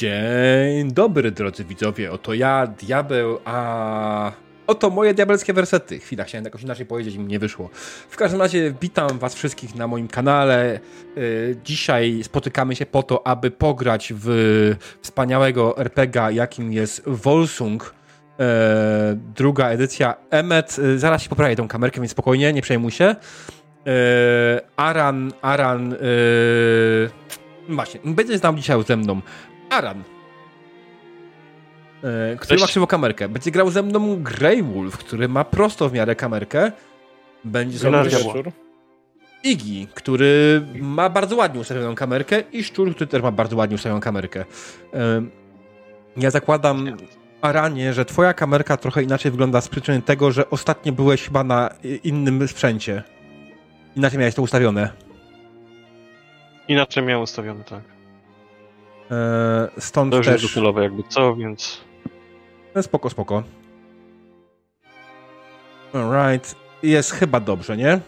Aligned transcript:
Dzień 0.00 0.92
dobry, 0.92 1.30
drodzy 1.30 1.64
widzowie. 1.64 2.12
Oto 2.12 2.34
ja, 2.34 2.66
diabeł, 2.66 3.38
a 3.44 4.32
oto 4.66 4.90
moje 4.90 5.14
diabelskie 5.14 5.52
wersety. 5.52 5.98
Chwila, 5.98 6.24
chciałem 6.24 6.44
jakoś 6.44 6.62
inaczej 6.62 6.86
powiedzieć 6.86 7.14
i 7.14 7.18
mi 7.18 7.26
nie 7.26 7.38
wyszło. 7.38 7.70
W 8.08 8.16
każdym 8.16 8.40
razie 8.40 8.74
witam 8.80 9.18
was 9.18 9.34
wszystkich 9.34 9.74
na 9.74 9.86
moim 9.86 10.08
kanale. 10.08 10.80
Y, 11.16 11.56
dzisiaj 11.64 12.20
spotykamy 12.22 12.76
się 12.76 12.86
po 12.86 13.02
to, 13.02 13.26
aby 13.26 13.50
pograć 13.50 14.12
w 14.16 14.74
wspaniałego 15.02 15.78
RPGa, 15.78 16.30
jakim 16.30 16.72
jest 16.72 17.02
Volsung. 17.06 17.94
E, 18.40 19.16
druga 19.34 19.68
edycja 19.68 20.14
Emmet. 20.30 20.78
Y, 20.78 20.98
zaraz 20.98 21.22
się 21.22 21.28
poprawię 21.28 21.56
tą 21.56 21.68
kamerkę, 21.68 22.00
więc 22.00 22.10
spokojnie, 22.10 22.52
nie 22.52 22.62
przejmuj 22.62 22.90
się. 22.90 23.16
Aran, 24.76 25.32
Aran... 25.42 25.96
Właśnie, 27.68 28.00
będzie 28.04 28.38
znał 28.38 28.54
dzisiaj 28.54 28.84
ze 28.84 28.96
mną 28.96 29.20
Aran, 29.70 30.02
e, 32.04 32.36
który 32.36 32.48
Cześć. 32.48 32.60
ma 32.60 32.66
krzywą 32.66 32.86
kamerkę. 32.86 33.28
Będzie 33.28 33.50
grał 33.50 33.70
ze 33.70 33.82
mną 33.82 34.22
Grey 34.22 34.62
Wolf, 34.62 34.98
który 34.98 35.28
ma 35.28 35.44
prosto 35.44 35.88
w 35.88 35.92
miarę 35.92 36.14
kamerkę. 36.14 36.72
Będzie 37.44 37.78
ze 37.78 37.90
mną 37.90 38.04
Iggy, 39.44 39.86
który 39.94 40.62
ma 40.80 41.08
bardzo 41.08 41.36
ładnie 41.36 41.60
ustawioną 41.60 41.94
kamerkę 41.94 42.42
i 42.52 42.64
Szczur, 42.64 42.94
który 42.94 43.06
też 43.06 43.22
ma 43.22 43.30
bardzo 43.32 43.56
ładnie 43.56 43.74
ustawioną 43.74 44.00
kamerkę. 44.00 44.44
E, 44.94 45.22
ja 46.16 46.30
zakładam, 46.30 46.96
Aranie, 47.40 47.92
że 47.92 48.04
twoja 48.04 48.34
kamerka 48.34 48.76
trochę 48.76 49.02
inaczej 49.02 49.30
wygląda 49.30 49.60
z 49.60 49.68
przyczyny 49.68 50.02
tego, 50.02 50.32
że 50.32 50.50
ostatnio 50.50 50.92
byłeś 50.92 51.24
chyba 51.24 51.44
na 51.44 51.70
innym 52.04 52.48
sprzęcie. 52.48 53.02
Inaczej 53.96 54.18
miałeś 54.18 54.34
to 54.34 54.42
ustawione. 54.42 54.90
Inaczej 56.68 57.04
miałem 57.04 57.22
ustawione, 57.22 57.64
tak. 57.64 57.95
E, 59.10 59.68
stąd 59.78 60.10
to 60.10 60.16
już 60.16 60.26
też... 60.26 60.42
docelowe 60.42 60.82
jakby 60.82 61.02
co, 61.08 61.36
więc... 61.36 61.80
No 62.74 62.82
spoko, 62.82 63.10
spoko. 63.10 63.42
Alright. 65.92 66.54
Jest 66.82 67.12
chyba 67.12 67.40
dobrze, 67.40 67.76
nie? 67.76 68.00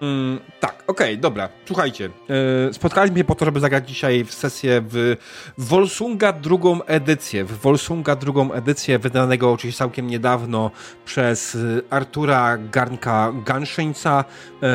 Mm, 0.00 0.40
tak, 0.60 0.84
okej, 0.86 1.06
okay, 1.06 1.16
dobra. 1.16 1.48
Słuchajcie, 1.66 2.10
yy, 2.28 2.74
spotkaliśmy 2.74 3.18
się 3.18 3.24
po 3.24 3.34
to, 3.34 3.44
żeby 3.44 3.60
zagrać 3.60 3.88
dzisiaj 3.88 4.24
w 4.24 4.34
sesję 4.34 4.82
w 4.88 5.16
Volsunga 5.58 6.32
drugą 6.32 6.84
edycję. 6.84 7.44
W 7.44 7.60
Volsunga 7.60 8.16
drugą 8.16 8.52
edycję, 8.52 8.98
wydanego 8.98 9.52
oczywiście 9.52 9.78
całkiem 9.78 10.06
niedawno 10.06 10.70
przez 11.04 11.54
y, 11.54 11.82
Artura 11.90 12.58
Garnka 12.58 13.32
Ganszyńca. 13.44 14.24
Yy, 14.62 14.68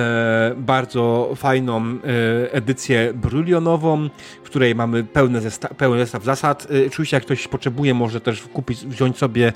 bardzo 0.58 1.34
fajną 1.36 1.94
yy, 1.94 2.02
edycję 2.52 3.14
brulionową, 3.14 4.10
w 4.44 4.46
której 4.46 4.76
mamy 4.76 5.04
pełny, 5.04 5.42
zesta 5.42 5.68
pełny 5.68 6.00
zestaw 6.00 6.24
zasad. 6.24 6.68
Oczywiście 6.88 7.18
jak 7.18 7.24
ktoś 7.24 7.48
potrzebuje, 7.48 7.94
może 7.94 8.22
też 8.22 8.42
kupić, 8.42 8.86
wziąć 8.86 9.18
sobie 9.18 9.54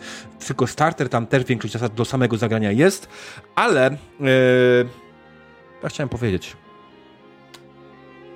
tylko 0.47 0.67
starter, 0.67 1.09
tam 1.09 1.27
też 1.27 1.43
większość 1.43 1.73
zasad 1.73 1.93
do 1.93 2.05
samego 2.05 2.37
zagrania 2.37 2.71
jest, 2.71 3.09
ale... 3.55 3.97
Yy, 4.19 5.04
ja 5.85 5.89
chciałem 5.89 6.09
powiedzieć. 6.09 6.57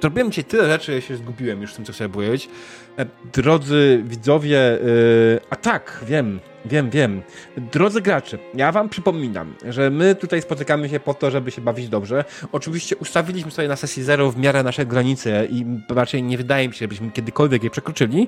Zrobiłem 0.02 0.31
dzisiaj 0.31 0.44
tyle 0.44 0.67
rzeczy, 0.67 0.94
ja 0.94 1.02
się 1.02 1.16
zgubiłem 1.16 1.61
już 1.61 1.73
w 1.73 1.75
tym, 1.75 1.86
co 1.86 1.94
chciałem 1.94 2.11
powiedzieć. 2.11 2.50
E, 2.97 3.05
drodzy 3.33 4.02
widzowie, 4.05 4.58
yy, 4.58 5.39
a 5.49 5.55
tak, 5.55 6.04
wiem, 6.08 6.39
wiem, 6.65 6.89
wiem. 6.89 7.21
Drodzy 7.58 8.02
gracze, 8.02 8.37
ja 8.53 8.71
wam 8.71 8.89
przypominam, 8.89 9.55
że 9.70 9.89
my 9.89 10.15
tutaj 10.15 10.42
spotykamy 10.42 10.89
się 10.89 10.99
po 10.99 11.14
to, 11.14 11.31
żeby 11.31 11.52
się 11.52 11.61
bawić 11.61 11.89
dobrze. 11.89 12.25
Oczywiście 12.52 12.97
ustawiliśmy 12.97 13.52
sobie 13.52 13.67
na 13.67 13.75
sesji 13.75 14.03
zero 14.03 14.31
w 14.31 14.37
miarę 14.37 14.64
nasze 14.64 14.86
granice 14.86 15.45
i 15.45 15.65
raczej 15.89 16.23
nie 16.23 16.37
wydaje 16.37 16.67
mi 16.67 16.73
się, 16.73 16.80
żebyśmy 16.80 17.11
kiedykolwiek 17.11 17.64
je 17.64 17.70
przekroczyli, 17.70 18.27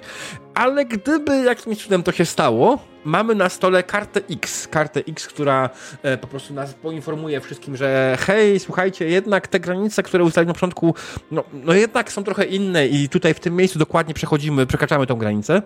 ale 0.53 0.85
gdyby 0.85 1.43
jakimś 1.43 1.77
cudem 1.83 2.03
to 2.03 2.11
się 2.11 2.25
stało, 2.25 2.79
mamy 3.05 3.35
na 3.35 3.49
stole 3.49 3.83
kartę 3.83 4.21
X. 4.29 4.67
Kartę 4.67 4.99
X, 4.99 5.27
która 5.27 5.69
e, 6.03 6.17
po 6.17 6.27
prostu 6.27 6.53
nas 6.53 6.73
poinformuje 6.73 7.41
wszystkim, 7.41 7.77
że 7.77 8.17
hej, 8.19 8.59
słuchajcie, 8.59 9.09
jednak 9.09 9.47
te 9.47 9.59
granice, 9.59 10.03
które 10.03 10.23
ustaliliśmy 10.23 10.49
na 10.49 10.53
początku, 10.53 10.95
no, 11.31 11.43
no 11.53 11.73
jednak 11.73 12.11
są 12.11 12.23
trochę 12.23 12.45
inne 12.45 12.87
i 12.87 13.09
tutaj 13.09 13.33
w 13.33 13.39
tym 13.39 13.55
miejscu 13.55 13.79
dokładnie 13.79 14.13
przechodzimy, 14.13 14.65
przekraczamy 14.65 15.07
tą 15.07 15.15
granicę. 15.15 15.61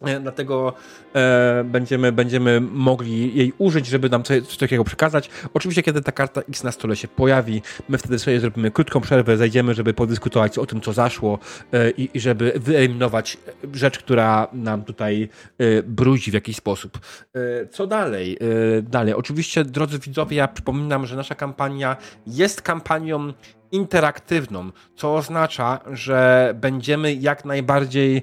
E, 0.00 0.20
dlatego 0.20 0.72
e, 1.14 1.64
będziemy, 1.64 2.12
będziemy 2.12 2.60
mogli 2.60 3.36
jej 3.36 3.52
użyć, 3.58 3.86
żeby 3.86 4.08
nam 4.08 4.22
coś, 4.22 4.42
coś, 4.42 4.56
takiego 4.56 4.84
przekazać. 4.84 5.30
Oczywiście, 5.54 5.82
kiedy 5.82 6.02
ta 6.02 6.12
karta 6.12 6.40
X 6.40 6.64
na 6.64 6.72
stole 6.72 6.96
się 6.96 7.08
pojawi, 7.08 7.62
my 7.88 7.98
wtedy 7.98 8.18
sobie 8.18 8.40
zrobimy 8.40 8.70
krótką 8.70 9.00
przerwę, 9.00 9.36
zajdziemy, 9.36 9.74
żeby 9.74 9.94
podyskutować 9.94 10.58
o 10.58 10.66
tym, 10.66 10.80
co 10.80 10.92
zaszło 10.92 11.38
e, 11.72 11.90
i, 11.90 12.20
żeby 12.20 12.52
wyeliminować 12.56 13.38
rzecz, 13.72 13.98
która 13.98 14.48
nam 14.52 14.84
tutaj 14.84 15.28
e, 15.58 15.82
bruzi 15.82 16.30
w 16.30 16.34
jakiś 16.34 16.56
sposób. 16.56 16.98
E, 17.34 17.66
co 17.66 17.86
dalej? 17.86 18.38
E, 18.78 18.82
dalej. 18.82 19.14
Oczywiście, 19.14 19.64
drodzy 19.64 19.98
widzowie, 19.98 20.36
ja 20.36 20.48
przypominam, 20.48 21.06
że 21.06 21.16
nasza 21.16 21.34
kampania 21.34 21.96
jest 22.26 22.62
kampanią 22.62 23.32
interaktywną, 23.72 24.70
co 24.96 25.14
oznacza, 25.14 25.80
że 25.92 26.52
będziemy 26.60 27.14
jak 27.14 27.44
najbardziej 27.44 28.16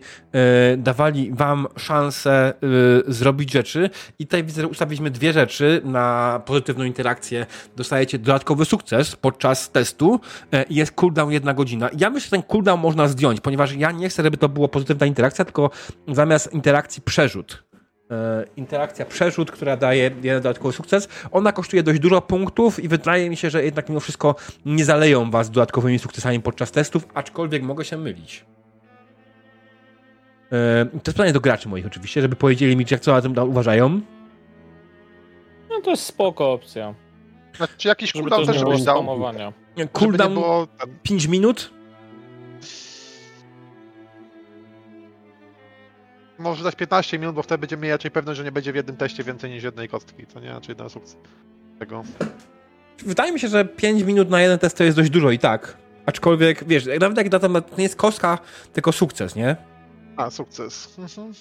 y, 0.73 0.77
dawali 0.77 1.31
Wam 1.33 1.67
szansę 1.77 2.53
y, 3.07 3.13
zrobić 3.13 3.51
rzeczy. 3.51 3.89
I 4.19 4.27
tutaj 4.27 4.43
widzę, 4.43 4.67
ustawiliśmy 4.67 5.11
dwie 5.11 5.33
rzeczy 5.33 5.81
na 5.83 6.41
pozytywną 6.45 6.83
interakcję. 6.83 7.45
Dostajecie 7.75 8.19
dodatkowy 8.19 8.65
sukces 8.65 9.15
podczas 9.15 9.71
testu 9.71 10.19
y, 10.53 10.65
jest 10.69 10.91
cooldown 10.91 11.31
jedna 11.31 11.53
godzina. 11.53 11.89
Ja 11.97 12.09
myślę, 12.09 12.25
że 12.25 12.31
ten 12.31 12.43
cooldown 12.43 12.81
można 12.81 13.07
zdjąć, 13.07 13.41
ponieważ 13.41 13.73
ja 13.73 13.91
nie 13.91 14.09
chcę, 14.09 14.23
żeby 14.23 14.37
to 14.37 14.49
było 14.49 14.67
pozytywna 14.67 15.05
interakcja, 15.05 15.45
tylko 15.45 15.69
zamiast 16.07 16.53
interakcji 16.53 17.01
przerzut. 17.01 17.66
E, 18.11 18.45
interakcja 18.57 19.05
przerzut, 19.05 19.51
która 19.51 19.77
daje 19.77 20.03
jeden 20.03 20.41
dodatkowy 20.41 20.73
sukces. 20.73 21.07
Ona 21.31 21.51
kosztuje 21.51 21.83
dość 21.83 21.99
dużo 21.99 22.21
punktów 22.21 22.83
i 22.83 22.87
wydaje 22.87 23.29
mi 23.29 23.37
się, 23.37 23.49
że 23.49 23.63
jednak 23.63 23.89
mimo 23.89 23.99
wszystko 23.99 24.35
nie 24.65 24.85
zaleją 24.85 25.31
was 25.31 25.49
dodatkowymi 25.49 25.99
sukcesami 25.99 26.39
podczas 26.39 26.71
testów, 26.71 27.07
aczkolwiek 27.13 27.63
mogę 27.63 27.85
się 27.85 27.97
mylić. 27.97 28.45
E, 30.51 30.85
to 30.85 30.95
jest 30.95 31.05
pytanie 31.05 31.33
do 31.33 31.39
graczy 31.39 31.69
moich 31.69 31.85
oczywiście, 31.85 32.21
żeby 32.21 32.35
powiedzieli 32.35 32.77
mi, 32.77 32.85
jak 32.91 33.01
co 33.01 33.15
o 33.15 33.21
tym 33.21 33.39
uważają. 33.39 34.01
No 35.69 35.81
to 35.81 35.89
jest 35.89 36.03
spoko 36.03 36.51
opcja. 36.53 36.93
Znaczy 37.57 37.87
jakiś 37.87 38.11
cooldown 38.13 38.45
też 38.45 38.57
żebyś 38.57 38.81
dał. 38.81 39.05
Cooldown 39.91 40.33
było... 40.33 40.67
5 41.03 41.27
minut? 41.27 41.76
Może 46.39 46.63
dać 46.63 46.75
15 46.75 47.19
minut, 47.19 47.35
bo 47.35 47.43
wtedy 47.43 47.59
będziemy 47.59 47.81
mieli 47.81 47.91
raczej 47.91 48.11
pewność, 48.11 48.37
że 48.37 48.43
nie 48.43 48.51
będzie 48.51 48.71
w 48.71 48.75
jednym 48.75 48.97
teście 48.97 49.23
więcej 49.23 49.51
niż 49.51 49.63
jednej 49.63 49.89
kostki, 49.89 50.27
co 50.27 50.39
nie? 50.39 50.49
Raczej 50.49 50.71
jeden 50.71 50.89
sukces 50.89 51.17
tego. 51.79 52.03
Wydaje 53.05 53.31
mi 53.31 53.39
się, 53.39 53.47
że 53.47 53.65
5 53.65 54.03
minut 54.03 54.29
na 54.29 54.41
jeden 54.41 54.59
test 54.59 54.77
to 54.77 54.83
jest 54.83 54.97
dość 54.97 55.09
dużo 55.09 55.31
i 55.31 55.39
tak. 55.39 55.77
Aczkolwiek, 56.05 56.67
wiesz, 56.67 56.87
nawet 56.99 57.17
jak 57.17 57.29
to 57.29 57.49
nie 57.77 57.83
jest 57.83 57.95
kostka, 57.95 58.39
tylko 58.73 58.91
sukces, 58.91 59.35
nie? 59.35 59.55
A, 60.17 60.29
sukces. 60.29 60.99
Mhm. 60.99 61.33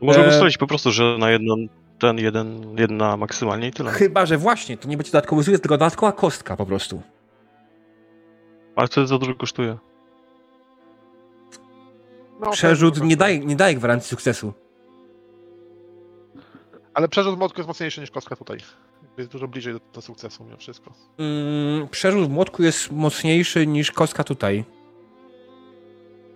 Możemy 0.00 0.26
e... 0.26 0.28
ustalić 0.28 0.58
po 0.58 0.66
prostu, 0.66 0.90
że 0.92 1.16
na 1.18 1.30
jedną, 1.30 1.54
ten 1.98 2.18
jeden, 2.18 2.78
jedna 2.78 3.16
maksymalnie 3.16 3.68
i 3.68 3.72
tyle. 3.72 3.90
Chyba, 3.90 4.26
że 4.26 4.38
właśnie, 4.38 4.76
to 4.76 4.88
nie 4.88 4.96
będzie 4.96 5.12
dodatkowy 5.12 5.44
sukces, 5.44 5.60
tylko 5.60 5.78
dodatkowa 5.78 6.12
kostka 6.12 6.56
po 6.56 6.66
prostu. 6.66 7.02
Ale 8.76 8.86
wtedy 8.86 9.06
za 9.06 9.18
dużo 9.18 9.34
kosztuje. 9.34 9.78
No, 12.42 12.50
przerzut 12.50 13.02
nie 13.02 13.16
daje, 13.16 13.38
nie 13.38 13.56
daje 13.56 13.74
gwarancji 13.74 14.08
sukcesu. 14.08 14.52
Ale 16.94 17.08
przerzut 17.08 17.34
w 17.34 17.38
młotku 17.38 17.60
jest 17.60 17.68
mocniejszy 17.68 18.00
niż 18.00 18.10
kostka 18.10 18.36
tutaj. 18.36 18.58
Jest 19.18 19.30
dużo 19.30 19.48
bliżej 19.48 19.72
do, 19.72 19.80
do 19.92 20.02
sukcesu 20.02 20.44
mimo 20.44 20.56
wszystko. 20.56 20.92
Mm, 21.18 21.88
przerzut 21.88 22.28
w 22.28 22.30
młotku 22.30 22.62
jest 22.62 22.92
mocniejszy 22.92 23.66
niż 23.66 23.92
kostka 23.92 24.24
tutaj. 24.24 24.64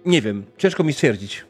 Nie 0.04 0.22
wiem, 0.22 0.44
ciężko 0.58 0.84
mi 0.84 0.92
stwierdzić. 0.92 1.44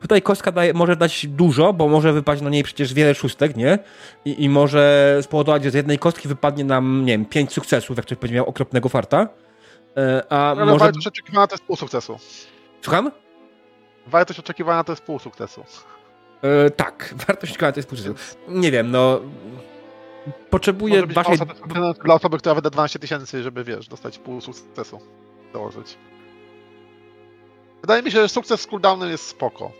Tutaj 0.00 0.22
kostka 0.22 0.52
daje, 0.52 0.74
może 0.74 0.96
dać 0.96 1.26
dużo, 1.26 1.72
bo 1.72 1.88
może 1.88 2.12
wypaść 2.12 2.42
na 2.42 2.50
niej 2.50 2.62
przecież 2.62 2.94
wiele 2.94 3.14
szóstek, 3.14 3.56
nie? 3.56 3.78
I, 4.24 4.44
I, 4.44 4.48
może 4.48 5.18
spowodować, 5.22 5.64
że 5.64 5.70
z 5.70 5.74
jednej 5.74 5.98
kostki 5.98 6.28
wypadnie 6.28 6.64
nam, 6.64 7.04
nie 7.04 7.12
wiem, 7.12 7.26
pięć 7.26 7.52
sukcesów, 7.52 7.96
jak 7.96 8.06
ktoś 8.06 8.18
będzie 8.18 8.34
miał 8.34 8.46
okropnego 8.46 8.88
farta. 8.88 9.28
E, 9.96 10.22
a 10.28 10.50
Ale 10.50 10.64
może... 10.66 10.78
wartość 10.78 11.06
oczekiwana 11.06 11.46
to 11.46 11.54
jest 11.54 11.64
pół 11.64 11.76
sukcesu. 11.76 12.18
Słucham? 12.82 13.10
Wartość 14.06 14.40
oczekiwana 14.40 14.84
to 14.84 14.92
jest 14.92 15.02
pół 15.02 15.18
sukcesu. 15.18 15.64
E, 16.42 16.70
tak, 16.70 17.14
wartość 17.26 17.52
oczekiwana 17.52 17.72
to 17.72 17.78
jest 17.78 17.88
pół 17.88 17.98
sukcesu. 17.98 18.36
Nie 18.48 18.70
wiem, 18.70 18.90
no... 18.90 19.20
Potrzebuję 20.50 21.06
waszej... 21.06 21.38
Dla 22.04 22.14
osoby, 22.14 22.38
która 22.38 22.54
wyda 22.54 22.70
12 22.70 22.98
tysięcy, 22.98 23.42
żeby, 23.42 23.64
wiesz, 23.64 23.88
dostać 23.88 24.18
pół 24.18 24.40
sukcesu. 24.40 25.00
Dołożyć. 25.52 25.96
Wydaje 27.80 28.02
mi 28.02 28.10
się, 28.10 28.20
że 28.20 28.28
sukces 28.28 28.60
z 28.60 28.66
cooldownem 28.66 29.10
jest 29.10 29.26
spoko. 29.26 29.72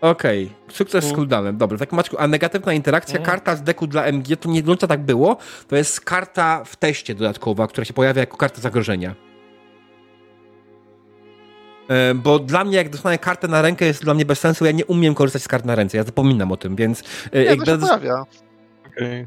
Okej, 0.00 0.44
okay. 0.44 0.74
sukces 0.74 1.04
z 1.04 1.06
mm. 1.06 1.16
cooldownem, 1.16 1.56
dobrze. 1.56 1.78
Tak 1.78 1.92
Maćku, 1.92 2.16
a 2.18 2.26
negatywna 2.26 2.72
interakcja, 2.72 3.16
mm. 3.16 3.26
karta 3.26 3.56
z 3.56 3.62
deku 3.62 3.86
dla 3.86 4.04
MG, 4.04 4.36
to 4.40 4.48
nie 4.48 4.62
do 4.62 4.66
końca 4.66 4.86
tak 4.86 5.00
było, 5.00 5.36
to 5.68 5.76
jest 5.76 6.00
karta 6.00 6.64
w 6.64 6.76
teście 6.76 7.14
dodatkowa, 7.14 7.66
która 7.66 7.84
się 7.84 7.92
pojawia 7.92 8.20
jako 8.20 8.36
karta 8.36 8.60
zagrożenia. 8.60 9.14
E, 11.88 12.14
Bo 12.14 12.38
dla 12.38 12.64
mnie, 12.64 12.76
jak 12.76 12.88
dostanę 12.88 13.18
kartę 13.18 13.48
na 13.48 13.62
rękę, 13.62 13.84
jest 13.86 14.02
dla 14.04 14.14
mnie 14.14 14.24
bez 14.24 14.40
sensu. 14.40 14.64
Ja 14.64 14.70
nie 14.72 14.86
umiem 14.86 15.14
korzystać 15.14 15.42
z 15.42 15.48
kart 15.48 15.64
na 15.64 15.74
ręce. 15.74 15.96
Ja 15.96 16.04
zapominam 16.04 16.52
o 16.52 16.56
tym, 16.56 16.76
więc. 16.76 17.00
e, 17.32 17.38
Nie, 17.38 17.44
jak 17.44 17.58
to 17.58 17.64
się. 17.64 17.78
Okej. 18.86 19.26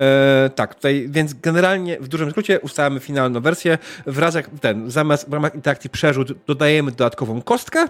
E, 0.00 0.50
tak, 0.54 0.74
tutaj, 0.74 1.06
więc 1.10 1.34
generalnie 1.34 2.00
w 2.00 2.08
dużym 2.08 2.30
skrócie 2.30 2.60
ustalamy 2.60 3.00
finalną 3.00 3.40
wersję. 3.40 3.78
W 4.06 4.18
razach 4.18 4.48
ten, 4.60 4.90
zamiast 4.90 5.30
w 5.30 5.32
ramach 5.32 5.54
interakcji 5.54 5.90
przerzut 5.90 6.32
dodajemy 6.46 6.90
dodatkową 6.90 7.42
kostkę, 7.42 7.86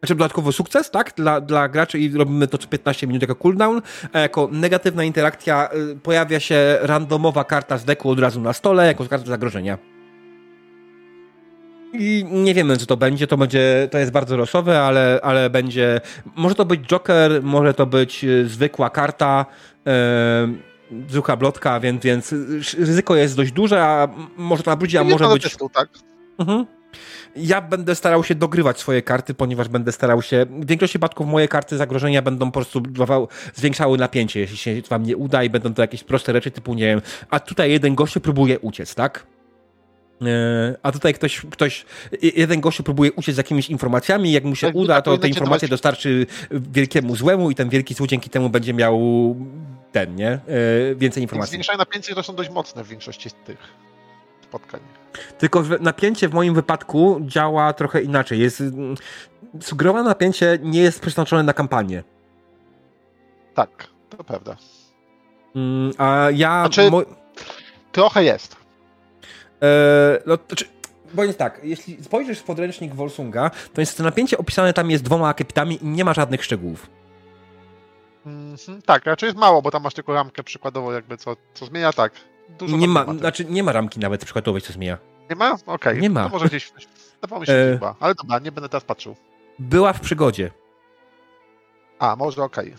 znaczy 0.00 0.14
dodatkowy 0.14 0.52
sukces, 0.52 0.90
tak, 0.90 1.12
dla, 1.16 1.40
dla 1.40 1.68
graczy 1.68 1.98
i 1.98 2.12
robimy 2.16 2.46
to 2.48 2.58
co 2.58 2.68
15 2.68 3.06
minut 3.06 3.22
jako 3.22 3.34
cooldown, 3.34 3.80
a 4.12 4.18
jako 4.18 4.48
negatywna 4.52 5.04
interakcja 5.04 5.68
y, 5.92 5.96
pojawia 5.96 6.40
się 6.40 6.78
randomowa 6.82 7.44
karta 7.44 7.78
z 7.78 7.84
deku 7.84 8.10
od 8.10 8.18
razu 8.20 8.40
na 8.40 8.52
stole, 8.52 8.86
jako 8.86 9.06
karta 9.06 9.26
zagrożenia. 9.26 9.78
I 11.92 12.24
nie 12.30 12.54
wiemy, 12.54 12.76
co 12.76 12.86
to 12.86 12.96
będzie. 12.96 13.26
To 13.26 13.36
będzie, 13.36 13.88
to 13.90 13.98
jest 13.98 14.12
bardzo 14.12 14.36
losowe, 14.36 14.80
ale, 14.82 15.20
ale 15.22 15.50
będzie. 15.50 16.00
Może 16.36 16.54
to 16.54 16.64
być 16.64 16.80
Joker, 16.80 17.42
może 17.42 17.74
to 17.74 17.86
być 17.86 18.24
y, 18.24 18.48
zwykła 18.48 18.90
karta. 18.90 19.46
Yy, 19.86 19.92
zwykła 21.08 21.36
blotka, 21.36 21.80
więc, 21.80 22.02
więc 22.04 22.34
ryzyko 22.78 23.16
jest 23.16 23.36
dość 23.36 23.52
duże, 23.52 23.82
a 23.82 24.08
może 24.36 24.62
to 24.62 24.70
nabrudzić, 24.70 24.96
a 24.96 25.04
może 25.04 25.28
być. 25.34 25.42
testu, 25.42 25.68
tak? 25.68 25.88
Mhm. 26.38 26.66
Ja 27.36 27.60
będę 27.60 27.94
starał 27.94 28.24
się 28.24 28.34
dogrywać 28.34 28.78
swoje 28.78 29.02
karty, 29.02 29.34
ponieważ 29.34 29.68
będę 29.68 29.92
starał 29.92 30.22
się. 30.22 30.46
W 30.50 30.66
większości 30.66 30.92
przypadków 30.92 31.26
moje 31.26 31.48
karty 31.48 31.76
zagrożenia 31.76 32.22
będą 32.22 32.46
po 32.46 32.52
prostu 32.52 32.80
dawał- 32.80 33.28
zwiększały 33.54 33.98
napięcie, 33.98 34.40
jeśli 34.40 34.56
się 34.56 34.82
wam 34.90 35.02
nie 35.02 35.16
uda, 35.16 35.42
i 35.44 35.50
będą 35.50 35.74
to 35.74 35.82
jakieś 35.82 36.04
proste 36.04 36.32
rzeczy 36.32 36.50
typu, 36.50 36.74
nie 36.74 36.86
wiem, 36.86 37.00
a 37.30 37.40
tutaj 37.40 37.70
jeden 37.70 37.94
gościu 37.94 38.20
próbuje 38.20 38.58
uciec, 38.58 38.94
tak? 38.94 39.26
E, 40.22 40.76
A 40.82 40.92
tutaj 40.92 41.14
ktoś, 41.14 41.40
ktoś, 41.50 41.86
jeden 42.22 42.60
gościu 42.60 42.82
próbuje 42.82 43.12
uciec 43.12 43.34
z 43.34 43.38
jakimiś 43.38 43.70
informacjami, 43.70 44.32
jak 44.32 44.44
mu 44.44 44.54
się 44.56 44.66
Tak, 44.66 44.76
uda, 44.76 44.94
tak 44.94 45.04
to 45.04 45.18
te 45.18 45.22
się 45.22 45.28
informacje 45.28 45.68
dostarczy 45.68 46.26
wielkiemu 46.50 47.16
złemu 47.16 47.50
i 47.50 47.54
ten 47.54 47.68
wielki 47.68 47.94
zły 47.94 48.08
dzięki 48.08 48.30
temu 48.30 48.50
będzie 48.50 48.74
miał 48.74 49.00
ten, 49.92 50.16
nie? 50.16 50.28
E, 50.30 50.38
Więcej 50.88 50.96
Więc 50.96 51.16
informacji. 51.16 51.50
zwiększanie 51.50 51.78
napięcia 51.78 52.14
to 52.14 52.22
są 52.22 52.34
dość 52.34 52.50
mocne 52.50 52.84
w 52.84 52.88
większości 52.88 53.30
tych 53.30 53.58
spotkań. 54.42 54.80
Tylko 55.38 55.64
napięcie 55.80 56.28
w 56.28 56.32
moim 56.34 56.54
wypadku 56.54 57.20
działa 57.26 57.72
trochę 57.72 58.02
inaczej. 58.02 58.38
Jest 58.38 58.60
mm, 58.60 58.94
sugerowane 59.60 60.08
napięcie 60.08 60.58
nie 60.62 60.80
jest 60.80 61.00
przeznaczone 61.00 61.42
na 61.42 61.52
kampanię. 61.52 62.02
Tak, 63.54 63.86
to 64.10 64.24
prawda. 64.24 64.56
Mm, 65.56 65.92
A 65.98 66.28
ja. 66.34 66.60
Znaczy- 66.62 66.90
mo- 66.90 67.02
Trochę 67.92 68.24
jest. 68.24 68.56
E, 69.62 70.22
no, 70.26 70.38
znaczy, 70.48 70.64
Powiem 71.16 71.34
tak, 71.34 71.60
jeśli 71.62 72.04
spojrzysz 72.04 72.38
w 72.38 72.42
podręcznik 72.42 72.94
Wolsunga, 72.94 73.50
to 73.74 73.80
jest 73.80 73.96
to 73.96 74.02
napięcie 74.02 74.38
opisane 74.38 74.72
tam 74.72 74.90
jest 74.90 75.04
dwoma 75.04 75.28
akapitami 75.28 75.84
i 75.84 75.86
nie 75.86 76.04
ma 76.04 76.14
żadnych 76.14 76.44
szczegółów. 76.44 76.86
Mhm, 78.26 78.82
tak, 78.82 79.06
raczej 79.06 79.26
jest 79.26 79.38
mało, 79.38 79.62
bo 79.62 79.70
tam 79.70 79.82
masz 79.82 79.94
tylko 79.94 80.14
ramkę 80.14 80.42
przykładowo, 80.42 80.92
jakby 80.92 81.16
co, 81.16 81.36
co 81.54 81.66
zmienia, 81.66 81.92
tak. 81.92 82.12
Dużo 82.58 82.76
Nie 82.76 82.88
ma, 82.88 83.04
znaczy 83.18 83.44
nie 83.44 83.62
ma 83.62 83.72
ramki 83.72 84.00
nawet 84.00 84.24
przykładowej, 84.24 84.62
co 84.62 84.72
zmienia. 84.72 84.98
Nie 85.30 85.36
ma? 85.36 85.56
Okej. 85.66 86.00
Nie 86.00 86.10
ma. 86.10 86.24
To 86.24 86.28
może 86.28 86.46
gdzieś. 86.46 86.72
Mi 87.40 87.46
się, 87.46 87.52
E. 87.52 87.72
chyba. 87.72 87.94
Ale 88.00 88.14
dobra, 88.14 88.38
nie 88.38 88.52
będę 88.52 88.68
teraz 88.68 88.84
patrzył. 88.84 89.16
Była 89.58 89.92
w 89.92 90.00
przygodzie. 90.00 90.50
A, 91.98 92.16
może 92.16 92.42
okej. 92.42 92.74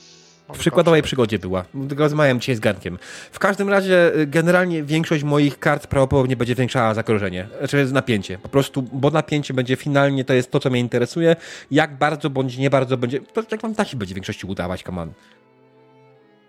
W 0.54 0.58
przykładowej 0.58 1.02
przygodzie 1.02 1.40
była. 1.40 1.66
Rozmawiam 1.98 2.40
dzisiaj 2.40 2.56
z 2.56 2.60
Garnkiem. 2.60 2.98
W 3.32 3.40
każdym 3.40 3.70
razie, 3.70 4.16
y, 4.16 4.28
generalnie 4.28 4.84
większość 4.84 5.24
moich 5.24 5.60
kart 5.60 5.88
prawdopodobnie 5.88 6.36
będzie 6.36 6.56
zwiększała 6.56 6.94
zagrożenie. 6.94 7.48
Znaczy 7.58 7.88
napięcie. 7.92 8.38
Po 8.38 8.50
prostu, 8.50 8.82
bo 8.82 9.10
napięcie 9.10 9.54
będzie 9.54 9.76
finalnie, 9.76 10.26
to 10.26 10.34
jest 10.34 10.52
to, 10.52 10.60
co 10.60 10.70
mnie 10.70 10.80
interesuje. 10.80 11.36
Jak 11.72 11.98
bardzo 11.98 12.30
bądź 12.30 12.58
nie 12.58 12.70
bardzo 12.70 12.98
będzie. 12.98 13.22
To 13.22 13.44
jak 13.52 13.62
wam 13.62 13.76
taki 13.76 13.98
będzie 13.98 14.14
w 14.14 14.16
większości 14.16 14.48
udawać, 14.48 14.84
on. 14.88 15.12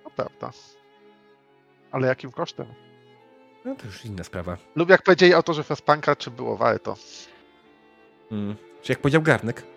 To 0.05 0.11
prawda. 0.11 0.51
Ale 1.91 2.09
jakim 2.09 2.33
kosztem? 2.33 2.67
No 3.65 3.75
to 3.75 3.87
już 3.87 4.05
inna 4.05 4.25
sprawa. 4.25 4.57
Lub 4.77 4.91
jak 4.91 5.03
powiedzieli 5.03 5.35
autorzy 5.35 5.63
Frostpunka, 5.63 6.17
czy 6.17 6.31
było 6.31 6.57
warto? 6.57 6.97
Mm. 8.33 8.57
Czy 8.83 8.93
jak 8.93 9.01
powiedział 9.01 9.23
Garnek? 9.23 9.72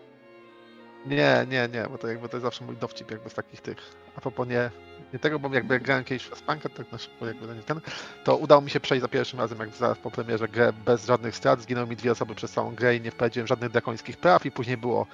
Nie, 1.06 1.46
nie, 1.50 1.70
nie, 1.74 1.88
bo 1.92 1.98
to 1.98 2.08
jakby 2.08 2.30
to 2.30 2.38
jest 2.38 2.44
zawsze 2.44 2.66
mój 2.66 2.78
dowcip 2.78 3.12
jakby 3.12 3.30
z 3.30 3.34
takich 3.34 3.62
tych. 3.62 3.78
A 4.18 4.22
propos 4.22 4.48
nie, 4.48 4.72
nie 5.14 5.20
tego, 5.20 5.40
bo 5.40 5.54
jakby 5.54 5.74
jak 5.74 5.84
grałem 5.84 6.04
kiedyś 6.04 6.24
w 6.24 6.28
Frostpunka, 6.28 6.70
tak 6.70 6.92
na 6.92 6.98
szybko 6.98 7.28
jakby 7.28 7.56
nie 7.56 7.62
ten, 7.62 7.82
to 8.24 8.38
udało 8.38 8.62
mi 8.62 8.70
się 8.70 8.80
przejść 8.80 9.02
za 9.02 9.08
pierwszym 9.08 9.40
razem, 9.40 9.60
jak 9.60 9.70
zaraz 9.70 9.98
po 9.98 10.12
premierze 10.12 10.48
grę 10.48 10.74
bez 10.86 11.06
żadnych 11.06 11.36
strat, 11.36 11.62
zginęły 11.62 11.88
mi 11.88 11.96
dwie 11.96 12.12
osoby 12.12 12.36
przez 12.36 12.52
całą 12.52 12.76
grę 12.76 12.96
i 12.96 13.02
nie 13.02 13.12
wprowadziłem 13.12 13.48
żadnych 13.48 13.72
drakońskich 13.72 14.18
praw 14.18 14.46
i 14.46 14.52
później 14.52 14.78
było 14.78 15.08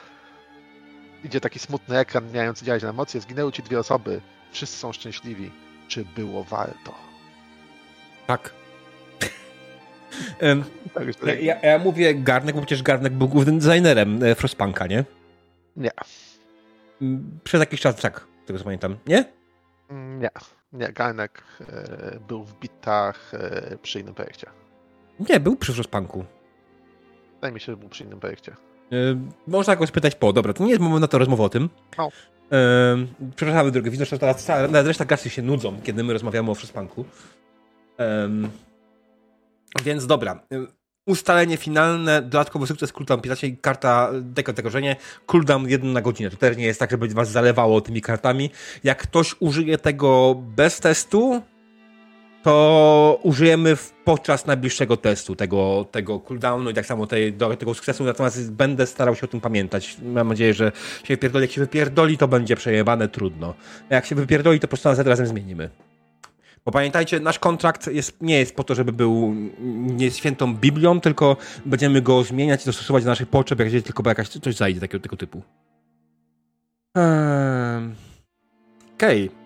idzie 1.23 1.41
taki 1.41 1.59
smutny 1.59 1.97
ekran, 1.97 2.31
mający 2.33 2.65
działać 2.65 2.83
na 2.83 2.89
emocje, 2.89 3.21
zginęły 3.21 3.51
ci 3.51 3.63
dwie 3.63 3.79
osoby, 3.79 4.21
wszyscy 4.51 4.77
są 4.77 4.93
szczęśliwi. 4.93 5.51
Czy 5.87 6.05
było 6.05 6.43
warto? 6.43 6.95
Tak. 8.27 8.53
Tak, 10.93 11.03
ja, 11.41 11.59
ja 11.59 11.79
mówię 11.79 12.15
Garnek, 12.15 12.55
bo 12.55 12.61
przecież 12.61 12.83
Garnek 12.83 13.13
był 13.13 13.27
głównym 13.27 13.59
designerem 13.59 14.23
e, 14.23 14.35
Frostpunka, 14.35 14.87
nie? 14.87 15.05
Nie. 15.75 15.91
Mm, 17.01 17.39
Przez 17.43 17.59
jakiś 17.59 17.81
czas 17.81 17.95
tak, 17.95 18.27
z 18.43 18.47
tego 18.47 18.59
co 18.59 18.65
pamiętam. 18.65 18.97
Nie? 19.07 19.25
Mm, 19.89 20.19
Nie, 20.19 20.29
nie, 20.73 20.93
Garnek 20.93 21.43
e, 21.69 22.19
był 22.27 22.43
w 22.43 22.59
bitach 22.59 23.33
e, 23.33 23.77
przy 23.81 23.99
innym 23.99 24.13
projekcie. 24.13 24.47
Nie, 25.29 25.39
był 25.39 25.55
przy 25.55 25.73
Frostpunku. 25.73 26.25
Wydaje 27.35 27.53
mi 27.53 27.59
się, 27.59 27.65
że 27.65 27.77
był 27.77 27.89
przy 27.89 28.03
innym 28.03 28.19
projekcie. 28.19 28.55
Yy, 28.91 29.17
można 29.47 29.75
go 29.75 29.87
spytać 29.87 30.15
po. 30.15 30.33
Dobra, 30.33 30.53
to 30.53 30.63
nie 30.63 30.69
jest 30.69 30.81
moment 30.81 31.01
na 31.01 31.07
to 31.07 31.17
rozmowy 31.17 31.43
o 31.43 31.49
tym. 31.49 31.69
O. 31.97 32.11
Yy, 32.51 33.31
przepraszamy, 33.35 33.71
drogie 33.71 33.91
widzę, 33.91 34.05
że 34.05 34.19
teraz 34.19 34.47
nawet 34.47 34.87
reszta 34.87 35.05
gasy 35.05 35.29
się 35.29 35.41
nudzą, 35.41 35.81
kiedy 35.83 36.03
my 36.03 36.13
rozmawiamy 36.13 36.51
o 36.51 36.55
Frostpunku. 36.55 37.05
Więc 39.83 40.07
dobra. 40.07 40.39
Ustalenie 41.05 41.57
finalne, 41.57 42.21
dodatkowy 42.21 42.67
sukces, 42.67 42.91
cooldown 42.91 43.21
15, 43.21 43.51
karta 43.61 44.09
deko 44.21 44.53
zagrożenie, 44.55 44.95
cooldown 45.25 45.69
1 45.69 45.93
na 45.93 46.01
godzinę. 46.01 46.29
To 46.29 46.37
też 46.37 46.57
nie 46.57 46.65
jest 46.65 46.79
tak, 46.79 46.91
żeby 46.91 47.07
was 47.07 47.31
zalewało 47.31 47.81
tymi 47.81 48.01
kartami. 48.01 48.49
Jak 48.83 48.97
ktoś 48.97 49.35
użyje 49.39 49.77
tego 49.77 50.35
bez 50.55 50.79
testu, 50.79 51.41
to 52.43 53.19
użyjemy 53.23 53.77
podczas 54.03 54.45
najbliższego 54.45 54.97
testu 54.97 55.35
tego, 55.35 55.85
tego 55.91 56.19
cooldownu 56.19 56.69
i 56.69 56.73
tak 56.73 56.85
samo 56.85 57.07
tej, 57.07 57.33
do, 57.33 57.55
tego 57.55 57.73
sukcesu, 57.73 58.03
natomiast 58.03 58.51
będę 58.51 58.87
starał 58.87 59.15
się 59.15 59.23
o 59.23 59.27
tym 59.27 59.41
pamiętać. 59.41 59.97
Mam 60.03 60.27
nadzieję, 60.27 60.53
że 60.53 60.71
się 61.03 61.13
wypierdoli. 61.13 61.43
Jak 61.43 61.51
się 61.51 61.61
wypierdoli, 61.61 62.17
to 62.17 62.27
będzie 62.27 62.55
przejebane, 62.55 63.07
trudno. 63.07 63.53
Jak 63.89 64.05
się 64.05 64.15
wypierdoli, 64.15 64.59
to 64.59 64.67
po 64.67 64.69
prostu 64.69 64.89
nas 64.89 64.99
razem 64.99 65.27
zmienimy. 65.27 65.69
Bo 66.65 66.71
pamiętajcie, 66.71 67.19
nasz 67.19 67.39
kontrakt 67.39 67.87
jest, 67.87 68.21
nie 68.21 68.39
jest 68.39 68.55
po 68.55 68.63
to, 68.63 68.75
żeby 68.75 68.91
był 68.93 69.33
nie 69.79 70.11
świętą 70.11 70.55
Biblią, 70.55 71.01
tylko 71.01 71.37
będziemy 71.65 72.01
go 72.01 72.23
zmieniać 72.23 72.63
i 72.63 72.65
dostosować 72.65 73.03
do 73.03 73.09
naszych 73.09 73.29
potrzeb, 73.29 73.59
jak 73.59 73.67
gdzieś 73.67 73.83
tylko 73.83 74.09
jakaś 74.09 74.29
coś 74.29 74.55
zajdzie 74.55 74.79
takiego, 74.79 75.03
tego 75.03 75.17
typu. 75.17 75.41
Ehm. 76.95 77.95
Okej. 78.95 79.23
Eee, 79.23 79.40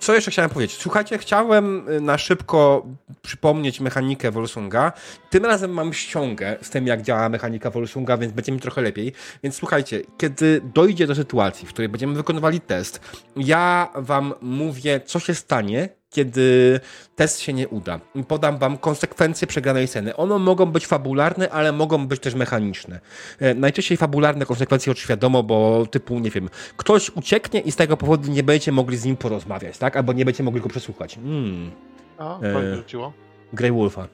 Co 0.00 0.14
jeszcze 0.14 0.30
chciałem 0.30 0.50
powiedzieć? 0.50 0.76
Słuchajcie, 0.76 1.18
chciałem 1.18 1.88
y, 1.88 2.00
na 2.00 2.18
szybko 2.18 2.86
przypomnieć 3.22 3.80
mechanikę 3.80 4.30
Wolsunga. 4.30 4.92
Tym 5.30 5.44
razem 5.44 5.70
mam 5.70 5.92
ściągę 5.92 6.56
z 6.62 6.70
tym, 6.70 6.86
jak 6.86 7.02
działa 7.02 7.28
mechanika 7.28 7.70
Wolsunga, 7.70 8.16
więc 8.16 8.32
będzie 8.32 8.52
mi 8.52 8.60
trochę 8.60 8.82
lepiej. 8.82 9.12
Więc 9.42 9.56
słuchajcie, 9.56 10.02
kiedy 10.18 10.60
dojdzie 10.74 11.06
do 11.06 11.14
sytuacji, 11.14 11.68
w 11.68 11.72
której 11.72 11.88
będziemy 11.88 12.14
wykonywali 12.14 12.60
test, 12.60 13.00
ja 13.36 13.88
wam 13.94 14.34
mówię, 14.40 15.00
co 15.04 15.18
się 15.18 15.34
stanie, 15.34 15.88
kiedy 16.10 16.80
test 17.16 17.40
się 17.40 17.52
nie 17.52 17.68
uda. 17.68 18.00
Podam 18.28 18.58
wam 18.58 18.78
konsekwencje 18.78 19.46
przegranej 19.46 19.86
sceny. 19.88 20.16
One 20.16 20.38
mogą 20.38 20.66
być 20.66 20.86
fabularne, 20.86 21.50
ale 21.50 21.72
mogą 21.72 22.06
być 22.06 22.20
też 22.20 22.34
mechaniczne. 22.34 23.00
E, 23.40 23.54
Najczęściej 23.54 23.96
fabularne 23.96 24.46
konsekwencje 24.46 24.90
już 24.90 25.06
wiadomo, 25.06 25.42
bo 25.42 25.86
typu, 25.90 26.18
nie 26.18 26.30
wiem, 26.30 26.48
ktoś 26.76 27.10
ucieknie 27.10 27.60
i 27.60 27.72
z 27.72 27.76
tego 27.76 27.96
powodu 27.96 28.30
nie 28.30 28.42
będziecie 28.42 28.72
mogli 28.72 28.96
z 28.96 29.04
nim 29.04 29.16
porozmawiać, 29.16 29.78
tak? 29.78 29.96
Albo 29.96 30.12
nie 30.12 30.24
będziecie 30.24 30.44
mogli 30.44 30.60
go 30.60 30.68
przesłuchać. 30.68 31.14
Hmm, 31.14 31.70
A, 32.18 32.40
E. 32.40 32.76
rzuciło. 32.76 33.12
Grey 33.52 33.72
Wolfa. 33.72 34.08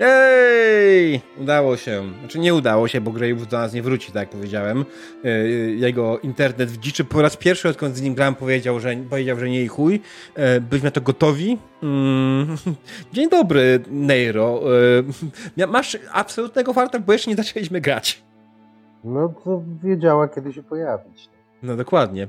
Ej! 0.00 1.20
Udało 1.40 1.76
się. 1.76 2.02
Znaczy 2.20 2.38
nie 2.38 2.54
udało 2.54 2.88
się, 2.88 3.00
bo 3.00 3.10
Grey 3.10 3.34
Wolf 3.34 3.48
do 3.48 3.58
nas 3.58 3.72
nie 3.72 3.82
wróci, 3.82 4.12
tak 4.12 4.22
jak 4.22 4.28
powiedziałem. 4.28 4.84
Yy, 5.24 5.74
Jego 5.74 6.18
internet 6.18 6.70
w 6.70 6.78
dziczy 6.78 7.04
po 7.04 7.22
raz 7.22 7.36
pierwszy, 7.36 7.68
odkąd 7.68 7.96
z 7.96 8.02
nim 8.02 8.14
grałem, 8.14 8.34
powiedział, 8.34 8.80
że, 8.80 8.96
powiedział, 9.10 9.38
że 9.38 9.50
nie 9.50 9.62
i 9.62 9.68
chuj. 9.68 10.00
Yy, 10.36 10.60
Byliśmy 10.60 10.86
na 10.86 10.90
to 10.90 11.00
gotowi. 11.00 11.58
Mm. 11.82 12.56
Dzień 13.12 13.30
dobry, 13.30 13.80
Neiro. 13.90 14.60
Yy, 15.56 15.66
Masz 15.66 15.98
absolutnego 16.12 16.72
farta, 16.72 16.98
bo 16.98 17.12
jeszcze 17.12 17.30
nie 17.30 17.36
zaczęliśmy 17.36 17.80
grać. 17.80 18.22
No 19.04 19.34
to 19.44 19.62
wiedziała, 19.82 20.28
kiedy 20.28 20.52
się 20.52 20.62
pojawić. 20.62 21.28
No 21.62 21.76
dokładnie. 21.76 22.28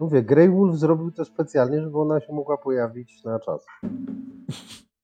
Mówię, 0.00 0.22
Grey 0.22 0.48
Wolf 0.48 0.76
zrobił 0.76 1.10
to 1.10 1.24
specjalnie, 1.24 1.82
żeby 1.82 1.98
ona 1.98 2.20
się 2.20 2.32
mogła 2.32 2.56
pojawić 2.56 3.24
na 3.24 3.40
czas. 3.40 3.66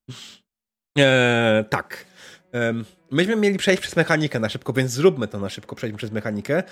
Eee, 0.98 1.64
tak. 1.64 2.04
Ehm, 2.52 2.84
myśmy 3.10 3.36
mieli 3.36 3.58
przejść 3.58 3.82
przez 3.82 3.96
mechanikę 3.96 4.40
na 4.40 4.48
szybko, 4.48 4.72
więc 4.72 4.90
zróbmy 4.90 5.28
to 5.28 5.40
na 5.40 5.48
szybko, 5.48 5.76
przejdźmy 5.76 5.98
przez 5.98 6.12
mechanikę. 6.12 6.62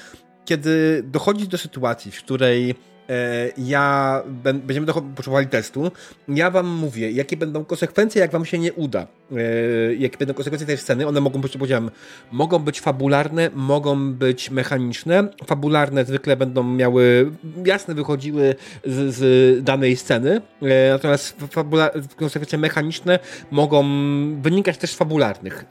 Kiedy 0.44 1.02
dochodzi 1.04 1.48
do 1.48 1.58
sytuacji, 1.58 2.12
w 2.12 2.22
której 2.22 2.74
ja 3.58 4.22
będziemy 4.42 4.86
potrzebowali 4.86 5.46
testu. 5.46 5.90
Ja 6.28 6.50
wam 6.50 6.68
mówię, 6.68 7.10
jakie 7.10 7.36
będą 7.36 7.64
konsekwencje, 7.64 8.20
jak 8.20 8.30
wam 8.30 8.44
się 8.44 8.58
nie 8.58 8.72
uda. 8.72 9.06
E, 9.32 9.94
jakie 9.94 10.18
będą 10.18 10.34
konsekwencje 10.34 10.66
tej 10.66 10.76
sceny. 10.76 11.06
One 11.06 11.20
mogą 11.20 11.40
być, 11.40 11.52
powiedziałem, 11.52 11.90
mogą 12.32 12.58
być 12.58 12.80
fabularne, 12.80 13.50
mogą 13.54 14.12
być 14.12 14.50
mechaniczne. 14.50 15.28
Fabularne 15.46 16.04
zwykle 16.04 16.36
będą 16.36 16.62
miały, 16.62 17.32
jasne 17.64 17.94
wychodziły 17.94 18.54
z, 18.84 19.14
z 19.14 19.64
danej 19.64 19.96
sceny, 19.96 20.40
e, 20.62 20.90
natomiast 20.90 21.36
konsekwencje 22.16 22.58
mechaniczne 22.58 23.18
mogą 23.50 23.84
wynikać 24.42 24.78
też 24.78 24.90
z 24.90 24.94
fabularnych. 24.94 25.64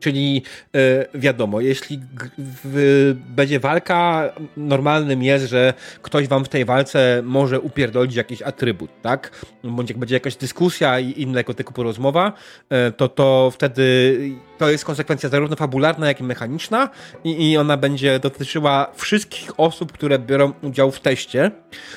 Czyli 0.00 0.42
e, 0.74 1.18
wiadomo, 1.18 1.60
jeśli 1.60 2.00
w, 2.38 3.14
będzie 3.28 3.60
walka, 3.60 4.32
normalnym 4.56 5.22
jest, 5.22 5.46
że 5.46 5.74
ktoś 6.02 6.28
wam 6.28 6.44
w 6.44 6.48
tej 6.48 6.64
walce 6.64 7.22
może 7.24 7.60
upierdolić 7.60 8.14
jakiś 8.14 8.42
atrybut, 8.42 8.90
tak? 9.02 9.46
Bądź 9.64 9.90
jak 9.90 9.98
będzie 9.98 10.14
jakaś 10.14 10.36
dyskusja 10.36 11.00
i 11.00 11.22
innego 11.22 11.54
typu 11.54 11.82
rozmowa, 11.82 12.32
e, 12.70 12.92
to 12.92 13.08
to 13.08 13.50
wtedy 13.54 14.16
to 14.58 14.70
jest 14.70 14.84
konsekwencja 14.84 15.28
zarówno 15.28 15.56
fabularna, 15.56 16.08
jak 16.08 16.20
i 16.20 16.24
mechaniczna 16.24 16.88
i, 17.24 17.50
i 17.50 17.56
ona 17.56 17.76
będzie 17.76 18.18
dotyczyła 18.18 18.92
wszystkich 18.94 19.60
osób, 19.60 19.92
które 19.92 20.18
biorą 20.18 20.52
udział 20.62 20.90
w 20.90 21.00
teście. 21.00 21.50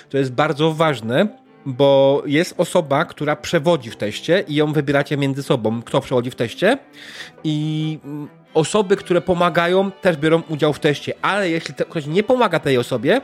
To 0.09 0.17
jest 0.17 0.31
bardzo 0.31 0.73
ważne, 0.73 1.42
bo 1.65 2.23
jest 2.25 2.53
osoba, 2.57 3.05
która 3.05 3.35
przewodzi 3.35 3.89
w 3.89 3.95
teście 3.95 4.43
i 4.47 4.55
ją 4.55 4.73
wybieracie 4.73 5.17
między 5.17 5.43
sobą, 5.43 5.81
kto 5.81 6.01
przewodzi 6.01 6.31
w 6.31 6.35
teście 6.35 6.77
i 7.43 7.99
mm, 8.05 8.27
osoby, 8.53 8.95
które 8.95 9.21
pomagają 9.21 9.91
też 9.91 10.17
biorą 10.17 10.41
udział 10.49 10.73
w 10.73 10.79
teście, 10.79 11.13
ale 11.21 11.49
jeśli 11.49 11.73
ktoś 11.73 12.05
nie 12.05 12.23
pomaga 12.23 12.59
tej 12.59 12.77
osobie, 12.77 13.21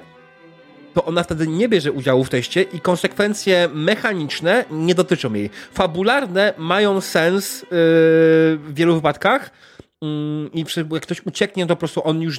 to 0.93 1.05
ona 1.05 1.23
wtedy 1.23 1.47
nie 1.47 1.69
bierze 1.69 1.91
udziału 1.91 2.23
w 2.23 2.29
teście 2.29 2.61
i 2.61 2.79
konsekwencje 2.79 3.69
mechaniczne 3.73 4.65
nie 4.71 4.95
dotyczą 4.95 5.33
jej. 5.33 5.49
Fabularne 5.73 6.53
mają 6.57 7.01
sens 7.01 7.61
yy, 7.61 7.67
w 7.71 8.71
wielu 8.73 8.95
wypadkach, 8.95 9.51
yy, 10.01 10.09
i 10.53 10.65
jak 10.93 11.03
ktoś 11.03 11.25
ucieknie, 11.25 11.65
to 11.65 11.75
po 11.75 11.79
prostu 11.79 12.07
on 12.07 12.21
już 12.21 12.37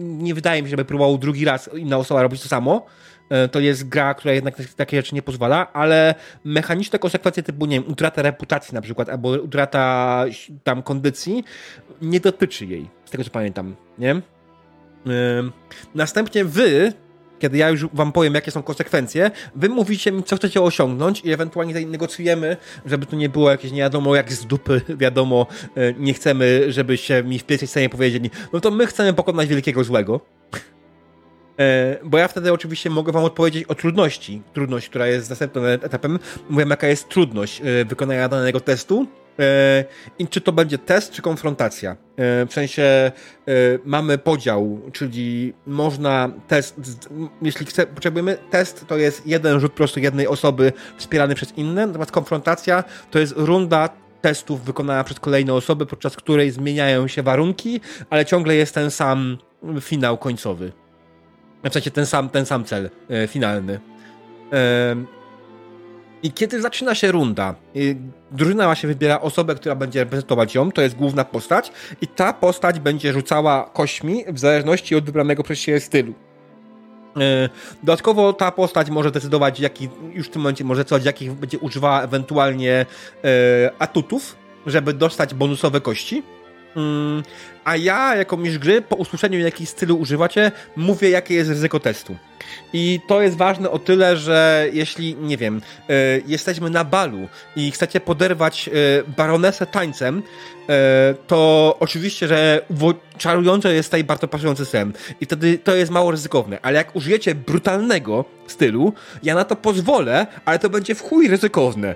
nie 0.00 0.34
wydaje 0.34 0.62
mi 0.62 0.68
się, 0.68 0.70
żeby 0.70 0.84
próbował 0.84 1.18
drugi 1.18 1.44
raz 1.44 1.70
inna 1.74 1.98
osoba 1.98 2.22
robić 2.22 2.42
to 2.42 2.48
samo. 2.48 2.86
E, 3.30 3.48
to 3.48 3.60
jest 3.60 3.88
gra, 3.88 4.14
która 4.14 4.34
jednak 4.34 4.54
takie 4.76 4.96
rzeczy 4.96 5.14
nie 5.14 5.22
pozwala, 5.22 5.72
ale 5.72 6.14
mechaniczne 6.44 6.98
konsekwencje 6.98 7.42
typu, 7.42 7.66
nie 7.66 7.80
wiem, 7.80 7.90
utrata 7.90 8.22
reputacji 8.22 8.74
na 8.74 8.80
przykład, 8.80 9.08
albo 9.08 9.28
utrata 9.28 10.24
tam 10.64 10.82
kondycji 10.82 11.44
nie 12.02 12.20
dotyczy 12.20 12.66
jej, 12.66 12.88
z 13.04 13.10
tego 13.10 13.24
co 13.24 13.30
pamiętam, 13.30 13.76
nie? 13.98 14.20
Następnie 15.94 16.44
wy, 16.44 16.92
kiedy 17.38 17.58
ja 17.58 17.68
już 17.70 17.86
wam 17.92 18.12
powiem, 18.12 18.34
jakie 18.34 18.50
są 18.50 18.62
konsekwencje, 18.62 19.30
wy 19.54 19.68
mówicie 19.68 20.12
mi, 20.12 20.22
co 20.24 20.36
chcecie 20.36 20.62
osiągnąć 20.62 21.20
i 21.20 21.32
ewentualnie 21.32 21.86
negocjujemy, 21.86 22.56
żeby 22.86 23.06
to 23.06 23.16
nie 23.16 23.28
było 23.28 23.50
jakieś 23.50 23.72
nie 23.72 23.80
wiadomo 23.80 24.14
jak 24.14 24.32
z 24.32 24.46
dupy, 24.46 24.80
wiadomo, 24.96 25.46
e, 25.76 25.92
nie 25.92 26.14
chcemy, 26.14 26.72
żebyście 26.72 27.22
mi 27.22 27.38
w 27.38 27.44
pierwszej 27.44 27.68
scenie 27.68 27.88
powiedzieli, 27.88 28.30
no 28.52 28.60
to 28.60 28.70
my 28.70 28.86
chcemy 28.86 29.12
pokonać 29.12 29.48
wielkiego 29.48 29.84
złego. 29.84 30.20
E, 31.58 31.96
bo 32.04 32.18
ja 32.18 32.28
wtedy 32.28 32.52
oczywiście 32.52 32.90
mogę 32.90 33.12
wam 33.12 33.24
odpowiedzieć 33.24 33.64
o 33.64 33.74
trudności. 33.74 34.42
Trudność, 34.52 34.88
która 34.88 35.06
jest 35.06 35.30
następnym 35.30 35.64
etapem. 35.64 36.18
Mówię, 36.50 36.66
jaka 36.68 36.86
jest 36.86 37.08
trudność 37.08 37.60
e, 37.60 37.84
wykonania 37.84 38.28
danego 38.28 38.60
testu. 38.60 39.06
E, 39.38 39.84
I 40.18 40.28
czy 40.28 40.40
to 40.40 40.52
będzie 40.52 40.78
test, 40.78 41.12
czy 41.12 41.22
konfrontacja? 41.22 41.96
W 42.48 42.52
sensie 42.52 43.12
mamy 43.84 44.18
podział, 44.18 44.80
czyli 44.92 45.54
można 45.66 46.30
test, 46.48 47.00
jeśli 47.42 47.66
chce, 47.66 47.86
potrzebujemy 47.86 48.38
test, 48.50 48.84
to 48.88 48.96
jest 48.96 49.26
jeden 49.26 49.60
rzut 49.60 49.72
prostu 49.72 50.00
jednej 50.00 50.26
osoby 50.26 50.72
wspierany 50.96 51.34
przez 51.34 51.52
inne, 51.56 51.86
natomiast 51.86 52.10
konfrontacja 52.10 52.84
to 53.10 53.18
jest 53.18 53.34
runda 53.36 53.88
testów 54.20 54.64
wykonana 54.64 55.04
przez 55.04 55.20
kolejne 55.20 55.54
osoby, 55.54 55.86
podczas 55.86 56.16
której 56.16 56.50
zmieniają 56.50 57.08
się 57.08 57.22
warunki, 57.22 57.80
ale 58.10 58.26
ciągle 58.26 58.54
jest 58.54 58.74
ten 58.74 58.90
sam 58.90 59.38
finał 59.80 60.18
końcowy. 60.18 60.72
W 61.64 61.72
sensie 61.72 61.90
ten 61.90 62.06
sam, 62.06 62.28
ten 62.28 62.46
sam 62.46 62.64
cel 62.64 62.90
e, 63.10 63.26
finalny. 63.26 63.80
I 66.22 66.32
kiedy 66.32 66.62
zaczyna 66.62 66.94
się 66.94 67.12
runda, 67.12 67.54
drużyna 68.30 68.64
właśnie 68.64 68.86
wybiera 68.86 69.20
osobę, 69.20 69.54
która 69.54 69.74
będzie 69.74 70.00
reprezentować 70.00 70.54
ją, 70.54 70.72
to 70.72 70.82
jest 70.82 70.96
główna 70.96 71.24
postać, 71.24 71.72
i 72.00 72.06
ta 72.06 72.32
postać 72.32 72.80
będzie 72.80 73.12
rzucała 73.12 73.70
kośćmi 73.72 74.24
w 74.28 74.38
zależności 74.38 74.96
od 74.96 75.04
wybranego 75.04 75.42
przez 75.42 75.58
siebie 75.58 75.80
stylu. 75.80 76.14
E, 77.20 77.48
dodatkowo 77.82 78.32
ta 78.32 78.50
postać 78.50 78.90
może 78.90 79.10
decydować, 79.10 79.60
jaki, 79.60 79.88
już 80.12 80.26
w 80.26 80.30
tym 80.30 80.42
momencie 80.42 80.64
może 80.64 80.80
decydować, 80.80 81.04
jakich 81.04 81.32
będzie 81.32 81.58
używała 81.58 82.02
ewentualnie 82.02 82.86
e, 83.24 83.70
atutów, 83.78 84.36
żeby 84.66 84.92
dostać 84.92 85.34
bonusowe 85.34 85.80
kości. 85.80 86.22
Mm, 86.76 87.22
a 87.64 87.76
ja, 87.76 88.16
jako 88.16 88.36
mistrz 88.36 88.58
gry, 88.58 88.82
po 88.82 88.96
usłyszeniu, 88.96 89.38
jaki 89.38 89.66
stylu 89.66 89.96
używacie, 89.96 90.52
mówię, 90.76 91.10
jakie 91.10 91.34
jest 91.34 91.50
ryzyko 91.50 91.80
testu. 91.80 92.16
I 92.72 93.00
to 93.06 93.22
jest 93.22 93.36
ważne 93.36 93.70
o 93.70 93.78
tyle, 93.78 94.16
że 94.16 94.68
jeśli, 94.72 95.14
nie 95.14 95.36
wiem, 95.36 95.62
y, 95.90 96.22
jesteśmy 96.26 96.70
na 96.70 96.84
balu 96.84 97.28
i 97.56 97.70
chcecie 97.70 98.00
poderwać 98.00 98.68
y, 98.68 99.04
baronesę 99.16 99.66
tańcem, 99.66 100.18
y, 100.18 100.22
to 101.26 101.76
oczywiście, 101.80 102.28
że 102.28 102.60
czarujące 103.18 103.74
jest 103.74 103.88
tutaj 103.88 104.04
bardzo 104.04 104.28
pasujący 104.28 104.64
sen. 104.64 104.92
I 105.20 105.24
wtedy 105.24 105.58
to 105.58 105.74
jest 105.74 105.90
mało 105.90 106.10
ryzykowne. 106.10 106.58
Ale 106.62 106.76
jak 106.76 106.96
użyjecie 106.96 107.34
brutalnego 107.34 108.24
stylu, 108.46 108.92
ja 109.22 109.34
na 109.34 109.44
to 109.44 109.56
pozwolę, 109.56 110.26
ale 110.44 110.58
to 110.58 110.70
będzie 110.70 110.94
w 110.94 111.02
chuj 111.02 111.28
ryzykowne. 111.28 111.94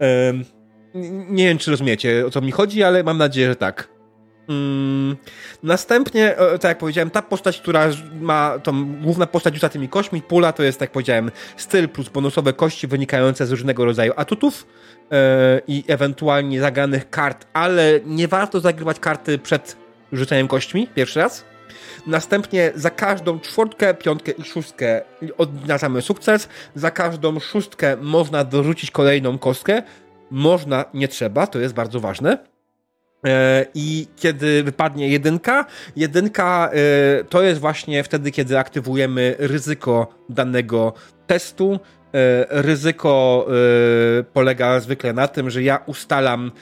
Nie 1.28 1.48
wiem, 1.48 1.58
czy 1.58 1.70
rozumiecie, 1.70 2.26
o 2.26 2.30
co 2.30 2.40
mi 2.40 2.50
chodzi, 2.50 2.82
ale 2.82 3.02
mam 3.02 3.18
nadzieję, 3.18 3.48
że 3.48 3.56
tak. 3.56 3.88
Mm. 4.48 5.16
Następnie, 5.62 6.34
tak 6.52 6.64
jak 6.64 6.78
powiedziałem, 6.78 7.10
ta 7.10 7.22
postać, 7.22 7.60
która 7.60 7.88
ma 8.20 8.58
tą 8.62 8.94
główna 8.94 9.26
postać 9.26 9.54
rzuca 9.54 9.68
tymi 9.68 9.88
kośćmi, 9.88 10.22
pula 10.22 10.52
to 10.52 10.62
jest, 10.62 10.78
tak 10.78 10.86
jak 10.86 10.92
powiedziałem, 10.92 11.30
styl 11.56 11.88
plus 11.88 12.08
bonusowe 12.08 12.52
kości 12.52 12.86
wynikające 12.86 13.46
z 13.46 13.50
różnego 13.50 13.84
rodzaju 13.84 14.12
atutów 14.16 14.66
yy, 15.10 15.16
i 15.66 15.84
ewentualnie 15.88 16.60
zagranych 16.60 17.10
kart, 17.10 17.46
ale 17.52 18.00
nie 18.06 18.28
warto 18.28 18.60
zagrywać 18.60 19.00
karty 19.00 19.38
przed 19.38 19.76
rzuceniem 20.12 20.48
kośćmi, 20.48 20.88
pierwszy 20.94 21.20
raz. 21.20 21.44
Następnie 22.06 22.72
za 22.74 22.90
każdą 22.90 23.40
czwórtkę, 23.40 23.94
piątkę 23.94 24.32
i 24.32 24.44
szóstkę 24.44 25.02
odznaczamy 25.38 26.02
sukces. 26.02 26.48
Za 26.74 26.90
każdą 26.90 27.40
szóstkę 27.40 27.96
można 27.96 28.44
dorzucić 28.44 28.90
kolejną 28.90 29.38
kostkę, 29.38 29.82
można, 30.30 30.84
nie 30.94 31.08
trzeba, 31.08 31.46
to 31.46 31.58
jest 31.58 31.74
bardzo 31.74 32.00
ważne. 32.00 32.38
E, 33.26 33.66
I 33.74 34.06
kiedy 34.16 34.62
wypadnie 34.62 35.08
jedynka, 35.08 35.64
jedynka 35.96 36.70
e, 36.72 37.24
to 37.24 37.42
jest 37.42 37.60
właśnie 37.60 38.02
wtedy, 38.04 38.30
kiedy 38.30 38.58
aktywujemy 38.58 39.34
ryzyko 39.38 40.06
danego 40.28 40.92
testu. 41.26 41.80
E, 42.14 42.46
ryzyko 42.62 43.46
polega 44.32 44.80
zwykle 44.80 45.12
na 45.12 45.28
tym, 45.28 45.50
że 45.50 45.62
ja 45.62 45.82
ustalam, 45.86 46.52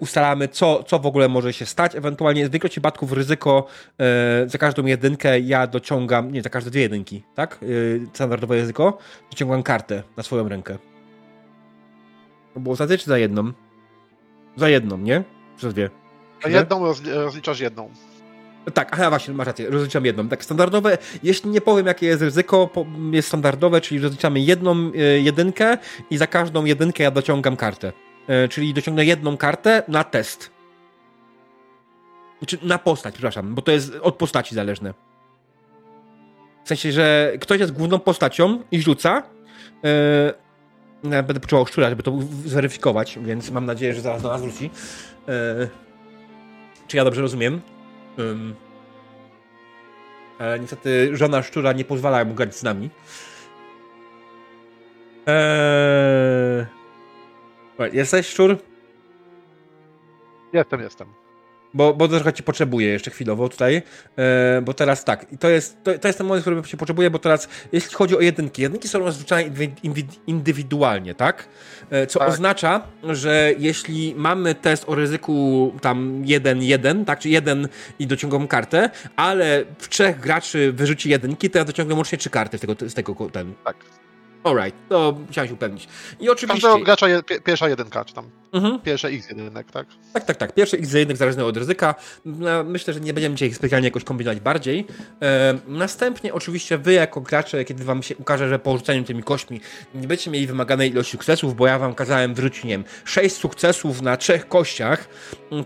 ustalamy, 0.00 0.48
co, 0.48 0.82
co 0.82 0.98
w 0.98 1.06
ogóle 1.06 1.28
może 1.28 1.52
się 1.52 1.66
stać. 1.66 1.96
Ewentualnie 1.96 2.48
w 2.48 2.50
większości 2.50 2.72
przypadków 2.72 3.12
ryzyko 3.12 3.66
za 4.46 4.58
każdą 4.58 4.86
jedynkę 4.86 5.40
ja 5.40 5.66
dociągam, 5.66 6.32
nie, 6.32 6.42
za 6.42 6.50
każde 6.50 6.70
dwie 6.70 6.80
jedynki, 6.82 7.22
tak? 7.34 7.58
Standardowe 8.12 8.56
ryzyko, 8.56 8.98
dociągam 9.30 9.62
kartę 9.62 10.02
na 10.16 10.22
swoją 10.22 10.48
rękę. 10.48 10.78
Było 12.58 12.76
za 12.76 12.86
dwie 12.86 12.98
czy 12.98 13.06
za 13.06 13.18
jedną? 13.18 13.52
Za 14.56 14.68
jedną, 14.68 14.98
nie? 14.98 15.24
Przez 15.56 15.74
dwie. 15.74 15.90
Za 16.42 16.48
jedną 16.48 16.84
rozliczasz 17.14 17.60
jedną. 17.60 17.90
Tak, 18.74 18.88
aha, 18.92 19.08
właśnie, 19.08 19.34
masz 19.34 19.46
rację, 19.46 19.70
rozliczam 19.70 20.04
jedną. 20.04 20.28
Tak, 20.28 20.44
standardowe, 20.44 20.98
jeśli 21.22 21.50
nie 21.50 21.60
powiem, 21.60 21.86
jakie 21.86 22.06
jest 22.06 22.22
ryzyko, 22.22 22.70
jest 23.12 23.28
standardowe, 23.28 23.80
czyli 23.80 24.00
rozliczamy 24.00 24.40
jedną 24.40 24.92
e, 24.94 24.98
jedynkę 24.98 25.78
i 26.10 26.16
za 26.16 26.26
każdą 26.26 26.64
jedynkę 26.64 27.02
ja 27.02 27.10
dociągam 27.10 27.56
kartę. 27.56 27.92
E, 28.26 28.48
czyli 28.48 28.74
dociągnę 28.74 29.04
jedną 29.04 29.36
kartę 29.36 29.82
na 29.88 30.04
test. 30.04 30.50
Znaczy, 32.38 32.58
na 32.62 32.78
postać, 32.78 33.14
przepraszam, 33.14 33.54
bo 33.54 33.62
to 33.62 33.72
jest 33.72 33.94
od 34.02 34.16
postaci 34.16 34.54
zależne. 34.54 34.94
W 36.64 36.68
sensie, 36.68 36.92
że 36.92 37.32
ktoś 37.40 37.60
jest 37.60 37.72
główną 37.72 37.98
postacią 37.98 38.62
i 38.70 38.82
rzuca, 38.82 39.22
e, 39.84 40.47
Będę 41.02 41.34
potrzebował 41.34 41.66
szczura, 41.66 41.90
żeby 41.90 42.02
to 42.02 42.18
zweryfikować, 42.44 43.18
więc 43.22 43.50
mam 43.50 43.66
nadzieję, 43.66 43.94
że 43.94 44.00
zaraz 44.00 44.22
do 44.22 44.28
nas 44.28 44.42
wróci. 44.42 44.70
E, 45.28 45.68
czy 46.88 46.96
ja 46.96 47.04
dobrze 47.04 47.20
rozumiem? 47.20 47.60
Um, 48.18 48.54
ale 50.38 50.60
niestety 50.60 51.16
żona 51.16 51.42
szczura 51.42 51.72
nie 51.72 51.84
pozwala 51.84 52.24
mu 52.24 52.34
grać 52.34 52.56
z 52.56 52.62
nami. 52.62 52.90
Eee... 55.26 56.66
Jesteś 57.92 58.26
szczur? 58.26 58.56
Jestem, 60.52 60.80
jestem. 60.80 61.27
Bo, 61.74 61.94
bo 61.94 62.08
trochę 62.08 62.32
cię 62.32 62.42
potrzebuję 62.42 62.88
jeszcze 62.88 63.10
chwilowo 63.10 63.48
tutaj, 63.48 63.82
e, 64.16 64.62
bo 64.62 64.74
teraz 64.74 65.04
tak, 65.04 65.32
i 65.32 65.38
to 65.38 65.48
jest, 65.48 65.76
to, 65.84 65.98
to 65.98 66.08
jest 66.08 66.18
ten 66.18 66.26
moment, 66.26 66.42
w 66.42 66.44
którym 66.44 66.64
się 66.64 66.76
potrzebuję, 66.76 67.10
bo 67.10 67.18
teraz 67.18 67.48
jeśli 67.72 67.94
chodzi 67.94 68.16
o 68.16 68.20
jedynki, 68.20 68.62
jedynki 68.62 68.88
są 68.88 68.98
rozliczane 68.98 69.42
indywidualnie, 70.26 71.14
tak? 71.14 71.48
E, 71.90 72.06
co 72.06 72.18
Tak. 72.18 72.28
oznacza, 72.28 72.82
że 73.04 73.52
jeśli 73.58 74.14
mamy 74.16 74.54
test 74.54 74.84
o 74.88 74.94
ryzyku 74.94 75.72
tam 75.82 76.22
1-1, 76.24 77.04
tak, 77.04 77.18
czy 77.18 77.28
1 77.28 77.68
i 77.98 78.06
dociągam 78.06 78.48
kartę, 78.48 78.90
ale 79.16 79.64
w 79.78 79.88
trzech 79.88 80.20
graczy 80.20 80.72
wyrzuci 80.72 81.10
jedynki, 81.10 81.50
to 81.50 81.58
ja 81.58 81.64
dociągam 81.64 81.98
łącznie 81.98 82.18
trzy 82.18 82.30
karty 82.30 82.58
z 82.58 82.60
tego, 82.60 82.74
z 82.88 82.94
tego 82.94 83.14
ten. 83.32 83.54
Tak. 83.64 83.76
Alright, 84.44 84.88
to 84.88 85.18
chciałem 85.30 85.48
się 85.48 85.54
upewnić. 85.54 85.88
I 86.20 86.30
oczywiście... 86.30 86.62
Każdego 86.62 86.84
gracza 86.84 87.08
je, 87.08 87.22
pi- 87.22 87.40
pierwsza 87.44 87.68
jedynka, 87.68 88.04
czy 88.04 88.14
tam 88.14 88.30
Mhm. 88.52 88.80
pierwsze 88.80 89.08
x 89.08 89.28
jedynek, 89.28 89.70
tak? 89.70 89.86
Tak, 90.12 90.24
tak, 90.24 90.36
tak. 90.36 90.52
Pierwszy 90.54 90.76
X 90.76 90.88
za 90.90 90.98
zależny 91.14 91.44
od 91.44 91.56
ryzyka. 91.56 91.94
No, 92.24 92.64
Myślę, 92.64 92.94
że 92.94 93.00
nie 93.00 93.14
będziemy 93.14 93.34
dzisiaj 93.34 93.54
specjalnie 93.54 93.88
jakoś 93.88 94.04
kombinować 94.04 94.40
bardziej. 94.40 94.86
E, 95.22 95.58
następnie 95.66 96.34
oczywiście 96.34 96.78
wy 96.78 96.92
jako 96.92 97.20
gracze, 97.20 97.64
kiedy 97.64 97.84
wam 97.84 98.02
się 98.02 98.16
ukaże, 98.16 98.48
że 98.48 98.58
po 98.58 98.76
rzuceniu 98.76 99.04
tymi 99.04 99.22
kośćmi 99.22 99.60
nie 99.94 100.08
będziecie 100.08 100.30
mieli 100.30 100.46
wymaganej 100.46 100.90
ilości 100.90 101.12
sukcesów, 101.12 101.56
bo 101.56 101.66
ja 101.66 101.78
wam 101.78 101.94
kazałem 101.94 102.34
wyrzucić, 102.34 102.64
nie 102.64 102.70
wiem, 102.70 102.84
6 103.04 103.36
sukcesów 103.36 104.02
na 104.02 104.16
trzech 104.16 104.48
kościach, 104.48 105.08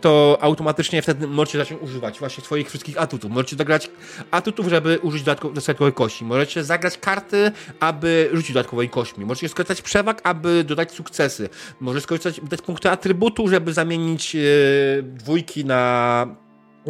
to 0.00 0.38
automatycznie 0.40 1.02
wtedy 1.02 1.26
możecie 1.26 1.58
zacząć 1.58 1.82
używać 1.82 2.18
właśnie 2.18 2.44
swoich 2.44 2.68
wszystkich 2.68 3.00
atutów. 3.00 3.30
Możecie 3.30 3.56
zagrać 3.56 3.90
atutów, 4.30 4.68
żeby 4.68 4.98
użyć 5.02 5.22
dodatko- 5.22 5.52
dodatkowej 5.52 5.92
kości. 5.92 6.24
Możecie 6.24 6.64
zagrać 6.64 6.98
karty, 6.98 7.52
aby 7.80 8.30
rzucić 8.32 8.52
dodatkowej 8.52 8.88
kośćmi. 8.88 9.24
Możecie 9.24 9.48
skorzystać 9.48 9.82
przewag, 9.82 10.20
aby 10.24 10.64
dodać 10.64 10.92
sukcesy. 10.92 11.48
Możecie 11.80 12.02
skorzystać, 12.02 12.40
dać 12.40 12.62
punkty 12.72 12.90
atrybutu, 12.90 13.48
żeby 13.48 13.72
zamienić 13.72 14.36
e, 14.36 14.38
dwójki 15.02 15.64
na 15.64 16.26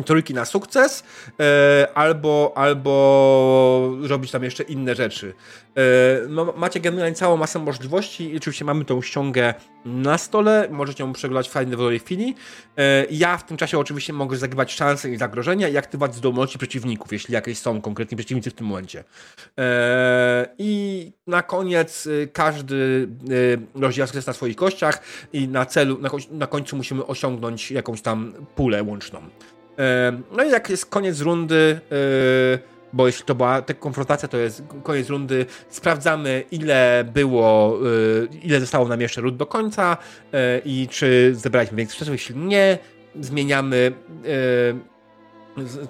trójki 0.04 0.34
na 0.34 0.44
sukces, 0.44 1.04
e, 1.40 1.88
albo, 1.94 2.52
albo 2.54 3.98
robić 4.02 4.30
tam 4.30 4.44
jeszcze 4.44 4.62
inne 4.62 4.94
rzeczy. 4.94 5.34
E, 5.76 5.82
no, 6.28 6.54
macie 6.56 6.80
generalnie 6.80 7.14
całą 7.14 7.36
masę 7.36 7.58
możliwości 7.58 8.32
i 8.32 8.36
oczywiście 8.36 8.64
mamy 8.64 8.84
tą 8.84 9.02
ściągę 9.02 9.54
na 9.84 10.18
stole, 10.18 10.68
możecie 10.70 11.04
ją 11.04 11.12
przeglądać 11.12 11.48
w 11.48 11.52
fajnej 11.52 11.76
wolnej 11.76 11.98
chwili. 11.98 12.34
E, 12.78 13.06
ja 13.10 13.36
w 13.36 13.46
tym 13.46 13.56
czasie 13.56 13.78
oczywiście 13.78 14.12
mogę 14.12 14.36
zagrywać 14.36 14.72
szanse 14.72 15.10
i 15.10 15.16
zagrożenia 15.16 15.68
i 15.68 15.76
aktywować 15.76 16.14
zdolności 16.14 16.58
przeciwników, 16.58 17.12
jeśli 17.12 17.34
jakieś 17.34 17.58
są 17.58 17.80
konkretni 17.80 18.16
przeciwnicy 18.16 18.50
w 18.50 18.54
tym 18.54 18.66
momencie. 18.66 19.04
I 20.58 21.12
na 21.26 21.42
koniec 21.42 22.08
każdy 22.32 23.08
rozdziela 23.74 24.06
sukces 24.06 24.26
na 24.26 24.32
swoich 24.32 24.56
kościach 24.56 25.02
i 25.32 25.48
na 25.48 25.66
celu, 25.66 25.98
na 26.30 26.46
końcu 26.46 26.76
musimy 26.76 27.06
osiągnąć 27.06 27.70
jakąś 27.70 28.02
tam 28.02 28.32
pulę 28.54 28.82
łączną. 28.82 29.20
E, 29.78 30.12
No 30.32 30.44
i 30.44 30.50
jak 30.50 30.70
jest 30.70 30.86
koniec 30.86 31.20
rundy, 31.20 31.80
e, 31.92 32.58
bo 32.92 33.06
jeśli 33.06 33.24
to 33.24 33.34
była 33.34 33.62
ta 33.62 33.74
konfrontacja, 33.74 34.28
to 34.28 34.36
jest 34.36 34.62
koniec 34.82 35.08
rundy, 35.08 35.46
sprawdzamy 35.68 36.44
ile 36.50 37.04
było, 37.14 37.78
e, 38.32 38.36
ile 38.46 38.60
zostało 38.60 38.88
nam 38.88 39.00
jeszcze 39.00 39.20
rund 39.20 39.36
do 39.36 39.46
końca 39.46 39.96
i 40.64 40.88
czy 40.90 41.32
zebraliśmy 41.34 41.76
więcej 41.76 41.92
sukcesów. 41.92 42.12
Jeśli 42.12 42.36
nie, 42.36 42.78
zmieniamy 43.20 43.92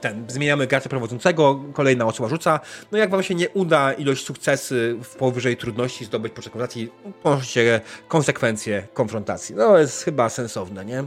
ten, 0.01 0.25
zmieniamy 0.29 0.67
gracza 0.67 0.89
prowadzącego, 0.89 1.65
kolejna 1.73 2.07
osoba 2.07 2.29
rzuca. 2.29 2.61
No 2.93 2.99
jak 2.99 3.11
wam 3.11 3.23
się 3.23 3.35
nie 3.35 3.49
uda 3.51 3.93
ilość 3.93 4.27
sukcesy 4.27 4.97
w 5.03 5.17
powyżej 5.17 5.57
trudności 5.57 6.05
zdobyć 6.05 6.33
podczas 6.33 6.53
konfrontacji, 6.53 6.93
ponosicie 7.23 7.81
konsekwencje 8.09 8.89
konfrontacji. 8.95 9.55
No 9.55 9.79
jest 9.79 10.05
chyba 10.05 10.29
sensowne, 10.29 10.85
nie? 10.85 11.05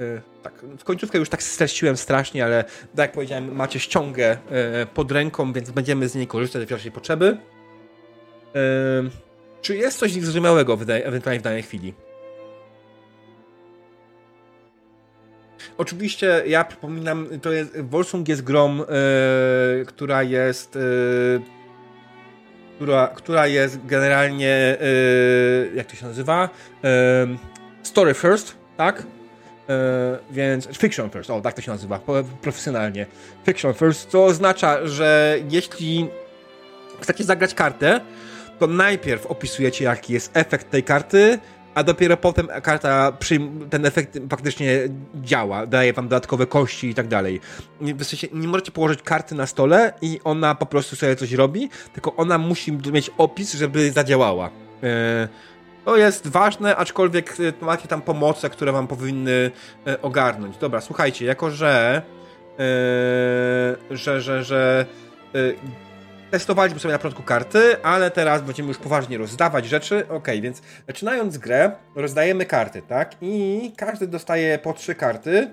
E, 0.00 0.20
Tak, 0.42 0.52
końcówkę 0.84 1.18
już 1.18 1.28
tak 1.28 1.42
streściłem 1.42 1.96
strasznie, 1.96 2.44
ale 2.44 2.64
tak 2.64 2.98
jak 2.98 3.12
powiedziałem, 3.12 3.54
macie 3.54 3.80
ściągę 3.80 4.36
e, 4.50 4.86
pod 4.86 5.12
ręką, 5.12 5.52
więc 5.52 5.70
będziemy 5.70 6.08
z 6.08 6.14
niej 6.14 6.26
korzystać 6.26 6.62
w 6.64 6.68
pierwszej 6.68 6.92
potrzeby. 6.92 7.36
E, 8.54 8.58
Czy 9.62 9.76
jest 9.76 9.98
coś 9.98 10.12
daj- 10.86 11.00
ewentualnie 11.04 11.40
w 11.40 11.42
danej 11.42 11.62
chwili? 11.62 11.94
Oczywiście 15.78 16.42
ja 16.46 16.64
przypominam, 16.64 17.28
to 17.42 17.52
jest 17.52 17.80
Volsung 17.80 18.28
jest 18.28 18.42
grą, 18.42 18.82
e, 18.82 18.86
która 19.86 20.22
jest 20.22 20.76
e, 20.76 20.80
która, 22.76 23.08
która 23.08 23.46
jest 23.46 23.86
generalnie 23.86 24.48
e, 24.80 25.76
jak 25.76 25.86
to 25.86 25.96
się 25.96 26.06
nazywa? 26.06 26.48
Story 27.82 28.14
first, 28.14 28.56
tak? 28.76 29.02
E, 29.68 30.18
więc 30.30 30.68
fiction 30.78 31.10
first, 31.10 31.30
o 31.30 31.40
tak 31.40 31.54
to 31.54 31.62
się 31.62 31.70
nazywa 31.70 32.00
profesjonalnie. 32.42 33.06
Fiction 33.46 33.74
first, 33.74 34.10
co 34.10 34.24
oznacza, 34.24 34.86
że 34.86 35.38
jeśli 35.50 36.08
chcecie 37.00 37.24
zagrać 37.24 37.54
kartę, 37.54 38.00
to 38.58 38.66
najpierw 38.66 39.26
opisujecie 39.26 39.84
jaki 39.84 40.12
jest 40.12 40.30
efekt 40.34 40.70
tej 40.70 40.82
karty, 40.82 41.38
a 41.74 41.82
dopiero 41.82 42.16
potem 42.16 42.48
karta, 42.62 43.12
ten 43.70 43.86
efekt 43.86 44.18
faktycznie 44.30 44.88
działa, 45.14 45.66
daje 45.66 45.92
wam 45.92 46.08
dodatkowe 46.08 46.46
kości 46.46 46.88
i 46.88 46.94
tak 46.94 47.08
dalej. 47.08 47.40
W 47.80 48.04
sensie, 48.04 48.28
nie 48.32 48.48
możecie 48.48 48.72
położyć 48.72 49.02
karty 49.02 49.34
na 49.34 49.46
stole 49.46 49.92
i 50.02 50.20
ona 50.24 50.54
po 50.54 50.66
prostu 50.66 50.96
sobie 50.96 51.16
coś 51.16 51.32
robi, 51.32 51.68
tylko 51.92 52.16
ona 52.16 52.38
musi 52.38 52.72
mieć 52.72 53.10
opis, 53.18 53.54
żeby 53.54 53.92
zadziałała. 53.92 54.50
E, 54.82 55.28
to 55.84 55.96
jest 55.96 56.28
ważne, 56.28 56.76
aczkolwiek 56.76 57.36
e, 57.60 57.64
macie 57.64 57.88
tam 57.88 58.02
pomoce, 58.02 58.50
które 58.50 58.72
wam 58.72 58.86
powinny 58.86 59.50
e, 59.86 60.02
ogarnąć. 60.02 60.56
Dobra, 60.56 60.80
słuchajcie, 60.80 61.24
jako 61.24 61.50
że 61.50 62.02
e, 62.58 63.96
że, 63.96 64.20
że, 64.20 64.44
że 64.44 64.86
e, 65.34 65.38
testowaliśmy 66.32 66.80
sobie 66.80 66.92
na 66.92 66.98
początku 66.98 67.22
karty, 67.22 67.82
ale 67.82 68.10
teraz 68.10 68.42
będziemy 68.42 68.68
już 68.68 68.78
poważnie 68.78 69.18
rozdawać 69.18 69.66
rzeczy. 69.66 70.08
Ok, 70.08 70.28
więc 70.42 70.62
zaczynając 70.86 71.38
grę, 71.38 71.72
rozdajemy 71.96 72.46
karty, 72.46 72.82
tak? 72.82 73.16
I 73.20 73.72
każdy 73.76 74.06
dostaje 74.06 74.58
po 74.58 74.72
trzy 74.72 74.94
karty. 74.94 75.50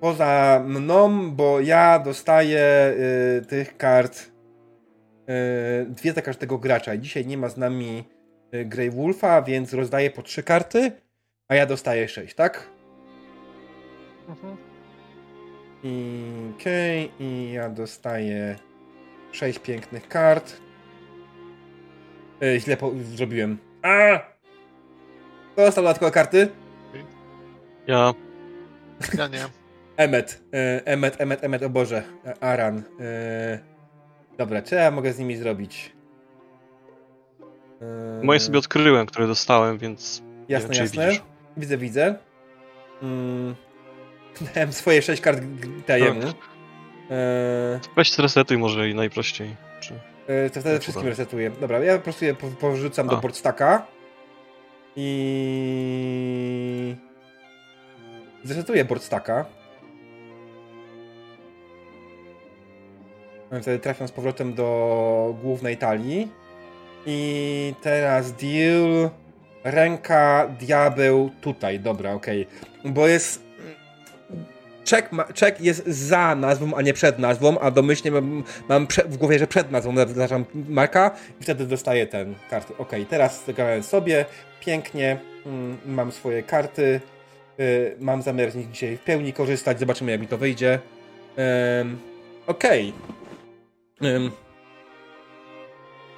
Poza 0.00 0.62
mną, 0.66 1.30
bo 1.30 1.60
ja 1.60 1.98
dostaję 1.98 2.94
y, 3.38 3.46
tych 3.46 3.76
kart 3.76 4.18
y, 4.18 5.86
dwie 5.88 6.12
za 6.12 6.22
każdego 6.22 6.58
gracza. 6.58 6.96
Dzisiaj 6.96 7.26
nie 7.26 7.38
ma 7.38 7.48
z 7.48 7.56
nami 7.56 8.04
y, 8.10 8.13
Grey 8.64 8.90
Wolfa, 8.90 9.42
więc 9.42 9.72
rozdaję 9.72 10.10
po 10.10 10.22
trzy 10.22 10.42
karty, 10.42 10.92
a 11.48 11.54
ja 11.54 11.66
dostaję 11.66 12.08
sześć, 12.08 12.34
tak? 12.34 12.68
I 15.82 16.22
okej, 16.56 17.10
i 17.20 17.52
ja 17.52 17.68
dostaję 17.70 18.56
sześć 19.32 19.58
pięknych 19.58 20.08
kart. 20.08 20.56
E, 22.42 22.60
źle 22.60 22.76
po- 22.76 22.92
zrobiłem. 23.14 23.58
A! 23.82 24.18
Kto 25.52 25.62
dostał 25.66 25.84
dodatkowe 25.84 26.10
karty? 26.12 26.48
Ja. 27.86 28.14
Ja 29.18 29.26
nie. 29.28 29.44
Emmet. 29.96 30.42
E, 30.54 30.86
Emmet, 30.86 31.20
Emmet, 31.20 31.44
Emmet, 31.44 31.62
o 31.62 31.70
Boże. 31.70 32.02
Aran. 32.40 32.82
E, 33.00 33.58
dobra, 34.38 34.62
co 34.62 34.74
ja 34.74 34.90
mogę 34.90 35.12
z 35.12 35.18
nimi 35.18 35.36
zrobić? 35.36 35.92
E, 37.82 38.20
Moje 38.24 38.40
sobie 38.40 38.58
odkryłem, 38.58 39.06
które 39.06 39.26
dostałem, 39.26 39.78
więc. 39.78 40.22
Jasne, 40.48 40.68
wiem, 40.74 40.82
jasne. 40.82 41.06
widzisz. 41.06 41.22
Widzę, 41.56 41.78
widzę. 41.78 42.14
Mm. 43.02 43.54
Dałem 44.54 44.72
swoje 44.72 45.02
sześć 45.02 45.22
kart 45.22 45.40
g- 45.40 45.82
tajemu. 45.86 46.20
Tak. 46.20 46.34
E, 47.10 47.80
Weź 47.96 48.12
zresetuj 48.12 48.58
może 48.58 48.88
i 48.90 48.94
najprościej. 48.94 49.56
Czy... 49.80 49.94
E, 50.26 50.50
To 50.50 50.60
wtedy 50.60 50.74
No, 50.74 50.80
wszystkim 50.80 51.06
resetuję. 51.08 51.50
Dobra, 51.50 51.78
ja 51.78 51.96
po 51.96 52.02
prostu 52.04 52.24
je 52.24 52.34
po- 52.34 52.46
porzucam 52.48 53.08
do 53.08 53.16
portstaka. 53.16 53.86
I... 54.96 56.96
Zresetuję 58.44 58.84
portstaka. 58.84 59.44
Wtedy 63.62 63.78
trafiam 63.78 64.08
z 64.08 64.12
powrotem 64.12 64.54
do 64.54 65.36
głównej 65.42 65.76
talii. 65.76 66.28
I 67.06 67.74
teraz 67.82 68.32
deal... 68.32 69.10
Ręka, 69.64 70.48
diabeł, 70.60 71.30
tutaj. 71.40 71.80
Dobra, 71.80 72.12
okej. 72.12 72.46
Bo 72.84 73.08
jest... 73.08 73.44
Czek, 74.84 75.12
ma, 75.12 75.24
czek 75.24 75.60
jest 75.60 75.86
za 75.86 76.34
nazwą, 76.34 76.74
a 76.74 76.82
nie 76.82 76.92
przed 76.92 77.18
nazwą, 77.18 77.58
a 77.58 77.70
domyślnie 77.70 78.10
mam, 78.10 78.44
mam 78.68 78.86
prze, 78.86 79.04
w 79.04 79.16
głowie, 79.16 79.38
że 79.38 79.46
przed 79.46 79.70
nazwą 79.70 79.96
zaznaczam 79.96 80.44
marka 80.68 81.10
i 81.40 81.42
wtedy 81.44 81.66
dostaję 81.66 82.06
ten 82.06 82.34
karty. 82.50 82.72
Ok, 82.78 82.90
teraz 83.10 83.44
zagrałem 83.46 83.82
sobie, 83.82 84.24
pięknie, 84.60 85.18
mm, 85.46 85.78
mam 85.86 86.12
swoje 86.12 86.42
karty, 86.42 87.00
y, 87.60 87.96
mam 88.00 88.22
zamiar 88.22 88.50
z 88.50 88.54
nich 88.54 88.70
dzisiaj 88.70 88.96
w 88.96 89.00
pełni 89.00 89.32
korzystać, 89.32 89.78
zobaczymy 89.80 90.12
jak 90.12 90.20
mi 90.20 90.28
to 90.28 90.38
wyjdzie. 90.38 90.78
Em, 91.36 91.98
Okej. 92.46 92.92
Em, 94.02 94.30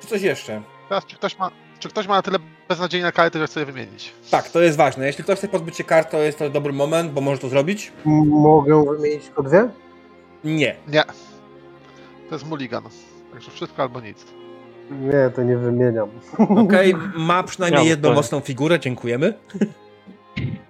Czy 0.01 0.07
coś 0.07 0.22
jeszcze? 0.22 0.62
Teraz, 0.88 1.07
czy 1.07 1.16
ktoś 1.16 1.38
ma, 1.38 1.51
czy 1.79 1.88
ktoś 1.88 2.07
ma 2.09 2.14
na 2.14 2.22
tyle 2.22 2.38
beznadziejne 2.68 3.12
karty, 3.12 3.38
że 3.38 3.46
chce 3.46 3.61
je 3.61 3.66
wymienić? 3.66 4.12
Tak, 4.31 4.49
to 4.51 4.61
jest 4.61 4.77
ważne. 4.77 5.07
Jeśli 5.07 5.25
ktoś 5.25 5.38
chce 5.38 5.49
pozbyć 5.49 5.77
się 5.77 5.85
kart, 5.85 6.11
to 6.11 6.18
jest 6.18 6.38
to 6.38 6.51
dobry 6.51 6.72
moment, 6.72 7.12
bo 7.12 7.20
może 7.20 7.38
to 7.40 7.49
zrobić. 7.49 7.92
Mogę 8.27 8.85
wymienić 8.85 9.25
tylko 9.25 9.42
dwie? 9.42 9.68
Nie. 10.44 10.77
Nie. 10.88 11.05
To 12.29 12.35
jest 12.35 12.46
mulligan. 12.46 12.83
Także 13.33 13.51
wszystko 13.51 13.83
albo 13.83 14.01
nic. 14.01 14.25
Nie, 14.90 15.31
to 15.37 15.42
nie 15.42 15.57
wymieniam. 15.57 16.09
Okej, 16.64 16.94
ma 17.16 17.42
przynajmniej 17.42 17.85
Ja, 17.85 17.90
jedną 17.90 18.12
mocną 18.14 18.40
figurę, 18.40 18.81
dziękujemy. 18.81 19.35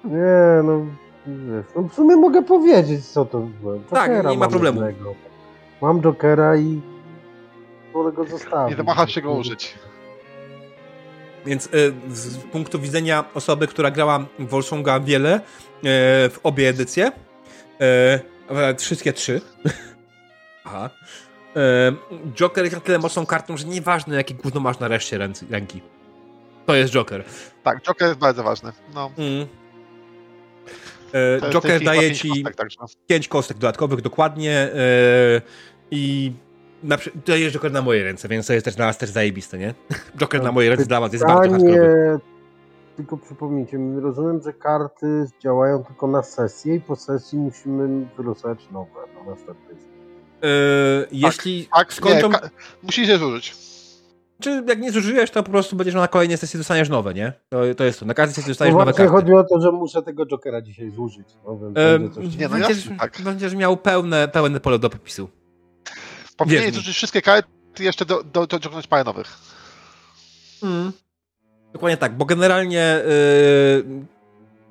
Nie, 0.04 0.62
no, 0.64 0.86
wiesz, 1.26 1.66
no 1.76 1.82
w 1.82 1.94
sumie 1.94 2.16
mogę 2.16 2.42
powiedzieć, 2.42 3.06
co 3.06 3.24
to 3.24 3.38
było. 3.40 3.74
Tak, 3.90 4.10
nie 4.30 4.36
ma 4.38 4.48
problemu. 4.48 4.82
jednego. 4.86 5.14
Mam 5.82 6.00
Jokera 6.00 6.56
i 6.56 6.80
wolę 7.92 8.12
go 8.12 8.24
zostawić. 8.24 8.70
Nie 8.70 8.76
zamachasz 8.76 9.14
się 9.14 9.22
go 9.22 9.32
użyć. 9.32 9.74
Więc 11.46 11.66
y, 11.66 11.92
z 12.10 12.36
punktu 12.36 12.78
widzenia 12.80 13.24
osoby, 13.34 13.66
która 13.66 13.90
grała 13.90 14.26
w 14.38 14.48
Wolsunga 14.48 15.00
wiele 15.00 15.36
y, 15.36 15.40
w 16.30 16.38
obie 16.42 16.68
edycje, 16.68 17.12
y, 18.72 18.76
wszystkie 18.78 19.12
trzy. 19.12 19.40
Aha. 20.64 20.90
Joker 22.34 22.64
jest 22.64 22.76
na 22.76 22.80
tyle 22.82 22.98
mocną 22.98 23.26
kartą, 23.26 23.56
że 23.56 23.66
nieważne 23.66 24.16
jakie 24.16 24.34
gówno 24.34 24.60
masz 24.60 24.78
na 24.78 24.88
reszcie 24.88 25.18
ręki. 25.50 25.80
To 26.66 26.74
jest 26.74 26.92
Joker. 26.92 27.24
Tak, 27.62 27.82
Joker 27.82 28.08
jest 28.08 28.20
bardzo 28.20 28.42
ważny. 28.42 28.72
No, 28.94 29.10
Mm. 29.18 29.46
Joker 31.52 31.84
daje 31.84 32.14
ci 32.14 32.28
kostek, 32.28 32.56
także. 32.56 32.78
pięć 33.06 33.28
kostek 33.28 33.58
dodatkowych 33.58 34.00
dokładnie 34.00 34.70
i 35.90 36.32
na, 36.86 37.34
jest 37.36 37.54
Joker 37.56 37.72
na 37.72 37.82
moje 37.82 38.04
ręce, 38.04 38.28
więc 38.28 38.46
to 38.46 38.52
jest 38.52 38.64
też 38.64 38.74
dla 38.74 38.86
nas 38.86 38.98
też 38.98 39.10
zajebiste, 39.10 39.58
nie? 39.58 39.74
Joker 40.18 40.42
na 40.42 40.52
moje 40.52 40.70
ręce 40.70 40.86
dla 40.86 41.00
was 41.00 41.12
jest 41.12 41.26
bardzo 41.26 41.42
Pytanie, 41.54 41.74
hardkorowy. 41.78 42.20
tylko 42.96 43.16
przypomnijcie 43.16 43.78
mi, 43.78 44.00
rozumiem, 44.00 44.40
że 44.44 44.52
karty 44.52 45.26
działają 45.42 45.84
tylko 45.84 46.06
na 46.06 46.22
sesję 46.22 46.74
i 46.74 46.80
po 46.80 46.96
sesji 46.96 47.38
musimy 47.38 48.06
wylosować 48.16 48.58
nowe 48.72 48.90
na 49.24 49.30
następnej. 49.30 49.76
Y, 49.76 51.06
jeśli 51.12 51.68
Tak, 51.74 51.92
skończą, 51.92 52.28
nie, 52.28 52.34
ka- 52.38 52.50
musisz 52.82 53.08
je 53.08 53.18
zużyć. 53.18 53.54
czy 54.40 54.64
jak 54.68 54.80
nie 54.80 54.92
zużyjesz, 54.92 55.30
to 55.30 55.42
po 55.42 55.50
prostu 55.50 55.76
będziesz 55.76 55.94
na 55.94 56.08
kolejnej 56.08 56.38
sesji 56.38 56.58
dostaniesz 56.58 56.88
nowe, 56.88 57.14
nie? 57.14 57.32
To, 57.48 57.60
to 57.76 57.84
jest 57.84 58.00
to. 58.00 58.06
Na 58.06 58.14
każdej 58.14 58.34
sesji 58.34 58.48
No 58.48 58.50
dostaniesz 58.50 58.72
nowe 58.72 58.84
właśnie 58.84 59.04
karty. 59.04 59.20
chodzi 59.20 59.32
o 59.34 59.44
to, 59.44 59.60
że 59.60 59.72
muszę 59.72 60.02
tego 60.02 60.26
Jokera 60.26 60.62
dzisiaj 60.62 60.90
zużyć. 60.90 61.28
No. 61.44 61.58
Nie, 62.38 62.48
no 62.48 62.48
będziesz, 62.58 62.88
tak. 62.98 63.20
będziesz 63.24 63.54
miał 63.54 63.76
pełne, 63.76 64.28
pełne 64.28 64.60
pole 64.60 64.78
do 64.78 64.90
popisu. 64.90 65.28
Mi. 66.46 66.72
zużyć 66.72 66.96
wszystkie 66.96 67.22
karty 67.22 67.48
jeszcze 67.78 68.04
do, 68.04 68.22
do, 68.24 68.46
dociągnąć 68.46 68.86
parę 68.86 69.04
nowych. 69.04 69.38
Mm. 70.62 70.92
Dokładnie 71.72 71.96
tak, 71.96 72.16
bo 72.16 72.24
generalnie 72.24 73.00
y, 73.06 74.06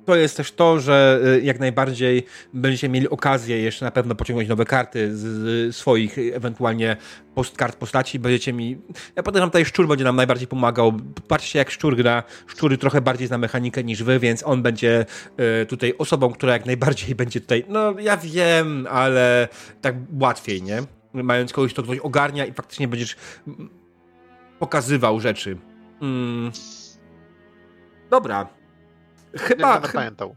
to 0.06 0.16
jest 0.16 0.36
też 0.36 0.52
to, 0.52 0.80
że 0.80 1.20
y, 1.24 1.40
jak 1.40 1.60
najbardziej 1.60 2.26
będziecie 2.52 2.88
mieli 2.88 3.08
okazję 3.08 3.58
jeszcze 3.58 3.84
na 3.84 3.90
pewno 3.90 4.14
pociągnąć 4.14 4.48
nowe 4.48 4.64
karty 4.64 5.16
z, 5.16 5.20
z 5.20 5.76
swoich 5.76 6.18
ewentualnie 6.32 6.96
post, 7.34 7.56
kart 7.56 7.76
postaci. 7.76 8.18
Będziecie 8.18 8.52
mi. 8.52 8.78
Ja 9.16 9.22
podejrzewam, 9.22 9.50
tutaj 9.50 9.64
szczur 9.64 9.88
będzie 9.88 10.04
nam 10.04 10.16
najbardziej 10.16 10.48
pomagał. 10.48 10.92
Patrzcie, 11.28 11.58
jak 11.58 11.70
szczur 11.70 11.96
gra. 11.96 12.22
Szczury 12.46 12.78
trochę 12.78 13.00
bardziej 13.00 13.28
zna 13.28 13.38
mechanikę 13.38 13.84
niż 13.84 14.02
wy, 14.02 14.18
więc 14.18 14.42
on 14.42 14.62
będzie 14.62 15.06
y, 15.62 15.66
tutaj 15.66 15.94
osobą, 15.98 16.32
która 16.32 16.52
jak 16.52 16.66
najbardziej 16.66 17.14
będzie 17.14 17.40
tutaj. 17.40 17.64
No, 17.68 17.94
ja 18.00 18.16
wiem, 18.16 18.86
ale 18.90 19.48
tak 19.80 19.94
łatwiej, 20.20 20.62
nie? 20.62 20.95
Mając 21.22 21.52
kogoś, 21.52 21.72
kto 21.72 21.82
ktoś 21.82 21.98
ogarnia 21.98 22.46
i 22.46 22.52
faktycznie 22.52 22.88
będziesz 22.88 23.16
pokazywał 24.58 25.20
rzeczy. 25.20 25.56
Mm. 26.02 26.50
Dobra. 28.10 28.48
Chyba. 29.36 29.80
pamiętał. 29.80 30.36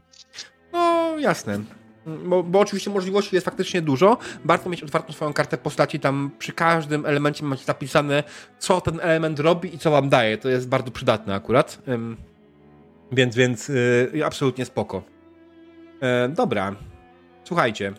No, 0.72 1.18
jasne. 1.18 1.58
Bo, 2.06 2.42
bo 2.42 2.60
oczywiście 2.60 2.90
możliwości 2.90 3.36
jest 3.36 3.44
faktycznie 3.44 3.82
dużo. 3.82 4.18
Warto 4.44 4.70
mieć 4.70 4.82
otwartą 4.82 5.12
swoją 5.12 5.32
kartę 5.32 5.58
postaci. 5.58 6.00
Tam 6.00 6.30
przy 6.38 6.52
każdym 6.52 7.06
elemencie 7.06 7.44
macie 7.44 7.64
zapisane, 7.64 8.24
co 8.58 8.80
ten 8.80 9.00
element 9.00 9.40
robi 9.40 9.74
i 9.74 9.78
co 9.78 9.90
wam 9.90 10.08
daje. 10.08 10.38
To 10.38 10.48
jest 10.48 10.68
bardzo 10.68 10.90
przydatne 10.90 11.34
akurat. 11.34 11.78
Ym, 11.88 12.16
więc, 13.12 13.36
więc 13.36 13.68
yy, 14.12 14.26
absolutnie 14.26 14.64
spoko. 14.64 15.02
E, 16.00 16.28
dobra. 16.28 16.74
Słuchajcie. 17.44 17.92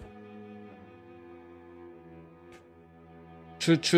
Czy, 3.61 3.77
czy 3.77 3.97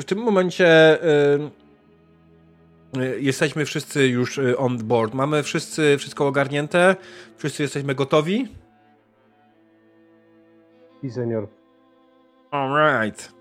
w 0.00 0.04
tym 0.04 0.18
momencie 0.18 0.98
y, 1.04 3.00
y, 3.00 3.20
jesteśmy 3.20 3.64
wszyscy 3.64 4.08
już 4.08 4.38
y, 4.38 4.58
on 4.58 4.78
board? 4.78 5.14
Mamy 5.14 5.42
wszyscy 5.42 5.98
wszystko 5.98 6.26
ogarnięte? 6.26 6.96
Wszyscy 7.36 7.62
jesteśmy 7.62 7.94
gotowi? 7.94 8.48
I 11.02 11.10
senior. 11.10 11.48
Alright. 12.50 13.32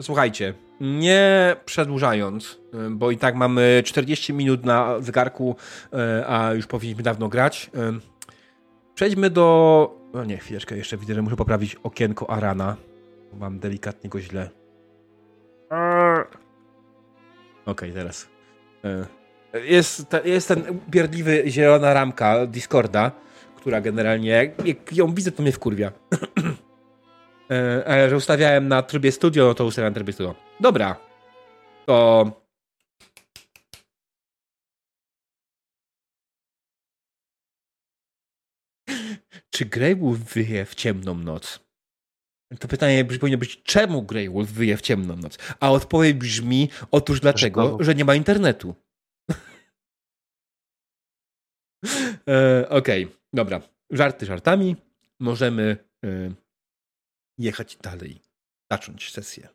Słuchajcie, 0.00 0.54
nie 0.80 1.56
przedłużając, 1.64 2.58
bo 2.90 3.10
i 3.10 3.18
tak 3.18 3.34
mamy 3.34 3.82
40 3.84 4.32
minut 4.32 4.64
na 4.64 5.00
zegarku, 5.00 5.56
a 6.26 6.50
już 6.54 6.66
powinniśmy 6.66 7.02
dawno 7.02 7.28
grać. 7.28 7.70
Przejdźmy 8.94 9.30
do. 9.30 9.96
No 10.14 10.24
nie, 10.24 10.36
chwileczkę, 10.36 10.76
jeszcze 10.76 10.96
widzę, 10.96 11.14
że 11.14 11.22
muszę 11.22 11.36
poprawić 11.36 11.74
okienko 11.74 12.30
Arana. 12.30 12.76
Mam 13.32 13.58
delikatnie 13.58 14.10
go 14.10 14.20
źle. 14.20 14.50
Eee. 15.70 16.24
Okej, 17.66 17.92
teraz. 17.92 18.28
Y, 19.54 19.60
Jest, 19.60 20.06
jest 20.24 20.48
ten 20.48 20.70
upierdliwy 20.70 21.42
zielona 21.46 21.94
ramka 21.94 22.46
Discorda, 22.46 23.10
która 23.56 23.80
generalnie, 23.80 24.30
jak, 24.30 24.66
jak 24.66 24.92
ją 24.92 25.14
widzę, 25.14 25.32
to 25.32 25.42
mnie 25.42 25.52
wkurwia. 25.52 25.92
E, 27.50 27.84
Ale 27.86 28.10
że 28.10 28.16
ustawiałem 28.16 28.68
na 28.68 28.82
trybie 28.82 29.12
studio, 29.12 29.44
no 29.46 29.54
to 29.54 29.64
ustawiałem 29.64 29.92
na 29.92 29.94
trybie 29.94 30.12
studio. 30.12 30.34
Dobra. 30.60 30.96
To. 31.86 32.30
Czy 39.50 39.64
Greywolf 39.64 40.18
wyje 40.18 40.64
w 40.64 40.74
ciemną 40.74 41.14
noc? 41.14 41.61
To 42.60 42.68
pytanie 42.68 43.04
powinno 43.04 43.38
być, 43.38 43.62
czemu 43.62 44.02
Greywolf 44.02 44.50
wyje 44.50 44.76
w 44.76 44.80
ciemną 44.80 45.16
noc? 45.16 45.38
A 45.60 45.70
odpowiedź 45.70 46.16
brzmi, 46.16 46.68
otóż 46.90 47.20
dlatego, 47.20 47.78
że 47.80 47.94
nie 47.94 48.04
ma 48.04 48.14
internetu. 48.14 48.74
e, 52.28 52.68
Okej, 52.68 53.08
dobra. 53.32 53.62
Żarty 53.90 54.26
żartami. 54.26 54.76
Możemy 55.20 55.76
e, 56.04 56.32
jechać 57.38 57.76
dalej, 57.76 58.20
zacząć 58.70 59.12
sesję. 59.12 59.48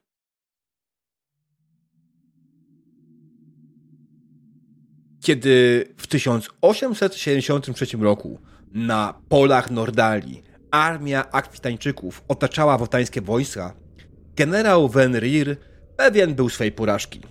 Kiedy 5.22 5.86
w 5.98 6.08
1873 6.08 7.98
roku 7.98 8.40
na 8.72 9.22
polach 9.30 9.72
Nordalii 9.72 10.47
armia 10.72 11.32
akwitańczyków 11.32 12.24
otaczała 12.28 12.78
wotańskie 12.78 13.22
wojska, 13.22 13.74
generał 14.36 14.90
Wenrir 14.90 15.58
pewien 15.98 16.36
był 16.36 16.50
swej 16.50 16.72
porażki. 16.72 17.22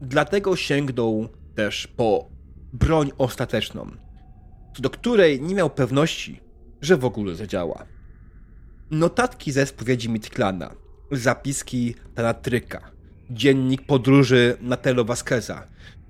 Dlatego 0.00 0.56
sięgnął 0.56 1.28
też 1.54 1.86
po 1.86 2.28
broń 2.72 3.10
ostateczną, 3.18 3.90
do 4.78 4.90
której 4.90 5.40
nie 5.40 5.54
miał 5.54 5.70
pewności, 5.70 6.40
że 6.82 6.96
w 6.96 7.04
ogóle 7.04 7.34
zadziała. 7.34 7.86
Notatki 8.90 9.52
ze 9.52 9.66
spowiedzi 9.66 10.08
Mitklana, 10.08 10.74
zapiski 11.12 11.94
Tanatryka, 12.14 12.90
dziennik 13.30 13.86
podróży 13.86 14.56
Natelo 14.60 15.04
Vasqueza 15.04 15.66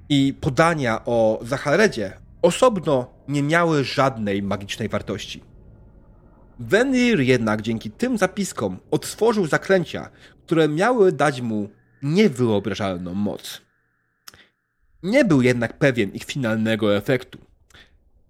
i 0.09 0.35
podania 0.40 1.05
o 1.05 1.40
Zacharedzie 1.42 2.12
osobno 2.42 3.11
nie 3.29 3.42
miały 3.42 3.85
żadnej 3.85 4.42
magicznej 4.42 4.88
wartości. 4.88 5.54
Venir 6.59 7.21
jednak 7.21 7.62
dzięki 7.62 7.90
tym 7.90 8.19
zapiskom 8.19 8.79
odtworzył 8.90 9.47
zaklęcia, 9.47 10.11
które 10.47 10.69
miały 10.69 11.12
dać 11.12 11.40
mu 11.40 11.69
niewyobrażalną 12.03 13.14
moc. 13.14 13.61
Nie 15.03 15.25
był 15.25 15.43
jednak 15.43 15.79
pewien 15.79 16.11
ich 16.11 16.25
finalnego 16.25 16.97
efektu, 16.97 17.38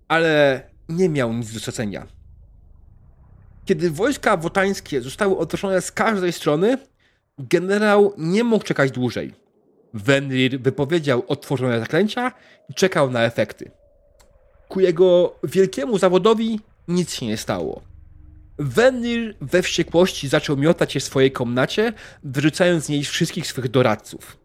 ale 0.09 0.63
nie 0.89 1.09
miał 1.09 1.33
nic 1.33 1.53
do 1.53 1.61
stracenia. 1.61 2.07
Kiedy 3.65 3.91
wojska 3.91 4.37
wotańskie 4.37 5.01
zostały 5.01 5.39
otoczone 5.39 5.81
z 5.81 5.93
każdej 5.93 6.33
strony, 6.33 6.79
generał 7.39 8.15
nie 8.19 8.45
mógł 8.45 8.65
czekać 8.65 8.91
dłużej. 8.91 9.35
Wenrir 9.95 10.61
wypowiedział 10.61 11.23
otworzone 11.29 11.81
zaklęcia 11.81 12.33
i 12.69 12.75
czekał 12.75 13.11
na 13.11 13.23
efekty. 13.23 13.71
Ku 14.69 14.81
jego 14.81 15.39
wielkiemu 15.45 15.99
zawodowi 15.99 16.61
nic 16.89 17.15
się 17.15 17.27
nie 17.27 17.37
stało. 17.37 17.94
Wenir 18.59 19.37
we 19.41 19.63
wściekłości 19.63 20.29
zaczął 20.29 20.57
miotać 20.57 20.93
się 20.93 21.01
w 21.01 21.05
swojej 21.05 21.33
komnacie, 21.33 21.93
wyrzucając 22.25 22.85
z 22.85 22.89
niej 22.89 23.05
wszystkich 23.05 23.47
swych 23.47 23.69
doradców. 23.69 24.39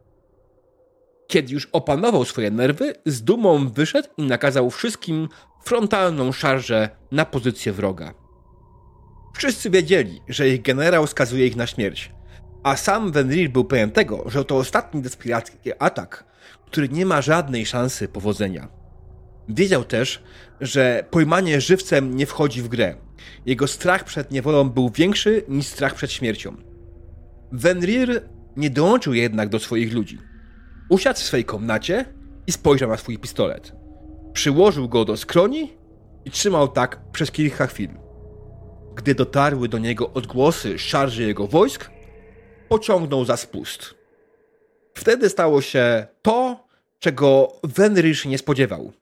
Kiedy 1.28 1.54
już 1.54 1.70
opanował 1.72 2.26
swoje 2.26 2.52
nerwy, 2.52 2.94
z 3.06 3.24
dumą 3.24 3.70
wyszedł 3.70 4.10
i 4.18 4.24
nakazał 4.24 4.70
wszystkim 4.70 5.30
frontalną 5.64 6.32
szarżę 6.32 6.90
na 7.12 7.26
pozycję 7.26 7.72
wroga. 7.72 8.14
Wszyscy 9.36 9.70
wiedzieli, 9.70 10.22
że 10.28 10.50
ich 10.50 10.62
generał 10.62 11.08
skazuje 11.08 11.48
ich 11.48 11.56
na 11.56 11.68
śmierć, 11.68 12.12
a 12.64 12.76
sam 12.76 13.12
Wenrir 13.12 13.50
był 13.50 13.66
pewien 13.66 13.92
tego, 13.92 14.24
że 14.30 14.46
to 14.46 14.58
ostatni 14.58 15.02
desperacki 15.02 15.72
atak, 15.80 16.26
który 16.66 16.90
nie 16.90 17.06
ma 17.06 17.22
żadnej 17.22 17.66
szansy 17.66 18.08
powodzenia. 18.08 18.79
Wiedział 19.50 19.84
też, 19.84 20.24
że 20.62 21.04
pojmanie 21.12 21.62
żywcem 21.62 22.16
nie 22.16 22.26
wchodzi 22.26 22.62
w 22.62 22.68
grę. 22.68 22.96
Jego 23.46 23.68
strach 23.68 24.04
przed 24.04 24.32
niewolą 24.32 24.70
był 24.70 24.90
większy 24.90 25.44
niż 25.48 25.66
strach 25.66 25.96
przed 25.96 26.12
śmiercią. 26.12 26.56
Wenrir 27.52 28.22
nie 28.58 28.70
dołączył 28.70 29.14
jednak 29.14 29.50
do 29.50 29.60
swoich 29.60 29.94
ludzi. 29.94 30.18
Usiadł 30.90 31.20
w 31.20 31.24
swojej 31.24 31.46
komnacie 31.46 32.06
i 32.48 32.52
spojrzał 32.52 32.90
na 32.90 32.98
swój 32.98 33.18
pistolet. 33.18 33.72
Przyłożył 34.34 34.90
go 34.90 35.06
do 35.06 35.18
skroni 35.18 35.74
i 36.26 36.32
trzymał 36.32 36.68
tak 36.68 37.00
przez 37.12 37.32
kilka 37.32 37.68
chwil. 37.68 37.90
Gdy 38.96 39.16
dotarły 39.16 39.70
do 39.70 39.78
niego 39.78 40.14
odgłosy 40.14 40.80
szarży 40.80 41.24
jego 41.24 41.48
wojsk, 41.48 41.90
pociągnął 42.70 43.26
za 43.26 43.38
spust. 43.38 43.96
Wtedy 44.94 45.30
stało 45.30 45.62
się 45.62 46.08
to, 46.22 46.68
czego 47.00 47.52
Wenrysz 47.64 48.26
nie 48.26 48.38
spodziewał. 48.38 48.94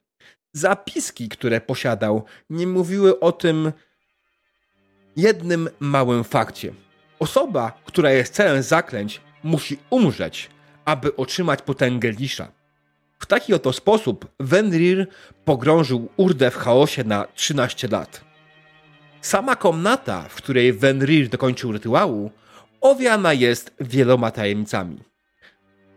Zapiski, 0.53 1.29
które 1.29 1.61
posiadał, 1.61 2.23
nie 2.49 2.67
mówiły 2.67 3.19
o 3.19 3.31
tym 3.31 3.71
jednym 5.15 5.69
małym 5.79 6.23
fakcie. 6.23 6.73
Osoba, 7.19 7.81
która 7.85 8.11
jest 8.11 8.33
celem 8.33 8.63
zaklęć, 8.63 9.21
musi 9.43 9.77
umrzeć, 9.89 10.49
aby 10.85 11.15
otrzymać 11.15 11.61
potęgę 11.61 12.11
Lisza. 12.11 12.51
W 13.19 13.25
taki 13.25 13.53
oto 13.53 13.73
sposób 13.73 14.31
Wenrir 14.39 15.07
pogrążył 15.45 16.09
Urdę 16.17 16.51
w 16.51 16.55
chaosie 16.55 17.03
na 17.03 17.25
13 17.35 17.87
lat. 17.87 18.21
Sama 19.21 19.55
komnata, 19.55 20.21
w 20.29 20.35
której 20.35 20.73
Wenrir 20.73 21.29
dokończył 21.29 21.71
rytuału, 21.71 22.31
owiana 22.81 23.33
jest 23.33 23.73
wieloma 23.79 24.31
tajemnicami. 24.31 24.97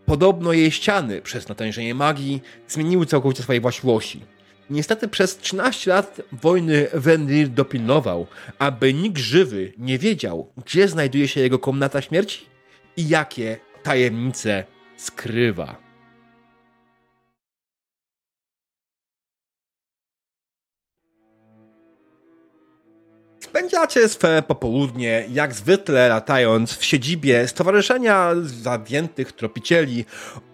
Podobno 0.06 0.52
jej 0.52 0.70
ściany 0.70 1.22
przez 1.22 1.48
natężenie 1.48 1.94
magii 1.94 2.42
zmieniły 2.68 3.06
całkowicie 3.06 3.42
swoje 3.42 3.60
właściwości. 3.60 4.20
Niestety 4.70 5.08
przez 5.08 5.36
13 5.36 5.90
lat 5.90 6.20
wojny 6.32 6.88
Wenrir 6.94 7.48
dopilnował, 7.48 8.26
aby 8.58 8.94
nikt 8.94 9.18
żywy 9.18 9.72
nie 9.78 9.98
wiedział, 9.98 10.52
gdzie 10.64 10.88
znajduje 10.88 11.28
się 11.28 11.40
jego 11.40 11.58
komnata 11.58 12.02
śmierci 12.02 12.46
i 12.96 13.08
jakie 13.08 13.58
tajemnice 13.82 14.64
skrywa. 14.96 15.76
Spędzacie 23.40 24.08
swe 24.08 24.42
popołudnie, 24.42 25.26
jak 25.32 25.54
zwykle 25.54 26.08
latając 26.08 26.76
w 26.76 26.84
siedzibie 26.84 27.48
Stowarzyszenia 27.48 28.30
Zawiętych 28.42 29.32
Tropicieli 29.32 30.04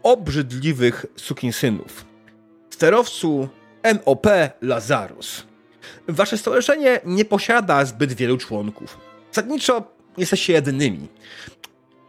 Obrzydliwych 0.02 1.07
Sukinsynów. 1.16 2.05
Sterowcu 2.70 3.48
NOP 3.83 4.27
Lazarus. 4.62 5.45
Wasze 6.09 6.39
stowarzyszenie 6.39 7.01
nie 7.05 7.25
posiada 7.25 7.85
zbyt 7.85 8.12
wielu 8.12 8.39
członków. 8.39 8.99
Zasadniczo 9.33 9.83
jesteście 10.17 10.53
jedynymi. 10.53 11.09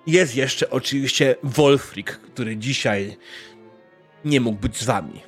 Jest 0.07 0.35
jeszcze 0.35 0.69
oczywiście 0.69 1.35
Wolfrik, 1.43 2.11
który 2.11 2.57
dzisiaj 2.57 3.17
nie 4.25 4.41
mógł 4.41 4.59
być 4.59 4.77
z 4.77 4.83
wami. 4.83 5.21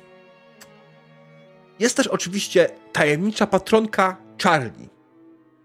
Jest 1.78 1.96
też 1.96 2.06
oczywiście 2.06 2.70
tajemnicza 2.92 3.46
patronka 3.46 4.16
Charlie. 4.42 4.88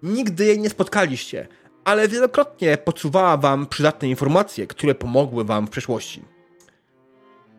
Nigdy 0.03 0.45
jej 0.45 0.59
nie 0.59 0.69
spotkaliście, 0.69 1.47
ale 1.83 2.07
wielokrotnie 2.07 2.77
podsuwała 2.77 3.37
wam 3.37 3.67
przydatne 3.67 4.07
informacje, 4.07 4.67
które 4.67 4.95
pomogły 4.95 5.45
wam 5.45 5.67
w 5.67 5.69
przeszłości. 5.69 6.34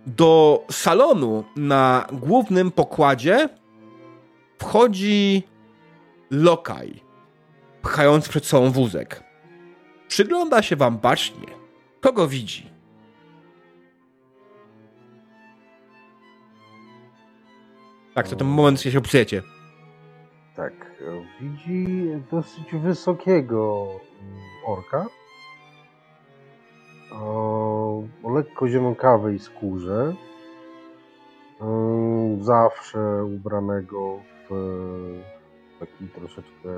Do 0.06 0.64
salonu 0.70 1.44
na 1.56 2.06
głównym 2.12 2.70
pokładzie 2.70 3.48
wchodzi 4.58 5.42
lokaj, 6.30 7.02
pchając 7.82 8.28
przed 8.28 8.46
sobą 8.46 8.70
wózek. 8.70 9.22
Przygląda 10.08 10.62
się 10.62 10.76
wam 10.76 10.98
bacznie. 10.98 11.46
Kogo 12.00 12.28
widzi? 12.28 12.70
Tak, 18.14 18.28
to 18.28 18.36
ten 18.36 18.46
moment, 18.46 18.78
kiedy 18.78 18.92
się 18.92 18.98
opisujecie. 18.98 19.42
Tak, 20.56 20.72
widzi 21.40 22.08
dosyć 22.30 22.72
wysokiego 22.72 23.86
orka 24.66 25.06
o, 27.22 28.02
o 28.22 28.30
lekko 28.30 28.68
ziemokawej 28.68 29.38
skórze, 29.38 30.14
ym, 31.62 32.44
zawsze 32.44 33.24
ubranego 33.24 34.18
w 34.50 34.54
taki 35.80 36.08
troszeczkę 36.14 36.68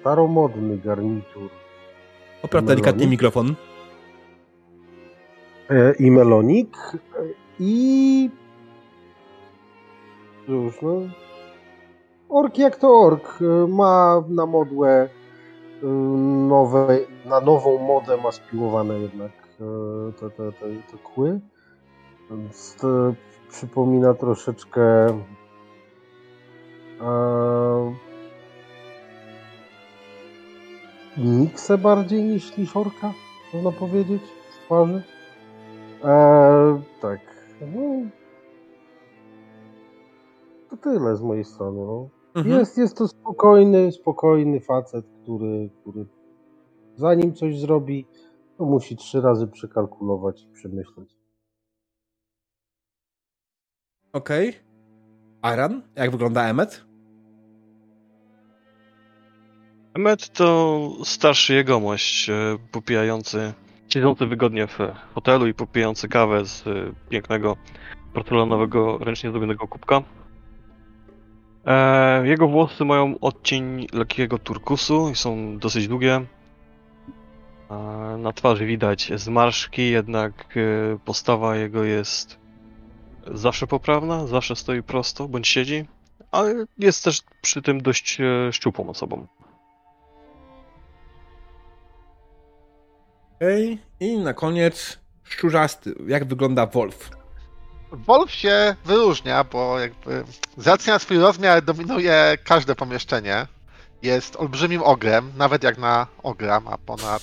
staromodny 0.00 0.78
garnitur. 0.78 1.50
Opraw 2.42 2.64
delikatnie 2.64 3.06
mikrofon. 3.06 3.54
e, 5.70 5.92
i 5.98 6.10
melonik. 6.10 6.76
E, 6.94 7.22
i 7.60 8.30
cóż, 10.46 10.82
no. 10.82 10.92
Ork 12.28 12.58
jak 12.58 12.76
to 12.76 13.00
ork. 13.00 13.38
E, 13.40 13.66
ma 13.66 14.24
na 14.28 14.46
modłę 14.46 14.88
e, 14.90 15.08
nowe, 15.82 16.98
na 17.24 17.40
nową 17.40 17.78
modę 17.78 18.16
ma 18.16 18.32
spiłowane 18.32 18.98
jednak 18.98 19.32
e, 19.60 20.12
te, 20.12 20.30
te, 20.30 20.52
te, 20.52 20.66
te 20.90 20.98
kły 20.98 21.40
więc 22.30 22.76
to 22.80 23.14
przypomina 23.50 24.14
troszeczkę 24.14 25.06
e, 27.00 27.94
Niksę 31.16 31.78
bardziej 31.78 32.22
niż, 32.24 32.56
niż 32.56 32.76
orka, 32.76 33.12
można 33.54 33.72
powiedzieć, 33.72 34.22
z 34.50 34.64
twarzy. 34.64 35.02
E, 36.04 36.82
tak. 37.00 37.20
No, 37.60 38.10
to 40.70 40.76
tyle 40.76 41.16
z 41.16 41.22
mojej 41.22 41.44
strony. 41.44 41.86
No. 41.86 42.08
Mhm. 42.34 42.58
Jest, 42.58 42.78
jest 42.78 42.96
to 42.96 43.08
spokojny, 43.08 43.92
spokojny 43.92 44.60
facet, 44.60 45.06
który, 45.26 45.70
który 45.80 46.06
zanim 46.96 47.34
coś 47.34 47.58
zrobi, 47.58 48.06
to 48.58 48.64
musi 48.64 48.96
trzy 48.96 49.20
razy 49.20 49.46
przekalkulować 49.46 50.42
i 50.42 50.52
przemyśleć. 50.52 51.16
Okej. 54.12 54.52
Aran, 55.42 55.82
jak 55.96 56.10
wygląda 56.10 56.48
Emmet? 56.48 56.84
Emmet 59.94 60.28
to 60.28 60.90
starszy 61.04 61.54
jegomość, 61.54 62.30
e, 62.30 62.58
popijający, 62.72 63.52
siedzący 63.88 64.26
wygodnie 64.26 64.66
w 64.66 64.78
hotelu 65.14 65.46
i 65.46 65.54
popijający 65.54 66.08
kawę 66.08 66.44
z 66.44 66.66
e, 66.66 66.92
pięknego 67.08 67.56
porcelanowego, 68.14 68.98
ręcznie 68.98 69.30
zrobionego 69.30 69.68
kubka. 69.68 70.02
E, 71.66 72.26
Jego 72.26 72.48
włosy 72.48 72.84
mają 72.84 73.18
odcień 73.20 73.86
lekkiego 73.92 74.38
turkusu 74.38 75.10
i 75.10 75.14
są 75.16 75.58
dosyć 75.58 75.88
długie. 75.88 76.24
E, 77.70 77.74
Na 78.18 78.32
twarzy 78.32 78.66
widać 78.66 79.12
zmarszki, 79.16 79.90
jednak 79.90 80.56
e, 80.56 80.98
postawa 81.04 81.56
jego 81.56 81.84
jest 81.84 82.38
zawsze 83.34 83.66
poprawna, 83.66 84.26
zawsze 84.26 84.56
stoi 84.56 84.82
prosto 84.82 85.28
bądź 85.28 85.48
siedzi, 85.48 85.84
ale 86.30 86.54
jest 86.78 87.04
też 87.04 87.20
przy 87.42 87.62
tym 87.62 87.82
dość 87.82 88.18
e, 88.20 88.52
szczupłą 88.52 88.88
osobą. 88.88 89.26
Okej. 93.36 93.78
I 94.00 94.18
na 94.18 94.34
koniec 94.34 94.98
szczurzasty. 95.22 95.94
Jak 96.06 96.24
wygląda 96.24 96.66
Wolf? 96.66 97.10
Wolf 97.92 98.32
się 98.32 98.76
wyróżnia, 98.84 99.44
bo 99.44 99.78
jakby 99.78 100.24
z 100.56 100.66
racji 100.66 100.92
na 100.92 100.98
swój 100.98 101.18
rozmiar 101.18 101.64
dominuje 101.64 102.38
każde 102.44 102.74
pomieszczenie. 102.74 103.46
Jest 104.02 104.36
olbrzymim 104.36 104.82
ogrem, 104.82 105.32
nawet 105.36 105.62
jak 105.62 105.78
na 105.78 106.06
ogra 106.22 106.60
ma 106.60 106.78
ponad 106.78 107.22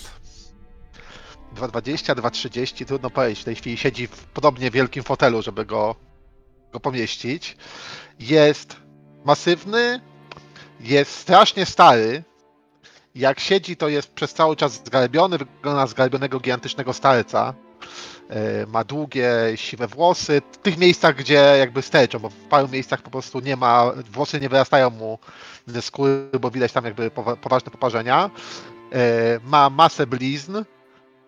2,20, 1.55 2.15
2,30, 2.15 2.85
trudno 2.85 3.09
powiedzieć. 3.09 3.39
W 3.39 3.43
tej 3.43 3.55
chwili 3.55 3.77
siedzi 3.77 4.07
w 4.07 4.23
podobnie 4.25 4.71
wielkim 4.71 5.03
fotelu, 5.03 5.41
żeby 5.41 5.65
go, 5.65 5.95
go 6.71 6.79
pomieścić. 6.79 7.57
Jest 8.19 8.75
masywny, 9.25 10.01
jest 10.79 11.11
strasznie 11.11 11.65
stary, 11.65 12.23
Jak 13.15 13.39
siedzi, 13.39 13.77
to 13.77 13.89
jest 13.89 14.13
przez 14.13 14.33
cały 14.33 14.55
czas 14.55 14.73
zgarbiony, 14.73 15.37
wygląda 15.37 15.81
na 15.81 15.87
zgarbionego 15.87 16.39
gigantycznego 16.39 16.93
starca. 16.93 17.53
E, 18.29 18.65
Ma 18.67 18.83
długie, 18.83 19.31
siwe 19.55 19.87
włosy. 19.87 20.41
W 20.51 20.57
tych 20.57 20.77
miejscach, 20.77 21.15
gdzie 21.15 21.33
jakby 21.59 21.81
sterczą, 21.81 22.19
bo 22.19 22.29
w 22.29 22.35
paru 22.35 22.67
miejscach 22.67 23.01
po 23.01 23.09
prostu 23.11 23.39
nie 23.39 23.55
ma, 23.55 23.91
włosy 24.11 24.39
nie 24.39 24.49
wyrastają 24.49 24.89
mu 24.89 25.19
ze 25.67 25.81
skóry, 25.81 26.29
bo 26.41 26.51
widać 26.51 26.71
tam 26.71 26.85
jakby 26.85 27.11
powa- 27.11 27.35
poważne 27.37 27.71
poparzenia. 27.71 28.29
E, 28.93 29.39
Ma 29.43 29.69
masę 29.69 30.07
blizn. 30.07 30.57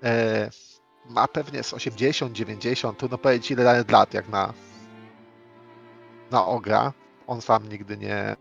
E, 0.03 0.49
Ma 1.09 1.27
pewnie 1.27 1.63
z 1.63 1.73
80, 1.73 2.33
90, 2.33 2.97
trudno 2.97 3.17
powiedzieć 3.17 3.51
ile 3.51 3.83
lat, 3.91 4.13
jak 4.13 4.29
na, 4.29 4.53
na 6.31 6.45
ogra. 6.45 6.93
On 7.27 7.41
sam 7.41 7.69
nigdy 7.69 7.97
nie, 7.97 8.35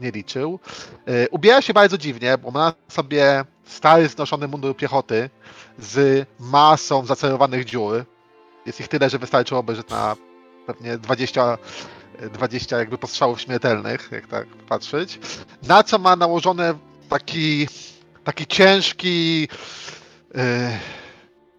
nie 0.00 0.10
liczył. 0.10 0.58
E, 1.06 1.28
Ubiera 1.28 1.62
się 1.62 1.72
bardzo 1.72 1.98
dziwnie, 1.98 2.38
bo 2.38 2.50
ma 2.50 2.72
sobie 2.88 3.44
stary, 3.64 4.08
znoszony 4.08 4.48
mundur 4.48 4.76
piechoty 4.76 5.30
z 5.78 6.26
masą 6.38 7.06
zacerowanych 7.06 7.64
dziur. 7.64 8.04
Jest 8.66 8.80
ich 8.80 8.88
tyle, 8.88 9.10
że 9.10 9.18
wystarczyłoby, 9.18 9.76
że 9.76 9.82
na 9.90 10.16
pewnie 10.66 10.98
20, 10.98 11.58
20 12.32 12.78
jakby 12.78 12.98
postrzałów 12.98 13.40
śmiertelnych, 13.40 14.08
jak 14.12 14.26
tak 14.26 14.46
patrzeć. 14.48 15.18
Na 15.62 15.82
co 15.82 15.98
ma 15.98 16.16
nałożony 16.16 16.74
taki, 17.08 17.68
taki 18.24 18.46
ciężki 18.46 19.40
yy, 19.40 20.40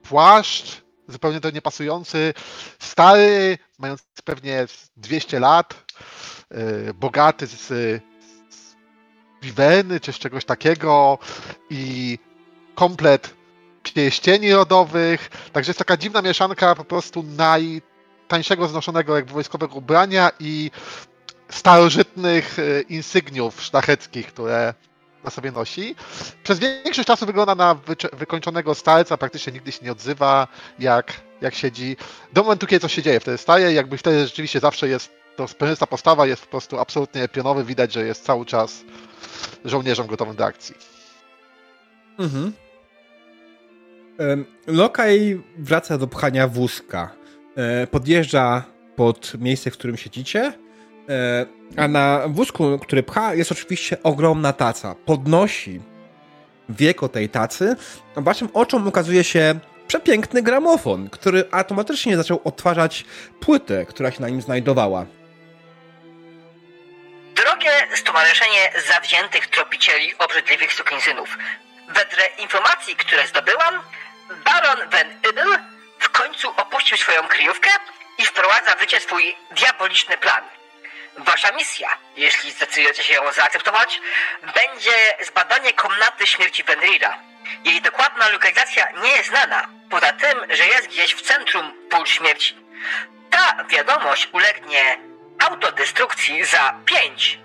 płaszcz, 0.04 0.82
zupełnie 1.08 1.40
do 1.40 1.50
niepasujący, 1.50 2.34
stary, 2.80 3.58
mający 3.80 4.04
pewnie 4.24 4.68
200 4.98 5.40
lat, 5.40 5.74
yy, 6.52 6.94
bogaty 6.94 7.48
z, 7.48 8.02
z 9.42 9.46
wiwerny 9.46 10.00
czy 10.00 10.14
z 10.14 10.20
czegoś 10.20 10.46
takiego 10.46 11.18
i 11.70 12.20
komplet 12.76 13.34
pierścieni 13.84 14.54
rodowych. 14.54 15.30
Także 15.54 15.70
jest 15.70 15.80
taka 15.80 15.98
dziwna 15.98 16.22
mieszanka 16.22 16.76
po 16.76 16.84
prostu 16.84 17.24
najtańszego 17.24 18.68
znoszonego 18.68 19.16
jakby 19.16 19.34
wojskowego 19.34 19.76
ubrania 19.76 20.32
i 20.40 20.72
starożytnych 21.50 22.60
e, 22.60 22.82
insygniów 22.82 23.62
szlacheckich, 23.62 24.28
które 24.28 24.74
na 25.24 25.30
sobie 25.30 25.52
nosi. 25.52 25.96
Przez 26.44 26.60
większość 26.60 27.08
czasu 27.08 27.26
wygląda 27.26 27.56
na 27.56 27.76
wykończonego 28.14 28.76
starca, 28.76 29.18
praktycznie 29.18 29.54
nigdy 29.54 29.72
się 29.72 29.86
nie 29.86 29.92
odzywa, 29.92 30.48
jak, 30.80 31.14
jak 31.42 31.56
siedzi. 31.56 31.98
Do 32.34 32.44
momentu, 32.44 32.68
kiedy 32.68 32.80
coś 32.80 32.94
się 32.94 33.02
dzieje, 33.02 33.20
wtedy 33.20 33.38
staje 33.38 33.74
jakby 33.74 33.98
wtedy 33.98 34.28
rzeczywiście 34.28 34.60
zawsze 34.60 34.88
jest 34.88 35.21
to 35.36 35.48
sprężysta 35.48 35.88
postawa, 35.88 36.28
jest 36.28 36.42
po 36.42 36.50
prostu 36.52 36.80
absolutnie 36.80 37.28
pionowy, 37.28 37.64
widać, 37.64 37.94
że 37.94 38.06
jest 38.06 38.24
cały 38.26 38.46
czas 38.46 38.84
żołnierzem 39.66 40.08
gotowym 40.08 40.36
do 40.36 40.46
akcji. 40.46 40.76
Mhm. 42.20 42.54
Lokaj 44.68 45.42
wraca 45.58 45.98
do 45.98 46.08
pchania 46.08 46.48
wózka. 46.48 47.12
E, 47.56 47.88
Podjeżdża 47.88 48.64
pod 48.96 49.34
miejsce, 49.40 49.72
w 49.72 49.74
którym 49.74 49.98
siedzicie. 49.98 50.54
E, 51.10 51.46
A 51.78 51.88
na 51.88 52.22
wózku, 52.28 52.80
który 52.80 53.04
pcha, 53.04 53.34
jest 53.36 53.52
oczywiście 53.52 54.04
ogromna 54.04 54.54
taca. 54.54 54.96
Podnosi 55.06 55.82
wieko 56.70 57.10
tej 57.10 57.30
tacy. 57.30 57.76
a 58.16 58.22
Waszym 58.22 58.50
oczom 58.54 58.88
ukazuje 58.88 59.24
się 59.24 59.60
przepiękny 59.88 60.42
gramofon, 60.42 61.10
który 61.10 61.44
automatycznie 61.52 62.18
zaczął 62.18 62.42
odtwarzać 62.44 63.06
płytę, 63.40 63.86
która 63.86 64.12
się 64.12 64.22
na 64.22 64.30
nim 64.30 64.42
znajdowała. 64.42 65.06
Drogie 67.62 67.98
stowarzyszenie 67.98 68.72
zawziętych 68.88 69.48
tropicieli 69.48 70.18
obrzydliwych 70.18 70.74
sukinsynów. 70.74 71.38
Wedle 71.88 72.28
informacji, 72.38 72.96
które 72.96 73.28
zdobyłam, 73.28 73.84
baron 74.46 74.90
Van 74.90 75.30
Idel 75.30 75.60
w 76.00 76.10
końcu 76.10 76.54
opuścił 76.58 76.98
swoją 76.98 77.28
kryjówkę 77.28 77.70
i 78.18 78.26
wprowadza 78.26 78.76
w 78.76 78.80
życie 78.80 79.00
swój 79.00 79.36
diaboliczny 79.52 80.18
plan. 80.18 80.44
Wasza 81.18 81.52
misja, 81.52 81.98
jeśli 82.16 82.52
zdecydujecie 82.52 83.04
się 83.04 83.14
ją 83.14 83.32
zaakceptować, 83.32 84.02
będzie 84.54 85.16
zbadanie 85.26 85.74
komnaty 85.74 86.28
śmierci 86.28 86.64
Venrira. 86.64 87.18
Jej 87.66 87.82
dokładna 87.82 88.30
lokalizacja 88.30 88.92
nie 88.92 89.10
jest 89.10 89.30
znana, 89.30 89.70
poza 89.90 90.14
tym, 90.14 90.46
że 90.50 90.68
jest 90.68 90.88
gdzieś 90.88 91.16
w 91.16 91.22
centrum 91.22 91.90
pól 91.90 92.06
śmierci. 92.06 92.56
Ta 93.30 93.64
wiadomość 93.64 94.30
ulegnie 94.32 94.98
autodestrukcji 95.40 96.46
za 96.46 96.74
5, 96.86 97.41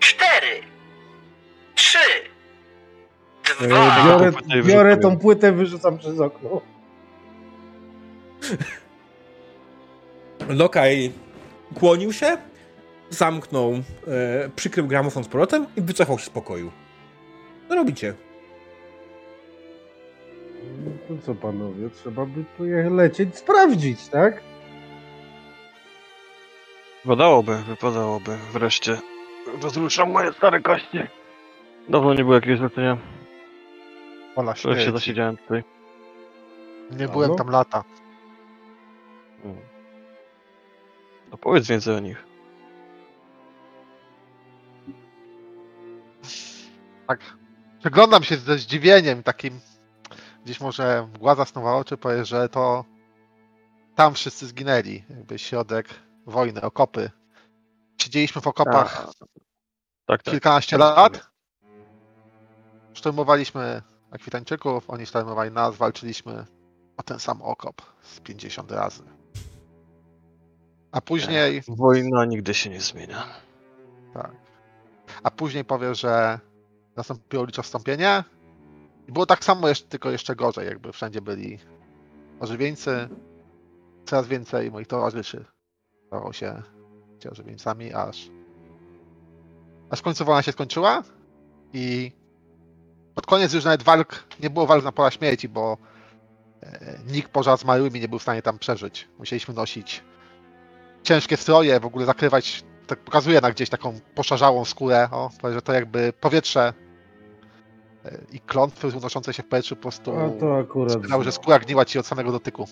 4, 0.00 0.46
3, 1.74 1.98
2, 3.60 4.00
E, 4.00 4.04
Biorę, 4.06 4.32
biorę 4.64 4.96
tą 4.96 5.18
płytę, 5.18 5.52
wyrzucam 5.52 5.98
przez 5.98 6.20
okno. 6.20 6.60
Lokaj 10.48 11.12
kłonił 11.74 12.12
się, 12.12 12.36
zamknął, 13.10 13.72
e, 13.72 13.80
przykrył 14.56 14.86
gramofon 14.86 15.24
z 15.24 15.28
powrotem 15.28 15.66
i 15.76 15.80
wycofał 15.80 16.18
się 16.18 16.24
z 16.24 16.30
pokoju. 16.30 16.70
Co 17.68 17.74
robicie? 17.74 18.14
No 20.84 20.90
to 21.08 21.22
co 21.26 21.34
panowie, 21.34 21.90
trzeba 21.90 22.26
by 22.26 22.44
pojechać 22.58 22.92
lecieć, 22.92 23.36
sprawdzić, 23.36 24.08
tak? 24.08 24.40
Wypadałoby, 27.04 27.56
wypadałoby. 27.56 28.36
Wreszcie 28.52 28.98
rozruszam 29.62 30.10
moje 30.10 30.32
stare 30.32 30.60
kości. 30.60 30.98
Dawno 31.88 32.14
nie 32.14 32.22
było 32.22 32.34
jakiegoś 32.34 32.58
zlecenia. 32.58 32.96
Ola 34.36 34.52
Wreszcie 34.52 34.72
śmierci. 34.74 34.92
zasiedziałem 34.92 35.36
tutaj. 35.36 35.64
Nie 36.90 37.08
byłem 37.08 37.36
tam 37.36 37.48
lata. 37.50 37.84
Mm. 39.44 39.56
No 41.30 41.38
powiedz 41.38 41.68
więcej 41.68 41.94
o 41.94 42.00
nich. 42.00 42.24
Tak. 47.08 47.20
Przeglądam 47.80 48.22
się 48.22 48.36
ze 48.36 48.58
zdziwieniem 48.58 49.22
takim, 49.22 49.60
gdzieś 50.44 50.60
może 50.60 51.08
mgła 51.14 51.34
zasnuwa 51.34 51.76
oczy, 51.76 51.96
powie, 51.96 52.24
że 52.24 52.48
to 52.48 52.84
tam 53.94 54.14
wszyscy 54.14 54.46
zginęli. 54.46 55.04
Jakby 55.10 55.38
środek 55.38 55.88
wojny, 56.26 56.60
okopy. 56.62 57.10
Siedzieliśmy 58.02 58.40
w 58.40 58.46
okopach 58.46 59.06
Tak, 60.06 60.22
tak. 60.22 60.32
kilkanaście 60.32 60.78
lat. 60.78 61.30
Szturmowaliśmy 62.94 63.82
akwitańczyków, 64.10 64.90
oni 64.90 65.06
szturmowali 65.06 65.50
nas, 65.50 65.76
walczyliśmy 65.76 66.46
o 66.96 67.02
ten 67.02 67.18
sam 67.18 67.42
okop 67.42 67.82
z 68.02 68.20
50 68.20 68.70
razy. 68.72 69.02
A 70.92 71.00
później, 71.00 71.62
Wojna 71.68 72.24
nigdy 72.24 72.54
się 72.54 72.70
nie 72.70 72.80
zmienia. 72.80 73.24
tak. 74.14 74.30
A 75.22 75.30
później 75.30 75.64
powie, 75.64 75.94
że 75.94 76.38
nastąpiło 76.96 77.44
liczostąpienie 77.44 78.24
i 79.08 79.12
było 79.12 79.26
tak 79.26 79.44
samo, 79.44 79.68
jeszcze, 79.68 79.88
tylko 79.88 80.10
jeszcze 80.10 80.36
gorzej, 80.36 80.66
jakby 80.66 80.92
wszędzie 80.92 81.20
byli 81.20 81.58
ożywieńcy. 82.40 83.08
Coraz 84.06 84.26
więcej 84.26 84.70
moich 84.70 84.86
towarzyszy 84.86 85.44
stało 86.06 86.32
się 86.32 86.62
ożywieńcami, 87.28 87.92
aż 87.92 88.30
aż 89.90 89.98
w 89.98 90.02
końcu 90.02 90.24
wojna 90.24 90.42
się 90.42 90.52
skończyła 90.52 91.02
i 91.72 92.12
pod 93.14 93.26
koniec 93.26 93.52
już 93.52 93.64
nawet 93.64 93.82
walk, 93.82 94.24
nie 94.42 94.50
było 94.50 94.66
walk 94.66 94.84
na 94.84 94.92
pola 94.92 95.10
śmierci, 95.10 95.48
bo 95.48 95.76
e, 96.62 96.98
nikt 97.06 97.30
poza 97.32 97.56
zmarłymi 97.56 98.00
nie 98.00 98.08
był 98.08 98.18
w 98.18 98.22
stanie 98.22 98.42
tam 98.42 98.58
przeżyć. 98.58 99.08
Musieliśmy 99.18 99.54
nosić 99.54 100.04
ciężkie 101.02 101.36
stroje, 101.36 101.80
w 101.80 101.86
ogóle 101.86 102.06
zakrywać, 102.06 102.64
tak 102.86 102.98
pokazuje 102.98 103.40
na 103.40 103.50
gdzieś 103.50 103.68
taką 103.68 104.00
poszarzałą 104.14 104.64
skórę, 104.64 105.08
o, 105.12 105.30
że 105.52 105.62
to 105.62 105.72
jakby 105.72 106.12
powietrze 106.20 106.72
e, 108.04 108.18
i 108.32 108.40
klątwy 108.40 108.88
unoszące 108.88 109.32
się 109.32 109.42
w 109.42 109.48
powietrzu 109.48 109.76
po 109.76 109.82
prostu 109.82 110.16
A 110.18 110.30
to 110.40 110.58
akurat. 110.58 110.92
sprawiały, 110.92 111.24
że 111.24 111.32
skóra 111.32 111.58
gniła 111.58 111.84
ci 111.84 111.98
od 111.98 112.06
samego 112.06 112.32
dotyku. 112.32 112.66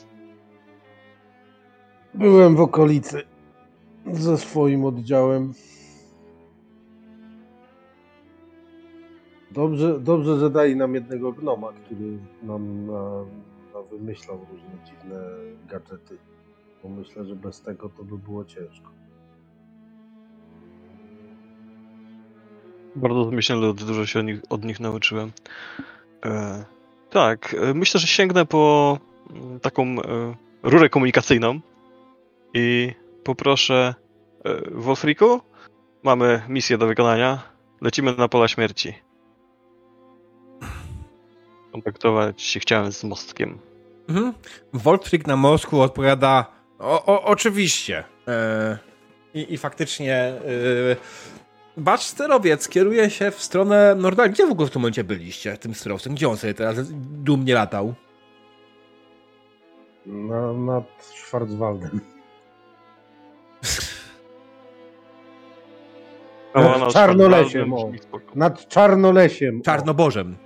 Byłem 2.14 2.56
w 2.56 2.60
okolicy 2.60 3.22
ze 4.12 4.38
swoim 4.38 4.84
oddziałem. 4.84 5.52
Dobrze, 9.50 10.00
dobrze, 10.00 10.38
że 10.38 10.50
dali 10.50 10.76
nam 10.76 10.94
jednego 10.94 11.32
gnoma, 11.32 11.72
który 11.72 12.18
nam 12.42 12.86
na, 12.86 13.24
na 13.74 13.82
wymyślał 13.90 14.38
różne 14.50 14.70
dziwne 14.84 15.20
gadżety. 15.68 16.18
Bo 16.82 16.88
myślę, 16.88 17.24
że 17.24 17.36
bez 17.36 17.60
tego 17.62 17.88
to 17.88 18.04
by 18.04 18.18
było 18.18 18.44
ciężko. 18.44 18.90
Bardzo 22.96 23.24
zmyślny 23.24 23.56
lud, 23.60 23.84
dużo 23.84 24.06
się 24.06 24.20
od 24.20 24.26
nich, 24.26 24.40
od 24.50 24.64
nich 24.64 24.80
nauczyłem. 24.80 25.32
E, 26.24 26.64
tak, 27.10 27.54
e, 27.54 27.74
myślę, 27.74 28.00
że 28.00 28.06
sięgnę 28.06 28.46
po 28.46 28.98
mm, 29.30 29.60
taką 29.60 29.84
e, 29.84 30.34
rurę 30.62 30.88
komunikacyjną 30.88 31.60
i 32.54 32.92
poproszę 33.28 33.94
e, 34.44 34.70
Wolfriku, 34.70 35.40
mamy 36.02 36.42
misję 36.48 36.78
do 36.78 36.86
wykonania, 36.86 37.42
lecimy 37.80 38.14
na 38.16 38.28
pola 38.28 38.48
śmierci. 38.48 38.94
skontaktować 41.68 42.42
się 42.42 42.60
chciałem 42.60 42.92
z 42.92 43.04
mostkiem. 43.04 43.58
Mhm. 44.08 44.34
Wolfrik 44.72 45.26
na 45.26 45.36
mostku 45.36 45.80
odpowiada 45.80 46.46
o, 46.78 47.04
o, 47.06 47.24
oczywiście. 47.24 48.04
E, 48.28 48.78
i, 49.34 49.54
I 49.54 49.58
faktycznie 49.58 50.14
e, 50.16 50.40
wasz 51.76 52.02
sterowiec 52.02 52.68
kieruje 52.68 53.10
się 53.10 53.30
w 53.30 53.42
stronę 53.42 53.94
Nordali. 53.94 54.30
Gdzie 54.30 54.46
w 54.46 54.50
ogóle 54.50 54.68
w 54.68 54.70
tym 54.70 54.82
momencie 54.82 55.04
byliście, 55.04 55.56
tym 55.56 55.74
sterowcem? 55.74 56.14
Gdzie 56.14 56.28
on 56.28 56.36
sobie 56.36 56.54
teraz 56.54 56.76
dumnie 56.92 57.54
latał? 57.54 57.94
Na, 60.06 60.52
nad 60.52 60.84
Schwarzwaldem. 61.00 62.17
No, 66.62 66.90
w 66.90 66.92
Czarnolesiem, 66.92 67.72
o. 67.72 67.90
Nad 68.34 68.68
Czarnolesiem. 68.68 69.62
Czarnobożem. 69.62 70.36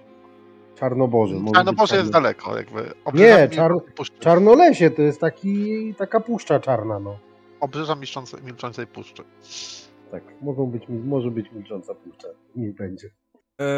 Czarnoboże. 0.74 1.34
może 1.34 1.60
A 1.60 1.64
no 1.64 1.70
być 1.72 1.78
Boże 1.78 1.96
jest 1.96 2.10
daleko, 2.10 2.56
jakby. 2.56 2.80
Nie, 2.80 2.94
Obrzeża 3.04 3.48
czar, 3.48 3.72
puszczy. 3.96 4.18
Czarnolesie 4.18 4.90
to 4.90 5.02
jest 5.02 5.20
taki, 5.20 5.94
taka 5.98 6.20
puszcza 6.20 6.60
czarna, 6.60 6.98
no. 6.98 7.18
Obrzeża 7.60 7.94
milczącej, 7.94 8.42
milczącej 8.42 8.86
puszczy. 8.86 9.22
Tak, 10.10 10.22
mogą 10.42 10.66
być, 10.66 10.82
może 10.88 11.30
być 11.30 11.52
milcząca 11.52 11.94
puszcza. 11.94 12.28
Nie 12.56 12.72
będzie. 12.72 13.10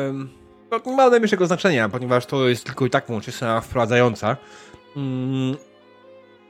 Ym, 0.09 0.29
to 0.71 0.91
nie 0.91 0.97
ma 0.97 1.11
najmniejszego 1.11 1.47
znaczenia, 1.47 1.89
ponieważ 1.89 2.27
to 2.27 2.49
jest 2.49 2.65
tylko 2.65 2.87
i 2.87 2.91
tak 2.91 3.09
scena 3.33 3.61
wprowadzająca. 3.61 4.37
Ym, 4.97 5.57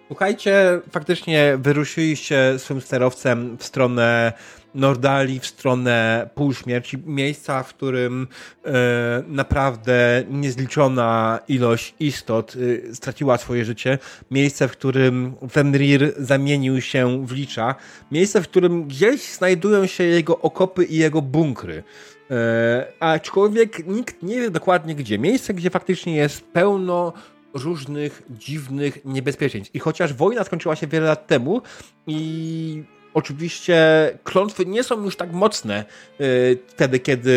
Słuchajcie, 0.07 0.80
faktycznie 0.91 1.57
wyruszyliście 1.59 2.59
swym 2.59 2.80
sterowcem 2.80 3.57
w 3.59 3.64
stronę 3.64 4.32
Nordali, 4.75 5.41
w 5.41 5.47
stronę 5.47 6.29
półśmierci, 6.35 6.99
miejsca, 7.07 7.62
w 7.62 7.75
którym 7.75 8.29
e, 8.64 8.72
naprawdę 9.29 10.25
niezliczona 10.31 11.41
ilość 11.49 11.95
istot 12.01 12.57
e, 12.91 12.95
straciła 12.95 13.39
swoje 13.39 13.64
życie, 13.64 13.99
miejsce, 14.31 14.68
w 14.68 14.72
którym 14.72 15.35
Fenrir 15.51 16.14
zamienił 16.18 16.81
się 16.81 17.27
w 17.27 17.33
licza, 17.33 17.75
miejsce, 18.12 18.43
w 18.43 18.49
którym 18.49 18.85
gdzieś 18.85 19.33
znajdują 19.35 19.87
się 19.87 20.05
jego 20.05 20.39
okopy 20.39 20.85
i 20.85 20.97
jego 20.97 21.22
bunkry. 21.22 21.83
E, 22.31 22.87
aczkolwiek 23.01 23.87
nikt 23.87 24.22
nie 24.22 24.41
wie 24.41 24.51
dokładnie 24.51 24.95
gdzie. 24.95 25.18
Miejsce, 25.18 25.55
gdzie 25.55 25.70
faktycznie 25.70 26.16
jest 26.16 26.45
pełno 26.45 27.12
różnych 27.55 28.22
dziwnych 28.31 29.05
niebezpieczeństw. 29.05 29.75
I 29.75 29.79
chociaż 29.79 30.14
wojna 30.14 30.45
skończyła 30.45 30.77
się 30.77 30.87
wiele 30.87 31.07
lat 31.07 31.27
temu 31.27 31.62
i 32.07 32.85
oczywiście 33.15 33.79
klątwy 34.25 34.67
nie 34.67 34.83
są 34.83 35.05
już 35.05 35.17
tak 35.17 35.33
mocne 35.33 35.85
y, 36.21 36.59
wtedy, 36.67 36.99
kiedy 36.99 37.35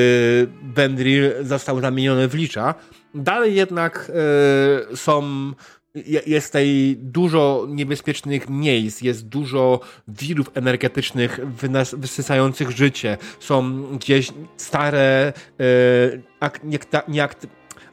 Benrir 0.61 1.31
został 1.41 1.81
zamieniony 1.81 2.27
w 2.27 2.33
licza, 2.35 2.75
dalej 3.15 3.55
jednak 3.55 4.11
y, 4.93 4.97
są 4.97 5.23
je- 5.95 6.21
jest 6.25 6.47
tutaj 6.47 6.97
dużo 6.99 7.65
niebezpiecznych 7.69 8.49
miejsc, 8.49 9.01
jest 9.01 9.27
dużo 9.27 9.79
wirów 10.07 10.51
energetycznych 10.53 11.39
wysysających 11.97 12.71
życie. 12.71 13.17
Są 13.39 13.83
gdzieś 13.97 14.31
stare, 14.57 15.33
y, 15.61 16.21
niekta- 16.63 17.03
nieakt- 17.07 17.47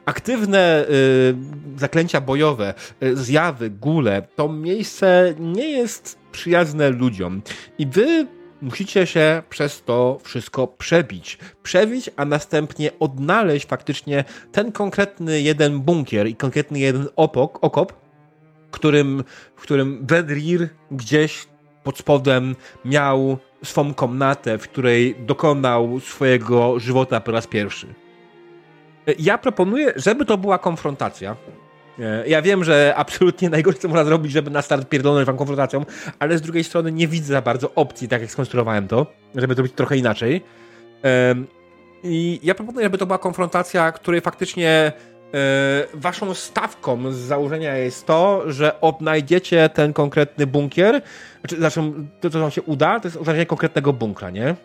aktywne 0.05 0.85
y, 0.89 1.35
zaklęcia 1.77 2.21
bojowe, 2.21 2.73
y, 3.03 3.17
zjawy, 3.17 3.69
gule. 3.69 4.27
To 4.35 4.49
miejsce 4.49 5.33
nie 5.39 5.69
jest 5.69 6.19
przyjazne 6.31 6.89
ludziom. 6.89 7.41
I 7.77 7.87
wy 7.87 8.27
musicie 8.61 9.07
się 9.07 9.43
przez 9.49 9.83
to 9.83 10.19
wszystko 10.23 10.67
przebić. 10.67 11.37
Przebić, 11.63 12.09
a 12.15 12.25
następnie 12.25 12.91
odnaleźć 12.99 13.65
faktycznie 13.65 14.23
ten 14.51 14.71
konkretny 14.71 15.41
jeden 15.41 15.79
bunkier 15.79 16.27
i 16.27 16.35
konkretny 16.35 16.79
jeden 16.79 17.07
opok, 17.15 17.59
okop, 17.61 17.93
którym, 18.71 19.23
w 19.55 19.61
którym 19.61 20.05
Vedrir 20.07 20.69
gdzieś 20.91 21.47
pod 21.83 21.97
spodem 21.97 22.55
miał 22.85 23.37
swą 23.63 23.93
komnatę, 23.93 24.57
w 24.57 24.61
której 24.61 25.15
dokonał 25.25 25.99
swojego 25.99 26.79
żywota 26.79 27.19
po 27.19 27.31
raz 27.31 27.47
pierwszy. 27.47 28.04
Ja 29.19 29.37
proponuję, 29.37 29.93
żeby 29.95 30.25
to 30.25 30.37
była 30.37 30.57
konfrontacja. 30.57 31.35
E, 31.99 32.27
Ja 32.27 32.41
wiem, 32.41 32.63
że 32.63 32.93
absolutnie 32.97 33.49
najgorsze, 33.49 33.79
co 33.79 33.87
można 33.87 34.03
zrobić, 34.05 34.31
żeby 34.31 34.49
na 34.49 34.61
start 34.61 34.89
pierdolnąć 34.89 35.25
wam 35.27 35.37
konfrontacją, 35.37 35.85
ale 36.19 36.37
z 36.37 36.41
drugiej 36.41 36.63
strony 36.63 36.91
nie 36.91 37.07
widzę 37.07 37.33
za 37.33 37.41
bardzo 37.41 37.73
opcji, 37.75 38.07
tak 38.07 38.21
jak 38.21 38.31
skonstruowałem 38.31 38.87
to, 38.87 39.05
żeby 39.35 39.53
zrobić 39.55 39.73
trochę 39.73 39.97
inaczej. 39.97 40.41
Em, 41.03 41.47
I 42.03 42.39
ja 42.43 42.55
proponuję, 42.55 42.85
żeby 42.85 42.97
to 42.97 43.05
była 43.05 43.17
konfrontacja, 43.17 43.91
której 43.91 44.21
faktycznie 44.21 44.91
e, 45.33 45.83
waszą 45.93 46.33
stawką 46.33 47.11
z 47.11 47.15
założenia 47.15 47.75
jest 47.77 48.05
to, 48.05 48.51
że 48.51 48.81
odnajdziecie 48.81 49.69
ten 49.69 49.93
konkretny 49.93 50.47
bunkier, 50.47 51.01
znaczy, 51.41 51.55
znaczy 51.57 51.81
to, 52.21 52.29
co 52.29 52.39
wam 52.39 52.51
się 52.51 52.61
uda, 52.61 52.99
to 52.99 53.07
jest 53.07 53.17
odnalezienie 53.17 53.45
konkretnego 53.45 53.93
bunkra, 53.93 54.29
nie? 54.29 54.55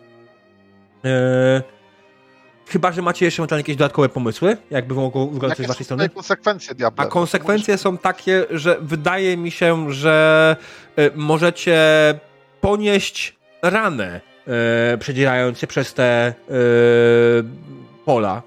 E, 1.05 1.61
Chyba, 2.71 2.91
że 2.91 3.01
macie 3.01 3.25
jeszcze 3.25 3.41
ewentualnie 3.41 3.59
jakieś 3.61 3.75
dodatkowe 3.75 4.09
pomysły, 4.09 4.57
jakby 4.71 4.93
mogło 4.95 5.27
wyglądać 5.27 5.59
Jakie 5.59 5.63
z 5.63 5.67
waszej 5.67 5.85
strony? 5.85 6.09
konsekwencje? 6.09 6.75
A 6.97 7.05
konsekwencje 7.05 7.77
są 7.77 7.97
takie, 7.97 8.45
że 8.51 8.77
wydaje 8.81 9.37
mi 9.37 9.51
się, 9.51 9.93
że 9.93 10.55
y, 10.99 11.11
możecie 11.15 11.79
ponieść 12.61 13.35
ranę, 13.61 14.21
y, 14.93 14.97
przedzierając 14.97 15.59
się 15.59 15.67
przez 15.67 15.93
te 15.93 16.29
y, 16.29 16.33
pola. 18.05 18.41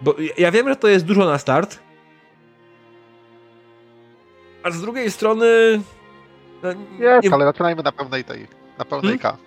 Bo 0.00 0.14
ja- 0.38 0.50
wiem, 0.50 0.68
że 0.68 0.76
to 0.76 0.88
jest 0.88 1.04
dużo 1.04 1.24
na 1.24 1.38
start. 1.38 1.78
A 4.62 4.70
z 4.70 4.80
drugiej 4.80 5.10
strony. 5.10 5.46
no, 6.62 6.68
Jest, 6.98 7.24
nie- 7.24 7.34
ale 7.34 7.44
zaczynajmy 7.44 7.82
na 7.82 7.92
pełnej 7.92 8.24
tej, 8.24 8.46
na 8.78 8.84
pełnej 8.84 9.18
Hmm? 9.18 9.36
K. 9.38 9.45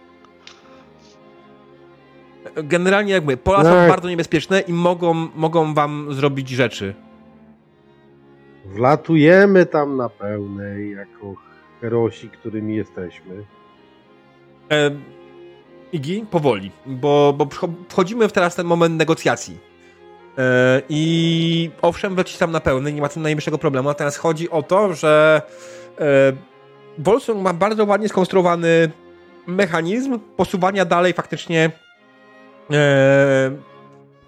Generalnie, 2.56 3.14
jak 3.14 3.24
mówię, 3.24 3.38
pola 3.38 3.64
są 3.64 3.70
Tak. 3.70 3.90
bardzo 3.90 4.10
niebezpieczne 4.10 4.60
i 4.60 4.74
mogą, 4.74 5.14
mogą 5.14 5.74
wam 5.74 6.08
zrobić 6.14 6.50
rzeczy. 6.50 6.94
Wlatujemy 8.66 9.66
tam 9.66 9.98
na 9.98 10.10
pełnej, 10.10 10.92
jako 10.92 11.34
herosi, 11.82 12.30
którymi 12.30 12.76
jesteśmy. 12.76 13.44
E, 14.72 14.92
Igi, 15.94 16.26
powoli, 16.32 16.72
bo, 16.86 17.34
bo 17.38 17.46
wcho- 17.46 17.74
wchodzimy 17.90 18.28
w 18.28 18.32
teraz 18.32 18.56
ten 18.56 18.66
moment 18.68 18.96
negocjacji. 18.98 19.58
E, 20.38 20.82
I 20.90 21.72
owszem, 21.82 22.16
wlecieć 22.16 22.38
tam 22.38 22.52
na 22.52 22.60
pełny, 22.60 22.94
nie 22.94 23.02
ma 23.02 23.10
tym 23.10 23.24
najmniejszego 23.24 23.58
problemu, 23.58 23.90
natomiast 23.90 24.18
chodzi 24.18 24.50
o 24.50 24.64
to, 24.64 24.94
że 24.94 25.42
e, 27.28 27.34
ma 27.36 27.54
bardzo 27.54 27.86
ładnie 27.86 28.10
skonstruowany 28.10 28.92
mechanizm 29.48 30.20
posuwania 30.20 30.86
dalej 30.86 31.14
faktycznie 31.14 31.72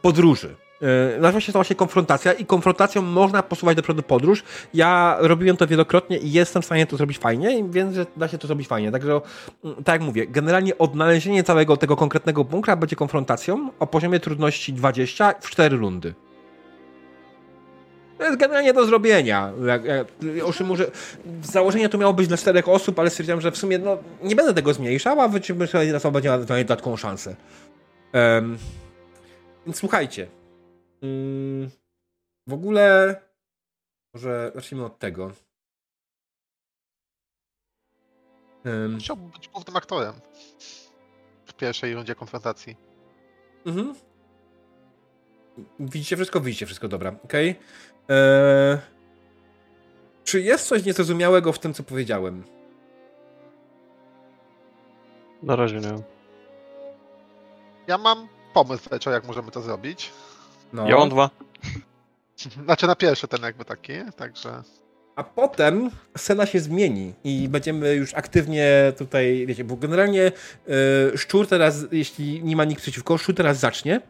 podróży. 0.01 0.55
E, 0.81 1.19
Nazywa 1.19 1.41
się 1.41 1.53
to 1.53 1.59
właśnie 1.59 1.75
konfrontacja 1.75 2.33
i 2.33 2.45
konfrontacją 2.45 3.01
można 3.01 3.43
posuwać 3.43 3.75
do 3.75 3.83
przodu 3.83 4.03
podróż. 4.03 4.43
Ja 4.73 5.17
robiłem 5.19 5.57
to 5.57 5.67
wielokrotnie 5.67 6.17
i 6.17 6.31
jestem 6.31 6.61
w 6.61 6.65
stanie 6.65 6.85
to 6.85 6.97
zrobić 6.97 7.17
fajnie 7.17 7.59
i 7.59 7.69
wiem, 7.69 7.93
że 7.93 8.05
da 8.17 8.27
się 8.27 8.37
to 8.37 8.47
zrobić 8.47 8.67
fajnie. 8.67 8.91
Także, 8.91 9.21
mm, 9.63 9.75
tak 9.83 9.93
jak 9.93 10.01
mówię, 10.01 10.27
generalnie 10.27 10.77
odnalezienie 10.77 11.43
całego 11.43 11.77
tego 11.77 11.95
konkretnego 11.95 12.43
bunkra 12.43 12.75
będzie 12.75 12.95
konfrontacją 12.95 13.69
o 13.79 13.87
poziomie 13.87 14.19
trudności 14.19 14.73
20 14.73 15.33
w 15.39 15.49
4 15.49 15.77
rundy. 15.77 16.13
To 18.17 18.25
jest 18.25 18.37
generalnie 18.37 18.73
do 18.73 18.85
zrobienia. 18.85 19.51
Owszem, 20.43 20.67
może 20.67 20.91
w 21.25 21.45
założeniu 21.45 21.89
to 21.89 21.97
miało 21.97 22.13
być 22.13 22.27
dla 22.27 22.37
czterech 22.37 22.69
osób, 22.69 22.99
ale 22.99 23.09
stwierdziłem, 23.09 23.41
że 23.41 23.51
w 23.51 23.57
sumie 23.57 23.79
no, 23.79 23.97
nie 24.23 24.35
będę 24.35 24.53
tego 24.53 24.73
zmniejszał, 24.73 25.21
a 25.21 25.27
wy 25.27 25.41
czy 25.41 25.55
myślę, 25.55 25.79
że 25.79 25.85
jedna 25.85 25.97
osoba 25.97 26.21
będzie 26.21 26.47
dodatkową 26.47 26.97
szansę. 26.97 27.35
Em, 28.13 28.57
więc 29.65 29.77
słuchajcie. 29.77 30.27
Mm, 31.01 31.69
w 32.47 32.53
ogóle 32.53 33.15
może 34.13 34.51
zacznijmy 34.55 34.85
od 34.85 34.99
tego. 34.99 35.31
Em, 38.65 38.97
Chciałbym 38.99 39.29
być 39.29 39.47
głównym 39.49 39.75
aktorem 39.75 40.13
w 41.45 41.53
pierwszej 41.53 41.93
rundzie 41.93 42.15
konfrontacji. 42.15 42.75
Mhm. 43.65 43.95
Widzicie 45.79 46.15
wszystko? 46.15 46.41
Widzicie 46.41 46.65
wszystko, 46.65 46.87
dobra. 46.87 47.15
Okej. 47.23 47.59
Eee, 48.09 48.77
Czy 50.23 50.41
jest 50.41 50.67
coś 50.67 50.85
niezrozumiałego 50.85 51.53
w 51.53 51.59
tym, 51.59 51.73
co 51.73 51.83
powiedziałem? 51.83 52.43
Na 55.43 55.55
razie 55.55 55.79
nie. 55.79 56.20
Ja 57.87 57.97
mam 57.97 58.27
pomysł, 58.53 58.89
Leczo, 58.91 59.11
jak 59.11 59.27
możemy 59.27 59.51
to 59.51 59.61
zrobić. 59.61 60.11
No. 60.73 60.89
Ja 60.89 60.97
mam 60.97 61.09
dwa. 61.09 61.29
Znaczy 62.65 62.87
na 62.87 62.95
pierwszy 62.95 63.27
ten 63.27 63.41
jakby 63.41 63.65
taki, 63.65 63.93
także... 64.15 64.63
A 65.15 65.23
potem 65.23 65.89
scena 66.17 66.45
się 66.45 66.59
zmieni 66.59 67.13
i 67.23 67.49
będziemy 67.49 67.93
już 67.93 68.13
aktywnie 68.13 68.93
tutaj, 68.97 69.45
wiecie, 69.47 69.63
bo 69.63 69.75
generalnie 69.75 70.31
e, 71.13 71.17
szczur 71.17 71.47
teraz, 71.47 71.85
jeśli 71.91 72.43
nie 72.43 72.55
ma 72.55 72.65
nikt 72.65 72.81
przeciwko, 72.81 73.17
szczur 73.17 73.35
teraz 73.35 73.57
zacznie. 73.59 74.01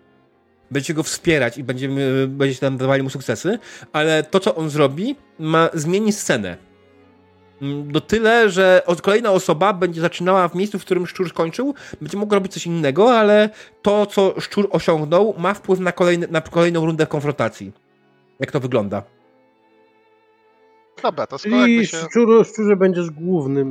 będziecie 0.72 0.94
go 0.94 1.04
wspierać 1.04 1.58
i 1.58 1.64
będziemy, 1.64 2.28
będziecie 2.28 2.62
tam 2.62 2.78
dawali 2.78 3.04
mu 3.04 3.10
sukcesy, 3.10 3.60
ale 3.94 4.24
to, 4.24 4.40
co 4.40 4.56
on 4.56 4.70
zrobi, 4.70 5.16
ma 5.40 5.70
zmieni 5.74 6.12
scenę. 6.14 6.58
Do 7.86 8.02
tyle, 8.02 8.50
że 8.50 8.82
kolejna 9.02 9.32
osoba 9.32 9.74
będzie 9.74 10.02
zaczynała 10.02 10.48
w 10.48 10.56
miejscu, 10.56 10.80
w 10.80 10.86
którym 10.86 11.08
szczur 11.08 11.30
skończył, 11.30 11.74
będzie 12.02 12.18
mogła 12.18 12.36
robić 12.36 12.54
coś 12.54 12.66
innego, 12.66 13.18
ale 13.20 13.50
to, 13.82 14.06
co 14.06 14.42
szczur 14.42 14.68
osiągnął, 14.72 15.36
ma 15.38 15.54
wpływ 15.54 15.80
na, 15.80 15.92
kolejny, 15.92 16.28
na 16.28 16.42
kolejną 16.42 16.86
rundę 16.86 17.08
konfrontacji. 17.08 17.72
Jak 18.40 18.52
to 18.52 18.60
wygląda? 18.60 19.04
Dobra, 21.04 21.28
to 21.28 21.38
skoro 21.38 21.56
jakby 21.58 21.72
I 21.72 21.88
się... 21.88 21.98
szczur, 21.98 22.46
szczurze 22.48 22.76
będziesz 22.76 23.10
głównym 23.10 23.68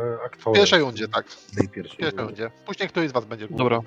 e, 0.00 0.16
W 0.16 0.20
aktorem. 0.26 0.54
pierwszej 0.60 0.80
rundzie, 0.80 1.08
tak. 1.08 1.26
W 1.28 1.56
tej 1.56 1.68
W 1.68 1.70
pierwszej 1.70 2.04
rundzie. 2.04 2.22
rundzie. 2.22 2.50
Później 2.66 2.88
któryś 2.88 3.08
z 3.10 3.12
was 3.12 3.24
będzie 3.24 3.48
główny. 3.48 3.64
Dobra. 3.64 3.80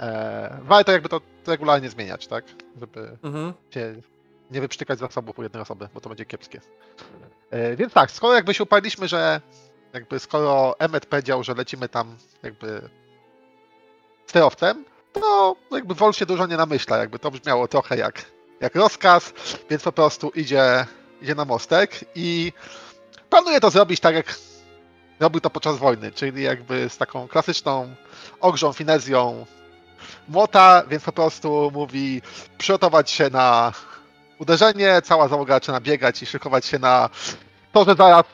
E, 0.00 0.58
warto 0.62 0.92
jakby 0.92 1.08
to 1.08 1.20
regularnie 1.46 1.88
zmieniać, 1.90 2.26
tak? 2.26 2.44
Żeby 2.80 3.16
Mhm. 3.22 3.52
się 3.70 3.94
nie 4.50 4.60
wyprztykać 4.60 4.98
zasobów 4.98 5.38
u 5.38 5.42
jednej 5.42 5.62
osoby, 5.62 5.88
bo 5.94 6.00
to 6.00 6.08
będzie 6.08 6.24
kiepskie. 6.24 6.60
E, 7.50 7.76
więc 7.76 7.92
tak, 7.92 8.10
skoro 8.10 8.34
jakby 8.34 8.54
się 8.54 8.62
uparliśmy, 8.62 9.08
że 9.08 9.40
jakby 9.92 10.18
skoro 10.18 10.74
Emmet 10.78 11.06
powiedział, 11.06 11.44
że 11.44 11.54
lecimy 11.54 11.88
tam 11.88 12.16
jakby 12.42 12.88
sterowcem, 14.26 14.84
to 15.12 15.56
jakby 15.70 15.94
Wol 15.94 16.12
się 16.12 16.26
dużo 16.26 16.46
nie 16.46 16.56
namyśla, 16.56 16.96
jakby 16.96 17.18
to 17.18 17.30
brzmiało 17.30 17.68
trochę 17.68 17.96
jak, 17.96 18.24
jak 18.60 18.74
rozkaz, 18.74 19.32
więc 19.70 19.82
po 19.82 19.92
prostu 19.92 20.30
idzie, 20.30 20.86
idzie 21.22 21.34
na 21.34 21.44
mostek 21.44 22.04
i 22.14 22.52
planuje 23.30 23.60
to 23.60 23.70
zrobić 23.70 24.00
tak 24.00 24.14
jak 24.14 24.34
robił 25.20 25.40
to 25.40 25.50
podczas 25.50 25.78
wojny, 25.78 26.12
czyli 26.12 26.42
jakby 26.42 26.88
z 26.88 26.96
taką 26.98 27.28
klasyczną 27.28 27.94
ogrzą, 28.40 28.72
finezją 28.72 29.46
młota, 30.28 30.82
więc 30.88 31.04
po 31.04 31.12
prostu 31.12 31.70
mówi 31.74 32.22
przygotować 32.58 33.10
się 33.10 33.30
na 33.30 33.72
uderzenie, 34.38 35.02
cała 35.04 35.28
załoga 35.28 35.54
zaczyna 35.54 35.80
biegać 35.80 36.22
i 36.22 36.26
szykować 36.26 36.66
się 36.66 36.78
na 36.78 37.10
to, 37.72 37.84
że 37.84 37.94
zaraz 37.94 38.24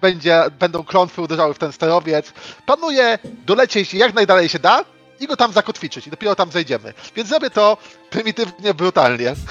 będzie, 0.00 0.44
będą 0.58 0.84
klątwy 0.84 1.22
uderzały 1.22 1.54
w 1.54 1.58
ten 1.58 1.72
sterowiec. 1.72 2.32
Planuje 2.66 3.18
dolecieć 3.46 3.94
jak 3.94 4.14
najdalej 4.14 4.48
się 4.48 4.58
da 4.58 4.84
i 5.20 5.26
go 5.26 5.36
tam 5.36 5.52
zakotwiczyć 5.52 6.06
i 6.06 6.10
dopiero 6.10 6.34
tam 6.34 6.52
zejdziemy. 6.52 6.94
Więc 7.16 7.28
zrobię 7.28 7.50
to 7.50 7.76
prymitywnie, 8.10 8.74
brutalnie. 8.74 9.34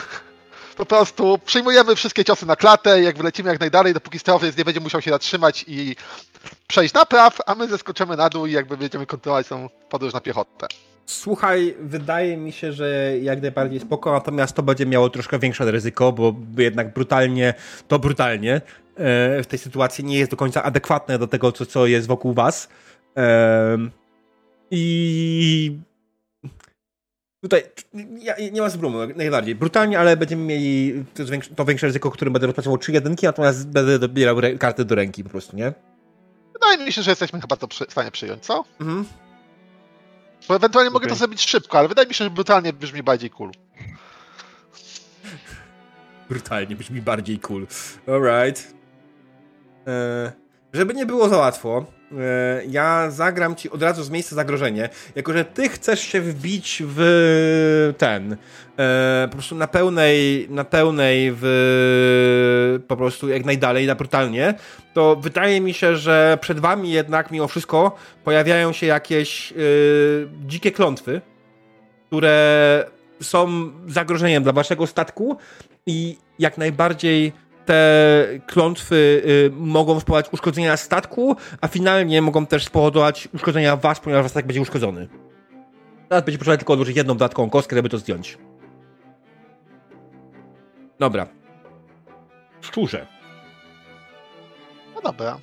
Po 0.77 0.85
prostu 0.85 1.39
przyjmujemy 1.45 1.95
wszystkie 1.95 2.25
ciosy 2.25 2.45
na 2.45 2.55
klatę, 2.55 3.01
jak 3.01 3.17
wylecimy 3.17 3.49
jak 3.49 3.59
najdalej, 3.59 3.93
dopóki 3.93 4.19
sterowiec 4.19 4.57
nie 4.57 4.65
będzie 4.65 4.79
musiał 4.79 5.01
się 5.01 5.11
zatrzymać 5.11 5.65
i 5.67 5.95
przejść 6.67 6.93
napraw, 6.93 7.37
a 7.45 7.55
my 7.55 7.67
zeskoczymy 7.67 8.17
na 8.17 8.29
dół 8.29 8.45
i 8.45 8.51
jakby 8.51 8.77
będziemy 8.77 9.05
kontynuować 9.05 9.47
tą 9.47 9.69
podróż 9.89 10.13
na 10.13 10.21
piechotę. 10.21 10.67
Słuchaj, 11.09 11.75
wydaje 11.79 12.37
mi 12.37 12.51
się, 12.51 12.71
że 12.73 13.13
jak 13.21 13.41
najbardziej 13.41 13.79
spoko, 13.79 14.11
natomiast 14.11 14.55
to 14.55 14.63
będzie 14.63 14.85
miało 14.85 15.09
troszkę 15.09 15.39
większe 15.39 15.71
ryzyko, 15.71 16.11
bo 16.11 16.35
jednak 16.57 16.93
brutalnie, 16.93 17.53
to 17.87 17.99
brutalnie 17.99 18.55
e, 18.55 19.43
w 19.43 19.47
tej 19.47 19.59
sytuacji 19.59 20.03
nie 20.05 20.19
jest 20.19 20.31
do 20.31 20.37
końca 20.37 20.63
adekwatne 20.63 21.19
do 21.19 21.27
tego, 21.27 21.51
co, 21.51 21.65
co 21.65 21.85
jest 21.85 22.07
wokół 22.07 22.33
was. 22.33 22.69
Em, 23.15 23.91
I 24.71 25.77
tutaj 27.41 27.63
ja, 28.19 28.35
nie 28.51 28.61
ma 28.61 28.69
zbrumu, 28.69 28.97
najbardziej. 29.15 29.55
Brutalnie, 29.55 29.99
ale 29.99 30.17
będziemy 30.17 30.43
mieli 30.43 31.05
to, 31.13 31.23
zwiększ- 31.23 31.55
to 31.55 31.65
większe 31.65 31.87
ryzyko, 31.87 32.11
którym 32.11 32.33
będę 32.33 32.47
rozpracował 32.47 32.77
trzy 32.77 32.91
jedynki, 32.91 33.25
natomiast 33.25 33.67
będę 33.67 33.99
dobierał 33.99 34.35
karty 34.59 34.85
do 34.85 34.95
ręki 34.95 35.23
po 35.23 35.29
prostu, 35.29 35.55
nie? 35.55 35.73
Wydaje 36.53 36.85
mi 36.85 36.91
się, 36.93 37.01
że 37.01 37.11
jesteśmy 37.11 37.41
chyba 37.41 37.55
to 37.55 37.67
przy, 37.67 37.85
w 37.85 37.91
stanie 37.91 38.11
przyjąć, 38.11 38.45
co? 38.45 38.63
Mhm. 38.81 39.05
Bo 40.47 40.55
ewentualnie 40.55 40.91
mogę 40.91 41.05
Okej. 41.05 41.09
to 41.09 41.19
zrobić 41.19 41.49
szybko, 41.49 41.79
ale 41.79 41.87
wydaje 41.87 42.07
mi 42.07 42.13
się, 42.13 42.23
że 42.23 42.29
brutalnie 42.29 42.73
brzmi 42.73 43.03
bardziej 43.03 43.29
cool. 43.29 43.51
Brutalnie 46.29 46.75
brzmi 46.75 47.01
bardziej 47.01 47.39
cool. 47.39 47.67
Alright. 48.07 48.73
E, 49.87 50.31
żeby 50.73 50.93
nie 50.93 51.05
było 51.05 51.29
za 51.29 51.37
łatwo, 51.37 51.85
ja 52.69 53.11
zagram 53.11 53.55
ci 53.55 53.69
od 53.69 53.83
razu 53.83 54.03
z 54.03 54.09
miejsca 54.09 54.35
zagrożenie. 54.35 54.89
Jako, 55.15 55.33
że 55.33 55.45
ty 55.45 55.69
chcesz 55.69 55.99
się 55.99 56.21
wbić 56.21 56.83
w 56.85 57.93
ten. 57.97 58.37
E, 58.79 59.27
po 59.31 59.33
prostu 59.33 59.55
na 59.55 59.67
pełnej, 59.67 60.47
na 60.49 60.63
pełnej 60.63 61.31
w 61.41 62.79
po 62.87 62.97
prostu 62.97 63.29
jak 63.29 63.45
najdalej, 63.45 63.87
na 63.87 63.95
brutalnie, 63.95 64.53
to 64.93 65.15
wydaje 65.15 65.61
mi 65.61 65.73
się, 65.73 65.95
że 65.95 66.37
przed 66.41 66.59
wami 66.59 66.91
jednak 66.91 67.31
mimo 67.31 67.47
wszystko 67.47 67.95
pojawiają 68.23 68.73
się 68.73 68.85
jakieś 68.85 69.51
e, 69.51 69.55
dzikie 70.45 70.71
klątwy, 70.71 71.21
które 72.07 72.85
są 73.21 73.71
zagrożeniem 73.87 74.43
dla 74.43 74.51
waszego 74.53 74.87
statku 74.87 75.37
i 75.85 76.17
jak 76.39 76.57
najbardziej 76.57 77.33
te 77.67 78.25
klątwy 78.47 78.95
y, 79.25 79.51
mogą 79.55 79.99
spowodować 79.99 80.33
uszkodzenia 80.33 80.77
statku, 80.77 81.35
a 81.61 81.67
finalnie 81.67 82.21
mogą 82.21 82.45
też 82.45 82.65
spowodować 82.65 83.27
uszkodzenia 83.33 83.75
was, 83.75 83.99
ponieważ 83.99 84.23
was 84.23 84.33
tak 84.33 84.45
będzie 84.47 84.61
uszkodzony. 84.61 85.07
Teraz 86.09 86.25
będzie 86.25 86.37
potrzeba 86.37 86.57
tylko 86.57 86.73
odłożyć 86.73 86.97
jedną 86.97 87.13
dodatkową 87.13 87.49
kostkę, 87.49 87.75
żeby 87.75 87.89
to 87.89 87.97
zdjąć. 87.97 88.37
Dobra. 90.99 91.27
Szczurze. 92.61 93.07
No 94.95 95.01
dobra. 95.01 95.37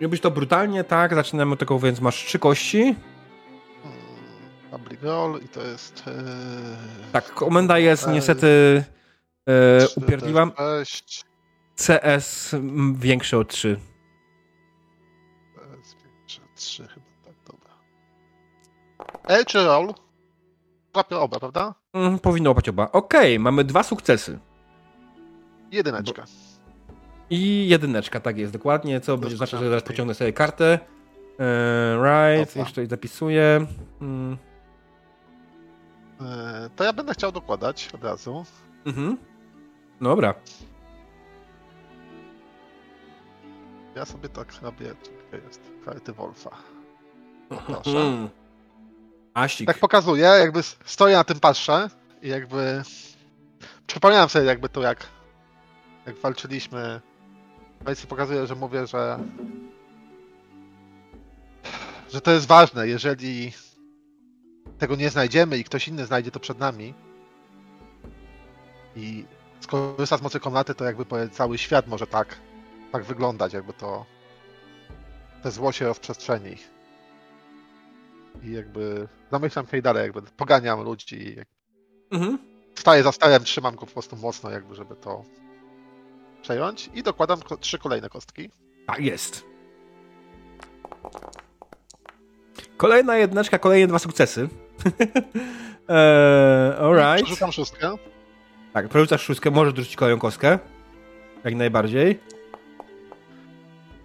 Robisz 0.00 0.20
to 0.20 0.30
brutalnie, 0.30 0.84
tak? 0.84 1.14
Zaczynamy 1.14 1.52
od 1.52 1.58
tego, 1.58 1.78
więc 1.78 2.00
masz 2.00 2.24
trzy 2.24 2.38
kości. 2.38 2.94
Hmm, 3.82 4.00
Public 4.70 5.02
roll 5.02 5.40
i 5.44 5.48
to 5.48 5.62
jest... 5.62 6.02
Yy, 6.06 6.12
Tak, 7.12 7.34
komenda 7.34 7.78
jest 7.78 8.08
niestety 8.08 8.82
e, 9.50 10.84
sześć, 10.84 11.24
CS 11.76 12.54
większe 12.94 13.38
od 13.38 13.48
3. 13.48 13.80
to 15.54 15.76
jest 15.76 15.96
większe, 16.04 16.40
Trzy 16.54 16.88
chyba, 16.88 17.06
tak, 17.24 17.34
dobra. 17.46 17.74
E 19.28 19.44
czy 19.44 19.64
roll? 19.64 19.94
Łapię 20.96 21.16
oba, 21.18 21.40
prawda? 21.40 21.74
Mm, 21.92 22.18
powinno 22.18 22.50
łapać 22.50 22.68
oba. 22.68 22.92
Okej, 22.92 23.38
mamy 23.38 23.64
dwa 23.64 23.82
sukcesy. 23.82 24.38
Jedyneczka. 25.72 26.24
I 27.30 27.68
jedyneczka, 27.68 28.20
tak 28.20 28.38
jest, 28.38 28.52
dokładnie, 28.52 29.00
co 29.00 29.18
będzie 29.18 29.36
znaczy, 29.36 29.56
że 29.58 29.68
zaraz 29.68 29.82
pociągnę 29.82 30.14
sobie 30.14 30.32
kartę. 30.32 30.78
Eee, 31.38 31.96
right, 31.96 32.50
Dobra. 32.50 32.62
jeszcze 32.62 32.86
zapisuję. 32.86 33.66
Mm, 34.00 34.36
E, 36.20 36.70
to 36.76 36.84
ja 36.84 36.92
będę 36.92 37.12
chciał 37.14 37.32
dokładać 37.32 37.88
od 37.94 38.04
razu. 38.04 38.44
mhm. 38.86 39.16
Dobra. 40.00 40.34
Ja 43.96 44.04
sobie 44.04 44.28
tak 44.28 44.62
robię, 44.62 44.94
tutaj 44.94 45.40
jest 45.46 45.60
karty 45.84 46.12
Wolfa. 46.12 46.50
Proszę. 47.66 48.28
Asik. 49.34 49.66
Tak 49.66 49.78
pokazuję, 49.78 50.24
jakby 50.24 50.62
stoję 50.84 51.16
na 51.16 51.24
tym 51.24 51.40
patrzę 51.40 51.90
i 52.22 52.28
jakby 52.28 52.82
przypomniałem 53.86 54.28
sobie 54.28 54.44
jakby 54.44 54.68
to 54.68 54.82
jak 54.82 55.06
jak 56.06 56.16
walczyliśmy. 56.16 57.00
Więc 57.86 58.06
pokazuję, 58.06 58.46
że 58.46 58.54
mówię, 58.54 58.86
że 58.86 59.18
że 62.12 62.20
to 62.20 62.30
jest 62.30 62.46
ważne, 62.46 62.88
jeżeli 62.88 63.52
tego 64.78 64.96
nie 64.96 65.10
znajdziemy 65.10 65.58
i 65.58 65.64
ktoś 65.64 65.88
inny 65.88 66.06
znajdzie 66.06 66.30
to 66.30 66.40
przed 66.40 66.58
nami 66.58 66.94
i 68.96 69.24
skorzysta 69.60 70.16
z 70.18 70.22
mocy 70.22 70.40
komnaty, 70.40 70.74
to 70.74 70.84
jakby 70.84 71.28
cały 71.32 71.58
świat 71.58 71.86
może 71.86 72.06
tak 72.06 72.36
tak 72.92 73.04
wyglądać, 73.04 73.52
jakby 73.52 73.72
to 73.72 74.06
te 75.42 75.50
zło 75.50 75.72
się 75.72 75.84
rozprzestrzeni. 75.86 76.56
I 78.42 78.52
jakby 78.52 79.08
zamyślam 79.32 79.66
się 79.66 79.76
i 79.76 79.82
dalej, 79.82 80.02
jakby 80.02 80.22
poganiam 80.22 80.82
ludzi 80.82 81.36
Mhm. 82.10 82.38
staję 82.74 83.02
za 83.02 83.12
starem, 83.12 83.44
trzymam 83.44 83.74
go 83.74 83.86
po 83.86 83.92
prostu 83.92 84.16
mocno, 84.16 84.50
jakby, 84.50 84.74
żeby 84.74 84.96
to 84.96 85.24
przejąć 86.42 86.90
i 86.94 87.02
dokładam 87.02 87.40
trzy 87.60 87.78
kolejne 87.78 88.08
kostki. 88.08 88.50
Tak 88.86 88.98
jest. 88.98 89.44
Kolejna 92.76 93.16
jedyneczka, 93.16 93.58
kolejne 93.58 93.86
dwa 93.86 93.98
sukcesy. 93.98 94.48
eee, 95.88 96.76
alright. 96.78 97.24
Przerzucam 97.24 97.52
szóstkę. 97.52 97.94
Tak, 98.72 98.88
przerzucasz 98.88 99.22
szóstkę, 99.22 99.50
możesz 99.50 99.72
dorzucić 99.74 99.96
kolejną 99.96 100.20
kostkę. 100.20 100.58
Jak 101.44 101.54
najbardziej. 101.54 102.20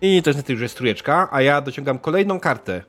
I 0.01 0.21
to 0.23 0.29
jest 0.29 0.37
niestety 0.37 0.53
już 0.53 0.61
jest 0.61 0.77
trójeczka, 0.77 1.27
a 1.31 1.41
ja 1.41 1.61
dociągam 1.61 1.99
kolejną 1.99 2.39
kartę. 2.39 2.83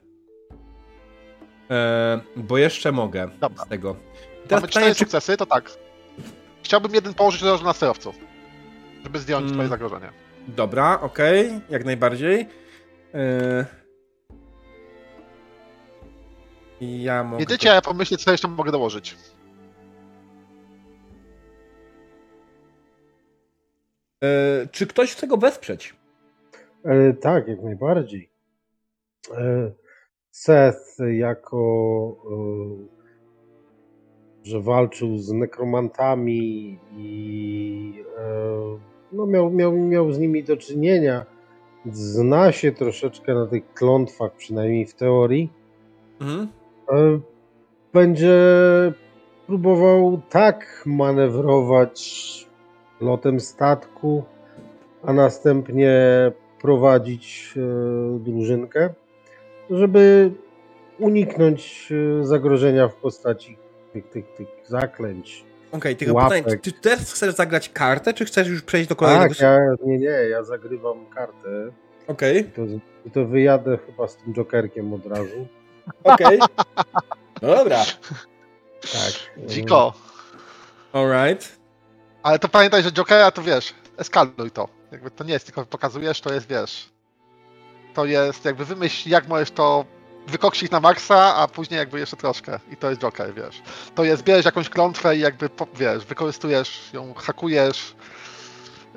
Eee, 1.70 2.20
bo 2.37 2.59
jeszcze 2.59 2.93
mogę 2.93 3.29
Dobra. 3.41 3.64
z 3.64 3.68
tego. 3.68 3.91
I 3.91 3.95
Mamy 3.95 4.47
cztery 4.47 4.66
pytanie, 4.68 4.95
czy... 4.95 4.99
sukcesy, 4.99 5.37
to 5.37 5.47
tak. 5.47 5.70
Chciałbym 6.62 6.95
jeden 6.95 7.14
położyć 7.14 7.43
od 7.43 7.49
razu 7.49 7.64
na 7.64 7.72
sterowców, 7.72 8.16
żeby 9.05 9.18
zdjąć 9.18 9.43
Mm. 9.45 9.55
twoje 9.55 9.68
zagrożenie. 9.68 10.11
Dobra, 10.49 11.01
okej, 11.01 11.61
jak 11.70 11.85
najbardziej. 11.85 12.49
Eee... 13.14 13.64
Ja 16.81 17.24
mogę... 17.24 17.41
Jedziecie, 17.43 17.70
a 17.70 17.74
ja 17.74 17.83
pomyślę, 17.83 18.16
co 18.16 18.33
jeszcze 18.33 18.49
mogę 18.49 18.72
dołożyć. 18.72 19.16
Czy 24.70 24.87
ktoś 24.87 25.12
chce 25.12 25.27
go 25.27 25.37
wesprzeć? 25.37 25.95
E, 26.85 27.12
tak, 27.12 27.49
jak 27.49 27.62
najbardziej. 27.62 28.31
E, 29.37 29.72
Seth 30.31 30.97
jako, 31.12 32.16
e, 32.31 32.97
że 34.45 34.61
walczył 34.61 35.18
z 35.18 35.33
nekromantami 35.33 36.79
i 36.97 38.05
e, 38.18 38.79
no 39.12 39.27
miał, 39.27 39.51
miał, 39.51 39.72
miał 39.72 40.12
z 40.12 40.18
nimi 40.18 40.45
do 40.45 40.57
czynienia, 40.57 41.27
zna 41.93 42.53
się 42.53 42.72
troszeczkę 42.72 43.35
na 43.35 43.47
tych 43.47 43.74
klątwach, 43.74 44.33
przynajmniej 44.37 44.87
w 44.87 44.95
teorii, 44.95 45.53
Mhm. 46.20 46.49
e, 46.93 47.20
będzie 47.93 48.37
próbował 49.47 50.20
tak 50.31 50.83
manewrować 50.87 52.45
lotem 53.01 53.40
statku, 53.40 54.24
a 55.03 55.12
następnie 55.12 55.92
prowadzić 56.61 57.55
e, 57.57 58.18
drużynkę, 58.18 58.94
żeby 59.70 60.32
uniknąć 60.99 61.92
e, 62.20 62.26
zagrożenia 62.26 62.88
w 62.88 62.94
postaci 62.94 63.59
tych, 63.92 64.11
tych, 64.11 64.32
tych 64.32 64.49
zaklęć. 64.66 65.44
Okej, 65.72 65.97
tylko 65.97 66.14
Łapek. 66.14 66.44
pytanie, 66.44 66.61
czy 66.62 66.72
też 66.72 66.99
chcesz 66.99 67.34
zagrać 67.34 67.68
kartę, 67.68 68.14
czy 68.14 68.24
chcesz 68.24 68.49
już 68.49 68.62
przejść 68.62 68.88
do 68.88 68.97
kolejnego? 68.97 69.34
Tak, 69.34 69.40
ja, 69.40 69.59
nie, 69.84 69.99
nie, 69.99 70.07
ja 70.07 70.42
zagrywam 70.42 71.07
kartę 71.07 71.70
Okej, 72.07 72.40
i 72.40 72.44
to, 72.44 72.62
i 73.07 73.11
to 73.11 73.24
wyjadę 73.24 73.78
chyba 73.86 74.09
z 74.09 74.16
tym 74.16 74.34
jokerkiem 74.34 74.92
od 74.92 75.07
razu. 75.07 75.47
okej. 76.05 76.38
No 77.42 77.55
dobra. 77.59 77.84
Tak. 78.80 79.47
Dziko. 79.47 79.92
Alright. 80.92 81.59
Ale 82.27 82.39
to 82.39 82.49
pamiętaj, 82.49 82.83
że 82.83 82.93
Jokera 82.93 83.31
to 83.31 83.43
wiesz, 83.43 83.74
eskaluj 83.97 84.51
to. 84.51 84.68
Jakby 84.93 85.11
to 85.11 85.24
nie 85.24 85.33
jest 85.33 85.45
tylko 85.47 85.66
pokazujesz, 85.66 86.20
to 86.20 86.35
jest 86.35 86.49
wiesz. 86.49 86.89
To 87.95 88.05
jest 88.05 88.45
jakby 88.45 88.64
wymyśl, 88.64 89.09
jak 89.09 89.29
możesz 89.29 89.51
to 89.51 89.85
wykoksić 90.27 90.70
na 90.70 90.81
maksa, 90.81 91.35
a 91.37 91.49
później 91.49 91.79
jakby 91.79 92.01
jeszcze 92.01 92.16
troszkę. 92.16 92.61
I 92.72 92.77
to 92.77 92.91
jest 92.91 93.03
Joker, 93.03 93.35
wiesz. 93.35 93.62
To 93.95 94.05
jest, 94.05 94.22
bierzesz 94.22 94.45
jakąś 94.45 94.68
klątwę 94.68 95.16
i 95.16 95.20
jakby, 95.20 95.49
po- 95.49 95.66
wiesz, 95.74 96.07
wykorzystujesz 96.07 96.91
ją, 96.93 97.14
hakujesz, 97.14 97.95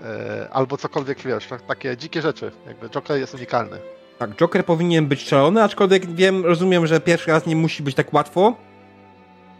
e, 0.03 0.47
albo 0.51 0.77
cokolwiek, 0.77 1.19
wiesz, 1.19 1.47
tak- 1.47 1.61
takie 1.61 1.97
dzikie 1.97 2.21
rzeczy. 2.21 2.51
Jakby 2.67 2.89
Joker 2.89 3.19
jest 3.19 3.33
unikalny. 3.33 3.77
Tak, 4.19 4.35
Joker 4.35 4.65
powinien 4.65 5.07
być 5.07 5.27
szalony, 5.27 5.63
aczkolwiek 5.63 6.15
wiem, 6.15 6.45
rozumiem, 6.45 6.87
że 6.87 6.99
pierwszy 6.99 7.31
raz 7.31 7.45
nie 7.45 7.55
musi 7.55 7.83
być 7.83 7.95
tak 7.95 8.13
łatwo. 8.13 8.55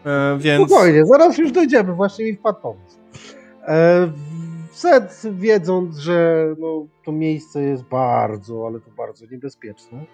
E, 0.06 0.38
więc. 0.38 0.68
Spokojnie, 0.70 1.06
zaraz 1.06 1.38
już 1.38 1.52
dojdziemy, 1.52 1.92
właśnie 1.94 2.24
mi 2.24 2.36
wpadł 2.36 2.60
pomysł. 2.60 2.96
E, 3.70 4.12
Set, 4.70 5.22
wiedząc, 5.32 5.96
że 5.98 6.46
no, 6.58 6.86
to 7.04 7.12
miejsce 7.12 7.62
jest 7.62 7.84
bardzo, 7.84 8.66
ale 8.66 8.80
to 8.80 8.90
bardzo 8.90 9.26
niebezpieczne, 9.30 10.04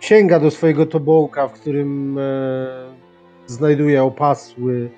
sięga 0.00 0.40
do 0.40 0.50
swojego 0.50 0.86
tobołka, 0.86 1.48
w 1.48 1.52
którym 1.52 2.18
e, 2.18 2.22
znajduje 3.46 4.02
opasły 4.02 4.90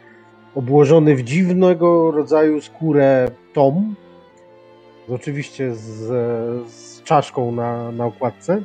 obłożony 0.54 1.16
w 1.16 1.22
dziwnego 1.22 2.10
rodzaju 2.10 2.60
skórę 2.60 3.30
tom, 3.52 3.94
oczywiście 5.08 5.74
z, 5.74 5.90
z 6.70 7.02
czaszką 7.02 7.52
na, 7.52 7.92
na 7.92 8.06
okładce. 8.06 8.62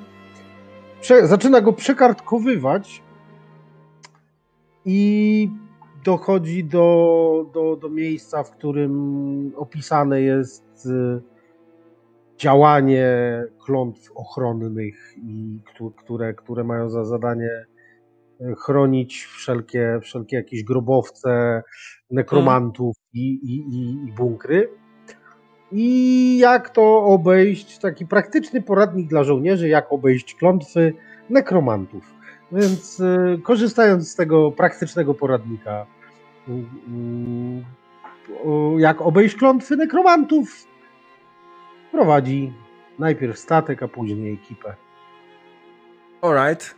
Prze, 1.02 1.28
zaczyna 1.28 1.62
go 1.62 1.74
przekartkowywać 1.74 3.02
i 4.86 5.50
dochodzi 6.04 6.64
do, 6.64 7.50
do, 7.54 7.76
do 7.76 7.90
miejsca, 7.90 8.44
w 8.44 8.52
którym 8.52 9.52
opisane 9.56 10.22
jest 10.22 10.86
y, 10.86 11.22
działanie 12.38 13.08
klątw 13.66 14.12
ochronnych, 14.16 15.14
i 15.18 15.60
któ- 15.66 15.92
które, 15.92 16.34
które 16.34 16.64
mają 16.64 16.90
za 16.90 17.06
zadanie 17.06 17.66
y, 18.42 18.56
chronić 18.66 19.24
wszelkie, 19.24 20.00
wszelkie 20.02 20.36
jakieś 20.36 20.64
grobowce, 20.64 21.64
nekromantów 22.12 22.96
i, 23.14 23.34
i, 23.34 23.76
i, 23.76 24.08
i 24.08 24.12
bunkry. 24.12 24.70
I 25.72 26.38
jak 26.38 26.70
to 26.70 26.98
obejść, 27.04 27.78
taki 27.80 28.06
praktyczny 28.06 28.62
poradnik 28.62 29.08
dla 29.10 29.24
żołnierzy, 29.24 29.68
jak 29.68 29.94
obejść 29.94 30.36
klątwy 30.36 30.94
nekromantów. 31.30 32.19
Więc 32.52 33.00
y, 33.00 33.40
korzystając 33.44 34.12
z 34.12 34.16
tego 34.16 34.52
praktycznego 34.52 35.14
poradnika, 35.14 35.86
jak 38.78 39.02
obejść 39.02 39.36
klątwy 39.36 39.78
nekromantów, 39.78 40.68
prowadzi 41.92 42.54
najpierw 43.00 43.40
statek, 43.40 43.84
a 43.84 43.88
później 43.88 44.34
ekipę. 44.34 44.76
Alright. 46.22 46.76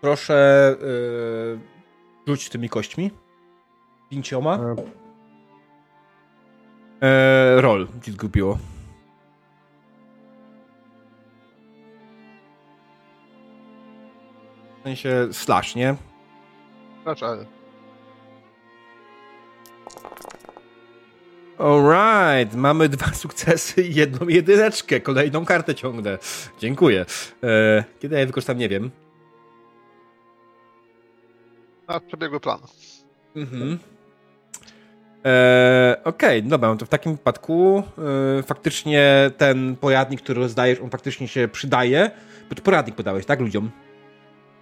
Proszę 0.00 0.76
yy, 0.80 1.58
rzuć 2.26 2.48
tymi 2.48 2.68
kośćmi. 2.68 3.10
Pięcioma. 4.10 4.58
E, 7.02 7.60
roll 7.60 7.88
ci 8.02 8.12
zgubiło. 8.12 8.58
W 14.84 14.86
sensie 14.86 15.28
slash, 15.32 15.74
nie? 15.74 15.94
Znaczy, 17.02 17.26
ale 17.26 17.44
Alright, 21.58 22.56
mamy 22.56 22.88
dwa 22.88 23.06
sukcesy 23.22 23.82
i 23.82 23.94
jedną 23.94 24.28
jedyneczkę. 24.28 25.00
Kolejną 25.00 25.44
kartę 25.44 25.74
ciągnę. 25.74 26.18
Dziękuję. 26.58 27.06
E, 27.44 27.84
kiedy 28.00 28.18
ja 28.18 28.26
wykorzystam, 28.26 28.58
nie 28.58 28.68
wiem. 28.68 28.90
no, 31.88 32.00
przebiegły 32.00 32.40
plan. 32.40 32.58
Mhm. 33.36 33.78
E, 35.24 36.00
Okej, 36.04 36.42
dobra, 36.42 36.68
no 36.68 36.76
to 36.76 36.86
w 36.86 36.88
takim 36.88 37.12
wypadku 37.12 37.82
e, 38.38 38.42
faktycznie 38.42 39.30
ten 39.38 39.76
poradnik, 39.76 40.22
który 40.22 40.40
rozdajesz, 40.40 40.80
on 40.80 40.90
faktycznie 40.90 41.28
się 41.28 41.48
przydaje. 41.48 42.10
Bo 42.50 42.62
poradnik 42.62 42.94
podałeś, 42.94 43.26
tak, 43.26 43.40
ludziom? 43.40 43.70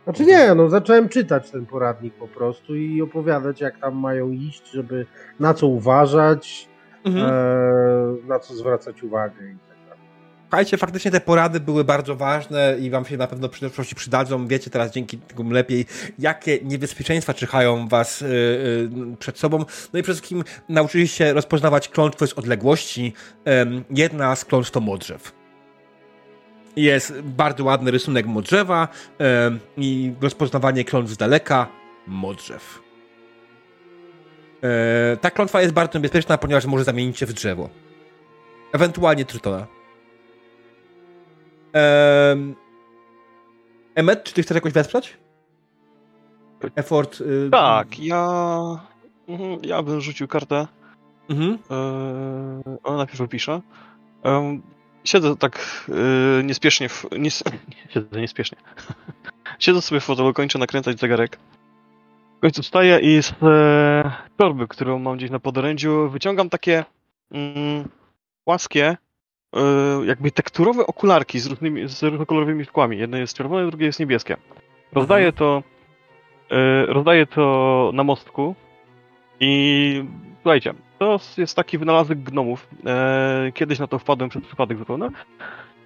Znaczy 0.04 0.24
nie, 0.24 0.54
no 0.54 0.68
zacząłem 0.68 1.08
czytać 1.08 1.50
ten 1.50 1.66
poradnik 1.66 2.14
po 2.14 2.28
prostu 2.28 2.76
i 2.76 3.02
opowiadać, 3.02 3.60
jak 3.60 3.78
tam 3.78 3.94
mają 3.96 4.30
iść, 4.30 4.70
żeby 4.70 5.06
na 5.40 5.54
co 5.54 5.66
uważać, 5.66 6.68
Mhm. 7.04 7.26
e, 7.26 8.26
na 8.26 8.38
co 8.38 8.54
zwracać 8.54 9.02
uwagę 9.02 9.34
i 9.34 9.56
tak 9.68 9.76
dalej. 9.88 10.02
Słuchajcie, 10.42 10.76
faktycznie 10.76 11.10
te 11.10 11.20
porady 11.20 11.60
były 11.60 11.84
bardzo 11.84 12.16
ważne 12.16 12.76
i 12.80 12.90
wam 12.90 13.04
się 13.04 13.16
na 13.16 13.26
pewno 13.26 13.48
w 13.48 13.50
przyszłości 13.50 13.94
przydadzą. 13.94 14.46
Wiecie 14.46 14.70
teraz 14.70 14.90
dzięki 14.92 15.18
temu 15.18 15.50
lepiej, 15.50 15.86
jakie 16.18 16.58
niebezpieczeństwa 16.64 17.34
czyhają 17.34 17.88
was 17.88 18.22
y, 18.22 18.26
y, 18.26 19.16
przed 19.18 19.38
sobą. 19.38 19.58
No 19.92 19.98
i 19.98 20.02
przede 20.02 20.14
wszystkim 20.16 20.44
nauczyliście 20.68 21.24
się 21.24 21.32
rozpoznawać 21.32 21.88
klątwy 21.88 22.26
z 22.26 22.32
odległości. 22.32 23.12
Jedna 23.90 24.36
z 24.36 24.44
klątw 24.44 24.70
to 24.70 24.80
modrzew. 24.80 25.41
Jest 26.76 27.20
bardzo 27.20 27.64
ładny 27.64 27.90
rysunek 27.90 28.26
modrzewa 28.26 28.88
i 29.76 30.12
rozpoznawanie 30.20 30.84
klątw 30.84 31.10
z 31.12 31.16
daleka 31.16 31.66
modrzew. 32.06 32.82
E, 34.62 35.16
ta 35.16 35.30
klątwa 35.30 35.60
jest 35.62 35.74
bardzo 35.74 35.98
niebezpieczna, 35.98 36.38
ponieważ 36.38 36.66
może 36.66 36.84
zamienić 36.84 37.18
się 37.18 37.26
w 37.26 37.32
drzewo. 37.32 37.68
Ewentualnie 38.72 39.24
trytona. 39.24 39.66
Emmet, 43.94 44.24
czy 44.24 44.34
ty 44.34 44.42
chcesz 44.42 44.54
jakoś 44.54 44.72
wesprzeć? 44.72 45.18
Effort. 46.76 47.20
Y, 47.20 47.48
Tak, 47.50 47.98
ja. 48.00 48.28
Mhm, 49.28 49.58
Ja 49.62 49.82
bym 49.82 50.00
rzucił 50.00 50.28
kartę. 50.28 50.66
Mhm. 51.30 51.50
Eee, 51.50 52.78
ale 52.84 52.96
najpierw 52.96 53.20
opiszę. 53.20 53.60
Siedzę 55.04 55.36
tak 55.36 55.86
e, 55.88 56.42
niespiesznie. 56.42 56.88
W, 56.88 57.06
nies, 57.18 57.44
nie, 57.68 57.92
siedzę 57.94 58.20
niespiesznie. 58.20 58.58
siedzę 59.58 59.82
sobie 59.82 60.00
w 60.00 60.04
fotelu, 60.04 60.32
kończę 60.32 60.58
nakręcać 60.58 61.00
zegarek. 61.00 61.38
W 62.38 62.40
końcu 62.40 62.62
wstaję 62.62 62.98
i 62.98 63.22
z 63.22 63.32
e, 63.42 64.12
torby, 64.36 64.68
którą 64.68 64.98
mam 64.98 65.16
gdzieś 65.16 65.30
na 65.30 65.38
podorędziu, 65.38 66.10
wyciągam 66.10 66.50
takie 66.50 66.84
mm, 67.30 67.88
płaskie, 68.44 68.96
e, 69.56 69.60
jakby 70.04 70.30
tekturowe 70.30 70.86
okularki 70.86 71.40
z, 71.40 71.46
różnymi, 71.46 71.88
z 71.88 72.02
różnokolorowymi 72.02 72.64
szkłami. 72.64 72.98
Jedno 72.98 73.16
jest 73.16 73.36
czerwone, 73.36 73.66
drugie 73.66 73.86
jest 73.86 74.00
niebieskie. 74.00 74.36
Rozdaję 74.92 75.32
to, 75.32 75.62
e, 76.50 76.86
rozdaję 76.86 77.26
to 77.26 77.90
na 77.94 78.04
mostku 78.04 78.54
i 79.40 80.04
słuchajcie, 80.42 80.74
to 81.02 81.20
jest 81.38 81.56
taki 81.56 81.78
wynalazek 81.78 82.18
gnomów. 82.18 82.68
E, 82.86 83.52
kiedyś 83.54 83.78
na 83.78 83.86
to 83.86 83.98
wpadłem 83.98 84.30
przez 84.30 84.44
przypadek 84.44 84.78
zupełnie. 84.78 85.08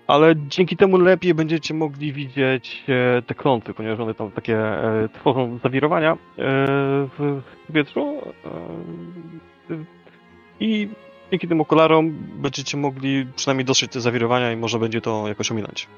Ale 0.06 0.34
dzięki 0.36 0.76
temu 0.76 0.98
lepiej 0.98 1.34
będziecie 1.34 1.74
mogli 1.74 2.12
widzieć 2.12 2.84
e, 2.88 3.22
te 3.22 3.34
klątwy, 3.34 3.74
ponieważ 3.74 4.00
one 4.00 4.14
tam 4.14 4.30
takie 4.30 4.58
e, 4.58 5.08
tworzą 5.08 5.58
zawirowania 5.62 6.16
w 7.18 7.42
powietrzu. 7.66 8.22
E, 9.70 9.76
I 10.60 10.88
dzięki 11.30 11.48
tym 11.48 11.60
okularom 11.60 12.10
będziecie 12.34 12.76
mogli 12.76 13.26
przynajmniej 13.36 13.64
dostrzec 13.64 13.92
te 13.92 14.00
zawirowania 14.00 14.52
i 14.52 14.56
może 14.56 14.78
będzie 14.78 15.00
to 15.00 15.28
jakoś 15.28 15.50
ominąć. 15.50 15.88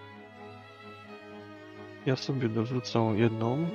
Ja 2.06 2.16
sobie 2.16 2.48
dorzucę 2.48 3.12
jedną. 3.16 3.66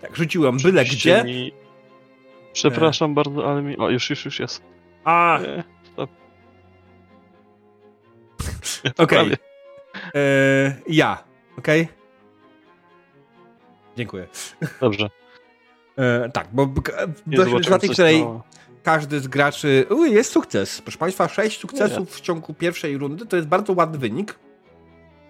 Tak, 0.00 0.16
rzuciłem 0.16 0.56
byle 0.56 0.84
gdzie. 0.84 1.24
Mi... 1.24 1.52
Przepraszam 2.52 3.14
bardzo, 3.14 3.50
ale 3.50 3.62
mi... 3.62 3.76
O, 3.78 3.90
już, 3.90 4.10
już, 4.10 4.24
już 4.24 4.40
jest. 4.40 4.62
A, 5.04 5.38
stop. 5.92 6.10
Okej. 8.98 9.06
Prawie. 9.06 9.36
e, 10.14 10.74
ja, 10.88 11.24
okej? 11.58 11.88
Dziękuję. 13.96 14.26
Dobrze. 14.80 15.10
E, 15.98 16.30
tak, 16.30 16.48
bo 16.52 16.66
b- 16.66 16.82
k- 16.82 16.92
Nie 17.26 17.36
doszliśmy 17.36 17.60
do 17.60 17.64
zobaczyłem, 17.64 17.80
sytuacji, 17.80 17.88
co 17.88 17.92
w 17.92 17.94
której 17.94 18.26
każdy 18.82 19.20
z 19.20 19.28
graczy... 19.28 19.86
Uj, 19.90 20.12
jest 20.12 20.32
sukces. 20.32 20.82
Proszę 20.82 20.98
Państwa, 20.98 21.28
sześć 21.28 21.60
sukcesów 21.60 22.16
w 22.16 22.20
ciągu 22.20 22.54
pierwszej 22.54 22.98
rundy, 22.98 23.26
to 23.26 23.36
jest 23.36 23.48
bardzo 23.48 23.72
ładny 23.72 23.98
wynik. 23.98 24.38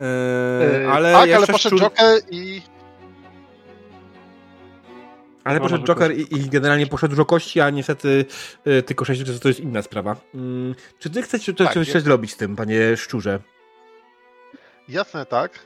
E, 0.01 0.89
ale 0.93 1.13
tak, 1.13 1.23
ale 1.23 1.29
jeszcze 1.29 1.53
poszedł 1.53 1.77
szczur- 1.77 1.81
Joker 1.81 2.21
i 2.31 2.63
Ale 5.49 5.61
poszedł 5.61 5.85
Joker 5.85 6.19
i, 6.19 6.37
i 6.37 6.49
generalnie 6.49 6.87
poszedł 6.87 7.11
dużo 7.11 7.25
kości, 7.25 7.61
a 7.61 7.71
niestety 7.71 8.25
y, 8.67 8.83
tylko 8.83 9.05
6 9.05 9.21
sukcesów 9.21 9.43
to 9.43 9.49
jest 9.49 9.61
inna 9.61 9.83
sprawa. 9.83 10.17
Mm, 10.35 10.75
czy 10.99 11.11
ty 11.11 11.23
chcesz 11.23 11.45
coś 11.45 11.93
Tak, 11.93 12.03
zrobić 12.03 12.33
z 12.33 12.37
tym, 12.37 12.57
panie 12.57 12.97
szczurze? 12.97 13.41
jasne 14.89 15.27
tak. 15.27 15.59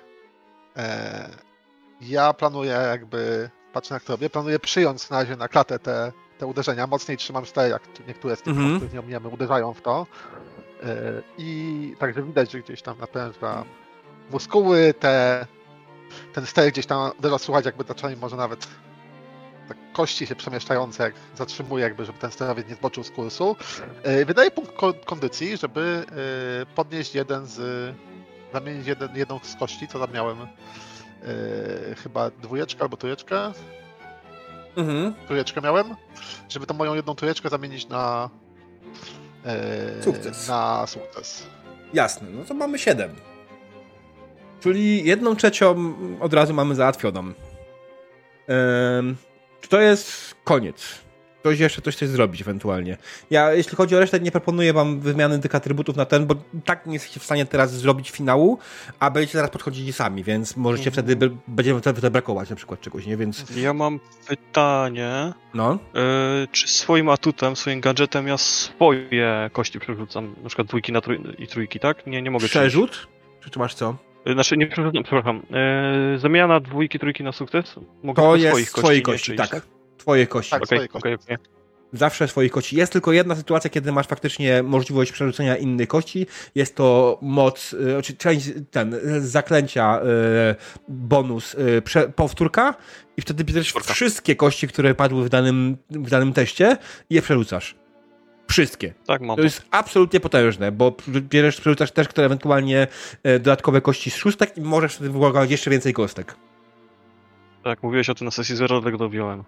E, 0.76 1.28
ja 2.00 2.32
planuję 2.32 2.70
jakby, 2.70 3.50
patrzę 3.72 3.94
jak 3.94 4.02
to 4.02 4.12
robię, 4.12 4.30
planuję 4.30 4.58
przyjąć 4.58 5.10
na 5.10 5.18
razie 5.18 5.36
na 5.36 5.48
klatę 5.48 5.78
te, 5.78 6.12
te 6.38 6.46
uderzenia. 6.46 6.86
Mocniej 6.86 7.16
trzymam 7.18 7.46
stare, 7.46 7.68
jak 7.68 7.82
niektóre 8.08 8.36
z 8.36 8.42
tych, 8.42 8.56
mm 8.56 8.76
których 8.76 8.92
nie 8.92 9.00
omijamy, 9.00 9.28
uderzają 9.28 9.74
w 9.74 9.80
to. 9.82 10.06
E, 10.82 11.22
I 11.38 11.96
także 11.98 12.22
widać, 12.22 12.52
że 12.52 12.60
gdzieś 12.60 12.82
tam 12.82 12.98
napręża 12.98 13.64
muskuły, 14.30 14.94
te, 15.00 15.46
ten 16.32 16.46
ster 16.46 16.72
gdzieś 16.72 16.86
tam 16.86 17.12
uderza, 17.18 17.38
słuchać 17.38 17.64
jakby 17.64 17.84
czasami 17.84 18.16
może 18.16 18.36
nawet 18.36 18.68
kości 19.92 20.26
się 20.26 20.36
przemieszczające, 20.36 21.02
jak 21.02 21.14
zatrzymuje 21.36 21.84
jakby, 21.84 22.04
żeby 22.04 22.18
ten 22.18 22.30
sterowiec 22.30 22.68
nie 22.68 22.74
zboczył 22.74 23.04
z 23.04 23.10
kursu. 23.10 23.56
E, 24.02 24.24
Wydaje 24.24 24.50
punkt 24.50 24.72
ko- 24.76 24.94
kondycji, 25.04 25.56
żeby 25.56 26.04
e, 26.62 26.66
podnieść 26.74 27.14
jeden 27.14 27.46
z 27.46 27.60
zamienić 28.52 28.86
jeden, 28.86 29.16
jedną 29.16 29.40
z 29.42 29.56
kości, 29.56 29.88
co 29.88 29.98
tam 29.98 30.12
miałem. 30.14 30.38
e, 30.42 30.46
chyba 32.02 32.30
dwójeczkę 32.30 32.82
albo 32.82 32.96
trójeczkę. 32.96 33.52
Mhm. 34.76 35.14
Trójeczkę 35.26 35.60
miałem, 35.60 35.86
żeby 36.48 36.66
tą 36.66 36.74
moją 36.74 36.94
jedną 36.94 37.14
trójeczkę 37.14 37.48
zamienić 37.48 37.88
na. 37.88 38.30
Sukces. 40.00 40.48
Na 40.48 40.86
sukces. 40.86 41.46
Jasne, 41.94 42.28
no 42.30 42.44
to 42.44 42.54
mamy 42.54 42.78
7. 42.78 43.10
Czyli 44.60 45.04
jedną 45.04 45.36
trzecią 45.36 45.94
od 46.20 46.34
razu 46.34 46.54
mamy 46.54 46.74
załatwioną. 46.74 47.20
Ym, 48.98 49.16
czy 49.62 49.68
to 49.68 49.80
jest 49.80 50.34
koniec? 50.44 51.02
Ktoś 51.40 51.58
jeszcze 51.58 51.82
coś 51.82 51.96
chce 51.96 52.06
zrobić 52.06 52.40
ewentualnie. 52.40 52.96
Ja, 53.30 53.52
jeśli 53.52 53.76
chodzi 53.76 53.96
o 53.96 54.00
resztę, 54.00 54.20
nie 54.20 54.30
proponuję 54.30 54.72
wam 54.72 55.00
wymiany 55.00 55.38
tych 55.38 55.54
atrybutów 55.54 55.96
na 55.96 56.04
ten, 56.04 56.26
bo 56.26 56.34
tak 56.64 56.86
nie 56.86 56.92
jesteście 56.92 57.20
w 57.20 57.24
stanie 57.24 57.46
teraz 57.46 57.72
zrobić 57.72 58.10
finału, 58.10 58.58
a 59.00 59.10
będziecie 59.10 59.32
zaraz 59.38 59.50
podchodzili 59.50 59.92
sami, 59.92 60.24
więc 60.24 60.56
możecie 60.56 60.90
Mhm. 60.90 60.92
wtedy, 61.06 61.16
be- 61.28 61.36
będziemy 61.48 61.80
wtedy 61.80 62.10
brakować 62.10 62.50
na 62.50 62.56
przykład 62.56 62.80
czegoś, 62.80 63.06
nie? 63.06 63.16
Więc 63.16 63.44
Ja 63.56 63.74
mam 63.74 64.00
pytanie. 64.28 65.32
no. 65.54 65.78
E, 65.94 66.46
czy 66.52 66.68
swoim 66.68 67.08
atutem, 67.08 67.56
swoim 67.56 67.80
gadżetem 67.80 68.28
ja 68.28 68.38
swoje 68.38 69.50
kości 69.52 69.80
przerzucam? 69.80 70.34
Na 70.42 70.48
przykład 70.48 70.66
dwójki 70.68 70.92
na 70.92 71.00
trój- 71.00 71.34
i 71.38 71.46
trójki, 71.46 71.80
tak? 71.80 72.06
Nie, 72.06 72.22
nie 72.22 72.30
mogę. 72.30 72.46
Przerzut? 72.48 73.08
Czy, 73.40 73.50
czy 73.50 73.58
masz 73.58 73.74
co? 73.74 73.96
E, 74.24 74.32
Znaczy, 74.32 74.56
nie 74.56 74.66
przerzucam, 74.66 75.02
przepraszam. 75.02 75.42
E, 76.14 76.18
zamiana 76.18 76.60
dwójki, 76.60 76.98
trójki 76.98 77.24
na 77.24 77.32
sukces? 77.32 77.74
Mogę 78.02 78.22
To 78.22 78.36
jest 78.36 78.74
twoje 78.74 79.02
kości, 79.02 79.26
czyjś, 79.26 79.50
tak. 79.50 79.62
Twoje 79.96 80.26
kości. 80.26 80.50
Tak. 80.50 80.62
Okej, 80.62 80.78
swoje 80.78 80.88
kości. 80.88 80.98
okej, 80.98 81.14
okej. 81.14 81.36
Zawsze 81.92 82.28
swoich 82.28 82.52
kości. 82.52 82.76
Jest 82.76 82.92
tylko 82.92 83.12
jedna 83.12 83.34
sytuacja, 83.36 83.70
kiedy 83.70 83.92
masz 83.92 84.06
faktycznie 84.06 84.62
możliwość 84.62 85.12
przerzucenia 85.12 85.56
innych 85.56 85.88
kości. 85.88 86.26
Jest 86.54 86.76
to 86.76 87.18
moc, 87.22 87.72
y, 87.72 88.02
czy 88.02 88.16
część 88.16 88.50
ten, 88.70 88.94
y, 88.94 89.20
zaklęcia 89.20 90.00
y, 90.00 90.54
bonus 90.88 91.54
y, 91.54 91.82
powtórka 92.16 92.74
i 93.16 93.22
wtedy 93.22 93.44
bierzesz 93.44 93.72
wszystkie 93.72 94.36
kości, 94.36 94.68
które 94.68 94.94
padły 94.94 95.24
w 95.24 95.28
danym, 95.28 95.76
w 95.90 96.10
danym 96.10 96.32
teście 96.32 96.76
i 97.10 97.14
je 97.14 97.22
przerzucasz. 97.22 97.81
Wszystkie. 98.52 98.94
Tak, 99.06 99.20
mam. 99.20 99.36
To 99.36 99.42
jest 99.42 99.62
absolutnie 99.70 100.20
potężne, 100.20 100.72
bo 100.72 100.96
bierzesz, 101.08 101.60
przerzucasz 101.60 101.92
też 101.92 102.08
które 102.08 102.26
ewentualnie 102.26 102.86
y, 103.26 103.38
dodatkowe 103.38 103.80
kości 103.80 104.10
z 104.10 104.16
szóstek 104.16 104.56
i 104.56 104.60
możesz 104.60 104.94
wtedy 104.94 105.10
wyłogować 105.10 105.50
jeszcze 105.50 105.70
więcej 105.70 105.92
kostek. 105.92 106.36
Tak, 107.64 107.82
mówiłeś 107.82 108.10
o 108.10 108.14
tym 108.14 108.24
na 108.24 108.30
sesji 108.30 108.56
zero, 108.56 108.80
dlatego 108.80 108.98
to 108.98 109.08
wziąłem. 109.08 109.44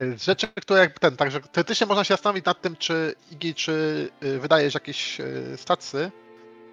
Z 0.00 0.24
rzeczy, 0.24 0.48
które 0.48 0.80
jakby 0.80 0.98
ten, 0.98 1.16
także 1.16 1.40
teoretycznie 1.40 1.86
można 1.86 2.04
się 2.04 2.14
zastanowić 2.14 2.44
nad 2.44 2.60
tym, 2.60 2.76
czy 2.76 3.14
Igi, 3.32 3.54
czy 3.54 4.08
y, 4.22 4.38
wydajesz 4.38 4.74
jakieś 4.74 5.20
y, 5.20 5.56
statsy, 5.56 6.10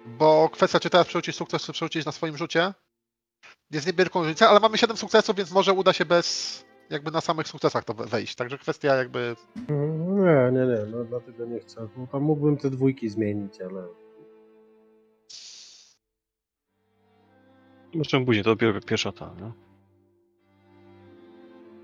bo 0.06 0.48
kwestia, 0.48 0.80
czy 0.80 0.90
teraz 0.90 1.06
przerzucić 1.06 1.36
sukces, 1.36 1.62
czy 1.62 1.72
przerzucić 1.72 2.06
na 2.06 2.12
swoim 2.12 2.36
rzucie, 2.36 2.72
jest 3.70 3.86
niewielką 3.86 4.20
różnicą, 4.20 4.46
ale 4.46 4.60
mamy 4.60 4.78
7 4.78 4.96
sukcesów, 4.96 5.36
więc 5.36 5.50
może 5.50 5.72
uda 5.72 5.92
się 5.92 6.04
bez, 6.04 6.64
jakby 6.90 7.10
na 7.10 7.20
samych 7.20 7.48
sukcesach 7.48 7.84
to 7.84 7.94
we- 7.94 8.06
wejść. 8.06 8.34
Także 8.34 8.58
kwestia 8.58 8.94
jakby, 8.94 9.36
Nie, 9.68 10.50
nie, 10.52 10.66
nie, 10.66 10.86
no 10.92 11.04
dlatego 11.04 11.46
nie 11.46 11.60
chcę. 11.60 11.88
No, 11.96 12.06
tam 12.06 12.22
mógłbym 12.22 12.56
te 12.56 12.70
dwójki 12.70 13.08
zmienić, 13.08 13.60
ale... 13.60 13.86
Zresztą 17.94 18.26
później, 18.26 18.44
to 18.44 18.50
dopiero 18.50 18.80
pierwsza 18.80 19.12
ta, 19.12 19.34
no. 19.40 19.52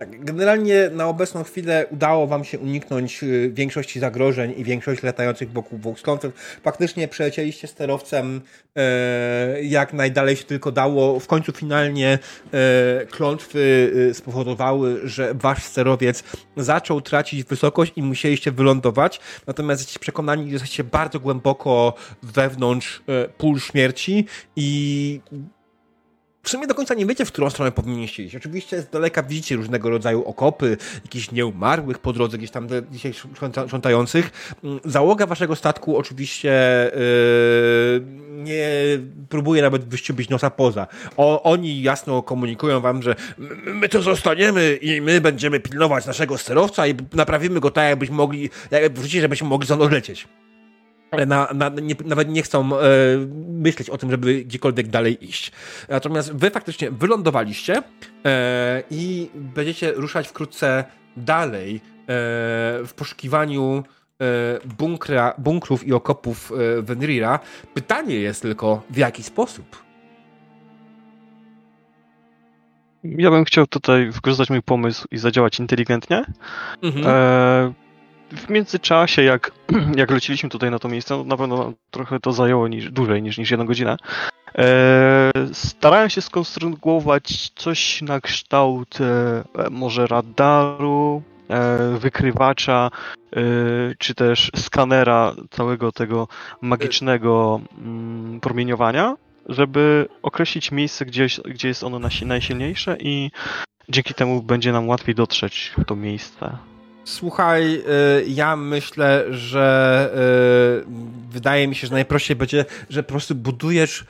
Tak, 0.01 0.24
generalnie 0.24 0.90
na 0.92 1.07
obecną 1.07 1.44
chwilę 1.44 1.86
udało 1.90 2.26
wam 2.26 2.44
się 2.44 2.59
uniknąć 2.59 3.22
y, 3.22 3.51
większości 3.55 4.01
zagrożeń 4.01 4.55
i 4.57 4.64
większości 4.64 5.07
latających 5.07 5.53
wokół 5.53 5.78
Volkskonflikt. 5.78 6.38
Faktycznie 6.62 7.09
przelecieliście 7.09 7.68
sterowcem 7.68 8.40
e, 8.76 9.62
jak 9.62 9.92
najdalej 9.92 10.36
się 10.36 10.44
tylko 10.44 10.72
dało. 10.72 11.20
W 11.20 11.26
końcu 11.26 11.53
finalnie 11.53 12.18
e, 12.53 13.07
klątwy 13.07 13.92
e, 14.11 14.14
spowodowały, 14.14 15.01
że 15.05 15.34
wasz 15.34 15.62
sterowiec 15.62 16.24
zaczął 16.57 17.01
tracić 17.01 17.44
wysokość 17.44 17.92
i 17.96 18.03
musieliście 18.03 18.53
wylądować. 18.53 19.20
Natomiast 19.46 19.80
jesteście 19.80 20.01
przekonani, 20.01 20.46
że 20.46 20.53
jesteście 20.53 20.84
bardzo 20.84 21.20
głęboko 21.20 21.94
wewnątrz 22.22 23.03
e, 23.09 23.28
pól 23.28 23.61
śmierci 23.61 24.26
i 24.57 25.20
w 26.43 26.49
sumie 26.51 26.66
do 26.66 26.74
końca 26.74 26.95
nie 26.95 27.07
wiecie, 27.07 27.24
w 27.24 27.32
którą 27.32 27.51
stronę 27.51 27.72
powinniście 27.72 28.22
iść. 28.24 28.36
Oczywiście 28.36 28.82
z 28.82 28.88
daleka 28.88 29.22
widzicie 29.22 29.57
różnego 29.57 29.91
rodzaju 29.91 30.24
okopy, 30.24 30.76
jakichś 31.05 31.30
nieumarłych 31.32 31.99
po 31.99 32.12
drodze, 32.12 32.38
gdzieś 32.38 32.51
tam 32.51 32.68
dzisiaj 32.91 33.12
szcząta- 33.12 33.68
szczątających. 33.68 34.55
Mm, 34.64 34.80
Załoga 34.84 35.26
waszego 35.26 35.57
statku 35.57 35.97
oczywiście 35.99 36.51
yy, 36.95 38.30
nie 38.30 38.68
próbuje 39.28 39.62
nawet 39.62 39.84
wyściubić 39.84 40.28
nosa 40.28 40.51
poza. 40.51 40.86
O, 41.16 41.43
oni 41.43 41.82
jasno 41.82 42.22
komunikują 42.22 42.80
wam, 42.80 43.03
że 43.03 43.14
my, 43.64 43.88
to 43.88 44.03
zostaniemy 44.03 44.78
i 44.82 45.01
my 45.01 45.20
będziemy 45.20 45.61
pilnować 45.61 46.07
naszego 46.07 46.38
sterowca 46.38 46.86
i 46.86 46.95
naprawimy 47.12 47.61
go 47.61 47.70
tak, 47.70 47.88
jakbyśmy 47.88 48.16
mogli, 48.16 48.51
jak 48.70 48.93
wrócić, 48.93 49.20
żebyśmy 49.20 49.49
mogli 49.49 49.68
za 49.68 49.76
mną 49.76 49.88
lecieć. 49.88 50.28
Ale 51.11 51.26
na, 51.26 51.48
na, 51.54 51.68
nie, 51.68 51.94
nawet 52.04 52.28
nie 52.28 52.42
chcą 52.42 52.76
e, 52.76 52.80
myśleć 53.48 53.90
o 53.90 53.98
tym, 53.98 54.11
żeby 54.11 54.44
gdziekolwiek 54.44 54.88
dalej 54.88 55.24
iść. 55.24 55.52
Natomiast 55.88 56.32
wy 56.32 56.50
faktycznie 56.50 56.90
wylądowaliście 56.90 57.82
e, 58.24 58.82
i 58.90 59.30
będziecie 59.34 59.92
ruszać 59.92 60.28
wkrótce 60.28 60.84
dalej 61.16 61.74
e, 61.76 61.80
w 62.86 62.90
poszukiwaniu 62.96 63.84
e, 64.20 64.58
bunkra, 64.78 65.34
bunkrów 65.38 65.86
i 65.86 65.92
okopów 65.92 66.52
e, 66.52 66.82
Venrira. 66.82 67.40
Pytanie 67.74 68.14
jest 68.14 68.42
tylko, 68.42 68.82
w 68.90 68.96
jaki 68.96 69.22
sposób? 69.22 69.90
Ja 73.04 73.30
bym 73.30 73.44
chciał 73.44 73.66
tutaj 73.66 74.11
wykorzystać 74.11 74.50
mój 74.50 74.62
pomysł 74.62 75.06
i 75.11 75.18
zadziałać 75.18 75.61
inteligentnie. 75.61 76.24
Mhm. 76.82 77.06
E, 77.06 77.72
w 78.37 78.51
międzyczasie, 78.51 79.22
jak, 79.22 79.53
jak 79.97 80.11
leciliśmy 80.11 80.49
tutaj 80.49 80.70
na 80.70 80.78
to 80.78 80.89
miejsce, 80.89 81.16
no 81.16 81.24
na 81.24 81.37
pewno 81.37 81.72
trochę 81.91 82.20
to 82.20 82.33
zajęło 82.33 82.68
niż, 82.68 82.91
dłużej 82.91 83.22
niż, 83.22 83.39
niż 83.39 83.51
jedną 83.51 83.66
godzinę. 83.66 83.97
E, 84.59 85.31
starałem 85.53 86.11
się 86.11 86.20
skonstruować 86.20 87.51
coś 87.55 88.03
na 88.03 88.20
kształt 88.20 88.99
e, 89.01 89.45
może 89.70 90.07
radaru, 90.07 91.22
e, 91.49 91.99
wykrywacza, 91.99 92.91
e, 93.33 93.41
czy 93.99 94.14
też 94.14 94.51
skanera 94.57 95.35
całego 95.51 95.93
tego 95.93 96.28
magicznego 96.61 97.61
mm, 97.78 98.41
promieniowania, 98.41 99.16
żeby 99.49 100.09
określić 100.22 100.72
miejsce, 100.72 101.07
gdzie, 101.07 101.26
gdzie 101.45 101.68
jest 101.68 101.85
ono 101.85 101.99
najsilniejsze 102.26 102.97
i 103.01 103.31
dzięki 103.89 104.14
temu 104.14 104.43
będzie 104.43 104.72
nam 104.72 104.89
łatwiej 104.89 105.14
dotrzeć 105.14 105.72
w 105.78 105.85
to 105.85 105.97
miejsce. 105.97 106.69
Słuchaj, 107.05 107.74
y, 107.74 108.24
ja 108.28 108.57
myślę, 108.57 109.24
że 109.30 110.11
y, 110.82 111.30
wydaje 111.30 111.68
mi 111.68 111.74
się, 111.74 111.86
że 111.86 111.92
najprościej 111.92 112.36
będzie, 112.36 112.64
że 112.90 113.03
po 113.03 113.09
prostu 113.09 113.34
budujesz 113.34 114.01
y, 114.01 114.05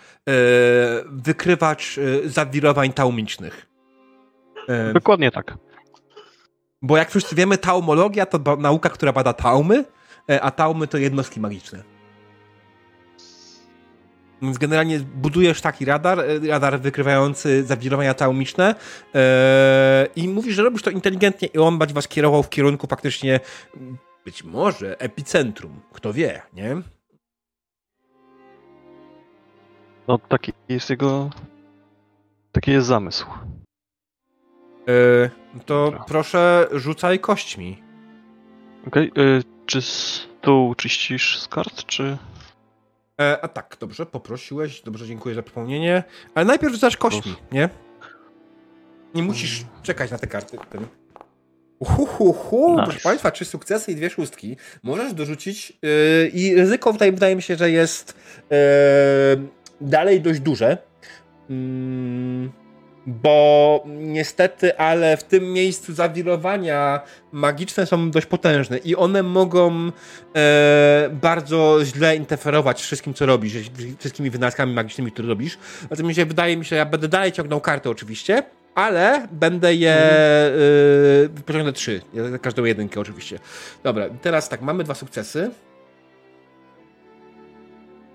wykrywacz 1.06 1.96
zawirowań 2.24 2.92
taumicznych. 2.92 3.66
Dokładnie 4.94 5.30
tak. 5.30 5.54
Bo 6.82 6.96
jak 6.96 7.10
wszyscy 7.10 7.34
wiemy, 7.34 7.58
taumologia 7.58 8.26
to 8.26 8.56
nauka, 8.56 8.88
która 8.88 9.12
bada 9.12 9.32
taumy, 9.32 9.84
a 10.40 10.50
taumy 10.50 10.86
to 10.86 10.98
jednostki 10.98 11.40
magiczne. 11.40 11.82
Więc 14.42 14.58
generalnie 14.58 15.00
budujesz 15.00 15.60
taki 15.60 15.84
radar, 15.84 16.20
e, 16.20 16.38
radar 16.48 16.80
wykrywający 16.80 17.64
zawirowania 17.64 18.14
taumiczne 18.14 18.74
e, 19.14 20.08
i 20.16 20.28
mówisz, 20.28 20.54
że 20.54 20.62
robisz 20.62 20.82
to 20.82 20.90
inteligentnie 20.90 21.48
i 21.48 21.58
on 21.58 21.78
będzie 21.78 21.94
was 21.94 22.08
kierował 22.08 22.42
w 22.42 22.50
kierunku 22.50 22.86
faktycznie 22.86 23.40
m, 23.76 23.98
być 24.24 24.44
może 24.44 25.00
epicentrum. 25.00 25.80
Kto 25.92 26.12
wie, 26.12 26.42
nie? 26.52 26.76
No 30.08 30.18
taki 30.18 30.52
jest 30.68 30.90
jego... 30.90 31.30
Taki 32.52 32.70
jest 32.70 32.86
zamysł. 32.86 33.26
E, 34.88 35.30
to 35.66 35.84
Dobra. 35.84 36.04
proszę 36.08 36.68
rzucaj 36.72 37.18
kośćmi. 37.18 37.82
Okej, 38.86 39.12
y, 39.18 39.42
czy 39.66 39.82
stół 39.82 40.74
czyścisz 40.74 41.38
z 41.38 41.48
kart, 41.48 41.84
czy... 41.86 42.18
E, 43.20 43.40
a 43.44 43.48
tak, 43.48 43.76
dobrze, 43.80 44.06
poprosiłeś, 44.06 44.82
dobrze, 44.82 45.06
dziękuję 45.06 45.34
za 45.34 45.42
przypomnienie. 45.42 46.02
Ale 46.34 46.46
najpierw 46.46 46.72
rzucasz 46.72 46.96
kośćmi, 46.96 47.34
nie? 47.52 47.68
Nie 49.14 49.22
musisz 49.22 49.64
czekać 49.82 50.10
na 50.10 50.18
te 50.18 50.26
karty. 50.26 50.58
Ten. 50.70 50.86
Uhuhuhu, 51.78 52.70
Nice. 52.70 52.82
proszę 52.84 53.00
Państwa, 53.00 53.30
trzy 53.30 53.44
sukcesy 53.44 53.92
i 53.92 53.94
dwie 53.94 54.10
szóstki. 54.10 54.56
Możesz 54.82 55.14
dorzucić 55.14 55.72
yy, 55.82 56.30
i 56.32 56.54
ryzyko 56.54 56.92
tutaj 56.92 57.12
wydaje 57.12 57.36
mi 57.36 57.42
się, 57.42 57.56
że 57.56 57.70
jest 57.70 58.14
yy, 58.50 58.56
dalej 59.80 60.20
dość 60.20 60.40
duże. 60.40 60.78
Mm, 61.50 62.52
bo 63.22 63.84
niestety, 63.86 64.78
ale 64.78 65.16
w 65.16 65.24
tym 65.24 65.52
miejscu 65.52 65.92
zawirowania 65.92 67.00
magiczne 67.32 67.86
są 67.86 68.10
dość 68.10 68.26
potężne 68.26 68.78
i 68.78 68.96
one 68.96 69.22
mogą 69.22 69.90
e, 70.36 71.10
bardzo 71.12 71.78
źle 71.84 72.16
interferować 72.16 72.82
wszystkim, 72.82 73.14
co 73.14 73.26
robisz, 73.26 73.54
wszystkimi 73.98 74.30
wynalazkami 74.30 74.74
magicznymi, 74.74 75.12
które 75.12 75.28
robisz. 75.28 75.58
Mi 75.98 76.14
się 76.14 76.26
wydaje 76.26 76.56
mi 76.56 76.64
się, 76.64 76.76
ja 76.76 76.86
będę 76.86 77.08
dalej 77.08 77.32
ciągnął 77.32 77.60
karty 77.60 77.90
oczywiście, 77.90 78.42
ale 78.74 79.28
będę 79.32 79.74
je 79.74 79.96
y, 81.38 81.42
pociągnę 81.46 81.72
trzy. 81.72 82.00
Ja 82.14 82.38
każdą 82.38 82.64
jedynkę 82.64 83.00
oczywiście. 83.00 83.38
Dobra, 83.82 84.06
teraz 84.22 84.48
tak, 84.48 84.62
mamy 84.62 84.84
dwa 84.84 84.94
sukcesy. 84.94 85.50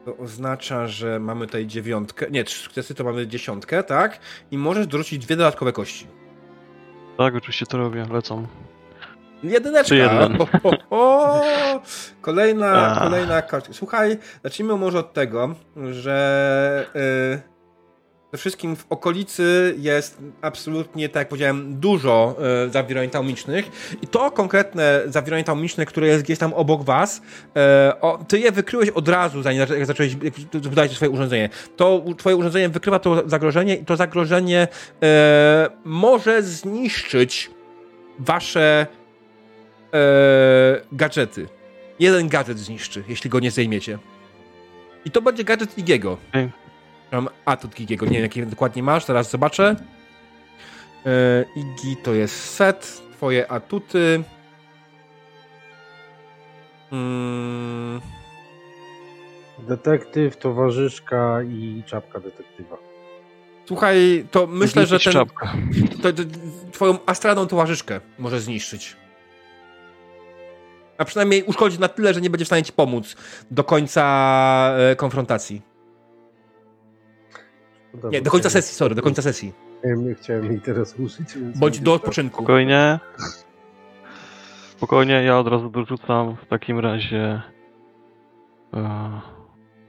To 0.06 0.18
oznacza, 0.18 0.88
że 0.88 1.20
mamy 1.20 1.46
tutaj 1.46 1.66
dziewiątkę. 1.68 2.26
Nie, 2.32 2.44
trzy 2.44 2.64
sukcesy 2.64 2.96
to 2.96 3.04
mamy 3.04 3.28
dziesiątkę, 3.28 3.84
tak? 3.84 4.20
I 4.52 4.58
możesz 4.58 4.88
dorzucić 4.88 5.26
dwie 5.26 5.36
dodatkowe 5.36 5.74
kości. 5.74 6.08
Tak, 7.18 7.36
oczywiście 7.36 7.66
to 7.66 7.78
robię, 7.78 8.06
lecą. 8.12 8.48
Jedyneczka. 9.44 9.96
Jeden? 9.96 10.38
Ho, 10.38 10.48
ho, 10.64 10.72
ho. 10.90 11.42
Kolejna, 12.22 12.96
A. 12.96 13.04
kolejna 13.04 13.42
kartka. 13.42 13.74
Słuchaj, 13.74 14.18
zacznijmy 14.44 14.76
może 14.76 15.00
od 15.00 15.14
tego, 15.14 15.56
że 15.92 16.86
yy, 16.96 17.55
przede 18.36 18.42
wszystkim 18.42 18.76
w 18.76 18.86
okolicy 18.90 19.76
jest 19.78 20.18
absolutnie, 20.42 21.10
tak 21.10 21.22
jak 21.22 21.28
powiedziałem, 21.28 21.80
dużo 21.80 22.36
zawirowań 22.70 23.10
taumicznych 23.10 23.96
i 24.02 24.08
to 24.08 24.32
konkretne 24.32 25.02
zawirowanie 25.06 25.44
taumiczne, 25.44 25.86
które 25.86 26.08
jest 26.08 26.24
gdzieś 26.24 26.40
tam 26.40 26.54
obok 26.54 26.84
was, 26.84 27.22
yy, 27.56 27.62
o, 28.02 28.26
ty 28.28 28.40
je 28.40 28.52
wykryłeś 28.52 28.90
od 28.90 29.10
razu, 29.10 29.42
zanim 29.42 29.60
jak 29.60 29.86
zacząłeś 29.86 30.18
jak 30.76 30.92
swoje 30.92 31.12
urządzenie. 31.12 31.50
To 31.76 32.04
twoje 32.18 32.36
urządzenie 32.36 32.70
wykrywa 32.70 33.00
to 33.00 33.30
zagrożenie 33.30 33.76
i 33.76 33.86
to 33.86 33.96
zagrożenie 33.96 34.68
yy, 35.02 35.08
może 35.86 36.44
zniszczyć 36.44 37.52
wasze 38.20 38.88
e, 39.94 39.98
gadżety. 40.92 41.48
Jeden 42.00 42.30
gadżet 42.30 42.60
zniszczy, 42.60 43.04
jeśli 43.08 43.30
go 43.30 43.40
nie 43.40 43.52
zdejmiecie. 43.52 43.98
I 45.06 45.12
to 45.12 45.22
będzie 45.22 45.44
gadżet 45.44 45.78
Igiego. 45.78 46.18
Okej. 46.30 46.65
Mam 47.12 47.30
atut 47.46 47.80
Igiego, 47.80 48.06
nie 48.06 48.12
wiem 48.12 48.22
jaki 48.22 48.46
dokładnie 48.46 48.84
masz, 48.84 49.06
zaraz 49.06 49.32
zobaczę. 49.32 49.76
E, 51.06 51.46
Igi 51.56 51.98
to 52.04 52.14
jest 52.14 52.50
set, 52.54 53.02
twoje 53.14 53.52
atuty. 53.52 54.24
Mm, 56.92 58.02
Detektyw, 59.60 60.38
towarzyszka 60.38 61.44
i 61.44 61.84
czapka 61.86 62.20
detektywa. 62.20 62.78
słuchaj, 63.68 64.26
to 64.32 64.48
myślę, 64.48 64.86
że 64.86 65.00
ten, 65.00 65.14
czapkę. 65.14 65.50
to, 66.04 66.14
to, 66.14 66.24
twoją 66.72 66.98
astralną 67.06 67.48
towarzyszkę 67.48 68.00
może 68.20 68.40
zniszczyć. 68.40 68.96
A 70.98 71.06
przynajmniej 71.06 71.44
uszkodzi 71.44 71.80
na 71.80 71.88
tyle, 71.88 72.14
że 72.14 72.22
nie 72.22 72.30
będzie 72.30 72.46
w 72.46 72.48
stanie 72.48 72.64
ci 72.64 72.74
pomóc 72.74 73.16
do 73.52 73.64
końca 73.64 74.74
e, 74.78 74.96
konfrontacji. 74.96 75.75
Dobra, 77.96 78.10
Nie, 78.10 78.22
do 78.22 78.32
końca 78.32 78.50
sesji, 78.50 78.76
sorry, 78.76 78.96
do 78.96 79.02
końca 79.02 79.22
sesji. 79.22 79.54
Chciałem, 79.80 80.16
chciałem 80.16 80.52
jej 80.52 80.62
teraz. 80.62 80.96
Więc 80.98 81.60
Bądź 81.60 81.80
do 81.80 81.94
odpoczynku. 81.94 82.36
Spokojnie. 82.38 83.00
Spokojnie, 84.78 85.14
ja 85.24 85.40
od 85.40 85.48
razu 85.48 85.70
dorzucam 85.70 86.36
w 86.36 86.46
takim 86.46 86.80
razie 86.80 87.42
e, 88.74 89.22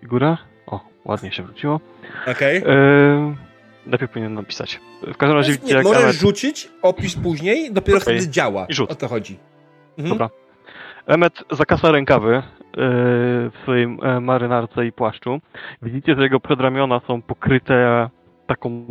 figurę. 0.01 0.37
O, 0.67 0.81
ładnie 1.05 1.33
się 1.33 1.43
wróciło. 1.43 1.81
Okej. 2.27 2.63
E, 2.67 3.37
lepiej 3.87 4.09
powinien 4.09 4.35
napisać. 4.35 4.81
W 5.03 5.17
każdym 5.17 5.37
razie 5.37 5.57
Nie, 5.65 5.73
jak 5.73 5.85
możesz 5.85 6.03
Emmet, 6.03 6.17
rzucić, 6.17 6.69
opisz 6.83 7.17
później, 7.17 7.73
dopiero 7.73 7.99
Okej. 7.99 8.19
wtedy 8.19 8.31
działa. 8.33 8.67
I 8.69 8.75
rzut. 8.75 8.91
O 8.91 8.95
to 8.95 9.09
chodzi. 9.09 9.39
Mhm. 9.99 10.09
Dobra. 10.09 10.46
Emmet 11.07 11.45
zakasa 11.51 11.91
rękawy 11.91 12.35
e, 12.37 12.43
w 13.51 13.53
swojej 13.63 13.99
e, 14.03 14.21
marynarce 14.21 14.87
i 14.87 14.93
płaszczu. 14.93 15.41
Widzicie, 15.83 16.15
że 16.15 16.23
jego 16.23 16.41
przedramiona 16.41 17.01
są 17.01 17.23
pokryte 17.23 18.11
taką 18.47 18.87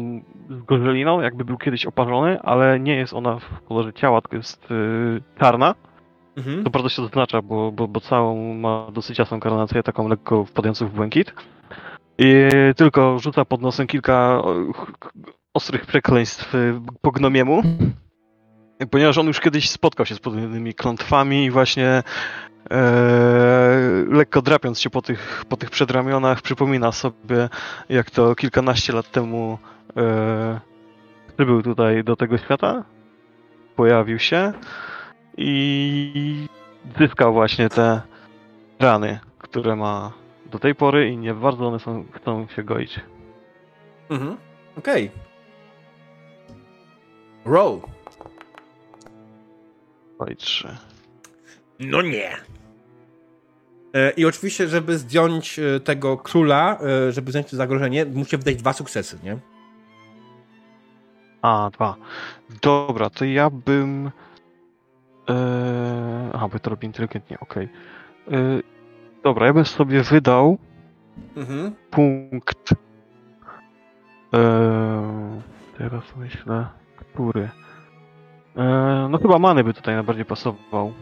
zgorzeliną, 0.50 1.22
jakby 1.22 1.46
był 1.46 1.58
kiedyś 1.58 1.86
oparzony, 1.86 2.42
ale 2.42 2.80
nie 2.80 2.96
jest 2.96 3.14
ona 3.14 3.40
w 3.40 3.62
kolorze 3.68 3.94
ciała, 3.94 4.22
tylko 4.22 4.36
jest 4.36 4.68
e, 4.72 5.40
czarna. 5.40 5.76
Mhm. 6.38 6.64
To 6.64 6.70
bardzo 6.70 6.90
się 6.90 7.02
zaznacza, 7.02 7.42
bo, 7.42 7.72
bo, 7.72 7.88
bo 7.88 8.00
całą 8.00 8.54
ma 8.54 8.88
dosyć 8.92 9.20
jasną 9.20 9.40
karnację, 9.40 9.84
taką 9.84 10.08
lekko 10.08 10.46
wpadającą 10.46 10.88
w 10.88 10.94
błękit. 10.94 11.34
I 12.18 12.50
tylko 12.76 13.20
rzuca 13.20 13.46
pod 13.46 13.62
nosem 13.62 13.88
kilka 13.88 14.42
ostrych 15.54 15.86
przekleństw 15.86 16.54
po 17.02 17.12
gnomiemu. 17.12 17.62
Ponieważ 18.92 19.18
on 19.18 19.28
już 19.28 19.40
kiedyś 19.40 19.70
spotkał 19.70 20.06
się 20.06 20.16
z 20.16 20.20
podobnymi 20.20 20.74
klątwami 20.74 21.46
i 21.46 21.52
właśnie 21.52 22.04
e, 22.72 22.84
lekko 24.08 24.42
drapiąc 24.42 24.80
się 24.80 24.90
po 24.90 25.02
tych, 25.02 25.46
po 25.50 25.58
tych 25.58 25.70
przedramionach 25.70 26.42
przypomina 26.42 26.92
sobie, 26.92 27.50
jak 27.90 28.12
to 28.12 28.36
kilkanaście 28.36 28.94
lat 28.94 29.12
temu 29.12 29.58
e, 29.98 30.60
przybył 31.36 31.64
tutaj 31.64 32.04
do 32.04 32.16
tego 32.16 32.38
świata, 32.38 32.84
pojawił 33.76 34.20
się 34.20 34.54
i 35.38 36.48
zyskał 37.00 37.34
właśnie 37.34 37.70
te 37.70 38.02
rany, 38.80 39.20
które 39.38 39.76
ma 39.76 40.12
do 40.46 40.60
tej 40.60 40.76
pory 40.76 41.10
i 41.10 41.18
nie 41.18 41.34
bardzo 41.34 41.68
one 41.68 41.80
są, 41.80 42.06
chcą 42.12 42.48
się 42.56 42.64
goić. 42.64 43.00
Mhm. 44.10 44.38
Okej. 44.78 45.12
Roll. 47.46 47.95
Dwa 50.16 50.32
i 50.32 50.36
trzy. 50.36 50.78
No 51.80 52.02
nie. 52.02 52.32
E, 53.94 54.12
I 54.12 54.26
oczywiście, 54.26 54.68
żeby 54.68 54.98
zdjąć 54.98 55.60
e, 55.60 55.80
tego 55.80 56.18
króla, 56.18 56.78
e, 57.08 57.12
żeby 57.12 57.32
zdjąć 57.32 57.50
to 57.50 57.56
zagrożenie, 57.58 58.06
musicie 58.06 58.38
wydać 58.38 58.56
dwa 58.56 58.74
sukcesy, 58.74 59.18
nie? 59.24 59.38
A, 61.42 61.70
dwa. 61.74 61.96
Dobra, 62.62 63.10
to 63.10 63.26
ja 63.26 63.50
bym 63.50 64.12
Eee, 65.28 66.30
aha, 66.34 66.48
bo 66.48 66.60
to 66.60 66.70
robi 66.70 66.88
inteligentnie, 66.88 67.40
okej. 67.40 67.70
Eee, 68.32 68.64
dobra, 69.24 69.48
ja 69.48 69.54
bym 69.54 69.66
sobie 69.66 70.02
wydał 70.04 70.58
Mhm. 71.36 71.76
punkt. 71.92 72.74
Eee, 74.34 75.42
teraz 75.78 76.04
myślę, 76.18 76.68
który. 76.98 77.50
Eee, 78.58 79.10
no 79.10 79.18
chyba 79.18 79.40
many 79.40 79.64
by 79.64 79.74
tutaj 79.74 79.96
najbardziej 79.96 80.26
pasował, 80.26 80.94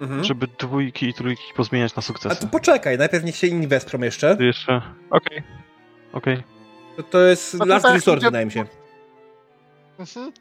Mhm. 0.00 0.24
żeby 0.24 0.46
dwójki 0.58 1.08
i 1.08 1.14
trójki 1.14 1.42
pozmieniać 1.56 1.94
na 1.96 2.00
A 2.00 2.02
sukcesy. 2.02 2.40
to 2.40 2.46
poczekaj, 2.46 2.98
najpierw 2.98 3.24
niech 3.24 3.36
się 3.36 3.46
inni 3.46 3.66
wesprą 3.66 4.00
jeszcze. 4.00 4.36
Jeszcze. 4.40 4.82
Okej. 5.10 5.42
Okej. 6.12 6.42
To, 6.96 7.02
to 7.02 7.20
jest 7.20 7.58
No 7.58 7.64
last 7.64 7.86
resort, 7.86 8.22
wydaje 8.22 8.46
mi 8.46 8.52
się. 8.52 8.64
Mhm. 9.98 10.32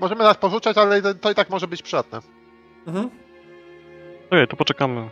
Możemy 0.00 0.24
nas 0.24 0.36
porzucać, 0.36 0.78
ale 0.78 1.14
to- 1.14 1.30
i 1.30 1.34
tak 1.34 1.50
może 1.50 1.68
być 1.68 1.82
przydatne. 1.82 2.18
Mhm. 2.86 3.10
Okej, 4.30 4.48
to 4.48 4.56
poczekamy. 4.56 5.10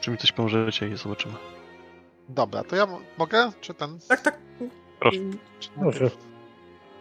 Czy 0.00 0.10
mi 0.10 0.18
coś 0.18 0.32
pomożecie 0.32 0.88
i 0.88 0.96
zobaczymy. 0.96 1.34
Dobra, 2.28 2.64
to 2.64 2.76
ja 2.76 2.86
mogę? 3.18 3.50
Czy 3.60 3.74
ten? 3.74 3.98
Tak, 4.08 4.20
tak. 4.20 4.38
Proszę. 5.00 5.18
Proszę. 5.80 6.10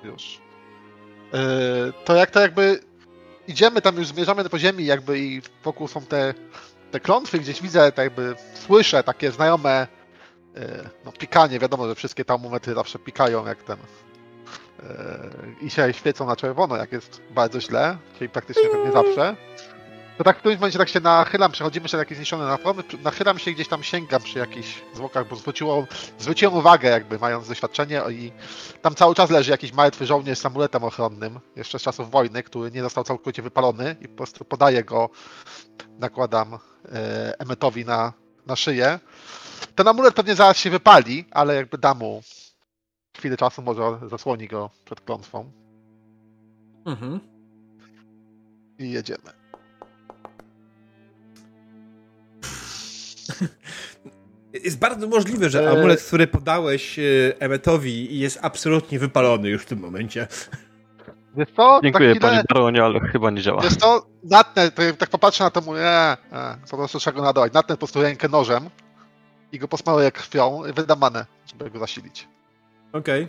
Już. 0.03 0.41
Yy, 1.33 1.39
to 2.05 2.15
jak 2.15 2.31
to 2.31 2.39
jakby 2.39 2.79
idziemy 3.47 3.81
tam, 3.81 3.97
już 3.97 4.07
zmierzamy 4.07 4.49
po 4.49 4.59
ziemi 4.59 4.85
jakby 4.85 5.19
i 5.19 5.41
wokół 5.63 5.87
są 5.87 6.01
te, 6.01 6.33
te 6.91 6.99
klątwy, 6.99 7.39
gdzieś 7.39 7.61
widzę, 7.61 7.91
tak 7.91 8.03
jakby 8.03 8.35
słyszę 8.53 9.03
takie 9.03 9.31
znajome 9.31 9.87
yy, 10.55 10.61
no 11.05 11.11
pikanie, 11.11 11.59
wiadomo, 11.59 11.87
że 11.87 11.95
wszystkie 11.95 12.25
termometry 12.25 12.73
zawsze 12.73 12.99
pikają 12.99 13.45
jak 13.45 13.63
ten 13.63 13.77
yy, 13.77 14.87
i 15.61 15.69
się 15.69 15.93
świecą 15.93 16.25
na 16.25 16.35
czerwono, 16.35 16.77
jak 16.77 16.91
jest 16.91 17.21
bardzo 17.31 17.61
źle, 17.61 17.97
czyli 18.17 18.29
praktycznie 18.29 18.69
pewnie 18.69 18.91
zawsze. 18.91 19.35
To 20.17 20.23
tak 20.23 20.37
w 20.37 20.39
którymś 20.39 20.59
momencie 20.59 20.79
tak 20.79 20.89
się 20.89 20.99
nachylam, 20.99 21.51
przechodzimy 21.51 21.89
się 21.89 21.97
takie 21.97 22.15
zniszczone 22.15 22.45
na 22.45 22.57
formy, 22.57 22.83
nachylam 23.03 23.39
się 23.39 23.51
gdzieś 23.51 23.67
tam 23.67 23.83
sięgam 23.83 24.21
przy 24.21 24.39
jakichś 24.39 24.81
zwłokach, 24.93 25.27
bo 25.27 25.35
zwróciło, 25.35 25.87
zwróciłem 26.19 26.53
uwagę 26.55 26.89
jakby, 26.89 27.19
mając 27.19 27.47
doświadczenie 27.47 28.01
i 28.11 28.31
tam 28.81 28.95
cały 28.95 29.15
czas 29.15 29.29
leży 29.29 29.51
jakiś 29.51 29.73
martwy 29.73 30.05
żołnierz 30.05 30.39
z 30.39 30.45
amuletem 30.45 30.83
ochronnym, 30.83 31.39
jeszcze 31.55 31.79
z 31.79 31.81
czasów 31.81 32.11
wojny, 32.11 32.43
który 32.43 32.71
nie 32.71 32.81
został 32.81 33.03
całkowicie 33.03 33.41
wypalony 33.41 33.95
i 34.01 34.07
po 34.07 34.15
prostu 34.17 34.45
podaję 34.45 34.83
go, 34.83 35.09
nakładam 35.99 36.53
e, 36.53 36.59
Emmetowi 37.39 37.85
na, 37.85 38.13
na 38.45 38.55
szyję. 38.55 38.99
Ten 39.75 39.87
amulet 39.87 40.13
pewnie 40.15 40.35
zaraz 40.35 40.57
się 40.57 40.69
wypali, 40.69 41.25
ale 41.31 41.55
jakby 41.55 41.77
dam 41.77 41.97
mu 41.97 42.21
chwilę 43.17 43.37
czasu, 43.37 43.61
może 43.61 43.99
zasłoni 44.09 44.47
go 44.47 44.69
przed 44.85 45.01
klątwą 45.01 45.51
Mhm. 46.85 47.19
i 48.79 48.91
jedziemy. 48.91 49.44
Jest 54.63 54.79
bardzo 54.79 55.07
możliwe, 55.07 55.49
że 55.49 55.59
Eee. 55.59 55.77
amulet, 55.77 56.01
który 56.01 56.27
podałeś 56.27 56.99
e, 56.99 57.03
Emmetowi 57.39 58.19
jest 58.19 58.39
absolutnie 58.41 58.99
wypalony 58.99 59.49
już 59.49 59.61
w 59.61 59.65
tym 59.65 59.79
momencie. 59.79 60.27
Wiesz 61.37 61.47
co? 61.55 61.79
Dziękuję 61.83 62.13
tak 62.13 62.21
panie 62.21 62.43
Baronie, 62.49 62.83
ale 62.83 62.99
chyba 62.99 63.31
nie 63.31 63.41
działa. 63.41 63.61
Wiesz 63.61 63.75
co? 63.75 64.05
Natnę, 64.23 64.71
to 64.71 64.81
jak 64.81 64.97
tak 64.97 65.09
popatrzę 65.09 65.43
na 65.43 65.49
to, 65.49 65.61
mówię, 65.61 65.81
e, 65.81 66.17
e, 66.31 66.57
po 66.71 66.77
prostu 66.77 66.99
trzeba 66.99 67.17
go 67.17 67.23
nadołać. 67.23 67.53
Natnę 67.53 67.75
po 67.75 67.79
prostu 67.79 68.01
rękę 68.01 68.29
nożem 68.29 68.69
i 69.51 69.59
go 69.59 69.67
posmaruję 69.67 70.11
krwią 70.11 70.65
i 70.65 70.73
wydam 70.73 70.99
manę, 70.99 71.25
żeby 71.51 71.69
go 71.71 71.79
zasilić. 71.79 72.27
Okej. 72.93 73.27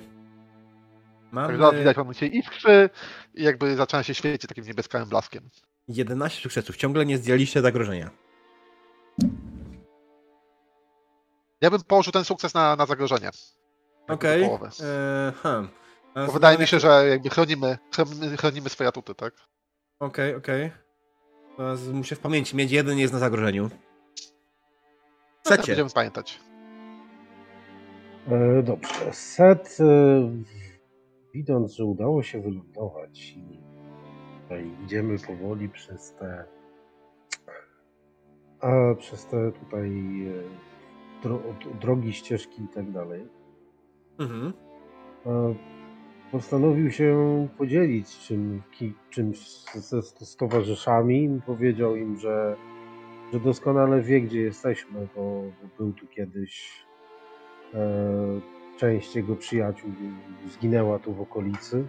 Tak 1.34 1.46
zaraz 1.46 1.58
Mamy 1.58 1.78
widać, 1.78 1.98
on 1.98 2.14
się 2.14 2.26
iskrzy 2.26 2.90
i 3.34 3.42
jakby 3.42 3.76
zaczyna 3.76 4.02
się 4.02 4.14
świecić 4.14 4.48
takim 4.48 4.64
niebieskałym 4.64 5.08
blaskiem. 5.08 5.48
11 5.88 6.42
sukcesów. 6.42 6.76
Ciągle 6.76 7.06
nie 7.06 7.18
zdjęliście 7.18 7.62
zagrożenia. 7.62 8.10
Ja 11.60 11.70
bym 11.70 11.80
położył 11.82 12.12
ten 12.12 12.24
sukces 12.24 12.54
na, 12.54 12.76
na 12.76 12.86
zagrożenie. 12.86 13.30
Okej. 14.08 14.44
połowy. 14.44 14.66
Eee, 14.66 15.32
hmm. 15.32 15.68
Bo 16.14 16.32
wydaje 16.32 16.58
mi 16.58 16.66
się, 16.66 16.80
że 16.80 17.08
jakby 17.08 17.30
chronimy, 17.30 17.78
chronimy, 17.94 18.36
chronimy 18.36 18.68
swoje 18.68 18.88
atuty, 18.88 19.14
tak? 19.14 19.34
Okej, 20.00 20.34
okej. 20.34 20.70
Teraz 21.56 21.86
Muszę 21.86 22.16
w 22.16 22.20
pamięci 22.20 22.56
mieć 22.56 22.72
jeden 22.72 22.98
jest 22.98 23.12
na 23.12 23.18
zagrożeniu. 23.18 23.70
No, 25.44 25.50
Secie. 25.50 25.66
będziemy 25.66 25.90
pamiętać. 25.90 26.40
E, 28.28 28.62
dobrze. 28.62 29.12
Set, 29.12 29.78
e, 29.80 30.30
widząc, 31.34 31.72
że 31.72 31.84
udało 31.84 32.22
się 32.22 32.40
wylądować 32.40 33.20
i 33.20 33.60
tutaj 34.42 34.70
idziemy 34.84 35.18
powoli 35.18 35.68
przez 35.68 36.14
te 36.14 36.44
a, 38.60 38.94
przez 38.98 39.26
te 39.26 39.52
tutaj 39.52 39.88
e, 40.28 40.75
dro, 41.22 41.40
drogi, 41.80 42.12
ścieżki 42.12 42.62
i 42.62 42.68
tak 42.68 42.90
dalej, 42.90 43.28
Mhm. 44.18 44.52
postanowił 46.32 46.90
się 46.90 47.48
podzielić 47.58 48.18
czym, 48.18 48.62
czymś 49.10 49.64
ze, 49.74 50.02
z 50.02 50.36
towarzyszami. 50.36 51.40
Powiedział 51.46 51.96
im, 51.96 52.18
że, 52.18 52.56
że 53.32 53.40
doskonale 53.40 54.02
wie, 54.02 54.20
gdzie 54.20 54.40
jesteśmy, 54.40 55.08
bo, 55.16 55.42
bo 55.62 55.68
był 55.78 55.92
tu 55.92 56.06
kiedyś 56.06 56.84
e, 57.74 58.40
część 58.76 59.16
jego 59.16 59.36
przyjaciół 59.36 59.90
zginęła 60.46 60.98
tu 60.98 61.14
w 61.14 61.20
okolicy. 61.20 61.86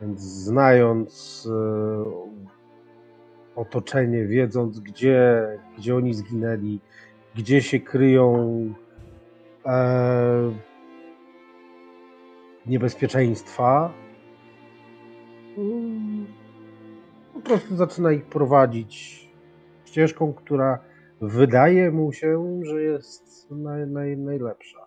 Więc 0.00 0.20
znając 0.20 1.48
e, 1.50 2.04
otoczenie, 3.56 4.26
wiedząc 4.26 4.80
gdzie, 4.80 5.46
gdzie 5.78 5.96
oni 5.96 6.14
zginęli, 6.14 6.80
gdzie 7.34 7.62
się 7.62 7.80
kryją 7.80 8.34
e, 9.66 10.52
niebezpieczeństwa, 12.66 13.92
po 17.34 17.40
prostu 17.40 17.76
zaczyna 17.76 18.12
ich 18.12 18.24
prowadzić 18.24 19.22
ścieżką, 19.84 20.34
która 20.34 20.78
wydaje 21.20 21.90
mu 21.90 22.12
się, 22.12 22.60
że 22.62 22.82
jest 22.82 23.50
naj, 23.50 23.86
naj, 23.86 24.16
najlepsza. 24.16 24.86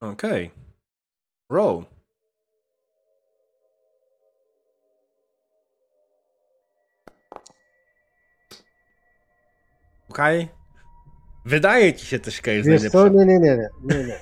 Okej. 0.00 0.50
Roll. 1.50 1.93
Okej. 10.14 10.48
Wydaje 11.44 11.92
ci 11.94 12.06
się 12.06 12.18
też 12.18 12.40
Kay 12.40 12.54
jest 12.56 12.68
najlepsza. 12.68 12.90
co? 12.98 13.08
Nie, 13.08 13.26
nie, 13.26 13.38
nie, 13.38 13.56
nie, 13.56 13.68
nie, 13.96 14.04
nie. 14.04 14.14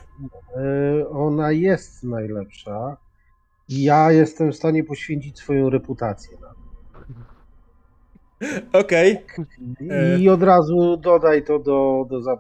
E, 1.03 1.09
Ona 1.09 1.53
jest 1.53 2.05
najlepsza 2.05 2.97
i 3.69 3.83
ja 3.83 4.13
jestem 4.13 4.53
w 4.53 4.57
stanie 4.57 4.85
poświęcić 4.85 5.39
swoją 5.39 5.71
reputację 5.71 6.39
na 6.41 6.49
to. 6.49 6.63
Okej. 8.79 9.19
E. 9.91 10.19
I 10.19 10.29
od 10.29 10.43
razu 10.43 10.97
dodaj 10.97 11.45
to 11.45 11.59
do, 11.59 12.07
do 12.11 12.21
za- 12.23 12.39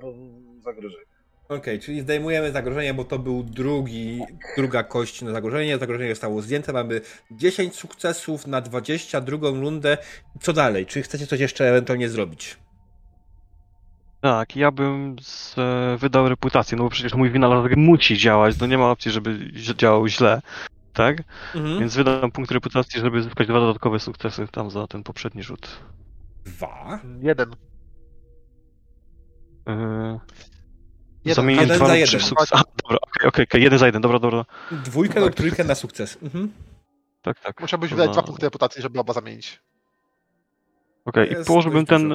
zagrożenia. 0.64 1.02
Okej, 1.48 1.80
czyli 1.80 2.00
zdejmujemy 2.00 2.52
zagrożenie, 2.52 2.94
bo 2.94 3.04
to 3.04 3.18
był 3.18 3.42
drugi, 3.42 4.20
druga 4.56 4.82
kość 4.82 5.22
na 5.22 5.32
zagrożenie. 5.32 5.78
Zagrożenie 5.78 6.10
zostało 6.10 6.42
zdjęte. 6.42 6.72
Mamy 6.72 7.00
10 7.30 7.74
sukcesów 7.76 8.46
na 8.46 8.60
22 8.60 9.48
rundę. 9.50 9.98
Co 10.40 10.52
dalej? 10.52 10.86
Czy 10.86 11.02
chcecie 11.02 11.26
coś 11.26 11.40
jeszcze 11.40 11.68
ewentualnie 11.70 12.08
zrobić? 12.08 12.56
Tak, 14.22 14.56
ja 14.56 14.70
bym 14.70 15.16
z, 15.22 15.58
e, 15.58 15.96
wydał 15.98 16.28
reputację, 16.28 16.78
no 16.78 16.84
bo 16.84 16.90
przecież 16.90 17.14
mój 17.14 17.30
wynalazek 17.30 17.76
musi 17.76 18.18
działać, 18.18 18.58
no 18.58 18.66
nie 18.66 18.78
ma 18.78 18.90
opcji, 18.90 19.10
żeby 19.10 19.52
działał 19.54 20.08
źle, 20.08 20.42
tak? 20.92 21.16
Mhm. 21.54 21.80
Więc 21.80 21.96
wydam 21.96 22.30
punkt 22.30 22.50
reputacji, 22.50 23.00
żeby 23.00 23.22
zyskać 23.22 23.46
dwa 23.48 23.60
dodatkowe 23.60 23.98
sukcesy 24.00 24.48
tam 24.48 24.70
za 24.70 24.86
ten 24.86 25.02
poprzedni 25.02 25.42
rzut. 25.42 25.68
Dwa. 26.44 27.00
Jeden. 27.20 27.50
Yy, 29.66 30.18
Jeden. 31.24 31.34
zamienić 31.34 31.62
Jeden 31.62 31.76
dwa 31.76 31.86
za 31.86 31.96
jeden. 31.96 32.08
trzy 32.08 32.20
sukcesy. 32.28 32.54
A, 32.54 32.62
dobra, 32.82 32.98
okej, 33.02 33.28
okej, 33.28 33.44
okej, 33.44 33.62
jeden 33.62 33.78
za 33.78 33.86
jeden, 33.86 34.02
dobra, 34.02 34.18
dobra. 34.18 34.44
Dwójkę 34.70 35.20
lub 35.20 35.34
trójkę 35.34 35.64
na 35.64 35.74
sukces. 35.74 36.18
Mhm. 36.22 36.52
Tak, 37.22 37.40
tak. 37.40 37.60
Musiałbyś 37.60 37.90
wydać 37.90 38.10
dwa 38.10 38.22
punkty 38.22 38.46
reputacji, 38.46 38.82
żeby 38.82 39.00
oba 39.00 39.12
zamienić. 39.12 39.60
Okej, 41.04 41.30
Jest 41.30 41.42
i 41.42 41.46
położyłbym 41.46 41.86
ten. 41.86 42.12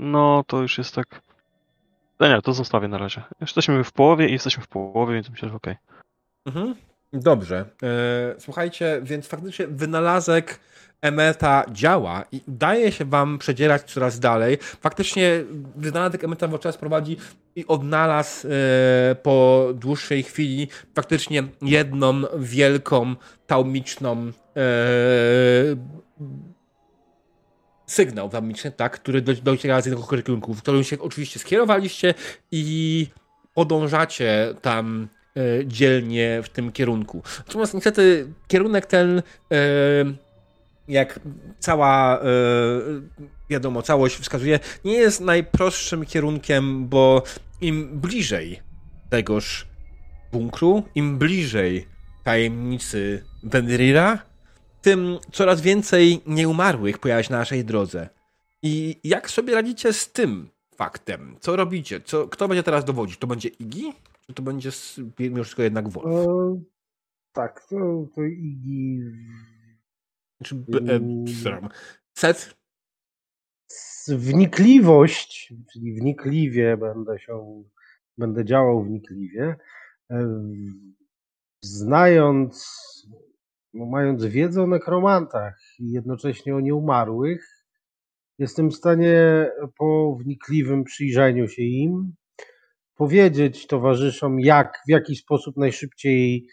No, 0.00 0.44
to 0.46 0.62
już 0.62 0.78
jest 0.78 0.94
tak. 0.94 1.20
No 2.20 2.28
nie, 2.28 2.42
to 2.42 2.52
zostawię 2.52 2.88
na 2.88 2.98
razie. 2.98 3.22
Jesteśmy 3.40 3.84
w 3.84 3.92
połowie 3.92 4.28
i 4.28 4.32
jesteśmy 4.32 4.62
w 4.62 4.68
połowie, 4.68 5.14
więc 5.14 5.30
myślę, 5.30 5.48
że 5.48 5.54
okej. 5.54 5.76
Mhm. 6.46 6.74
Dobrze. 7.12 7.64
E, 7.82 8.34
słuchajcie, 8.38 9.00
więc 9.02 9.26
faktycznie 9.26 9.66
wynalazek 9.66 10.60
Emeta 11.00 11.64
działa 11.72 12.24
i 12.32 12.40
udaje 12.48 12.92
się 12.92 13.04
wam 13.04 13.38
przedzierać 13.38 13.92
coraz 13.92 14.20
dalej. 14.20 14.58
Faktycznie 14.60 15.44
wynalazek 15.76 16.24
Emeta 16.24 16.58
czas 16.58 16.76
prowadzi 16.76 17.16
i 17.56 17.66
odnalazł 17.66 18.48
e, 18.48 18.50
po 19.14 19.66
dłuższej 19.74 20.22
chwili 20.22 20.68
faktycznie 20.94 21.42
jedną 21.62 22.22
wielką, 22.38 23.14
taumiczną 23.46 24.32
e, 24.56 24.62
sygnał 27.90 28.28
taumiczny, 28.28 28.72
tak, 28.72 28.92
który 28.92 29.22
do, 29.22 29.34
dociera 29.34 29.80
z 29.80 29.86
jednego 29.86 30.06
kierunku, 30.22 30.54
w 30.54 30.62
którym 30.62 30.84
się 30.84 30.98
oczywiście 30.98 31.40
skierowaliście 31.40 32.14
i 32.50 33.06
podążacie 33.54 34.54
tam 34.62 35.08
e, 35.36 35.66
dzielnie 35.66 36.40
w 36.42 36.48
tym 36.48 36.72
kierunku. 36.72 37.22
Natomiast 37.46 37.74
niestety 37.74 38.32
kierunek 38.48 38.86
ten, 38.86 39.18
e, 39.18 39.22
jak 40.88 41.20
cała, 41.58 42.20
e, 42.20 42.24
wiadomo, 43.50 43.82
całość 43.82 44.16
wskazuje, 44.16 44.58
nie 44.84 44.94
jest 44.94 45.20
najprostszym 45.20 46.06
kierunkiem, 46.06 46.88
bo 46.88 47.22
im 47.60 48.00
bliżej 48.00 48.60
tegoż 49.10 49.66
bunkru, 50.32 50.82
im 50.94 51.18
bliżej 51.18 51.86
tajemnicy 52.24 53.24
Venrira, 53.42 54.29
tym 54.82 55.18
coraz 55.32 55.60
więcej 55.60 56.20
nieumarłych 56.26 56.98
pojawia 56.98 57.22
się 57.22 57.32
na 57.32 57.38
naszej 57.38 57.64
drodze. 57.64 58.08
I 58.62 58.96
jak 59.04 59.30
sobie 59.30 59.54
radzicie 59.54 59.92
z 59.92 60.12
tym 60.12 60.48
faktem? 60.74 61.36
Co 61.40 61.56
robicie? 61.56 62.00
Co, 62.00 62.28
kto 62.28 62.48
będzie 62.48 62.62
teraz 62.62 62.84
dowodzić? 62.84 63.18
To 63.18 63.26
będzie 63.26 63.48
Igi? 63.48 63.92
Czy 64.26 64.34
to 64.34 64.42
będzie 64.42 64.70
mimo 65.18 65.42
wszystko 65.42 65.62
jednak 65.62 65.88
Wolf? 65.88 66.06
E, 66.06 66.62
tak, 67.32 67.66
to, 67.68 68.06
to 68.14 68.22
Igi 68.22 69.00
Czy, 70.44 70.54
e. 70.88 71.00
Set? 72.14 72.60
wnikliwość, 74.08 75.54
czyli 75.72 75.94
wnikliwie 75.94 76.76
będę 76.76 77.18
się, 77.18 77.64
będę 78.18 78.44
działał 78.44 78.84
wnikliwie, 78.84 79.56
e, 80.10 80.42
znając, 81.62 82.66
mając 83.74 84.24
wiedzę 84.24 84.62
o 84.62 84.66
nekromantach 84.66 85.58
i 85.78 85.90
jednocześnie 85.90 86.56
o 86.56 86.60
nieumarłych, 86.60 87.64
jestem 88.38 88.70
w 88.70 88.74
stanie 88.74 89.50
po 89.78 90.16
wnikliwym 90.20 90.84
przyjrzeniu 90.84 91.48
się 91.48 91.62
im 91.62 92.14
powiedzieć 92.94 93.66
towarzyszom, 93.66 94.40
jak, 94.40 94.78
w 94.86 94.90
jaki 94.90 95.16
sposób 95.16 95.56
najszybciej 95.56 96.46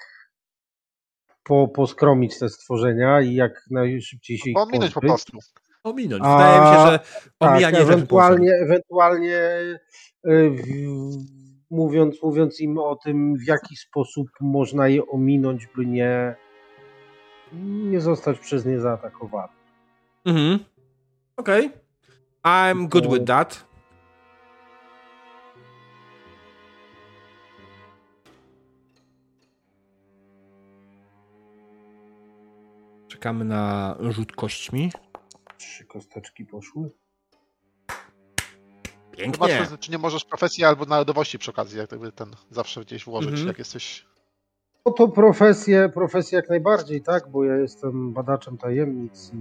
po, 1.44 1.68
poskromić 1.68 2.40
te 2.40 2.50
stworzenia 2.50 3.22
i 3.22 3.34
jak 3.34 3.66
najszybciej 3.72 4.38
się 4.38 4.50
ich 4.50 4.56
Pominąć 4.56 4.94
po 4.94 5.02
prostu. 5.02 5.38
Ominąć. 5.84 6.24
Wydaje 6.24 6.62
mi 6.62 6.78
się, 6.78 6.92
że 6.92 7.00
Tak, 7.38 7.52
omijanie 7.52 7.78
rzeczy 7.78 7.94
ewentualnie, 7.94 8.52
ewentualnie 8.52 9.40
e, 10.24 10.50
w, 10.50 10.62
mówiąc, 11.70 12.24
mówiąc 12.24 12.62
im 12.62 12.78
o 12.78 12.96
tym, 12.96 13.36
w 13.38 13.48
jaki 13.48 13.76
sposób 13.76 14.28
można 14.42 14.88
je 14.88 15.08
ominąć, 15.08 15.68
by 15.76 15.86
nie, 15.86 16.36
nie 17.54 18.02
zostać 18.02 18.40
przez 18.40 18.66
nie 18.66 18.80
zaatakowany. 18.80 19.54
Mhm. 20.26 20.60
Okej. 21.38 21.72
I'm 22.44 22.88
good 22.88 23.14
with 23.14 23.26
that. 23.26 23.68
Czekamy 33.08 33.46
na 33.46 33.96
rzut 34.10 34.32
kośćmi. 34.32 34.92
Trzy 35.58 35.86
kosteczki 35.86 36.46
poszły. 36.46 36.92
Pięknie. 39.18 39.66
Zobacz, 39.66 39.80
czy 39.80 39.92
nie 39.92 39.98
możesz 39.98 40.26
profesji 40.26 40.64
albo 40.64 40.86
narodowości 40.86 41.40
przy 41.40 41.52
okazji, 41.52 41.78
jak 41.78 41.88
gdyby 41.88 42.12
ten 42.12 42.36
zawsze 42.52 42.82
gdzieś 42.82 43.06
włożyć, 43.06 43.30
Mhm. 43.32 43.48
jak 43.48 43.58
jesteś. 43.60 44.06
No 44.88 44.94
to 44.94 45.08
profesję, 45.08 45.90
profesję 45.94 46.36
jak 46.36 46.50
najbardziej, 46.50 47.02
tak, 47.02 47.28
bo 47.30 47.44
ja 47.44 47.56
jestem 47.58 48.14
badaczem 48.14 48.58
tajemnic 48.58 49.32
i, 49.34 49.38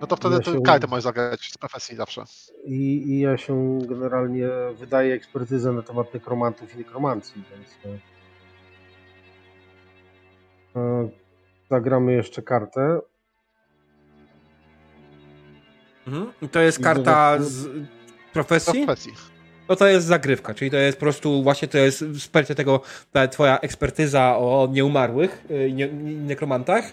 No 0.00 0.06
to 0.06 0.16
wtedy 0.16 0.34
Ja 0.34 0.42
się- 0.42 0.62
kartę 0.62 0.86
możesz 0.86 1.04
zagrać 1.04 1.50
z 1.52 1.58
profesji 1.58 1.96
zawsze. 1.96 2.24
i, 2.64 3.02
i 3.08 3.20
ja 3.20 3.36
się 3.36 3.78
generalnie 3.88 4.48
wydaję 4.78 5.14
ekspertyzę 5.14 5.72
na 5.72 5.82
temat 5.82 6.14
nekromantów 6.14 6.74
i 6.74 6.78
nekromancji, 6.78 7.44
więc 7.50 7.98
e, 10.76 10.80
e, 10.80 11.08
zagramy 11.70 12.12
jeszcze 12.12 12.42
kartę. 12.42 13.00
Mhm. 16.06 16.32
I 16.42 16.48
to 16.48 16.60
jest 16.60 16.80
I 16.80 16.82
karta 16.82 17.36
z 17.40 17.68
profesji? 18.32 18.86
profesji. 18.86 19.12
No 19.72 19.76
to 19.76 19.88
jest 19.88 20.06
zagrywka, 20.06 20.54
czyli 20.54 20.70
to 20.70 20.76
jest 20.76 20.98
po 20.98 21.00
prostu 21.00 21.42
właśnie 21.42 21.68
to 21.68 21.78
jest 21.78 22.04
wsparcie 22.18 22.54
tego, 22.54 22.80
ta 23.12 23.28
twoja 23.28 23.60
ekspertyza 23.60 24.36
o 24.36 24.68
nieumarłych 24.72 25.44
y, 25.50 25.68
i 25.68 25.74
nie, 25.74 25.88
nekromantach. 26.02 26.92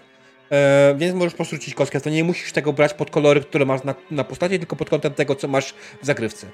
E, 0.50 0.94
więc 0.98 1.14
możesz 1.14 1.32
po 1.32 1.36
prostu 1.36 1.56
rzucić 1.56 1.74
kostkę. 1.74 2.00
To 2.00 2.10
nie 2.10 2.24
musisz 2.24 2.52
tego 2.52 2.72
brać 2.72 2.94
pod 2.94 3.10
kolory, 3.10 3.40
które 3.40 3.64
masz 3.64 3.84
na, 3.84 3.94
na 4.10 4.24
postaci, 4.24 4.58
tylko 4.58 4.76
pod 4.76 4.90
kątem 4.90 5.12
tego, 5.12 5.34
co 5.34 5.48
masz 5.48 5.74
w 6.02 6.06
zagrywce. 6.06 6.46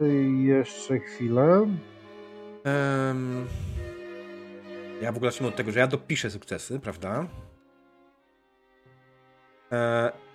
I 0.00 0.44
jeszcze 0.44 0.98
chwilę. 0.98 1.66
Em, 2.64 3.46
ja 5.02 5.12
w 5.12 5.16
ogóle 5.16 5.30
zacznę 5.30 5.48
od 5.48 5.56
tego, 5.56 5.72
że 5.72 5.80
ja 5.80 5.86
dopiszę 5.86 6.30
sukcesy, 6.30 6.80
prawda? 6.80 7.26
E, 9.72 10.27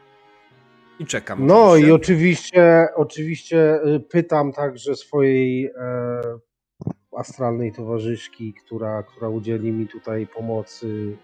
I 1.00 1.06
czekam. 1.06 1.48
No 1.48 1.70
oczywiście. 1.70 1.88
i 1.88 1.92
oczywiście, 1.92 2.88
oczywiście 2.96 3.80
y, 3.86 4.00
pytam 4.00 4.54
także 4.54 4.96
swojej 4.96 5.66
e, 5.66 6.22
astralnej 7.18 7.72
towarzyszki, 7.72 8.54
która, 8.54 9.04
która 9.04 9.30
udzieli 9.30 9.72
mi 9.72 9.88
tutaj 9.88 10.28
pomocy. 10.28 11.18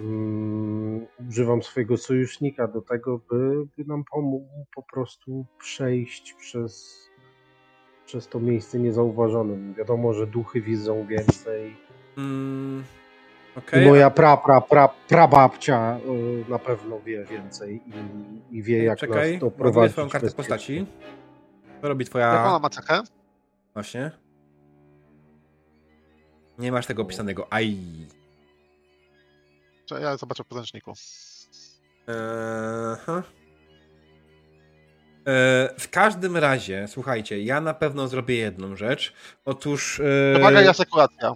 Mm, 0.00 1.06
używam 1.28 1.62
swojego 1.62 1.96
sojusznika 1.96 2.68
do 2.68 2.82
tego, 2.82 3.20
by, 3.30 3.66
by 3.76 3.84
nam 3.84 4.04
pomógł 4.12 4.66
po 4.74 4.82
prostu 4.82 5.46
przejść 5.58 6.32
przez, 6.32 7.04
przez 8.06 8.28
to 8.28 8.40
miejsce 8.40 8.78
niezauważonym. 8.78 9.74
Wiadomo, 9.74 10.14
że 10.14 10.26
duchy 10.26 10.60
widzą 10.60 11.06
więcej. 11.06 11.76
Mm, 12.18 12.84
I 13.54 13.58
Okej, 13.58 13.86
moja 13.86 14.10
pra, 14.10 14.36
pra, 14.36 14.60
pra, 14.60 14.88
prababcia 15.08 15.98
y, 16.06 16.44
na 16.50 16.58
pewno 16.58 17.00
wie 17.00 17.24
więcej 17.24 17.82
i, 17.86 18.56
i 18.56 18.62
wie, 18.62 18.84
jak 18.84 18.98
czekaj, 18.98 19.32
nas 19.32 19.40
to 19.40 19.50
prowadzić 19.50 19.92
twoją 19.92 20.08
kartę 20.08 20.30
postaci. 20.30 20.86
Co 21.82 21.88
robi 21.88 22.02
Jak 22.02 22.08
twoja... 22.10 22.44
ona 22.44 22.58
ma 22.58 22.70
cechę? 22.70 23.02
Właśnie. 23.74 24.10
Nie 26.58 26.72
masz 26.72 26.86
tego 26.86 27.02
opisanego. 27.02 27.46
Aj. 27.50 27.76
Ja 30.00 30.16
zobaczę 30.16 30.44
w 30.44 30.46
podręczniku. 30.46 30.92
Aha. 32.92 33.22
E, 35.26 35.68
w 35.78 35.90
każdym 35.90 36.36
razie, 36.36 36.88
słuchajcie, 36.88 37.42
ja 37.42 37.60
na 37.60 37.74
pewno 37.74 38.08
zrobię 38.08 38.36
jedną 38.36 38.76
rzecz. 38.76 39.14
Otóż. 39.44 40.00
E, 40.00 40.34
Przewaga 40.34 40.62
i 40.62 40.68
asekuracja. 40.68 41.34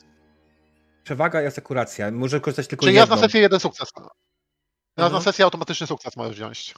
Przewaga 1.09 1.43
i 1.43 1.47
asekuracja. 1.47 2.11
Może 2.11 2.41
korzystać 2.41 2.67
tylko 2.67 2.87
Czyli 2.87 2.97
raz 2.97 3.03
jedną. 3.03 3.17
na 3.17 3.23
sesję 3.23 3.41
jeden 3.41 3.61
sukces. 3.61 3.89
Raz 3.97 4.07
Mhm. 4.97 5.13
na 5.13 5.21
sesję 5.21 5.45
automatyczny 5.45 5.87
sukces 5.87 6.17
możesz 6.17 6.35
wziąć. 6.37 6.75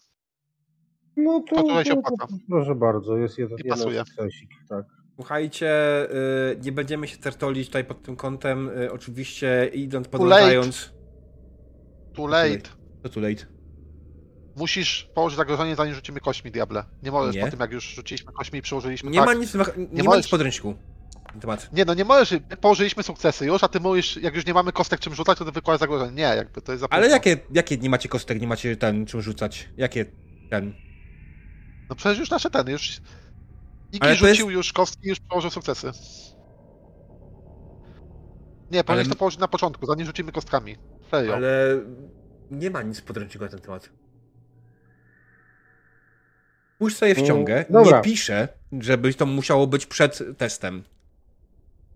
No 1.16 1.40
to, 1.50 1.56
To 1.56 1.62
tutaj 1.62 1.84
się 1.84 1.90
to, 1.94 1.98
opłaca. 1.98 2.26
to 2.26 2.34
proszę 2.50 2.74
bardzo, 2.74 3.16
jest 3.16 3.38
jeden, 3.38 3.58
I 3.58 3.60
jeden 3.64 3.78
pasuje. 3.78 3.98
sukcesik, 4.04 4.50
tak. 4.68 4.84
Słuchajcie, 5.14 5.70
e, 6.10 6.56
nie 6.62 6.72
będziemy 6.72 7.08
się 7.08 7.16
tertolić 7.18 7.66
tutaj 7.66 7.84
pod 7.84 8.02
tym 8.02 8.16
kątem. 8.16 8.70
E, 8.84 8.92
oczywiście 8.92 9.70
idąc, 9.74 10.08
podążając. 10.08 10.92
Too 12.14 12.26
late. 12.26 12.70
To 13.02 13.08
too 13.08 13.22
late. 13.22 13.46
Musisz 14.56 15.10
położyć 15.14 15.36
zagrożenie, 15.36 15.76
zanim 15.76 15.94
rzucimy 15.94 16.20
kośmi, 16.20 16.50
diable. 16.50 16.84
Nie 17.02 17.10
możesz 17.10 17.34
Nie. 17.34 17.44
po 17.44 17.50
tym, 17.50 17.60
jak 17.60 17.72
już 17.72 17.84
rzuciliśmy 17.94 18.32
kośmi 18.32 18.58
i 18.58 18.62
przyłożyliśmy 18.62 19.10
Nie 19.10 19.18
tak. 19.18 19.26
ma 19.26 19.34
nic, 19.34 19.54
nie, 19.54 19.64
nie 19.92 20.02
ma 20.02 20.16
nic 20.16 20.26
w 20.26 20.30
podręczniku. 20.30 20.74
Temat. 21.40 21.72
Nie, 21.72 21.84
no 21.84 21.94
nie 21.94 22.04
możesz. 22.04 22.40
Położyliśmy 22.60 23.02
sukcesy 23.02 23.46
już, 23.46 23.64
a 23.64 23.68
ty 23.68 23.80
mówisz, 23.80 24.16
jak 24.16 24.34
już 24.34 24.46
nie 24.46 24.54
mamy 24.54 24.72
kostek 24.72 25.00
czym 25.00 25.14
rzucać, 25.14 25.38
to 25.38 25.44
ty 25.44 25.52
wykładasz 25.52 25.80
zagrożenie. 25.80 26.12
Nie, 26.12 26.22
jakby 26.22 26.62
to 26.62 26.72
jest 26.72 26.80
za 26.80 26.86
Ale 26.90 27.08
jakie, 27.08 27.36
jakie 27.52 27.76
nie 27.78 27.90
macie 27.90 28.08
kostek, 28.08 28.40
nie 28.40 28.46
macie 28.46 28.76
ten, 28.76 29.06
czym 29.06 29.22
rzucać? 29.22 29.68
Jakie 29.76 30.06
ten? 30.50 30.74
No 31.90 31.96
przecież 31.96 32.18
już 32.18 32.30
nasze 32.30 32.50
ten, 32.50 32.68
już... 32.68 33.00
Iki 33.92 34.06
Ale 34.06 34.14
rzucił 34.14 34.50
już 34.50 34.72
kostki, 34.72 35.08
już 35.08 35.20
położył 35.20 35.50
sukcesy. 35.50 35.92
Nie, 38.70 38.84
powinieneś 38.84 39.06
Ale- 39.06 39.14
to 39.14 39.18
położyć 39.18 39.40
na 39.40 39.48
początku, 39.48 39.86
zanim 39.86 40.06
rzucimy 40.06 40.32
kostkami. 40.32 40.76
Serio. 41.10 41.34
Ale 41.34 41.80
nie 42.50 42.70
ma 42.70 42.82
nic 42.82 43.00
w 43.00 43.04
podręczniku 43.04 43.44
na 43.44 43.50
ten 43.50 43.60
temat. 43.60 43.90
Pójść 46.78 46.96
sobie 46.96 47.14
w 47.14 47.18
Mm, 47.18 47.44
dobra. 47.70 47.96
Nie 47.96 48.02
pisze, 48.02 48.48
żeby 48.80 49.14
to 49.14 49.26
musiało 49.26 49.66
być 49.66 49.86
przed 49.86 50.22
testem. 50.38 50.84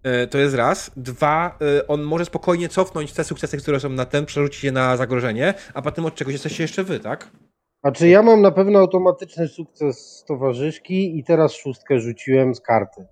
E, 0.05 0.27
To 0.27 0.39
jest 0.39 0.55
raz. 0.55 0.91
Dwa, 0.97 1.59
e, 1.79 1.87
on 1.89 2.03
może 2.03 2.25
spokojnie 2.25 2.69
cofnąć 2.69 3.13
te 3.13 3.25
sukcesy, 3.25 3.57
które 3.59 3.81
są 3.81 3.89
na 3.89 4.05
ten, 4.05 4.27
przerzucić 4.27 4.65
je 4.65 4.73
na 4.73 4.97
zagrożenie, 4.97 5.55
a 5.75 5.83
potem 5.83 6.05
od 6.07 6.15
czegoś 6.15 6.33
jesteście 6.33 6.63
jeszcze 6.65 6.85
wy, 6.85 7.01
tak? 7.01 7.31
A 7.83 7.91
czy 7.93 8.09
ja 8.09 8.23
mam 8.23 8.41
na 8.43 8.51
pewno 8.51 8.79
automatyczny 8.79 9.49
sukces 9.49 9.99
z 9.99 10.25
towarzyszki 10.25 11.19
i 11.19 11.25
teraz 11.25 11.53
szóstkę 11.53 12.01
rzuciłem 12.01 12.55
z 12.55 12.61
karty. 12.61 13.07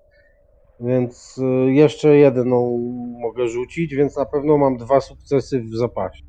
Więc 0.81 1.39
y, 1.39 1.73
jeszcze 1.73 2.17
jedną 2.17 2.79
mogę 3.21 3.49
rzucić, 3.49 3.95
więc 3.95 4.17
na 4.17 4.25
pewno 4.25 4.59
mam 4.59 4.77
dwa 4.77 5.01
sukcesy 5.01 5.61
w 5.63 5.77
zapasie. 5.77 6.23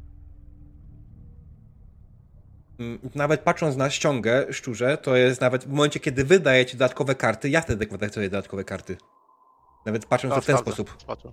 Mm, 2.79 2.99
Nawet 3.15 3.41
patrząc 3.41 3.77
na 3.77 3.89
ściągę, 3.89 4.45
szczurze, 4.51 4.97
to 4.97 5.15
jest 5.15 5.41
nawet 5.41 5.63
w 5.63 5.67
momencie, 5.69 5.99
kiedy 5.99 6.23
wy 6.23 6.39
dajecie 6.39 6.73
dodatkowe 6.77 7.15
karty, 7.15 7.49
ja 7.49 7.61
wtedy 7.61 7.85
kwitakuję 7.85 8.29
dodatkowe 8.29 8.63
karty. 8.63 8.97
Nawet 9.85 10.05
patrząc 10.05 10.33
A, 10.33 10.41
w 10.41 10.45
ten 10.45 10.57
sprawdzę, 10.57 10.83
sposób. 10.83 11.01
sprawdzę. 11.01 11.29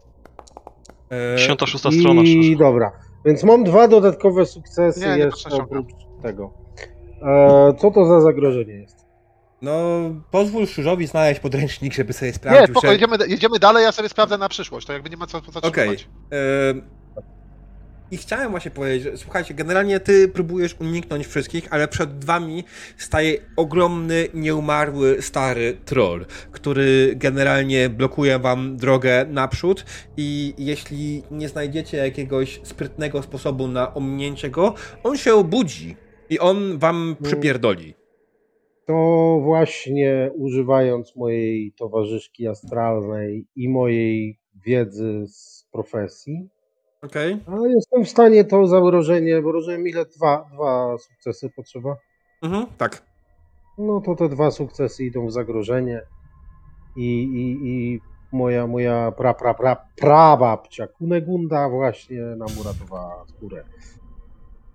E, 1.10 1.36
56 1.36 2.00
strona, 2.00 2.22
I 2.22 2.42
szczerze. 2.42 2.58
dobra, 2.58 2.92
więc 3.24 3.44
mam 3.44 3.64
dwa 3.64 3.88
dodatkowe 3.88 4.46
sukcesy 4.46 5.00
Nie, 5.00 5.06
nie 5.06 5.16
jeszcze 5.18 5.50
patrzę, 5.50 5.62
oprócz 5.64 5.86
tego. 6.22 6.50
E, 7.22 7.74
co 7.78 7.90
to 7.90 8.04
za 8.06 8.20
zagrożenie 8.20 8.72
jest? 8.74 9.06
No, 9.62 9.72
pozwól 10.30 10.66
szczurzowi 10.66 11.06
znaleźć 11.06 11.40
podręcznik, 11.40 11.92
żeby 11.94 12.12
sobie 12.12 12.28
Nie, 12.30 12.34
sprawdził. 12.34 12.66
spoko, 12.74 12.86
że- 12.86 12.92
jedziemy, 12.92 13.16
jedziemy 13.28 13.58
dalej, 13.58 13.84
ja 13.84 13.92
sobie 13.92 14.08
sprawdzę 14.08 14.38
na 14.38 14.48
przyszłość, 14.48 14.86
to 14.86 14.92
jakby 14.92 15.10
nie 15.10 15.16
ma 15.16 15.26
co 15.26 15.38
Okej. 15.38 15.52
zatrzymywać. 15.52 16.08
Em, 16.70 16.82
I 18.10 18.16
chciałem 18.16 18.50
właśnie 18.50 18.70
powiedzieć, 18.70 19.02
że 19.02 19.16
słuchajcie, 19.16 19.54
generalnie 19.54 20.00
ty 20.00 20.28
próbujesz 20.28 20.76
uniknąć 20.80 21.26
wszystkich, 21.26 21.68
ale 21.70 21.88
przed 21.88 22.24
wami 22.24 22.64
staje 22.96 23.38
ogromny, 23.56 24.28
nieumarły, 24.34 25.22
stary 25.22 25.76
troll, 25.84 26.26
który 26.50 27.12
generalnie 27.16 27.88
blokuje 27.88 28.38
wam 28.38 28.76
drogę 28.76 29.26
naprzód 29.28 29.84
i 30.16 30.54
jeśli 30.58 31.22
nie 31.30 31.48
znajdziecie 31.48 31.96
jakiegoś 31.96 32.60
sprytnego 32.62 33.22
sposobu 33.22 33.68
na 33.68 33.94
ominięcie 33.94 34.50
go, 34.50 34.74
on 35.02 35.16
się 35.16 35.34
obudzi 35.34 35.96
i 36.30 36.38
on 36.38 36.78
wam 36.78 37.16
przypierdoli. 37.22 37.94
To 38.86 39.40
właśnie 39.44 40.30
używając 40.34 41.16
mojej 41.16 41.72
towarzyszki 41.72 42.48
astralnej 42.48 43.46
i 43.56 43.68
mojej 43.68 44.40
wiedzy 44.66 45.24
z 45.26 45.68
profesji, 45.72 46.48
Okej? 47.02 47.40
a 47.46 47.68
jestem 47.68 48.04
w 48.04 48.08
stanie 48.08 48.44
to 48.44 48.66
zagrożenie, 48.66 49.42
bo 49.42 49.52
rozumiem 49.52 49.88
ile 49.88 50.06
dwa, 50.06 50.48
dwa 50.52 50.98
sukcesy 50.98 51.50
potrzeba. 51.50 51.96
Mhm, 52.42 52.66
tak. 52.78 53.02
No 53.78 54.00
to 54.00 54.14
te 54.14 54.28
dwa 54.28 54.50
sukcesy 54.50 55.04
idą 55.04 55.26
w 55.26 55.32
zagrożenie 55.32 56.02
i, 56.96 57.22
i, 57.22 57.68
i 57.68 58.00
moja, 58.32 58.66
moja 58.66 59.12
pra, 59.12 59.34
pra, 59.34 59.54
pra, 59.54 59.76
prababcia 59.96 60.86
Kunegunda 60.86 61.68
właśnie 61.68 62.20
nam 62.20 62.48
uratowała 62.60 63.24
skórę. 63.26 63.64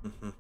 Mhm. 0.06 0.34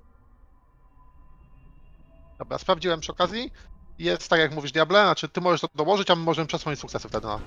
Dobra, 2.39 2.57
sprawdziłem 2.57 2.99
przy 2.99 3.11
okazji. 3.11 3.51
Jest 3.99 4.29
tak 4.29 4.39
jak 4.39 4.55
mówisz 4.55 4.71
Diable, 4.71 5.03
znaczy 5.03 5.29
ty 5.29 5.41
możesz 5.41 5.61
to 5.61 5.67
dołożyć, 5.75 6.11
a 6.11 6.15
my 6.15 6.23
możemy 6.23 6.47
przesunąć 6.47 6.79
sukcesy 6.79 7.09
wtedy 7.09 7.27
na. 7.27 7.39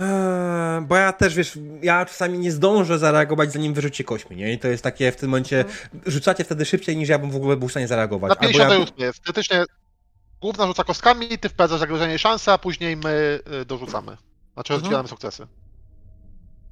Eee, 0.00 0.80
bo 0.82 0.96
ja 0.96 1.12
też, 1.12 1.34
wiesz, 1.34 1.58
ja 1.82 2.04
czasami 2.06 2.38
nie 2.38 2.52
zdążę 2.52 2.98
zareagować, 2.98 3.52
zanim 3.52 3.74
wyrzucicie 3.74 4.04
kośmi, 4.04 4.36
nie? 4.36 4.52
I 4.52 4.58
to 4.58 4.68
jest 4.68 4.82
takie 4.84 5.12
w 5.12 5.16
tym 5.16 5.28
momencie, 5.30 5.64
rzucacie 6.06 6.44
wtedy 6.44 6.64
szybciej, 6.64 6.96
niż 6.96 7.08
ja 7.08 7.18
bym 7.18 7.30
w 7.30 7.36
ogóle 7.36 7.56
był 7.56 7.68
w 7.68 7.70
stanie 7.70 7.88
zareagować. 7.88 8.28
Na 8.30 8.36
Albo 8.36 8.48
58 8.58 8.94
jest. 8.98 9.20
Teoretycznie 9.22 9.64
główna 10.40 10.66
rzuca 10.66 10.84
kostkami, 10.84 11.38
ty 11.38 11.48
wprowadzasz 11.48 11.80
zagrożenie 11.80 12.14
i 12.14 12.18
szansę, 12.18 12.52
a 12.52 12.58
później 12.58 12.96
my 12.96 13.40
y, 13.62 13.64
dorzucamy. 13.64 14.16
Znaczy 14.54 14.72
Mhm. 14.72 14.80
rozdzielamy 14.80 15.08
sukcesy. 15.08 15.46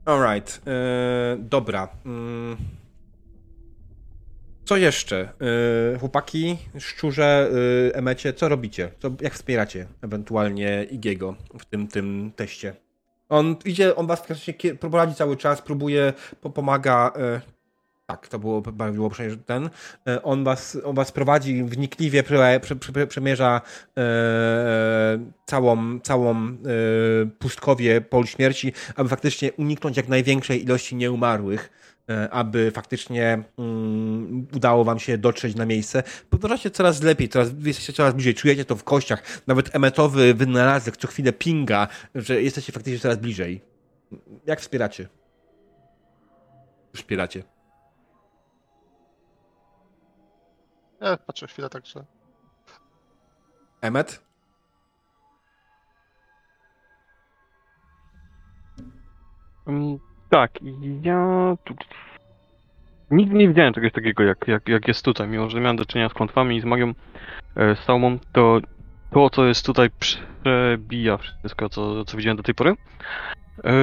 Alright, 0.05 0.61
eee, 0.67 1.39
dobra. 1.41 1.89
Mm. 2.07 2.57
Co 4.65 4.77
jeszcze? 4.77 5.21
Eee, 5.41 5.99
chłopaki, 5.99 6.57
szczurze, 6.79 7.51
eee, 7.53 7.93
emecie, 7.99 8.33
co 8.33 8.49
robicie? 8.49 8.91
Co, 8.99 9.11
jak 9.21 9.35
wspieracie 9.35 9.87
ewentualnie 10.03 10.87
Igiego 10.91 11.35
w 11.59 11.65
tym, 11.65 11.89
tym 11.89 12.33
teście? 12.37 12.75
On 13.29 13.57
idzie, 13.65 13.97
on 13.97 14.07
was 14.07 14.23
kie- 14.59 14.75
prowadzi 14.75 15.15
cały 15.15 15.37
czas, 15.37 15.63
próbuje, 15.63 16.13
po, 16.41 16.51
pomaga. 16.51 17.13
E, 17.17 17.41
tak, 18.07 18.29
to 18.29 18.39
było, 18.39 18.63
było 18.93 19.11
przecież 19.11 19.39
ten. 19.47 19.71
E, 20.09 20.23
on, 20.23 20.45
was, 20.45 20.79
on 20.85 20.95
was 20.95 21.13
prowadzi 21.13 21.65
wnikliwie, 21.65 22.23
prze, 22.23 22.61
przemierza 23.09 23.61
e, 23.99 25.19
całą, 25.47 26.01
całą 26.01 26.37
e, 26.37 26.57
pustkowie 27.39 28.01
pol 28.01 28.27
śmierci, 28.27 28.73
aby 28.97 29.09
faktycznie 29.09 29.53
uniknąć 29.53 29.97
jak 29.97 30.09
największej 30.09 30.65
ilości 30.65 30.97
nieumarłych. 30.97 31.71
E, 32.11 32.31
Aby 32.31 32.71
faktycznie 32.71 33.45
mm, 33.59 34.47
udało 34.55 34.85
wam 34.85 34.99
się 34.99 35.19
dotrzeć 35.19 35.55
na 35.55 35.67
miejsce. 35.67 36.03
Podążacie 36.31 36.71
coraz 36.71 37.03
lepiej, 37.03 37.29
coraz, 37.29 37.49
jesteście 37.63 37.93
coraz 37.93 38.15
bliżej, 38.15 38.35
czujecie 38.35 38.65
to 38.65 38.77
w 38.77 38.85
kościach. 38.85 39.23
Nawet 39.47 39.75
emetowy 39.75 40.35
wynalazek 40.35 40.97
co 40.97 41.09
chwilę 41.09 41.33
pinga, 41.33 41.89
że 42.15 42.43
jesteście 42.43 42.73
faktycznie 42.73 42.99
coraz 42.99 43.19
bliżej. 43.19 43.61
Jak 44.47 44.61
wspieracie? 44.61 45.09
Wspieracie. 46.95 47.43
Ja 51.01 51.17
patrzę 51.17 51.47
chwilę 51.47 51.69
tak, 51.69 51.87
że. 51.87 52.05
Emet? 53.81 54.27
Mm, 59.67 59.99
Tak, 60.31 60.51
ja 61.03 61.57
tu... 61.65 61.75
Nigdy 63.11 63.35
nie 63.35 63.49
widziałem 63.49 63.75
czegoś 63.75 63.93
takiego, 63.93 64.23
jak, 64.23 64.49
jak, 64.49 64.69
jak 64.69 64.89
jest 64.89 65.05
tutaj. 65.05 65.29
Mimo, 65.29 65.51
że 65.51 65.61
miałem 65.61 65.77
do 65.77 65.87
czynienia 65.87 66.09
z 66.09 66.15
klątwami 66.15 66.57
i 66.57 66.61
z 66.61 66.65
magią 66.65 66.93
e, 67.57 67.77
Saumą, 67.77 68.19
to 68.33 68.61
to, 69.11 69.31
co 69.31 69.47
jest 69.47 69.67
tutaj, 69.67 69.89
przebija 69.99 71.17
wszystko, 71.17 71.69
co, 71.69 72.05
co 72.05 72.17
widziałem 72.17 72.37
do 72.37 72.43
tej 72.43 72.55
pory. 72.55 72.75
E, 73.65 73.75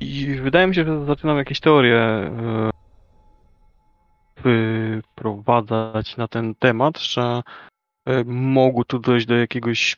I 0.00 0.26
wydaje 0.26 0.66
mi 0.66 0.74
się, 0.74 0.84
że 0.84 1.04
zaczynam 1.04 1.36
jakieś 1.36 1.60
teorie 1.60 2.00
e, 2.00 2.70
wyprowadzać 4.44 6.16
na 6.16 6.28
ten 6.28 6.54
temat, 6.54 6.98
że 6.98 7.42
e, 8.06 8.24
mogło 8.24 8.84
tu 8.84 8.98
dojść 8.98 9.26
do 9.26 9.36
jakiegoś 9.36 9.96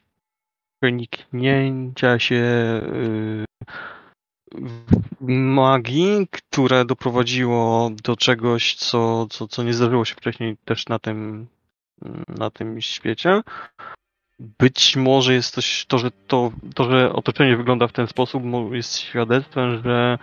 przeniknięcia 0.80 2.18
się 2.18 2.36
e, 2.36 3.44
magii, 5.20 6.28
które 6.30 6.84
doprowadziło 6.84 7.90
do 8.04 8.16
czegoś, 8.16 8.74
co, 8.74 9.26
co, 9.30 9.48
co 9.48 9.62
nie 9.62 9.74
zdarzyło 9.74 10.04
się 10.04 10.14
wcześniej 10.14 10.56
też 10.64 10.86
na 10.86 10.98
tym, 10.98 11.46
na 12.28 12.50
tym 12.50 12.80
świecie. 12.80 13.42
Być 14.38 14.96
może 14.96 15.34
jest 15.34 15.54
coś, 15.54 15.86
to, 15.86 15.98
że 15.98 16.10
to, 16.10 16.52
to, 16.74 16.90
że 16.90 17.12
otoczenie 17.12 17.56
wygląda 17.56 17.88
w 17.88 17.92
ten 17.92 18.06
sposób, 18.06 18.42
jest 18.72 18.98
świadectwem, 18.98 19.82
że 19.84 20.18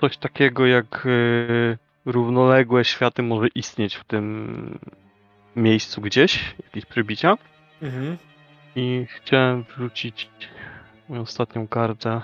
coś 0.00 0.16
takiego 0.16 0.66
jak 0.66 1.06
e, 1.06 1.78
równoległe 2.06 2.84
światy 2.84 3.22
może 3.22 3.48
istnieć 3.48 3.94
w 3.94 4.04
tym 4.04 4.78
miejscu 5.56 6.00
gdzieś, 6.00 6.54
jakieś 6.64 6.86
przybicia. 6.86 7.38
Mhm. 7.82 8.18
I 8.76 9.06
chciałem 9.08 9.64
wrzucić 9.76 10.28
moją 11.08 11.22
ostatnią 11.22 11.68
kartę. 11.68 12.20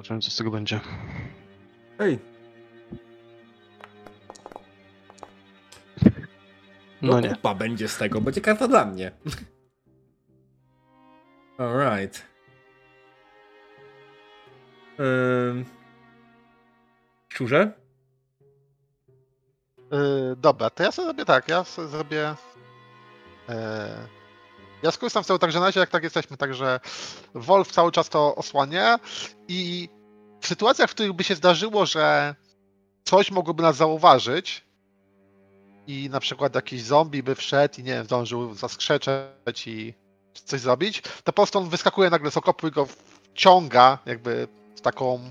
Zobaczymy, 0.00 0.20
co 0.20 0.30
z 0.30 0.36
tego 0.36 0.50
będzie. 0.50 0.80
Hej, 1.98 2.18
No 7.02 7.12
no 7.12 7.20
nie. 7.20 7.28
kupa 7.28 7.54
będzie 7.54 7.88
z 7.88 7.98
tego, 7.98 8.20
będzie 8.20 8.40
karta 8.40 8.68
dla 8.68 8.84
mnie. 8.84 9.12
Alright. 11.58 12.22
Ym... 15.00 15.64
Szczurze? 17.28 17.72
Yy, 19.92 20.36
dobra, 20.36 20.70
to 20.70 20.82
ja 20.82 20.92
sobie 20.92 21.06
zrobię 21.06 21.24
tak, 21.24 21.48
ja 21.48 21.64
sobie 21.64 21.88
zrobię. 21.88 22.34
Yy, 23.48 23.54
ja 24.82 24.90
skorzystam 24.90 25.24
z 25.24 25.26
tego 25.26 25.38
także 25.38 25.60
na 25.60 25.66
razie, 25.66 25.80
jak 25.80 25.90
tak 25.90 26.04
jesteśmy, 26.04 26.36
także 26.36 26.80
Wolf 27.34 27.72
cały 27.72 27.92
czas 27.92 28.08
to 28.08 28.34
osłania. 28.34 28.98
I 29.48 29.88
w 30.40 30.46
sytuacjach, 30.46 30.90
w 30.90 30.94
których 30.94 31.12
by 31.12 31.24
się 31.24 31.34
zdarzyło, 31.34 31.86
że 31.86 32.34
coś 33.04 33.30
mogłoby 33.30 33.62
nas 33.62 33.76
zauważyć 33.76 34.64
i 35.86 36.10
na 36.10 36.20
przykład 36.20 36.54
jakiś 36.54 36.82
zombie 36.82 37.22
by 37.22 37.34
wszedł 37.34 37.74
i 37.80 37.82
nie 37.82 37.92
wiem, 37.92 38.04
zdążył 38.04 38.54
zaskrzeczeć 38.54 39.66
i 39.66 39.94
coś 40.34 40.60
zrobić, 40.60 41.00
to 41.00 41.24
po 41.24 41.32
prostu 41.32 41.58
on 41.58 41.68
wyskakuje 41.68 42.10
nagle 42.10 42.30
z 42.30 42.36
okopu 42.36 42.68
i 42.68 42.70
go 42.70 42.86
wciąga 42.86 43.98
jakby 44.06 44.48
z 44.74 44.80
taką 44.80 45.30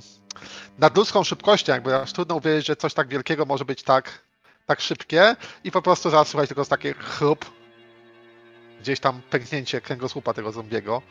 nadludzką 0.80 1.24
szybkością, 1.24 1.74
jakby 1.74 1.96
aż 1.96 2.14
trudno 2.14 2.36
uwierzyć, 2.36 2.68
że 2.68 2.76
coś 2.76 2.94
tak 2.94 3.08
wielkiego 3.08 3.46
może 3.46 3.66
być 3.66 3.84
tak 3.84 4.30
tak 4.66 4.82
szybkie. 4.82 5.36
I 5.64 5.72
po 5.72 5.82
prostu 5.82 6.10
zaraz 6.10 6.28
słuchać 6.28 6.48
tylko 6.48 6.66
z 6.66 6.68
takich 6.68 6.98
chrup 6.98 7.59
gdzieś 8.80 9.00
tam 9.00 9.22
pęknięcie 9.30 9.82
kręgosłupa 9.82 10.34
tego 10.34 10.52
zombiego, 10.52 11.02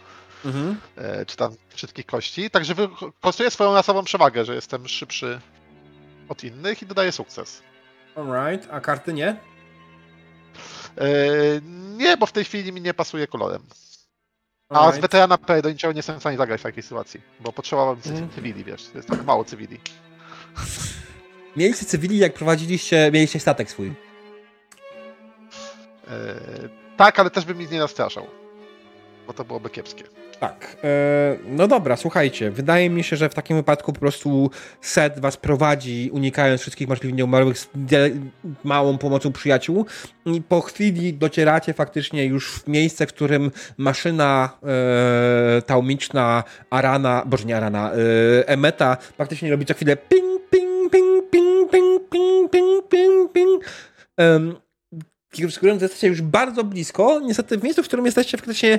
Mhm. 0.45 0.77
e, 0.97 1.27
czy 1.27 1.37
tam 1.37 1.55
wszystkich 1.69 2.07
kości. 2.07 2.51
Także 2.51 2.75
wykorzystuję 2.75 3.51
swoją 3.51 3.75
rasową 3.75 4.05
przewagę, 4.05 4.45
że 4.45 4.55
jestem 4.55 4.89
szybszy 4.89 5.41
od 6.29 6.45
innych 6.45 6.83
i 6.83 6.87
dodaję 6.87 7.13
sukces. 7.13 7.63
Alright, 8.17 8.69
a 8.73 8.81
karty 8.81 9.13
nie? 9.13 9.29
E, 9.29 11.07
nie, 11.97 12.17
bo 12.17 12.27
w 12.27 12.33
tej 12.33 12.45
chwili 12.45 12.73
mi 12.73 12.81
nie 12.81 12.95
pasuje 12.95 13.27
kolorem. 13.27 13.63
A 14.69 14.93
z 14.93 14.99
weterana 14.99 15.39
P 15.39 15.63
do 15.63 15.71
niczego 15.71 15.93
nie 15.93 15.99
jestem 15.99 16.17
w 16.17 16.21
stanie 16.21 16.37
zagrać 16.37 16.61
w 16.61 16.63
takiej 16.63 16.83
sytuacji, 16.83 17.21
bo 17.41 17.53
potrzebowałbym 17.53 18.13
Mhm. 18.13 18.31
cywili, 18.31 18.65
wiesz, 18.65 18.91
jest 18.95 19.09
tak 19.09 19.25
mało 19.25 19.45
cywili. 19.45 19.81
Mieliście 21.57 21.87
cywili, 21.87 22.19
jak 22.19 22.35
prowadziliście, 22.35 23.11
mieliście 23.13 23.41
statek 23.41 23.71
swój. 23.71 23.89
E, 26.09 26.15
tak, 26.99 27.19
ale 27.19 27.31
też 27.31 27.45
bym 27.45 27.59
nic 27.59 27.71
nie 27.71 27.79
nastraszał, 27.79 28.27
bo 29.27 29.33
to 29.33 29.45
byłoby 29.45 29.71
kiepskie. 29.71 30.05
Tak. 30.41 30.77
E, 30.85 31.37
no 31.45 31.69
dobra, 31.69 31.97
słuchajcie. 31.97 32.51
Wydaje 32.51 32.91
mi 32.91 33.05
się, 33.05 33.17
że 33.17 33.29
w 33.29 33.35
takim 33.35 33.57
wypadku 33.57 33.93
po 33.93 34.01
prostu 34.01 34.51
set 34.81 35.21
was 35.21 35.37
prowadzi, 35.37 36.11
unikając 36.13 36.61
wszystkich 36.61 36.89
możliwych 36.89 37.17
nieumarłych 37.17 37.59
z 37.59 37.69
małą 38.65 38.99
pomocą 38.99 39.33
przyjaciół. 39.33 39.87
I 40.27 40.43
po 40.43 40.61
chwili 40.61 41.15
docieracie 41.15 41.75
faktycznie 41.75 42.25
już 42.25 42.53
w 42.53 42.69
miejsce, 42.69 43.07
w 43.07 43.13
którym 43.13 43.51
maszyna 43.77 44.51
e, 45.59 45.63
taumiczna 45.63 46.45
Arana, 46.71 47.23
boże 47.27 47.45
nie 47.45 47.57
Arana, 47.57 47.93
e, 47.93 48.49
Emeta 48.49 48.97
faktycznie 49.19 49.51
robi 49.51 49.67
co 49.67 49.75
chwilę 49.75 49.97
ping, 49.97 50.43
ping, 50.51 50.93
ping, 50.93 51.31
ping, 51.31 51.71
ping, 51.71 52.11
ping, 52.11 52.51
ping, 52.51 52.89
ping, 52.89 53.33
ping. 53.33 53.65
Z 55.33 55.57
którym 55.57 55.79
jesteście 55.81 56.09
już 56.09 56.23
bardzo 56.23 56.65
blisko. 56.65 57.21
Niestety 57.21 57.59
w 57.59 57.63
miejscu, 57.63 57.83
w 57.83 57.87
którym 57.87 58.07
jesteście 58.07 58.39
faktycznie 58.39 58.79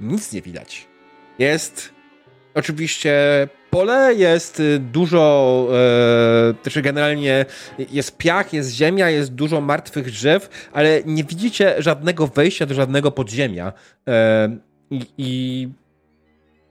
nic 0.00 0.32
nie 0.32 0.42
widać. 0.42 0.86
Jest 1.38 1.92
oczywiście 2.54 3.12
pole, 3.70 4.14
jest 4.14 4.60
y, 4.60 4.78
dużo, 4.78 5.66
e, 5.72 6.54
też 6.54 6.80
generalnie 6.80 7.44
jest 7.78 8.16
piach, 8.16 8.52
jest 8.52 8.70
ziemia, 8.70 9.10
jest 9.10 9.32
dużo 9.32 9.60
martwych 9.60 10.10
drzew, 10.10 10.68
ale 10.72 11.02
nie 11.04 11.24
widzicie 11.24 11.74
żadnego 11.78 12.26
wejścia 12.26 12.66
do 12.66 12.74
żadnego 12.74 13.10
podziemia. 13.10 13.72
E, 14.08 14.56
i, 14.90 15.06
I 15.18 15.68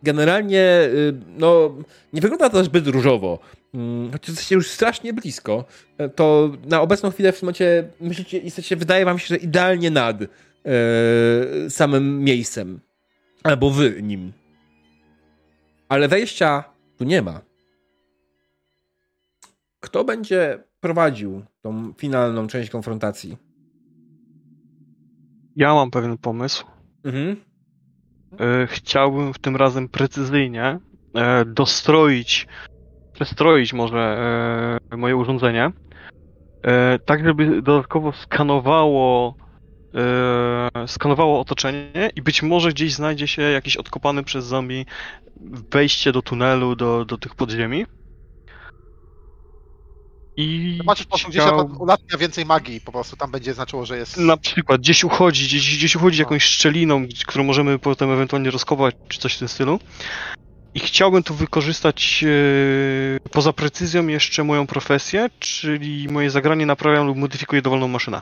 generalnie 0.03 0.81
y, 0.93 1.13
no, 1.37 1.75
nie 2.13 2.21
wygląda 2.21 2.49
to 2.49 2.63
zbyt 2.63 2.87
różowo. 2.87 3.39
Mm, 3.73 4.11
Choć 4.11 4.27
jesteście 4.27 4.55
już 4.55 4.69
strasznie 4.69 5.13
blisko, 5.13 5.65
e, 5.97 6.09
to 6.09 6.51
na 6.65 6.81
obecną 6.81 7.11
chwilę 7.11 7.31
w 7.31 7.39
tym 7.39 7.45
momencie 7.45 7.89
myślicie, 8.01 8.37
jesteście, 8.37 8.75
wydaje 8.75 9.05
wam 9.05 9.19
się, 9.19 9.27
że 9.27 9.37
idealnie 9.37 9.91
nad 9.91 10.21
e, 10.21 10.27
samym 11.69 12.19
miejscem. 12.23 12.79
Albo 13.43 13.69
wy 13.69 14.01
nim. 14.01 14.33
Ale 15.89 16.07
wejścia 16.07 16.63
tu 16.97 17.03
nie 17.03 17.21
ma. 17.21 17.41
Kto 19.79 20.03
będzie 20.03 20.63
prowadził 20.79 21.41
tą 21.61 21.93
finalną 21.97 22.47
część 22.47 22.69
konfrontacji? 22.69 23.37
Ja 25.55 25.73
mam 25.73 25.91
pewien 25.91 26.17
pomysł. 26.17 26.65
Mhm. 27.03 27.35
E, 28.39 28.67
Chciałbym 28.67 29.33
w 29.33 29.39
tym 29.39 29.55
razem 29.55 29.89
precyzyjnie 29.89 30.79
e, 31.15 31.45
dostroić, 31.45 32.47
przestroić 33.13 33.73
może 33.73 33.99
e, 34.91 34.97
moje 34.97 35.15
urządzenie, 35.15 35.71
tak 37.05 37.23
żeby 37.23 37.61
dodatkowo 37.61 38.11
skanowało 38.11 39.35
skanowało 40.87 41.39
otoczenie 41.39 42.09
i 42.15 42.21
być 42.21 42.43
może 42.43 42.69
gdzieś 42.69 42.93
znajdzie 42.93 43.27
się 43.27 43.41
jakiś 43.41 43.77
odkopany 43.77 44.23
przez 44.23 44.45
zombie 44.45 44.85
wejście 45.71 46.11
do 46.11 46.21
tunelu, 46.21 46.75
do, 46.75 47.05
do 47.05 47.17
tych 47.17 47.35
podziemi. 47.35 47.85
I 50.37 50.75
Zobaczysz 50.77 51.05
po 51.05 51.09
prostu 51.09 51.29
gdzieś 51.29 51.41
chciał- 51.43 51.69
na 51.69 51.77
ulatnia 51.77 52.17
więcej 52.17 52.45
magii, 52.45 52.81
po 52.81 52.91
prostu 52.91 53.15
tam 53.15 53.31
będzie 53.31 53.53
znaczyło, 53.53 53.85
że 53.85 53.97
jest... 53.97 54.17
na 54.17 54.37
przykład 54.37 54.81
gdzieś 54.81 55.03
uchodzi, 55.03 55.45
gdzieś, 55.45 55.77
gdzieś 55.77 55.95
uchodzi 55.95 56.19
jakąś 56.19 56.43
szczeliną, 56.43 57.05
którą 57.27 57.43
możemy 57.43 57.79
potem 57.79 58.11
ewentualnie 58.11 58.51
rozkopać, 58.51 58.95
czy 59.07 59.19
coś 59.19 59.35
w 59.35 59.39
tym 59.39 59.47
stylu. 59.47 59.79
I 60.75 60.79
chciałbym 60.79 61.23
tu 61.23 61.33
wykorzystać 61.33 62.23
e, 63.25 63.29
poza 63.29 63.53
precyzją 63.53 64.07
jeszcze 64.07 64.43
moją 64.43 64.67
profesję, 64.67 65.29
czyli 65.39 66.07
moje 66.07 66.29
zagranie 66.29 66.65
naprawiam 66.65 67.07
lub 67.07 67.17
modyfikuję 67.17 67.61
dowolną 67.61 67.87
maszynę. 67.87 68.21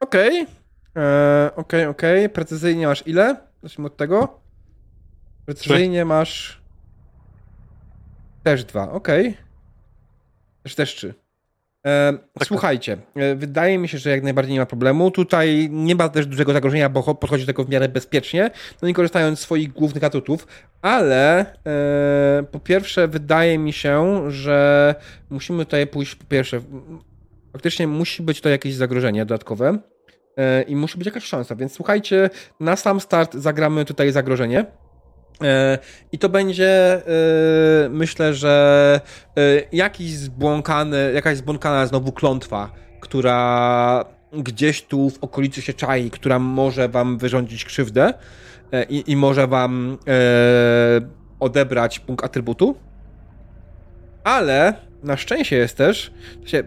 Okej. 0.00 0.46
Eee, 0.94 1.50
Okej, 1.56 1.86
okej. 1.86 2.28
Precyzyjnie 2.28 2.86
masz 2.86 3.02
ile? 3.06 3.36
Zacznijmy 3.62 3.86
od 3.86 3.96
tego. 3.96 4.40
Precyzyjnie 5.46 6.04
masz. 6.04 6.60
Też 8.42 8.64
dwa, 8.64 8.92
okej. 8.92 9.36
Też 10.68 10.74
też 10.74 10.94
trzy. 10.94 11.14
E, 11.86 12.18
Słuchajcie, 12.44 12.96
e, 13.16 13.34
wydaje 13.34 13.78
mi 13.78 13.88
się, 13.88 13.98
że 13.98 14.10
jak 14.10 14.22
najbardziej 14.22 14.54
nie 14.54 14.60
ma 14.60 14.66
problemu. 14.66 15.10
Tutaj 15.10 15.68
nie 15.70 15.94
ma 15.94 16.08
też 16.08 16.26
dużego 16.26 16.52
zagrożenia, 16.52 16.88
bo 16.88 17.00
cho- 17.00 17.14
podchodzi 17.14 17.42
do 17.42 17.46
tego 17.46 17.64
w 17.64 17.68
miarę 17.68 17.88
bezpiecznie, 17.88 18.50
no 18.82 18.88
nie 18.88 18.94
korzystając 18.94 19.38
z 19.38 19.42
swoich 19.42 19.72
głównych 19.72 20.04
atutów, 20.04 20.46
ale 20.82 21.40
e, 21.40 22.42
po 22.52 22.58
pierwsze 22.58 23.08
wydaje 23.08 23.58
mi 23.58 23.72
się, 23.72 24.22
że 24.30 24.94
musimy 25.30 25.64
tutaj 25.64 25.86
pójść 25.86 26.14
po 26.14 26.24
pierwsze, 26.24 26.60
faktycznie 27.52 27.86
musi 27.86 28.22
być 28.22 28.40
to 28.40 28.48
jakieś 28.48 28.74
zagrożenie 28.74 29.26
dodatkowe 29.26 29.78
e, 30.36 30.62
i 30.62 30.76
musi 30.76 30.98
być 30.98 31.06
jakaś 31.06 31.24
szansa, 31.24 31.56
więc 31.56 31.72
słuchajcie, 31.72 32.30
na 32.60 32.76
sam 32.76 33.00
start 33.00 33.34
zagramy 33.34 33.84
tutaj 33.84 34.12
zagrożenie. 34.12 34.64
E, 35.42 35.78
I 36.12 36.18
to 36.18 36.28
będzie, 36.28 36.94
e, 36.94 37.88
myślę, 37.88 38.34
że 38.34 39.00
e, 39.36 39.40
jakiś 39.72 40.12
zbłąkany, 40.12 41.12
jakaś 41.14 41.36
zbłąkana 41.36 41.86
znowu 41.86 42.12
klątwa, 42.12 42.70
która 43.00 44.04
gdzieś 44.32 44.82
tu 44.82 45.10
w 45.10 45.18
okolicy 45.24 45.62
się 45.62 45.72
czai, 45.74 46.10
która 46.10 46.38
może 46.38 46.88
wam 46.88 47.18
wyrządzić 47.18 47.64
krzywdę 47.64 48.14
i, 48.88 49.04
i 49.06 49.16
może 49.16 49.46
wam 49.46 49.98
odebrać 51.40 51.98
punkt 51.98 52.24
atrybutu. 52.24 52.74
Ale 54.24 54.74
na 55.02 55.16
szczęście 55.16 55.56
jest 55.56 55.76
też, 55.76 56.10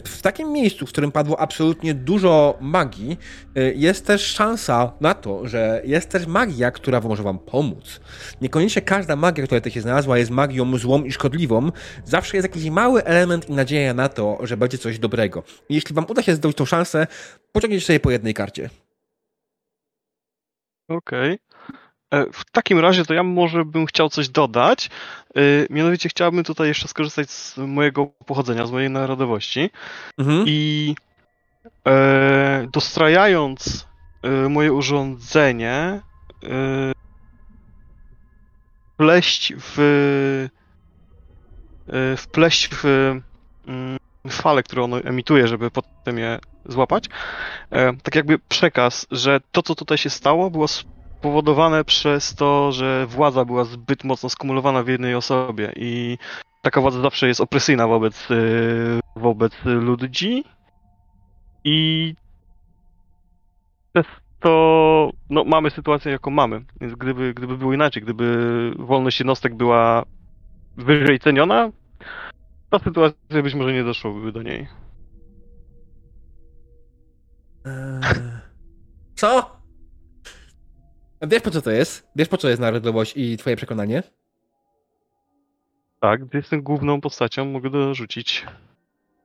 w 0.05 0.21
takim 0.21 0.51
miejscu, 0.51 0.85
w 0.85 0.89
którym 0.89 1.11
padło 1.11 1.39
absolutnie 1.39 1.93
dużo 1.93 2.57
magii, 2.61 3.17
y, 3.57 3.73
jest 3.77 4.05
też 4.07 4.25
szansa 4.25 4.91
na 5.01 5.13
to, 5.13 5.47
że 5.47 5.81
jest 5.85 6.09
też 6.09 6.27
magia, 6.27 6.71
która 6.71 7.01
może 7.01 7.23
wam 7.23 7.39
pomóc. 7.39 7.99
Niekoniecznie 8.41 8.81
każda 8.81 9.15
magia, 9.15 9.43
która 9.45 9.61
tutaj 9.61 9.71
się 9.71 9.81
znalazła, 9.81 10.17
jest 10.17 10.31
magią 10.31 10.77
złą 10.77 11.03
i 11.03 11.11
szkodliwą. 11.11 11.71
Zawsze 12.05 12.37
jest 12.37 12.47
jakiś 12.47 12.69
mały 12.69 13.03
element 13.03 13.49
i 13.49 13.53
nadzieja 13.53 13.93
na 13.93 14.09
to, 14.09 14.37
że 14.43 14.57
będzie 14.57 14.77
coś 14.77 14.99
dobrego. 14.99 15.43
Jeśli 15.69 15.95
wam 15.95 16.05
uda 16.09 16.21
się 16.21 16.35
zdobyć 16.35 16.57
tą 16.57 16.65
szansę, 16.65 17.07
pociągnijcie 17.51 17.85
sobie 17.85 17.99
po 17.99 18.11
jednej 18.11 18.33
karcie. 18.33 18.69
Okej. 20.89 21.39
E, 22.13 22.25
W 22.33 22.51
takim 22.51 22.79
razie 22.79 23.05
to 23.05 23.13
ja 23.13 23.23
może 23.23 23.65
bym 23.65 23.85
chciał 23.85 24.09
coś 24.09 24.29
dodać. 24.29 24.89
E, 25.35 25.41
Mianowicie 25.69 26.09
chciałbym 26.09 26.43
tutaj 26.43 26.67
jeszcze 26.67 26.87
skorzystać 26.87 27.31
z 27.31 27.57
mojego 27.57 28.07
pochodzenia, 28.07 28.65
z 28.65 28.71
mojej 28.71 28.89
narodowości 28.89 29.69
Mhm. 30.17 30.43
i 30.47 30.95
e, 31.87 32.67
dostrajając 32.71 33.87
e, 34.23 34.29
moje 34.49 34.73
urządzenie 34.73 36.01
e, 36.43 36.91
wpleść 38.93 39.53
w 39.57 39.79
e, 41.93 42.17
wpleść 42.17 42.69
w 42.71 42.85
mm, 43.67 43.97
fale, 44.29 44.63
które 44.63 44.83
ono 44.83 44.99
emituje, 45.01 45.47
żeby 45.47 45.71
potem 45.71 46.17
je 46.17 46.39
złapać. 46.65 47.05
E, 47.71 47.93
tak 47.93 48.15
jakby 48.15 48.39
przekaz, 48.39 49.07
że 49.11 49.41
to, 49.51 49.63
co 49.63 49.75
tutaj 49.75 49.97
się 49.97 50.09
stało, 50.09 50.51
było 50.51 50.67
spowodowane 51.21 51.83
przez 51.83 52.35
to, 52.35 52.71
że 52.71 53.07
władza 53.07 53.45
była 53.45 53.63
zbyt 53.63 54.03
mocno 54.03 54.29
skumulowana 54.29 54.83
w 54.83 54.87
jednej 54.87 55.15
osobie 55.15 55.71
i 55.75 56.17
taka 56.61 56.81
władza 56.81 57.01
zawsze 57.01 57.27
jest 57.27 57.41
opresyjna 57.41 57.87
wobec, 57.87 58.31
y, 58.31 58.99
wobec 59.15 59.53
ludzi 59.65 60.43
i 61.63 62.15
przez 63.93 64.05
to 64.39 65.09
no, 65.29 65.43
mamy 65.43 65.69
sytuację, 65.69 66.11
jaką 66.11 66.31
mamy. 66.31 66.65
Więc 66.81 66.95
gdyby, 66.95 67.33
gdyby 67.33 67.57
było 67.57 67.73
inaczej, 67.73 68.03
gdyby 68.03 68.71
wolność 68.79 69.19
jednostek 69.19 69.55
była 69.55 70.05
wyżej 70.77 71.19
ceniona, 71.19 71.71
ta 72.69 72.79
sytuacja 72.79 73.43
być 73.43 73.53
może 73.53 73.73
nie 73.73 73.83
doszłoby 73.83 74.31
do 74.31 74.41
niej. 74.41 74.67
Eee, 77.65 78.01
Co? 79.15 79.60
Wiesz 81.21 81.41
po 81.41 81.51
co 81.51 81.61
to 81.61 81.71
jest? 81.71 82.07
Wiesz 82.15 82.27
po 82.27 82.37
co 82.37 82.49
jest 82.49 82.61
narodowość 82.61 83.13
i 83.17 83.37
twoje 83.37 83.55
przekonanie? 83.55 84.03
Tak, 85.99 86.25
gdy 86.25 86.37
jestem 86.37 86.61
główną 86.61 87.01
postacią, 87.01 87.45
mogę 87.45 87.69
dorzucić. 87.69 88.45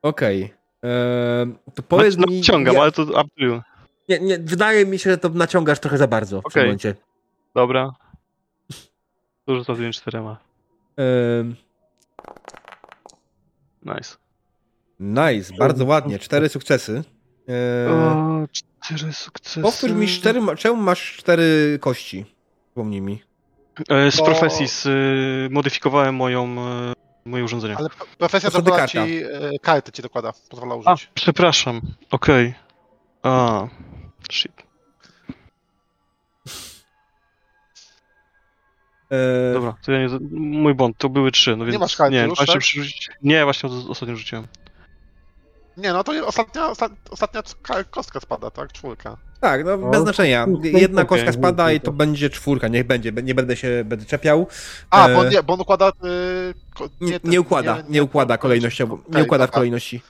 Okej. 0.03 0.55
Eee, 0.83 1.55
to 1.75 1.83
powiedz 1.83 2.17
no, 2.17 2.27
mi... 2.27 2.41
Ciągam, 2.43 2.75
ja- 2.75 2.81
ale 2.81 2.93
to 2.93 3.03
up 3.03 3.25
to 3.39 3.45
you. 3.45 3.61
Nie, 4.09 4.21
nie, 4.21 4.39
wydaje 4.39 4.87
mi 4.87 4.99
się, 4.99 5.11
że 5.11 5.19
to 5.19 5.29
naciągasz 5.29 5.81
trochę 5.81 5.99
za 5.99 6.09
bardzo 6.09 6.39
w 6.41 6.43
tym 6.43 6.51
Okej. 6.51 6.63
momencie. 6.65 6.95
Dobra. 7.55 7.93
Dużo 9.47 9.75
za 9.75 9.93
czterema. 9.93 10.39
Nice. 13.83 14.17
nice, 15.01 15.57
bardzo 15.59 15.85
ładnie. 15.85 16.19
Cztery 16.19 16.49
sukcesy. 16.49 17.03
Yy, 17.49 17.55
O, 17.91 18.47
cztery 18.95 19.13
sukcesy. 19.13 19.63
powtórz 19.63 19.93
mi, 19.93 20.09
cztery, 20.09 20.41
czemu 20.59 20.77
masz 20.83 21.17
cztery 21.17 21.79
kości? 21.81 22.25
Przypomnij 22.67 23.01
mi. 23.01 23.23
E, 23.89 24.11
Z 24.11 24.17
Bo- 24.17 24.25
profesji 24.25 24.69
z, 24.69 24.87
y, 24.87 25.49
modyfikowałem 25.51 26.15
moją, 26.15 26.45
e, 26.45 26.93
moje 27.25 27.45
urządzenie. 27.45 27.77
Ale 27.77 27.89
pro- 27.91 28.07
profesja 28.19 28.51
To 28.51 28.63
dokłada 28.63 28.83
karta. 28.87 29.07
ci, 29.07 29.17
e, 29.25 29.59
karty 29.63 29.93
ci 29.93 30.03
dokłada, 30.03 30.33
pozwala 30.51 30.75
A, 30.85 30.93
użyć. 30.95 31.11
przepraszam. 31.15 31.81
Okej. 32.11 32.55
A, 33.23 33.67
shit. 34.33 34.53
Dobra, 39.55 39.77
to 39.85 39.93
ja 39.93 39.99
nie. 39.99 40.09
z- 40.09 40.21
Mój 40.33 40.75
błąd, 40.75 40.97
to 40.99 41.09
były 41.09 41.31
trzy. 41.33 41.57
No 41.57 41.65
więc, 41.65 41.79
masz 41.79 41.97
karty 41.97 42.15
nie, 42.15 42.21
już, 42.23 42.37
właśnie 42.37 42.55
tak? 42.55 42.63
przerzucić- 42.63 43.09
Nie, 43.23 43.45
właśnie 43.45 43.69
ostatnio 43.89 44.17
rzuciłem. 44.17 44.47
Nie, 45.77 45.93
no 45.93 46.05
to 46.05 46.27
ostatnia, 46.27 46.63
osta- 46.71 46.97
ostatnia 47.11 47.43
ka- 47.63 47.85
kostka 47.85 48.21
spada, 48.21 48.51
tak? 48.51 48.73
Czwórka. 48.73 49.17
Tak, 49.41 49.65
no 49.65 49.77
No, 49.77 49.91
bez 49.91 50.03
znaczenia. 50.03 50.47
Jedna 50.63 51.03
okej. 51.03 51.09
kostka 51.09 51.33
spada 51.33 51.73
i 51.73 51.81
to 51.81 51.93
będzie 51.93 52.31
czwórka, 52.31 52.69
niech 52.69 52.87
będzie. 52.87 53.13
Nie 53.13 53.35
będę 53.35 53.57
się 53.57 53.83
będę 53.85 54.05
czepiał. 54.07 54.47
A, 54.91 55.09
E, 55.09 55.15
bo, 55.15 55.25
nie, 55.25 55.43
bo 55.43 55.55
on 55.55 55.61
układa... 55.61 55.89
y, 55.89 56.55
ko- 56.75 56.89
Nie, 57.01 57.21
ten- 57.21 57.31
nie 57.31 57.41
układa, 57.41 57.79
nie, 57.89 58.03
układa 58.03 58.39
kolejnościowo. 58.39 58.97
Nie 58.97 59.11
Okej, 59.11 59.23
układa 59.23 59.47
w 59.47 59.51
kolejności. 59.51 60.03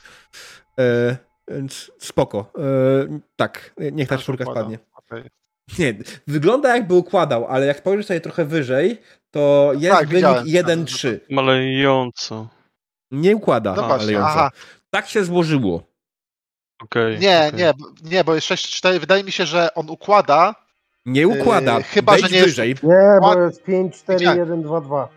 E, 0.78 1.16
więc 1.48 1.90
spoko. 1.98 2.52
E, 2.59 2.62
tak, 3.36 3.74
niech 3.93 4.09
ta 4.09 4.14
Tak, 4.14 4.22
czwórka 4.22 4.44
układa. 4.44 4.60
spadnie. 4.60 4.78
Nie, 5.78 5.94
wygląda 6.26 6.74
jakby 6.76 6.94
układał, 6.94 7.47
ale 7.47 7.66
jak 7.66 7.78
spojrzysz 7.78 8.06
sobie 8.06 8.20
trochę 8.20 8.44
wyżej, 8.44 9.01
to 9.30 9.72
jest 9.78 9.97
Tak, 9.97 10.09
wynik 10.09 10.24
widziałem. 10.44 10.84
1-3. 10.84 11.18
Malejąco. 11.30 12.48
Nie 13.10 13.36
układa, 13.36 13.74
No 13.74 13.98
aha. 14.18 14.51
Tak 14.97 15.09
się 15.09 15.24
złożyło. 15.24 15.82
Okej. 16.82 17.18
Nie, 17.18 17.44
okej. 17.48 17.60
nie, 17.60 17.73
nie, 18.10 18.24
bo 18.24 18.35
jest 18.35 18.47
6-4. 18.47 18.98
Wydaje 19.01 19.24
mi 19.24 19.32
się, 19.32 19.47
że 19.47 19.74
on 19.74 19.90
układa. 19.90 20.55
Nie 21.06 21.28
układa. 21.28 21.77
Yy, 21.77 21.82
chyba, 21.82 22.12
Wejdź 22.12 22.24
że 22.24 22.31
nie 22.31 22.36
jest- 22.36 22.48
wyżej. 22.48 22.74
Nie, 22.82 23.18
bo 23.20 23.40
jest 23.40 23.62
5, 23.64 23.97
4, 23.97 24.18
Widziałem. 24.18 24.39
1, 24.39 24.62
2, 24.62 24.81
2. 24.81 25.09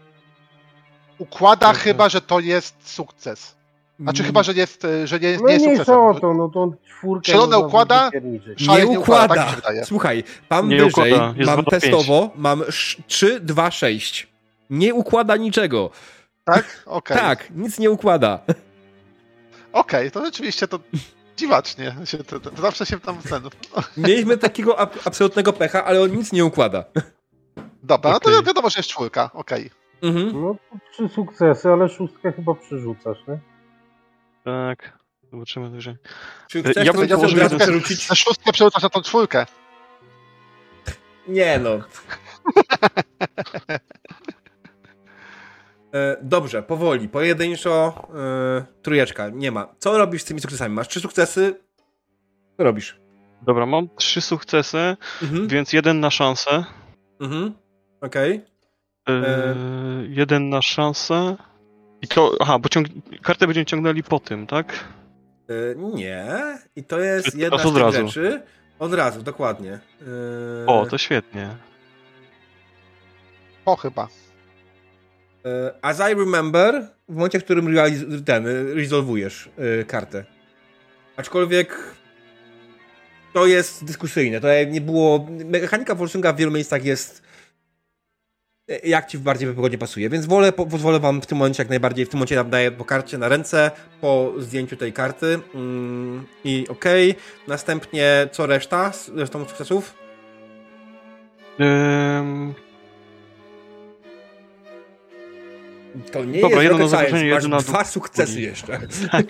Układa 1.17 1.69
Okej. 1.69 1.81
chyba, 1.81 2.09
że 2.09 2.21
to 2.21 2.39
jest 2.39 2.75
sukces. 2.89 3.55
Znaczy 3.99 4.23
chyba, 4.23 4.43
że 4.43 4.53
jest, 4.53 4.85
y, 4.85 5.07
że 5.07 5.19
nie, 5.19 5.37
No 5.37 5.47
nie 5.47 5.53
jest 5.53 5.65
sukcesem. 5.65 5.95
o 5.99 6.13
to, 6.19 6.33
no 6.33 6.49
to 6.49 6.71
czwórkę 6.89 7.35
można 7.37 7.57
układa? 7.57 8.11
szalenie 8.57 8.85
Nie 8.87 8.91
nie 8.91 8.99
układa, 8.99 9.27
tak 9.27 9.37
układa. 9.37 9.55
wydaje. 9.55 9.85
Słuchaj, 9.85 10.23
mam 10.49 10.69
Nie 10.69 10.75
wyżej, 10.75 10.89
układa. 11.13 11.33
Jest 11.37 11.49
mam 11.51 11.55
2 11.55 11.63
do 11.63 11.71
5. 11.71 11.81
testowo, 11.83 12.29
mam 12.35 12.63
3, 13.07 13.39
2, 13.39 13.71
6. 13.71 14.27
Nie 14.69 14.93
układa 14.93 15.35
niczego. 15.37 15.89
Tak? 16.45 16.83
Okej. 16.85 17.17
Tak, 17.17 17.51
nic 17.55 17.79
nie 17.79 17.91
układa. 17.91 18.39
Okej, 19.73 20.11
to 20.11 20.25
rzeczywiście 20.25 20.67
to 20.67 20.79
dziwacznie. 21.37 21.95
Się, 22.05 22.17
to, 22.17 22.39
to, 22.39 22.51
to 22.51 22.61
zawsze 22.61 22.85
się 22.85 22.99
tam 22.99 23.17
ten. 23.17 23.43
Mieliśmy 24.07 24.37
takiego 24.37 24.79
ab- 24.79 25.07
absolutnego 25.07 25.53
pecha, 25.53 25.85
ale 25.85 26.01
on 26.01 26.11
nic 26.11 26.31
nie 26.31 26.45
układa. 26.45 26.83
Dobra, 27.83 28.11
no 28.11 28.19
to 28.19 28.43
wiadomo, 28.43 28.69
że 28.69 28.79
jest 28.79 28.89
czwórka. 28.89 29.29
Okej. 29.33 29.69
Mhm. 30.01 30.41
No 30.41 30.55
trzy 30.91 31.09
sukcesy, 31.09 31.69
ale 31.69 31.89
szóstkę 31.89 32.31
chyba 32.31 32.55
przerzucasz, 32.55 33.17
nie? 33.27 33.39
Tak. 34.45 34.99
Zobaczymy 35.31 35.69
wyżej. 35.69 35.95
Czy 36.47 36.63
Ja 36.83 36.93
bym 36.93 37.09
razu 37.09 37.27
jeden- 37.37 37.57
przerzucić? 37.59 38.09
Na 38.09 38.15
szóstkę 38.15 38.51
przerzucasz 38.51 38.83
na 38.83 38.89
tą 38.89 39.01
czwórkę. 39.01 39.45
Nie 41.27 41.59
no. 41.59 41.69
E, 45.93 46.17
Dobrze, 46.21 46.63
powoli, 46.63 47.09
pojedynczo, 47.09 47.93
e, 48.15 48.65
trójeczka, 48.81 49.29
nie 49.29 49.51
ma. 49.51 49.67
Co 49.79 49.97
robisz 49.97 50.21
z 50.21 50.25
tymi 50.25 50.39
sukcesami? 50.39 50.75
Masz 50.75 50.87
trzy 50.87 50.99
sukcesy? 50.99 51.55
Co 52.57 52.63
robisz? 52.63 52.99
Dobra, 53.41 53.65
mam 53.65 53.89
trzy 53.95 54.21
sukcesy, 54.21 54.97
Mhm, 55.23 55.47
więc 55.47 55.73
jeden 55.73 55.99
na 55.99 56.09
szansę. 56.11 56.63
mhm, 57.21 57.53
okej. 58.01 58.41
Yy, 59.07 59.13
E. 59.27 59.55
Jeden 60.07 60.49
na 60.49 60.61
szansę. 60.61 61.35
I 62.01 62.07
to. 62.07 62.31
Aha, 62.39 62.59
bo 62.59 62.69
ciąg... 62.69 62.87
kartę 63.23 63.47
będziemy 63.47 63.65
ciągnęli 63.65 64.03
po 64.03 64.19
tym, 64.19 64.47
tak? 64.47 64.73
E, 65.49 65.75
Nie, 65.75 66.27
i 66.75 66.83
to 66.83 66.99
jest 66.99 67.35
jedna 67.35 67.57
z 67.57 67.65
od 67.65 67.73
tych 67.73 67.81
razu? 67.83 68.07
rzeczy. 68.07 68.41
Od 68.79 68.93
razu, 68.93 69.21
dokładnie. 69.21 69.73
E, 70.63 70.65
O, 70.67 70.85
to 70.85 70.97
świetnie. 70.97 71.49
Po 73.65 73.75
chyba. 73.75 74.07
E, 75.45 75.73
As 75.81 75.99
I 75.99 76.15
remember, 76.15 76.87
w 77.09 77.15
momencie, 77.15 77.39
w 77.39 77.43
którym 77.43 77.75
ten, 78.25 78.47
e, 78.47 78.73
rezolwujesz 78.73 79.49
e, 79.81 79.83
kartę. 79.85 80.25
Aczkolwiek 81.17 81.77
to 83.33 83.45
jest 83.45 83.85
dyskusyjne. 83.85 84.41
To 84.41 84.47
nie 84.67 84.81
było. 84.81 85.27
Mechanika 85.45 85.95
Wolsunga 85.95 86.33
w 86.33 86.37
wielu 86.37 86.51
miejscach 86.51 86.85
jest. 86.85 87.21
Jak 88.83 89.07
ci 89.07 89.17
bardziej 89.17 89.47
wygodnie 89.47 89.77
pasuje. 89.77 90.09
Więc 90.09 90.25
wolę, 90.25 90.51
po, 90.51 90.65
pozwolę 90.65 90.99
wam 90.99 91.21
w 91.21 91.25
tym 91.25 91.37
momencie 91.37 91.63
jak 91.63 91.69
najbardziej. 91.69 92.05
W 92.05 92.09
tym 92.09 92.17
momencie 92.17 92.35
nam 92.35 92.49
daję 92.49 92.71
po 92.71 92.85
karcie 92.85 93.17
na 93.17 93.27
ręce, 93.27 93.71
po 94.01 94.33
zdjęciu 94.37 94.77
tej 94.77 94.93
karty. 94.93 95.39
Mm, 95.55 96.25
I 96.43 96.65
okej. 96.69 97.15
Następnie 97.47 98.29
co 98.31 98.45
reszta? 98.45 98.91
Z 98.91 99.09
resztą 99.09 99.45
sukcesów? 99.45 99.93
Ym, 101.59 102.53
To 106.11 106.25
nie 106.25 106.41
Dobra, 106.41 106.63
jest 106.63 106.71
jedno 106.71 106.77
na 106.77 106.87
science. 106.87 106.89
zagrożenie, 107.05 107.29
jedno 107.29 107.49
na 107.49 107.59
dwa 107.59 107.85
sukcesy 107.85 108.41
jeszcze. 108.41 108.79
tak. 109.11 109.25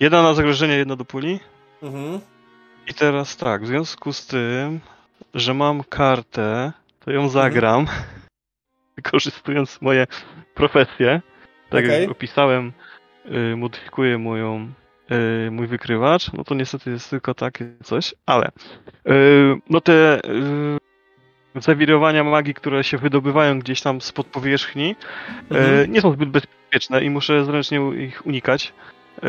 Jedna 0.00 0.22
na 0.22 0.34
zagrożenie, 0.34 0.74
jedna 0.74 0.96
do 0.96 1.04
puli. 1.04 1.40
Mhm. 1.82 2.20
I 2.86 2.94
teraz 2.94 3.36
tak, 3.36 3.62
w 3.62 3.66
związku 3.66 4.12
z 4.12 4.26
tym, 4.26 4.80
że 5.34 5.54
mam 5.54 5.84
kartę, 5.84 6.72
to 7.04 7.10
ją 7.10 7.28
zagram, 7.28 7.86
wykorzystując 8.96 9.78
moje 9.80 10.06
profesje. 10.54 11.20
Tak 11.70 11.84
Okej. 11.84 12.00
jak 12.00 12.10
opisałem, 12.10 12.72
y, 13.52 13.56
modyfikuję 13.56 14.18
moją, 14.18 14.72
y, 15.46 15.50
mój 15.50 15.66
wykrywacz, 15.66 16.32
no 16.32 16.44
to 16.44 16.54
niestety 16.54 16.90
jest 16.90 17.10
tylko 17.10 17.34
takie 17.34 17.66
coś, 17.84 18.14
ale 18.26 18.48
y, 19.08 19.56
no 19.70 19.80
te 19.80 20.20
zawirowania 21.54 22.24
magii, 22.24 22.54
które 22.54 22.84
się 22.84 22.98
wydobywają 22.98 23.58
gdzieś 23.58 23.80
tam 23.82 24.00
spod 24.00 24.26
powierzchni, 24.26 24.96
Mhm. 25.50 25.80
y, 25.84 25.88
nie 25.88 26.00
są 26.00 26.12
zbyt 26.12 26.28
bezpieczne 26.30 27.04
i 27.04 27.10
muszę 27.10 27.44
zręcznie 27.44 27.78
ich 27.96 28.26
unikać. 28.26 28.72
Y, 29.18 29.20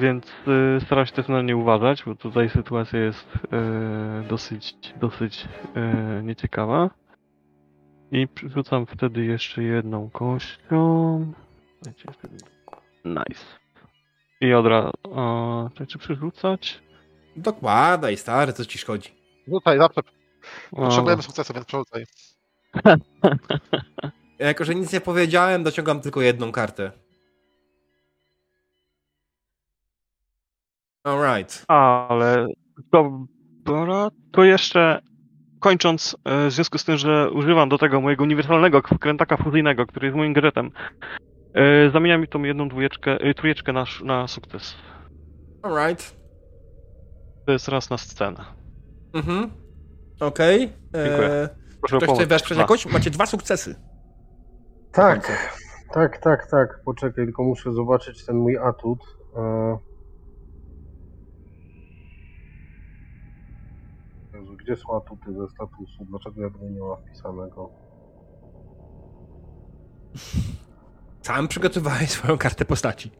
więc 0.00 0.26
y, 0.76 0.80
staram 0.86 1.06
się 1.06 1.12
też 1.12 1.28
na 1.28 1.42
nie 1.42 1.56
uważać, 1.56 2.02
bo 2.06 2.14
tutaj 2.14 2.50
sytuacja 2.50 2.98
jest 2.98 3.28
y, 3.34 4.28
dosyć, 4.28 4.94
dosyć 5.00 5.48
y, 6.18 6.22
nieciekawa. 6.22 6.90
I 8.12 8.28
przerzucam 8.28 8.86
wtedy 8.86 9.24
jeszcze 9.24 9.62
jedną 9.62 10.10
kością. 10.10 11.32
Nice. 13.04 13.44
I 14.40 14.52
od 14.54 14.66
razu. 14.66 14.90
Czy, 15.74 15.86
czy 15.86 15.98
przerzucać? 15.98 16.82
Dokładaj, 17.36 18.16
stary, 18.16 18.52
co 18.52 18.64
ci 18.64 18.78
szkodzi. 18.78 19.10
Rzucaj, 19.48 19.78
zawsze 19.78 20.00
potrzebujemy 20.70 21.22
sukcesu, 21.22 21.54
więc 21.54 21.66
przerzucaj. 21.66 22.04
Ja 24.38 24.46
jako, 24.50 24.64
że 24.64 24.74
nic 24.74 24.92
nie 24.92 25.00
powiedziałem, 25.00 25.62
dociągam 25.62 26.00
tylko 26.00 26.20
jedną 26.20 26.52
kartę. 26.52 26.92
Alright. 31.04 31.64
Ale 31.68 32.46
dobra, 33.64 34.08
to 34.32 34.44
jeszcze 34.44 35.00
kończąc, 35.60 36.16
e, 36.24 36.48
w 36.48 36.52
związku 36.52 36.78
z 36.78 36.84
tym, 36.84 36.96
że 36.96 37.30
używam 37.30 37.68
do 37.68 37.78
tego 37.78 38.00
mojego 38.00 38.24
uniwersalnego 38.24 38.82
krętaka 38.82 39.36
fuzyjnego, 39.36 39.86
który 39.86 40.06
jest 40.06 40.16
moim 40.16 40.32
gadżetem, 40.32 40.70
e, 41.54 41.90
zamieniam 41.90 42.20
mi 42.20 42.28
tą 42.28 42.42
jedną 42.42 42.68
dwójeczkę, 42.68 43.20
e, 43.20 43.34
trójeczkę 43.34 43.72
na, 43.72 43.84
na 44.04 44.28
sukces. 44.28 44.74
Alright. 45.62 46.16
To 47.46 47.52
jest 47.52 47.68
raz 47.68 47.90
na 47.90 47.98
scenę. 47.98 48.44
Mhm. 49.12 49.50
Okej. 50.20 50.72
Dziękuję. 50.94 51.42
Eee, 51.42 51.48
Proszę 51.80 51.96
Ktoś 51.96 52.16
chce 52.16 52.26
wesprzeć 52.26 52.56
Dwa. 52.56 52.62
jakoś? 52.62 52.86
Macie 52.86 53.10
dwa 53.10 53.26
sukcesy. 53.26 53.74
Tak, 54.92 55.32
tak, 55.94 56.18
tak, 56.18 56.50
tak. 56.50 56.80
Poczekaj, 56.84 57.24
tylko 57.24 57.42
muszę 57.44 57.72
zobaczyć 57.72 58.26
ten 58.26 58.36
mój 58.36 58.58
atut. 58.58 58.98
E... 59.36 59.78
Jezu, 64.34 64.56
gdzie 64.56 64.76
są 64.76 64.96
atuty 64.96 65.32
ze 65.32 65.48
statusu? 65.48 66.04
Dlaczego 66.04 66.42
ja 66.42 66.50
go 66.50 66.58
nie 66.58 66.80
ma 66.80 66.96
wpisanego? 66.96 67.70
Sam 71.22 71.48
przygotowałeś 71.48 72.10
swoją 72.10 72.38
kartę 72.38 72.64
postaci. 72.64 73.10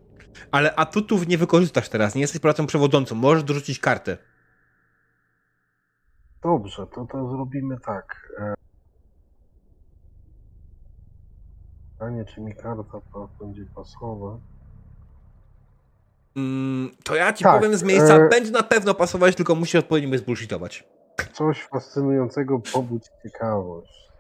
Ale 0.50 0.74
atutów 0.76 1.28
nie 1.28 1.38
wykorzystasz 1.38 1.88
teraz, 1.88 2.14
nie 2.14 2.20
jesteś 2.20 2.40
pracą 2.40 2.66
przewodzącą. 2.66 3.14
Możesz 3.14 3.44
dorzucić 3.44 3.78
kartę. 3.78 4.18
Dobrze, 6.42 6.86
to 6.86 7.06
to 7.12 7.30
zrobimy 7.30 7.80
tak. 7.80 8.32
E, 8.38 8.54
Pytanie, 11.92 12.24
czy 12.24 12.40
mi 12.40 12.54
karta 12.54 13.00
będzie 13.40 13.66
pasować? 13.74 14.40
Mm, 16.36 16.90
to 17.04 17.14
ja 17.14 17.32
ci 17.32 17.44
Tak, 17.44 17.56
powiem 17.58 17.76
z 17.76 17.82
miejsca, 17.82 18.16
e- 18.16 18.28
będzie 18.28 18.50
na 18.50 18.62
pewno 18.62 18.94
pasować, 18.94 19.36
tylko 19.36 19.54
musi 19.54 19.78
odpowiednio 19.78 20.18
zbullshitować. 20.18 20.88
Coś 21.32 21.62
fascynującego 21.62 22.60
pobudź 22.72 23.04
ciekawość. 23.22 24.10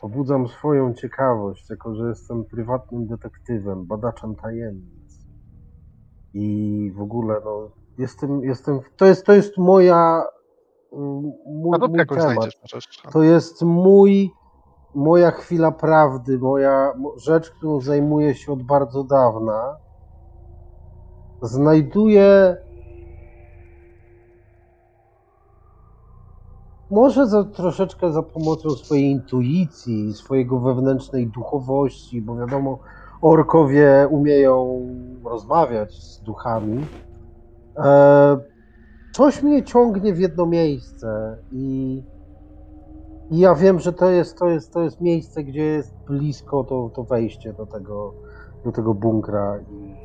Pobudzam 0.00 0.48
swoją 0.48 0.94
ciekawość, 0.94 1.70
jako 1.70 1.94
że 1.94 2.08
jestem 2.08 2.44
prywatnym 2.44 3.06
detektywem, 3.06 3.86
badaczem 3.86 4.34
tajemnic. 4.36 5.26
I 6.34 6.92
w 6.94 7.00
ogóle, 7.00 7.40
no, 7.44 7.70
jestem, 7.98 8.44
jestem, 8.44 8.80
to 8.96 9.06
jest, 9.06 9.26
to 9.26 9.32
jest 9.32 9.58
moja, 9.58 10.24
mój, 10.92 11.32
mój 11.46 12.06
temat. 12.06 12.48
To 13.12 13.22
jest 13.22 13.62
mój, 13.62 14.30
moja 14.94 15.30
chwila 15.30 15.72
prawdy, 15.72 16.38
moja 16.38 16.92
mo- 16.96 17.18
rzecz, 17.18 17.50
którą 17.50 17.80
zajmuję 17.80 18.34
się 18.34 18.52
od 18.52 18.62
bardzo 18.62 19.04
dawna. 19.04 19.76
Znajduję 21.42 22.56
może 26.90 27.26
za, 27.26 27.44
troszeczkę 27.44 28.12
za 28.12 28.22
pomocą 28.22 28.70
swojej 28.70 29.04
intuicji, 29.04 30.14
swojego 30.14 30.60
wewnętrznej 30.60 31.26
duchowości, 31.26 32.22
bo 32.22 32.36
wiadomo, 32.36 32.78
orkowie 33.20 34.08
umieją 34.10 34.86
rozmawiać 35.24 35.94
z 35.94 36.22
duchami. 36.22 36.86
E, 37.76 38.38
coś 39.16 39.42
mnie 39.42 39.64
ciągnie 39.64 40.14
w 40.14 40.18
jedno 40.18 40.46
miejsce 40.46 41.38
i, 41.52 42.02
i 43.30 43.38
ja 43.38 43.54
wiem, 43.54 43.80
że 43.80 43.92
to 43.92 44.10
jest, 44.10 44.38
to 44.38 44.48
jest, 44.48 44.72
to 44.72 44.82
jest 44.82 45.00
miejsce, 45.00 45.44
gdzie 45.44 45.64
jest 45.64 45.94
blisko 45.94 46.64
to, 46.64 46.90
to 46.94 47.04
wejście 47.04 47.52
do 47.52 47.66
tego, 47.66 48.14
do 48.64 48.72
tego 48.72 48.94
bunkra 48.94 49.60
i 49.60 49.96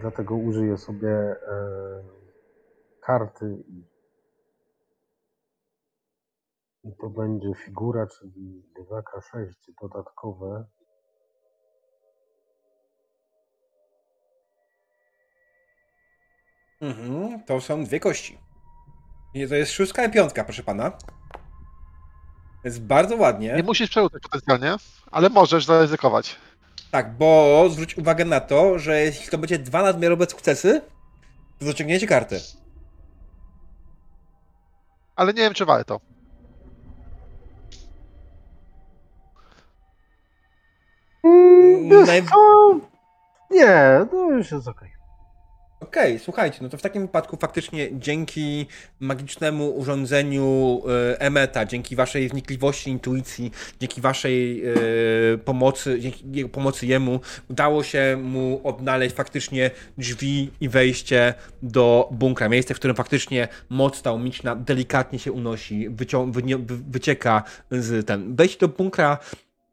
dlatego 0.00 0.34
użyję 0.34 0.76
sobie 0.76 1.08
e, 1.08 1.36
karty 3.00 3.64
i, 3.68 3.84
i 6.88 6.96
to 7.00 7.10
będzie 7.10 7.54
figura, 7.54 8.06
czyli 8.06 8.62
2K6 8.80 9.46
dodatkowe. 9.82 10.64
Mhm, 16.88 17.42
to 17.46 17.60
są 17.60 17.84
dwie 17.84 18.00
kości. 18.00 18.38
I 19.34 19.48
to 19.48 19.54
jest 19.54 19.72
szóstka 19.72 20.04
i 20.04 20.10
piątka, 20.10 20.44
proszę 20.44 20.62
pana. 20.62 20.92
Jest 22.64 22.82
bardzo 22.82 23.16
ładnie. 23.16 23.52
Nie 23.56 23.62
musisz 23.62 23.90
przełączyć 23.90 24.22
potencjalnie, 24.22 24.76
ale 25.10 25.28
możesz 25.28 25.64
zaryzykować. 25.64 26.36
Tak, 26.90 27.16
bo 27.16 27.66
zwróć 27.70 27.98
uwagę 27.98 28.24
na 28.24 28.40
to, 28.40 28.78
że 28.78 29.00
jeśli 29.00 29.30
to 29.30 29.38
będzie 29.38 29.58
dwa 29.58 29.82
nadmiarowe 29.82 30.26
sukcesy, 30.26 30.82
to 31.58 31.66
zaciągniecie 31.66 32.06
kartę. 32.06 32.36
Ale 35.16 35.32
nie 35.32 35.42
wiem, 35.42 35.54
czy 35.54 35.64
warto. 35.64 36.00
Mm, 41.24 41.88
Naj-? 42.06 42.80
Nie, 43.50 44.06
to 44.10 44.30
już 44.30 44.50
jest 44.52 44.68
okej. 44.68 44.93
Okej, 45.88 46.18
słuchajcie, 46.18 46.58
no 46.62 46.68
to 46.68 46.76
w 46.76 46.82
takim 46.82 47.02
wypadku 47.02 47.36
faktycznie 47.36 47.88
dzięki 47.92 48.66
magicznemu 49.00 49.70
urządzeniu 49.70 50.82
e, 51.12 51.20
Emeta, 51.20 51.64
dzięki 51.64 51.96
waszej 51.96 52.28
wnikliwości, 52.28 52.90
intuicji, 52.90 53.50
dzięki 53.80 54.00
waszej 54.00 54.64
e, 54.66 54.74
pomocy, 55.44 56.00
dzięki 56.00 56.48
pomocy 56.48 56.86
jemu, 56.86 57.20
udało 57.50 57.82
się 57.82 58.18
mu 58.22 58.60
odnaleźć 58.64 59.14
faktycznie 59.14 59.70
drzwi 59.98 60.50
i 60.60 60.68
wejście 60.68 61.34
do 61.62 62.08
bunkra. 62.12 62.48
Miejsce, 62.48 62.74
w 62.74 62.78
którym 62.78 62.96
faktycznie 62.96 63.48
moc 63.68 64.02
ta 64.02 64.12
umiczna 64.12 64.56
delikatnie 64.56 65.18
się 65.18 65.32
unosi, 65.32 65.88
wycieka 66.68 67.42
z 67.70 68.06
ten. 68.06 68.36
Wejście 68.36 68.58
do 68.58 68.68
bunkra 68.68 69.18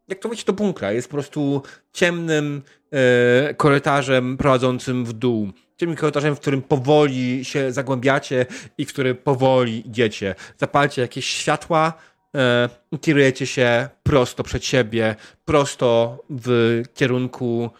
jak 0.08 0.18
to 0.18 0.28
wejście 0.28 0.46
do 0.46 0.52
bunkra, 0.52 0.92
jest 0.92 1.08
po 1.08 1.12
prostu 1.12 1.62
ciemnym 1.92 2.62
e, 2.92 3.54
korytarzem 3.54 4.36
prowadzącym 4.36 5.04
w 5.04 5.12
dół. 5.12 5.52
Ciemnym 5.82 5.96
korytarzem, 5.96 6.36
w 6.36 6.40
którym 6.40 6.62
powoli 6.62 7.44
się 7.44 7.72
zagłębiacie 7.72 8.46
i 8.78 8.84
w 8.84 8.88
który 8.88 9.14
powoli 9.14 9.88
idziecie. 9.88 10.34
Zapalcie 10.58 11.02
jakieś 11.02 11.26
światła 11.26 11.92
e, 12.34 12.68
kierujecie 13.00 13.46
się 13.46 13.88
prosto 14.02 14.42
przed 14.42 14.64
siebie, 14.64 15.16
prosto 15.44 16.18
w 16.30 16.82
kierunku 16.94 17.70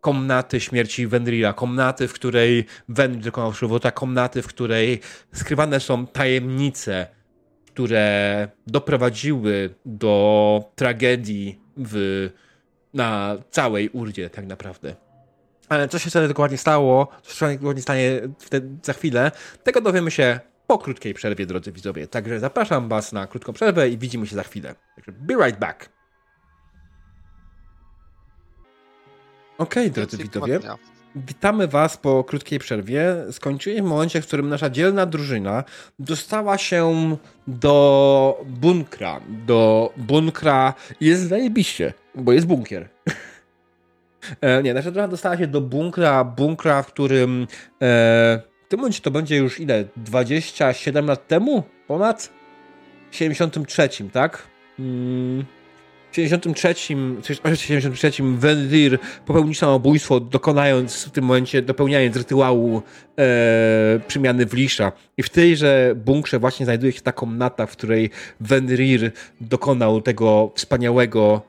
komnaty 0.00 0.60
śmierci 0.60 1.06
Wendrila. 1.06 1.52
Komnaty, 1.52 2.08
w 2.08 2.12
której 2.12 2.64
Wendril 2.88 3.22
dokonał 3.22 3.52
żywota, 3.52 3.90
komnaty, 3.90 4.42
w 4.42 4.46
której 4.46 5.00
skrywane 5.34 5.80
są 5.80 6.06
tajemnice, 6.06 7.06
które 7.66 8.48
doprowadziły 8.66 9.74
do 9.86 10.64
tragedii 10.74 11.60
w, 11.76 12.28
na 12.94 13.36
całej 13.50 13.88
Urdzie, 13.88 14.30
tak 14.30 14.46
naprawdę. 14.46 15.01
Ale 15.72 15.88
co 15.88 15.98
się 15.98 16.10
wtedy 16.10 16.28
dokładnie 16.28 16.58
stało, 16.58 17.08
co 17.22 17.34
się 17.34 17.56
dokładnie 17.56 17.82
stanie 17.82 18.20
wtedy, 18.38 18.68
za 18.82 18.92
chwilę, 18.92 19.30
tego 19.62 19.80
dowiemy 19.80 20.10
się 20.10 20.40
po 20.66 20.78
krótkiej 20.78 21.14
przerwie, 21.14 21.46
drodzy 21.46 21.72
widzowie. 21.72 22.06
Także 22.06 22.40
zapraszam 22.40 22.88
Was 22.88 23.12
na 23.12 23.26
krótką 23.26 23.52
przerwę 23.52 23.88
i 23.88 23.98
widzimy 23.98 24.26
się 24.26 24.36
za 24.36 24.42
chwilę. 24.42 24.74
Także 24.96 25.12
be 25.12 25.34
right 25.34 25.60
back. 25.60 25.88
Okej, 29.58 29.90
drodzy 29.90 30.16
Więcej 30.16 30.40
widzowie. 30.40 30.76
Witamy 31.16 31.68
Was 31.68 31.96
po 31.96 32.24
krótkiej 32.24 32.58
przerwie. 32.58 33.16
Skończyłem 33.30 33.86
w 33.86 33.88
momencie, 33.88 34.22
w 34.22 34.26
którym 34.26 34.48
nasza 34.48 34.70
dzielna 34.70 35.06
drużyna 35.06 35.64
dostała 35.98 36.58
się 36.58 37.16
do 37.46 38.44
bunkra. 38.46 39.20
Do 39.46 39.92
bunkra 39.96 40.74
jest 41.00 41.28
zajebiście, 41.28 41.94
bo 42.14 42.32
jest 42.32 42.46
bunkier. 42.46 42.88
E, 44.40 44.62
Nie, 44.62 44.74
nasza 44.74 44.90
drużyna 44.90 45.08
dostała 45.08 45.36
się 45.36 45.46
do 45.46 45.60
bunkra, 45.60 46.24
bunkra, 46.24 46.82
w 46.82 46.86
którym 46.86 47.42
e, 47.42 48.42
w 48.64 48.68
tym 48.68 48.80
momencie 48.80 49.00
to 49.00 49.10
będzie 49.10 49.36
już 49.36 49.60
ile? 49.60 49.84
27 49.96 51.06
lat 51.06 51.28
temu? 51.28 51.62
Ponad? 51.86 52.32
W 53.10 53.16
73, 53.16 53.88
tak? 54.12 54.42
Mm. 54.78 55.44
W 56.12 56.14
73, 56.14 56.74
czy 57.22 57.56
73 57.56 58.22
Wendir 58.22 58.98
popełnił 59.26 59.54
samobójstwo, 59.54 60.20
dokonając 60.20 61.04
w 61.04 61.10
tym 61.10 61.24
momencie, 61.24 61.62
dopełniając 61.62 62.16
rytuału 62.16 62.82
e, 63.18 64.00
przemiany 64.06 64.46
w 64.46 64.54
lisza. 64.54 64.92
I 65.16 65.22
w 65.22 65.28
tejże 65.28 65.94
bunkrze 65.96 66.38
właśnie 66.38 66.66
znajduje 66.66 66.92
się 66.92 67.00
ta 67.00 67.12
komnata, 67.12 67.66
w 67.66 67.72
której 67.72 68.10
Wenrir 68.40 69.10
dokonał 69.40 70.00
tego 70.00 70.52
wspaniałego 70.54 71.42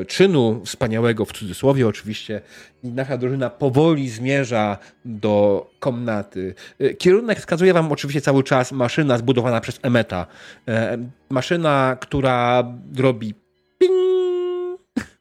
e, 0.00 0.04
czynu, 0.04 0.60
wspaniałego 0.64 1.24
w 1.24 1.32
cudzysłowie 1.32 1.88
oczywiście. 1.88 2.40
I 2.82 2.88
nasza 2.88 3.16
drużyna 3.16 3.50
powoli 3.50 4.08
zmierza 4.08 4.78
do 5.04 5.66
komnaty. 5.80 6.54
E, 6.78 6.94
Kierunek 6.94 7.38
wskazuje 7.38 7.72
wam 7.74 7.92
oczywiście 7.92 8.20
cały 8.20 8.44
czas 8.44 8.72
maszyna 8.72 9.18
zbudowana 9.18 9.60
przez 9.60 9.78
Emeta. 9.82 10.26
E, 10.68 10.98
maszyna, 11.28 11.96
która 12.00 12.64
robi 12.96 13.34
ping. 13.80 14.78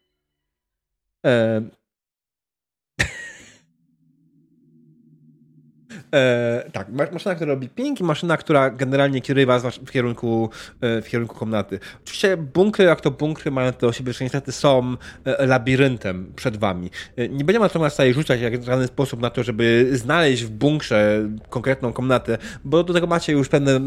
E, 1.24 1.79
E, 6.16 6.64
tak, 6.74 6.90
ma- 6.90 7.12
maszyna, 7.12 7.36
która 7.36 7.54
robi 7.54 7.70
ping 7.70 8.00
i 8.00 8.04
maszyna, 8.04 8.38
która 8.38 8.70
generalnie 8.70 9.22
kieruje 9.22 9.46
was 9.46 9.64
w 9.66 9.92
kierunku, 9.92 10.50
e, 10.82 11.02
w 11.02 11.08
kierunku 11.10 11.36
komnaty. 11.36 11.80
Oczywiście 12.04 12.38
bunkry, 12.38 12.86
jak 12.86 13.02
to 13.02 13.12
bunkry 13.12 13.52
mają 13.52 13.72
to 13.74 13.88
do 13.88 13.94
siebie, 13.94 14.14
że 14.14 14.26
niestety 14.26 14.52
są 14.52 14.96
e, 15.26 15.46
labiryntem 15.46 16.34
przed 16.36 16.58
wami. 16.58 16.90
E, 17.18 17.30
Nie 17.30 17.44
będziemy 17.46 17.66
natomiast 17.66 17.96
tutaj 17.96 18.14
rzucać 18.14 18.40
w 18.40 18.64
żaden 18.64 18.88
sposób 18.88 19.22
na 19.22 19.30
to, 19.30 19.44
żeby 19.44 19.90
znaleźć 19.92 20.44
w 20.44 20.50
bunkrze 20.50 21.30
konkretną 21.50 21.94
komnatę, 21.94 22.38
bo 22.64 22.84
do 22.84 22.94
tego 22.94 23.08
macie 23.08 23.34
już 23.34 23.50
pewne, 23.50 23.80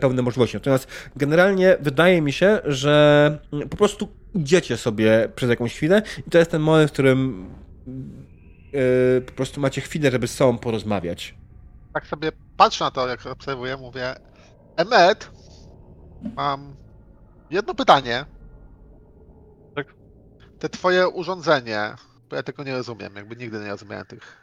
pewne 0.00 0.22
możliwości. 0.22 0.56
Natomiast 0.56 0.88
generalnie 1.16 1.76
wydaje 1.80 2.22
mi 2.22 2.32
się, 2.32 2.58
że 2.64 3.38
mm, 3.52 3.68
po 3.68 3.76
prostu 3.76 4.08
idziecie 4.34 4.76
sobie 4.76 5.28
przez 5.36 5.50
jakąś 5.50 5.74
chwilę 5.74 6.02
i 6.26 6.30
to 6.30 6.38
jest 6.38 6.50
ten 6.50 6.62
moment, 6.62 6.90
w 6.90 6.92
którym 6.92 7.46
po 9.26 9.32
prostu 9.32 9.60
macie 9.60 9.80
chwilę, 9.80 10.10
żeby 10.10 10.28
z 10.28 10.34
sobą 10.34 10.58
porozmawiać. 10.58 11.34
Tak 11.94 12.06
sobie 12.06 12.32
patrzę 12.56 12.84
na 12.84 12.90
to, 12.90 13.08
jak 13.08 13.26
obserwuję, 13.26 13.76
mówię 13.76 14.14
Emmet, 14.76 15.30
mam 16.36 16.76
jedno 17.50 17.74
pytanie. 17.74 18.26
Tak? 19.76 19.86
Te 20.58 20.68
twoje 20.68 21.08
urządzenie, 21.08 21.94
bo 22.30 22.36
ja 22.36 22.42
tego 22.42 22.64
nie 22.64 22.72
rozumiem, 22.72 23.16
jakby 23.16 23.36
nigdy 23.36 23.60
nie 23.60 23.70
rozumiałem 23.70 24.06
tych 24.06 24.36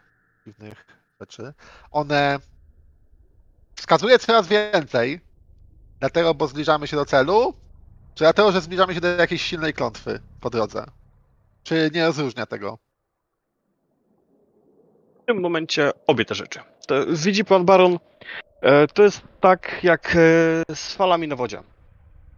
dziwnych 0.47 0.85
rzeczy. 1.19 1.53
One 1.91 2.39
wskazuje 3.75 4.19
coraz 4.19 4.47
więcej 4.47 5.31
Dlatego, 6.01 6.33
bo 6.33 6.47
zbliżamy 6.47 6.87
się 6.87 6.97
do 6.97 7.05
celu? 7.05 7.53
Czy 8.15 8.23
dlatego, 8.23 8.51
że 8.51 8.61
zbliżamy 8.61 8.93
się 8.93 9.01
do 9.01 9.07
jakiejś 9.07 9.41
silnej 9.41 9.73
klątwy 9.73 10.19
po 10.39 10.49
drodze? 10.49 10.85
Czy 11.63 11.91
nie 11.93 12.05
rozróżnia 12.05 12.45
tego? 12.45 12.77
W 15.31 15.33
tym 15.33 15.43
momencie 15.43 15.91
obie 16.07 16.25
te 16.25 16.35
rzeczy. 16.35 16.59
To, 16.87 16.95
widzi 17.07 17.45
pan 17.45 17.65
Baron, 17.65 17.99
e, 18.61 18.87
to 18.87 19.03
jest 19.03 19.21
tak 19.39 19.79
jak 19.83 20.15
e, 20.15 20.75
z 20.75 20.93
falami 20.95 21.27
na 21.27 21.35
wodzie. 21.35 21.63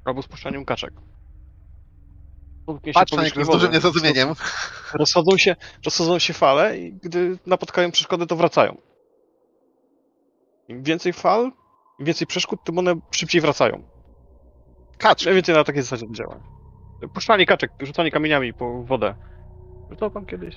Albo 0.05 0.21
z 0.21 0.27
puszczaniem 0.27 0.65
kaczek. 0.65 0.93
Potknie 2.65 2.93
się 2.93 2.99
Patrz 2.99 3.11
na 3.11 3.17
powierzchnię 3.17 3.39
niego 3.39 3.51
z 3.51 3.55
dużym 3.55 3.71
niezrozumieniem. 3.71 4.33
Rozchodzą 4.99 5.37
się, 5.37 5.55
rozchodzą 5.85 6.19
się 6.19 6.33
fale 6.33 6.77
i 6.77 6.93
gdy 6.93 7.37
napotkają 7.45 7.91
przeszkody, 7.91 8.27
to 8.27 8.35
wracają. 8.35 8.77
Im 10.67 10.83
więcej 10.83 11.13
fal, 11.13 11.51
im 11.99 12.05
więcej 12.05 12.27
przeszkód, 12.27 12.59
tym 12.63 12.77
one 12.77 12.95
szybciej 13.11 13.41
wracają. 13.41 13.83
Kacz. 14.97 15.23
Mniej 15.23 15.35
więcej 15.35 15.55
na 15.55 15.63
takiej 15.63 15.81
zasadzie 15.81 16.05
działa. 16.11 16.39
Puszczanie 17.13 17.45
kaczek, 17.45 17.71
rzucanie 17.79 18.11
kamieniami 18.11 18.53
po 18.53 18.83
wodę. 18.83 19.15
Rzucał 19.89 20.11
pan 20.11 20.25
kiedyś? 20.25 20.55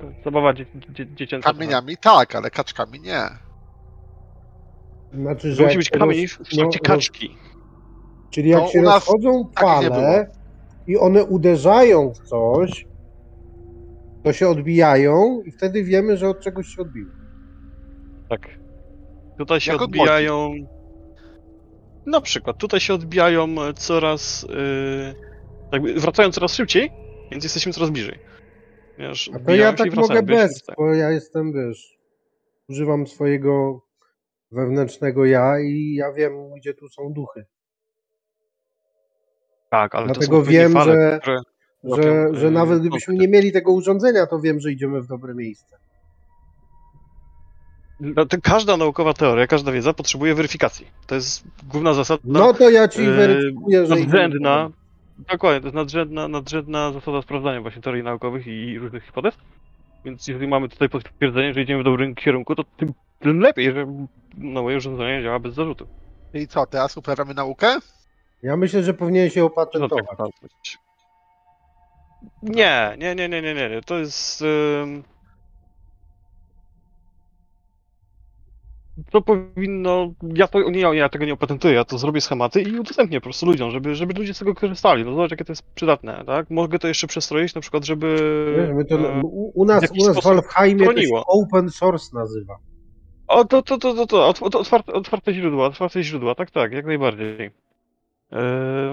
To 0.00 0.06
zabawa 0.24 0.54
dzie 0.54 0.66
dzie 0.88 1.14
dziecięca. 1.14 1.52
Kamieniami 1.52 1.96
tak, 1.96 2.34
ale 2.34 2.50
kaczkami 2.50 3.00
nie. 3.00 3.22
Znaczy, 5.12 5.50
To 5.50 5.54
że 5.56 5.64
musi 5.64 5.78
być 5.78 5.90
roz- 5.90 6.00
kamień 6.00 6.28
w 6.28 6.38
kształcie 6.38 6.78
no, 6.82 6.88
kaczki. 6.88 7.36
Czyli 8.30 8.48
jak 8.50 8.60
To 8.60 8.68
się 8.68 8.82
rozchodzą 8.82 9.50
tak 9.54 9.64
fale 9.64 10.30
i 10.86 10.96
one 10.98 11.24
uderzają 11.24 12.12
w 12.14 12.18
coś, 12.28 12.86
to 14.24 14.32
się 14.32 14.48
odbijają 14.48 15.42
i 15.44 15.52
wtedy 15.52 15.84
wiemy, 15.84 16.16
że 16.16 16.28
od 16.28 16.40
czegoś 16.40 16.66
się 16.68 16.82
odbiły. 16.82 17.10
Tak. 18.28 18.48
Tutaj 19.38 19.60
się 19.60 19.72
Jak 19.72 19.80
od 19.82 19.86
odbijają. 19.86 20.50
Na 22.06 22.20
przykład, 22.20 22.58
tutaj 22.58 22.80
się 22.80 22.94
odbijają 22.94 23.54
coraz. 23.76 24.46
Yy, 24.48 25.14
jakby 25.72 25.94
wracają 25.94 26.30
coraz 26.32 26.54
szybciej, 26.54 26.90
więc 27.30 27.44
jesteśmy 27.44 27.72
coraz 27.72 27.90
bliżej. 27.90 28.18
Wiesz, 28.98 29.30
A 29.34 29.38
to 29.38 29.54
ja 29.54 29.72
tak 29.72 29.94
mogę 29.94 30.22
bez, 30.22 30.52
wracają. 30.64 30.76
bo 30.76 30.94
ja 30.94 31.10
jestem, 31.10 31.52
wiesz, 31.52 31.98
używam 32.68 33.06
swojego 33.06 33.82
wewnętrznego 34.52 35.24
ja 35.24 35.60
i 35.60 35.94
ja 35.94 36.12
wiem, 36.12 36.32
gdzie 36.56 36.74
tu 36.74 36.88
są 36.88 37.12
duchy. 37.12 37.44
Tak, 39.70 39.94
ale 39.94 40.06
to 40.08 40.12
Dlatego 40.14 40.32
są 40.36 40.38
odpowiednie 40.40 40.60
wiem, 40.62 40.72
fale, 40.72 40.92
że- 40.92 41.18
które. 41.22 41.40
Że, 41.84 42.28
że 42.32 42.46
yy, 42.46 42.52
nawet 42.52 42.80
gdybyśmy 42.80 43.06
kontakty. 43.14 43.26
nie 43.26 43.32
mieli 43.38 43.52
tego 43.52 43.72
urządzenia, 43.72 44.26
to 44.26 44.40
wiem, 44.40 44.60
że 44.60 44.72
idziemy 44.72 45.00
w 45.02 45.06
dobre 45.06 45.34
miejsce. 45.34 45.76
No, 48.00 48.26
to 48.26 48.36
Każda 48.42 48.76
naukowa 48.76 49.14
teoria, 49.14 49.46
każda 49.46 49.72
wiedza 49.72 49.92
potrzebuje 49.92 50.34
weryfikacji. 50.34 50.86
To 51.06 51.14
jest 51.14 51.44
główna 51.68 51.94
zasada. 51.94 52.20
No 52.24 52.54
to 52.54 52.70
ja 52.70 52.88
ci 52.88 53.04
yy, 53.04 53.12
weryfikuję, 53.12 53.86
że... 53.86 53.94
nadrzędna, 53.96 54.70
dokładnie, 55.18 55.60
to 55.60 55.66
jest 55.66 55.74
nadrzędna, 55.74 56.28
nadrzędna 56.28 56.92
zasada 56.92 57.22
sprawdzania 57.22 57.60
właśnie 57.60 57.82
teorii 57.82 58.02
naukowych 58.02 58.46
i 58.46 58.78
różnych 58.78 59.04
hipotez. 59.04 59.34
Więc 60.04 60.28
jeżeli 60.28 60.48
mamy 60.48 60.68
tutaj 60.68 60.88
potwierdzenie, 60.88 61.54
że 61.54 61.60
idziemy 61.62 61.80
w 61.80 61.84
dobrym 61.84 62.14
kierunku, 62.14 62.54
to 62.54 62.64
tym, 62.64 62.94
tym 63.18 63.40
lepiej, 63.40 63.72
że 63.72 63.86
no, 64.38 64.62
moje 64.62 64.76
urządzenie 64.76 65.22
działa 65.22 65.38
bez 65.38 65.54
zarzutu. 65.54 65.86
I 66.34 66.46
co, 66.46 66.66
teraz 66.66 66.96
uprawiamy 66.96 67.34
naukę? 67.34 67.76
Ja 68.42 68.56
myślę, 68.56 68.82
że 68.82 68.94
powinien 68.94 69.30
się 69.30 69.40
No 69.40 69.46
opatentować. 69.46 70.04
tak, 70.08 70.16
tak 70.18 70.28
być. 70.42 70.78
Nie, 72.42 72.96
nie, 72.98 73.14
nie, 73.14 73.28
nie, 73.28 73.42
nie, 73.42 73.54
nie. 73.54 73.80
To 73.86 73.98
jest. 73.98 74.42
ym, 74.82 75.04
To 79.10 79.22
powinno. 79.22 80.12
Ja, 80.34 80.48
to, 80.48 80.70
nie, 80.70 80.80
ja 80.80 81.08
tego 81.08 81.24
nie 81.24 81.32
opatentuję, 81.32 81.74
ja 81.74 81.84
to 81.84 81.98
zrobię 81.98 82.20
schematy 82.20 82.62
i 82.62 82.78
udostępnię 82.78 83.20
po 83.20 83.24
prostu 83.24 83.46
ludziom, 83.46 83.70
żeby, 83.70 83.94
żeby 83.94 84.14
ludzie 84.14 84.34
z 84.34 84.38
tego 84.38 84.54
korzystali. 84.54 85.04
No 85.04 85.10
zobacz, 85.10 85.30
jakie 85.30 85.44
to 85.44 85.52
jest 85.52 85.62
przydatne, 85.74 86.24
tak? 86.26 86.50
Mogę 86.50 86.78
to 86.78 86.88
jeszcze 86.88 87.06
przestroić, 87.06 87.54
na 87.54 87.60
przykład, 87.60 87.84
żeby. 87.84 88.86
To, 88.88 88.98
e, 88.98 89.20
u, 89.54 89.64
nas, 89.64 89.84
w 89.84 90.02
u 90.02 90.06
nas 90.06 90.18
w 90.18 90.24
Valheimie 90.24 90.86
to 90.86 91.02
się 91.02 91.22
open 91.26 91.70
source 91.70 92.10
nazywa. 92.14 92.58
O, 93.28 93.44
to, 93.44 93.62
to, 93.62 93.78
to, 93.78 93.94
to, 93.94 94.06
to, 94.06 94.50
to 94.50 94.58
otwarte, 94.58 94.92
otwarte 94.92 95.34
źródła, 95.34 95.66
otwarte 95.66 96.02
źródła, 96.02 96.34
tak, 96.34 96.50
tak, 96.50 96.72
jak 96.72 96.86
najbardziej. 96.86 97.50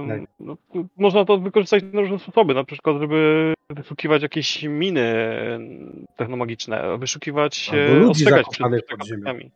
Tak. 0.08 0.22
no, 0.40 0.58
można 0.98 1.26
to 1.26 1.38
wykorzystać 1.38 1.84
na 1.94 2.02
różne 2.02 2.20
sposoby, 2.20 2.54
na 2.54 2.64
przykład, 2.64 2.98
żeby 3.00 3.54
wyszukiwać 3.70 4.22
jakieś 4.22 4.64
miny 4.64 5.02
em, 5.02 6.06
technomagiczne, 6.18 6.98
wyszukiwać, 6.98 7.70
Albo 7.72 7.94
ludzi 7.94 8.12
ostrzegać 8.12 8.46
przed 8.52 8.66
atakami. 8.66 9.52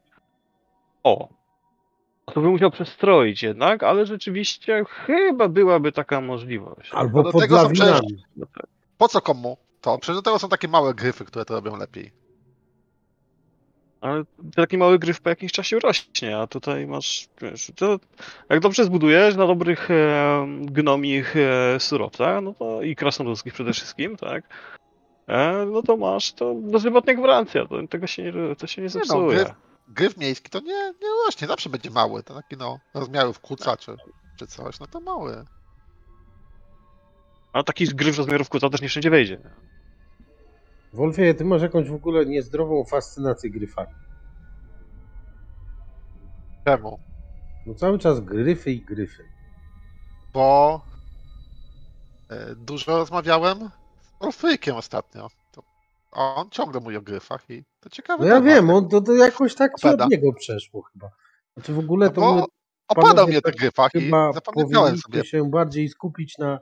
O! 1.10 1.30
To 2.34 2.42
by 2.42 2.50
musiał 2.50 2.72
przestroić 2.72 3.44
jednak, 3.44 3.84
ale 3.84 4.06
rzeczywiście 4.06 4.84
chyba 5.06 5.48
byłaby 5.48 5.92
taka 5.92 6.22
możliwość. 6.22 6.90
Albo 6.94 7.24
do 7.24 7.32
pod 7.32 7.42
tego 7.42 7.60
są 7.60 7.72
przecież-. 7.72 8.02
No. 8.38 8.46
Po 8.98 9.08
co 9.08 9.22
komu 9.22 9.58
to? 9.82 9.98
Przecież 9.98 10.16
do 10.16 10.22
tego 10.22 10.40
są 10.40 10.50
takie 10.50 10.68
małe 10.68 10.94
gryfy, 10.94 11.26
które 11.26 11.46
to 11.46 11.54
robią 11.54 11.78
lepiej. 11.78 12.12
Ale 14.02 14.24
taki 14.56 14.78
mały 14.78 15.00
gryf 15.00 15.22
po 15.22 15.30
jakimś 15.30 15.52
czasie 15.52 15.80
rośnie, 15.80 16.38
a 16.38 16.48
tutaj 16.48 16.88
masz, 16.88 17.28
wiesz, 17.42 17.72
to 17.76 18.00
jak 18.50 18.60
dobrze 18.60 18.86
zbudujesz 18.86 19.36
na 19.36 19.48
dobrych 19.48 19.92
e, 19.92 20.48
gnomich 20.62 21.36
e, 21.36 21.80
surowcach, 21.80 22.44
no 22.44 22.54
to 22.54 22.82
i 22.82 22.96
krasnoludzkich 22.96 23.54
przede 23.54 23.74
wszystkim, 23.74 24.18
tak, 24.18 24.44
e, 25.28 25.66
no 25.66 25.82
to 25.82 25.98
masz 25.98 26.34
to 26.34 26.56
dożywotnia 26.62 27.14
gwarancja, 27.14 27.66
to, 27.66 27.88
tego 27.88 28.08
się 28.08 28.24
nie, 28.24 28.56
to 28.56 28.68
się 28.68 28.82
nie 28.82 28.88
Nie 28.88 28.94
no, 28.96 29.00
zepsuje. 29.06 29.38
gryf, 29.38 29.50
gryf 29.90 30.18
miejski 30.18 30.50
to 30.50 30.60
nie, 30.60 30.94
nie 31.02 31.10
rośnie, 31.26 31.48
zawsze 31.48 31.70
będzie 31.70 31.90
mały. 31.90 32.24
To 32.24 32.34
taki 32.34 32.58
no, 32.58 32.80
rozmiarów 32.94 33.40
kuca 33.40 33.78
czy, 33.78 33.96
czy 34.36 34.48
coś, 34.48 34.80
no 34.80 34.88
to 34.88 35.00
mały. 35.00 35.46
A 37.54 37.64
taki 37.64 37.86
gryf 37.86 38.18
rozmiarów 38.18 38.50
kuca 38.50 38.70
też 38.70 38.82
nie 38.82 38.90
wszędzie 38.90 39.10
wejdzie. 39.10 39.40
Wolfie, 40.94 41.34
ty 41.34 41.46
masz 41.46 41.62
jakąś 41.62 41.90
w 41.90 41.94
ogóle 41.94 42.26
niezdrową 42.26 42.84
fascynację 42.84 43.50
gryfami. 43.50 43.94
Czemu? 46.66 47.00
No 47.66 47.74
cały 47.74 48.00
czas 48.00 48.20
gryfy 48.20 48.72
i 48.72 48.82
gryfy. 48.82 49.24
Bo 50.34 50.82
e, 52.30 52.56
dużo 52.56 52.98
rozmawiałem 52.98 53.70
z 54.02 54.12
Orfrykiem 54.20 54.76
ostatnio. 54.76 55.28
To 56.10 56.36
on 56.36 56.50
ciągle 56.50 56.80
mówi 56.80 56.98
o 56.98 57.02
gryfach 57.02 57.50
i 57.50 57.64
to 57.80 57.90
ciekawe. 57.90 58.26
No 58.26 58.30
ja 58.36 58.42
wiem, 58.42 58.70
on 58.70 58.90
to, 58.90 59.02
to 59.02 59.14
jakoś 59.14 59.56
tak 59.56 59.72
od 59.84 60.10
niego 60.10 60.34
przeszło 60.34 60.82
chyba. 60.82 61.10
Znaczy 61.54 61.74
w 61.74 61.80
ogóle 61.80 62.06
No 62.06 62.12
to 62.12 62.48
opadał 62.88 63.28
mnie 63.28 63.42
tak 63.42 63.56
gryfach 63.56 63.92
i 63.96 64.12
zapamiętałem 64.34 64.98
sobie. 64.98 65.26
się 65.26 65.50
bardziej 65.50 65.90
skupić 65.90 66.38
na, 66.38 66.60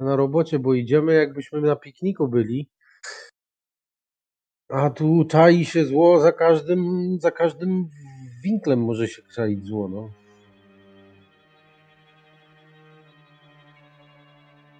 na 0.00 0.16
robocie, 0.16 0.58
bo 0.58 0.74
idziemy 0.74 1.14
jakbyśmy 1.14 1.60
na 1.60 1.76
pikniku 1.76 2.28
byli. 2.28 2.70
A 4.68 4.90
tu 4.90 5.24
czai 5.24 5.64
się 5.64 5.84
zło 5.84 6.20
za 6.20 6.32
każdym, 6.32 7.16
za 7.20 7.30
każdym 7.30 7.90
winklem 8.44 8.84
może 8.84 9.08
się 9.08 9.22
czaić 9.34 9.64
zło, 9.64 9.88
no. 9.88 10.10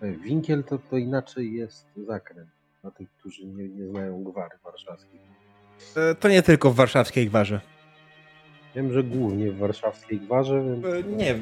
Winkiel 0.03 0.65
to, 0.65 0.79
to 0.79 0.97
inaczej 0.97 1.53
jest 1.53 1.87
zakręt. 1.97 2.60
Dla 2.83 2.91
tych, 2.91 3.09
którzy 3.19 3.47
nie, 3.47 3.69
nie 3.69 3.87
znają 3.89 4.25
gwary 4.25 4.59
warszawskiej. 4.65 5.21
E, 5.97 6.15
To 6.15 6.29
nie 6.29 6.43
tylko 6.43 6.71
w 6.71 6.75
warszawskiej 6.75 7.27
gwarze. 7.27 7.61
Wiem, 8.77 8.93
że 8.93 9.03
głównie 9.03 9.53
w 9.53 9.59
warszawskiej 9.59 10.21
gwarze, 10.21 10.63
więc... 10.65 10.85
E, 10.85 11.03
Nie, 11.03 11.35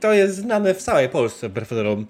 to 0.00 0.12
jest 0.12 0.36
znane 0.36 0.74
w 0.74 0.82
całej 0.82 1.08
Polsce, 1.08 1.48
wbrew 1.48 1.68
pozorom. 1.68 2.06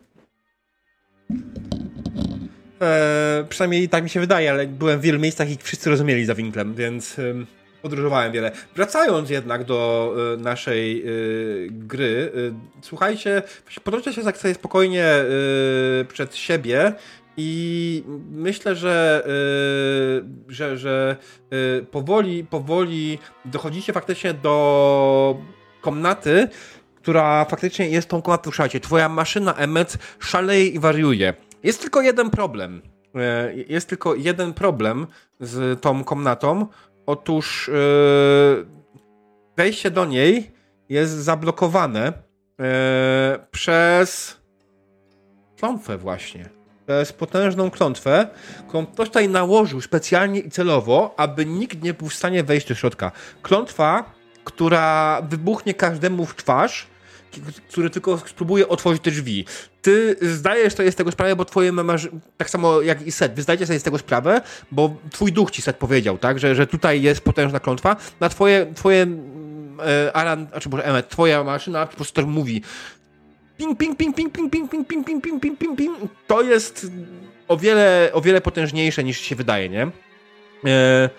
E, 2.80 3.44
przynajmniej 3.48 3.88
tak 3.88 4.04
mi 4.04 4.10
się 4.10 4.20
wydaje, 4.20 4.50
ale 4.50 4.66
byłem 4.66 4.98
w 5.00 5.02
wielu 5.02 5.18
miejscach 5.20 5.50
i 5.50 5.56
wszyscy 5.56 5.90
rozumieli 5.90 6.24
za 6.24 6.34
winklem, 6.34 6.74
więc 6.74 7.18
em, 7.18 7.46
podróżowałem 7.82 8.32
wiele. 8.32 8.52
Wracając 8.76 9.30
jednak 9.30 9.64
do 9.64 10.14
e, 10.34 10.36
naszej 10.36 11.00
e, 11.02 11.04
gry, 11.70 12.32
e, 12.34 12.80
słuchajcie, 12.82 13.42
podróżcie 13.84 14.12
się 14.12 14.22
tak 14.22 14.36
sobie 14.38 14.54
spokojnie 14.54 15.06
przed 16.08 16.36
siebie 16.36 16.92
i 17.40 18.02
myślę, 18.30 18.76
że, 18.76 19.24
e, 19.26 20.52
że, 20.52 20.76
że 20.78 21.16
e, 21.50 21.82
powoli, 21.82 22.44
powoli 22.44 23.18
dochodzicie 23.44 23.92
faktycznie 23.92 24.34
do 24.34 25.36
komnaty, 25.80 26.48
która 26.96 27.44
faktycznie 27.44 27.88
jest 27.88 28.08
tą 28.08 28.22
komnatą, 28.22 28.50
słuchajcie, 28.50 28.80
twoja 28.80 29.08
maszyna 29.08 29.54
Emmet 29.54 29.98
szaleje 30.18 30.66
i 30.66 30.78
wariuje. 30.78 31.34
Jest 31.62 31.80
tylko 31.80 32.02
jeden 32.02 32.30
problem. 32.30 32.82
E, 33.14 33.54
Jest 33.68 33.88
tylko 33.88 34.14
jeden 34.14 34.54
problem 34.54 35.06
z 35.40 35.80
tą 35.80 36.04
komnatą. 36.04 36.66
Otóż 37.06 37.68
e, 37.68 37.72
wejście 39.56 39.90
do 39.90 40.04
niej 40.04 40.50
jest 40.88 41.12
zablokowane 41.12 42.12
e, 42.60 43.38
przez 43.50 44.36
klątwę 45.58 45.98
właśnie. 45.98 46.57
Przez 46.88 47.12
potężną 47.12 47.70
klątwę, 47.70 48.28
którą 48.68 48.86
ktoś 48.86 49.08
tutaj 49.08 49.28
nałożył 49.28 49.80
specjalnie 49.80 50.40
i 50.40 50.50
celowo, 50.50 51.14
aby 51.16 51.46
nikt 51.46 51.82
nie 51.82 51.94
był 51.94 52.08
w 52.08 52.14
stanie 52.14 52.44
wejść 52.44 52.68
do 52.68 52.74
środka. 52.74 53.12
Klątwa, 53.42 54.12
która 54.44 55.22
wybuchnie 55.22 55.74
każdemu 55.74 56.26
w 56.26 56.36
twarz 56.36 56.86
który 57.70 57.90
tylko 57.90 58.18
spróbuje 58.18 58.68
otworzyć 58.68 59.02
te 59.02 59.10
drzwi. 59.10 59.44
Ty 59.82 60.16
zdajesz 60.22 60.74
sobie 60.74 60.92
z 60.92 60.94
tego 60.94 61.12
sprawę, 61.12 61.36
bo 61.36 61.44
twoje 61.44 61.72
masz, 61.72 62.08
tak 62.36 62.50
samo 62.50 62.80
jak 62.80 63.06
i 63.06 63.12
Set, 63.12 63.34
wy 63.34 63.42
zdajecie 63.42 63.66
sobie 63.66 63.78
z 63.78 63.82
tego 63.82 63.98
sprawę, 63.98 64.40
bo 64.72 64.96
twój 65.10 65.32
duch 65.32 65.50
ci 65.50 65.62
Set 65.62 65.76
powiedział, 65.76 66.18
tak, 66.18 66.38
że, 66.38 66.54
że 66.54 66.66
tutaj 66.66 67.02
jest 67.02 67.20
potężna 67.20 67.60
klątwa, 67.60 67.96
na 68.20 68.28
twoje, 68.28 68.66
twoje 68.74 69.06
e, 69.86 70.16
Aran, 70.16 70.46
znaczy 70.50 70.68
może 70.68 70.84
Emmet, 70.84 71.08
twoja 71.08 71.44
maszyna 71.44 71.86
po 71.86 71.96
prostu 71.96 72.14
też 72.14 72.24
mówi 72.24 72.62
ping, 73.58 73.78
ping, 73.78 73.96
ping, 73.96 74.16
ping, 74.16 74.32
ping, 74.32 74.50
ping, 74.50 74.70
ping, 74.70 74.86
ping, 74.86 75.04
ping, 75.06 75.22
ping, 75.22 75.40
ping, 75.40 75.58
ping, 75.58 75.76
ping. 75.76 75.96
To 76.26 76.42
jest 76.42 76.86
o 77.48 77.56
wiele, 77.56 78.10
o 78.12 78.20
wiele 78.20 78.40
potężniejsze 78.40 79.04
niż 79.04 79.20
się 79.20 79.36
wydaje, 79.36 79.68
nie? 79.68 79.90
E, 80.66 81.10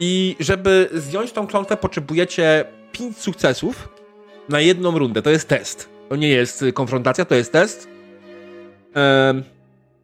I 0.00 0.36
żeby 0.40 0.88
zdjąć 0.92 1.32
tą 1.32 1.46
klątwę 1.46 1.76
potrzebujecie 1.76 2.64
5 2.92 3.18
sukcesów 3.18 3.88
na 4.48 4.60
jedną 4.60 4.98
rundę. 4.98 5.22
To 5.22 5.30
jest 5.30 5.48
test. 5.48 5.88
To 6.08 6.16
nie 6.16 6.28
jest 6.28 6.64
konfrontacja, 6.74 7.24
to 7.24 7.34
jest 7.34 7.52
test. 7.52 7.88
E, 8.96 9.42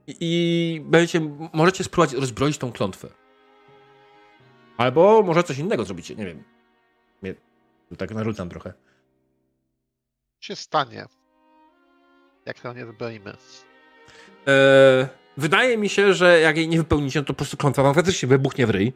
I 0.09 0.81
będziecie, 0.85 1.21
możecie 1.53 1.85
spróbować 1.85 2.13
rozbroić 2.21 2.59
tą 2.59 2.73
klątwę. 2.73 3.09
Albo 4.77 5.23
może 5.23 5.43
coś 5.43 5.59
innego 5.59 5.85
zrobicie, 5.85 6.15
nie 6.15 6.27
wiem. 6.27 6.45
Tak 7.99 8.11
narzucam 8.11 8.49
trochę. 8.49 8.73
Co 10.41 10.47
się 10.47 10.57
stanie, 10.57 11.07
jak 12.49 12.61
to 12.61 12.73
nie 12.73 12.87
zbroimy? 12.87 13.33
E, 14.49 15.09
wydaje 15.37 15.79
mi 15.79 15.89
się, 15.89 16.15
że 16.15 16.41
jak 16.41 16.57
jej 16.57 16.69
nie 16.69 16.79
wypełnicie, 16.79 17.21
no 17.21 17.25
to 17.25 17.33
po 17.33 17.37
prostu 17.37 17.57
klątwa 17.57 17.83
wam 17.83 17.95
faktycznie 17.95 18.29
wybuchnie 18.29 18.67
w 18.67 18.71
ryj. 18.71 18.93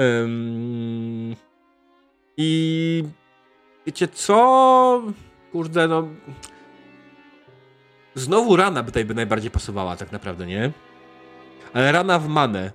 Ym, 0.00 1.36
I 2.36 3.04
wiecie 3.86 4.08
co? 4.08 5.02
Kurde, 5.52 5.88
no... 5.88 6.08
Znowu 8.14 8.56
rana 8.56 8.82
by 8.82 8.86
tutaj 8.86 9.04
by 9.04 9.14
najbardziej 9.14 9.50
pasowała 9.50 9.96
tak 9.96 10.12
naprawdę, 10.12 10.46
nie? 10.46 10.72
Ale 11.72 11.92
rana 11.92 12.18
w 12.18 12.28
manę. 12.28 12.72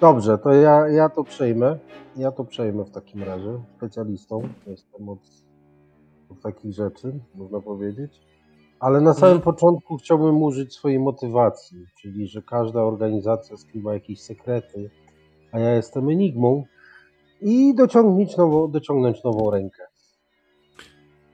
Dobrze, 0.00 0.38
to 0.38 0.52
ja, 0.52 0.88
ja 0.88 1.08
to 1.08 1.24
przejmę. 1.24 1.78
Ja 2.16 2.32
to 2.32 2.44
przejmę 2.44 2.84
w 2.84 2.90
takim 2.90 3.22
razie. 3.22 3.60
Specjalistą 3.76 4.48
jestem 4.66 5.08
od 5.08 5.47
takich 6.34 6.72
rzeczy, 6.72 7.20
można 7.34 7.60
powiedzieć. 7.60 8.20
Ale 8.80 9.00
na 9.00 9.14
samym 9.14 9.40
początku 9.40 9.96
chciałbym 9.96 10.42
użyć 10.42 10.74
swojej 10.74 10.98
motywacji, 10.98 11.86
czyli 12.00 12.28
że 12.28 12.42
każda 12.42 12.82
organizacja 12.82 13.56
skrywa 13.56 13.94
jakieś 13.94 14.20
sekrety, 14.20 14.90
a 15.52 15.58
ja 15.58 15.74
jestem 15.74 16.08
enigmą 16.08 16.64
i 17.40 17.74
dociągnąć 17.74 18.36
nową, 18.36 18.70
dociągnąć 18.70 19.24
nową 19.24 19.50
rękę. 19.50 19.82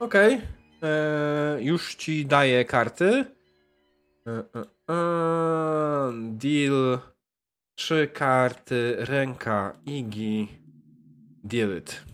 Okej. 0.01 0.41
E, 0.83 1.59
Już 1.61 1.95
ci 1.95 2.27
daję 2.27 2.65
karty. 2.65 3.25
E, 4.27 4.31
e, 4.31 4.65
e, 4.91 6.13
Deal. 6.31 6.99
Trzy 7.75 8.09
karty. 8.15 8.97
Ręka. 8.99 9.77
Igi. 9.87 10.49
Deal 11.45 11.77
it. 11.79 12.14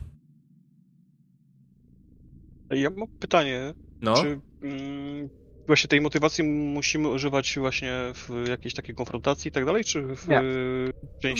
Ja 2.70 2.90
mam 2.97 3.09
pytanie, 3.09 3.74
No. 4.02 4.14
czy 4.14 4.40
mm, 4.62 5.28
właśnie 5.66 5.88
tej 5.88 6.01
motywacji 6.01 6.44
musimy 6.44 7.09
używać 7.09 7.59
właśnie 7.59 7.92
w 8.14 8.44
jakiejś 8.48 8.74
takiej 8.74 8.94
konfrontacji 8.94 9.48
i 9.48 9.52
tak 9.52 9.64
dalej, 9.64 9.84
czy 9.84 10.02
w 10.16 10.28
Nie. 10.28 10.42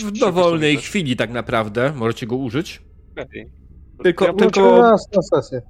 W 0.05 0.13
dowolnej 0.19 0.77
chwili 0.77 1.17
tak 1.17 1.31
naprawdę 1.31 1.93
możecie 1.97 2.27
go 2.27 2.37
użyć. 2.37 2.83
Okej. 3.13 3.51
Tylko- 4.03 4.25
ja 4.27 4.33
tylko- 4.33 4.83
raz 4.83 5.09
na 5.17 5.23
sesję. 5.23 5.63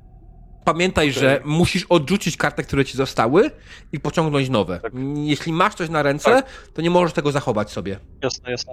Pamiętaj, 0.65 1.13
że 1.13 1.41
musisz 1.45 1.85
odrzucić 1.89 2.37
karty, 2.37 2.63
które 2.63 2.85
ci 2.85 2.97
zostały 2.97 3.51
i 3.93 4.01
pociągnąć 4.01 4.49
nowe. 4.49 4.81
Tak. 4.81 4.93
Jeśli 5.15 5.53
masz 5.53 5.75
coś 5.75 5.89
na 5.89 6.03
ręce, 6.03 6.43
to 6.75 6.83
nie 6.83 6.91
możesz 6.91 7.13
tego 7.13 7.33
zachować 7.33 7.71
sobie. 7.71 7.99
Jasne, 8.23 8.51
jasne. 8.51 8.73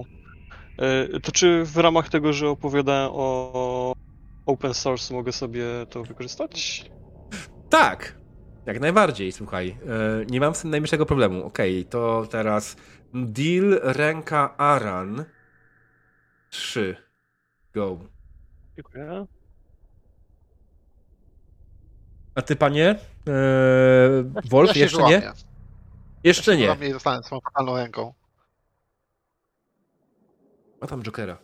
E, 0.78 1.20
To 1.20 1.32
czy 1.32 1.64
w 1.66 1.78
ramach 1.78 2.10
tego, 2.10 2.34
że 2.34 2.50
opowiadałem 2.50 3.10
o 3.14 3.94
open 4.48 4.74
source 4.74 5.14
mogę 5.14 5.32
sobie 5.32 5.66
to 5.90 6.04
wykorzystać? 6.04 6.86
Tak, 7.70 8.16
jak 8.66 8.80
najbardziej, 8.80 9.32
słuchaj. 9.32 9.78
E, 10.22 10.26
Nie 10.26 10.40
mam 10.40 10.56
z 10.56 10.62
tym 10.62 10.72
najmniejszego 10.72 11.06
problemu. 11.06 11.44
Okej, 11.46 11.86
to 11.86 12.28
teraz 12.32 12.76
deal 13.14 13.80
ręka 13.84 14.58
Aran 14.58 15.26
3. 16.50 16.96
Go. 17.74 18.00
Dziękuję. 18.76 19.26
A 22.36 22.42
ty, 22.42 22.56
panie? 22.56 22.90
Eee, 22.90 24.24
Wolf, 24.50 24.76
ja 24.76 24.82
jeszcze 24.84 25.04
nie? 25.04 25.32
Jeszcze 26.24 26.56
Ja 26.58 26.76
nie. 26.76 26.88
się 26.88 26.94
zostanę 26.94 27.24
swoją 27.24 27.42
fatalną 27.42 27.76
ręką. 27.76 28.14
Ma 30.82 30.88
tam 30.88 31.04
Jokera. 31.04 31.38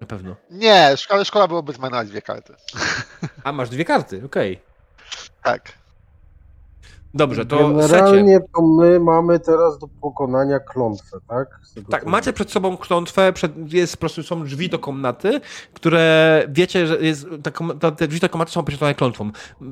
Na 0.00 0.06
pewno. 0.06 0.36
Nie, 0.50 0.96
szkoda, 0.96 1.24
szkoda 1.24 1.48
byłoby 1.48 1.72
zmarnować 1.72 2.08
dwie 2.08 2.22
karty. 2.22 2.54
A, 3.44 3.52
masz 3.52 3.68
dwie 3.68 3.84
karty, 3.84 4.22
okej. 4.24 4.60
Tak. 5.42 5.84
Dobrze, 7.14 7.46
to 7.46 7.82
secie. 7.82 7.88
Generalnie 7.88 8.40
to 8.40 8.62
my 8.62 9.00
mamy 9.00 9.40
teraz 9.40 9.78
do 9.78 9.88
pokonania 10.00 10.58
klątwę, 10.60 11.18
tak? 11.28 11.60
Tak, 11.90 12.04
co 12.04 12.10
macie 12.10 12.32
przed 12.32 12.50
sobą 12.50 12.76
klątwę, 12.76 13.32
przed, 13.32 13.72
jest 13.72 13.96
po 13.96 14.00
prostu 14.00 14.22
są 14.22 14.44
drzwi 14.44 14.68
do 14.68 14.78
komnaty, 14.78 15.40
które 15.74 16.42
wiecie, 16.48 16.86
że 16.86 16.96
jest, 16.96 17.26
ta, 17.80 17.90
te 17.90 18.08
drzwi 18.08 18.20
do 18.20 18.28
komnaty 18.28 18.52
są 18.52 18.64
oświetlone 18.64 18.94
klątwą. 18.94 19.30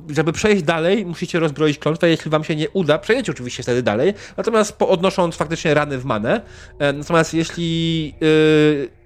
Żeby 0.09 0.33
przejść 0.33 0.63
dalej, 0.63 1.07
musicie 1.07 1.41
rozbroić 1.41 1.79
klątwę. 1.79 2.09
Jeśli 2.09 2.31
wam 2.31 2.45
się 2.45 2.57
nie 2.57 2.71
uda, 2.71 2.99
przejdziecie 2.99 3.33
oczywiście 3.33 3.63
wtedy 3.63 3.83
dalej, 3.83 4.15
natomiast 4.37 4.79
po, 4.79 4.89
odnosząc 4.89 5.37
faktycznie 5.37 5.75
rany 5.75 5.99
w 5.99 6.05
manę. 6.05 6.41
E, 6.79 6.93
natomiast 6.93 7.35
jeśli 7.35 8.05
yy, 8.21 9.02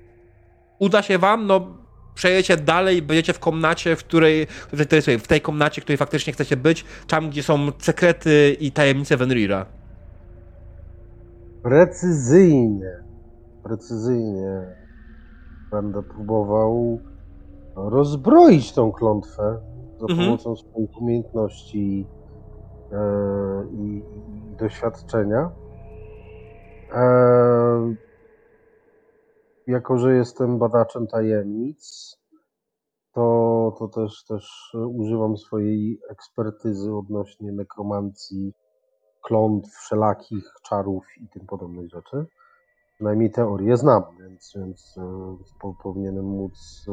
uda 0.78 1.02
się 1.02 1.18
wam, 1.18 1.46
no 1.46 1.66
przejdziecie 2.14 2.56
dalej, 2.56 3.02
będziecie 3.02 3.32
w 3.32 3.38
komnacie, 3.38 3.96
w 3.96 4.04
której, 4.04 4.46
w 4.72 4.86
tej, 4.86 5.02
tej- 5.02 5.18
w 5.18 5.28
tej 5.28 5.40
komnacie, 5.40 5.80
w 5.80 5.84
której 5.84 5.96
faktycznie 5.98 6.32
chcecie 6.32 6.56
być, 6.56 6.84
tam 7.08 7.30
gdzie 7.30 7.42
są 7.42 7.58
sekrety 7.78 8.56
i 8.60 8.72
tajemnice 8.72 9.16
Venrira. 9.16 9.66
Precyzyjnie, 11.62 12.90
precyzyjnie 13.62 14.62
będę 15.70 16.02
próbował 16.02 17.00
rozbroić 17.76 18.72
tą 18.72 18.92
klątwę 18.92 19.58
za 20.00 20.06
Mhm. 20.10 20.18
pomocą 20.28 20.56
swoich 20.56 21.00
umiejętności 21.00 22.06
e, 22.92 22.96
i, 23.72 23.96
i 23.96 24.56
doświadczenia. 24.58 25.50
E, 26.94 27.94
jako, 29.66 29.98
że 29.98 30.14
jestem 30.14 30.58
badaczem 30.58 31.06
tajemnic, 31.06 32.16
to, 33.12 33.76
to 33.78 33.88
też, 33.88 34.24
też 34.24 34.72
używam 34.88 35.36
swojej 35.36 36.00
ekspertyzy 36.10 36.94
odnośnie 36.94 37.52
nekromancji, 37.52 38.52
klątw, 39.22 39.70
wszelakich 39.70 40.44
czarów 40.62 41.04
i 41.20 41.28
tym 41.28 41.46
podobnych 41.46 41.90
rzeczy. 41.90 42.26
Przynajmniej 42.94 43.30
teorię 43.30 43.76
znam, 43.76 44.02
więc, 44.20 44.52
więc 44.56 44.94
po, 45.60 45.74
powinienem 45.82 46.24
móc 46.24 46.86
e, 46.88 46.92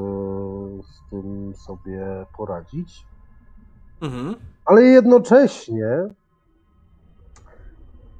z 0.83 1.09
tym 1.09 1.53
sobie 1.55 2.25
poradzić. 2.37 3.05
Mhm. 4.01 4.35
Ale 4.65 4.83
jednocześnie 4.83 6.07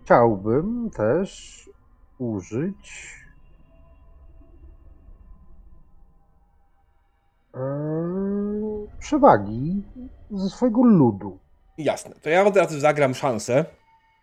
chciałbym 0.02 0.90
też 0.90 1.70
użyć 2.20 3.23
przewagi 9.00 9.84
ze 10.32 10.50
swojego 10.50 10.84
ludu. 10.84 11.40
Jasne. 11.78 12.16
To 12.22 12.30
ja 12.30 12.46
od 12.46 12.58
razu 12.58 12.80
zagram 12.80 13.16
szansę. 13.16 13.66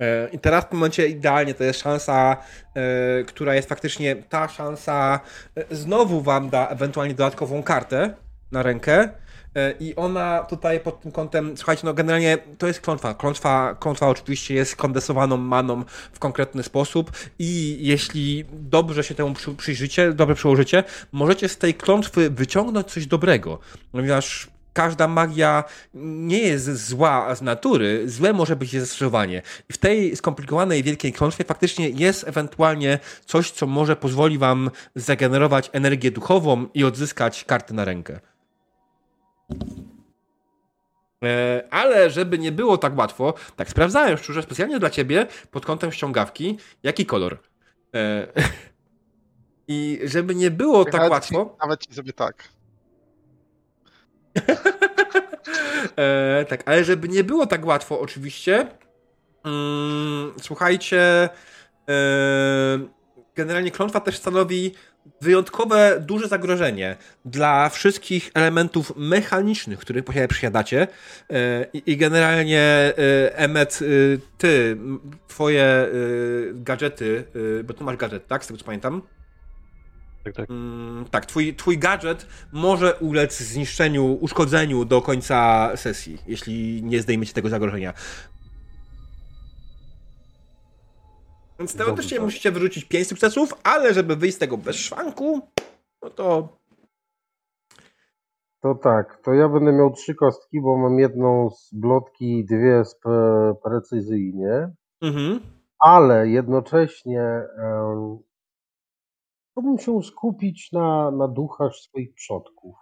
E, 0.01 0.29
I 0.29 0.39
teraz 0.39 0.65
w 0.65 0.69
tym 0.69 0.79
momencie 0.79 1.09
idealnie 1.09 1.55
to 1.55 1.65
jest 1.65 1.81
szansa, 1.81 2.37
e, 2.75 3.25
która 3.25 3.55
jest 3.55 3.69
faktycznie 3.69 4.17
ta 4.17 4.49
szansa, 4.49 5.21
e, 5.57 5.77
znowu 5.77 6.21
wam 6.21 6.51
da 6.51 6.69
ewentualnie 6.69 7.15
dodatkową 7.15 7.63
kartę 7.63 8.15
na 8.53 8.63
rękę. 8.63 9.09
E, 9.57 9.75
I 9.81 9.97
ona 9.97 10.45
tutaj 10.45 10.81
pod 10.81 11.01
tym 11.01 11.13
kątem, 11.13 11.57
słuchajcie, 11.57 11.83
no 11.85 11.95
generalnie 11.95 12.39
to 12.59 12.67
jest 12.67 12.81
klątwa. 12.81 13.15
Klątwa, 13.15 13.77
klątwa 13.81 14.09
oczywiście 14.09 14.55
jest 14.55 14.77
kondensowaną 14.77 15.37
maną 15.37 15.85
w 16.13 16.19
konkretny 16.19 16.63
sposób 16.63 17.11
i 17.39 17.79
jeśli 17.81 18.45
dobrze 18.53 19.05
się 19.05 19.15
temu 19.15 19.35
przy- 19.35 19.55
przyjrzycie, 19.55 20.13
dobrze 20.13 20.35
przełożycie, 20.35 20.85
możecie 21.13 21.49
z 21.49 21.59
tej 21.59 21.75
klątwy 21.75 22.31
wyciągnąć 22.31 22.87
coś 22.87 23.07
dobrego, 23.07 23.59
ponieważ 23.93 24.49
każda 24.73 25.09
magia 25.09 25.65
nie 25.95 26.39
jest 26.39 26.87
zła 26.87 27.35
z 27.35 27.43
natury, 27.43 28.03
złe 28.09 28.33
może 28.33 28.57
być 28.57 28.73
jej 28.73 28.81
zastosowanie. 28.81 29.43
I 29.71 29.73
w 29.73 29.79
tej 29.79 30.17
skomplikowanej 30.17 30.83
wielkiej 30.83 31.13
klątwie 31.13 31.45
faktycznie 31.45 31.89
jest 31.89 32.29
ewentualnie 32.29 32.99
coś, 33.27 33.51
co 33.51 33.67
może 33.67 33.97
pozwoli 33.97 34.39
wam 34.39 34.71
zagenerować 34.95 35.71
energię 35.73 36.11
duchową 36.11 36.67
i 36.75 36.85
odzyskać 36.85 37.45
karty 37.45 37.75
na 37.75 37.85
rękę. 37.85 38.21
E, 41.25 41.65
ale 41.71 42.11
żeby 42.11 42.39
nie 42.39 42.53
było 42.53 42.79
tak 42.79 42.99
łatwo, 42.99 43.35
tak 43.57 43.71
sprawdzałem 43.71 44.19
szczerze, 44.19 44.43
specjalnie 44.43 44.79
dla 44.79 44.91
ciebie 44.91 45.27
pod 45.51 45.67
kątem 45.67 45.93
ściągawki, 45.93 46.59
jaki 46.83 47.07
kolor. 47.07 47.39
E, 47.95 48.27
I 49.69 50.01
żeby 50.05 50.35
nie 50.35 50.51
było 50.51 50.85
tak 50.85 50.95
Nawet 50.95 51.11
łatwo. 51.11 51.45
Ci, 51.45 51.61
nawet 51.61 51.87
ci 51.87 51.95
sobie 51.95 52.13
tak. 52.13 52.45
E, 55.97 56.45
tak, 56.49 56.63
ale 56.69 56.85
żeby 56.85 57.09
nie 57.09 57.25
było 57.25 57.47
tak 57.47 57.67
łatwo, 57.67 58.01
oczywiście. 58.01 58.67
Mm, 59.45 60.33
słuchajcie. 60.41 61.29
Generalnie 63.35 63.71
klątwa 63.71 64.01
też 64.01 64.17
stanowi 64.17 64.75
wyjątkowe, 65.21 66.03
duże 66.07 66.29
zagrożenie 66.29 66.97
dla 67.25 67.69
wszystkich 67.69 68.31
elementów 68.35 68.93
mechanicznych, 68.97 69.79
których 69.79 70.05
posiadacie. 70.05 70.87
E, 71.31 71.67
i, 71.73 71.83
I 71.87 71.97
generalnie 71.97 72.61
e, 72.61 72.93
Emmet, 73.37 73.79
e, 73.83 73.87
ty, 74.39 74.77
twoje 75.29 75.89
gadżety, 76.55 77.25
bo 77.65 77.75
tu 77.75 77.85
masz 77.85 77.97
gadżet, 77.97 78.27
tak? 78.27 78.45
Z 78.45 78.47
tego 78.47 78.59
co 78.59 78.65
pamiętam. 78.65 79.03
Tak, 80.25 80.35
tak. 80.35 80.51
Mm, 80.51 81.05
tak, 81.11 81.27
twój, 81.27 81.55
twój 81.55 81.79
gadżet 81.79 82.27
może 82.53 82.95
ulec 82.95 83.41
zniszczeniu, 83.41 84.19
uszkodzeniu 84.21 84.85
do 84.85 85.03
końca 85.03 85.71
sesji, 85.77 86.19
jeśli 86.27 86.83
nie 86.83 87.03
zdejmiecie 87.03 87.33
tego 87.33 87.49
zagrożenia. 87.49 87.95
Więc 91.61 91.75
teoretycznie 91.77 92.17
Dobrze. 92.17 92.25
musicie 92.27 92.53
wyrzucić 92.53 92.85
5 92.85 93.07
sukcesów, 93.09 93.55
ale 93.65 93.95
żeby 93.95 94.17
wyjść 94.17 94.37
z 94.37 94.39
tego 94.39 94.57
bez 94.57 94.77
szwanku, 94.77 95.41
no 96.03 96.11
to. 96.11 96.49
To 98.63 98.75
tak, 98.75 99.21
to 99.25 99.35
ja 99.35 99.49
będę 99.49 99.73
miał 99.73 99.93
trzy 99.93 100.15
kostki, 100.15 100.61
bo 100.61 100.77
mam 100.79 100.99
jedną 100.99 101.51
z 101.51 101.71
blotki 101.75 102.39
i 102.39 102.45
dwie 102.45 102.85
z 102.85 102.95
pre- 103.05 103.55
precyzyjnie, 103.65 104.71
Mhm. 105.03 105.41
ale 105.79 106.29
jednocześnie 106.29 107.23
em, 107.59 108.19
chciałbym 109.51 109.79
się 109.79 110.03
skupić 110.03 110.73
na, 110.73 111.11
na 111.11 111.29
duchach 111.29 111.73
swoich 111.75 112.15
przodków. 112.15 112.75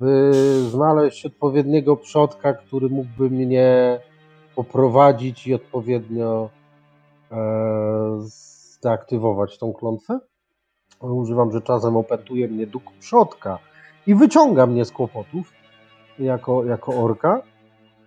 By 0.00 0.30
znaleźć 0.70 1.26
odpowiedniego 1.26 1.96
przodka, 1.96 2.54
który 2.54 2.88
mógłby 2.88 3.30
mnie 3.30 4.00
poprowadzić 4.56 5.46
i 5.46 5.54
odpowiednio 5.54 6.50
zdeaktywować 8.18 9.58
tą 9.58 9.72
klątwę. 9.72 10.18
Używam, 11.00 11.52
że 11.52 11.60
czasem 11.60 11.96
opętuje 11.96 12.48
mnie 12.48 12.66
duch 12.66 12.82
przodka 13.00 13.58
i 14.06 14.14
wyciąga 14.14 14.66
mnie 14.66 14.84
z 14.84 14.90
kłopotów 14.92 15.52
jako, 16.18 16.64
jako 16.64 16.92
orka. 17.02 17.42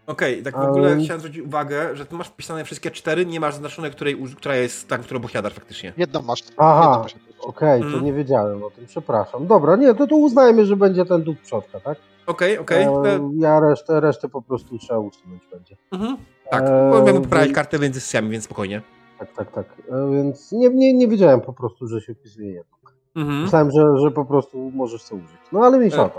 Okej, 0.07 0.43
tak 0.43 0.55
w 0.55 0.59
ogóle 0.59 0.91
Ale- 0.91 1.03
chciałem 1.03 1.19
zwrócić 1.19 1.41
uwagę, 1.45 1.95
że 1.95 2.05
ty 2.05 2.15
masz 2.15 2.27
wpisane 2.27 2.63
wszystkie 2.63 2.91
cztery, 2.91 3.25
nie 3.25 3.39
masz 3.39 3.53
zaznaczone, 3.53 3.89
której, 3.89 4.17
która 4.37 4.55
jest 4.55 4.87
ta, 4.87 4.97
którą 4.97 5.19
posiadasz 5.21 5.53
faktycznie. 5.53 5.93
Jedną 5.97 6.21
masz. 6.21 6.43
Aha. 6.57 7.05
Okej, 7.41 7.79
to 7.81 7.85
Mhm. 7.85 8.05
nie 8.05 8.13
wiedziałem 8.13 8.63
o 8.63 8.69
tym, 8.69 8.85
przepraszam. 8.85 9.47
Dobra, 9.47 9.75
nie, 9.75 9.93
to, 9.95 10.07
to 10.07 10.15
uznajmy, 10.15 10.65
że 10.65 10.75
będzie 10.75 11.05
ten 11.05 11.23
duch 11.23 11.37
przodka, 11.41 11.79
tak? 11.79 11.97
Okej, 12.27 12.57
okej. 12.57 12.83
E, 12.83 12.87
e, 12.89 13.29
Ja 13.37 13.59
resztę, 13.59 13.99
resztę 13.99 14.29
po 14.29 14.41
prostu 14.41 14.77
trzeba 14.77 14.99
usunąć 14.99 15.47
będzie. 15.51 15.77
Mhm. 15.91 16.17
Tak, 16.51 16.63
e, 16.63 16.89
możemy 16.89 17.21
poprawić 17.21 17.53
kartę 17.53 17.79
między 17.79 18.01
sesjami, 18.01 18.29
więc 18.29 18.43
spokojnie. 18.43 18.81
Tak, 19.21 19.33
tak, 19.33 19.51
tak. 19.51 19.65
E, 19.91 20.11
Więc 20.11 20.51
nie, 20.51 20.69
nie, 20.69 20.93
nie 20.93 21.07
wiedziałem 21.07 21.41
po 21.41 21.53
prostu, 21.53 21.87
że 21.87 22.01
się 22.01 22.13
wpisuje 22.13 22.51
jedno. 22.51 22.77
Mhm. 23.15 23.41
Myślałem, 23.41 23.71
że, 23.71 23.97
że 23.97 24.11
po 24.11 24.25
prostu 24.25 24.71
możesz 24.75 25.09
to 25.09 25.15
użyć. 25.15 25.39
No 25.51 25.59
ale 25.59 25.77
mniejsza 25.77 26.03
o 26.03 26.05
E. 26.05 26.11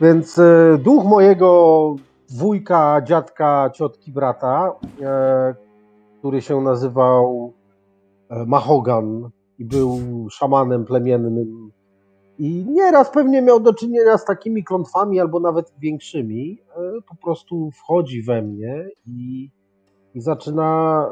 Więc 0.00 0.38
e, 0.38 0.78
duch 0.78 1.04
mojego 1.04 1.96
wujka, 2.30 3.02
dziadka, 3.04 3.70
ciotki, 3.74 4.12
brata, 4.12 4.72
e, 5.02 5.54
który 6.18 6.42
się 6.42 6.60
nazywał 6.60 7.52
e, 8.30 8.46
Mahogan 8.46 9.30
i 9.58 9.64
był 9.64 10.00
szamanem 10.30 10.84
plemiennym 10.84 11.70
i 12.38 12.64
nieraz 12.68 13.10
pewnie 13.10 13.42
miał 13.42 13.60
do 13.60 13.74
czynienia 13.74 14.18
z 14.18 14.24
takimi 14.24 14.64
klątwami 14.64 15.20
albo 15.20 15.40
nawet 15.40 15.72
większymi, 15.78 16.58
e, 16.76 17.02
po 17.08 17.14
prostu 17.14 17.70
wchodzi 17.70 18.22
we 18.22 18.42
mnie 18.42 18.88
i, 19.06 19.50
i 20.14 20.20
zaczyna 20.20 21.04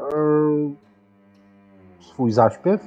swój 2.07 2.31
zaśpiew. 2.31 2.81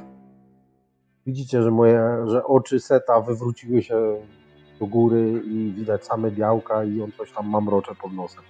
Widzicie, 1.27 1.63
że 1.63 1.71
moje, 1.71 2.03
że 2.27 2.45
oczy 2.45 2.81
seta 2.81 3.21
wywróciły 3.21 3.83
się 3.83 4.17
do 4.81 4.87
góry 4.87 5.43
i 5.45 5.73
widać 5.77 6.05
same 6.05 6.31
białka 6.31 6.85
i 6.85 7.03
on 7.03 7.13
coś 7.13 7.33
tam 7.33 7.49
mamrocze 7.49 7.95
pod 7.95 8.13
nosem. 8.13 8.45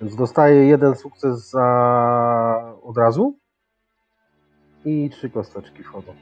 Więc 0.00 0.16
dostaje 0.16 0.64
jeden 0.64 0.94
sukces 0.94 1.50
za 1.50 2.74
od 2.82 2.96
razu 2.96 3.38
i 4.84 5.10
trzy 5.10 5.30
kosteczki 5.30 5.82
wchodzą. 5.82 6.14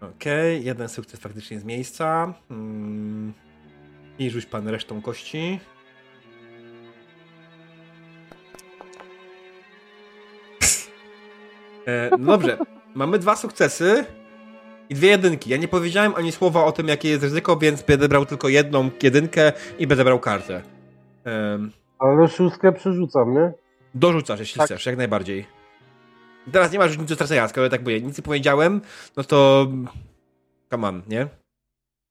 Okej, 0.00 0.64
jeden 0.64 0.88
sukces 0.88 1.20
faktycznie 1.20 1.60
z 1.60 1.64
miejsca. 1.64 2.34
Mm. 2.50 3.32
I 4.18 4.30
rzuć 4.30 4.46
pan 4.46 4.68
resztą 4.68 5.02
kości. 5.02 5.60
No 12.18 12.26
dobrze, 12.32 12.58
mamy 12.94 13.18
dwa 13.18 13.36
sukcesy 13.36 14.04
i 14.88 14.94
dwie 14.94 15.08
jedynki. 15.08 15.50
Ja 15.50 15.56
nie 15.56 15.68
powiedziałem 15.68 16.14
ani 16.14 16.32
słowa 16.32 16.64
o 16.64 16.72
tym, 16.72 16.88
jakie 16.88 17.08
jest 17.08 17.22
ryzyko, 17.22 17.56
więc 17.56 17.82
będę 17.82 18.08
brał 18.08 18.26
tylko 18.26 18.48
jedną 18.48 18.90
jedynkę 19.02 19.52
i 19.78 19.86
będę 19.86 20.04
brał 20.04 20.20
kartę. 20.20 20.62
Em, 21.24 21.72
Ale 21.98 22.28
szóstkę 22.28 22.72
przerzucam, 22.72 23.34
nie? 23.34 23.52
dorzucasz, 23.94 24.40
jeśli 24.40 24.58
Tak. 24.58 24.66
chcesz, 24.66 24.86
jak 24.86 24.96
najbardziej. 24.96 25.46
Teraz 26.52 26.72
nie 26.72 26.78
ma 26.78 26.84
już 26.86 26.98
nic 26.98 27.08
do 27.08 27.14
stracenia, 27.14 27.48
skoro 27.48 27.68
tak 27.68 27.80
mówię, 27.80 28.00
nic 28.00 28.18
nie 28.18 28.22
powiedziałem, 28.22 28.80
no 29.16 29.24
to 29.24 29.66
come 30.70 30.88
on, 30.88 31.02
nie? 31.08 31.26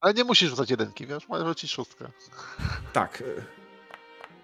Ale 0.01 0.13
nie 0.13 0.23
musisz 0.23 0.49
rzucać 0.49 0.69
jedynki, 0.71 1.07
wiesz? 1.07 1.27
Możesz 1.27 1.47
rzucić 1.47 1.71
szóstkę. 1.71 2.05
Tak. 2.93 3.23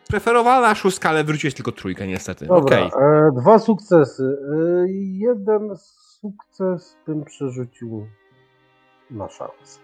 Preferowana 0.08 0.76
szóstka, 0.76 1.10
ale 1.10 1.24
wróciłeś 1.24 1.54
tylko 1.54 1.72
trójkę 1.72 2.08
niestety. 2.08 2.46
Dobra, 2.46 2.78
Okej. 2.78 3.02
e, 3.02 3.32
dwa 3.42 3.60
sukcesy. 3.60 4.24
E, 4.24 4.86
jeden 5.12 5.76
sukces 5.78 6.98
bym 7.08 7.26
przerzucił 7.26 8.08
na 9.12 9.30
szansę. 9.30 9.80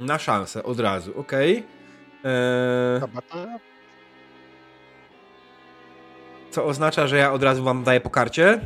Na 0.00 0.18
szansę, 0.18 0.62
od 0.62 0.80
razu, 0.80 1.20
okej. 1.20 1.66
Dobra, 3.00 3.22
to 3.22 3.36
co 6.50 6.64
oznacza, 6.64 7.06
że 7.06 7.16
ja 7.16 7.32
od 7.32 7.42
razu 7.42 7.64
wam 7.64 7.84
daję 7.84 8.00
po 8.00 8.10
karcie. 8.10 8.60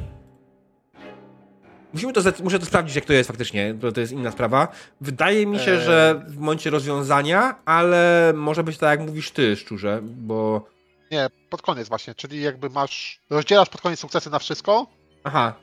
Musimy 1.93 2.12
to, 2.12 2.21
muszę 2.43 2.59
to 2.59 2.67
sprawdzić, 2.67 2.97
jak 2.97 3.05
to 3.05 3.12
jest 3.12 3.29
faktycznie, 3.29 3.75
bo 3.75 3.93
to 3.93 4.01
jest 4.01 4.12
inna 4.12 4.31
sprawa. 4.31 4.69
Wydaje 5.01 5.47
mi 5.47 5.59
się, 5.59 5.73
Eee. 5.73 5.81
że 5.85 6.25
w 6.29 6.39
momencie 6.39 6.71
rozwiązania, 6.71 7.55
ale 7.65 8.33
może 8.37 8.65
być 8.65 8.79
tak, 8.79 8.99
jak 9.01 9.09
mówisz 9.09 9.31
ty, 9.31 9.57
szczurze, 9.57 10.01
bo... 10.03 10.65
nie, 11.11 11.27
pod 11.51 11.62
koniec 11.62 11.89
właśnie, 11.89 12.15
czyli 12.15 12.43
jakby 12.43 12.71
masz, 12.71 13.21
rozdzielasz 13.31 13.69
pod 13.69 13.81
koniec 13.81 13.99
sukcesy 14.01 14.31
na 14.31 14.39
wszystko 14.39 14.87
Aha, 15.25 15.55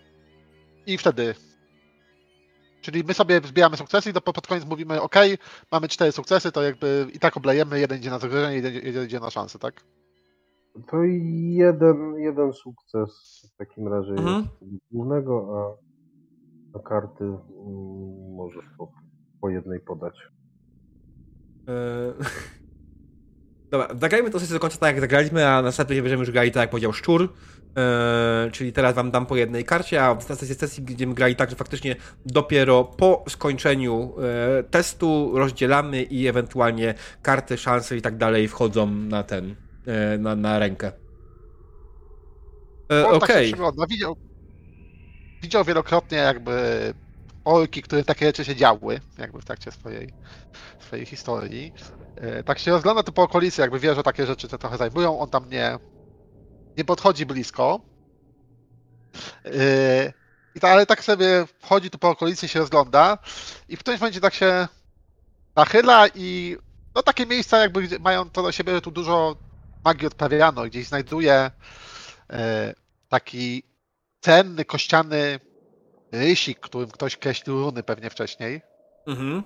i 0.86 0.98
wtedy. 0.98 1.36
Czyli 2.82 3.04
my 3.04 3.14
sobie 3.14 3.42
zbieramy 3.44 3.78
sukcesy 3.78 4.10
i 4.10 4.14
do, 4.14 4.22
pod 4.22 4.48
koniec 4.48 4.66
mówimy, 4.66 5.02
ok, 5.02 5.16
mamy 5.72 5.88
cztery 5.88 6.12
sukcesy, 6.12 6.52
to 6.52 6.64
jakby 6.64 7.08
i 7.14 7.20
tak 7.20 7.38
oblejemy, 7.38 7.80
jeden 7.80 7.98
idzie 7.98 8.10
na 8.10 8.20
zagrożenie, 8.20 8.56
jeden, 8.56 8.74
jeden 8.74 9.06
idzie 9.06 9.20
na 9.20 9.30
szansę, 9.30 9.60
tak? 9.60 9.82
To 10.92 10.98
jeden, 11.04 12.16
jeden 12.20 12.54
sukces 12.54 13.12
w 13.54 13.58
takim 13.58 13.88
razie 13.94 14.12
Mhm. 14.12 14.48
jest 14.62 14.84
głównego, 14.92 15.48
a, 15.58 15.87
a 16.78 16.90
karty 16.90 17.24
mm, 17.24 18.36
możesz 18.36 18.66
po, 18.78 18.92
po 19.42 19.50
jednej 19.50 19.80
podać. 19.80 20.14
Eee, 21.68 22.14
Dobra, 23.72 23.88
zagrajmy 24.00 24.30
to 24.30 24.40
sesję 24.40 24.54
do 24.54 24.60
końca 24.60 24.78
tak 24.78 24.90
jak 24.90 25.02
zagraliśmy, 25.02 25.48
a 25.48 25.62
następnie 25.62 26.02
będziemy 26.02 26.20
już 26.20 26.32
grali 26.32 26.52
tak 26.52 26.62
jak 26.62 26.70
powiedział 26.70 26.94
Szczur. 26.94 27.22
Eee, 27.76 28.52
czyli 28.52 28.74
teraz 28.74 28.96
wam 28.96 29.12
dam 29.12 29.26
po 29.26 29.36
jednej 29.36 29.66
karcie, 29.66 30.04
a 30.04 30.16
w 30.16 30.30
następnej 30.30 30.60
sesji 30.60 30.84
będziemy 30.84 31.14
grali 31.14 31.36
tak, 31.36 31.50
że 31.50 31.56
faktycznie 31.56 31.96
dopiero 32.26 32.84
po 32.84 33.24
skończeniu 33.30 34.14
e, 34.60 34.64
testu 34.64 35.32
rozdzielamy 35.38 36.04
i 36.04 36.28
ewentualnie 36.28 36.94
karty, 37.22 37.58
szanse 37.58 37.98
i 37.98 38.02
tak 38.02 38.18
dalej 38.18 38.48
wchodzą 38.48 38.88
na 38.88 39.24
ten, 39.24 39.56
e, 39.86 40.18
na, 40.18 40.36
na 40.36 40.60
rękę. 40.60 40.92
E, 42.92 43.08
On 43.08 43.20
tak 43.20 43.30
się 43.30 43.34
Okej. 43.34 43.48
przygląda, 43.48 43.86
widział, 43.90 44.16
widział 45.42 45.64
wielokrotnie 45.64 46.18
jakby 46.18 46.94
orki, 47.46 47.82
które 47.82 48.04
takie 48.04 48.26
rzeczy 48.26 48.46
się 48.46 48.56
działy, 48.56 49.02
jakby 49.18 49.42
w 49.42 49.46
trakcie 49.46 49.72
swojej, 49.72 50.14
swojej 50.80 51.06
historii. 51.06 51.74
E, 52.16 52.44
Tak 52.44 52.60
się 52.60 52.72
rozgląda 52.72 53.04
tu 53.04 53.12
po 53.12 53.24
okolicy, 53.24 53.62
jakby 53.62 53.80
wie, 53.80 53.96
że 53.96 54.04
takie 54.04 54.26
rzeczy 54.26 54.48
to 54.48 54.58
trochę 54.58 54.78
zajmują, 54.78 55.20
on 55.20 55.30
tam 55.30 55.50
nie, 55.50 55.80
nie 56.78 56.86
podchodzi 56.86 57.26
blisko. 57.26 57.80
E, 59.46 60.14
I 60.56 60.60
ta, 60.60 60.70
ale 60.70 60.86
tak 60.86 61.04
sobie 61.04 61.46
wchodzi 61.60 61.90
tu 61.90 61.98
po 61.98 62.10
okolicy, 62.10 62.48
się 62.48 62.60
rozgląda 62.60 63.18
i 63.70 63.76
w 63.78 63.80
którymś 63.80 64.02
momencie 64.02 64.22
tak 64.22 64.34
się 64.34 64.68
nachyla 65.56 66.08
i 66.16 66.58
no 66.96 67.04
takie 67.04 67.26
miejsca 67.26 67.58
jakby 67.58 68.00
mają 68.00 68.30
to 68.30 68.44
do 68.44 68.52
siebie, 68.52 68.74
że 68.74 68.82
tu 68.82 68.92
dużo 68.92 69.36
magii 69.86 70.08
odprawiano. 70.08 70.64
Gdzieś 70.66 70.88
znajduje 70.88 71.52
e, 72.30 72.74
taki 73.10 73.64
cenny, 74.22 74.66
kościany 74.66 75.40
rysik, 76.12 76.60
którym 76.60 76.92
ktoś 76.92 77.18
kreślił 77.18 77.60
runy 77.60 77.84
pewnie 77.84 78.10
wcześniej. 78.10 78.62
Mhm. 79.08 79.44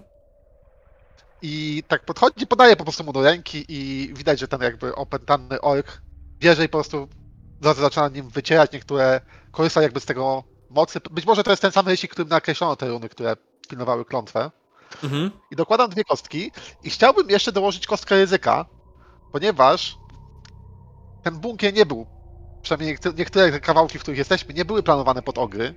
I 1.41 1.83
tak 1.87 2.05
podchodzi, 2.05 2.47
podaje 2.47 2.75
po 2.75 2.83
prostu 2.83 3.03
mu 3.03 3.13
do 3.13 3.21
ręki 3.21 3.65
i 3.69 4.09
widać, 4.13 4.39
że 4.39 4.47
ten 4.47 4.61
jakby 4.61 4.95
opętany 4.95 5.61
ork 5.61 6.01
bierze 6.39 6.65
i 6.65 6.69
po 6.69 6.77
prostu 6.77 7.07
zaczyna 7.61 8.07
nim 8.07 8.29
wycierać 8.29 8.71
niektóre, 8.71 9.21
korzysta 9.51 9.81
jakby 9.81 9.99
z 9.99 10.05
tego 10.05 10.43
mocy. 10.69 10.99
Być 11.11 11.25
może 11.25 11.43
to 11.43 11.51
jest 11.51 11.61
ten 11.61 11.71
sam 11.71 11.87
rysik, 11.87 12.11
którym 12.11 12.29
nakreślono 12.29 12.75
te 12.75 12.87
runy, 12.87 13.09
które 13.09 13.35
pilnowały 13.69 14.05
klątwę. 14.05 14.51
Mhm. 15.03 15.31
I 15.51 15.55
dokładam 15.55 15.89
dwie 15.89 16.03
kostki 16.03 16.51
i 16.83 16.89
chciałbym 16.89 17.29
jeszcze 17.29 17.51
dołożyć 17.51 17.87
kostkę 17.87 18.15
ryzyka, 18.15 18.65
ponieważ 19.31 19.97
ten 21.21 21.39
bunkier 21.39 21.73
nie 21.73 21.85
był, 21.85 22.05
przynajmniej 22.61 22.97
niektóre- 23.17 23.59
kawałki, 23.59 23.99
w 23.99 24.01
których 24.01 24.17
jesteśmy, 24.17 24.53
nie 24.53 24.65
były 24.65 24.83
planowane 24.83 25.21
pod 25.21 25.37
ogry. 25.37 25.75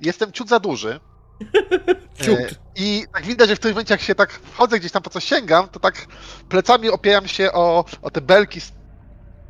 Jestem 0.00 0.32
ciut 0.32 0.48
za 0.48 0.60
duży. 0.60 1.00
Ciut. 2.22 2.38
E, 2.38 2.48
I 2.76 3.04
tak 3.12 3.24
widać, 3.26 3.48
że 3.48 3.56
w 3.56 3.58
którymś 3.58 3.74
momencie 3.74 3.94
jak 3.94 4.00
się 4.00 4.14
tak 4.14 4.32
wchodzę 4.32 4.78
gdzieś 4.80 4.92
tam 4.92 5.02
po 5.02 5.10
coś 5.10 5.24
sięgam, 5.24 5.68
to 5.68 5.80
tak 5.80 6.06
plecami 6.48 6.90
opieram 6.90 7.28
się 7.28 7.52
o, 7.52 7.84
o 8.02 8.10
te 8.10 8.20
belki 8.20 8.60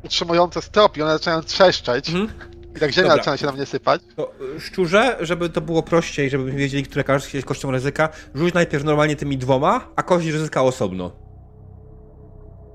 utrzymujące 0.03 0.61
strop 0.61 0.97
i 0.97 1.01
one 1.01 1.13
zaczynają 1.13 1.41
trzeszczeć 1.41 2.09
Mhm. 2.09 2.29
i 2.75 2.79
tak 2.79 2.91
ziemia 2.91 3.07
Dobra. 3.07 3.23
zaczyna 3.23 3.37
się 3.37 3.45
na 3.45 3.51
mnie 3.51 3.65
sypać. 3.65 4.01
To 4.15 4.31
y, 4.55 4.59
szczurze, 4.59 5.17
żeby 5.19 5.49
to 5.49 5.61
było 5.61 5.83
prościej, 5.83 6.29
żebyśmy 6.29 6.59
wiedzieli, 6.59 6.83
które 6.83 7.03
każdy 7.03 7.37
jest 7.37 7.47
kością 7.47 7.71
ryzyka, 7.71 8.09
rzuć 8.35 8.53
najpierw 8.53 8.83
normalnie 8.83 9.15
tymi 9.15 9.37
dwoma, 9.37 9.87
a 9.95 10.03
kość 10.03 10.27
ryzyka 10.27 10.61
osobno. 10.61 11.11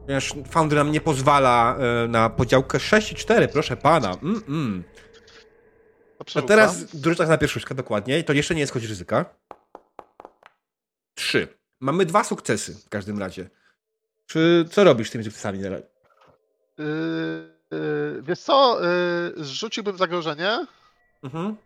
Ponieważ 0.06 0.34
Foundry 0.50 0.78
nam 0.78 0.92
nie 0.92 1.00
pozwala 1.00 1.76
e, 2.04 2.08
na 2.08 2.30
podziałkę 2.30 2.80
6 2.80 3.12
i 3.12 3.14
4, 3.14 3.48
proszę 3.48 3.76
pana. 3.76 4.16
Mm, 4.22 4.42
mm. 4.48 4.84
A 6.18 6.24
przerzucam. 6.24 6.48
teraz 6.48 6.96
dorzucać 7.00 7.28
na 7.28 7.38
pierwszówkę 7.38 7.74
dokładnie 7.74 8.18
i 8.18 8.24
to 8.24 8.32
jeszcze 8.32 8.54
nie 8.54 8.60
jest 8.60 8.72
kość 8.72 8.86
ryzyka. 8.86 9.24
3. 11.14 11.48
Mamy 11.80 12.06
dwa 12.06 12.24
sukcesy 12.24 12.74
w 12.86 12.88
każdym 12.88 13.18
razie. 13.18 13.50
Czy 14.26 14.64
co 14.70 14.84
robisz 14.84 15.08
z 15.08 15.10
tymi 15.12 15.24
sukcesami? 15.24 15.58
na 15.58 15.68
razie? 15.70 15.86
Yy, 16.78 16.84
yy, 17.70 18.22
wiesz 18.22 18.38
co, 18.40 18.78
yy, 19.36 19.44
zrzuciłbym 19.44 19.96
zagrożenie, 19.98 20.66
Mhm. 21.22 21.56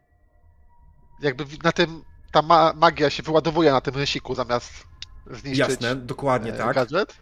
jakby 1.23 1.45
na 1.65 1.73
tym 1.73 2.03
ta 2.33 2.43
ma 2.43 2.73
magia 2.77 3.11
się 3.11 3.23
wyładowuje 3.23 3.73
na 3.73 3.81
tym 3.81 3.95
rysiku 3.95 4.35
zamiast 4.35 4.73
zniszczyć 5.31 5.59
Jasne, 5.59 5.97
dokładnie 5.97 6.55
e, 6.55 6.59
tak. 6.59 6.75
gadżet. 6.75 7.17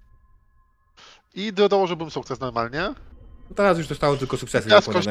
I 1.35 1.53
do, 1.53 1.69
dołożyłbym 1.69 2.11
sukces 2.11 2.41
normalnie. 2.41 2.95
No 3.51 3.57
Teraz 3.57 3.79
już 3.79 3.87
zostało 3.87 4.17
tylko 4.17 4.37
sukcesy 4.37 4.69
Teraz 4.69 4.85
kość, 4.87 5.09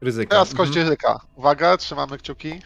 Ryzyka. 0.00 0.30
teraz 0.30 0.54
kość 0.54 0.68
Mhm. 0.68 0.86
ryzyka. 0.86 1.20
Uwaga, 1.36 1.76
trzymamy 1.76 2.18
kciuki. 2.18 2.62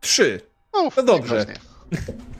Trzy. 0.00 0.40
Uf, 0.84 0.96
No 0.96 1.02
dobrze. 1.02 1.38
niegroźnie. 1.38 1.60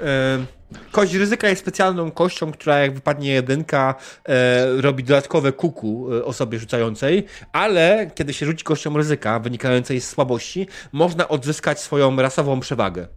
E, 0.00 0.44
Kość 0.92 1.14
ryzyka 1.14 1.48
jest 1.48 1.62
specjalną 1.62 2.10
kością, 2.10 2.52
która 2.52 2.78
jak 2.78 2.94
wypadnie 2.94 3.30
jedynka, 3.32 3.94
e, 4.28 4.80
robi 4.82 5.04
dodatkowe 5.04 5.52
kuku 5.52 6.14
e, 6.14 6.24
osobie 6.24 6.58
rzucającej, 6.58 7.26
ale 7.52 8.10
kiedy 8.14 8.32
się 8.34 8.46
rzuci 8.46 8.64
kością 8.64 8.96
ryzyka 8.96 9.38
wynikającej 9.38 10.00
z 10.00 10.08
słabości, 10.08 10.66
można 10.92 11.28
odzyskać 11.28 11.80
swoją 11.80 12.16
rasową 12.16 12.60
przewagę. 12.60 13.08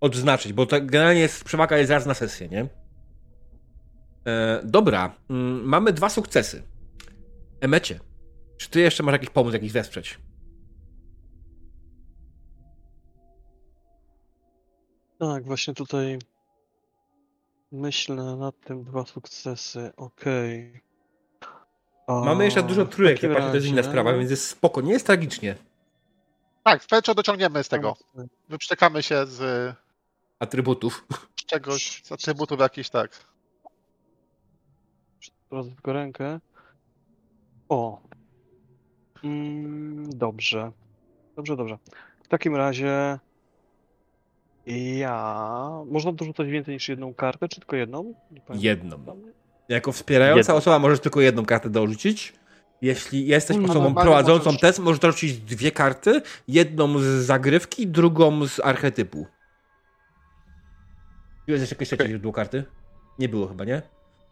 Odznaczyć, 0.00 0.52
bo 0.52 0.66
to 0.66 0.76
generalnie 0.80 1.20
jest, 1.20 1.44
przewaga 1.44 1.78
jest 1.78 1.90
raz 1.90 2.06
na 2.06 2.14
sesję, 2.14 2.48
nie? 2.48 2.66
E, 4.26 4.60
dobra, 4.64 5.14
mm, 5.30 5.64
mamy 5.64 5.92
dwa 5.92 6.08
sukcesy. 6.08 6.62
Emecie, 7.60 8.00
czy 8.58 8.70
ty 8.70 8.80
jeszcze 8.80 9.02
masz 9.02 9.12
jakiś 9.12 9.30
pomysł, 9.30 9.54
jakiś 9.54 9.72
wesprzeć? 9.72 10.18
Tak, 15.18 15.44
właśnie 15.44 15.74
tutaj 15.74 16.18
myślę 17.72 18.36
nad 18.36 18.60
tym 18.60 18.84
dwa 18.84 19.04
sukcesy. 19.06 19.92
Okej. 19.96 20.80
A, 22.06 22.12
Mamy 22.20 22.44
jeszcze 22.44 22.62
dużo 22.62 22.84
w 22.84 22.88
trójek, 22.88 23.22
jak 23.22 23.32
to 23.38 23.54
jest 23.54 23.66
inna 23.66 23.76
razie- 23.76 23.88
sprawa, 23.90 24.12
więc 24.12 24.30
jest 24.30 24.46
spoko, 24.48 24.80
nie 24.80 24.92
jest 24.92 25.06
tragicznie. 25.06 25.54
Tak, 26.64 26.84
Speczo 26.84 27.14
dociągniemy 27.14 27.64
z 27.64 27.68
tego. 27.68 27.96
Wyprztekamy 28.48 29.02
się 29.02 29.26
z 29.26 29.40
Atrybutów. 30.40 31.06
czegoś, 31.46 32.00
z 32.04 32.12
atrybutów 32.12 32.60
jakichś, 32.60 32.90
tak. 32.90 33.24
Sprawdzę 35.46 35.70
tylko 35.72 35.92
rękę. 35.92 36.40
O. 37.68 38.00
Mm, 39.24 40.10
dobrze. 40.10 40.72
Dobrze, 41.36 41.56
dobrze. 41.56 41.78
W 42.24 42.28
takim 42.28 42.56
razie 42.56 43.18
ja... 44.96 45.68
Można 45.86 46.12
dorzucać 46.12 46.48
więcej 46.48 46.74
niż 46.74 46.88
jedną 46.88 47.14
kartę, 47.14 47.48
czy 47.48 47.60
tylko 47.60 47.76
jedną? 47.76 48.14
Jedną. 48.54 49.22
Jako 49.68 49.92
wspierająca 49.92 50.38
Jedną. 50.38 50.54
osoba 50.54 50.78
możesz 50.78 51.00
tylko 51.00 51.20
jedną 51.20 51.44
kartę 51.44 51.70
dorzucić. 51.70 52.32
Jeśli 52.82 53.26
jesteś 53.26 53.56
No, 53.56 53.64
osobą 53.64 53.80
normalnie 53.80 54.02
prowadzącą 54.10 54.44
możesz- 54.44 54.60
test, 54.60 54.78
możesz 54.78 54.98
dorzucić 55.00 55.38
dwie 55.38 55.70
karty. 55.72 56.22
Jedną 56.48 56.98
z 56.98 57.04
zagrywki, 57.04 57.86
drugą 57.86 58.46
z 58.48 58.60
archetypu. 58.60 59.26
Jest 61.52 61.60
jeszcze 61.62 61.74
jakieś 61.74 61.88
trzecie 61.88 62.08
źródło 62.08 62.32
karty? 62.32 62.64
Nie 63.18 63.28
było 63.28 63.48
chyba, 63.48 63.64
nie? 63.64 63.82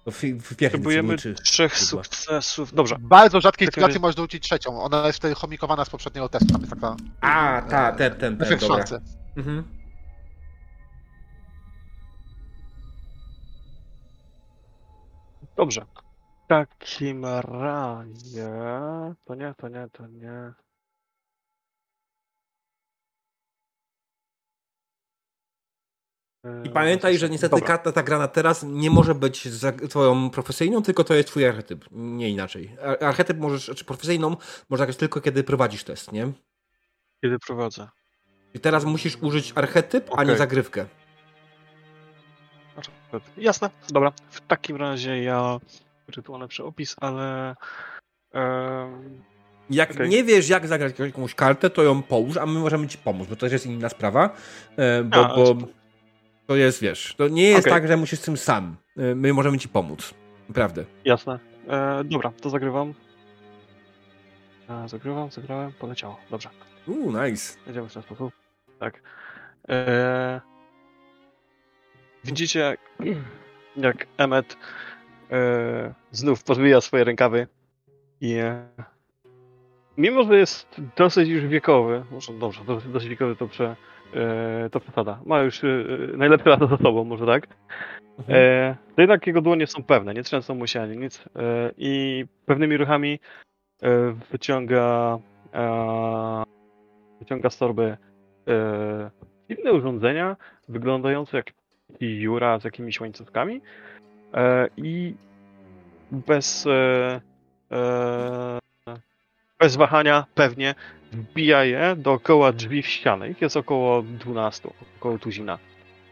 To 0.05 0.11
w, 0.11 0.23
w 0.23 0.49
Potrzebujemy 0.57 1.17
trzech 1.43 1.77
źródła. 1.79 2.05
sukcesów. 2.05 2.73
Dobrze. 2.75 2.95
W 2.95 3.01
bardzo 3.01 3.41
rzadkiej 3.41 3.69
Taka- 3.69 3.75
sytuacji 3.75 4.01
możesz 4.01 4.15
dorzucić 4.17 4.43
trzecią. 4.45 4.81
Ona 4.83 5.07
jest 5.07 5.19
wtedy 5.19 5.35
chomikowana 5.35 5.85
z 5.85 5.91
poprzedniego 5.91 6.29
testu. 6.29 6.53
Tam 6.53 6.61
jest 6.61 6.73
taka 6.73 6.97
A, 7.21 7.63
ta, 7.71 7.93
ten, 7.93 8.11
ten, 8.15 8.37
ten, 8.37 8.47
efekt 8.47 8.61
dobra. 8.63 8.77
szansy. 8.77 9.01
Mhm. 9.37 9.65
Dobrze. 15.57 15.81
W 16.45 16.49
takim 16.49 17.25
razie... 17.25 18.51
To 19.25 19.35
nie, 19.35 19.55
to 19.57 19.69
nie, 19.69 19.87
to 19.93 20.07
nie. 20.07 20.53
I 26.65 26.69
Eee, 26.69 26.73
pamiętaj, 26.75 27.19
że 27.19 27.31
niestety 27.31 27.51
dobra. 27.51 27.67
karta 27.67 27.93
ta 27.93 28.03
grana 28.03 28.29
teraz 28.29 28.63
nie 28.63 28.91
może 28.91 29.15
być 29.15 29.49
za 29.49 29.73
twoją 29.73 30.31
profesyjną, 30.31 30.83
tylko 30.83 31.05
to 31.05 31.15
jest 31.15 31.29
twój 31.29 31.47
archetyp, 31.47 31.85
nie 31.91 32.31
inaczej. 32.31 32.77
Ar- 32.85 33.05
Archetyp 33.05 33.39
możesz, 33.39 33.71
czy 33.77 33.85
profesyjną 33.85 34.37
można 34.69 34.87
grać 34.87 34.97
tylko 34.97 35.21
kiedy 35.21 35.45
prowadzisz 35.45 35.85
test, 35.85 36.13
nie? 36.13 36.33
Kiedy 37.23 37.39
prowadzę. 37.39 37.89
I 38.55 38.61
teraz 38.61 38.85
musisz 38.85 39.17
użyć 39.23 39.53
archetyp, 39.55 40.11
a 40.17 40.25
nie 40.25 40.37
zagrywkę. 40.37 40.87
Jasne, 43.37 43.71
dobra. 43.89 44.13
W 44.31 44.41
takim 44.41 44.77
razie 44.77 45.23
ja 45.23 45.59
rytualny 46.17 46.49
przeopis, 46.49 46.97
ale... 47.01 47.55
Jak 49.71 49.91
Okej. 49.91 50.09
nie 50.09 50.25
wiesz, 50.25 50.49
jak 50.49 50.67
zagrać 50.67 50.99
jakąś 50.99 51.35
kartę, 51.35 51.71
to 51.71 51.83
ją 51.83 52.03
połóż, 52.03 52.37
a 52.37 52.47
my 52.47 52.61
możemy 52.61 52.89
ci 52.89 52.99
pomóc, 52.99 53.29
bo 53.29 53.37
to 53.37 53.41
też 53.41 53.53
jest 53.53 53.67
inna 53.67 53.89
sprawa, 53.89 54.37
e, 54.77 55.05
bo, 55.05 55.27
A, 55.27 55.37
bo 55.37 55.47
spoko. 55.47 55.73
To 56.49 56.57
jest, 56.57 56.83
wiesz, 56.83 57.15
to 57.17 57.29
nie 57.29 57.43
jest 57.43 57.61
Okej. 57.61 57.73
tak, 57.73 57.89
że 57.89 57.97
musisz 57.97 58.19
z 58.19 58.23
tym 58.23 58.37
sam. 58.37 58.77
E, 58.97 59.15
My 59.15 59.33
możemy 59.33 59.59
ci 59.59 59.69
pomóc. 59.69 60.15
Naprawdę. 60.49 60.85
jasne. 61.05 61.39
E, 61.69 62.05
dobra, 62.05 62.33
to 62.41 62.51
zagrywam. 62.51 62.95
E, 64.69 64.89
zagrywam, 64.89 65.31
zagrałem, 65.31 65.73
poleciało. 65.73 66.17
Dobrze. 66.31 66.49
Uuu, 66.87 67.25
nice. 67.25 67.59
Jedziemy 67.67 67.89
w 67.89 67.95
ten 67.95 68.03
sposób. 68.03 68.33
Tak. 68.79 69.03
E, 69.69 70.41
widzicie, 72.25 72.61
jak, 72.61 72.81
jak 73.77 74.07
Emmet 74.17 74.57
e, 75.31 75.95
znów 76.13 76.45
podwija 76.45 76.81
swoje 76.81 77.05
rękawy 77.05 77.47
i 78.21 78.35
e, 78.35 78.69
mimo, 79.97 80.25
że 80.25 80.39
jest 80.39 80.77
dosyć 80.97 81.29
już 81.29 81.47
wiekowy, 81.47 82.05
może 82.11 82.33
dobrze, 82.33 82.61
dosyć 82.93 83.09
wiekowy 83.09 83.37
to, 83.37 83.49
prze, 83.49 83.77
e, 84.15 84.71
to 84.71 84.81
przesada, 84.81 85.21
ma 85.27 85.41
już 85.43 85.65
e, 85.65 85.69
najlepsze 86.17 86.51
lata 86.51 86.67
za 86.67 86.77
sobą, 86.77 87.05
może 87.05 87.27
tak, 87.27 87.47
Mhm. 88.19 88.39
e, 88.39 88.77
to 88.97 89.03
jednak 89.03 89.27
jego 89.27 89.41
dłonie 89.41 89.67
są 89.67 89.83
pewne, 89.83 90.15
nie 90.15 90.23
trzęsą 90.23 90.55
mu 90.55 90.67
się 90.67 90.83
ani 90.83 90.97
nic. 90.97 91.25
E, 91.37 91.71
i 91.79 92.25
pewnymi 92.47 92.77
ruchami 92.77 93.21
e, 93.83 94.13
wyciąga 94.31 95.19
e, 95.55 96.45
wyciąga 97.21 97.51
z 97.51 97.59
torby 97.59 97.97
e, 98.49 99.11
dziwne 99.51 99.73
urządzenia, 99.73 100.37
wyglądające 100.69 101.37
jak 101.37 101.47
dziura 102.01 102.59
z 102.59 102.65
jakimiś 102.65 103.01
łańcuchkami 103.01 103.61
i 104.77 105.15
bez 106.11 106.69
bez 109.61 109.77
wahania 109.77 110.27
pewnie 110.35 110.75
wbija 111.13 111.65
je 111.65 111.97
dookoła 111.97 112.53
drzwi 112.53 112.83
w 112.83 112.87
ścianę. 112.87 113.31
Ich 113.31 113.41
jest 113.41 113.57
około 113.57 114.03
12, 114.03 114.69
około 114.97 115.19
tuzina. 115.19 115.59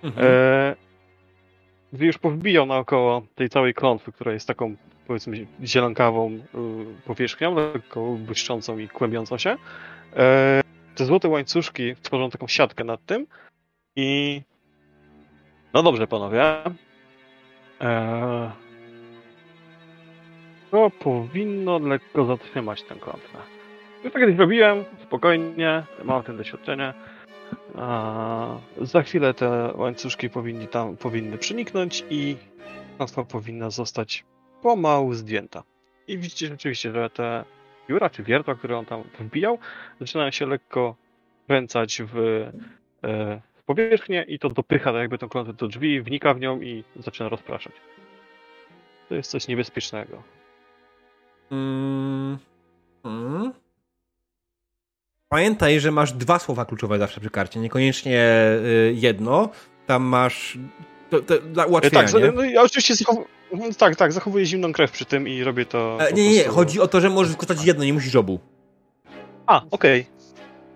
Mhm. 0.02 0.26
E, 0.26 0.76
gdy 1.92 2.06
już 2.06 2.18
powbijał 2.18 2.66
naokoło 2.66 3.22
tej 3.34 3.48
całej 3.48 3.74
klątwy, 3.74 4.12
która 4.12 4.32
jest 4.32 4.48
taką, 4.48 4.76
powiedzmy, 5.06 5.46
zielonkawą 5.64 6.30
y, 6.30 6.40
powierzchnią, 7.04 7.54
lekko 7.54 8.16
błyszczącą 8.18 8.78
i 8.78 8.88
kłębiącą 8.88 9.38
się, 9.38 9.56
e, 10.16 10.62
te 10.94 11.04
złote 11.04 11.28
łańcuszki 11.28 11.96
tworzą 12.02 12.30
taką 12.30 12.48
siatkę 12.48 12.84
nad 12.84 13.06
tym 13.06 13.26
i 13.96 14.42
no 15.74 15.82
dobrze, 15.82 16.06
panowie. 16.06 16.42
E, 17.80 18.52
to 20.70 20.90
powinno 20.90 21.78
lekko 21.78 22.24
zatrzymać 22.24 22.82
tę 22.82 22.94
klątwę. 22.94 23.55
Już 24.06 24.12
tak 24.12 24.22
kiedyś 24.22 24.38
robiłem, 24.38 24.84
spokojnie, 25.02 25.82
mam 26.04 26.22
tym 26.22 26.36
doświadczenie. 26.36 26.94
A 27.74 28.58
za 28.80 29.02
chwilę 29.02 29.34
te 29.34 29.72
łańcuszki 29.74 30.30
powinni 30.30 30.68
tam, 30.68 30.96
powinny 30.96 31.38
przeniknąć 31.38 32.04
i 32.10 32.36
klątwa 32.96 33.24
powinna 33.24 33.70
zostać 33.70 34.24
pomału 34.62 35.14
zdjęta. 35.14 35.62
I 36.08 36.18
widzicie 36.18 36.46
rzeczywiście, 36.46 36.92
że 36.92 37.10
te 37.10 37.44
pióra 37.88 38.10
czy 38.10 38.22
wiertła, 38.22 38.54
które 38.54 38.78
on 38.78 38.84
tam 38.84 39.02
wbijał, 39.20 39.58
zaczynają 40.00 40.30
się 40.30 40.46
lekko 40.46 40.96
kręcać 41.46 42.02
w, 42.02 42.18
e, 43.04 43.40
w 43.54 43.62
powierzchnię 43.62 44.24
i 44.28 44.38
to 44.38 44.48
dopycha 44.48 44.92
tak 44.92 45.00
jakby 45.00 45.18
tą 45.18 45.28
klątwę 45.28 45.52
do 45.52 45.68
drzwi, 45.68 46.02
wnika 46.02 46.34
w 46.34 46.40
nią 46.40 46.60
i 46.60 46.84
zaczyna 46.96 47.28
rozpraszać. 47.28 47.72
To 49.08 49.14
jest 49.14 49.30
coś 49.30 49.48
niebezpiecznego. 49.48 50.22
Mm. 51.50 52.38
Mm. 53.04 53.65
Pamiętaj, 55.28 55.80
że 55.80 55.90
masz 55.90 56.12
dwa 56.12 56.38
słowa 56.38 56.64
kluczowe 56.64 56.98
zawsze 56.98 57.20
przy 57.20 57.30
karcie, 57.30 57.60
niekoniecznie 57.60 58.30
y, 58.64 58.94
jedno. 58.96 59.48
Tam 59.86 60.02
masz 60.02 60.58
to, 61.10 61.20
to 61.20 61.38
dla 61.38 61.64
e, 61.64 61.66
ułatwienia, 61.66 62.04
tak. 62.04 62.34
No, 62.34 62.44
ja 62.44 62.62
oczywiście 62.62 62.94
zachowuję, 62.94 63.26
mm, 63.52 63.74
tak, 63.74 63.96
tak, 63.96 64.12
zachowuję 64.12 64.46
zimną 64.46 64.72
krew 64.72 64.90
przy 64.90 65.04
tym 65.04 65.28
i 65.28 65.44
robię 65.44 65.66
to... 65.66 65.98
E, 66.00 66.12
nie, 66.12 66.30
nie, 66.30 66.40
prostu... 66.40 66.54
chodzi 66.54 66.80
o 66.80 66.88
to, 66.88 67.00
że 67.00 67.10
możesz 67.10 67.32
wykorzystać 67.32 67.66
jedno, 67.66 67.84
nie 67.84 67.92
musisz 67.92 68.16
obu. 68.16 68.40
A, 69.46 69.62
okej. 69.70 70.00
Okay. 70.00 70.16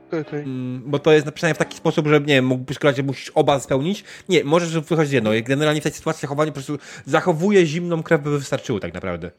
Okay, 0.08 0.20
okay. 0.20 0.40
Mm, 0.40 0.82
bo 0.86 0.98
to 0.98 1.12
jest 1.12 1.26
napisane 1.26 1.54
w 1.54 1.58
taki 1.58 1.76
sposób, 1.76 2.06
że 2.06 2.20
nie 2.20 2.42
mógłbyś 2.42 2.78
korzystać, 2.78 3.06
musisz 3.06 3.30
oba 3.34 3.60
spełnić. 3.60 4.04
Nie, 4.28 4.44
możesz 4.44 4.68
wykorzystać 4.68 5.12
jedno. 5.12 5.30
Generalnie 5.42 5.80
w 5.80 5.84
tej 5.84 5.92
sytuacji 5.92 6.20
zachowanie 6.20 6.50
po 6.50 6.54
prostu 6.54 6.78
zachowuje 7.06 7.66
zimną 7.66 8.02
krew, 8.02 8.22
by 8.22 8.38
wystarczyło 8.38 8.80
tak 8.80 8.94
naprawdę. 8.94 9.30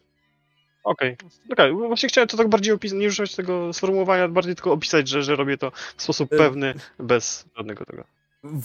Okej. 0.83 1.17
Okej, 1.51 1.73
właśnie 1.73 2.09
chciałem 2.09 2.27
to 2.27 2.37
tak 2.37 2.49
bardziej 2.49 2.73
opisać, 2.73 2.99
nie 2.99 3.07
używać 3.07 3.35
tego 3.35 3.73
sformułowania, 3.73 4.27
bardziej 4.27 4.55
tylko 4.55 4.71
opisać, 4.73 5.07
że, 5.07 5.23
że 5.23 5.35
robię 5.35 5.57
to 5.57 5.71
w 5.97 6.01
sposób 6.03 6.33
Y- 6.33 6.37
pewny, 6.37 6.73
bez 6.99 7.45
żadnego 7.57 7.85
tego. 7.85 8.03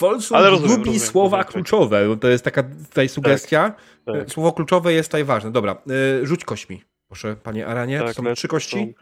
Rozumiem, 0.00 0.52
lubi 0.52 0.64
rozumiem, 0.74 1.00
słowa 1.00 1.36
rozumiem, 1.36 1.44
tak. 1.44 1.52
kluczowe. 1.52 2.08
bo 2.08 2.16
To 2.16 2.28
jest 2.28 2.44
taka 2.44 2.62
tutaj 2.62 3.08
sugestia. 3.08 3.74
tak. 4.06 4.30
Słowo 4.30 4.52
kluczowe 4.52 4.92
jest 4.92 5.08
tutaj 5.08 5.24
ważne. 5.24 5.52
Dobra, 5.52 5.82
y, 6.22 6.26
rzuć 6.26 6.44
kośćmi. 6.44 6.82
Proszę, 7.08 7.36
panie 7.42 7.66
Aranie. 7.66 7.98
Tak, 7.98 8.06
to 8.08 8.14
są 8.14 8.22
lecą- 8.22 8.34
trzy 8.36 8.48
kości. 8.48 8.94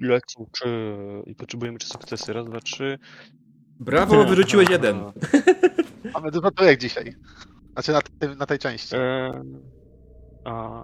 Lecą 0.00 0.46
trzy 0.52 0.68
i 1.26 1.34
potrzebujemy 1.34 1.78
trzy 1.78 1.88
sukcesy. 1.88 2.32
Raz, 2.32 2.46
dwa, 2.46 2.60
trzy. 2.60 2.98
Brawo, 3.80 4.24
wyrzuciłeś 4.24 4.70
jeden. 4.70 5.00
Mamy 6.14 6.30
dużo 6.30 6.50
trójek 6.50 6.80
dzisiaj. 6.80 7.14
Znaczy 7.72 7.92
na, 7.92 8.00
na 8.38 8.46
tej 8.46 8.58
części. 8.58 8.96
Eee, 8.96 9.32
a... 10.44 10.82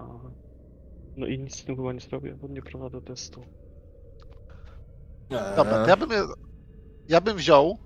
No 1.21 1.27
i 1.27 1.39
nic 1.39 1.57
z 1.57 1.65
tym 1.65 1.77
chyba 1.77 1.93
nie 1.93 2.01
zrobię, 2.01 2.35
bo 2.41 2.49
nie 2.49 2.63
prowadzę 2.63 3.01
testu. 3.03 3.45
Dobra, 5.31 5.85
to 5.85 5.89
ja 5.89 5.97
bym, 5.97 6.11
ja 7.09 7.21
bym 7.21 7.37
wziął 7.37 7.79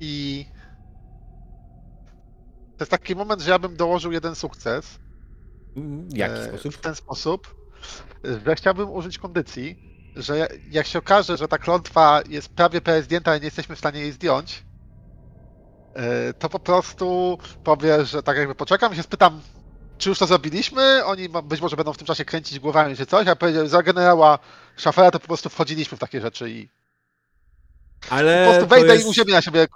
i 0.00 0.46
to 2.76 2.82
jest 2.84 2.90
taki 2.90 3.16
moment, 3.16 3.42
że 3.42 3.50
ja 3.50 3.58
bym 3.58 3.76
dołożył 3.76 4.12
jeden 4.12 4.34
sukces. 4.34 4.98
W 5.76 6.16
jaki 6.16 6.34
e, 6.40 6.44
sposób? 6.48 6.74
W 6.74 6.80
ten 6.80 6.94
sposób, 6.94 7.54
że 8.46 8.54
chciałbym 8.56 8.90
użyć 8.90 9.18
kondycji, 9.18 9.76
że 10.16 10.38
ja- 10.38 10.48
jak 10.70 10.86
się 10.86 10.98
okaże, 10.98 11.36
że 11.36 11.48
ta 11.48 11.58
klątwa 11.58 12.22
jest 12.28 12.48
prawie 12.48 12.80
zdjęta 13.02 13.36
i 13.36 13.40
nie 13.40 13.44
jesteśmy 13.44 13.76
w 13.76 13.78
stanie 13.78 14.00
jej 14.00 14.12
zdjąć, 14.12 14.64
e, 15.94 16.34
to 16.34 16.48
po 16.48 16.58
prostu 16.58 17.38
powie, 17.62 18.04
że 18.04 18.22
tak 18.22 18.36
jakby 18.36 18.54
poczekam 18.54 18.92
i 18.92 18.96
się 18.96 19.02
spytam, 19.02 19.42
czy 19.98 20.08
już 20.08 20.18
to 20.18 20.26
zrobiliśmy? 20.26 21.04
Oni 21.04 21.28
być 21.44 21.60
może 21.60 21.76
będą 21.76 21.92
w 21.92 21.98
tym 21.98 22.06
czasie 22.06 22.24
kręcić 22.24 22.58
głowami 22.60 22.96
czy 22.96 23.06
coś, 23.06 23.28
a 23.28 23.36
powiedział, 23.36 23.66
za 23.66 23.82
generała 23.82 24.38
Szafera 24.76 25.10
to 25.10 25.20
po 25.20 25.26
prostu 25.26 25.48
wchodziliśmy 25.48 25.96
w 25.96 26.00
takie 26.00 26.20
rzeczy 26.20 26.50
i 26.50 26.68
Ale 28.10 28.46
po 28.46 28.50
prostu 28.52 28.68
wejdę 28.68 28.94
jest, 28.94 29.06
i 29.06 29.08
uziemię 29.10 29.32
na 29.32 29.42
siebie. 29.42 29.66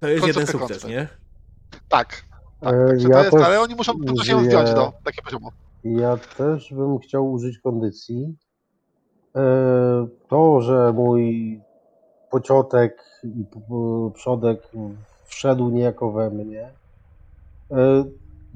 to 0.00 0.08
jest 0.08 0.26
jeden 0.26 0.46
sukces, 0.46 0.84
nie? 0.84 1.08
Tak. 1.88 2.22
tak 2.60 2.74
E, 2.74 2.88
także 2.88 3.08
ja 3.08 3.14
to 3.14 3.20
jest, 3.24 3.36
też 3.36 3.42
ale 3.46 3.60
oni 3.60 3.74
muszą 3.74 3.98
po 3.98 4.04
prostu 4.04 4.24
się 4.24 4.36
użyję- 4.36 4.46
zdjąć 4.46 4.70
do 4.70 4.92
takiego 5.04 5.22
poziomu. 5.24 5.50
Ja 5.84 6.16
też 6.16 6.72
bym 6.74 6.98
chciał 6.98 7.32
użyć 7.32 7.58
kondycji. 7.58 8.36
E, 9.36 9.40
To, 10.28 10.60
że 10.60 10.92
mój 10.92 11.60
pociotek 12.30 13.04
i 13.24 13.44
przodek 14.14 14.62
wszedł 15.24 15.70
niejako 15.70 16.12
we 16.12 16.30
mnie, 16.30 16.70
e, 17.70 18.04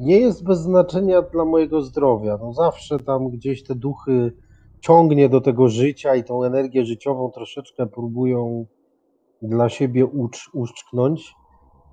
nie 0.02 0.20
jest 0.20 0.44
bez 0.44 0.60
znaczenia 0.60 1.22
dla 1.22 1.44
mojego 1.44 1.82
zdrowia. 1.82 2.38
No 2.42 2.52
zawsze 2.52 2.98
tam 2.98 3.30
gdzieś 3.30 3.64
te 3.64 3.74
duchy 3.74 4.32
ciągnie 4.80 5.28
do 5.28 5.40
tego 5.40 5.68
życia 5.68 6.14
i 6.14 6.24
tą 6.24 6.44
energię 6.44 6.84
życiową 6.84 7.30
troszeczkę 7.30 7.86
próbują 7.86 8.66
dla 9.42 9.68
siebie 9.68 10.06
ucz, 10.06 10.50
uszczknąć, 10.52 11.34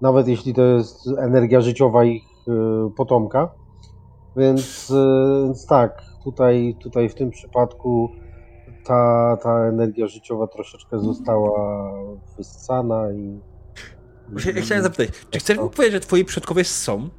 nawet 0.01 0.27
jeśli 0.27 0.53
to 0.53 0.61
jest 0.61 1.07
energia 1.17 1.61
życiowa 1.61 2.03
ich 2.03 2.23
e, 2.47 2.89
potomka. 2.97 3.51
Więc, 4.37 4.91
e, 4.91 5.43
więc 5.43 5.65
tak, 5.65 6.01
tutaj, 6.23 6.75
tutaj 6.81 7.09
w 7.09 7.15
tym 7.15 7.29
przypadku 7.29 8.09
ta, 8.85 9.37
ta 9.43 9.67
energia 9.67 10.07
życiowa 10.07 10.47
troszeczkę 10.47 10.99
została 10.99 11.91
wyssana 12.37 13.11
i. 13.11 13.39
Chciałem 14.37 14.83
zapytać, 14.83 15.09
czy 15.29 15.39
chcesz 15.39 15.57
mi 15.57 15.69
powiedzieć, 15.69 15.93
że 15.93 15.99
twoi 15.99 16.25
przodkowie 16.25 16.63
są? 16.63 17.09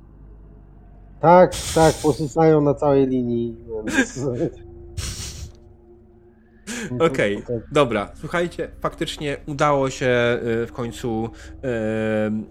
Tak, 1.21 1.53
tak, 1.75 1.95
posysają 1.95 2.61
na 2.61 2.75
całej 2.75 3.07
linii. 3.07 3.57
Okej, 6.99 7.43
Tak. 7.43 7.57
dobra. 7.73 8.13
Słuchajcie, 8.21 8.71
faktycznie 8.81 9.37
udało 9.47 9.91
się 9.91 10.39
y, 10.63 10.67
w 10.67 10.73
końcu 10.73 11.31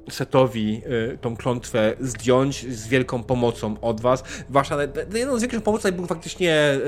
y, 0.08 0.12
Setowi 0.12 0.82
y, 1.14 1.18
tą 1.22 1.38
klątwę 1.38 1.94
zdjąć 2.00 2.76
z 2.76 2.88
wielką 2.88 3.24
pomocą 3.24 3.80
od 3.82 4.02
was. 4.02 4.24
Wasza, 4.50 4.78
jedną 5.14 5.38
z 5.38 5.41
większych 5.41 5.64
pomocą 5.64 5.91
był 5.91 6.06
faktycznie 6.06 6.80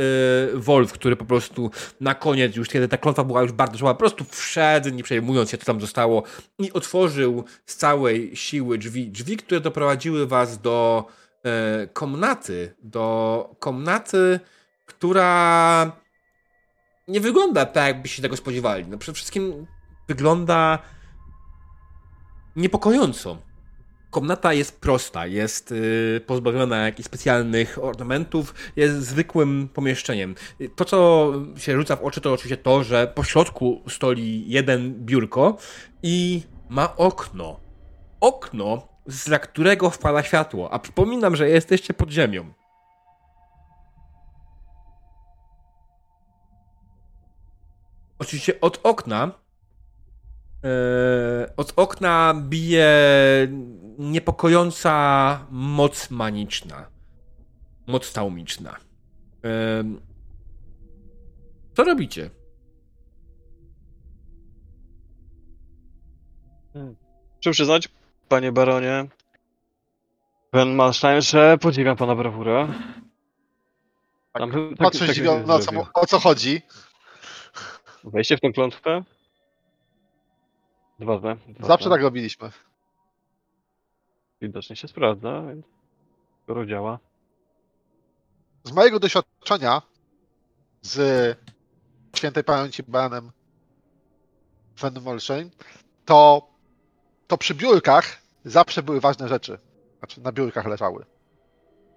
Wolf, 0.54 0.92
który 0.94 1.16
po 1.16 1.26
prostu 1.26 1.72
na 2.02 2.16
koniec, 2.16 2.56
już 2.56 2.70
kiedy 2.70 2.88
ta 2.88 2.98
klątwa 2.98 3.24
była 3.24 3.42
już 3.42 3.52
bardzo 3.52 3.78
słaba, 3.78 3.94
po 3.94 4.00
prostu 4.00 4.26
wszedł, 4.30 4.90
nie 4.90 5.04
przejmując 5.04 5.50
się, 5.50 5.58
co 5.58 5.66
tam 5.66 5.82
zostało 5.82 6.24
i 6.60 6.74
otworzył 6.74 7.44
z 7.66 7.76
całej 7.76 8.36
siły 8.36 8.78
drzwi, 8.78 9.08
drzwi, 9.12 9.38
które 9.38 9.62
doprowadziły 9.62 10.28
was 10.28 10.62
do 10.62 11.06
komnaty, 11.94 12.76
do 12.84 13.56
komnaty, 13.60 14.40
która 14.86 15.92
nie 17.08 17.20
wygląda 17.20 17.66
tak, 17.66 17.88
jakbyście 17.88 18.16
się 18.16 18.22
tego 18.22 18.38
spodziewali. 18.38 18.86
No 18.88 18.98
przede 18.98 19.16
wszystkim 19.16 19.68
wygląda 20.08 20.80
niepokojąco. 22.56 23.38
Komnata 24.12 24.54
jest 24.54 24.80
prosta, 24.80 25.28
jest 25.28 25.72
y, 25.72 26.22
pozbawiona 26.28 26.78
jakichś 26.78 27.08
specjalnych 27.08 27.84
ornamentów, 27.84 28.54
jest 28.76 28.96
zwykłym 28.96 29.70
pomieszczeniem. 29.74 30.36
To, 30.76 30.86
co 30.86 31.32
się 31.58 31.76
rzuca 31.76 31.96
w 31.96 32.04
oczy, 32.04 32.22
to 32.22 32.34
oczywiście 32.34 32.58
to, 32.58 32.84
że 32.84 33.08
po 33.16 33.24
środku 33.24 33.82
stoi 33.88 34.44
jeden 34.48 35.06
biurko 35.06 35.58
i 36.04 36.42
ma 36.70 36.96
okno. 36.96 37.60
Okno, 38.20 38.88
za 39.06 39.40
którego 39.40 39.90
wpada 39.90 40.24
światło. 40.24 40.74
A 40.74 40.80
przypominam, 40.80 41.36
że 41.36 41.50
jesteście 41.50 41.94
pod 41.94 42.12
ziemią. 42.12 42.54
Oczywiście 48.20 48.62
od 48.62 48.80
okna. 48.84 49.32
e, 50.64 51.54
od 51.58 51.74
okna 51.76 52.34
bije 52.34 52.92
niepokojąca 53.98 55.46
moc 55.52 56.12
maniczna. 56.12 56.90
Moc 57.88 58.14
taumiczna. 58.14 58.78
E, 59.44 59.84
co 61.74 61.84
robicie? 61.84 62.30
Muszę 67.36 67.52
przyznać, 67.52 67.90
panie 68.32 68.52
baronie, 68.52 69.08
pan 70.52 70.76
Malstein, 70.76 71.22
że 71.22 71.58
podziwiam 71.58 71.98
pana 71.98 72.16
brawurę. 72.16 72.68
Tam, 74.34 74.52
tak, 74.52 74.60
Patrzę 74.78 75.00
tak- 75.00 75.10
zdziwiony, 75.10 75.54
o 75.54 75.60
co, 75.60 75.72
o 75.94 76.06
co 76.06 76.20
chodzi. 76.20 76.62
Wejście 78.04 78.38
w 78.38 78.42
tę 78.42 78.52
klątwę? 78.52 79.04
Dwa 81.00 81.20
Zawsze 81.60 81.90
tak 81.90 82.02
robiliśmy. 82.02 82.52
Widocznie 84.42 84.76
się 84.76 84.88
sprawdza, 84.88 85.42
więc 85.42 85.66
skoro 86.44 86.66
działa. 86.66 87.00
Z 88.64 88.72
mojego 88.72 89.00
doświadczenia 89.00 89.82
z 90.82 91.38
świętej 92.16 92.44
pamięci 92.44 92.84
Banem 92.84 93.32
Fenmolsheim, 94.80 95.52
to, 96.06 96.48
to 97.28 97.38
przy 97.38 97.56
biurkach 97.56 98.21
zawsze 98.44 98.84
były 98.84 99.00
ważne 99.00 99.28
rzeczy. 99.28 99.58
Znaczy 100.00 100.22
na 100.22 100.32
biurkach 100.32 100.66
leżały. 100.66 101.06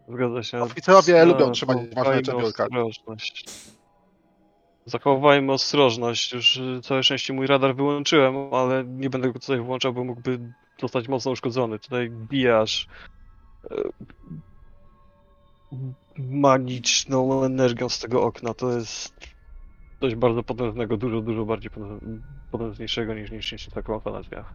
Zgadza 0.09 0.43
się. 0.43 0.63
Oficerowie 0.63 1.25
lubią 1.25 1.51
trzymać 1.53 1.79
ważne 1.95 2.15
rzeczy 2.15 2.33
w 2.33 2.35
biurkach. 2.35 2.69
ostrożność. 2.73 3.45
Zachowajmy 4.87 5.53
ostrożność. 5.53 6.33
Już 6.33 6.57
y, 6.57 6.81
całe 6.83 7.03
szczęście 7.03 7.33
mój 7.33 7.47
radar 7.47 7.77
wyłączyłem, 7.77 8.55
ale 8.55 8.85
nie 8.85 9.11
będę 9.11 9.33
go 9.33 9.39
tutaj 9.41 9.61
włączał, 9.61 9.93
bo 9.93 10.05
mógłby 10.05 10.39
zostać 10.81 11.09
mocno 11.09 11.31
uszkodzony. 11.31 11.79
Tutaj 11.79 12.11
bije 12.11 12.59
aż 12.59 12.87
e, 13.71 13.77
magiczną 16.19 17.45
energią 17.45 17.89
z 17.89 17.99
tego 17.99 18.23
okna. 18.23 18.55
To 18.55 18.73
jest 18.73 19.15
coś 20.01 20.15
bardzo 20.15 20.43
potężnego, 20.43 20.97
dużo, 20.97 21.21
dużo 21.21 21.45
bardziej 21.45 21.71
potęż- 21.71 22.21
potężniejszego 22.51 23.15
niż, 23.15 23.31
niż, 23.31 23.53
niż 23.53 23.67
ta 23.69 23.83
klątwa 23.83 24.11
na 24.11 24.21
drzwiach. 24.21 24.55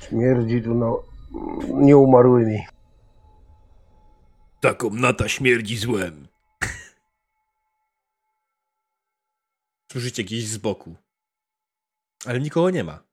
Śmierdzi 0.00 0.62
tu 0.62 0.74
no, 0.74 1.02
nieumarłymi. 1.74 2.66
Ta 4.60 4.74
komnata 4.74 5.28
śmierdzi 5.28 5.76
złem. 5.76 6.28
Słyszycie 9.92 10.24
gdzieś 10.24 10.46
z 10.46 10.58
boku. 10.58 10.96
Ale 12.26 12.40
nikogo 12.40 12.70
nie 12.70 12.84
ma. 12.84 13.08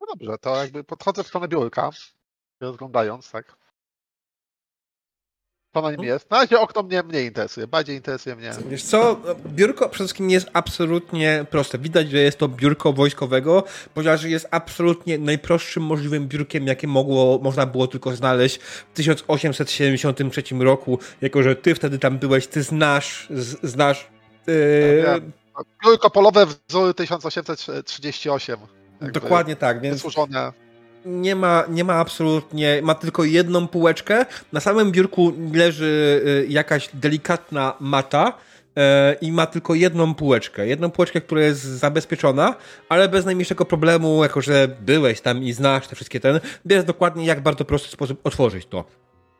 No 0.00 0.06
dobrze, 0.06 0.38
to 0.38 0.56
jakby 0.56 0.84
podchodzę 0.84 1.24
w 1.24 1.26
stronę 1.26 1.48
biurka, 1.48 1.90
rozglądając, 2.60 3.30
tak. 3.30 3.63
Co 5.74 5.82
na 5.82 5.90
nim 5.90 6.00
Mhm. 6.00 6.08
jest? 6.14 6.30
Na 6.30 6.36
razie 6.38 6.60
okno 6.60 6.82
mnie 6.82 7.02
mniej 7.02 7.26
interesuje, 7.26 7.66
bardziej 7.66 7.96
interesuje 7.96 8.36
mnie. 8.36 8.50
Wiesz 8.68 8.82
co, 8.82 9.20
biurko 9.46 9.88
przede 9.88 9.94
wszystkim 10.04 10.30
jest 10.30 10.50
absolutnie 10.52 11.46
proste. 11.50 11.78
Widać, 11.78 12.10
że 12.10 12.18
jest 12.18 12.38
to 12.38 12.48
biurko 12.48 12.92
wojskowego, 12.92 13.64
ponieważ 13.94 14.22
jest 14.24 14.48
absolutnie 14.50 15.18
najprostszym 15.18 15.82
możliwym 15.82 16.28
biurkiem, 16.28 16.66
jakie 16.66 16.86
mogło, 16.86 17.38
można 17.42 17.66
było 17.66 17.86
tylko 17.86 18.16
znaleźć 18.16 18.58
w 18.62 18.84
1873 18.94 20.42
roku. 20.60 20.98
Jako, 21.20 21.42
że 21.42 21.56
ty 21.56 21.74
wtedy 21.74 21.98
tam 21.98 22.18
byłeś, 22.18 22.46
ty 22.46 22.62
znasz, 22.62 23.26
z, 23.30 23.56
znasz 23.70 24.08
yy, 24.46 25.02
Ja. 25.04 25.18
Biurko 25.84 26.10
polowe 26.10 26.46
wzory 26.68 26.94
1838. 26.94 28.56
jakby 29.00 29.20
dokładnie 29.20 29.56
tak, 29.56 29.80
więc 29.80 29.96
Wysłużone. 29.96 30.52
Nie 31.04 31.36
ma, 31.36 31.64
nie 31.68 31.84
ma 31.84 31.94
absolutnie, 31.94 32.80
ma 32.82 32.94
tylko 32.94 33.24
jedną 33.24 33.68
półeczkę. 33.68 34.26
Na 34.52 34.60
samym 34.60 34.92
biurku 34.92 35.32
leży 35.52 36.22
y, 36.26 36.46
jakaś 36.48 36.88
delikatna 36.94 37.74
mata 37.80 38.28
y, 38.32 38.80
i 39.20 39.32
ma 39.32 39.46
tylko 39.46 39.74
jedną 39.74 40.14
półeczkę. 40.14 40.66
Jedną 40.66 40.90
półeczkę, 40.90 41.20
która 41.20 41.40
jest 41.40 41.62
zabezpieczona, 41.62 42.54
ale 42.88 43.08
bez 43.08 43.24
najmniejszego 43.24 43.64
problemu, 43.64 44.22
jako 44.22 44.40
że 44.40 44.68
byłeś 44.80 45.20
tam 45.20 45.42
i 45.42 45.52
znasz 45.52 45.88
te 45.88 45.96
wszystkie 45.96 46.20
ten, 46.20 46.40
wiesz 46.64 46.84
dokładnie 46.84 47.26
jak 47.26 47.40
bardzo 47.40 47.64
prosty 47.64 47.88
sposób 47.88 48.20
otworzyć 48.26 48.66
to. 48.66 48.84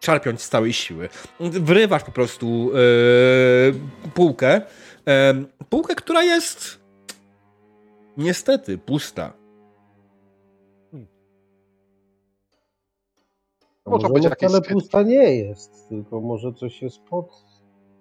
Czarpiąc 0.01 0.43
z 0.43 0.49
całej 0.49 0.73
siły. 0.73 1.09
Wrywasz 1.41 2.05
po 2.05 2.13
prostu 2.13 2.71
y, 2.77 4.11
półkę. 4.15 4.61
Y, 4.61 5.65
półkę, 5.69 5.95
która 5.95 6.23
jest 6.23 6.81
niestety 8.17 8.79
pusta. 8.79 9.44
A 13.85 13.91
Może 13.91 14.03
może 14.03 14.15
być 14.15 14.23
ona 14.23 14.31
jakieś 14.31 14.49
wcale 14.49 14.59
skrytki. 14.65 14.75
pusta 14.75 15.03
nie 15.03 15.35
jest, 15.37 15.89
tylko 15.89 16.21
może 16.21 16.53
coś 16.53 16.83
jest 16.83 16.99
pod... 17.03 17.45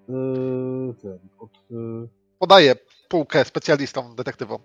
Yy, 0.10 0.94
ten, 1.02 1.20
pod 1.40 1.50
yy... 1.70 2.08
Podaję 2.40 2.76
półkę 3.10 3.46
specjalistom, 3.46 4.16
detektywom. 4.16 4.60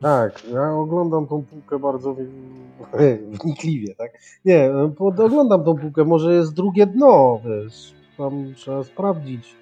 Tak, 0.00 0.44
ja 0.52 0.72
oglądam 0.74 1.26
tą 1.26 1.42
półkę 1.44 1.78
bardzo 1.78 2.14
w- 2.14 2.18
wnikliwie, 3.42 3.94
tak? 3.94 4.12
Nie, 4.44 4.70
pod, 4.96 5.20
oglądam 5.20 5.64
tą 5.64 5.74
półkę, 5.78 6.04
może 6.04 6.34
jest 6.34 6.54
drugie 6.54 6.86
dno, 6.86 7.40
wiesz, 7.44 7.94
tam 8.18 8.54
trzeba 8.56 8.84
sprawdzić, 8.84 9.54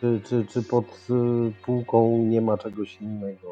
czy, 0.00 0.20
czy, 0.24 0.46
czy 0.46 0.62
pod 0.62 0.84
y, 1.10 1.52
półką 1.64 2.18
nie 2.18 2.40
ma 2.40 2.58
czegoś 2.58 3.00
innego. 3.00 3.48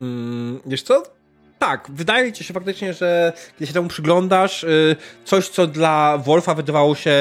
Mm, 0.00 0.60
wiesz 0.66 0.82
co? 0.82 1.02
Tak, 1.58 1.88
wydaje 1.92 2.32
ci 2.32 2.44
się 2.44 2.54
faktycznie, 2.54 2.92
że 2.92 3.32
kiedy 3.52 3.66
się 3.66 3.72
temu 3.72 3.88
przyglądasz, 3.88 4.64
y, 4.64 4.96
coś, 5.24 5.48
co 5.48 5.66
dla 5.66 6.18
Wolfa 6.18 6.54
wydawało 6.54 6.94
się 6.94 7.12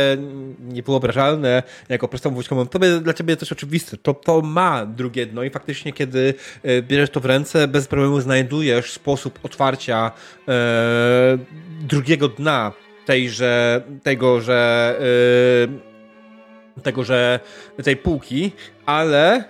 niewyobrażalne 0.59 1.63
jako 1.89 2.07
prostą 2.07 2.33
wojskową, 2.33 2.67
to 2.67 2.79
dla 3.01 3.13
ciebie 3.13 3.37
też 3.37 3.51
oczywiste. 3.51 3.97
To, 3.97 4.13
to 4.13 4.41
ma 4.41 4.85
drugie 4.85 5.25
dno 5.25 5.43
i 5.43 5.49
faktycznie, 5.49 5.93
kiedy 5.93 6.33
y, 6.65 6.81
bierzesz 6.81 7.09
to 7.09 7.19
w 7.19 7.25
ręce, 7.25 7.67
bez 7.67 7.87
problemu 7.87 8.21
znajdujesz 8.21 8.91
sposób 8.91 9.39
otwarcia 9.43 10.11
e, 10.47 11.37
drugiego 11.81 12.27
dna 12.27 12.71
tejże, 13.05 13.81
tego, 14.03 14.41
że 14.41 14.95
y, 16.77 16.81
tego, 16.81 17.03
że 17.03 17.39
tej 17.83 17.97
półki, 17.97 18.51
ale 18.85 19.43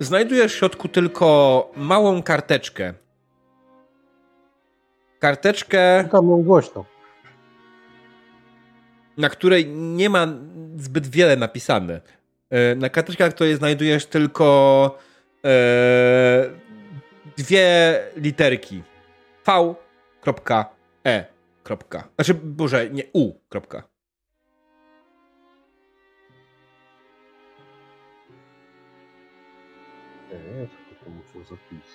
znajdujesz 0.00 0.52
w 0.52 0.56
środku 0.56 0.88
tylko 0.88 1.70
małą 1.76 2.22
karteczkę. 2.22 3.03
Karteczkę, 5.28 6.08
Tam 6.12 6.30
ją 6.30 6.42
głośno. 6.42 6.84
na 9.16 9.28
której 9.28 9.66
nie 9.68 10.10
ma 10.10 10.26
zbyt 10.76 11.06
wiele 11.06 11.36
napisane. 11.36 12.00
E, 12.50 12.74
Na 12.74 12.88
karteczce, 12.88 13.24
na 13.24 13.30
której 13.30 13.56
znajdujesz 13.56 14.06
tylko 14.06 14.98
e, 15.44 16.50
dwie 17.36 17.98
literki. 18.16 18.82
V. 19.46 19.74
E. 21.06 21.24
Znaczy, 22.16 22.34
boże, 22.34 22.90
nie 22.90 23.02
U. 23.12 23.32
Muszę 31.06 31.44
zapisać. 31.50 31.93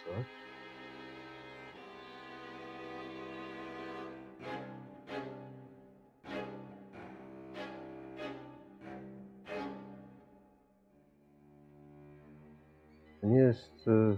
To 13.22 13.28
Nie 13.28 13.38
jest... 13.40 13.88
y, 13.88 14.18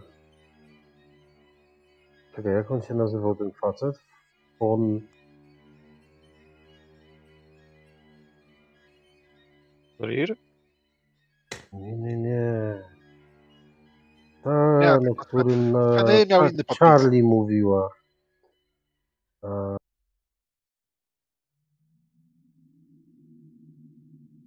Czekaj, 2.35 2.53
jak 2.53 2.71
on 2.71 2.81
się 2.81 2.93
nazywał 2.93 3.35
ten 3.35 3.51
facet? 3.51 3.95
On... 4.59 5.01
Rir? 9.99 10.37
Nie, 11.73 11.97
nie, 11.97 12.17
nie. 12.17 12.83
Ten, 14.43 14.81
Jak 14.81 15.01
o 15.11 15.15
którym 15.15 15.71
na 15.71 16.03
podpis. 16.39 16.77
Charlie 16.79 17.23
mówiła. 17.23 17.89
A... 19.41 19.77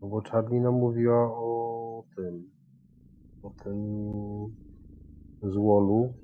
No 0.03 0.09
bo 0.09 0.21
Charlie 0.23 0.61
nam 0.61 0.75
mówiła 0.75 1.17
o 1.33 2.03
tym. 2.17 2.54
O 3.45 3.51
tym 3.51 3.79
złolu. 5.43 6.15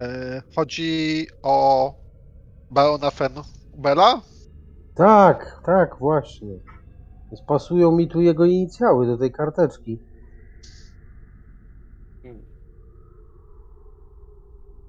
E, 0.00 0.42
Chodzi 0.56 1.26
o 1.42 1.94
barona 2.70 3.10
Fenbela? 3.10 4.22
Tak, 4.94 5.62
tak, 5.66 5.98
właśnie. 5.98 6.58
Więc 7.30 7.42
pasują 7.46 7.92
mi 7.92 8.08
tu 8.08 8.20
jego 8.20 8.44
inicjały 8.44 9.06
do 9.06 9.18
tej 9.18 9.32
karteczki. 9.32 9.98
Hmm. 12.22 12.42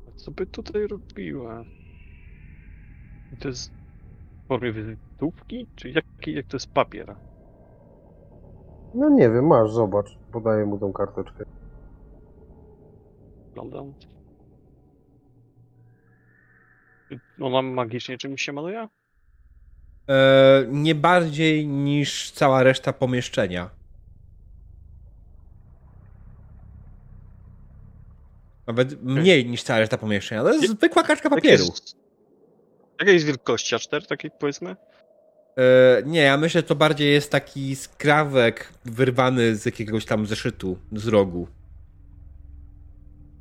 A 0.07 0.11
co 0.15 0.31
by 0.31 0.45
tutaj 0.47 0.87
robiła? 0.87 1.63
I 3.33 3.37
To 3.37 3.47
jest 3.47 3.71
w 4.43 4.47
formie 4.47 4.73
wizytówki? 4.73 5.67
Czy 5.75 5.89
jaki, 5.89 6.33
jak 6.33 6.47
to 6.47 6.55
jest 6.55 6.73
papier? 6.73 7.15
No 8.93 9.09
nie 9.09 9.29
wiem, 9.29 9.47
masz, 9.47 9.71
zobacz. 9.71 10.17
Podaję 10.31 10.65
mu 10.65 10.79
tą 10.79 10.93
karteczkę. 10.93 11.45
Wyglądam. 13.47 13.93
Ona 17.41 17.61
magicznie 17.61 18.17
czymś 18.17 18.41
się 18.41 18.53
maluje? 18.53 18.87
E, 20.09 20.65
nie 20.69 20.95
bardziej 20.95 21.67
niż 21.67 22.31
cała 22.31 22.63
reszta 22.63 22.93
pomieszczenia. 22.93 23.69
Nawet 28.67 29.03
mniej 29.03 29.45
niż 29.45 29.63
cała 29.63 29.79
reszta 29.79 29.97
pomieszczenia. 29.97 30.43
To 30.43 30.53
jest 30.53 30.67
zwykła 30.77 31.03
kartka 31.03 31.29
papieru. 31.29 31.63
Jakiej- 31.63 31.95
Jakiej 32.99 33.13
jest 33.13 33.25
wielkości? 33.25 33.75
A4 33.75 34.05
takiej 34.07 34.31
powiedzmy? 34.39 34.75
E, 35.57 36.03
nie, 36.05 36.21
ja 36.21 36.37
myślę, 36.37 36.61
że 36.61 36.67
to 36.67 36.75
bardziej 36.75 37.11
jest 37.11 37.31
taki 37.31 37.75
skrawek 37.75 38.73
wyrwany 38.85 39.55
z 39.55 39.65
jakiegoś 39.65 40.05
tam 40.05 40.25
zeszytu, 40.25 40.77
z 40.91 41.07
rogu. 41.07 41.47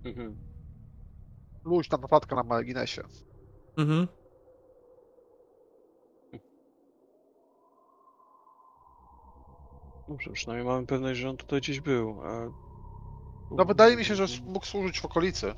Mhm. 0.04 0.36
Luźna 1.64 1.98
notatka 1.98 2.36
na 2.36 2.42
marginesie. 2.42 3.02
Mhm. 3.76 4.08
Dobrze, 10.08 10.30
przynajmniej 10.30 10.68
mamy 10.68 10.86
pewność, 10.86 11.20
że 11.20 11.30
on 11.30 11.36
tutaj 11.36 11.60
gdzieś 11.60 11.80
był. 11.80 12.20
A... 12.22 12.50
No 13.50 13.64
wydaje 13.64 13.96
mi 13.96 14.04
się, 14.04 14.14
że 14.14 14.26
mógł 14.44 14.66
służyć 14.66 15.00
w 15.00 15.04
okolicy. 15.04 15.54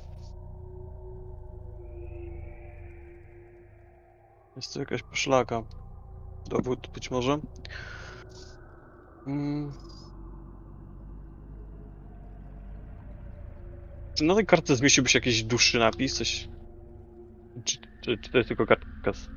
Jest 4.55 4.73
to 4.73 4.79
jakaś 4.79 5.03
poszlaka. 5.03 5.63
Dowód 6.49 6.87
być 6.93 7.11
może. 7.11 7.39
Mm. 9.27 9.71
Czy 14.15 14.23
na 14.23 14.35
tej 14.35 14.45
kartce 14.45 14.75
zmieściłby 14.75 15.09
się 15.09 15.17
jakiś 15.19 15.43
dłuższy 15.43 15.79
napis? 15.79 16.13
Coś... 16.17 16.47
Czy, 17.65 17.77
czy, 18.01 18.17
czy 18.17 18.31
to 18.31 18.37
jest 18.37 18.47
tylko 18.47 18.65
kartka? 18.65 19.13
z- 19.13 19.27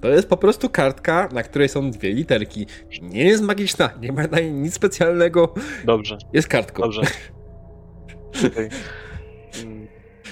To 0.00 0.08
jest 0.08 0.28
po 0.28 0.36
prostu 0.36 0.70
kartka, 0.70 1.28
na 1.32 1.42
której 1.42 1.68
są 1.68 1.90
dwie 1.90 2.12
literki. 2.12 2.66
Nie 3.02 3.24
jest 3.24 3.42
magiczna, 3.42 3.90
nie 4.00 4.12
ma 4.12 4.22
na 4.26 4.40
niej 4.40 4.52
nic 4.52 4.74
specjalnego. 4.74 5.54
Dobrze, 5.84 6.18
Jest 6.32 6.48
kartką. 6.48 6.82
dobrze. 6.82 7.02
Mm, 9.64 9.88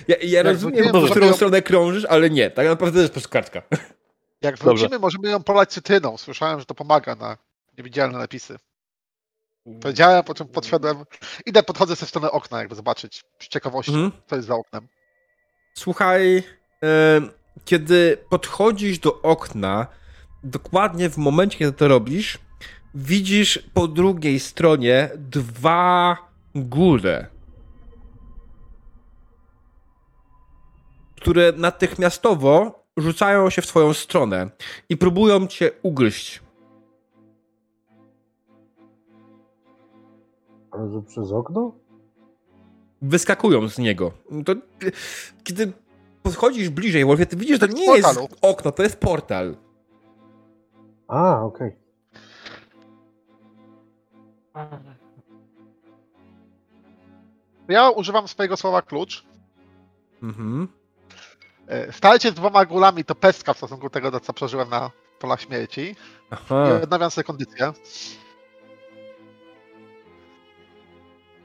Ja, 0.08 0.16
ja 0.22 0.42
rozumiem, 0.42 0.84
w 0.84 1.10
którą 1.10 1.32
stronę 1.32 1.62
krążysz, 1.62 2.04
ale 2.04 2.30
nie, 2.30 2.50
tak 2.50 2.66
naprawdę 2.66 2.94
to 2.94 3.00
jest 3.00 3.10
po 3.10 3.14
prostu 3.14 3.30
kartka. 3.32 3.62
Jak 4.42 4.56
Dobrze. 4.58 4.64
wrócimy, 4.74 4.98
możemy 4.98 5.28
ją 5.30 5.42
polać 5.42 5.72
cytryną. 5.72 6.16
Słyszałem, 6.16 6.58
że 6.60 6.66
to 6.66 6.74
pomaga 6.74 7.14
na 7.14 7.36
niewidzialne 7.78 8.18
napisy. 8.18 8.58
Powiedziałem, 9.80 10.24
po 10.24 10.34
czym 10.34 10.48
podszedłem. 10.48 11.04
Idę, 11.46 11.62
podchodzę 11.62 11.96
ze 11.96 12.06
strony 12.06 12.30
okna, 12.30 12.58
jakby 12.58 12.74
zobaczyć 12.74 13.24
z 13.38 13.48
ciekawości, 13.48 13.92
Mhm. 13.92 14.12
co 14.26 14.36
jest 14.36 14.48
za 14.48 14.54
oknem. 14.54 14.88
Słuchaj, 15.74 16.42
e, 16.84 17.20
kiedy 17.64 18.24
podchodzisz 18.30 18.98
do 18.98 19.22
okna, 19.22 19.86
dokładnie 20.44 21.10
w 21.10 21.16
momencie, 21.16 21.58
kiedy 21.58 21.72
to 21.72 21.88
robisz, 21.88 22.38
widzisz 22.94 23.58
po 23.74 23.88
drugiej 23.88 24.40
stronie 24.40 25.10
dwa 25.16 26.16
góle, 26.54 27.26
które 31.16 31.52
natychmiastowo 31.56 32.77
rzucają 32.98 33.50
się 33.50 33.62
w 33.62 33.66
twoją 33.66 33.92
stronę 33.92 34.50
i 34.88 34.96
próbują 34.96 35.46
cię 35.46 35.70
ugryźć. 35.82 36.42
Ale 40.70 40.90
że 40.92 41.02
przez 41.02 41.32
okno? 41.32 41.72
Wyskakują 43.02 43.68
z 43.68 43.78
niego. 43.78 44.12
To, 44.46 44.54
kiedy 45.44 45.72
podchodzisz 46.22 46.68
bliżej, 46.68 47.04
Wolfie, 47.04 47.26
ty 47.26 47.36
widzisz, 47.36 47.60
że 47.60 47.68
to 47.68 47.74
nie 47.74 47.84
jest 47.86 48.04
portalu. 48.04 48.28
okno, 48.42 48.72
to 48.72 48.82
jest 48.82 48.96
portal. 49.00 49.56
A, 51.08 51.42
okej. 51.42 51.76
Ja 57.68 57.90
używam 57.90 58.28
swojego 58.28 58.56
słowa 58.56 58.82
klucz. 58.82 59.24
Mhm. 60.22 60.68
E, 61.68 61.92
Starcie 61.92 62.30
z 62.30 62.34
dwoma 62.34 62.64
gulami 62.64 63.04
to 63.04 63.14
pestka 63.14 63.54
w 63.54 63.56
stosunku 63.56 63.82
do 63.86 63.90
tego, 63.90 64.20
co 64.20 64.32
przeżyłem 64.32 64.68
na 64.68 64.90
polach 65.18 65.40
śmierci. 65.40 65.96
Aha. 66.30 66.68
I 66.80 66.82
odnawiam 66.82 67.10
sobie 67.10 67.24
kondycję. 67.24 67.72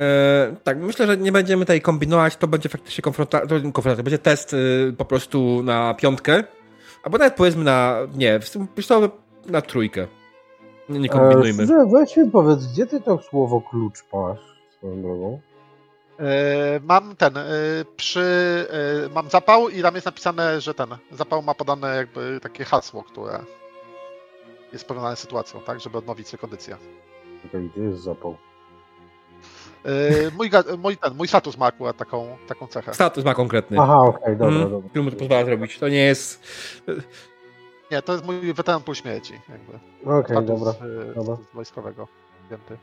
E, 0.01 0.55
tak, 0.63 0.77
myślę, 0.77 1.07
że 1.07 1.17
nie 1.17 1.31
będziemy 1.31 1.65
tutaj 1.65 1.81
kombinować, 1.81 2.35
to 2.35 2.47
będzie 2.47 2.69
faktycznie 2.69 3.01
konfrontacja, 3.01 3.47
to, 3.47 3.55
konfrontacja, 3.55 4.03
będzie 4.03 4.19
test 4.19 4.53
y, 4.53 4.93
po 4.97 5.05
prostu 5.05 5.63
na 5.63 5.93
piątkę, 5.93 6.43
albo 7.03 7.17
nawet 7.17 7.35
powiedzmy 7.35 7.63
na, 7.63 7.97
nie, 8.15 8.39
wiesz 8.75 8.87
co, 8.87 9.11
na 9.45 9.61
trójkę. 9.61 10.07
Nie, 10.89 10.99
nie 10.99 11.09
kombinujmy. 11.09 11.63
E, 11.63 11.85
weź 11.93 12.17
mi 12.17 12.31
powiedz, 12.31 12.65
gdzie 12.65 12.85
ty 12.85 13.01
to 13.01 13.17
słowo 13.17 13.61
klucz 13.61 13.99
masz 14.13 14.39
swoją 14.77 15.01
drogą? 15.01 15.41
E, 16.19 16.79
Mam 16.83 17.15
ten, 17.15 17.37
e, 17.37 17.41
przy, 17.95 18.21
e, 19.05 19.09
mam 19.13 19.29
zapał 19.29 19.69
i 19.69 19.81
tam 19.81 19.95
jest 19.95 20.05
napisane, 20.05 20.61
że 20.61 20.73
ten 20.73 20.87
zapał 21.11 21.41
ma 21.41 21.53
podane 21.53 21.95
jakby 21.95 22.39
takie 22.41 22.65
hasło, 22.65 23.03
które 23.03 23.39
jest 24.73 24.85
powiązane 24.87 25.15
z 25.15 25.19
sytuacją, 25.19 25.61
tak, 25.61 25.79
żeby 25.79 25.97
odnowić 25.97 26.27
sobie 26.27 26.41
kondycję. 26.41 26.77
Czekaj, 27.43 27.69
gdzie 27.75 27.81
jest 27.83 28.01
zapał? 28.01 28.37
Mój, 30.37 30.49
mój, 30.77 30.97
ten, 30.97 31.15
mój 31.15 31.27
status 31.27 31.57
ma 31.57 31.65
akurat 31.65 31.97
taką, 31.97 32.37
taką 32.47 32.67
cechę. 32.67 32.93
Status 32.93 33.25
ma 33.25 33.33
konkretny, 33.33 33.77
Aha, 33.79 33.97
okej, 33.99 34.37
dobra, 34.37 34.47
Mhm. 34.55 34.71
dobra. 34.71 34.89
który 34.89 35.03
mu 35.03 35.11
to 35.11 35.17
pozwala 35.17 35.45
zrobić. 35.45 35.79
To 35.79 35.87
nie 35.89 36.03
jest... 36.05 36.43
Nie, 37.91 38.01
to 38.01 38.13
jest 38.13 38.25
mój 38.25 38.53
weteran 38.53 38.81
pół 38.81 38.95
śmierci, 38.95 39.33
jakby. 39.49 39.79
Okej, 40.11 40.37
Status, 40.37 40.59
dobra. 40.59 40.73
dobra. 41.15 41.35
z 41.51 41.55
wojskowego. 41.55 42.07
Wzięty. 42.47 42.77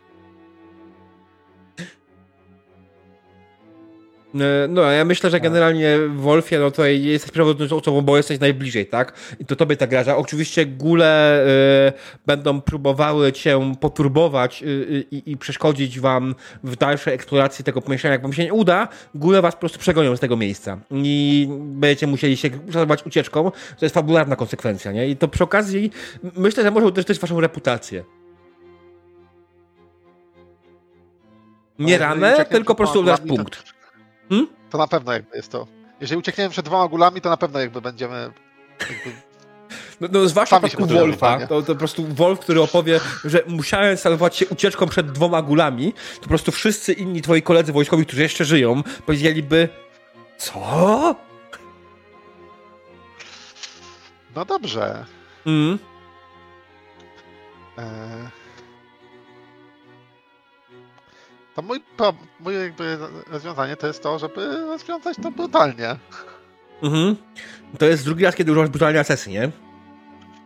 No, 4.68 4.82
ja 4.82 5.04
myślę, 5.04 5.30
że 5.30 5.40
generalnie 5.40 5.98
Wolfie, 6.16 6.58
no 6.58 6.70
tutaj 6.70 7.02
jesteś 7.02 7.30
przewodniczącą 7.30 7.76
osobą, 7.76 8.02
bo 8.02 8.16
jesteś 8.16 8.40
najbliżej, 8.40 8.86
tak? 8.86 9.12
I 9.40 9.44
to 9.44 9.56
tobie 9.56 9.76
ta 9.76 9.86
graża. 9.86 10.16
Oczywiście 10.16 10.66
gule 10.66 11.42
e, 11.88 11.92
będą 12.26 12.60
próbowały 12.60 13.32
cię 13.32 13.74
poturbować 13.80 14.62
y, 14.62 14.66
y, 14.66 15.04
i, 15.10 15.32
i 15.32 15.36
przeszkodzić 15.36 16.00
wam 16.00 16.34
w 16.64 16.76
dalszej 16.76 17.14
eksploracji 17.14 17.64
tego 17.64 17.82
pomieszczenia. 17.82 18.12
Jak 18.12 18.22
wam 18.22 18.32
się 18.32 18.44
nie 18.44 18.52
uda, 18.52 18.88
gule 19.14 19.42
was 19.42 19.54
po 19.54 19.60
prostu 19.60 19.78
przegonią 19.78 20.16
z 20.16 20.20
tego 20.20 20.36
miejsca 20.36 20.78
i 20.90 21.48
będziecie 21.50 22.06
musieli 22.06 22.36
się 22.36 22.50
zajmować 22.68 23.06
ucieczką. 23.06 23.50
To 23.50 23.84
jest 23.84 23.94
fabularna 23.94 24.36
konsekwencja, 24.36 24.92
nie? 24.92 25.08
I 25.08 25.16
to 25.16 25.28
przy 25.28 25.44
okazji 25.44 25.90
myślę, 26.36 26.62
że 26.62 26.70
może 26.70 26.86
uderzyć 26.86 27.18
waszą 27.18 27.40
reputację. 27.40 28.04
Nie 31.78 31.98
ranę, 31.98 32.46
tylko 32.50 32.74
po 32.74 32.78
prostu 32.78 33.00
uderz 33.00 33.20
gulami, 33.20 33.46
to- 34.30 34.36
punkt. 34.36 34.52
To 34.70 34.78
na 34.78 34.86
pewno 34.86 35.12
jakby 35.12 35.36
jest 35.36 35.52
to. 35.52 35.66
Jeżeli 36.00 36.18
uciekniemy 36.18 36.50
przed 36.50 36.64
dwoma 36.64 36.88
gulami, 36.88 37.20
to 37.20 37.30
na 37.30 37.36
pewno 37.36 37.58
jakby 37.60 37.80
będziemy. 37.80 38.32
Jakby, 38.80 39.12
No, 40.00 40.08
no 40.12 40.28
zwłaszcza 40.28 40.60
w 40.60 40.64
przypadku 40.64 40.94
Wolfa, 40.94 41.46
to, 41.46 41.62
to 41.62 41.72
po 41.72 41.78
prostu 41.78 42.06
Wolf, 42.06 42.40
który 42.40 42.62
opowie, 42.62 43.00
że 43.24 43.42
musiałem 43.46 43.96
salwować 43.96 44.36
się 44.36 44.46
ucieczką 44.48 44.86
przed 44.86 45.12
dwoma 45.12 45.42
gulami, 45.42 45.92
to 45.92 46.20
po 46.20 46.28
prostu 46.28 46.52
wszyscy 46.52 46.92
inni 46.92 47.22
twoi 47.22 47.42
koledzy 47.42 47.72
wojskowi, 47.72 48.06
którzy 48.06 48.22
jeszcze 48.22 48.44
żyją, 48.44 48.82
powiedzieliby 49.06 49.68
co? 50.38 51.16
no 54.36 54.44
dobrze. 54.44 55.04
Mm. 55.46 55.78
E... 57.78 58.39
To 61.60 61.66
mój, 61.66 61.80
pro- 61.80 62.14
mój 62.40 62.54
jakby 62.54 62.98
rozwiązanie 63.26 63.76
to 63.76 63.86
jest 63.86 64.02
to, 64.02 64.18
żeby 64.18 64.46
rozwiązać 64.66 65.16
to 65.22 65.30
brutalnie. 65.30 65.96
Mhm. 66.82 67.16
To 67.78 67.86
jest 67.86 68.04
drugi 68.04 68.24
raz, 68.24 68.34
kiedy 68.34 68.52
używasz 68.52 68.70
brutalnej 68.70 69.00
asesy, 69.00 69.30
nie? 69.30 69.50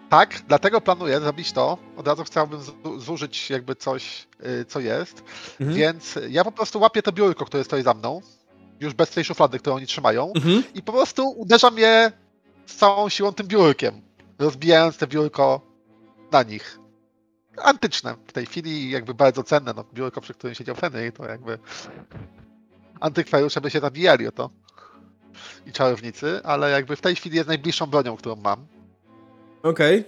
Tak, 0.08 0.42
dlatego 0.48 0.80
planuję 0.80 1.20
zrobić 1.20 1.52
to. 1.52 1.78
Od 1.96 2.08
razu 2.08 2.24
chciałbym 2.24 2.60
zu- 2.60 3.00
zużyć 3.00 3.50
jakby 3.50 3.76
coś, 3.76 4.26
y, 4.60 4.64
co 4.64 4.80
jest. 4.80 5.24
Mhm. 5.60 5.78
Więc 5.78 6.18
ja 6.28 6.44
po 6.44 6.52
prostu 6.52 6.80
łapię 6.80 7.02
to 7.02 7.12
biurko, 7.12 7.44
które 7.44 7.64
stoi 7.64 7.82
za 7.82 7.94
mną. 7.94 8.20
Już 8.80 8.94
bez 8.94 9.10
tej 9.10 9.24
szuflady, 9.24 9.58
którą 9.58 9.76
oni 9.76 9.86
trzymają. 9.86 10.32
Mhm. 10.36 10.62
I 10.74 10.82
po 10.82 10.92
prostu 10.92 11.28
uderzam 11.28 11.78
je 11.78 12.12
z 12.66 12.76
całą 12.76 13.08
siłą 13.08 13.32
tym 13.32 13.46
biurkiem. 13.46 14.02
Rozbijając 14.38 14.96
te 14.96 15.06
biurko 15.06 15.60
na 16.32 16.42
nich. 16.42 16.78
Antyczne 17.62 18.16
w 18.26 18.32
tej 18.32 18.46
chwili, 18.46 18.90
jakby 18.90 19.14
bardzo 19.14 19.42
cenne. 19.42 19.72
No, 19.76 19.84
biurko, 19.94 20.20
przy 20.20 20.34
którym 20.34 20.54
siedział 20.54 20.76
Henry, 20.76 21.12
to 21.12 21.24
jakby 21.24 21.58
antykwariusze 23.00 23.60
by 23.60 23.70
się 23.70 23.80
nabijali 23.80 24.26
o 24.26 24.32
to. 24.32 24.50
I 25.66 25.72
czarownicy, 25.72 26.40
ale 26.44 26.70
jakby 26.70 26.96
w 26.96 27.00
tej 27.00 27.16
chwili 27.16 27.36
jest 27.36 27.48
najbliższą 27.48 27.86
bronią, 27.86 28.16
którą 28.16 28.36
mam. 28.36 28.66
Okej. 29.62 30.04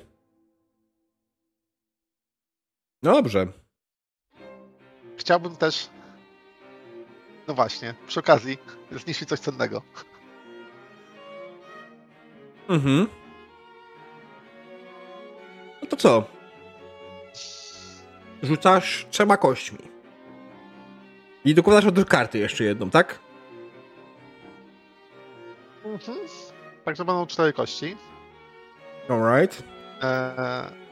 No 3.02 3.12
dobrze. 3.12 3.46
Chciałbym 5.16 5.56
też. 5.56 5.88
No 7.48 7.54
właśnie, 7.54 7.94
przy 8.06 8.20
okazji 8.20 8.58
zniszczyć 8.90 9.28
coś 9.28 9.40
cennego. 9.40 9.82
Mhm. 12.68 13.08
No 15.82 15.88
to 15.88 15.96
co? 15.96 16.35
Rzucasz 18.42 19.06
trzema 19.10 19.36
kośćmi. 19.36 19.78
I 21.44 21.54
dokładasz 21.54 21.84
od 21.84 22.04
karty 22.04 22.38
jeszcze 22.38 22.64
jedną, 22.64 22.90
tak? 22.90 23.18
Mhm. 25.84 26.18
Także 26.84 27.04
będą 27.04 27.26
cztery 27.26 27.52
kości. 27.52 27.96
Alright. 29.08 29.62
Eee... 30.02 30.86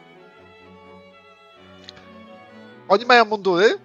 Oni 2.89 3.07
mają 3.07 3.25
mundury. 3.25 3.79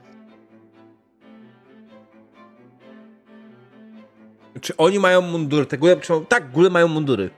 Czy 4.62 4.78
oni 4.78 5.00
mają 5.00 5.22
mundury? 5.22 5.66
Te 5.66 5.78
góle, 5.78 5.98
czy, 5.98 6.14
tak, 6.30 6.52
góle 6.52 6.70
mają 6.70 6.88
mundury. 6.88 7.30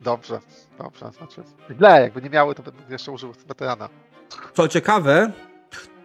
Dobrze, 0.00 0.40
dobrze. 0.78 1.10
Znaczy, 1.12 1.42
źle, 1.78 2.00
jakby 2.02 2.22
nie 2.22 2.30
miały, 2.30 2.54
to 2.54 2.62
bym 2.62 2.74
jeszcze 2.88 3.12
użył 3.12 3.32
weterana. 3.46 3.88
Co 4.54 4.68
ciekawe, 4.68 5.32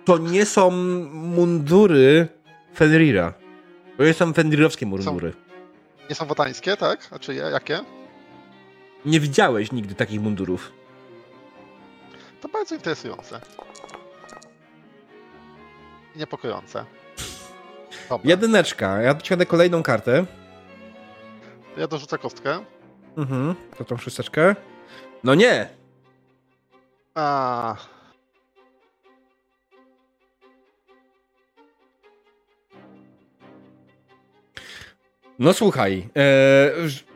to 0.05 0.17
nie 0.17 0.45
są 0.45 0.71
mundury 1.11 2.27
Fenrira. 2.75 3.33
To 3.97 4.03
nie 4.03 4.13
są 4.13 4.33
Fenrirowskie 4.33 4.85
mundury. 4.85 5.33
Nie 6.09 6.15
są 6.15 6.25
wotańskie, 6.25 6.77
tak? 6.77 7.07
A 7.11 7.19
czy? 7.19 7.33
Jakie? 7.35 7.79
Nie 9.05 9.19
widziałeś 9.19 9.71
nigdy 9.71 9.95
takich 9.95 10.21
mundurów. 10.21 10.71
To 12.41 12.49
bardzo 12.49 12.75
interesujące. 12.75 13.41
I 16.15 16.19
niepokojące. 16.19 16.85
Dobra, 18.09 18.29
Jedyneczka. 18.29 19.01
Ja 19.01 19.13
dociągnę 19.13 19.45
kolejną 19.45 19.83
kartę. 19.83 20.25
ja 21.77 21.87
dorzucę 21.87 22.17
kostkę. 22.17 22.59
Mhm. 23.17 23.55
To 23.77 23.83
tą 23.85 23.97
szósteczkę. 23.97 24.55
No 25.23 25.35
nie! 25.35 25.69
A, 27.15 27.75
No 35.39 35.53
słuchaj, 35.53 36.09
e, 36.17 36.71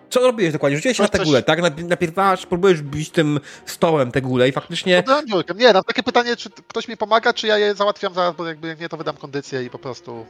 co 0.10 0.20
robiłeś 0.20 0.54
dokładnie? 0.54 0.78
Rzuciłeś 0.78 0.98
się 0.98 1.04
No 1.04 1.06
na 1.06 1.10
tę 1.10 1.18
coś- 1.18 1.28
gulę, 1.28 1.44
tak? 1.44 1.60
Napi- 1.62 1.84
Napierdasz, 1.86 2.46
próbujesz 2.46 2.82
bić 2.82 3.10
tym 3.10 3.40
stołem 3.66 4.12
tę 4.12 4.22
gulę 4.22 4.50
i 4.50 4.52
faktycznie 4.52 5.04
biurkiem. 5.28 5.58
Nie, 5.58 5.74
mam 5.74 5.84
takie 5.84 6.04
pytanie, 6.04 6.36
czy 6.36 6.50
ktoś 6.50 6.88
mi 6.88 6.98
pomaga, 6.98 7.34
czy 7.34 7.48
ja 7.48 7.58
je 7.58 7.76
załatwiam 7.76 8.14
zaraz, 8.14 8.36
bo 8.36 8.48
jakby 8.48 8.68
jak 8.68 8.80
nie, 8.80 8.90
to 8.90 8.98
wydam 8.98 9.18
kondycję 9.18 9.64
i 9.64 9.70
po 9.70 9.80
prostu 9.80 10.26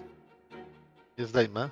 je 1.17 1.25
zdejmę. 1.27 1.69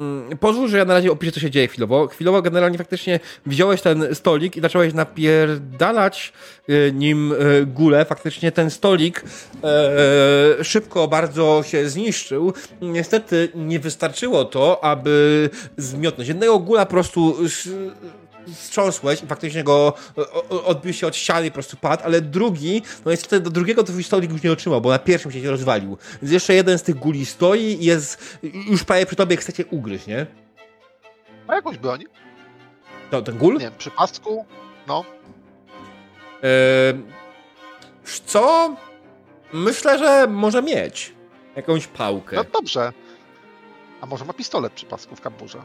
Mm, 0.00 0.38
Pozwól, 0.38 0.68
że 0.68 0.78
ja 0.78 0.84
na 0.84 0.94
razie 0.94 1.12
opiszę, 1.12 1.32
co 1.32 1.40
się 1.40 1.50
dzieje 1.50 1.68
chwilowo. 1.68 2.06
Chwilowo 2.06 2.42
generalnie 2.42 2.78
faktycznie 2.78 3.20
wziąłeś 3.46 3.82
ten 3.82 4.14
stolik 4.14 4.56
i 4.56 4.60
zacząłeś 4.60 4.94
napierdalać 4.94 6.32
e, 6.68 6.92
nim 6.92 7.32
e, 7.32 7.66
gulę. 7.66 8.04
Faktycznie 8.04 8.52
ten 8.52 8.70
stolik 8.70 9.24
e, 9.64 10.64
szybko 10.64 11.08
bardzo 11.08 11.62
się 11.66 11.88
zniszczył. 11.88 12.52
Niestety 12.80 13.48
nie 13.54 13.78
wystarczyło 13.78 14.44
to, 14.44 14.84
aby 14.84 15.50
zmiotnąć. 15.76 16.28
Jednego 16.28 16.58
gula 16.58 16.86
po 16.86 16.90
prostu 16.90 17.36
wstrząsłeś 18.54 19.22
i 19.22 19.26
faktycznie 19.26 19.64
go 19.64 19.92
o- 20.50 20.64
odbił 20.64 20.92
się 20.92 21.06
od 21.06 21.16
ściany 21.16 21.46
i 21.46 21.50
po 21.50 21.54
prostu 21.54 21.76
padł, 21.76 22.02
ale 22.04 22.20
drugi, 22.20 22.82
no 23.04 23.10
niestety 23.10 23.40
do 23.40 23.50
drugiego 23.50 23.82
twój 23.84 24.02
stolik 24.04 24.32
już 24.32 24.42
nie 24.42 24.52
otrzymał, 24.52 24.80
bo 24.80 24.90
na 24.90 24.98
pierwszym 24.98 25.32
się 25.32 25.50
rozwalił. 25.50 25.98
Więc 26.22 26.32
jeszcze 26.32 26.54
jeden 26.54 26.78
z 26.78 26.82
tych 26.82 26.94
guli 26.96 27.26
stoi 27.26 27.60
i 27.62 27.84
jest 27.84 28.38
już 28.70 28.84
prawie 28.84 29.06
przy 29.06 29.16
tobie, 29.16 29.36
chcecie 29.36 29.64
ugryźć, 29.66 30.06
nie? 30.06 30.26
Ma 31.48 31.54
jakąś 31.54 31.78
broń? 31.78 32.04
To 33.10 33.22
ten 33.22 33.38
gul? 33.38 33.54
Nie 33.54 33.60
wiem, 33.60 33.72
przy 33.78 33.90
pasku? 33.90 34.46
No. 34.86 35.04
Wiesz 38.06 38.20
co? 38.20 38.76
Myślę, 39.52 39.98
że 39.98 40.26
może 40.26 40.62
mieć 40.62 41.14
jakąś 41.56 41.86
pałkę. 41.86 42.36
No 42.36 42.44
dobrze. 42.44 42.92
A 44.00 44.06
może 44.06 44.24
ma 44.24 44.32
pistolet 44.32 44.72
przy 44.72 44.86
pasku 44.86 45.16
w 45.16 45.20
kamburze? 45.20 45.58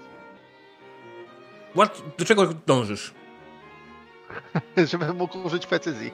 Do 2.18 2.26
czego 2.26 2.46
dążysz? 2.68 3.14
Żebym 4.92 5.16
mógł 5.18 5.38
użyć 5.48 5.66
precyzji. 5.66 6.12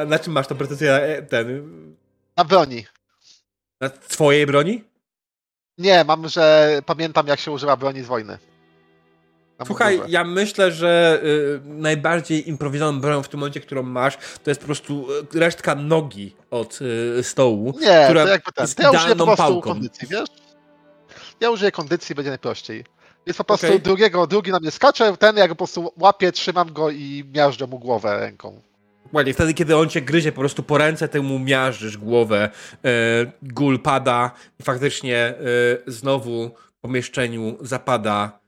a 0.00 0.04
na 0.12 0.18
czym 0.18 0.32
masz 0.32 0.46
tą 0.46 0.56
precyzję? 0.56 0.94
e, 0.94 1.22
Ten, 1.22 1.46
Na 2.36 2.44
broni. 2.44 2.86
na 3.80 3.88
twojej 3.90 4.46
broni? 4.46 4.84
Nie, 5.78 6.04
mam, 6.04 6.28
że 6.28 6.68
pamiętam 6.86 7.26
jak 7.26 7.40
się 7.40 7.50
używa 7.50 7.76
broni 7.76 8.02
z 8.02 8.06
wojny. 8.06 8.38
Słuchaj, 9.66 10.00
ja 10.08 10.24
myślę, 10.24 10.72
że 10.72 11.20
y, 11.24 11.60
najbardziej 11.64 12.48
improwizowaną 12.48 13.00
bronią 13.00 13.22
w 13.22 13.28
tym 13.28 13.40
momencie, 13.40 13.60
którą 13.60 13.82
masz, 13.82 14.18
to 14.44 14.50
jest 14.50 14.60
po 14.60 14.66
prostu 14.66 15.06
y, 15.34 15.40
resztka 15.40 15.74
nogi 15.74 16.36
od 16.50 16.78
y, 17.18 17.22
stołu. 17.22 17.74
Nie, 17.80 18.02
która 18.04 18.24
to 18.24 18.30
jakby 18.30 18.52
ten. 18.52 18.62
jest 18.64 18.76
To 18.76 18.82
ja 18.82 18.90
użyję 18.90 19.16
po 19.16 19.24
prostu 19.24 19.42
pałką. 19.42 19.60
kondycji, 19.60 20.08
wiesz? 20.08 20.28
Ja 21.40 21.50
użyję 21.50 21.72
kondycji, 21.72 22.14
będzie 22.14 22.30
najprościej. 22.30 22.84
Więc 23.26 23.36
po 23.36 23.44
prostu 23.44 23.66
Okej. 23.66 23.80
drugiego, 23.80 24.26
drugi 24.26 24.50
na 24.50 24.58
mnie 24.60 24.70
skacze, 24.70 25.16
ten 25.16 25.36
ja 25.36 25.48
go 25.48 25.54
po 25.54 25.58
prostu 25.58 25.92
łapię, 25.98 26.32
trzymam 26.32 26.72
go 26.72 26.90
i 26.90 27.24
miażdżę 27.34 27.66
mu 27.66 27.78
głowę 27.78 28.20
ręką. 28.20 28.60
Dokładnie, 29.04 29.34
wtedy, 29.34 29.54
kiedy 29.54 29.76
on 29.76 29.88
cię 29.88 30.02
gryzie 30.02 30.32
po 30.32 30.40
prostu 30.40 30.62
po 30.62 30.78
ręce, 30.78 31.08
ty 31.08 31.22
mu 31.22 31.38
miażdżysz 31.38 31.96
głowę, 31.96 32.50
e, 32.84 32.90
gul 33.42 33.78
pada 33.82 34.30
i 34.58 34.62
faktycznie 34.62 35.16
e, 35.16 35.34
znowu 35.86 36.50
w 36.78 36.80
pomieszczeniu 36.80 37.56
zapada 37.60 38.40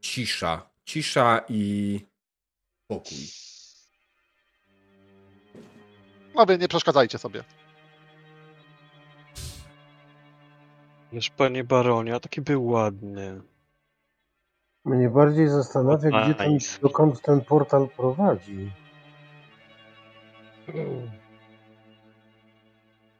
cisza. 0.00 0.70
Cisza 0.84 1.40
i 1.48 2.00
spokój. 2.84 3.18
No 6.34 6.46
wy 6.46 6.58
nie 6.58 6.68
przeszkadzajcie 6.68 7.18
sobie. 7.18 7.44
Wiesz, 11.12 11.30
panie 11.30 11.64
baronie, 11.64 12.14
a 12.14 12.20
taki 12.20 12.40
był 12.40 12.66
ładny. 12.66 13.40
Mnie 14.84 15.08
bardziej 15.10 15.48
zastanawia, 15.48 16.24
gdzie 16.24 16.34
ten, 16.34 16.58
dokąd 16.82 17.22
ten 17.22 17.40
portal 17.40 17.88
prowadzi. 17.88 18.72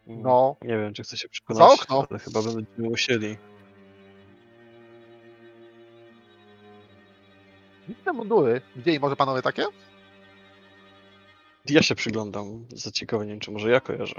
No. 0.06 0.56
Nie 0.62 0.78
wiem, 0.78 0.94
czy 0.94 1.02
chcę 1.02 1.16
się 1.16 1.28
Za 1.28 1.30
przekonać, 1.30 1.80
okno. 1.80 2.06
ale 2.10 2.18
chyba 2.18 2.42
będziemy 2.42 2.66
musieli. 2.78 3.36
Widzę 7.98 8.12
mundury. 8.12 8.60
Widzieli 8.76 9.00
może 9.00 9.16
panowie 9.16 9.42
takie? 9.42 9.64
Ja 11.68 11.82
się 11.82 11.94
przyglądam 11.94 12.66
z 12.70 12.82
zaciekawieniem, 12.82 13.40
czy 13.40 13.50
może 13.50 13.70
ja 13.70 13.80
kojarzę. 13.80 14.14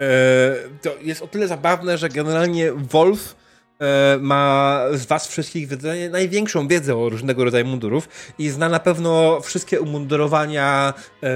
E, 0.00 0.56
to 0.82 0.90
jest 1.00 1.22
o 1.22 1.26
tyle 1.26 1.48
zabawne, 1.48 1.98
że 1.98 2.08
generalnie 2.08 2.72
Wolf 2.72 3.36
e, 3.80 4.18
ma 4.20 4.80
z 4.92 5.06
was 5.06 5.28
wszystkich 5.28 5.68
wydaje 5.68 6.10
największą 6.10 6.68
wiedzę 6.68 6.96
o 6.96 7.08
różnego 7.08 7.44
rodzaju 7.44 7.66
mundurów 7.66 8.08
i 8.38 8.48
zna 8.48 8.68
na 8.68 8.80
pewno 8.80 9.40
wszystkie 9.40 9.80
umundurowania 9.80 10.94
e, 11.22 11.30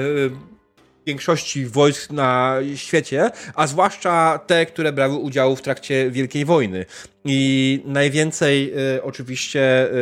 większości 1.07 1.67
wojsk 1.67 2.11
na 2.11 2.57
świecie, 2.77 3.31
a 3.55 3.67
zwłaszcza 3.67 4.41
te, 4.47 4.67
które 4.67 4.93
brały 4.93 5.17
udział 5.17 5.57
w 5.57 5.63
trakcie 5.63 6.11
Wielkiej 6.11 6.45
Wojny. 6.45 6.85
I 7.25 7.83
najwięcej 7.85 8.73
e, 8.97 9.03
oczywiście 9.03 9.91
e, 9.91 9.93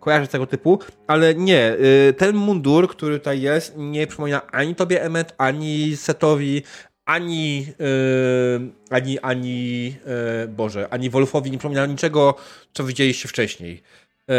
kojarzy 0.00 0.28
tego 0.28 0.46
typu, 0.46 0.78
ale 1.06 1.34
nie, 1.34 1.76
e, 2.08 2.12
ten 2.12 2.36
mundur, 2.36 2.88
który 2.88 3.18
tutaj 3.18 3.40
jest, 3.40 3.74
nie 3.76 4.06
przypomina 4.06 4.46
ani 4.46 4.74
tobie, 4.74 5.02
Emmet, 5.02 5.34
ani 5.38 5.96
Setowi, 5.96 6.62
ani, 7.08 7.66
yy, 7.78 8.72
ani, 8.90 9.18
ani, 9.18 9.84
yy, 9.84 10.48
Boże, 10.48 10.88
ani 10.90 11.10
Wolfowi 11.10 11.50
nie 11.50 11.58
przypomina 11.58 11.86
niczego, 11.86 12.34
co 12.72 12.84
widzieliście 12.84 13.28
wcześniej. 13.28 13.82
Yy, 14.28 14.34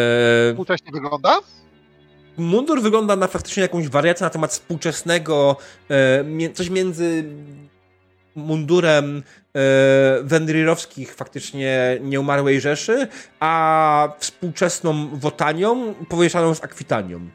Współcześnie 0.51 0.91
wygląda? 0.91 1.39
Mundur 2.39 2.81
wygląda 2.81 3.15
na 3.15 3.27
faktycznie 3.27 3.63
jakąś 3.63 3.87
wariację 3.87 4.23
na 4.23 4.29
temat 4.29 4.51
współczesnego, 4.51 5.57
mie- 6.23 6.53
coś 6.53 6.69
między 6.69 7.23
mundurem 8.35 9.15
yy, 9.15 9.61
wendrirowskich 10.23 11.15
faktycznie 11.15 11.97
nieumarłej 12.01 12.61
Rzeszy, 12.61 13.07
a 13.39 14.13
współczesną 14.19 15.09
wotanią 15.13 15.93
powieszaną 16.09 16.55
z 16.55 16.63
akwitanią. 16.63 17.29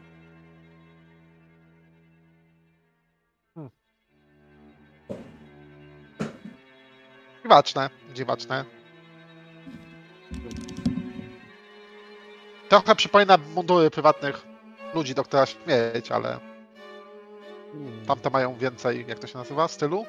Dziwaczne, 7.43 7.89
dziwaczne. 8.13 8.65
Trochę 12.69 12.95
przypomina 12.95 13.37
mundury 13.37 13.89
prywatnych 13.89 14.54
ludzi 14.95 15.15
doktora 15.15 15.45
śmierć, 15.45 16.11
ale 16.11 16.39
hmm. 17.71 18.05
tamte 18.05 18.29
mają 18.29 18.55
więcej, 18.55 19.05
jak 19.07 19.19
to 19.19 19.27
się 19.27 19.37
nazywa, 19.37 19.67
stylu? 19.67 20.05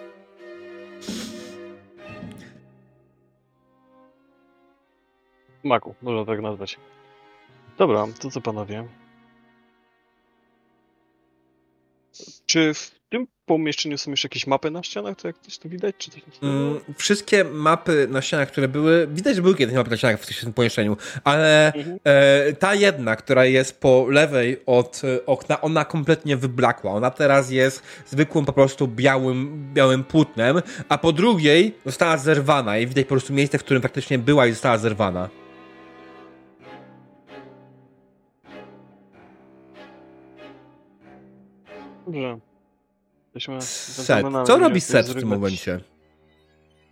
Maku, 5.64 5.94
można 6.02 6.24
tak 6.24 6.40
nazwać. 6.40 6.78
Dobra, 7.78 8.06
to 8.20 8.30
co 8.30 8.40
panowie? 8.40 8.88
Czy 12.46 12.74
w 12.74 12.95
tym 13.08 13.26
pomieszczeniu 13.46 13.98
są 13.98 14.10
jeszcze 14.10 14.26
jakieś 14.26 14.46
mapy 14.46 14.70
na 14.70 14.82
ścianach, 14.82 15.16
to 15.16 15.28
jak 15.28 15.38
coś 15.38 15.58
tu 15.58 15.68
widać? 15.68 15.94
Czy 15.98 16.10
takiego? 16.10 16.36
Mm, 16.42 16.80
wszystkie 16.96 17.44
mapy 17.44 18.08
na 18.10 18.22
ścianach, 18.22 18.48
które 18.48 18.68
były, 18.68 19.06
widać, 19.06 19.36
że 19.36 19.42
były 19.42 19.54
kiedyś 19.54 19.74
mapy 19.74 19.90
na 19.90 19.96
ścianach 19.96 20.20
w 20.20 20.40
tym 20.40 20.52
pomieszczeniu, 20.52 20.96
ale 21.24 21.72
Mhm. 21.72 21.98
e, 22.04 22.52
ta 22.52 22.74
jedna, 22.74 23.16
która 23.16 23.44
jest 23.44 23.80
po 23.80 24.06
lewej 24.10 24.60
od 24.66 25.02
e, 25.04 25.26
okna, 25.26 25.60
ona 25.60 25.84
kompletnie 25.84 26.36
wyblakła. 26.36 26.92
Ona 26.92 27.10
teraz 27.10 27.50
jest 27.50 27.82
zwykłym 28.06 28.44
po 28.44 28.52
prostu 28.52 28.88
białym, 28.88 29.70
białym 29.74 30.04
płótnem, 30.04 30.62
a 30.88 30.98
po 30.98 31.12
drugiej 31.12 31.74
została 31.86 32.16
zerwana 32.16 32.78
i 32.78 32.86
widać 32.86 33.04
po 33.04 33.14
prostu 33.14 33.32
miejsce, 33.32 33.58
w 33.58 33.64
którym 33.64 33.82
faktycznie 33.82 34.18
była 34.18 34.46
i 34.46 34.50
została 34.52 34.78
zerwana. 34.78 35.28
Dobrze. 42.06 42.38
Set. 43.60 44.26
Co 44.46 44.58
robi 44.58 44.80
Set 44.80 45.06
w 45.06 45.14
tym 45.14 45.28
momencie? 45.28 45.80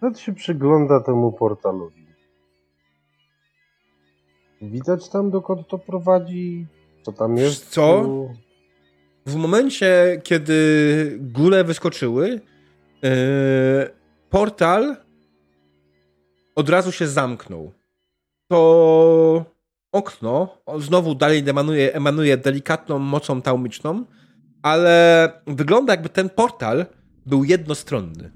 Zed 0.03 0.19
się 0.19 0.35
przygląda 0.35 1.01
temu 1.01 1.33
portalowi. 1.33 2.05
Widać 4.63 5.09
tam, 5.09 5.31
dokąd 5.31 5.69
to 5.69 5.79
prowadzi? 5.79 6.67
Co 7.03 7.13
tam 7.13 7.37
jest? 7.37 7.71
co? 7.71 8.09
W 9.27 9.35
momencie, 9.35 10.21
kiedy 10.25 11.19
góle 11.21 11.65
wyskoczyły, 11.65 12.41
e, 13.05 13.11
portal 14.31 14.97
od 16.55 16.69
razu 16.69 16.93
się 16.93 17.07
zamknął. 17.07 17.73
To 18.49 19.45
okno 19.93 20.59
znowu 20.79 21.15
dalej 21.15 21.49
emanuje, 21.49 21.95
emanuje 21.95 22.37
delikatną 22.37 22.99
mocą 22.99 23.43
taumiczną, 23.43 24.05
ale 24.65 25.33
wygląda 25.47 25.93
jakby 25.93 26.09
ten 26.09 26.31
portal 26.31 26.87
był 27.27 27.45
jednostronny. 27.45 28.31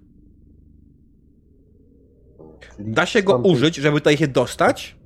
Da 2.79 3.07
się 3.07 3.23
go 3.23 3.37
użyć, 3.37 3.77
żeby 3.77 3.99
tutaj 3.99 4.17
się 4.17 4.29
dostać, 4.29 4.97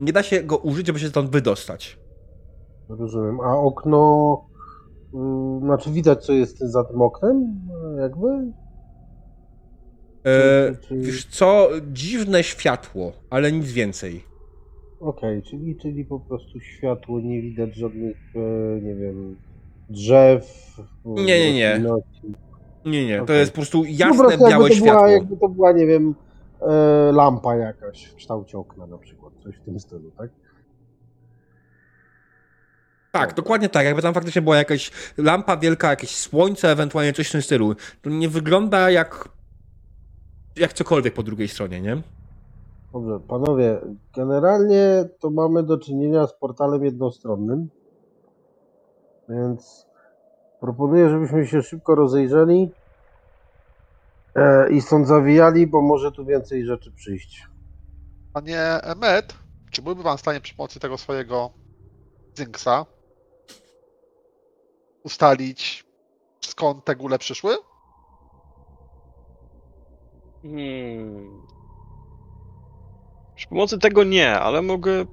nie 0.00 0.12
da 0.12 0.22
się 0.22 0.42
go 0.42 0.56
użyć, 0.58 0.86
żeby 0.86 0.98
się 0.98 1.08
stąd 1.08 1.30
wydostać. 1.30 1.98
Rozumiem. 2.88 3.40
A 3.40 3.56
okno... 3.56 4.44
y, 5.14 5.60
Znaczy 5.60 5.90
widać, 5.90 6.24
co 6.26 6.32
jest 6.32 6.58
za 6.58 6.84
tym 6.84 7.02
oknem? 7.02 7.60
Jakby? 8.00 8.28
E, 10.24 10.74
Czy- 10.74 10.88
czy- 10.88 10.98
wiesz 10.98 11.26
co, 11.26 11.68
dziwne 11.92 12.42
światło, 12.42 13.12
ale 13.30 13.52
nic 13.52 13.72
więcej. 13.72 14.24
Okej, 15.00 15.42
czyli, 15.42 15.76
czyli 15.76 16.04
po 16.04 16.20
prostu 16.20 16.60
światło, 16.60 17.20
nie 17.20 17.42
widać 17.42 17.74
żadnych, 17.76 18.16
e, 18.36 18.80
nie 18.80 18.94
wiem, 18.94 19.36
drzew. 19.92 20.62
Nie, 21.04 21.24
nie, 21.24 21.54
nie. 21.54 21.68
roślinności. 21.72 22.34
Nie, 22.84 23.06
nie, 23.06 23.16
to 23.16 23.22
Okej. 23.22 23.38
jest 23.38 23.52
po 23.52 23.56
prostu 23.56 23.82
Po 23.82 23.88
jasne, 23.88 24.24
prostu 24.24 24.48
białe 24.48 24.68
to 24.68 24.74
światło. 24.74 24.92
Była, 24.94 25.10
jakby 25.10 25.36
to 25.36 25.48
była, 25.48 25.72
nie 25.72 25.86
wiem, 25.86 26.14
e, 26.60 27.12
lampa 27.12 27.56
jakaś 27.56 28.04
w 28.04 28.14
kształcie 28.14 28.58
okna 28.58 28.86
na 28.86 28.98
przykład, 28.98 29.32
coś 29.44 29.56
w 29.56 29.60
tym 29.60 29.80
stylu, 29.80 30.10
tak? 30.18 30.30
Tak, 33.12 33.34
dokładnie 33.34 33.68
tak. 33.68 33.84
Jakby 33.84 34.02
tam 34.02 34.14
faktycznie 34.14 34.42
była 34.42 34.56
jakaś 34.56 34.90
lampa 35.18 35.56
wielka, 35.56 35.90
jakieś 35.90 36.16
słońce, 36.16 36.70
ewentualnie 36.70 37.12
coś 37.12 37.28
w 37.28 37.32
tym 37.32 37.42
stylu. 37.42 37.74
To 38.02 38.10
nie 38.10 38.28
wygląda 38.28 38.90
jak 38.90 39.28
jak 40.56 40.72
cokolwiek 40.72 41.14
po 41.14 41.22
drugiej 41.22 41.48
stronie, 41.48 41.80
nie? 41.80 42.02
Dobrze, 42.92 43.20
panowie, 43.28 43.80
generalnie 44.16 45.04
to 45.20 45.30
mamy 45.30 45.62
do 45.62 45.78
czynienia 45.78 46.26
z 46.26 46.34
portalem 46.34 46.84
jednostronnym, 46.84 47.68
więc 49.28 49.86
proponuję, 50.60 51.08
żebyśmy 51.10 51.46
się 51.46 51.62
szybko 51.62 51.94
rozejrzeli 51.94 52.70
e, 54.34 54.70
i 54.70 54.80
stąd 54.80 55.06
zawijali, 55.06 55.66
bo 55.66 55.80
może 55.80 56.12
tu 56.12 56.24
więcej 56.24 56.64
rzeczy 56.64 56.92
przyjść. 56.92 57.48
Panie 58.32 58.60
Emmet, 58.60 59.34
czy 59.70 59.82
byłby 59.82 60.02
pan 60.02 60.16
w 60.16 60.20
stanie 60.20 60.40
przy 60.40 60.54
pomocy 60.54 60.80
tego 60.80 60.98
swojego 60.98 61.50
Zynksa 62.34 62.86
ustalić, 65.02 65.84
skąd 66.40 66.84
te 66.84 66.96
góle 66.96 67.18
przyszły? 67.18 67.56
Hmm. 70.42 71.42
Przy 73.34 73.48
pomocy 73.48 73.78
tego 73.78 74.04
nie, 74.04 74.40
ale 74.40 74.62
mogę 74.62 75.04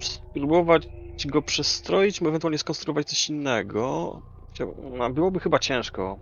spróbować 0.00 0.88
go 1.26 1.42
przestroić, 1.42 2.22
ewentualnie 2.22 2.58
skonstruować 2.58 3.08
coś 3.08 3.28
innego. 3.28 4.20
Byłoby 5.14 5.40
chyba 5.40 5.58
ciężko. 5.58 6.18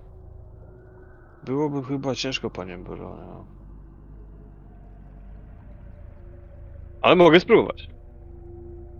Byłoby 1.45 1.83
chyba 1.83 2.15
ciężko, 2.15 2.51
panie 2.51 2.79
Baronie. 2.79 3.45
Ale 7.03 7.17
mogę 7.17 7.41
spróbować. 7.41 7.89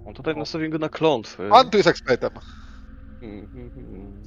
On 0.07 0.15
tutaj 0.15 0.37
nastawił 0.37 0.71
go 0.71 0.79
na 0.79 0.89
klątwy. 0.89 1.49
Pan 1.49 1.71
tu 1.71 1.77
jest 1.77 1.89
ekspertem. 1.89 2.31
Hmm. 3.21 4.23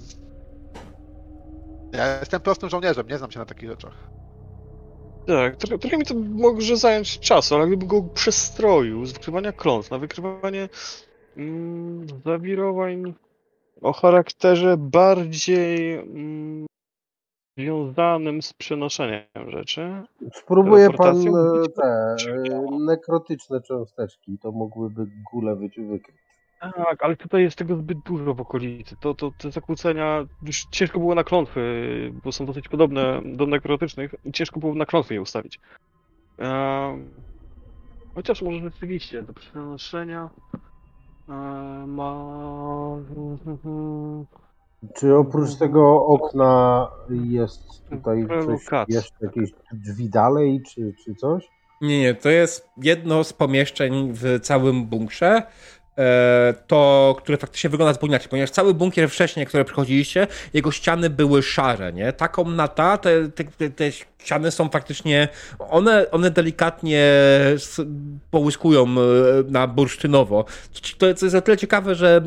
Ja 1.94 2.20
jestem 2.20 2.41
prostym 2.41 2.70
żołnierzem, 2.70 3.08
nie 3.08 3.18
znam 3.18 3.32
się 3.32 3.40
na 3.40 3.45
takich 3.45 3.70
rzeczach. 3.70 3.94
Tak, 5.28 5.56
trochę, 5.58 5.78
trochę 5.78 5.98
mi 5.98 6.06
to 6.06 6.14
może 6.16 6.78
zająć 6.78 7.20
czasu, 7.20 7.56
ale 7.56 7.68
gdybym 7.68 7.88
go 7.88 8.02
przestroił 8.04 9.06
z 9.06 9.14
wykrywania 9.14 9.52
klątw 9.52 9.91
na 9.91 9.98
wykrywanie 9.98 10.70
mm, 11.38 12.08
zawirowań 12.26 13.14
o 13.82 13.94
charakterze 13.94 14.78
bardziej 14.78 15.94
mm, 15.94 16.66
związanym 17.58 18.42
z 18.42 18.54
przenoszeniem 18.54 19.24
rzeczy. 19.48 20.04
Spróbuje 20.34 20.90
pan 20.90 21.18
e, 21.28 21.70
te 21.76 22.16
e, 22.30 22.66
nekrotyczne 22.80 23.62
cząsteczki, 23.62 24.38
to 24.42 24.52
mogłyby 24.52 25.08
gule 25.32 25.56
wy- 25.56 25.70
wykryć. 25.88 26.24
Tak, 26.60 27.04
ale 27.04 27.16
tutaj 27.16 27.42
jest 27.42 27.58
tego 27.58 27.76
zbyt 27.76 28.00
dużo 28.00 28.34
w 28.34 28.42
okolicy. 28.42 28.96
To, 29.00 29.14
to 29.14 29.32
te 29.38 29.52
zakłócenia, 29.52 30.26
już 30.42 30.66
ciężko 30.72 31.00
było 31.00 31.16
na 31.16 31.24
klątwy, 31.24 32.12
bo 32.24 32.32
są 32.32 32.46
dosyć 32.46 32.70
podobne 32.70 33.22
do 33.26 33.46
nekrotycznych 33.46 34.16
i 34.26 34.32
ciężko 34.32 34.60
było 34.60 34.76
na 34.76 34.86
klątwy 34.86 35.14
je 35.14 35.22
ustawić. 35.22 35.60
Ehm, 36.38 37.10
chociaż 38.16 38.42
może 38.42 38.60
rzeczywiście 38.60 39.22
do 39.22 39.34
przenoszenia 39.34 40.30
ma... 41.88 42.95
Czy 44.95 45.16
oprócz 45.16 45.56
tego 45.56 46.06
okna 46.06 46.88
jest 47.10 47.90
tutaj 47.90 48.28
coś, 48.28 48.30
Relokacja. 48.30 48.86
jeszcze 48.90 49.16
jakieś 49.22 49.50
drzwi 49.74 50.10
dalej, 50.10 50.64
czy, 50.74 50.94
czy 51.06 51.16
coś? 51.16 51.50
Nie, 51.82 52.02
nie, 52.02 52.16
to 52.16 52.30
jest 52.30 52.70
jedno 52.78 53.24
z 53.24 53.34
pomieszczeń 53.34 54.12
w 54.14 54.40
całym 54.41 54.86
bunkrze. 54.86 55.44
E, 55.98 56.53
to, 56.68 57.15
które 57.18 57.38
faktycznie 57.38 57.70
wygląda 57.70 57.94
zupełnie 57.94 58.20
ponieważ 58.30 58.52
cały 58.52 58.74
bunkier 58.74 59.10
wcześniej, 59.10 59.45
które 59.45 59.65
przychodziliście, 59.65 60.28
jego 60.53 60.72
ściany 60.72 61.10
były 61.10 61.44
szare, 61.44 61.94
nie? 61.94 62.14
Ta 62.14 62.28
komnata, 62.28 62.98
te, 62.98 63.30
te, 63.30 63.70
te, 63.70 63.91
ściany 63.91 64.52
są 64.52 64.70
faktycznie, 64.70 65.28
one, 65.60 66.11
one 66.11 66.32
delikatnie 66.32 67.11
połyskują 68.32 68.84
e, 68.84 68.88
na 69.48 69.68
bursztynowo. 69.68 70.45
To, 70.98 71.14
to 71.14 71.26
jest 71.26 71.36
o 71.36 71.41
tyle 71.41 71.57
ciekawe, 71.57 71.95
że 71.95 72.22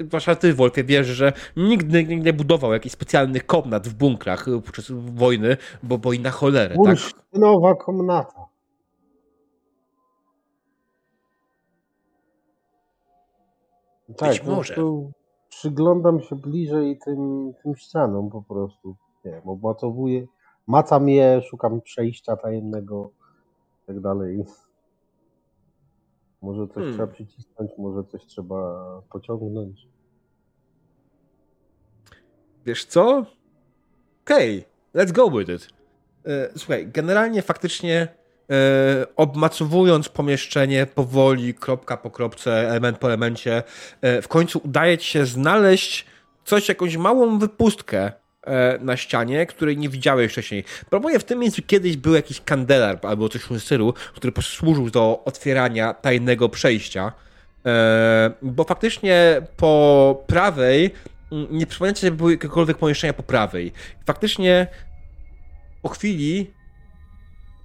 zwłaszcza 0.00 0.34
ty, 0.34 0.54
Wolfie, 0.54 0.84
wiesz, 0.84 1.06
że 1.06 1.32
nikt 1.56 1.92
nie, 1.92 2.04
nie 2.04 2.32
budował 2.32 2.72
jakichś 2.72 2.92
specjalnych 2.92 3.46
komnat 3.46 3.88
w 3.88 3.94
bunkrach 3.94 4.48
e, 4.48 4.60
podczas 4.62 4.86
wojny, 4.90 5.56
bo 5.82 5.98
boi 5.98 6.20
na 6.20 6.30
cholerę, 6.30 6.68
tak? 6.68 6.76
Bursztynowa 6.76 7.74
komnata. 7.74 8.47
Tak, 14.16 14.40
po 14.40 14.50
może. 14.50 14.74
Przyglądam 15.48 16.20
się 16.20 16.36
bliżej 16.36 16.98
tym, 17.04 17.52
tym 17.62 17.76
ścianom 17.76 18.30
po 18.30 18.42
prostu. 18.42 18.96
Nie 19.24 19.30
wiem, 19.30 19.48
obmacowuję, 19.48 20.26
macam 20.66 21.08
je, 21.08 21.42
szukam 21.42 21.80
przejścia 21.80 22.36
tajemnego 22.36 23.10
i 23.82 23.86
tak 23.86 24.00
dalej. 24.00 24.44
Może 26.42 26.66
coś 26.66 26.74
Hmm. 26.74 26.92
trzeba 26.92 27.06
przycisnąć, 27.12 27.70
może 27.78 28.04
coś 28.04 28.26
trzeba 28.26 29.02
pociągnąć. 29.10 29.88
Wiesz 32.66 32.84
co? 32.84 33.26
Okej, 34.24 34.64
let's 34.94 35.12
go 35.12 35.30
with 35.30 35.50
it. 35.50 35.68
E, 36.26 36.58
Słuchaj, 36.58 36.88
generalnie 36.92 37.42
faktycznie 37.42 38.08
obmacowując 39.16 40.08
pomieszczenie 40.08 40.86
powoli, 40.86 41.54
kropka 41.54 41.96
po 41.96 42.10
kropce, 42.10 42.70
element 42.70 42.98
po 42.98 43.06
elemencie, 43.06 43.62
e, 44.00 44.22
w 44.22 44.28
końcu 44.28 44.60
udaje 44.64 44.98
ci 44.98 45.10
się 45.10 45.26
znaleźć 45.26 46.06
coś, 46.44 46.68
jakąś 46.68 46.96
małą 46.96 47.38
wypustkę 47.38 48.12
e, 48.46 48.78
na 48.80 48.96
ścianie, 48.96 49.46
której 49.46 49.76
nie 49.76 49.88
widziałeś 49.88 50.32
wcześniej. 50.32 50.64
Proponuję 50.90 51.18
w 51.18 51.24
tym 51.24 51.38
miejscu 51.38 51.62
kiedyś 51.66 51.96
był 51.96 52.14
jakiś 52.14 52.40
kandelab 52.40 53.04
albo 53.04 53.28
coś 53.28 53.42
w 53.42 53.48
tym 53.48 53.60
stylu, 53.60 53.94
który 54.14 54.32
posłużył 54.32 54.90
do 54.90 55.22
otwierania 55.24 55.94
tajnego 55.94 56.48
przejścia. 56.48 57.12
E, 57.66 58.30
bo 58.42 58.64
faktycznie 58.64 59.42
po 59.56 60.24
prawej 60.26 60.90
mm, 61.32 61.46
nie 61.50 61.66
przypominacie, 61.66 62.06
żeby 62.06 62.16
były 62.16 62.32
jakiekolwiek 62.32 62.78
pomieszczenia 62.78 63.12
po 63.12 63.22
prawej. 63.22 63.72
Faktycznie 64.06 64.66
po 65.82 65.88
chwili 65.88 66.57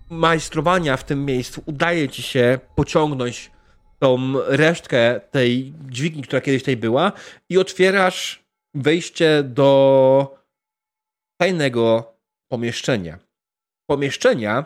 majstrowania 0.09 0.97
w 0.97 1.03
tym 1.03 1.25
miejscu 1.25 1.63
udaje 1.65 2.09
ci 2.09 2.21
się 2.21 2.59
pociągnąć 2.75 3.51
tą 3.99 4.33
resztkę 4.47 5.21
tej 5.31 5.73
dźwigni, 5.89 6.23
która 6.23 6.41
kiedyś 6.41 6.61
tutaj 6.61 6.77
była 6.77 7.11
i 7.49 7.57
otwierasz 7.57 8.43
wejście 8.73 9.43
do 9.43 10.37
tajnego 11.41 12.13
pomieszczenia. 12.51 13.19
Pomieszczenia, 13.89 14.65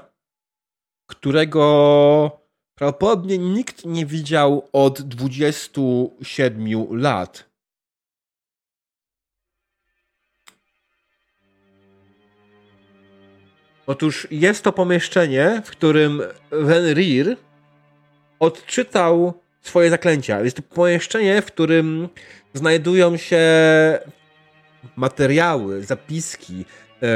którego 1.10 2.42
prawdopodobnie 2.78 3.38
nikt 3.38 3.86
nie 3.86 4.06
widział 4.06 4.70
od 4.74 5.02
27 5.02 7.00
lat. 7.02 7.50
Otóż 13.88 14.28
jest 14.32 14.64
to 14.64 14.72
pomieszczenie, 14.72 15.62
w 15.66 15.72
którym 15.72 16.22
Venrir 16.52 17.38
odczytał 18.40 19.34
swoje 19.62 19.90
zaklęcia. 19.90 20.42
Jest 20.42 20.58
to 20.58 20.64
pomieszczenie, 20.64 21.42
w 21.42 21.46
którym 21.46 22.10
znajdują 22.54 23.18
się 23.18 23.40
materiały, 24.96 25.84
zapiski, 25.84 26.66
e, 27.04 27.08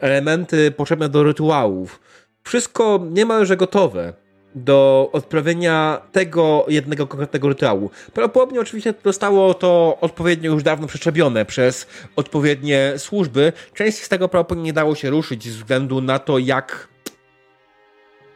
elementy 0.00 0.70
potrzebne 0.70 1.08
do 1.08 1.22
rytuałów. 1.22 2.00
Wszystko 2.42 3.06
niemalże 3.10 3.56
gotowe 3.56 4.12
do 4.54 5.10
odprawienia 5.12 6.02
tego 6.12 6.66
jednego 6.68 7.06
konkretnego 7.06 7.48
rytuału. 7.48 7.90
Prawdopodobnie 8.14 8.60
oczywiście 8.60 8.94
zostało 9.04 9.54
to 9.54 9.98
odpowiednio 10.00 10.50
już 10.50 10.62
dawno 10.62 10.86
przeczepione 10.86 11.44
przez 11.44 11.86
odpowiednie 12.16 12.92
służby. 12.96 13.52
Część 13.74 13.98
z 13.98 14.08
tego 14.08 14.28
prawdopodobnie 14.28 14.64
nie 14.64 14.72
dało 14.72 14.94
się 14.94 15.10
ruszyć 15.10 15.44
ze 15.44 15.58
względu 15.58 16.00
na 16.00 16.18
to, 16.18 16.38
jak 16.38 16.88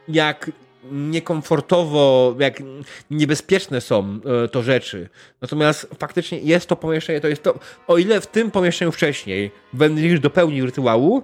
jak 0.07 0.51
niekomfortowo, 0.91 2.35
jak 2.39 2.63
niebezpieczne 3.11 3.81
są 3.81 4.19
e, 4.43 4.47
to 4.47 4.63
rzeczy. 4.63 5.09
Natomiast 5.41 5.87
faktycznie 5.99 6.37
jest 6.37 6.67
to 6.67 6.75
pomieszczenie, 6.75 7.21
to 7.21 7.27
jest 7.27 7.43
to, 7.43 7.59
o 7.87 7.97
ile 7.97 8.21
w 8.21 8.27
tym 8.27 8.51
pomieszczeniu 8.51 8.91
wcześniej 8.91 9.51
Venrir 9.73 10.19
dopełnił 10.19 10.65
rytuału, 10.65 11.23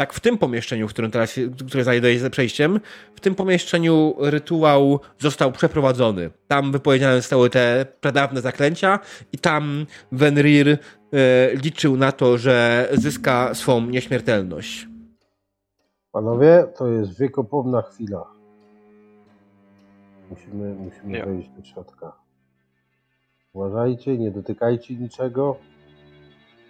tak 0.00 0.12
w 0.12 0.20
tym 0.20 0.38
pomieszczeniu, 0.38 0.88
w 0.88 0.90
którym 0.90 1.10
teraz, 1.10 1.32
się- 1.32 1.50
które 1.68 1.84
znajduje 1.84 2.14
się 2.14 2.20
za 2.20 2.30
przejściem, 2.30 2.80
w 3.14 3.20
tym 3.20 3.34
pomieszczeniu 3.34 4.14
rytuał 4.18 5.00
został 5.18 5.52
przeprowadzony. 5.52 6.30
Tam 6.48 6.72
wypowiedziane 6.72 7.16
zostały 7.16 7.50
te 7.50 7.86
pradawne 8.00 8.40
zaklęcia 8.40 8.98
i 9.32 9.38
tam 9.38 9.86
Venrir 10.12 10.68
e, 10.68 10.78
liczył 11.54 11.96
na 11.96 12.12
to, 12.12 12.38
że 12.38 12.88
zyska 12.92 13.54
swą 13.54 13.80
nieśmiertelność. 13.86 14.88
Panowie, 16.12 16.66
to 16.76 16.86
jest 16.88 17.18
wiekopomna 17.20 17.82
chwila. 17.82 18.24
Musimy, 20.30 20.74
musimy 20.74 21.12
Nie. 21.18 21.24
wejść 21.24 21.48
do 21.48 21.64
środka. 21.64 22.12
Uważajcie, 23.52 24.18
nie 24.18 24.30
dotykajcie 24.30 24.94
niczego, 24.94 25.56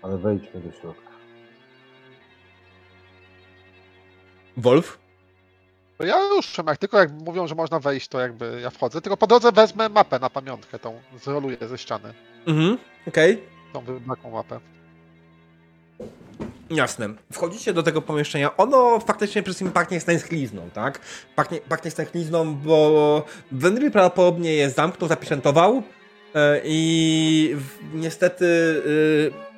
ale 0.02 0.19
wejdźmy 0.19 0.61
do 0.61 0.73
środka. 0.73 1.10
Wolf? 4.61 4.99
To 5.99 6.05
ja 6.05 6.28
ruszam, 6.28 6.67
jak 6.67 6.78
tylko 6.78 6.99
jak 6.99 7.12
mówią, 7.12 7.47
że 7.47 7.55
można 7.55 7.81
wejść, 7.81 8.09
to 8.09 8.20
jakby 8.20 8.60
ja 8.62 8.70
wchodzę. 8.70 9.01
Tylko 9.01 9.17
po 9.17 9.26
drodze 9.26 9.52
wezmę 9.52 9.89
mapę 9.89 10.18
na 10.18 10.31
pamiątkę, 10.31 10.78
tą 10.78 11.01
zroluję 11.23 11.57
ze 11.60 11.78
ściany. 11.78 12.15
Mhm, 12.47 12.78
okej. 13.09 13.43
Tą 13.73 13.81
wybraną 13.81 14.31
mapę. 14.31 14.60
Jasne. 16.70 17.09
Wchodzicie 17.33 17.73
do 17.73 17.83
tego 17.83 18.02
pomieszczenia. 18.02 18.57
Ono 18.57 19.01
faktycznie 19.01 19.43
przez 19.43 19.57
chwilę 19.57 19.70
pachnie 19.70 20.01
stęchlizną, 20.01 20.70
tak? 20.70 21.01
Pachnie, 21.36 21.59
pachnie 21.68 21.91
stęchlizną, 21.91 22.55
bo 22.55 23.25
Wenry 23.52 23.91
prawdopodobnie 23.91 24.55
je 24.55 24.70
zamknął, 24.70 25.09
zapieczętował 25.09 25.83
e, 26.35 26.60
i 26.65 27.57
niestety 27.94 28.83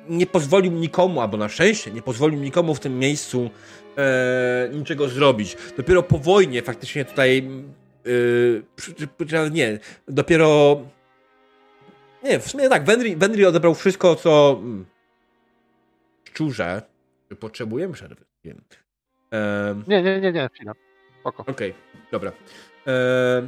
e, 0.09 0.13
nie 0.13 0.27
pozwolił 0.27 0.71
nikomu, 0.71 1.21
albo 1.21 1.37
na 1.37 1.49
szczęście, 1.49 1.91
nie 1.91 2.01
pozwolił 2.01 2.39
nikomu 2.39 2.75
w 2.75 2.79
tym 2.79 2.99
miejscu 2.99 3.49
e, 3.97 4.69
niczego 4.73 5.07
zrobić. 5.07 5.57
Dopiero 5.77 6.03
po 6.03 6.17
wojnie 6.17 6.61
faktycznie 6.61 7.05
tutaj 7.05 7.49
e, 9.29 9.49
nie, 9.51 9.79
dopiero 10.07 10.81
nie, 12.23 12.39
w 12.39 12.49
sumie 12.49 12.69
tak, 12.69 12.85
Wenry 13.17 13.47
odebrał 13.47 13.75
wszystko, 13.75 14.15
co 14.15 14.59
mm, 14.59 14.85
szczurze, 16.23 16.81
czy 17.29 17.35
potrzebujemy 17.35 17.93
przerwy? 17.93 18.25
Wiem. 18.43 18.61
Ehm, 19.31 19.83
Nie, 19.87 20.03
nie, 20.03 20.21
nie, 20.21 20.31
nie, 20.31 20.49
chwila. 20.53 20.73
Okej, 21.23 21.73
dobra. 22.11 22.31
Ehm, 22.85 23.47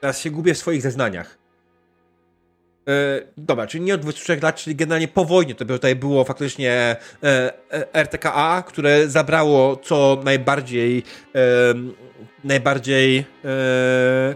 teraz 0.00 0.20
się 0.20 0.30
gubię 0.30 0.54
w 0.54 0.58
swoich 0.58 0.82
zeznaniach. 0.82 1.38
E, 2.88 3.22
dobra, 3.36 3.66
czyli 3.66 3.84
nie 3.84 3.94
od 3.94 4.00
23 4.00 4.38
lat, 4.42 4.56
czyli 4.56 4.76
generalnie 4.76 5.08
po 5.08 5.24
wojnie 5.24 5.54
to 5.54 5.64
by 5.64 5.74
tutaj 5.74 5.96
było 5.96 6.24
faktycznie 6.24 6.72
e, 6.72 7.52
e, 7.70 8.02
RTKA, 8.02 8.62
które 8.66 9.08
zabrało 9.08 9.76
co 9.76 10.20
najbardziej 10.24 11.02
najbardziej 12.44 13.24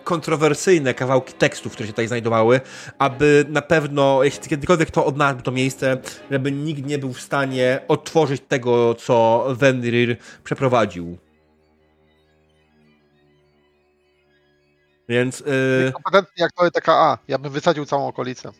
kontrowersyjne 0.05 0.95
kawałki 0.95 1.33
tekstów, 1.33 1.73
które 1.73 1.87
się 1.87 1.93
tutaj 1.93 2.09
znajdowały, 2.09 2.61
aby 2.99 3.45
na 3.49 3.63
pewno, 3.63 4.25
jeśli 4.25 4.49
kiedykolwiek 4.49 4.91
to 4.91 5.07
odnalazł 5.07 5.43
to 5.43 5.53
miejsce, 5.53 5.97
żeby 6.31 6.53
nikt 6.53 6.87
nie 6.87 6.99
był 6.99 7.13
w 7.13 7.21
stanie 7.21 7.81
odtworzyć 7.89 8.43
tego, 8.49 8.95
co 8.95 9.47
Venrir 9.51 10.17
przeprowadził. 10.45 11.19
Więc 15.09 15.45
e, 15.87 15.93
Kompetentny 15.93 16.35
jak 16.37 16.53
to 16.53 16.71
TKA. 16.71 17.19
Ja 17.29 17.39
bym 17.39 17.53
wysadził 17.53 17.85
całą 17.85 18.07
okolicę. 18.07 18.53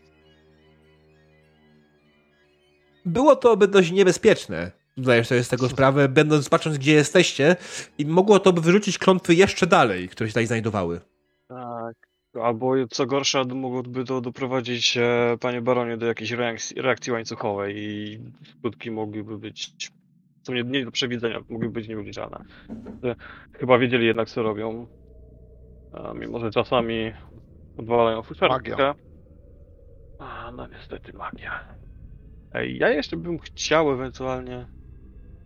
było 3.09 3.37
to 3.37 3.57
by 3.57 3.69
dość 3.69 3.91
niebezpieczne. 3.91 4.71
Zdajesz 4.97 5.27
sobie 5.29 5.45
z 5.45 5.49
tego 5.49 5.69
sprawę, 5.69 6.09
będąc 6.09 6.49
patrząc, 6.49 6.79
gdzie 6.79 6.93
jesteście, 6.93 7.57
i 7.99 8.07
mogło 8.07 8.41
to 8.41 8.53
by 8.53 8.61
wyrzucić 8.61 8.99
klątwy 8.99 9.35
jeszcze 9.35 9.67
dalej, 9.67 10.09
które 10.09 10.29
się 10.29 10.33
tutaj 10.33 10.47
znajdowały. 10.47 11.01
Tak. 11.49 11.95
Albo 12.43 12.73
co 12.91 13.07
gorsza, 13.07 13.45
mogłoby 13.45 14.05
to 14.05 14.21
doprowadzić, 14.21 14.97
e, 14.97 15.37
panie 15.41 15.63
baronie, 15.63 15.97
do 15.97 16.07
jakiejś 16.07 16.31
reakcji, 16.31 16.83
reakcji 16.83 17.13
łańcuchowej 17.13 17.75
i 17.77 18.21
skutki 18.59 18.91
mogłyby 18.91 19.39
być, 19.39 19.91
są 20.43 20.53
nie, 20.53 20.63
nie 20.63 20.85
do 20.85 20.91
przewidzenia, 20.91 21.41
mogłyby 21.49 21.73
być 21.73 21.89
nieobliczalne. 21.89 22.45
Że 23.03 23.17
Chyba 23.53 23.79
wiedzieli 23.79 24.07
jednak, 24.07 24.31
co 24.31 24.43
robią. 24.43 24.87
A, 25.93 26.15
mimo, 26.15 26.39
że 26.41 26.51
czasami 26.51 27.13
odwalają 27.77 28.23
fuszerkę. 28.23 28.55
Magia. 28.55 28.95
A, 30.19 30.51
no 30.53 30.67
niestety 30.67 31.13
magia. 31.13 31.65
Ej, 32.53 32.79
ja 32.79 32.89
jeszcze 32.89 33.17
bym 33.17 33.39
chciał 33.39 33.93
ewentualnie, 33.93 34.67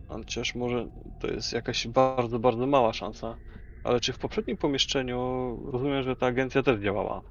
chociaż 0.07 0.55
może 0.55 0.87
to 1.19 1.27
jest 1.27 1.53
jakaś 1.53 1.87
bardzo, 1.87 2.39
bardzo 2.39 2.67
mała 2.67 2.93
szansa, 2.93 3.37
ale 3.83 3.99
czy 3.99 4.13
w 4.13 4.17
poprzednim 4.19 4.57
pomieszczeniu 4.57 5.57
rozumiem, 5.71 6.03
że 6.03 6.15
ta 6.15 6.25
agencja 6.25 6.63
też 6.63 6.79
działała? 6.79 7.21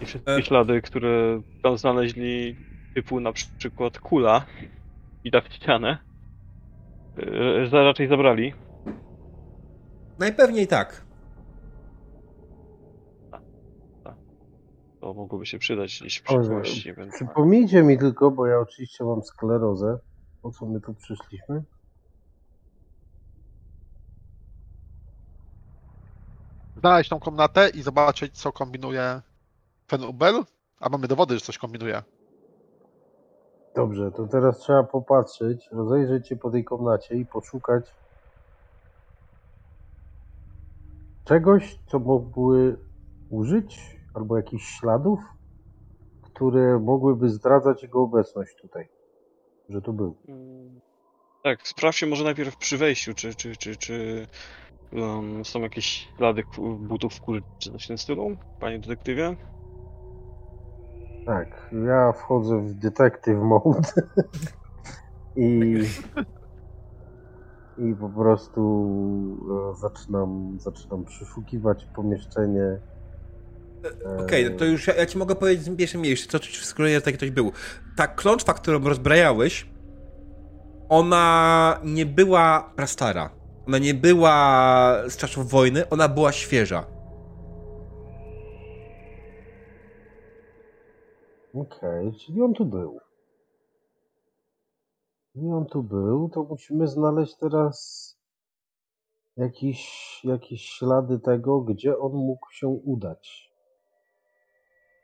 I 0.00 0.06
wszystkie 0.06 0.32
E. 0.36 0.42
ślady, 0.42 0.82
które 0.82 1.42
tam 1.62 1.78
znaleźli, 1.78 2.56
typu 2.94 3.20
na 3.20 3.32
przykład 3.32 3.98
kula 3.98 4.46
i 5.24 5.30
ta 5.30 5.40
w 5.40 5.52
ścianę, 5.52 5.98
e, 7.16 7.66
za- 7.66 7.82
raczej 7.84 8.08
zabrali. 8.08 8.54
Najpewniej 10.18 10.66
tak. 10.66 11.11
To 15.02 15.14
mogłoby 15.14 15.46
się 15.46 15.58
przydać 15.58 15.98
gdzieś 16.00 16.18
w 16.18 16.22
przyszłości. 16.22 16.94
Więc... 16.94 17.14
Przypomnijcie 17.14 17.82
mi 17.82 17.98
tylko, 17.98 18.30
bo 18.30 18.46
ja 18.46 18.58
oczywiście 18.58 19.04
mam 19.04 19.22
sklerozę. 19.22 19.98
Po 20.42 20.50
co 20.50 20.66
my 20.66 20.80
tu 20.80 20.94
przyszliśmy? 20.94 21.62
Znaleźć 26.76 27.10
tą 27.10 27.20
komnatę 27.20 27.68
i 27.68 27.82
zobaczyć, 27.82 28.38
co 28.38 28.52
kombinuje 28.52 29.20
ten 29.86 30.04
Ubel. 30.04 30.44
A 30.80 30.88
mamy 30.88 31.08
dowody, 31.08 31.34
że 31.34 31.40
coś 31.40 31.58
kombinuje. 31.58 32.02
Dobrze, 33.74 34.12
to 34.12 34.26
teraz 34.26 34.58
trzeba 34.58 34.82
popatrzeć, 34.82 35.68
rozejrzeć 35.72 36.28
się 36.28 36.36
po 36.36 36.50
tej 36.50 36.64
komnacie 36.64 37.14
i 37.14 37.26
poszukać 37.26 37.94
czegoś, 41.24 41.78
co 41.86 41.98
mogły 41.98 42.76
użyć, 43.30 44.01
albo 44.14 44.36
jakichś 44.36 44.64
śladów, 44.64 45.20
które 46.22 46.78
mogłyby 46.78 47.28
zdradzać 47.28 47.82
jego 47.82 48.02
obecność 48.02 48.56
tutaj. 48.56 48.88
że 49.68 49.82
to 49.82 49.92
był. 49.92 50.16
Tak, 51.42 51.68
sprawdźcie 51.68 52.06
może 52.06 52.24
najpierw 52.24 52.56
przy 52.56 52.78
wejściu, 52.78 53.14
czy, 53.14 53.34
czy, 53.34 53.56
czy, 53.56 53.76
czy 53.76 54.26
um, 54.92 55.44
są 55.44 55.60
jakieś 55.60 56.08
ślady 56.16 56.42
butów 56.78 57.14
w 57.14 57.20
kur... 57.20 57.42
czy 57.58 57.72
coś 57.72 57.84
w 57.84 57.88
tym 57.88 57.98
stylu, 57.98 58.36
panie 58.60 58.78
detektywie? 58.78 59.36
Tak, 61.26 61.70
ja 61.86 62.12
wchodzę 62.12 62.58
w 62.58 62.74
detective 62.74 63.38
mode 63.38 63.80
i, 65.36 65.78
i 67.78 67.94
po 67.94 68.08
prostu 68.08 68.62
e, 69.70 69.74
zaczynam, 69.74 70.56
zaczynam 70.60 71.04
przeszukiwać 71.04 71.86
pomieszczenie. 71.94 72.78
Okej, 74.20 74.50
no 74.50 74.58
to 74.58 74.64
już 74.64 74.86
ja, 74.86 74.94
ja 74.94 75.06
ci 75.06 75.18
mogę 75.18 75.34
powiedzieć 75.34 75.70
w 75.70 75.76
pierwszym 75.76 76.00
miejscu, 76.00 76.28
co 76.28 76.38
ci 76.38 76.60
wskazuje, 76.60 76.94
że 76.94 77.02
taki 77.02 77.16
ktoś 77.16 77.30
był. 77.30 77.52
Ta 77.96 78.06
klątwa, 78.06 78.54
którą 78.54 78.84
rozbrajałeś, 78.84 79.66
ona 80.88 81.80
nie 81.84 82.06
była 82.06 82.72
prastara. 82.76 83.30
Ona 83.66 83.78
nie 83.78 83.94
była 83.94 84.96
z 85.08 85.16
czasów 85.16 85.50
wojny, 85.50 85.88
ona 85.88 86.08
była 86.08 86.32
świeża. 86.32 86.86
Okej, 91.54 92.12
czyli 92.12 92.42
on 92.42 92.54
tu 92.54 92.64
był. 92.64 92.98
On 95.52 95.66
tu 95.66 95.82
był, 95.82 96.28
to 96.28 96.42
musimy 96.42 96.86
znaleźć 96.86 97.36
teraz 97.36 98.08
jakieś, 99.36 100.20
jakieś 100.24 100.62
ślady 100.62 101.18
tego, 101.18 101.60
gdzie 101.60 101.98
on 101.98 102.12
mógł 102.12 102.50
się 102.50 102.68
udać. 102.68 103.51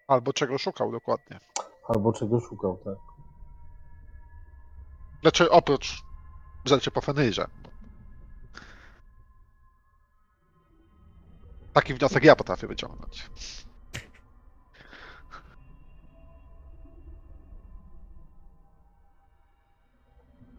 Albo 0.09 0.33
czego 0.33 0.59
szukał 0.59 0.93
dokładnie. 0.93 1.41
Albo 1.89 2.13
czego 2.13 2.41
szukał, 2.41 2.81
tak. 2.85 2.95
Znaczy 5.21 5.51
oprócz 5.51 6.03
rzeczy 6.65 6.91
po 6.91 7.01
Fenrirze. 7.01 7.47
Taki 11.73 11.95
wniosek 11.95 12.25
ja 12.25 12.37
potrafię 12.37 12.67
wyciągnąć. 12.67 13.31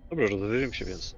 Dobrze, 0.10 0.28
rozejrzyjmy 0.28 0.74
się 0.74 0.86
więc. 0.86 1.16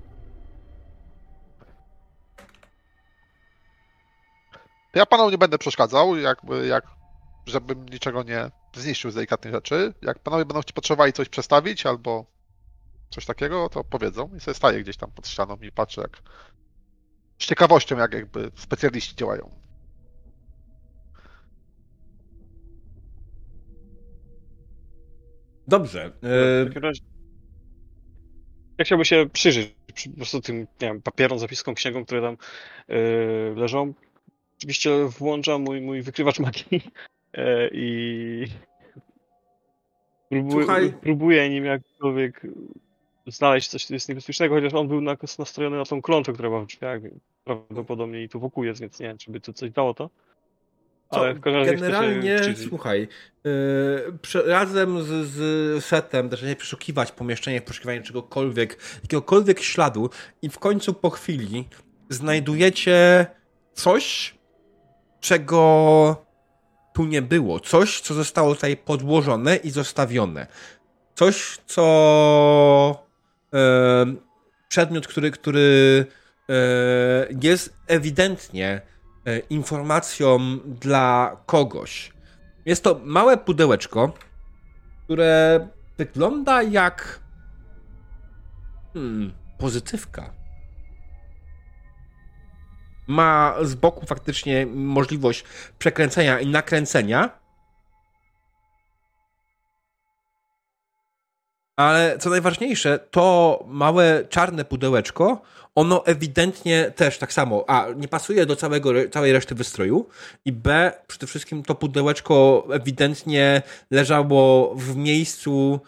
To 4.92 5.00
ja 5.00 5.06
panu 5.06 5.30
nie 5.30 5.38
będę 5.38 5.58
przeszkadzał, 5.58 6.18
jakby 6.18 6.68
jak, 6.68 6.88
żebym 7.46 7.86
niczego 7.86 8.24
nie 8.24 8.52
zniszczył 8.76 9.12
z 9.12 9.16
delikatnych 9.16 9.54
rzeczy. 9.54 9.94
Jak 10.02 10.20
panowie 10.20 10.46
będą 10.46 10.64
ci 10.64 10.74
potrzebowali 10.74 11.14
coś 11.14 11.30
przestawić 11.30 11.86
albo 11.86 12.26
coś 13.10 13.26
takiego, 13.26 13.70
to 13.70 13.84
powiedzą 13.84 14.30
i 14.38 14.40
sobie 14.40 14.56
staję 14.56 14.84
gdzieś 14.84 14.98
tam 14.98 15.12
pod 15.12 15.28
ścianą 15.28 15.58
i 15.62 15.72
patrzę 15.72 16.02
jak 16.02 16.22
z 17.40 17.46
ciekawością 17.46 17.98
jak 17.98 18.14
jakby 18.14 18.52
specjaliści 18.56 19.16
działają. 19.16 19.52
Dobrze. 25.68 26.12
W 26.22 26.26
E, 26.26 26.66
takim 26.66 26.84
razie... 26.84 27.02
Ja 28.78 28.86
chciałbym 28.86 29.06
się 29.06 29.30
przyjrzeć 29.34 29.76
przy, 29.94 30.10
po 30.10 30.16
prostu 30.16 30.42
tym, 30.42 30.58
nie 30.60 30.68
wiem, 30.82 31.02
papierom, 31.02 31.40
zapiskom, 31.40 31.76
księgom, 31.76 32.06
które 32.06 32.22
tam 32.22 32.38
yy, 32.88 33.54
leżą. 33.56 33.94
Oczywiście 34.58 35.06
włączam 35.06 35.62
mój, 35.62 35.82
mój 35.82 36.02
wykrywacz 36.02 36.40
magii 36.40 36.92
i 37.72 38.48
próbuję, 40.30 40.66
Słuchaj. 40.66 40.94
próbuję 41.02 41.50
nim 41.50 41.66
jakkolwiek 41.66 42.42
znaleźć 43.28 43.70
coś, 43.70 43.86
co 43.86 43.94
jest 43.94 44.10
niebezpiecznego, 44.10 44.56
chociaż 44.56 44.74
on 44.74 44.88
był 44.88 45.02
na- 45.02 45.18
nastrojony 45.40 45.78
na 45.78 45.86
tą 45.86 46.02
klątwę, 46.02 46.34
która 46.34 46.50
była 46.50 46.62
w 46.62 46.68
drzwiach, 46.68 47.02
prawdopodobnie 47.44 48.24
i 48.24 48.30
tu 48.30 48.40
wokół 48.40 48.64
jest, 48.64 48.82
więc 48.82 49.00
nie 49.00 49.08
wiem, 49.08 49.18
czy 49.18 49.32
by 49.32 49.40
to 49.40 49.54
coś 49.54 49.72
dało 49.72 49.94
to. 49.94 50.10
Ale 51.10 51.34
w 51.34 51.40
każdym 51.40 51.62
razie 51.62 51.76
generalnie, 51.76 52.40
słuchaj, 52.70 53.08
yy, 53.44 54.44
razem 54.46 55.04
z, 55.04 55.08
z 55.28 55.86
setem 55.86 56.30
zaczęcie 56.30 56.56
przeszukiwać 56.56 57.12
pomieszczenie 57.12 57.62
w 57.62 57.64
poszukiwaniu 57.64 58.04
czegokolwiek, 58.04 58.78
jakiegokolwiek 59.04 59.60
śladu 59.60 60.10
i 60.42 60.50
w 60.50 60.60
końcu 60.60 60.94
po 60.94 61.10
chwili 61.10 61.68
znajdujecie 62.10 63.26
coś, 63.74 64.36
czego 65.20 66.31
tu 67.02 67.06
nie 67.06 67.22
było. 67.22 67.60
Coś, 67.60 68.02
co 68.02 68.14
zostało 68.14 68.56
tutaj 68.56 68.78
podłożone 68.78 69.56
i 69.56 69.72
zostawione. 69.72 70.48
Coś, 71.16 71.58
co 71.66 73.06
e, 73.54 74.06
przedmiot, 74.70 75.08
który, 75.08 75.32
który 75.32 76.06
e, 76.50 76.54
jest 77.42 77.74
ewidentnie 77.88 78.82
e, 79.26 79.40
informacją 79.40 80.60
dla 80.66 81.38
kogoś. 81.46 82.12
Jest 82.66 82.84
to 82.84 83.02
małe 83.04 83.38
pudełeczko, 83.38 84.14
które 85.04 85.68
wygląda 85.98 86.64
jak 86.64 87.20
hmm, 88.94 89.34
pozytywka. 89.58 90.41
Ma 93.12 93.56
z 93.62 93.76
boku 93.76 94.06
faktycznie 94.06 94.66
możliwość 94.66 95.44
przekręcenia 95.80 96.40
i 96.40 96.48
nakręcenia. 96.48 97.30
Ale 101.76 102.18
co 102.18 102.30
najważniejsze, 102.30 103.00
to 103.12 103.64
małe 103.68 104.26
czarne 104.30 104.66
pudełeczko, 104.66 105.42
ono 105.76 106.06
ewidentnie 106.06 106.92
też 106.96 107.18
tak 107.18 107.34
samo, 107.34 107.66
a 107.68 107.88
nie 107.96 108.08
pasuje 108.08 108.46
do 108.46 108.56
całego, 108.56 108.90
całej 109.12 109.34
reszty 109.34 109.56
wystroju 109.56 110.08
i 110.46 110.52
b, 110.52 110.92
przede 111.08 111.28
wszystkim 111.28 111.64
to 111.64 111.76
pudełeczko 111.76 112.68
ewidentnie 112.72 113.62
leżało 113.92 114.76
w 114.76 114.96
miejscu, 114.96 115.80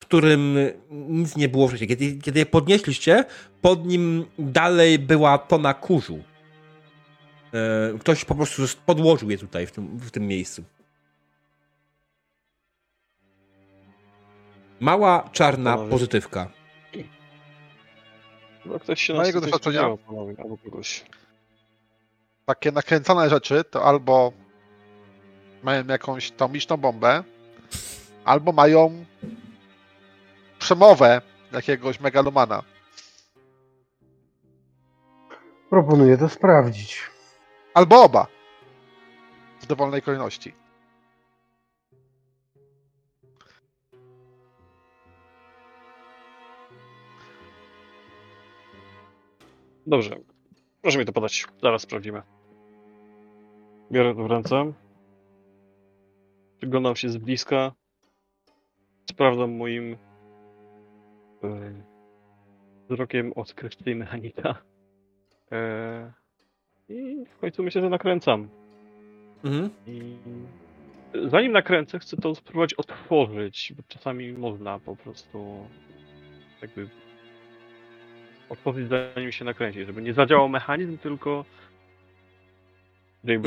w 0.00 0.06
którym 0.06 0.58
nic 0.90 1.36
nie 1.36 1.48
było 1.48 1.68
wcześniej. 1.68 1.88
Kiedy, 1.88 2.18
kiedy 2.18 2.38
je 2.38 2.46
podnieśliście, 2.46 3.24
pod 3.60 3.86
nim 3.86 4.26
dalej 4.38 4.98
była 4.98 5.38
tona 5.38 5.74
kurzu. 5.74 6.31
E, 7.54 7.98
Ktoś 7.98 8.24
po 8.24 8.34
prostu 8.34 8.62
podłożył 8.86 9.30
je 9.30 9.38
tutaj, 9.38 9.66
w 9.66 9.72
tym, 9.72 9.98
w 9.98 10.10
tym 10.10 10.26
miejscu. 10.26 10.64
Mała, 14.80 15.28
czarna 15.32 15.70
Panowie. 15.72 15.90
pozytywka. 15.90 16.50
No, 18.66 18.78
ktoś 18.80 19.02
się 19.02 19.14
Mojego 19.14 19.40
tutaj 19.40 19.50
doświadczenia? 19.50 19.82
albo 20.38 20.56
kogoś. 20.64 21.04
Takie 22.46 22.72
nakręcone 22.72 23.30
rzeczy 23.30 23.64
to 23.64 23.84
albo 23.84 24.32
mają 25.62 25.86
jakąś 25.86 26.30
tomiczną 26.30 26.76
bombę, 26.76 27.24
albo 28.24 28.52
mają 28.52 29.04
przemowę 30.58 31.20
jakiegoś 31.52 32.00
megalomana. 32.00 32.62
Proponuję 35.70 36.18
to 36.18 36.28
sprawdzić. 36.28 37.11
Albo 37.74 38.02
oba. 38.02 38.26
W 39.60 39.66
dowolnej 39.66 40.02
kolejności. 40.02 40.54
Dobrze. 49.86 50.16
Proszę 50.82 50.98
mi 50.98 51.04
to 51.04 51.12
podać. 51.12 51.46
Zaraz 51.62 51.82
sprawdzimy. 51.82 52.22
Biorę 53.92 54.14
to 54.14 54.22
w 54.22 54.26
ręce. 54.26 54.72
Przyglądam 56.58 56.96
się 56.96 57.08
z 57.08 57.16
bliska. 57.16 57.72
Sprawdzam 59.10 59.56
moim 59.56 59.96
e, 61.44 61.72
wzrokiem 62.88 63.32
odkrytej 63.32 63.96
mechanika. 63.96 64.62
E, 65.52 66.12
I 66.88 67.24
w 67.36 67.38
końcu 67.38 67.62
myślę, 67.62 67.80
że 67.80 67.88
nakręcam. 67.88 68.48
Mhm. 69.44 69.70
I 69.86 70.16
zanim 71.28 71.52
nakręcę, 71.52 71.98
chcę 71.98 72.16
to 72.16 72.34
spróbować 72.34 72.74
otworzyć, 72.74 73.72
bo 73.76 73.82
czasami 73.88 74.32
można 74.32 74.78
po 74.78 74.96
prostu 74.96 75.66
jakby 76.62 76.88
otworzyć 78.48 78.88
zanim 78.88 79.32
się 79.32 79.44
nakręci, 79.44 79.84
żeby 79.84 80.02
nie 80.02 80.14
zadziałał 80.14 80.48
mechanizm, 80.48 80.98
tylko. 80.98 81.44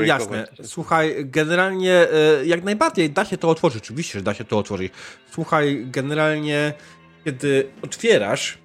Jasne. 0.04 0.46
Słuchaj, 0.62 1.14
generalnie 1.18 1.92
e, 1.92 2.46
jak 2.46 2.64
najbardziej 2.64 3.10
da 3.10 3.24
się 3.24 3.36
to 3.36 3.48
otworzyć. 3.48 3.82
Oczywiście, 3.82 4.18
że 4.18 4.24
da 4.24 4.34
się 4.34 4.44
to 4.44 4.58
otworzyć. 4.58 4.92
Słuchaj, 5.30 5.86
generalnie 5.86 6.72
kiedy 7.24 7.68
otwierasz, 7.82 8.58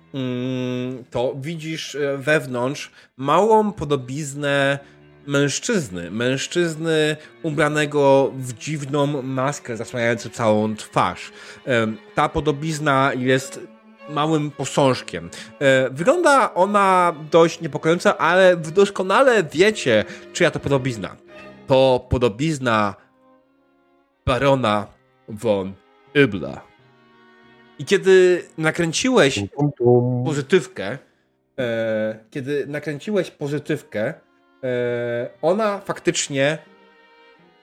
to 1.09 1.33
widzisz 1.41 1.95
e, 1.95 2.17
wewnątrz 2.17 2.91
małą 3.17 3.71
podobiznę 3.71 4.79
mężczyzny. 5.27 6.11
Mężczyzny 6.11 7.15
ubranego 7.43 8.31
w 8.35 8.53
dziwną 8.53 9.21
maskę 9.21 9.77
zasłaniającą 9.77 10.29
całą 10.29 10.75
twarz. 10.75 11.31
Em, 11.65 11.97
Ta 12.15 12.29
podobizna 12.29 13.11
jest 13.17 13.59
małym 14.09 14.51
posążkiem. 14.51 15.29
E, 15.59 15.89
wygląda 15.89 16.53
ona 16.53 17.15
dość 17.31 17.61
niepokojąco, 17.61 18.21
ale 18.21 18.57
wy 18.57 18.71
doskonale 18.71 19.43
wiecie, 19.43 20.05
czyja 20.33 20.51
to 20.51 20.59
podobizna. 20.59 21.15
To 21.67 22.07
podobizna 22.09 22.95
barona 24.25 24.87
von 25.27 25.73
Ibla. 26.15 26.70
I 27.81 27.85
kiedy 27.85 28.43
nakręciłeś 28.57 29.35
Tum, 29.35 29.47
tum, 29.47 29.71
tum. 29.77 30.23
pozytywkę, 30.25 30.97
e, 31.59 32.19
kiedy 32.31 32.67
nakręciłeś 32.67 33.31
pozytywkę, 33.31 34.13
e, 34.63 35.29
ona 35.41 35.79
faktycznie 35.79 36.57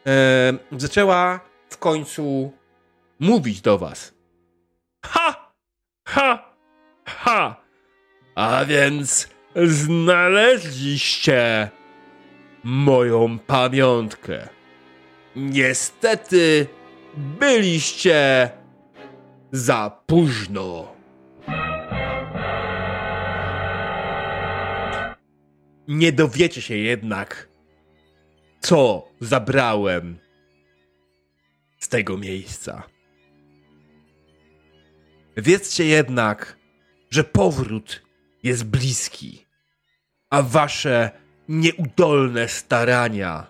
e, 0.07 0.53
zaczęła 0.79 1.41
w 1.71 1.79
końcu 1.79 2.53
mówić 3.21 3.61
do 3.61 3.79
was. 3.79 4.15
Ha! 5.07 5.53
Ha! 6.09 6.53
Ha! 7.07 7.57
A 8.35 8.65
więc 8.65 9.29
znaleźliście 9.65 11.71
moją 12.65 13.39
pamiątkę. 13.39 14.49
Niestety 15.37 16.67
byliście 17.17 18.51
za 19.53 20.03
późno. 20.07 20.93
Nie 25.89 26.13
dowiecie 26.13 26.63
się 26.63 26.77
jednak, 26.77 27.49
co 28.61 29.09
zabrałem 29.21 30.19
z 31.79 31.89
tego 31.89 32.17
miejsca. 32.17 32.83
Wiedzcie 35.37 35.85
jednak, 35.85 36.57
że 37.11 37.25
powrót 37.25 38.03
jest 38.43 38.65
bliski, 38.65 39.47
a 40.31 40.43
wasze 40.43 41.11
nieudolne 41.49 42.49
starania 42.49 43.47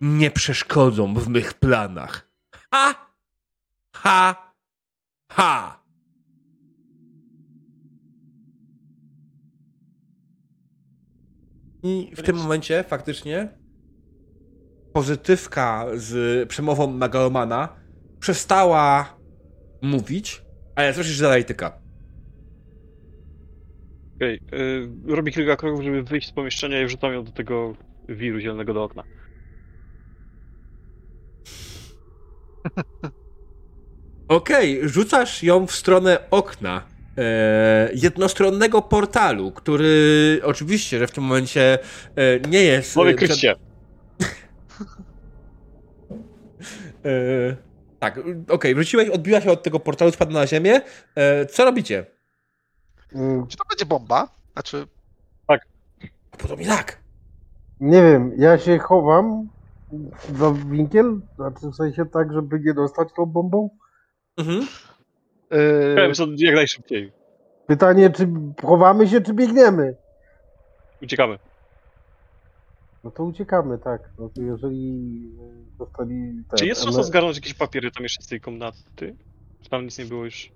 nie 0.00 0.30
przeszkodzą 0.30 1.14
w 1.14 1.28
mych 1.28 1.54
planach. 1.54 2.28
Ha! 2.70 3.06
Ha! 3.92 4.53
Ha! 5.34 5.80
I 11.82 12.12
w 12.16 12.22
tym 12.22 12.36
momencie 12.36 12.84
faktycznie 12.84 13.48
pozytywka 14.92 15.86
z 15.94 16.48
przemową 16.48 16.86
Megalomana 16.86 17.76
przestała 18.20 19.16
mówić, 19.82 20.42
ale 20.74 20.94
słyszysz, 20.94 21.16
że 21.16 21.24
dalej 21.24 21.44
tyka. 21.44 21.78
Okej, 24.16 24.40
okay. 24.46 25.16
robi 25.16 25.32
kilka 25.32 25.56
kroków, 25.56 25.84
żeby 25.84 26.02
wyjść 26.02 26.28
z 26.28 26.32
pomieszczenia 26.32 26.82
i 26.82 26.86
wrzucam 26.86 27.12
ją 27.12 27.24
do 27.24 27.32
tego 27.32 27.74
wiru 28.08 28.40
zielonego 28.40 28.74
do 28.74 28.84
okna. 28.84 29.04
Okej, 34.28 34.78
okay, 34.78 34.88
rzucasz 34.88 35.42
ją 35.42 35.66
w 35.66 35.72
stronę 35.72 36.18
okna 36.30 36.82
e, 37.18 37.90
jednostronnego 37.94 38.82
portalu, 38.82 39.52
który 39.52 40.40
oczywiście, 40.44 40.98
że 40.98 41.06
w 41.06 41.10
tym 41.10 41.24
momencie 41.24 41.78
e, 42.16 42.40
nie 42.40 42.62
jest... 42.62 42.96
Mogę 42.96 43.14
kryć 43.14 43.40
się. 43.40 43.54
e, 47.04 47.56
tak, 47.98 48.18
okej, 48.18 48.44
okay, 48.48 48.74
wróciłeś, 48.74 49.08
odbiła 49.08 49.40
się 49.40 49.50
od 49.50 49.62
tego 49.62 49.80
portalu, 49.80 50.10
spadła 50.10 50.40
na 50.40 50.46
ziemię. 50.46 50.80
E, 51.14 51.46
co 51.46 51.64
robicie? 51.64 52.06
Mm, 53.14 53.46
Czy 53.46 53.56
to 53.56 53.64
będzie 53.70 53.86
bomba? 53.86 54.28
Znaczy, 54.52 54.86
Podobnie 56.38 56.66
tak. 56.66 56.98
Nie 57.80 58.02
wiem, 58.02 58.32
ja 58.36 58.58
się 58.58 58.78
chowam 58.78 59.48
za 60.38 60.52
winkiel, 60.52 61.20
znaczy 61.36 61.68
w 61.70 61.74
sensie 61.74 62.06
tak, 62.06 62.32
żeby 62.32 62.60
nie 62.60 62.74
dostać 62.74 63.08
tą 63.16 63.26
bombą. 63.26 63.70
Mhm. 64.36 64.60
yy, 65.50 65.92
Chciałem 65.92 66.14
co 66.14 66.26
jak 66.36 66.54
najszybciej. 66.54 67.12
Pytanie, 67.66 68.10
czy 68.10 68.28
chowamy 68.62 69.08
się, 69.08 69.20
czy 69.20 69.34
biegniemy? 69.34 69.96
Uciekamy. 71.02 71.38
No 73.04 73.10
to 73.10 73.24
uciekamy, 73.24 73.78
tak. 73.78 74.10
No 74.18 74.28
to 74.28 74.42
jeżeli 74.42 75.02
dostali... 75.78 76.32
Czy 76.56 76.66
jest 76.66 76.84
szansa 76.84 76.98
my- 76.98 77.04
zgarnąć 77.04 77.36
jakieś 77.36 77.54
papiery 77.54 77.90
tam 77.90 78.02
jeszcze 78.02 78.22
z 78.22 78.26
tej 78.26 78.40
komnaty? 78.40 79.16
Czy 79.62 79.70
tam 79.70 79.84
nic 79.84 79.98
nie 79.98 80.04
było 80.04 80.24
już? 80.24 80.52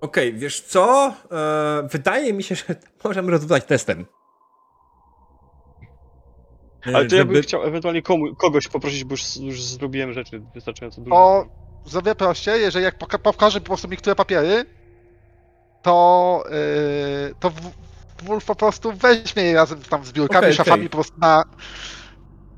Okej, 0.00 0.34
wiesz 0.34 0.60
co? 0.60 1.14
E, 1.32 1.88
wydaje 1.90 2.32
mi 2.32 2.42
się, 2.42 2.54
że 2.54 2.64
możemy 3.04 3.30
rozwiązać 3.30 3.64
testem. 3.64 4.06
Ale 6.84 7.06
to 7.08 7.14
ja 7.14 7.20
żeby- 7.22 7.32
bym 7.32 7.42
chciał 7.42 7.62
ewentualnie 7.62 8.02
komu, 8.02 8.34
kogoś 8.36 8.68
poprosić, 8.68 9.04
bo 9.04 9.10
już, 9.12 9.36
już 9.36 9.62
zrobiłem 9.62 10.12
rzeczy 10.12 10.42
wystarczająco 10.54 11.00
dużo. 11.00 11.16
o, 11.16 11.44
zrobię 11.86 12.14
prościej, 12.14 12.60
jeżeli 12.60 12.84
jak 12.84 12.98
poka- 12.98 13.18
pokażę 13.18 13.60
po 13.60 13.66
prostu 13.66 13.88
mi 13.88 13.96
które 13.96 14.16
papiery, 14.16 14.64
to, 15.82 16.44
yy, 16.50 17.34
to 17.38 17.52
Wolf 18.22 18.44
po 18.44 18.54
prostu 18.54 18.92
weźmie 18.92 19.42
je 19.42 19.54
razem 19.54 19.82
tam 19.82 20.04
z 20.04 20.12
biurkami, 20.12 20.38
Okej, 20.46 20.54
szafami 20.54 20.76
okej. 20.76 20.90
po 20.90 20.96
prostu 20.96 21.20
na... 21.20 21.42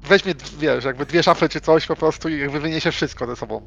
Weźmie, 0.03 0.35
wiesz, 0.59 0.85
jakby 0.85 1.07
dwie 1.07 1.23
szafy 1.23 1.49
czy 1.49 1.61
coś 1.61 1.87
po 1.87 1.97
prostu 1.97 2.29
i 2.29 2.41
jakby 2.41 2.61
wyniesie 2.61 2.93
wszystko 2.93 3.27
ze 3.27 3.37
sobą. 3.37 3.67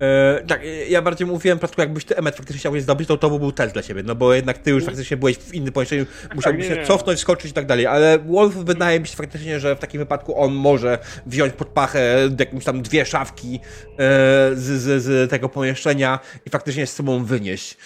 E, 0.00 0.42
tak, 0.46 0.60
e, 0.60 0.86
ja 0.86 1.02
bardziej 1.02 1.26
mówiłem 1.26 1.58
po 1.58 1.60
prostu, 1.60 1.80
jakbyś 1.80 2.04
ty 2.04 2.16
Emmet 2.16 2.36
faktycznie 2.36 2.60
chciał 2.60 2.80
zdobyć, 2.80 3.08
to 3.08 3.16
to 3.16 3.28
byłby 3.28 3.52
test 3.52 3.72
dla 3.72 3.82
ciebie, 3.82 4.02
no 4.02 4.14
bo 4.14 4.34
jednak 4.34 4.58
ty 4.58 4.70
już 4.70 4.84
faktycznie 4.84 5.16
byłeś 5.16 5.36
w 5.36 5.54
innym 5.54 5.72
pomieszczeniu, 5.72 6.06
musiałbyś 6.34 6.68
nie, 6.68 6.74
się 6.74 6.84
cofnąć, 6.84 7.20
skoczyć 7.20 7.50
i 7.50 7.54
tak 7.54 7.66
dalej, 7.66 7.86
ale 7.86 8.18
Wolf 8.18 8.54
wydaje 8.54 9.00
mi 9.00 9.06
się 9.06 9.16
faktycznie, 9.16 9.60
że 9.60 9.76
w 9.76 9.78
takim 9.78 9.98
wypadku 9.98 10.40
on 10.40 10.52
może 10.52 10.98
wziąć 11.26 11.52
pod 11.52 11.68
pachę 11.68 12.28
jakimś 12.38 12.64
tam 12.64 12.82
dwie 12.82 13.06
szafki 13.06 13.60
e, 13.92 13.98
z, 14.54 14.62
z, 14.62 15.02
z 15.02 15.30
tego 15.30 15.48
pomieszczenia 15.48 16.18
i 16.46 16.50
faktycznie 16.50 16.86
z 16.86 16.92
sobą 16.92 17.24
wynieść. 17.24 17.76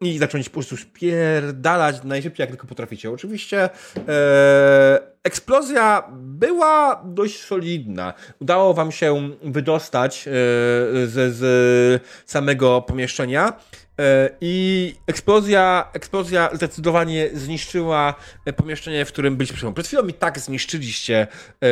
I 0.00 0.18
zacząć 0.18 0.48
po 0.48 0.52
prostu 0.52 0.76
spierdalać 0.76 2.02
najszybciej, 2.04 2.42
jak 2.42 2.50
tylko 2.50 2.66
potraficie. 2.66 3.10
Oczywiście 3.10 3.70
e, 4.08 5.00
eksplozja 5.24 6.08
była 6.16 7.02
dość 7.04 7.40
solidna. 7.40 8.14
Udało 8.40 8.74
wam 8.74 8.92
się 8.92 9.30
wydostać 9.42 10.28
e, 10.28 10.30
z, 11.06 11.36
z 11.36 12.02
samego 12.26 12.82
pomieszczenia. 12.82 13.52
E, 14.00 14.30
I 14.40 14.94
eksplozja, 15.06 15.88
eksplozja 15.92 16.50
zdecydowanie 16.52 17.30
zniszczyła 17.34 18.14
e, 18.44 18.52
pomieszczenie, 18.52 19.04
w 19.04 19.08
którym 19.08 19.36
byliśmy 19.36 19.54
przed 19.54 19.58
chwilą. 19.58 19.74
Przed 19.74 19.86
chwilą 19.86 20.06
i 20.06 20.14
tak 20.14 20.38
zniszczyliście 20.38 21.26
e, 21.62 21.68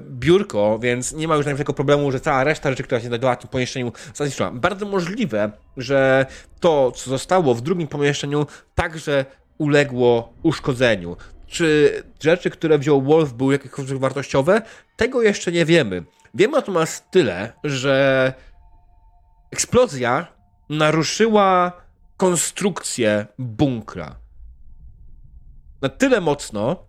biurko, 0.00 0.78
więc 0.78 1.12
nie 1.12 1.28
ma 1.28 1.36
już 1.36 1.46
najmniejszego 1.46 1.72
problemu, 1.72 2.12
że 2.12 2.20
cała 2.20 2.44
reszta 2.44 2.70
rzeczy, 2.70 2.82
która 2.82 3.00
się 3.00 3.06
znajdowała 3.06 3.36
w 3.36 3.38
tym 3.38 3.48
pomieszczeniu, 3.48 3.92
zniszczyła. 4.14 4.50
Bardzo 4.50 4.86
możliwe, 4.86 5.50
że 5.76 6.26
to, 6.60 6.92
co 6.92 7.10
zostało 7.10 7.54
w 7.54 7.60
drugim 7.60 7.88
pomieszczeniu, 7.88 8.46
także 8.74 9.24
uległo 9.58 10.32
uszkodzeniu. 10.42 11.16
Czy 11.46 12.02
rzeczy, 12.20 12.50
które 12.50 12.78
wziął 12.78 13.02
Wolf, 13.02 13.32
były 13.32 13.52
jakiekolwiek 13.52 13.98
wartościowe? 13.98 14.62
Tego 14.96 15.22
jeszcze 15.22 15.52
nie 15.52 15.64
wiemy. 15.64 16.04
Wiemy 16.34 16.52
natomiast 16.52 17.10
tyle, 17.10 17.52
że 17.64 18.32
eksplozja 19.52 20.41
naruszyła 20.72 21.72
konstrukcję 22.16 23.26
bunkra. 23.38 24.16
Na 25.82 25.88
tyle 25.88 26.20
mocno, 26.20 26.86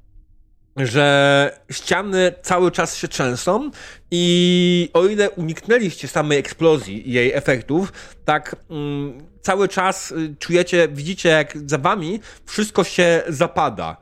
że 0.78 1.60
ściany 1.72 2.34
cały 2.42 2.72
czas 2.72 2.98
się 2.98 3.08
trzęsą 3.08 3.72
i 4.12 4.90
o 4.94 5.06
ile 5.06 5.30
uniknęliście 5.30 6.08
samej 6.08 6.38
eksplozji 6.38 7.10
i 7.10 7.12
jej 7.14 7.34
efektów, 7.34 7.94
tak 8.26 8.56
mm, 8.70 9.28
cały 9.42 9.68
czas 9.68 10.12
y, 10.12 10.36
czujecie, 10.40 10.88
widzicie 10.88 11.30
jak 11.30 11.58
za 11.66 11.78
wami 11.78 12.20
wszystko 12.46 12.84
się 12.84 13.24
zapada. 13.28 13.98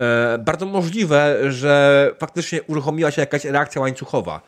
E, 0.00 0.38
bardzo 0.38 0.66
możliwe, 0.66 1.52
że 1.52 2.10
faktycznie 2.18 2.62
uruchomiła 2.62 3.10
się 3.10 3.20
jakaś 3.22 3.44
reakcja 3.44 3.80
łańcuchowa. 3.80 4.40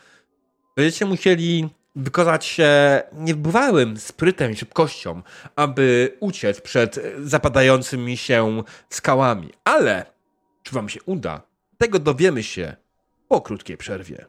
Będziecie 0.77 1.07
musieli 1.07 1.69
wykazać 1.97 2.45
się 2.45 3.03
niebywałym 3.13 3.97
sprytem 3.97 4.53
i 4.53 4.57
szybkością, 4.57 5.23
aby 5.57 6.17
uciec 6.21 6.61
przed 6.61 7.01
zapadającymi 7.19 8.17
się 8.17 8.63
skałami. 8.91 9.53
Ale 9.65 10.07
czy 10.63 10.75
wam 10.75 10.89
się 10.89 11.03
uda? 11.07 11.43
Tego 11.79 11.99
dowiemy 11.99 12.43
się 12.43 12.77
po 13.29 13.41
krótkiej 13.41 13.77
przerwie. 13.77 14.27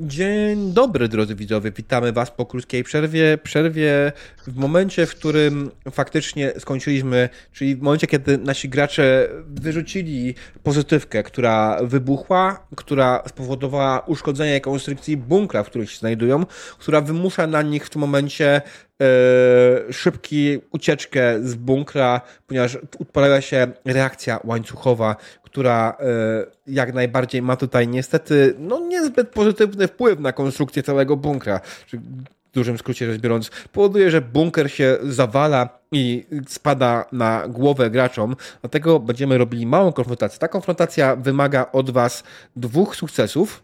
Dzień 0.00 0.72
dobry, 0.72 1.08
drodzy 1.08 1.34
widzowie. 1.34 1.70
Witamy 1.70 2.12
Was 2.12 2.30
po 2.30 2.46
krótkiej 2.46 2.84
przerwie. 2.84 3.38
Przerwie 3.42 4.12
w 4.46 4.56
momencie, 4.56 5.06
w 5.06 5.10
którym 5.10 5.70
faktycznie 5.90 6.52
skończyliśmy, 6.58 7.28
czyli 7.52 7.76
w 7.76 7.82
momencie, 7.82 8.06
kiedy 8.06 8.38
nasi 8.38 8.68
gracze 8.68 9.28
wyrzucili 9.48 10.34
pozytywkę, 10.62 11.22
która 11.22 11.78
wybuchła, 11.82 12.66
która 12.76 13.22
spowodowała 13.28 14.00
uszkodzenie 14.00 14.60
konstrukcji 14.60 15.16
bunkra, 15.16 15.62
w 15.62 15.66
którym 15.66 15.86
się 15.86 15.98
znajdują, 15.98 16.46
która 16.78 17.00
wymusza 17.00 17.46
na 17.46 17.62
nich 17.62 17.86
w 17.86 17.90
tym 17.90 18.00
momencie 18.00 18.62
e, 19.02 19.92
szybki 19.92 20.58
ucieczkę 20.70 21.42
z 21.42 21.54
bunkra, 21.54 22.20
ponieważ 22.46 22.78
pojawia 23.12 23.40
się 23.40 23.66
reakcja 23.84 24.40
łańcuchowa, 24.44 25.16
która 25.56 25.96
e, 26.00 26.46
jak 26.66 26.94
najbardziej 26.94 27.42
ma 27.42 27.56
tutaj 27.56 27.88
niestety 27.88 28.54
no 28.58 28.80
niezbyt 28.80 29.28
pozytywny 29.28 29.88
wpływ 29.88 30.20
na 30.20 30.32
konstrukcję 30.32 30.82
całego 30.82 31.16
bunkra. 31.16 31.60
W 31.92 32.52
dużym 32.52 32.78
skrócie 32.78 33.12
rzecz 33.12 33.20
biorąc, 33.20 33.50
powoduje, 33.72 34.10
że 34.10 34.20
bunker 34.20 34.70
się 34.70 34.98
zawala 35.02 35.68
i 35.92 36.26
spada 36.48 37.04
na 37.12 37.48
głowę 37.48 37.90
graczom, 37.90 38.36
dlatego 38.60 39.00
będziemy 39.00 39.38
robili 39.38 39.66
małą 39.66 39.92
konfrontację. 39.92 40.38
Ta 40.38 40.48
konfrontacja 40.48 41.16
wymaga 41.16 41.66
od 41.72 41.90
was 41.90 42.22
dwóch 42.56 42.96
sukcesów, 42.96 43.62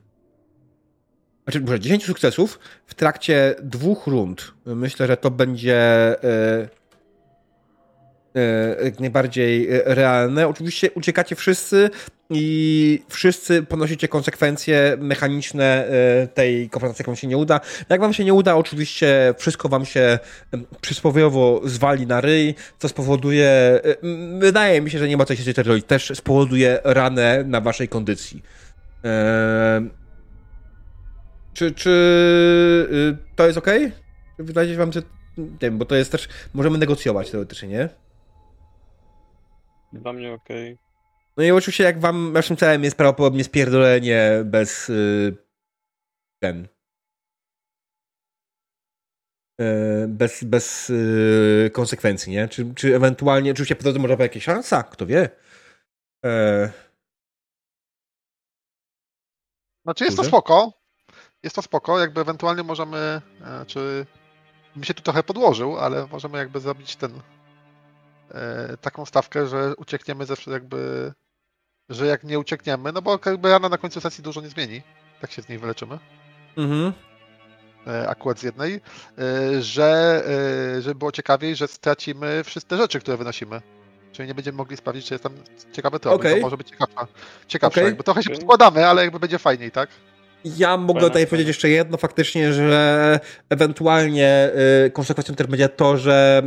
znaczy, 1.45 1.61
może 1.61 1.81
10 1.81 2.05
sukcesów 2.05 2.59
w 2.87 2.95
trakcie 2.95 3.55
dwóch 3.63 4.07
rund. 4.07 4.53
Myślę, 4.67 5.07
że 5.07 5.17
to 5.17 5.31
będzie 5.31 5.77
e, 6.25 6.82
jak 8.85 9.01
najbardziej 9.01 9.71
e, 9.71 9.83
realne. 9.85 10.49
Oczywiście 10.49 10.91
uciekacie 10.91 11.37
wszyscy 11.37 11.91
i 12.31 13.03
wszyscy 13.09 13.63
ponosicie 13.63 14.09
konsekwencje 14.09 14.97
mechaniczne 15.01 15.87
e, 15.87 16.27
tej 16.27 16.71
konfrontacji, 16.71 17.03
jak 17.03 17.07
wam 17.07 17.17
się 17.17 17.27
nie 17.27 17.37
uda. 17.37 17.61
Jak 17.89 18.01
wam 18.01 18.13
się 18.13 18.25
nie 18.25 18.35
uda, 18.35 18.57
oczywiście 18.57 19.35
wszystko 19.39 19.69
wam 19.69 19.85
się 19.85 20.19
przysłowiowo 20.81 21.61
zwali 21.65 22.07
na 22.07 22.21
ryj, 22.21 22.55
co 22.79 22.89
spowoduje, 22.89 23.49
e, 23.49 23.81
wydaje 24.39 24.81
mi 24.81 24.91
się, 24.91 24.99
że 24.99 25.09
nie 25.09 25.17
ma 25.17 25.25
co 25.25 25.37
się 25.37 25.45
tutaj 25.45 25.65
robić, 25.65 25.87
też 25.87 26.13
spowoduje 26.15 26.81
ranę 26.85 27.45
na 27.47 27.61
waszej 27.61 27.89
kondycji. 27.89 28.43
E, 29.05 30.03
czy, 31.55 31.73
czy 31.73 31.91
y, 32.93 33.37
to 33.37 33.47
jest 33.47 33.59
ok? 33.59 33.67
Wydaje 34.39 34.77
wam, 34.77 34.93
że 34.93 35.03
nie 35.39 35.47
wiem, 35.61 35.79
bo 35.79 35.85
to 35.85 35.95
jest 35.95 36.13
też, 36.13 36.29
możemy 36.55 36.79
negocjować 36.79 37.31
teoretycznie, 37.31 37.69
nie? 37.69 37.89
Dla 39.93 40.13
mnie 40.13 40.33
okej. 40.33 40.79
No 41.37 41.45
i 41.45 41.51
oczywiście 41.51 41.85
jak 41.85 42.01
wam 42.01 42.33
naszym 42.33 42.57
celem 42.57 42.85
jest 42.85 42.97
prawdopodobnie 42.97 43.45
spierdolenie 43.45 44.43
bez 44.45 44.91
y, 44.91 45.37
ten 46.43 46.69
y, 49.61 50.09
bez, 50.09 50.45
bez 50.45 50.91
y, 50.91 51.71
konsekwencji, 51.73 52.33
nie? 52.33 52.49
Czy, 52.49 52.75
czy 52.75 52.97
ewentualnie, 52.97 53.53
oczywiście 53.53 53.77
po 53.77 53.83
drodze 53.83 53.99
może 53.99 54.17
być 54.17 54.23
jakaś 54.23 54.43
szansa, 54.43 54.83
kto 54.83 55.07
wie. 55.07 55.31
E, 56.25 56.73
Znaczy 59.85 60.05
jest 60.05 60.17
to 60.17 60.25
spoko. 60.25 60.73
Jest 61.43 61.57
to 61.57 61.63
spoko, 61.63 62.01
jakby 62.01 62.21
ewentualnie 62.21 62.63
możemy, 62.63 63.23
e, 63.45 63.67
czy 63.67 64.07
mi 64.77 64.87
się 64.87 64.95
tu 64.95 65.03
trochę 65.03 65.23
podłożył, 65.23 65.79
ale 65.79 66.07
możemy 66.07 66.39
jakby 66.39 66.61
zrobić 66.61 66.97
ten 66.97 67.21
taką 68.81 69.07
stawkę, 69.07 69.47
że 69.47 69.77
uciekniemy 69.77 70.27
ze 70.27 70.35
jakby, 70.47 71.13
że 71.89 72.07
jak 72.07 72.25
nie 72.25 72.39
uciekniemy, 72.39 72.93
no 72.93 73.03
bo 73.03 73.19
jakby 73.27 73.51
rana 73.51 73.69
na 73.69 73.79
końcu 73.79 74.01
sesji 74.01 74.25
dużo 74.25 74.41
nie 74.41 74.49
zmieni, 74.49 74.83
tak 75.21 75.33
się 75.33 75.43
z 75.43 75.49
niej 75.49 75.59
wyleczymy, 75.59 75.99
mhm. 76.57 76.93
e, 77.87 78.09
akurat 78.09 78.39
z 78.39 78.43
jednej, 78.43 78.81
e, 79.19 79.63
że 79.63 80.23
e, 80.77 80.83
żeby 80.83 80.95
było 80.95 81.13
ciekawiej, 81.13 81.57
że 81.57 81.69
stracimy 81.69 82.45
wszystkie 82.45 82.77
rzeczy, 82.77 83.01
które 83.01 83.17
wynosimy. 83.17 83.63
Czyli 84.13 84.29
nie 84.29 84.35
będziemy 84.35 84.57
mogli 84.57 84.77
sprawdzić, 84.77 85.07
czy 85.07 85.15
jest 85.15 85.25
tam 85.25 85.35
ciekawy 85.73 86.01
trop. 86.01 86.15
Okej. 86.15 86.35
To 86.35 86.41
może 86.41 86.57
być 86.57 86.69
ciekawsza. 86.69 87.07
ciekawsze. 87.49 87.81
Okej. 87.81 87.89
Jakby 87.89 88.05
trochę 88.05 88.23
się 88.23 88.31
Okej. 88.31 88.39
podkładamy, 88.39 88.87
ale 88.87 89.03
jakby 89.03 89.21
będzie 89.21 89.39
fajniej, 89.39 89.71
tak? 89.71 89.89
Ja 90.45 90.77
mogę 90.77 91.01
tutaj 91.01 91.27
powiedzieć 91.27 91.49
jeszcze 91.49 91.69
jedno 91.69 91.97
faktycznie, 91.97 92.53
że 92.53 93.21
ewentualnie 93.51 94.51
y, 94.87 94.91
konsekwencją 94.91 95.35
też 95.35 95.47
będzie 95.47 95.69
to, 95.69 95.97
że 95.97 96.43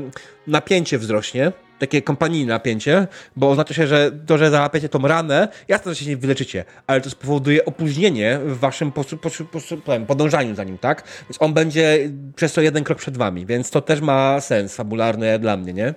napięcie 0.47 0.97
wzrośnie, 0.97 1.51
takie 1.79 2.01
kompanijne 2.01 2.53
napięcie, 2.53 3.07
bo 3.35 3.49
oznacza 3.49 3.73
się, 3.73 3.87
że 3.87 4.11
to, 4.25 4.37
że 4.37 4.49
załapiecie 4.51 4.89
tą 4.89 5.07
ranę, 5.07 5.47
jasne, 5.67 5.93
że 5.93 5.99
się 6.03 6.09
nie 6.09 6.17
wyleczycie, 6.17 6.65
ale 6.87 7.01
to 7.01 7.09
spowoduje 7.09 7.65
opóźnienie 7.65 8.39
w 8.45 8.59
waszym 8.59 8.91
posu- 8.91 9.17
posu- 9.17 9.45
posu- 9.45 9.81
powiem, 9.81 10.05
podążaniu 10.05 10.55
za 10.55 10.63
nim, 10.63 10.77
tak? 10.77 11.03
Więc 11.29 11.41
on 11.41 11.53
będzie 11.53 12.09
przez 12.35 12.53
to 12.53 12.61
jeden 12.61 12.83
krok 12.83 12.97
przed 12.97 13.17
wami, 13.17 13.45
więc 13.45 13.71
to 13.71 13.81
też 13.81 14.01
ma 14.01 14.41
sens 14.41 14.75
fabularny 14.75 15.39
dla 15.39 15.57
mnie, 15.57 15.73
nie? 15.73 15.93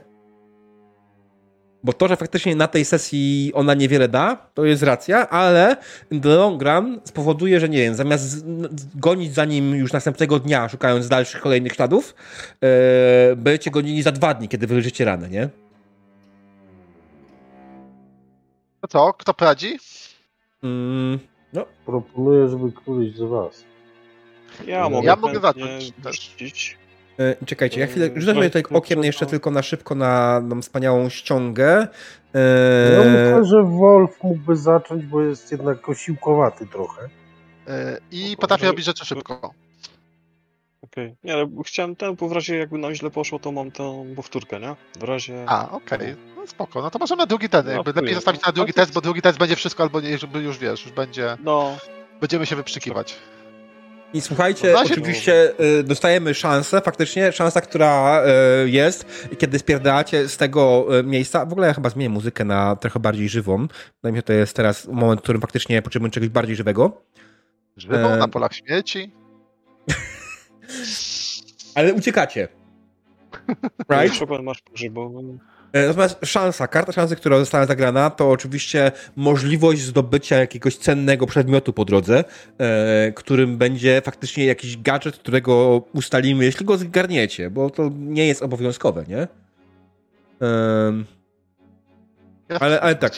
Bo 1.89 1.93
to, 1.93 2.09
że 2.09 2.17
faktycznie 2.17 2.57
na 2.57 2.69
tej 2.69 2.85
sesji 2.85 3.53
ona 3.55 3.75
niewiele 3.75 4.09
da, 4.09 4.37
to 4.55 4.65
jest 4.65 4.83
racja, 4.83 5.29
ale 5.29 5.77
in 6.11 6.21
the 6.21 6.29
long 6.29 6.63
run 6.63 7.01
spowoduje, 7.05 7.61
że 7.61 7.69
nie 7.69 7.79
wiem, 7.79 7.95
zamiast 7.95 8.47
gonić 8.95 9.35
za 9.35 9.45
nim 9.45 9.75
już 9.75 9.93
następnego 9.93 10.39
dnia, 10.39 10.69
szukając 10.69 11.09
dalszych 11.09 11.41
kolejnych 11.41 11.73
śladów, 11.73 12.15
e, 12.63 13.37
będziecie 13.37 13.71
gonili 13.71 14.03
za 14.03 14.13
dwa 14.13 14.35
dni, 14.35 14.49
kiedy 14.49 14.67
wyleżycie 14.67 15.05
ranę, 15.05 15.29
nie? 15.29 15.49
No 18.83 18.89
co, 18.89 19.13
kto 19.13 19.35
prowadzi? 19.35 19.79
Mm, 20.63 21.19
no, 21.53 21.67
Proponuję, 21.87 22.49
żeby 22.49 22.73
któryś 22.73 23.17
z 23.17 23.23
was. 23.23 23.65
Ja 24.67 24.89
mogę, 24.89 25.07
Ja 25.07 25.17
mogę 25.17 25.41
zacząć 25.41 25.93
też. 26.03 26.78
E, 27.19 27.47
czekajcie, 27.47 27.81
ja 27.81 27.87
chwilę 27.87 28.07
Yy, 28.07 28.21
rzucę 28.21 28.35
sobie 28.35 28.51
tutaj 28.51 28.63
okiem 28.71 28.99
no, 28.99 29.05
jeszcze 29.05 29.25
no. 29.25 29.31
tylko 29.31 29.51
na 29.51 29.63
szybko 29.63 29.95
na, 29.95 30.41
na 30.41 30.61
wspaniałą 30.61 31.09
ściągę. 31.09 31.89
Ja 32.35 32.41
E, 32.41 32.99
myślę, 32.99 33.45
że 33.45 33.63
Wolf 33.63 34.23
mógłby 34.23 34.57
zacząć, 34.57 35.05
bo 35.05 35.23
jest 35.23 35.53
jednak 35.53 35.89
osiłkowaty 35.89 36.67
trochę. 36.67 37.09
E, 37.69 37.99
I 38.11 38.37
że- 38.61 38.67
robić 38.67 38.85
rzeczy 38.85 39.05
szybko. 39.05 39.51
Okej. 40.83 41.17
Nie, 41.25 41.35
ale 41.35 41.47
chciałem 41.67 41.97
ten, 41.97 42.15
bo 42.17 42.29
w 42.29 42.33
razie 42.33 42.57
jakby 42.59 42.79
nam 42.79 42.95
źle 42.95 43.11
poszło, 43.11 43.39
to 43.39 43.53
mam 43.53 43.71
tą 43.71 44.07
powtórkę, 44.17 44.61
nie? 44.61 44.77
W 44.99 45.03
razie... 45.03 45.45
A, 45.47 45.71
okej. 45.71 46.17
No 46.37 46.47
spoko. 46.47 46.83
No 46.83 46.91
to 46.91 46.99
możemy 46.99 47.23
na 47.23 47.27
drugi 47.27 47.49
ten. 47.49 47.67
No, 47.67 47.73
Jakby 47.73 47.93
chuj. 47.93 48.03
lepiej 48.03 48.15
zostawić 48.15 48.47
na 48.47 48.53
drugi 48.53 48.73
No 48.77 48.83
test, 48.83 48.93
bo 48.93 49.01
drugi 49.01 49.23
test 49.23 49.39
będzie 49.39 49.57
wszystko, 49.57 49.83
albo 49.83 50.01
nie, 50.01 50.19
żeby 50.19 50.39
już 50.41 50.59
wiesz, 50.59 50.85
już 50.85 50.93
będzie. 50.95 51.37
No, 51.45 51.77
Będziemy 52.21 52.47
się 52.47 52.57
wyprzykiwać. 52.57 53.17
I 54.15 54.21
słuchajcie, 54.21 54.73
razie- 54.73 54.93
oczywiście 54.93 55.53
y, 55.81 55.85
dostajemy 55.85 56.35
szansę, 56.35 56.81
faktycznie 56.81 57.33
szansa, 57.33 57.61
która 57.61 58.23
y, 58.65 58.71
jest, 58.71 59.29
kiedy 59.39 59.59
spierdalacie 59.59 60.29
z 60.29 60.37
tego 60.37 60.87
y, 60.99 61.03
miejsca. 61.05 61.47
W 61.47 61.53
ogóle 61.53 61.67
ja 61.67 61.75
chyba 61.75 61.89
zmienię 61.91 62.09
muzykę 62.09 62.45
na 62.45 62.77
trochę 62.77 63.01
bardziej 63.01 63.29
żywą. 63.29 63.59
Wydaje 63.97 64.13
mi 64.13 64.19
się, 64.19 64.23
to 64.23 64.33
jest 64.33 64.57
teraz 64.57 64.87
moment, 64.89 65.21
w 65.21 65.23
którym 65.23 65.41
faktycznie 65.41 65.83
potrzebujemy 65.83 66.11
czegoś 66.11 66.29
bardziej 66.29 66.57
żywego. 66.57 67.03
Żywą 67.77 67.97
E, 67.97 68.17
na 68.17 68.29
polach 68.29 68.55
śmieci. 68.55 69.13
Ale 71.75 71.95
uciekacie. 71.95 72.49
Right? 73.91 74.21
Masz 74.43 74.63
pogrzebową. 74.63 75.39
E, 75.73 75.87
Natomiast 75.87 76.19
szansa, 76.25 76.67
karta 76.69 76.93
szansy, 76.93 77.17
która 77.17 77.39
została 77.39 77.67
zagrana, 77.67 78.11
to 78.11 78.31
oczywiście 78.31 78.93
możliwość 79.17 79.81
zdobycia 79.83 80.37
jakiegoś 80.37 80.77
cennego 80.77 81.27
przedmiotu 81.27 81.73
po 81.73 81.85
drodze, 81.85 82.25
e, 82.59 83.13
którym 83.13 83.59
będzie 83.59 84.03
faktycznie 84.05 84.45
jakiś 84.45 84.77
gadżet, 84.79 85.17
którego 85.17 85.83
ustalimy, 85.93 86.45
jeśli 86.45 86.67
go 86.67 86.77
zgarniecie, 86.79 87.51
bo 87.51 87.71
to 87.71 87.91
nie 87.99 88.27
jest 88.27 88.43
obowiązkowe, 88.43 89.05
nie? 89.09 89.29
Ale- 92.61 92.81
ale 92.81 92.95
tak. 92.95 93.13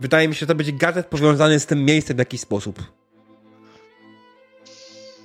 Wydaje 0.00 0.28
mi 0.28 0.34
się, 0.34 0.40
że 0.40 0.46
to 0.46 0.54
będzie 0.54 0.72
gadżet 0.72 1.06
powiązany 1.06 1.60
z 1.60 1.66
tym 1.66 1.84
miejscem 1.84 2.16
w 2.16 2.18
jakiś 2.18 2.40
sposób. 2.40 2.95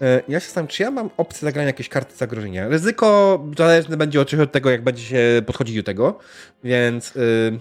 E, 0.02 0.22
Ja 0.28 0.40
się 0.40 0.46
zastanawiam, 0.46 0.68
czy 0.68 0.84
ja 0.84 0.92
mam 0.92 1.10
opcję 1.18 1.46
zagrania 1.46 1.68
jakiejś 1.68 1.90
karty 1.90 2.16
zagrożenia. 2.16 2.68
Ryzyko 2.68 3.40
zależne 3.58 3.98
będzie 3.98 4.22
oczywiście 4.22 4.44
od 4.44 4.52
tego, 4.52 4.70
jak 4.70 4.84
będzie 4.84 5.04
się 5.04 5.42
podchodzić 5.46 5.76
do 5.76 5.84
tego, 5.84 6.20
więc 6.64 7.16
y, 7.16 7.60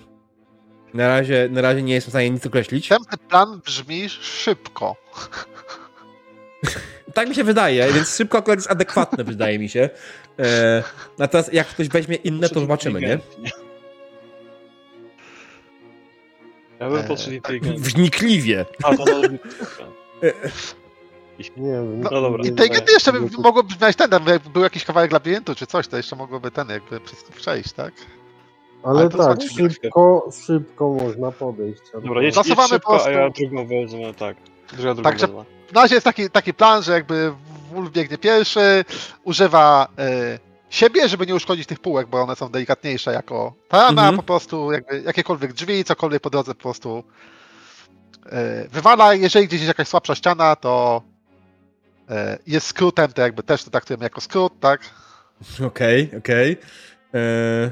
na, 0.95 1.09
razie, 1.09 1.49
na 1.53 1.61
razie 1.61 1.83
nie 1.83 1.95
jestem 1.95 2.11
w 2.11 2.13
stanie 2.13 2.31
nic 2.31 2.47
określić. 2.47 2.91
Następny 2.91 3.29
plan 3.29 3.61
brzmi 3.65 4.09
szybko. 4.09 4.97
Tak 7.15 7.29
mi 7.29 7.35
się 7.35 7.45
wydaje, 7.45 7.93
więc 7.93 8.17
szybko 8.17 8.39
akurat 8.39 8.59
jest 8.59 8.71
adekwatne, 8.71 9.25
wydaje 9.25 9.59
mi 9.59 9.69
się. 9.69 9.91
E, 10.39 10.83
Natomiast 11.19 11.53
jak 11.53 11.67
ktoś 11.69 11.89
weźmie 11.89 12.17
inne, 12.17 12.49
to 12.49 12.61
zobaczymy, 12.61 13.01
nie? 13.01 13.19
Ja 16.81 16.89
bym 16.91 16.99
Eee, 16.99 17.09
poszedł 17.09 17.33
inteligentnie. 17.33 17.81
Wnikliwie. 17.83 18.65
A, 18.83 18.97
to 18.97 19.05
być... 21.49 21.53
Nie 21.57 21.73
wiem. 21.73 22.01
No 22.01 22.11
dobra. 22.11 22.43
nie- 22.43 22.49
Inteligentnie 22.49 22.95
jeszcze 22.95 23.13
by 23.13 23.21
mogło 23.39 23.63
brzmieć 23.63 23.97
ten, 23.97 24.11
jakby 24.11 24.51
był 24.51 24.63
jakiś 24.63 24.85
kawałek 24.85 25.13
labiryntu 25.13 25.55
czy 25.55 25.67
coś, 25.67 25.89
to 25.89 25.97
jeszcze 25.97 26.17
mogłoby 26.17 26.51
ten 26.51 26.69
jakby 26.69 27.01
przez 27.01 27.25
to 27.25 27.33
przejść, 27.33 27.73
tak? 27.73 27.93
Ale 28.83 29.01
Ale 29.01 29.09
tak, 29.09 29.39
szybko, 29.57 30.29
szybko 30.47 30.89
można 30.89 31.33
podejść. 31.33 31.81
Dobra, 31.95 32.23
jedź, 32.23 32.25
jedź 32.25 32.35
Zasuwamy 32.35 32.69
po 32.69 32.75
szybko, 32.75 32.89
a 32.93 32.99
prostu. 32.99 33.11
ja 33.11 33.31
drugą 33.31 33.67
wezmę, 33.67 34.15
tak. 34.15 34.37
Ja 34.73 34.77
drugą 34.95 35.03
Także- 35.03 35.27
wezmę. 35.27 35.45
na 35.73 35.83
razie 35.83 35.95
jest 35.95 36.05
taki, 36.05 36.31
taki 36.31 36.55
plan, 36.55 36.83
że 36.83 36.93
jakby 36.93 37.33
Wolf 37.73 37.91
biegnie 37.91 38.19
pierwszy, 38.19 38.85
używa 39.25 39.89
e, 39.99 40.39
siebie, 40.71 41.09
żeby 41.09 41.27
nie 41.27 41.35
uszkodzić 41.35 41.67
tych 41.67 41.79
półek, 41.81 42.07
bo 42.09 42.21
one 42.23 42.37
są 42.37 42.49
delikatniejsze 42.49 43.13
jako 43.13 43.53
tarana, 43.69 44.03
Mhm. 44.03 44.17
po 44.17 44.23
prostu 44.23 44.73
jakby 44.73 45.01
jakiekolwiek 45.01 45.53
drzwi, 45.53 45.85
cokolwiek 45.85 46.23
po 46.23 46.31
drodze 46.31 46.55
po 46.55 46.61
prostu 46.63 47.05
e, 48.33 48.69
wywala. 48.69 49.15
Jeżeli 49.15 49.47
gdzieś 49.49 49.61
jest 49.61 49.69
jakaś 49.69 49.89
słabsza 49.89 50.15
ściana, 50.15 50.57
to 50.57 51.03
jest 52.47 52.67
skrótem, 52.67 53.13
to 53.13 53.23
jakby 53.23 53.43
też 53.43 53.65
to 53.65 53.71
traktujemy 53.71 54.05
jako 54.05 54.21
skrót, 54.21 54.53
tak? 54.61 54.81
Okej, 55.67 56.11
okej. 56.19 56.57
Eee, 57.15 57.71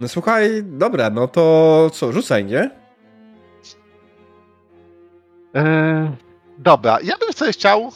No 0.00 0.08
słuchaj, 0.08 0.62
dobra, 0.64 1.10
no 1.10 1.28
to 1.28 1.90
co, 1.92 2.12
rzucaj, 2.12 2.44
nie? 2.44 2.70
E, 5.54 6.16
dobra, 6.58 6.98
ja 7.02 7.16
bym 7.18 7.32
sobie 7.32 7.52
chciał. 7.52 7.92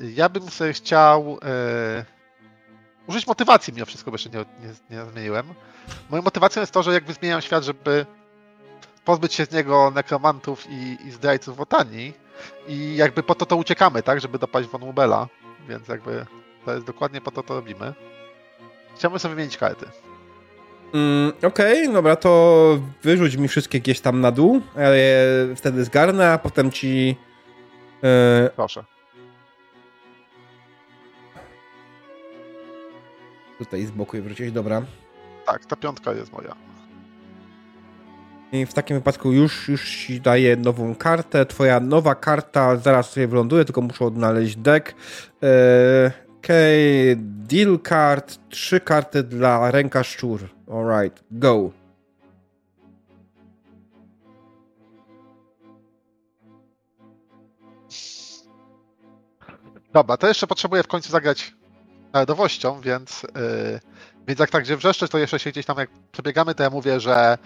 Ja 0.00 0.28
bym 0.28 0.50
sobie 0.50 0.72
chciał 0.72 1.38
e, 1.42 2.04
użyć 3.06 3.26
motywacji 3.26 3.72
mimo 3.72 3.86
wszystko, 3.86 4.10
bo 4.10 4.14
jeszcze 4.14 4.30
nie, 4.30 4.38
nie, 4.38 4.96
nie 4.96 5.10
zmieniłem. 5.10 5.46
Moją 6.10 6.22
motywacją 6.22 6.60
jest 6.60 6.72
to, 6.72 6.82
że 6.82 6.92
jakby 6.92 7.12
zmieniam 7.12 7.40
świat, 7.40 7.64
żeby 7.64 8.06
pozbyć 9.04 9.34
się 9.34 9.44
z 9.44 9.50
niego 9.50 9.92
nekromantów 9.94 10.66
i, 10.70 10.98
i 11.06 11.10
zdrajców 11.10 11.56
Wotanii 11.56 12.23
i 12.68 12.96
jakby 12.96 13.22
po 13.22 13.34
to 13.34 13.46
to 13.46 13.56
uciekamy, 13.56 14.02
tak, 14.02 14.20
żeby 14.20 14.38
dopaść 14.38 14.68
von 14.68 14.82
Ubela, 14.82 15.28
więc 15.68 15.88
jakby 15.88 16.26
to 16.64 16.74
jest 16.74 16.86
dokładnie 16.86 17.20
po 17.20 17.30
to 17.30 17.42
to 17.42 17.54
robimy. 17.54 17.94
Chciałbym 18.96 19.20
sobie 19.20 19.34
wymienić 19.34 19.56
karty. 19.56 19.86
Mm, 20.94 21.32
Okej, 21.42 21.92
dobra, 21.92 22.16
to 22.16 22.78
wyrzuć 23.02 23.36
mi 23.36 23.48
wszystkie 23.48 23.80
gdzieś 23.80 24.00
tam 24.00 24.20
na 24.20 24.30
dół, 24.30 24.60
ja 24.76 24.90
je 24.90 25.24
wtedy 25.56 25.84
zgarnę, 25.84 26.32
a 26.32 26.38
potem 26.38 26.70
ci... 26.70 27.16
E, 28.04 28.50
Proszę. 28.56 28.84
tutaj 33.58 33.86
z 33.86 33.90
boku 33.90 34.16
je 34.16 34.22
wrócić, 34.22 34.52
dobra. 34.52 34.82
Tak, 35.46 35.66
ta 35.66 35.76
piątka 35.76 36.12
jest 36.12 36.32
moja. 36.32 36.54
W 38.66 38.74
takim 38.74 38.96
wypadku 38.96 39.32
już, 39.32 39.68
już 39.68 39.90
ci 39.90 40.20
daję 40.20 40.56
nową 40.56 40.94
kartę. 40.94 41.46
Twoja 41.46 41.80
nowa 41.80 42.14
karta 42.14 42.76
zaraz 42.76 43.10
sobie 43.10 43.28
wyląduje, 43.28 43.64
tylko 43.64 43.80
muszę 43.80 44.04
odnaleźć 44.04 44.56
deck. 44.56 44.94
Eee, 45.42 46.24
Okej, 46.44 47.16
deal 47.16 47.78
card, 47.88 48.38
trzy 48.48 48.80
karty 48.80 49.22
dla 49.22 49.70
ręka 49.70 50.04
szczur. 50.04 50.48
Alright, 50.72 51.24
go. 51.30 51.70
Dobra, 59.92 60.16
to 60.16 60.28
jeszcze 60.28 60.46
potrzebuję 60.46 60.82
w 60.82 60.86
końcu 60.86 61.10
zagrać 61.10 61.54
narodowością, 62.12 62.80
więc, 62.80 63.22
yy, 63.22 63.80
więc 64.26 64.40
jak 64.40 64.50
tak 64.50 64.64
gdzie 64.64 64.76
wrzeszczeć, 64.76 65.10
to 65.10 65.18
jeszcze 65.18 65.38
się 65.38 65.50
gdzieś 65.50 65.66
tam 65.66 65.78
jak 65.78 65.90
przebiegamy, 66.12 66.54
to 66.54 66.62
ja 66.62 66.70
mówię, 66.70 67.00
że, 67.00 67.38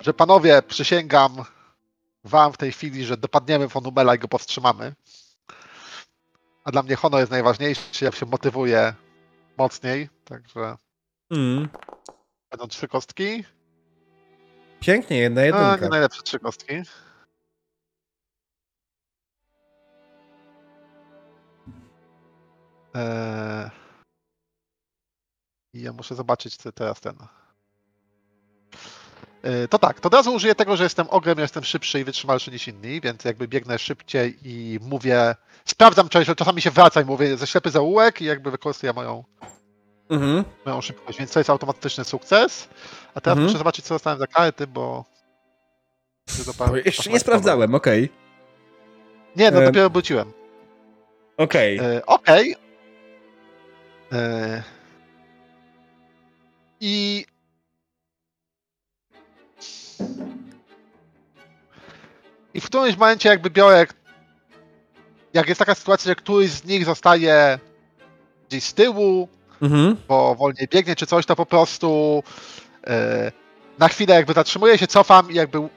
że 0.00 0.14
panowie, 0.14 0.62
przysięgam 0.62 1.36
wam 2.24 2.52
w 2.52 2.56
tej 2.56 2.72
chwili, 2.72 3.04
że 3.04 3.16
dopadniemy 3.16 3.68
Fonumela 3.68 4.14
i 4.14 4.18
go 4.18 4.28
powstrzymamy. 4.28 4.94
A 6.64 6.70
dla 6.70 6.82
mnie 6.82 6.96
honor 6.96 7.20
jest 7.20 7.30
najważniejszy, 7.32 8.04
ja 8.04 8.12
się 8.12 8.26
motywuję 8.26 8.94
mocniej, 9.58 10.08
także 10.24 10.76
Mm. 11.30 11.68
będą 12.50 12.68
trzy 12.68 12.88
kostki. 12.88 13.44
Pięknie, 14.80 15.18
jedna 15.18 15.40
A, 15.40 15.44
jedynka. 15.44 15.76
nie 15.82 15.88
najlepsze 15.88 16.22
trzy 16.22 16.38
kostki. 16.38 16.74
Eee... 22.94 23.70
I 25.78 25.82
ja 25.82 25.92
muszę 25.92 26.14
zobaczyć 26.14 26.56
co 26.56 26.72
teraz 26.72 27.00
ten. 27.00 27.14
Eee, 29.44 29.68
To 29.68 29.78
tak, 29.78 30.00
to 30.00 30.06
od 30.06 30.14
razu 30.14 30.34
użyję 30.34 30.54
tego, 30.54 30.76
że 30.76 30.84
jestem 30.84 31.06
ogrem, 31.10 31.38
jestem 31.38 31.64
szybszy 31.64 32.00
i 32.00 32.04
wytrzymalszy 32.04 32.50
niż 32.50 32.68
inni, 32.68 33.00
więc 33.00 33.24
jakby 33.24 33.48
biegnę 33.48 33.78
szybciej 33.78 34.38
i 34.44 34.78
mówię, 34.82 35.34
sprawdzam 35.64 36.08
czasami, 36.08 36.36
czasami 36.36 36.60
się 36.62 36.70
wraca 36.70 37.00
i 37.00 37.04
mówię 37.04 37.36
ze 37.36 37.46
ślepy 37.46 37.70
zaułek 37.70 38.20
i 38.20 38.24
jakby 38.24 38.50
wykorzystuję 38.50 38.92
moją, 38.92 39.24
Mhm. 40.10 40.44
moją 40.66 40.80
szybkość, 40.80 41.18
więc 41.18 41.32
to 41.32 41.40
jest 41.40 41.50
automatyczny 41.50 42.04
sukces. 42.04 42.68
A 43.14 43.20
teraz 43.20 43.36
Mhm. 43.36 43.42
muszę 43.46 43.58
zobaczyć 43.58 43.84
co 43.84 43.94
dostałem 43.94 44.18
za 44.18 44.26
karty, 44.26 44.66
bo... 44.66 45.04
Jeszcze 46.84 47.10
nie 47.10 47.20
sprawdzałem, 47.20 47.74
okej. 47.74 48.08
Nie, 49.36 49.50
no 49.50 49.62
E, 49.62 49.64
dopiero 49.64 49.90
wróciłem. 49.90 50.32
Okej. 51.36 51.78
E, 51.78 52.06
Okej. 52.06 52.56
E, 54.12 54.62
I. 56.80 57.24
I 62.54 62.60
w 62.60 62.66
którymś 62.66 62.96
momencie 62.96 63.28
jakby 63.28 63.50
biorę. 63.50 63.86
Jak 65.34 65.48
jest 65.48 65.58
taka 65.58 65.74
sytuacja, 65.74 66.08
że 66.08 66.14
któryś 66.14 66.50
z 66.50 66.64
nich 66.64 66.84
zostaje 66.84 67.58
gdzieś 68.48 68.64
z 68.64 68.74
tyłu, 68.74 69.28
Mhm. 69.62 69.96
bo 70.08 70.34
wolniej 70.34 70.68
biegnie 70.70 70.96
czy 70.96 71.06
coś, 71.06 71.26
to 71.26 71.36
po 71.36 71.46
prostu 71.46 72.22
e, 72.86 73.32
na 73.78 73.88
chwilę 73.88 74.14
jakby 74.14 74.32
zatrzymuję 74.32 74.78
się, 74.78 74.86
cofam 74.86 75.30
i 75.30 75.34
jakby 75.34 75.68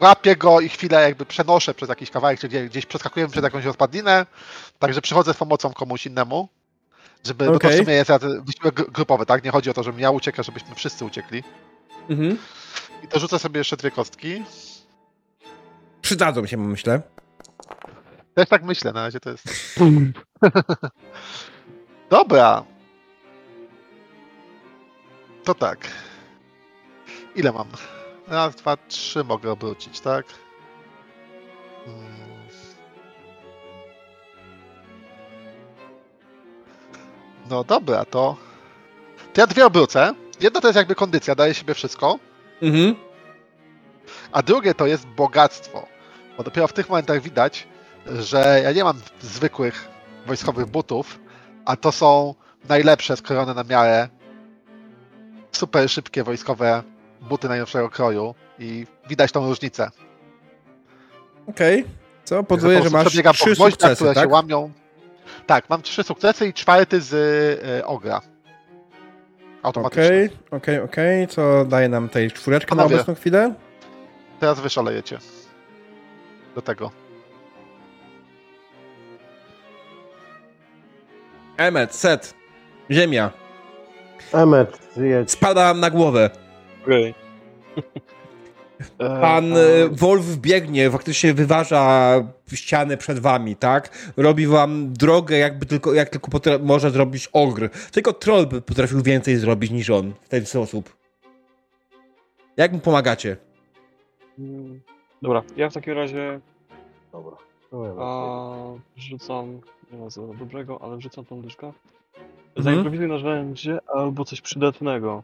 łapię 0.00 0.36
go 0.36 0.60
i 0.60 0.68
chwilę 0.68 1.02
jakby 1.02 1.26
przenoszę 1.26 1.74
przez 1.74 1.88
jakiś 1.88 2.10
kawałek, 2.10 2.40
czy 2.40 2.48
gdzieś, 2.48 2.68
gdzieś 2.68 2.86
przeskakujemy 2.86 3.32
przez 3.32 3.44
jakąś 3.44 3.64
rozpadlinę, 3.64 4.26
także 4.78 5.00
przychodzę 5.02 5.34
z 5.34 5.36
pomocą 5.36 5.72
komuś 5.72 6.06
innemu, 6.06 6.48
żeby, 7.26 7.46
bo 7.46 7.58
to 7.58 7.68
w 7.68 7.74
sumie 7.74 7.92
jest 7.94 8.10
wysiłek 8.42 8.74
gru- 8.74 8.90
grupowy, 8.92 9.26
tak? 9.26 9.44
Nie 9.44 9.50
chodzi 9.50 9.70
o 9.70 9.74
to, 9.74 9.82
żebym 9.82 10.00
ja 10.00 10.10
uciekał, 10.10 10.44
żebyśmy 10.44 10.74
wszyscy 10.74 11.04
uciekli. 11.04 11.42
Mhm. 12.08 12.38
I 13.04 13.08
to 13.08 13.20
rzucę 13.20 13.38
sobie 13.38 13.58
jeszcze 13.58 13.76
dwie 13.76 13.90
kostki. 13.90 14.42
Przydadzą 16.02 16.46
się, 16.46 16.56
myślę. 16.56 17.02
Też 18.34 18.48
tak 18.48 18.62
myślę, 18.62 18.92
na 18.92 19.02
razie 19.02 19.20
to 19.20 19.30
jest... 19.30 19.44
Dobra. 22.10 22.64
To 25.44 25.54
tak. 25.54 25.78
Ile 27.34 27.52
mam? 27.52 27.68
Raz, 28.28 28.54
dwa, 28.54 28.76
trzy 28.76 29.24
mogę 29.24 29.50
obrócić, 29.52 30.00
tak? 30.00 30.26
Mm. 31.86 32.21
No 37.52 37.64
dobra, 37.64 38.04
to... 38.04 38.36
To 39.32 39.40
ja 39.40 39.46
dwie 39.46 39.66
obrócę. 39.66 40.14
Jedna 40.40 40.60
to 40.60 40.68
jest 40.68 40.76
jakby 40.76 40.94
kondycja, 40.94 41.34
daje 41.34 41.54
siebie 41.54 41.74
wszystko. 41.74 42.18
Mhm. 42.62 42.94
A 44.32 44.42
drugie 44.42 44.74
to 44.74 44.86
jest 44.86 45.06
bogactwo. 45.06 45.86
Bo 46.36 46.42
dopiero 46.42 46.68
w 46.68 46.72
tych 46.72 46.88
momentach 46.88 47.20
widać, 47.20 47.66
że 48.06 48.60
ja 48.64 48.72
nie 48.72 48.84
mam 48.84 49.00
zwykłych 49.20 49.88
wojskowych 50.26 50.66
butów, 50.66 51.18
a 51.64 51.76
to 51.76 51.92
są 51.92 52.34
najlepsze 52.68 53.16
skrojone 53.16 53.54
na 53.54 53.64
miarę 53.64 54.08
super 55.52 55.90
szybkie 55.90 56.24
wojskowe 56.24 56.82
buty 57.20 57.48
najnowszego 57.48 57.90
kroju 57.90 58.34
i 58.58 58.86
widać 59.08 59.32
tą 59.32 59.48
różnicę. 59.48 59.90
Okej. 61.46 61.84
Co? 62.24 62.36
Po 62.36 62.44
Powoduję, 62.44 62.82
że 62.82 62.90
masz 62.90 63.08
trzy 63.08 63.22
gwoździach, 63.22 63.70
sukcesy, 63.70 63.94
które 63.96 64.14
tak? 64.14 64.24
się 64.24 64.28
łamią. 64.28 64.72
Tak, 65.46 65.70
mam 65.70 65.82
trzy 65.82 66.02
sukcesy 66.02 66.46
i 66.46 66.52
czwarty 66.52 67.00
z 67.00 67.12
y, 67.80 67.86
ogra. 67.86 68.20
Automatycznie. 69.62 70.04
Okej, 70.04 70.30
okej, 70.50 70.80
okej. 70.80 71.28
Co 71.28 71.64
daje 71.64 71.88
nam 71.88 72.08
tej 72.08 72.30
czwóreczkę 72.30 72.74
na 72.74 72.84
obecną 72.84 73.14
chwilę? 73.14 73.54
Teraz 74.40 74.60
wy 74.60 74.70
szalejecie. 74.70 75.18
Do 76.54 76.62
tego. 76.62 76.90
Emmet, 81.56 81.94
set. 81.94 82.34
Ziemia. 82.90 83.30
Emmet, 84.32 84.78
jedź. 84.96 85.30
Spada 85.30 85.74
na 85.74 85.90
głowę. 85.90 86.30
Okej. 86.82 87.14
Pan 88.98 89.56
e, 89.56 89.88
Wolf 89.90 90.36
biegnie, 90.36 90.90
faktycznie 90.90 91.34
wyważa 91.34 92.14
ściany 92.52 92.96
przed 92.96 93.18
wami, 93.18 93.56
tak? 93.56 94.12
Robi 94.16 94.46
wam 94.46 94.92
drogę, 94.92 95.38
jakby 95.38 95.66
tylko, 95.66 95.94
jak 95.94 96.08
tylko 96.08 96.30
potra- 96.30 96.62
może 96.62 96.90
zrobić 96.90 97.28
ogr. 97.32 97.68
Tylko 97.92 98.12
troll 98.12 98.46
by 98.46 98.62
potrafił 98.62 99.02
więcej 99.02 99.36
zrobić 99.36 99.70
niż 99.70 99.90
on 99.90 100.12
w 100.22 100.28
ten 100.28 100.46
sposób. 100.46 100.96
Jak 102.56 102.72
mu 102.72 102.78
pomagacie? 102.78 103.36
Dobra, 105.22 105.42
ja 105.56 105.70
w 105.70 105.74
takim 105.74 105.94
razie 105.94 106.40
Dobra. 107.12 107.36
A, 107.98 108.54
rzucam, 108.96 109.60
nie 109.92 109.98
ma 109.98 110.10
za 110.10 110.22
dobrego, 110.22 110.82
ale 110.82 111.00
rzucam 111.00 111.24
tą 111.24 111.42
dyszkę. 111.42 111.66
Mhm. 111.66 111.74
Zaimprowizuj 112.56 113.08
narzędzie 113.08 113.78
albo 113.94 114.24
coś 114.24 114.40
przydatnego. 114.40 115.22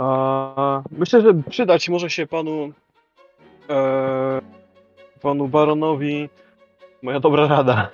A, 0.00 0.82
myślę, 0.90 1.22
że 1.22 1.34
przydać 1.50 1.88
może 1.88 2.10
się 2.10 2.26
panu 2.26 2.72
e, 3.70 4.40
panu 5.22 5.48
baronowi 5.48 6.28
moja 7.02 7.20
dobra 7.20 7.46
rada. 7.46 7.90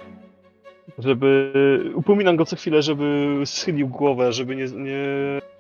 Żeby. 0.99 1.53
Upominam 1.95 2.37
go 2.37 2.45
co 2.45 2.57
chwilę, 2.57 2.83
żeby 2.83 3.37
schylił 3.45 3.89
głowę, 3.89 4.33
żeby 4.33 4.57
nie, 4.57 4.65
nie 4.65 5.05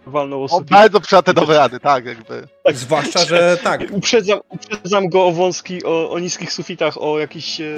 walnął 0.06 0.42
o 0.42 0.46
O, 0.50 0.60
bardzo 0.60 1.00
przyjate 1.00 1.32
nowe 1.32 1.56
rady, 1.56 1.80
tak, 1.80 2.04
jakby. 2.04 2.48
Zwłaszcza, 2.74 3.24
że 3.24 3.58
tak. 3.62 3.82
Uprzedzam, 3.90 4.40
uprzedzam 4.48 5.08
go 5.08 5.26
o 5.26 5.32
wąski, 5.32 5.84
o, 5.84 6.10
o 6.10 6.18
niskich 6.18 6.52
sufitach, 6.52 7.02
o 7.02 7.18
jakiś. 7.18 7.60
E, 7.60 7.76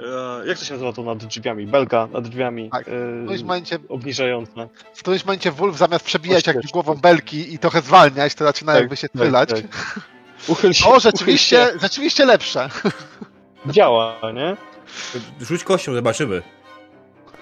e, 0.00 0.46
jak 0.46 0.58
to 0.58 0.64
się 0.64 0.72
nazywa 0.74 0.92
to 0.92 1.02
nad 1.02 1.18
drzwiami? 1.24 1.66
Belka 1.66 2.06
nad 2.12 2.28
drzwiami. 2.28 2.70
Tak. 2.70 2.88
E, 2.88 2.90
W 2.90 3.22
którymś 3.24 3.42
momencie, 3.42 3.78
obniżająca. 3.88 4.68
w 4.94 4.98
którymś 4.98 5.24
momencie 5.24 5.52
Wolf 5.52 5.76
zamiast 5.76 6.04
przebijać 6.04 6.46
jakby 6.46 6.68
głową 6.72 6.94
belki 6.94 7.54
i 7.54 7.58
trochę 7.58 7.80
zwalniać, 7.80 8.34
to 8.34 8.44
zaczyna 8.44 8.72
Tak, 8.72 8.80
jakby 8.80 8.96
się 8.96 9.08
tak, 9.08 9.22
chylać. 9.22 9.48
tak. 9.48 9.62
Uchyl 10.48 10.72
się. 10.72 10.84
O, 10.84 10.88
uchyl 10.88 11.00
rzeczywiście, 11.00 11.68
rzeczywiście 11.82 12.24
lepsze. 12.26 12.68
się. 12.82 12.90
Działa, 13.72 14.16
nie? 14.34 14.56
Rzuć 15.40 15.64
kością, 15.64 15.94
zobaczymy. 15.94 16.42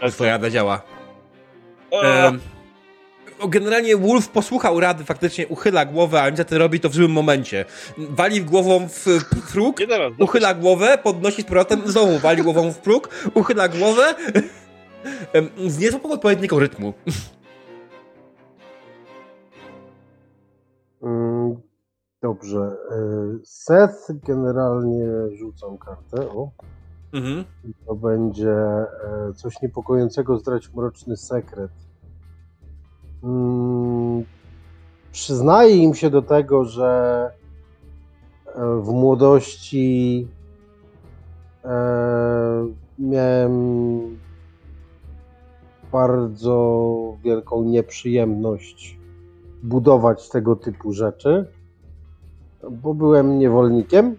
Tak. 0.00 0.10
Twoja 0.12 0.30
rada 0.30 0.50
działa. 0.50 0.82
O, 1.90 2.02
generalnie 3.48 3.96
Wolf 3.96 4.28
posłuchał 4.28 4.80
rady, 4.80 5.04
faktycznie 5.04 5.48
uchyla 5.48 5.84
głowę, 5.84 6.22
a 6.22 6.28
niestety 6.30 6.58
robi 6.58 6.80
to 6.80 6.88
w 6.88 6.94
złym 6.94 7.10
momencie. 7.12 7.64
Wali 7.98 8.42
głową 8.42 8.88
w 8.88 9.04
próg, 9.52 9.76
uchyla 10.18 10.54
głowę, 10.54 10.98
podnosi 11.02 11.42
z 11.42 11.44
powrotem, 11.44 11.82
znowu 11.86 12.18
wali 12.18 12.42
głową 12.42 12.72
w 12.72 12.78
próg, 12.78 13.08
uchyla 13.34 13.68
głowę. 13.68 14.14
Z 15.66 15.78
niezłą 15.78 16.02
odpowiedniego 16.02 16.58
rytmu. 16.58 16.92
Mm, 21.02 21.56
Dobrze. 22.22 22.76
y, 22.92 23.40
Seth 23.44 24.12
generalnie 24.26 25.06
rzucam 25.38 25.78
kartę. 25.78 26.28
O, 26.30 26.50
Mhm. 27.12 27.44
to 27.86 27.94
będzie 27.94 28.50
e, 28.50 29.32
coś 29.36 29.62
niepokojącego 29.62 30.38
zdrać 30.38 30.74
mroczny 30.74 31.16
sekret. 31.16 31.70
Mm, 33.24 34.24
Przyznaję 35.16 35.76
im 35.76 35.94
się 35.94 36.10
do 36.10 36.22
tego, 36.22 36.64
że 36.64 37.30
e, 38.46 38.80
w 38.80 38.88
młodości 38.88 40.28
e, 41.64 42.66
miałem 42.98 44.18
bardzo 45.92 47.16
wielką 47.24 47.64
nieprzyjemność 47.64 48.98
budować 49.62 50.28
tego 50.28 50.56
typu 50.56 50.92
rzeczy, 50.92 51.46
bo 52.70 52.94
byłem 52.94 53.38
niewolnikiem 53.38 54.16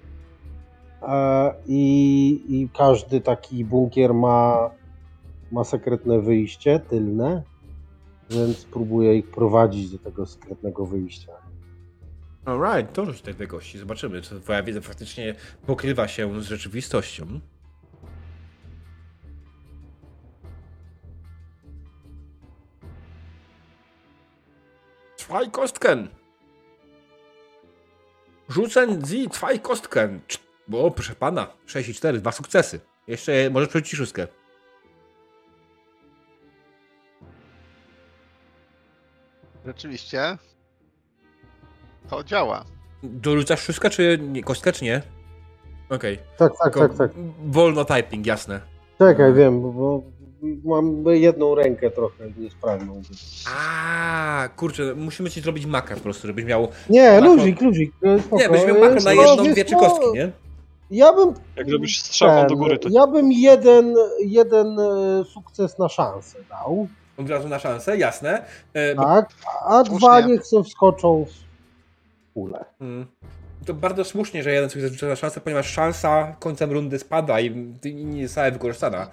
i, 1.68 2.44
i 2.50 2.70
każdy 2.70 3.22
taki 3.22 3.66
bunkier 3.66 4.14
ma, 4.14 4.70
ma 5.52 5.64
sekretne 5.64 6.20
wyjście 6.22 6.80
tylne, 6.80 7.44
więc 8.30 8.66
próbuję 8.66 9.16
ich 9.18 9.32
prowadzić 9.32 9.90
do 9.90 10.00
tego 10.00 10.26
sekretnego 10.26 10.86
wyjścia. 10.86 11.32
Alright, 12.46 12.94
to 12.94 13.06
rzuć 13.06 13.22
tej 13.22 13.48
gości. 13.48 13.78
Zobaczymy, 13.78 14.22
czy 14.22 14.42
twoja 14.42 14.64
wiedza 14.64 14.82
faktycznie 14.82 15.36
pokrywa 15.66 16.08
się 16.08 16.42
z 16.42 16.46
rzeczywistością. 16.46 17.40
Zwei 25.18 25.52
Kostken. 25.52 26.08
Rzucę 28.50 28.88
Sie 29.08 29.30
zwei 29.34 29.60
Kostken. 29.60 30.20
O, 30.74 30.92
proszę 30.92 31.16
pana, 31.16 31.48
6 31.66 31.90
i 31.90 31.94
4, 31.94 32.20
dwa 32.20 32.32
sukcesy. 32.32 32.80
Jeszcze 33.08 33.50
możesz 33.50 33.70
przerzucić 33.70 33.98
szóstkę. 33.98 34.28
Rzeczywiście. 39.68 40.38
To 42.10 42.24
działa. 42.24 42.66
Dorzucasz 43.04 43.62
szóstkę, 43.62 43.90
czy 43.90 44.20
nie? 44.22 44.44
Kostkę, 44.44 44.72
czy 44.74 44.86
nie? 44.86 45.02
Okej. 45.90 46.18
Tak, 46.38 46.54
tak, 46.64 46.74
Tylko 46.74 46.90
tak, 46.90 46.98
tak. 46.98 47.12
Wolno 47.46 47.86
typing, 47.86 48.26
jasne. 48.26 48.60
Czekaj, 49.00 49.34
wiem, 49.34 49.62
bo, 49.62 50.02
mam 50.66 51.04
jedną 51.06 51.56
rękę 51.56 51.92
trochę 51.92 52.24
niesprawną. 52.38 53.02
A, 53.58 54.50
kurczę, 54.56 54.96
musimy 54.96 55.30
ci 55.30 55.42
zrobić 55.42 55.66
makro 55.66 55.96
po 55.96 56.02
prostu, 56.04 56.28
żebyś 56.28 56.46
miał. 56.46 56.68
Nie, 56.90 57.10
Makro- 57.10 57.26
luzik, 57.26 57.62
luzik. 57.62 57.92
spoko. 58.26 58.42
Nie, 58.44 58.50
byś 58.50 58.66
miał 58.66 58.80
makro 58.80 59.02
na 59.02 59.14
jedną, 59.14 59.44
wiesz 59.44 59.54
dwie 59.54 59.66
trzy 59.66 59.76
kostki, 59.76 60.06
nie? 60.14 60.32
Ja 60.92 61.14
bym 61.14 61.34
Jak 61.56 61.70
zrobisz 61.70 62.00
strzałą 62.02 62.48
do 62.48 62.56
góry, 62.56 62.80
to 62.80 62.90
Ja 62.92 63.08
bym 63.08 63.32
jeden, 63.32 63.96
jeden 64.26 64.80
e, 64.80 65.24
sukces 65.34 65.80
na 65.80 65.90
szansę 65.90 66.38
dał, 66.50 66.88
Od 67.18 67.30
razu 67.30 67.50
na 67.50 67.60
szansę, 67.60 67.98
jasne. 67.98 68.46
E, 68.74 68.96
tak? 68.96 69.30
A 69.66 69.84
Słusznie. 69.86 69.98
dwa 69.98 70.22
niech 70.22 70.46
sobie 70.48 70.64
wskoczą 70.64 71.26
w 71.26 72.34
kulę. 72.34 72.66
mm, 72.82 73.06
to 73.66 73.74
bardzo 73.74 74.04
słusznie, 74.04 74.44
że 74.44 74.52
jeden 74.52 74.70
sukces 74.70 74.92
rzuca 74.92 75.08
na 75.08 75.16
szansę, 75.16 75.42
ponieważ 75.42 75.68
szansa 75.72 76.36
końcem 76.40 76.72
rundy 76.72 77.00
spada 77.00 77.40
i 77.40 77.46
i 77.84 78.06
nie 78.06 78.28
została 78.28 78.52
wykorzystana. 78.52 79.08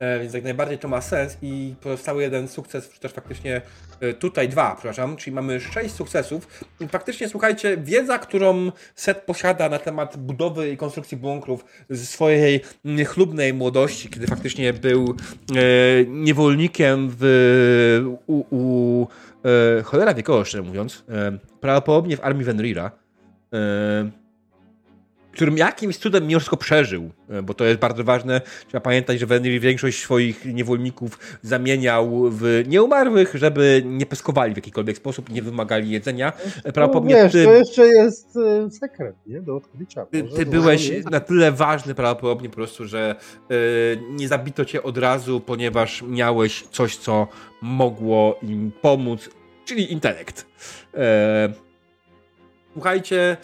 E, 0.00 0.20
więc 0.20 0.34
jak 0.34 0.44
najbardziej 0.44 0.78
to 0.78 0.88
ma 0.88 1.00
sens 1.00 1.36
i 1.42 1.74
pozostały 1.80 2.22
jeden 2.22 2.48
sukces, 2.48 2.90
czy 2.90 3.00
też 3.00 3.12
faktycznie 3.12 3.60
e, 4.00 4.14
tutaj 4.14 4.48
dwa, 4.48 4.74
przepraszam, 4.74 5.16
czyli 5.16 5.34
mamy 5.34 5.60
sześć 5.60 5.94
sukcesów. 5.94 6.64
I 6.80 6.88
faktycznie, 6.88 7.28
słuchajcie, 7.28 7.76
wiedza, 7.76 8.18
którą 8.18 8.72
Set 8.94 9.22
posiada 9.22 9.68
na 9.68 9.78
temat 9.78 10.16
budowy 10.16 10.70
i 10.70 10.76
konstrukcji 10.76 11.16
bunkrów 11.16 11.64
ze 11.90 12.06
swojej 12.06 12.60
niechlubnej 12.84 13.54
młodości, 13.54 14.08
kiedy 14.08 14.26
faktycznie 14.26 14.72
był 14.72 15.16
e, 15.56 16.04
niewolnikiem 16.06 17.08
w, 17.18 18.16
u, 18.26 18.44
u 18.50 19.06
e, 19.78 19.82
cholera 19.82 20.14
wiekowo, 20.14 20.44
szczerze 20.44 20.62
mówiąc, 20.62 21.04
e, 21.08 21.38
prawdopodobnie 21.60 22.16
w 22.16 22.24
armii 22.24 22.44
Venrira, 22.44 22.90
e, 23.52 24.19
którym 25.40 25.58
jakimś 25.58 25.96
cudem 25.96 26.26
mimo 26.26 26.40
wszystko 26.40 26.56
przeżył, 26.56 27.10
e, 27.28 27.42
bo 27.42 27.54
to 27.54 27.64
jest 27.64 27.80
bardzo 27.80 28.04
ważne. 28.04 28.40
Trzeba 28.68 28.80
pamiętać, 28.80 29.20
że 29.20 29.26
Venrir 29.26 29.60
większość 29.60 30.02
swoich 30.02 30.44
niewolników 30.44 31.18
zamieniał 31.42 32.30
w 32.30 32.62
nieumarłych, 32.66 33.34
żeby 33.34 33.82
nie 33.86 34.06
peskowali 34.06 34.52
w 34.54 34.56
jakikolwiek 34.56 34.96
sposób, 34.96 35.30
nie 35.30 35.42
wymagali 35.42 35.90
jedzenia. 35.90 36.32
E, 36.32 36.50
No, 36.64 36.72
Prawdopodobnie 36.72 37.14
wiesz, 37.14 37.32
ty, 37.32 37.44
to 37.44 37.52
jeszcze 37.52 37.86
jest 37.86 38.36
e, 38.36 38.70
sekret, 38.70 39.16
nie? 39.26 39.42
Do 39.42 39.56
odkrycia. 39.56 40.06
ty, 40.06 40.22
ty 40.22 40.46
byłeś 40.46 40.90
na 41.10 41.20
tyle 41.20 41.52
ważny 41.52 41.94
prawdopodobnie 41.94 42.48
po 42.48 42.54
prostu, 42.54 42.86
że 42.86 43.14
e, 43.50 43.54
nie 44.10 44.28
zabito 44.28 44.64
cię 44.64 44.82
od 44.82 44.98
razu, 44.98 45.40
ponieważ 45.40 46.02
miałeś 46.02 46.64
coś, 46.70 46.96
co 46.96 47.28
mogło 47.62 48.38
im 48.42 48.72
pomóc, 48.82 49.30
czyli 49.64 49.92
intelekt. 49.92 50.46
E, 50.94 51.52
słuchajcie, 52.72 53.36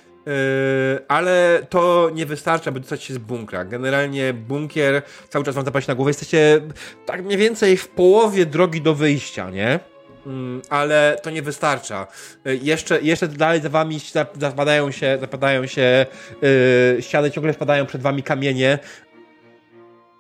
ale 1.09 1.67
to 1.71 2.11
nie 2.15 2.27
wystarcza, 2.27 2.71
aby 2.71 2.81
dostać 2.81 3.03
się 3.03 3.15
z 3.15 3.19
bunkra. 3.19 3.65
Generalnie 3.65 4.33
bunkier 4.35 5.03
cały 5.29 5.45
czas 5.45 5.55
wam 5.55 5.65
zapaść 5.65 5.89
na 5.89 5.95
głowę. 5.95 6.11
Jesteście 6.11 6.61
tak 7.07 7.25
mniej 7.25 7.39
więcej 7.39 7.77
w 7.77 7.89
połowie 7.89 8.47
drogi 8.47 8.83
do 8.83 8.95
wyjścia, 8.95 9.51
nie? 9.51 9.81
Mm, 10.27 10.63
Ale 10.71 11.17
to 11.23 11.31
nie 11.31 11.43
wystarcza. 11.43 12.07
E, 12.47 12.55
Jeszcze, 12.55 13.01
jeszcze 13.03 13.29
dalej 13.29 13.61
za 13.61 13.69
wami 13.69 13.99
zap- 13.99 14.41
zapadają 14.41 14.91
się, 14.91 15.19
zapadają 15.21 15.67
się 15.67 16.07
yy, 16.43 17.03
ściany, 17.03 17.31
ciągle 17.31 17.53
spadają 17.53 17.87
przed 17.87 18.03
wami 18.03 18.23
kamienie. 18.23 18.79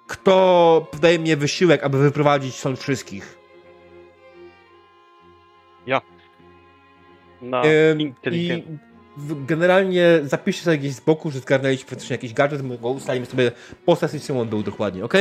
Kto 0.06 0.86
podaje 0.90 1.18
mnie 1.18 1.36
wysiłek, 1.36 1.84
aby 1.84 1.98
wyprowadzić 1.98 2.54
stąd 2.54 2.80
wszystkich? 2.80 3.38
na 7.42 7.62
Ym, 7.64 8.00
I 8.00 8.64
generalnie 9.46 10.20
zapiszcie 10.22 10.64
sobie 10.64 10.78
gdzieś 10.78 10.94
z 10.94 11.00
boku, 11.00 11.30
że 11.30 11.38
zgarnęliście 11.38 11.86
faktycznie 11.86 12.14
jakiś 12.14 12.34
gadżet, 12.34 12.62
my 12.62 12.78
go 12.78 12.88
ustalimy 12.88 13.26
sobie 13.26 13.52
po 13.84 13.96
sesji, 13.96 14.20
czym 14.20 14.36
on 14.36 14.48
był 14.48 14.62
dokładnie, 14.62 15.04
ok? 15.04 15.14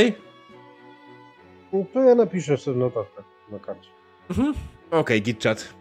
No 1.73 1.85
to 1.93 2.03
ja 2.03 2.15
napiszę 2.15 2.57
sobie 2.57 2.77
notatkę 2.77 3.23
na 3.51 3.59
karcie. 3.59 3.89
Mhm. 4.29 4.53
Okej, 4.91 5.21
gitchat. 5.21 5.73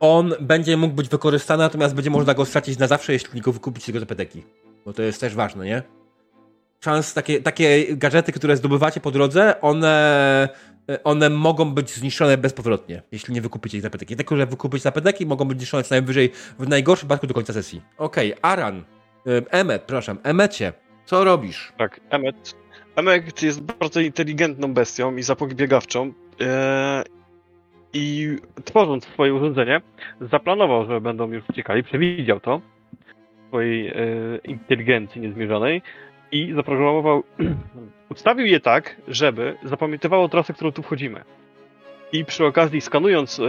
On 0.00 0.34
będzie 0.40 0.76
mógł 0.76 0.94
być 0.94 1.08
wykorzystany, 1.08 1.62
natomiast 1.62 1.94
będzie 1.94 2.10
można 2.10 2.34
go 2.34 2.44
stracić 2.44 2.78
na 2.78 2.86
zawsze, 2.86 3.12
jeśli 3.12 3.40
go 3.40 3.52
wykupić 3.52 3.84
z 3.84 3.88
jego 3.88 4.00
zapeteki. 4.00 4.44
Bo 4.84 4.92
to 4.92 5.02
jest 5.02 5.20
też 5.20 5.34
ważne, 5.34 5.64
nie? 5.64 5.82
Szans, 6.80 7.14
takie, 7.14 7.42
takie 7.42 7.96
gadżety, 7.96 8.32
które 8.32 8.56
zdobywacie 8.56 9.00
po 9.00 9.10
drodze, 9.10 9.60
one, 9.60 10.48
one 11.04 11.30
mogą 11.30 11.74
być 11.74 11.90
zniszczone 11.90 12.38
bezpowrotnie, 12.38 13.02
jeśli 13.12 13.34
nie 13.34 13.40
wykupicie 13.40 13.76
ich 13.76 13.82
zapeteki. 13.82 14.16
Tylko, 14.16 14.36
że 14.36 14.46
wykupić 14.46 14.82
zapeteki 14.82 15.26
mogą 15.26 15.44
być 15.44 15.58
zniszczone 15.58 15.82
co 15.82 15.94
najwyżej 15.94 16.30
w 16.58 16.68
najgorszym 16.68 17.08
wypadku 17.08 17.26
do 17.26 17.34
końca 17.34 17.52
sesji. 17.52 17.82
Okej, 17.98 18.34
Aran. 18.42 18.84
Ym, 19.26 19.44
Emmet, 19.50 19.82
przepraszam. 19.82 20.18
Emecie, 20.22 20.72
co 21.06 21.24
robisz? 21.24 21.72
Tak, 21.78 22.00
Emmet. 22.10 22.54
Emmet 22.96 23.42
jest 23.42 23.62
bardzo 23.62 24.00
inteligentną 24.00 24.74
bestią 24.74 25.16
i 25.16 25.22
zapobiegawczą. 25.22 26.12
E, 26.40 27.04
I 27.92 28.36
tworząc 28.64 29.04
swoje 29.04 29.34
urządzenie, 29.34 29.80
zaplanował, 30.20 30.86
że 30.86 31.00
będą 31.00 31.32
już 31.32 31.44
uciekali, 31.50 31.82
przewidział 31.84 32.40
to. 32.40 32.60
swojej 33.48 33.88
e, 33.88 33.94
inteligencji 34.44 35.20
niezmierzonej 35.20 35.82
i 36.32 36.52
zaprogramował, 36.54 37.22
ustawił 38.14 38.46
je 38.46 38.60
tak, 38.60 38.96
żeby 39.08 39.56
zapamiętywało 39.62 40.28
trasę, 40.28 40.52
którą 40.52 40.72
tu 40.72 40.82
wchodzimy. 40.82 41.24
I 42.12 42.24
przy 42.24 42.46
okazji 42.46 42.80
skanując, 42.80 43.40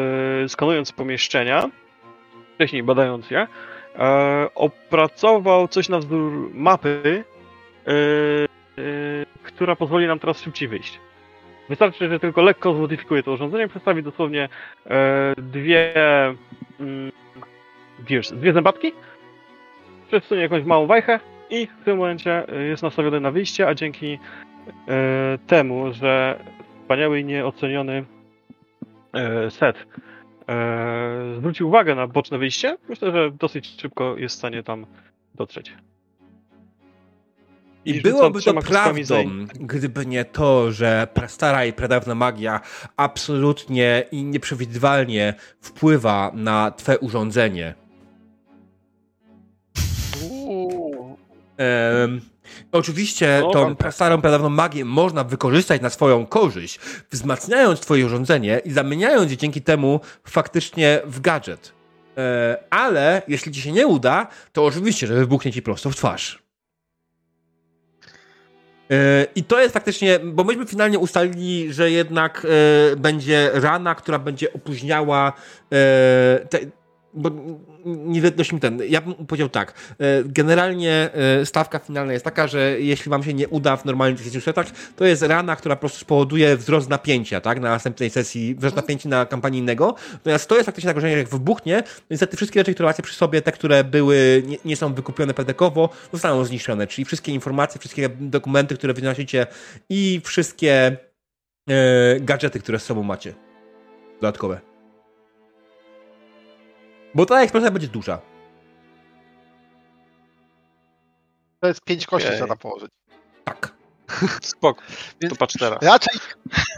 e, 0.43 0.49
skanując 0.49 0.91
pomieszczenia, 0.91 1.69
wcześniej 2.55 2.83
badając 2.83 3.31
je, 3.31 3.47
e, 3.95 4.47
opracował 4.55 5.67
coś 5.67 5.89
na 5.89 5.99
wzór 5.99 6.49
mapy, 6.53 7.23
e, 7.87 7.91
która 9.43 9.75
pozwoli 9.75 10.07
nam 10.07 10.19
teraz 10.19 10.41
szybciej 10.41 10.67
wyjść. 10.67 10.99
Wystarczy, 11.69 12.09
że 12.09 12.19
tylko 12.19 12.41
lekko 12.41 12.73
zmodyfikuje 12.73 13.23
to 13.23 13.31
urządzenie, 13.31 13.67
przedstawi 13.67 14.03
dosłownie 14.03 14.49
e, 14.85 15.33
dwie, 15.37 15.93
mm, 16.79 17.11
dwie 18.31 18.53
zębatki, 18.53 18.93
przesunie 20.07 20.41
jakąś 20.41 20.63
małą 20.63 20.87
wajchę 20.87 21.19
i 21.49 21.67
w 21.81 21.85
tym 21.85 21.97
momencie 21.97 22.47
e, 22.49 22.63
jest 22.63 22.83
nastawiony 22.83 23.19
na 23.19 23.31
wyjście, 23.31 23.67
a 23.67 23.75
dzięki 23.75 24.19
e, 24.87 25.37
temu, 25.47 25.93
że 25.93 26.39
wspaniały 26.81 27.19
i 27.19 27.25
nieoceniony 27.25 28.05
e, 29.13 29.51
set 29.51 29.75
zwrócił 31.37 31.67
uwagę 31.67 31.95
na 31.95 32.07
boczne 32.07 32.37
wyjście, 32.37 32.77
myślę, 32.89 33.11
że 33.11 33.31
dosyć 33.31 33.81
szybko 33.81 34.17
jest 34.17 34.35
w 34.35 34.37
stanie 34.37 34.63
tam 34.63 34.85
dotrzeć. 35.35 35.73
I 37.85 37.91
I 37.91 38.01
byłoby 38.01 38.41
to 38.41 38.53
prawdą, 38.53 39.45
gdyby 39.59 40.05
nie 40.05 40.25
to, 40.25 40.71
że 40.71 41.07
prastara 41.13 41.65
i 41.65 41.73
pradawna 41.73 42.15
magia 42.15 42.61
absolutnie 42.97 44.03
i 44.11 44.23
nieprzewidywalnie 44.23 45.33
wpływa 45.61 46.31
na 46.33 46.71
twoje 46.71 46.99
urządzenie. 46.99 47.75
Em, 51.59 52.21
oczywiście 52.71 53.39
No, 53.41 53.51
tą 53.51 53.75
prastarą, 53.75 54.21
pradawną 54.21 54.49
magię 54.49 54.85
można 54.85 55.23
wykorzystać 55.23 55.81
na 55.81 55.89
swoją 55.89 56.25
korzyść, 56.25 56.79
wzmacniając 57.11 57.79
twoje 57.79 58.05
urządzenie 58.05 58.61
i 58.65 58.71
zamieniając 58.71 59.31
je 59.31 59.37
dzięki 59.37 59.61
temu 59.61 59.99
faktycznie 60.23 61.01
w 61.05 61.19
gadżet. 61.19 61.73
E, 62.17 62.57
ale 62.69 63.21
jeśli 63.27 63.51
ci 63.51 63.61
się 63.61 63.71
nie 63.71 63.87
uda, 63.87 64.27
to 64.53 64.65
oczywiście, 64.65 65.07
że 65.07 65.13
wybuchnie 65.13 65.51
ci 65.51 65.61
prosto 65.61 65.89
w 65.89 65.95
twarz. 65.95 66.43
E, 68.91 69.25
I 69.35 69.43
to 69.43 69.61
jest 69.61 69.73
faktycznie, 69.73 70.19
bo 70.19 70.43
myśmy 70.43 70.65
finalnie 70.65 70.99
ustalili, 70.99 71.73
że 71.73 71.91
jednak 71.91 72.45
e, 72.45 72.95
będzie 72.95 73.51
rana, 73.53 73.95
która 73.95 74.19
będzie 74.19 74.53
opóźniała 74.53 75.33
te, 76.49 76.59
bo 77.13 77.31
nie 77.85 78.21
dość 78.21 78.53
mi 78.53 78.59
ten. 78.59 78.81
Ja 78.89 79.01
bym 79.01 79.13
powiedział 79.13 79.49
tak. 79.49 79.73
e, 79.99 80.23
Generalnie 80.25 81.09
e, 81.13 81.45
stawka 81.45 81.79
finalna 81.79 82.13
jest 82.13 82.25
taka, 82.25 82.47
że 82.47 82.81
jeśli 82.81 83.09
wam 83.09 83.23
się 83.23 83.33
nie 83.33 83.47
uda 83.47 83.77
w 83.77 83.85
normalnych 83.85 84.23
10 84.23 84.43
setach, 84.43 84.67
to 84.95 85.05
jest 85.05 85.21
rana, 85.21 85.55
która 85.55 85.75
po 85.75 85.79
prostu 85.79 85.99
spowoduje 85.99 86.57
wzrost 86.57 86.89
napięcia, 86.89 87.41
tak? 87.41 87.59
Na 87.59 87.69
następnej 87.69 88.09
sesji, 88.09 88.55
wzrost 88.55 88.75
napięcia 88.75 89.09
na 89.09 89.25
kampanijnego. 89.25 89.95
Natomiast 90.13 90.49
to 90.49 90.55
jest 90.55 90.65
faktycznie 90.65 90.87
zagrożenie, 90.87 91.13
że 91.13 91.19
jak 91.19 91.29
wybuchnie, 91.29 91.83
niestety 92.09 92.37
wszystkie 92.37 92.59
rzeczy, 92.59 92.73
które 92.73 92.89
macie 92.89 93.03
przy 93.03 93.15
sobie, 93.15 93.41
te, 93.41 93.51
które 93.51 93.83
były, 93.83 94.43
nie, 94.45 94.57
nie 94.65 94.75
są 94.75 94.93
wykupione 94.93 95.33
pedekowo, 95.33 95.89
zostaną 96.13 96.45
zniszczone. 96.45 96.87
Czyli 96.87 97.05
wszystkie 97.05 97.31
informacje, 97.31 97.79
wszystkie 97.79 98.09
dokumenty, 98.09 98.75
które 98.75 98.93
wynosicie 98.93 99.47
i 99.89 100.21
wszystkie 100.23 100.97
e, 101.69 102.19
gadżety, 102.19 102.59
które 102.59 102.79
z 102.79 102.83
sobą 102.83 103.03
macie. 103.03 103.33
Dodatkowe. 104.21 104.68
Bo 107.15 107.25
ta 107.25 107.41
eksplozja 107.41 107.71
będzie 107.71 107.87
duża. 107.87 108.19
To 111.59 111.67
jest 111.67 111.81
pięć 111.83 112.05
kości 112.05 112.27
Okej. 112.27 112.39
trzeba 112.39 112.55
położyć. 112.55 112.91
Tak. 113.45 113.73
Spoko, 114.41 114.81
to 115.29 115.35
patrz 115.35 115.55
teraz. 115.59 115.83
Raczej 115.83 116.19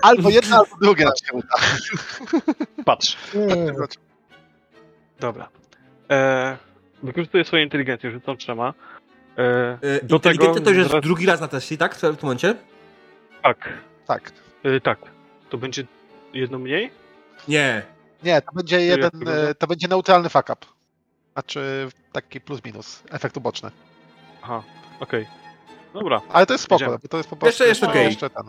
albo 0.01 0.29
jedna, 0.29 0.57
albo 0.57 0.75
druga 0.81 1.05
nam 1.05 1.13
się 1.25 1.33
uda. 1.33 1.55
Patrz. 2.85 3.17
Nie, 3.33 3.73
Dobra. 5.19 5.49
E, 6.11 6.57
wykorzystuję 7.03 7.45
swoją 7.45 7.63
inteligencję, 7.63 8.11
rzucam 8.11 8.37
trzema. 8.37 8.73
E, 9.37 9.41
E, 9.41 10.05
do 10.05 10.19
tego... 10.19 10.33
Inteligencja 10.33 10.61
to 10.63 10.69
już 10.69 10.77
jest 10.79 10.89
zaraz- 10.91 11.03
drugi 11.03 11.25
raz 11.25 11.41
na 11.41 11.47
teście, 11.47 11.77
tak? 11.77 11.95
W 11.95 11.99
tym 11.99 12.15
momencie? 12.21 12.55
Tak, 13.43 13.69
Tak. 14.07 14.31
e, 14.63 14.79
tak. 14.81 14.99
To 15.49 15.57
będzie 15.57 15.85
jedno 16.33 16.59
mniej? 16.59 16.91
Nie. 17.47 17.81
Nie, 18.23 18.41
to 18.41 18.51
będzie 18.51 18.81
jeden, 18.81 19.11
to 19.59 19.67
będzie 19.67 19.87
neutralny 19.87 20.29
fuck 20.29 20.49
up. 20.49 20.65
Znaczy 21.33 21.89
taki 22.11 22.41
plus 22.41 22.65
minus, 22.65 23.03
efekt 23.11 23.37
uboczny. 23.37 23.71
Aha, 24.41 24.63
okej. 24.99 25.27
Dobra, 25.93 26.21
Ale 26.29 26.45
to 26.45 26.53
jest 26.53 26.63
spoko, 26.63 26.83
Idziemy. 26.83 26.99
to 27.09 27.17
jest 27.17 27.29
po 27.29 27.35
prostu 27.35 27.63
Jeszcze- 27.63 27.67
jeszcze 27.67 27.85
no, 27.85 27.91
okej. 27.91 28.05
jeszcze 28.05 28.29
ten. 28.29 28.43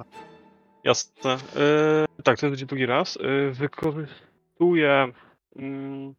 jasne. 0.84 1.32
E, 1.32 2.22
tak, 2.22 2.38
to 2.38 2.46
będzie 2.50 2.66
drugi 2.66 2.86
raz. 2.86 3.16
E, 3.16 3.50
wykorzystuję 3.50 5.12
mm, 5.56 6.14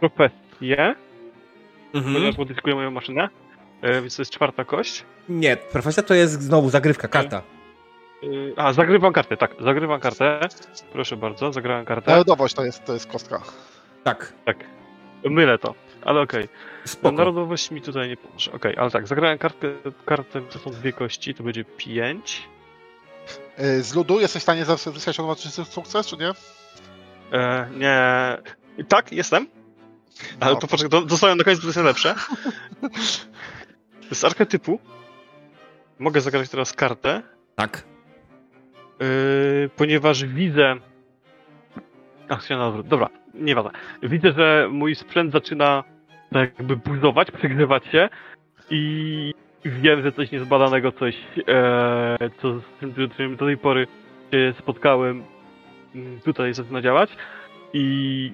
profesję, 0.00 0.94
Mhm. 1.94 2.34
modyfikuję 2.38 2.74
moją 2.74 2.90
maszynę. 2.90 3.28
E, 3.82 4.00
więc 4.02 4.16
to 4.16 4.22
jest 4.22 4.32
czwarta 4.32 4.64
kość. 4.64 5.04
Nie, 5.28 5.56
profesja 5.56 6.02
to 6.02 6.14
jest 6.14 6.42
znowu 6.42 6.70
zagrywka, 6.70 7.08
karta. 7.08 7.36
E, 7.38 7.42
a, 8.56 8.72
zagrywam 8.72 9.12
kartę, 9.12 9.36
tak, 9.36 9.54
zagrywam 9.60 10.00
kartę. 10.00 10.48
Proszę 10.92 11.16
bardzo, 11.16 11.52
zagrałem 11.52 11.84
kartę. 11.84 12.10
Narodowość 12.10 12.54
to 12.54 12.64
jest, 12.64 12.84
to 12.84 12.92
jest 12.94 13.06
kostka. 13.06 13.42
Tak. 14.04 14.32
Tak. 14.44 14.56
Mylę 15.24 15.58
to, 15.58 15.74
ale 16.02 16.20
okej. 16.20 16.48
Spoko. 16.84 17.16
Narodowość 17.16 17.70
mi 17.70 17.82
tutaj 17.82 18.08
nie 18.08 18.16
pomoże. 18.16 18.52
Okej, 18.52 18.76
ale 18.76 18.90
tak, 18.90 19.06
zagrałem 19.06 19.38
kartkę, 19.38 19.68
kartę, 20.06 20.40
to 20.42 20.58
są 20.58 20.70
dwie 20.70 20.92
kości, 20.92 21.34
to 21.34 21.42
będzie 21.42 21.64
pięć. 21.64 22.48
E, 23.56 23.80
Z 23.82 23.94
ludu 23.94 24.20
jesteś 24.20 24.40
w 24.40 24.42
stanie 24.42 24.64
zyskać 24.64 25.18
automatyczny 25.18 25.64
sukces, 25.64 26.06
czy 26.06 26.16
nie? 26.16 26.30
E, 27.32 27.68
nie. 27.76 28.38
Tak, 28.88 29.12
jestem. 29.12 29.46
Ale 30.40 30.52
No. 30.54 30.58
to 30.60 30.66
poczekaj, 30.66 30.90
do- 30.90 31.06
dostałem 31.06 31.38
do 31.38 31.44
końca, 31.44 31.60
to 31.60 31.66
jest 31.66 31.78
lepsze. 31.78 32.14
Z 34.12 34.24
archetypu 34.24 34.80
mogę 35.98 36.20
zagrać 36.20 36.48
teraz 36.48 36.72
kartę, 36.72 37.22
Tak. 37.56 37.82
Yy, 39.00 39.06
ponieważ 39.76 40.24
widzę. 40.24 40.76
Się 42.48 42.56
na 42.56 42.66
odwrót. 42.66 42.86
Dobra, 42.86 43.08
nieważne. 43.34 43.70
Widzę, 44.02 44.32
że 44.32 44.68
mój 44.70 44.94
sprzęt 44.94 45.32
zaczyna 45.32 45.84
tak 46.32 46.58
jakby 46.58 46.76
buzować, 46.76 47.30
przegrzewać 47.30 47.86
się 47.86 48.08
i 48.70 49.34
wiem, 49.64 50.02
że 50.02 50.12
coś 50.12 50.30
niezbadanego, 50.30 50.92
coś, 50.92 51.16
e, 51.48 52.30
co 52.42 52.58
z 52.58 52.62
czym, 52.80 53.10
czym 53.16 53.36
do 53.36 53.46
tej 53.46 53.56
pory 53.56 53.86
się 54.32 54.54
spotkałem, 54.58 55.24
mm, 55.94 56.20
tutaj 56.20 56.54
zaczyna 56.54 56.82
działać 56.82 57.10
i 57.72 58.32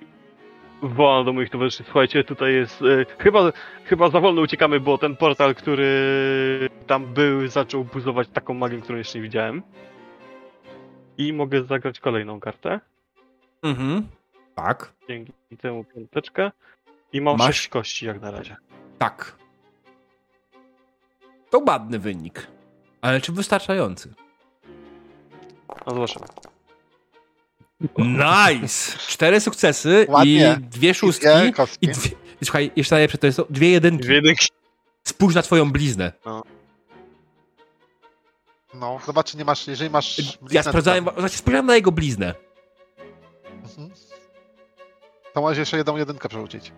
wołam 0.83 1.25
do 1.25 1.33
moich 1.33 1.51
towarzyszy, 1.51 1.85
słuchajcie, 1.85 2.25
tutaj 2.25 2.55
jest, 2.55 2.83
e, 2.83 3.07
chyba, 3.19 3.53
chyba 3.85 4.09
za 4.09 4.21
wolno 4.21 4.43
uciekamy, 4.43 4.81
bo 4.81 4.99
ten 4.99 5.17
portal, 5.17 5.55
który 5.55 5.89
tam 6.87 7.07
był, 7.07 7.47
zaczął 7.47 7.85
buzować 7.85 8.29
taką 8.29 8.55
magię, 8.55 8.79
którą 8.79 8.99
jeszcze 8.99 9.19
nie 9.19 9.23
widziałem. 9.23 9.63
I 11.19 11.33
mogę 11.33 11.65
zagrać 11.65 12.01
kolejną 12.01 12.41
kartę. 12.41 12.81
Mhm. 13.63 14.07
Tak. 14.55 14.93
Dzięki 15.09 15.33
temu 15.61 15.85
piąteczkę. 15.85 16.51
I 17.13 17.21
mam 17.21 17.37
Masz? 17.37 17.57
sześć 17.57 17.69
kości 17.69 18.07
jak 18.07 18.21
na 18.21 18.31
razie. 18.31 18.57
Tak. 18.99 19.37
To 21.51 21.59
ładny 21.67 21.99
wynik. 21.99 22.47
Ale 23.01 23.21
czy 23.21 23.33
wystarczający? 23.33 24.15
No 25.87 25.95
zobaczymy. 25.95 26.27
Nice! 27.99 28.99
Cztery 28.99 29.41
sukcesy 29.41 30.07
Ładnie. 30.09 30.57
i 30.61 30.63
dwie 30.63 30.95
szóstki. 30.95 31.27
Dwie. 31.27 31.53
I 31.81 31.89
dwie, 31.89 32.11
słuchaj, 32.45 32.71
jeszcze 32.77 32.95
najlepsze 32.95 33.19
to 33.19 33.27
jest 33.27 33.37
to, 33.37 33.47
dwie 33.51 33.71
jedynki. 33.71 34.05
Dwie 34.05 34.15
jedynki. 34.15 34.47
Spójrz 35.05 35.35
na 35.35 35.43
twoją 35.43 35.73
bliznę. 35.73 36.13
No, 36.27 36.43
zobacz, 39.07 39.31
czy 39.31 39.37
nie 39.37 39.45
masz, 39.45 39.67
jeżeli 39.69 39.91
masz... 39.91 40.19
Ja 40.19 40.25
bliznę, 40.43 40.63
sprawdzałem, 40.63 41.05
to- 41.05 41.21
znaczy 41.21 41.37
spojrzałem 41.39 41.67
na 41.67 41.75
jego 41.75 41.93
bliznę. 41.93 42.35
Mhm. 43.63 43.91
To 45.35 45.41
możesz 45.41 45.59
jeszcze 45.59 45.77
jedną 45.77 45.97
jedynkę 45.97 46.29
przerzucić. 46.29 46.73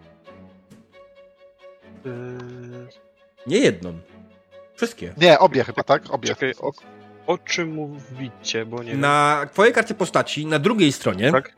Yy, 2.04 2.12
Nie 3.46 3.58
jedną. 3.58 3.98
Wszystkie. 4.74 5.14
Nie, 5.16 5.38
obie 5.38 5.64
chyba, 5.64 5.82
tak? 5.82 6.02
Obie. 6.10 6.28
czekaj, 6.28 6.54
o, 6.60 6.72
o 7.26 7.38
czym 7.38 7.72
mówicie, 7.74 8.66
bo 8.66 8.82
nie 8.82 8.90
wiem. 8.90 9.00
Na 9.00 9.46
twojej 9.52 9.74
karcie 9.74 9.94
postaci, 9.94 10.46
na 10.46 10.58
drugiej 10.58 10.92
stronie, 10.92 11.32
Tak. 11.32 11.52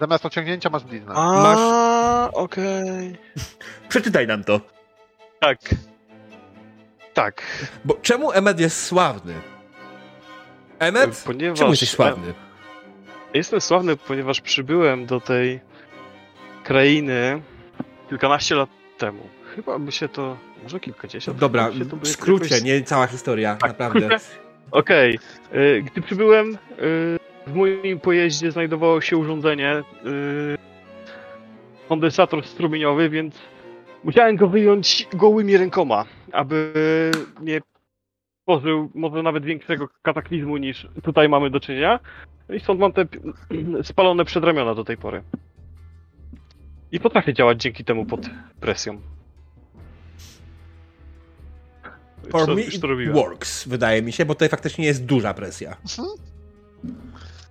Zamiast 0.00 0.26
ociągnięcia 0.26 0.70
masz 0.70 0.84
bliznę. 0.84 1.12
A, 1.16 2.28
okej. 2.32 3.16
przeczytaj 3.88 4.26
nam 4.26 4.44
to. 4.44 4.60
Tak. 5.40 5.58
Tak. 7.16 7.42
Bo 7.84 7.94
czemu 8.02 8.32
Emmet 8.32 8.60
jest 8.60 8.82
sławny? 8.86 9.34
Emmet? 10.78 11.22
Ponieważ 11.26 11.58
Czemu 11.58 11.70
jesteś 11.70 11.90
sławny? 11.90 12.34
Jestem 13.34 13.60
sławny, 13.60 13.96
ponieważ 13.96 14.40
przybyłem 14.40 15.06
do 15.06 15.20
tej 15.20 15.60
krainy 16.64 17.42
kilkanaście 18.08 18.54
lat 18.54 18.68
temu. 18.98 19.28
Chyba 19.54 19.78
by 19.78 19.92
się 19.92 20.08
to, 20.08 20.36
może 20.62 20.80
kilkadziesiąt. 20.80 21.38
Dobra, 21.38 21.70
to 21.90 21.96
w 21.96 22.08
skrócie, 22.08 22.44
jakoś- 22.44 22.62
nie 22.64 22.82
cała 22.82 23.06
historia, 23.06 23.56
Tak. 23.56 23.70
naprawdę. 23.70 24.08
Okej. 24.70 25.18
y, 25.54 25.82
Gdy 25.82 26.02
przybyłem, 26.02 26.58
w 27.46 27.54
moim 27.54 28.00
pojeździe 28.00 28.52
znajdowało 28.52 29.00
się 29.00 29.16
urządzenie, 29.16 29.82
kondensator 31.88 32.46
strumieniowy, 32.46 33.10
więc 33.10 33.34
musiałem 34.06 34.36
go 34.36 34.48
wyjąć 34.48 35.08
gołymi 35.14 35.56
rękoma, 35.56 36.04
aby 36.32 36.72
nie 37.40 37.60
tworzył 38.42 38.90
może 38.94 39.22
nawet 39.22 39.44
większego 39.44 39.88
kataklizmu 40.02 40.56
niż 40.56 40.88
tutaj 41.02 41.28
mamy 41.28 41.50
do 41.50 41.60
czynienia. 41.60 42.00
I 42.56 42.60
stąd 42.60 42.80
mam 42.80 42.92
te 42.92 43.06
spalone 43.90 44.24
przedramiona 44.24 44.74
do 44.74 44.84
tej 44.84 44.96
pory. 44.96 45.22
I 46.92 47.00
potrafię 47.00 47.34
działać 47.34 47.62
dzięki 47.62 47.84
temu 47.84 48.04
pod 48.06 48.20
presją. 48.60 49.00
For 52.30 52.46
Co- 52.46 52.54
me 52.54 52.62
it 52.62 52.84
robiłem. 52.84 53.14
works, 53.14 53.68
wydaje 53.68 54.02
mi 54.02 54.12
się, 54.12 54.24
bo 54.24 54.34
tutaj 54.34 54.48
faktycznie 54.48 54.84
jest 54.86 55.04
duża 55.06 55.34
presja. 55.34 55.76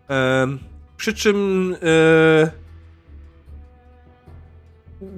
Mhm. 0.09 0.59
Przy 0.97 1.13
czym 1.13 1.75
e, 1.83 2.51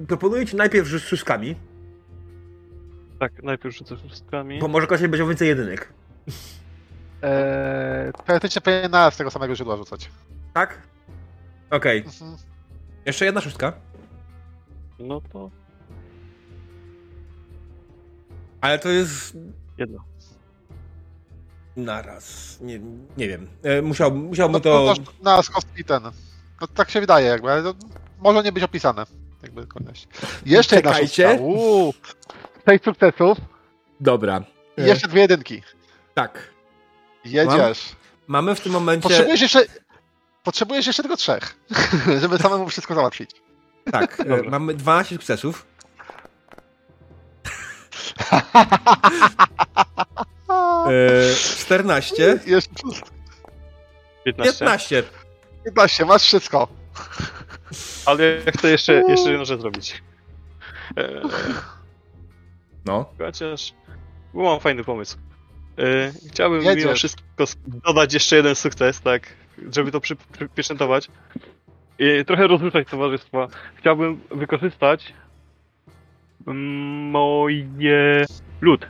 proponuję 0.08 0.46
ci 0.46 0.56
najpierw 0.56 0.86
rzut 0.88 1.02
z 1.02 1.06
szóstkami, 1.06 1.54
Tak, 3.18 3.42
najpierw 3.42 3.76
rzucę 3.76 3.96
szóstkami. 3.96 4.58
bo 4.58 4.68
może 4.68 4.86
ktoś 4.86 5.00
będzie 5.00 5.26
więcej 5.26 5.48
jedynek. 5.48 5.92
Eee, 7.22 8.12
teoretycznie 8.26 8.60
powinien 8.60 8.90
na 8.90 9.10
z 9.10 9.16
tego 9.16 9.30
samego 9.30 9.56
źródła 9.56 9.76
rzucać. 9.76 10.10
Tak? 10.54 10.82
Okej. 11.70 11.98
Mhm. 11.98 12.36
Jeszcze 13.06 13.24
jedna 13.24 13.40
szóstka. 13.40 13.72
No 14.98 15.20
to 15.32 15.50
Ale 18.60 18.78
to 18.78 18.88
jest 18.88 19.36
jedno. 19.78 19.98
naraz. 21.76 22.58
Nie, 22.60 22.78
nie 23.16 23.28
wiem. 23.28 23.48
E, 23.62 23.82
musiał, 23.82 24.14
musiałbym 24.14 24.52
No, 24.52 24.60
to... 24.60 24.84
no, 24.86 24.94
to 24.94 25.12
na 25.22 25.36
kostki 25.54 25.84
ten. 25.84 26.02
No 26.60 26.66
tak 26.66 26.90
się 26.90 27.00
wydaje 27.00 27.26
jakby, 27.26 27.50
ale 27.52 27.62
to 27.62 27.74
może 28.20 28.42
nie 28.42 28.52
być 28.52 28.62
opisane. 28.64 29.04
Jakby 29.42 29.66
koniecznie. 29.66 30.12
Jeszcze 30.46 30.76
jedna 30.76 30.92
Czekajcie. 30.92 31.38
Sześć 32.68 32.84
sukcesów 32.84 33.38
Dobra. 34.00 34.42
i 34.76 34.80
E, 34.80 34.86
jeszcze 34.86 35.08
dwie 35.08 35.20
jedynki. 35.20 35.62
Tak. 36.14 36.50
Jedziesz. 37.24 37.96
Mamy 38.26 38.54
w 38.54 38.60
tym 38.60 38.72
momencie... 38.72 39.08
Potrzebujesz 39.08 39.40
jeszcze... 39.40 39.64
Potrzebujesz 40.44 40.86
jeszcze 40.86 41.02
tylko 41.02 41.16
trzech, 41.16 41.56
żeby 42.20 42.38
samemu 42.38 42.68
wszystko 42.68 42.94
załatwić. 42.94 43.30
Tak, 43.92 44.16
Dobra. 44.28 44.50
mamy 44.50 44.74
12 44.74 45.14
sukcesów. 45.14 45.66
E, 50.88 51.34
14. 51.34 52.40
Jeszcze 52.46 52.70
15. 54.24 54.52
15. 54.58 55.02
15, 55.64 56.04
masz 56.04 56.22
wszystko. 56.22 56.68
Ale 58.06 58.24
ja 58.46 58.52
chcę 58.52 58.70
jeszcze, 58.70 59.02
jeszcze 59.08 59.30
jedną 59.30 59.44
rzecz 59.44 59.60
zrobić. 59.60 60.02
Eee, 60.96 61.22
No. 62.86 63.10
chociaż 63.18 63.74
bo 64.34 64.42
mam 64.42 64.60
fajny 64.60 64.84
pomysł. 64.84 65.18
Eee, 65.78 66.12
chciałbym 66.30 66.62
Jedziesz. 66.62 66.84
mimo 66.84 66.94
wszystko 66.94 67.44
dodać 67.66 68.14
jeszcze 68.14 68.36
jeden 68.36 68.54
sukces, 68.54 69.00
tak, 69.00 69.34
żeby 69.74 69.90
to 69.92 70.00
przy- 70.00 70.16
przypieczętować. 70.32 71.08
I 71.98 72.24
trochę 72.24 72.46
rozruszać 72.46 72.88
towarzystwa. 72.88 73.48
Chciałbym 73.76 74.20
wykorzystać 74.30 75.12
mm, 76.46 77.10
moje 77.10 78.24
lód. 78.60 78.86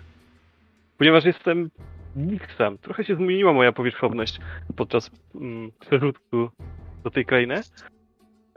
Ponieważ 0.99 1.25
jestem 1.25 1.71
Nixem. 2.17 2.79
Trochę 2.79 3.05
się 3.05 3.17
zmieniła 3.17 3.53
moja 3.53 3.73
powierzchowność 3.73 4.39
podczas 4.77 5.11
mm, 5.35 5.73
przerzutku 5.81 6.51
do 7.05 7.11
tej 7.11 7.25
krainy. 7.25 7.63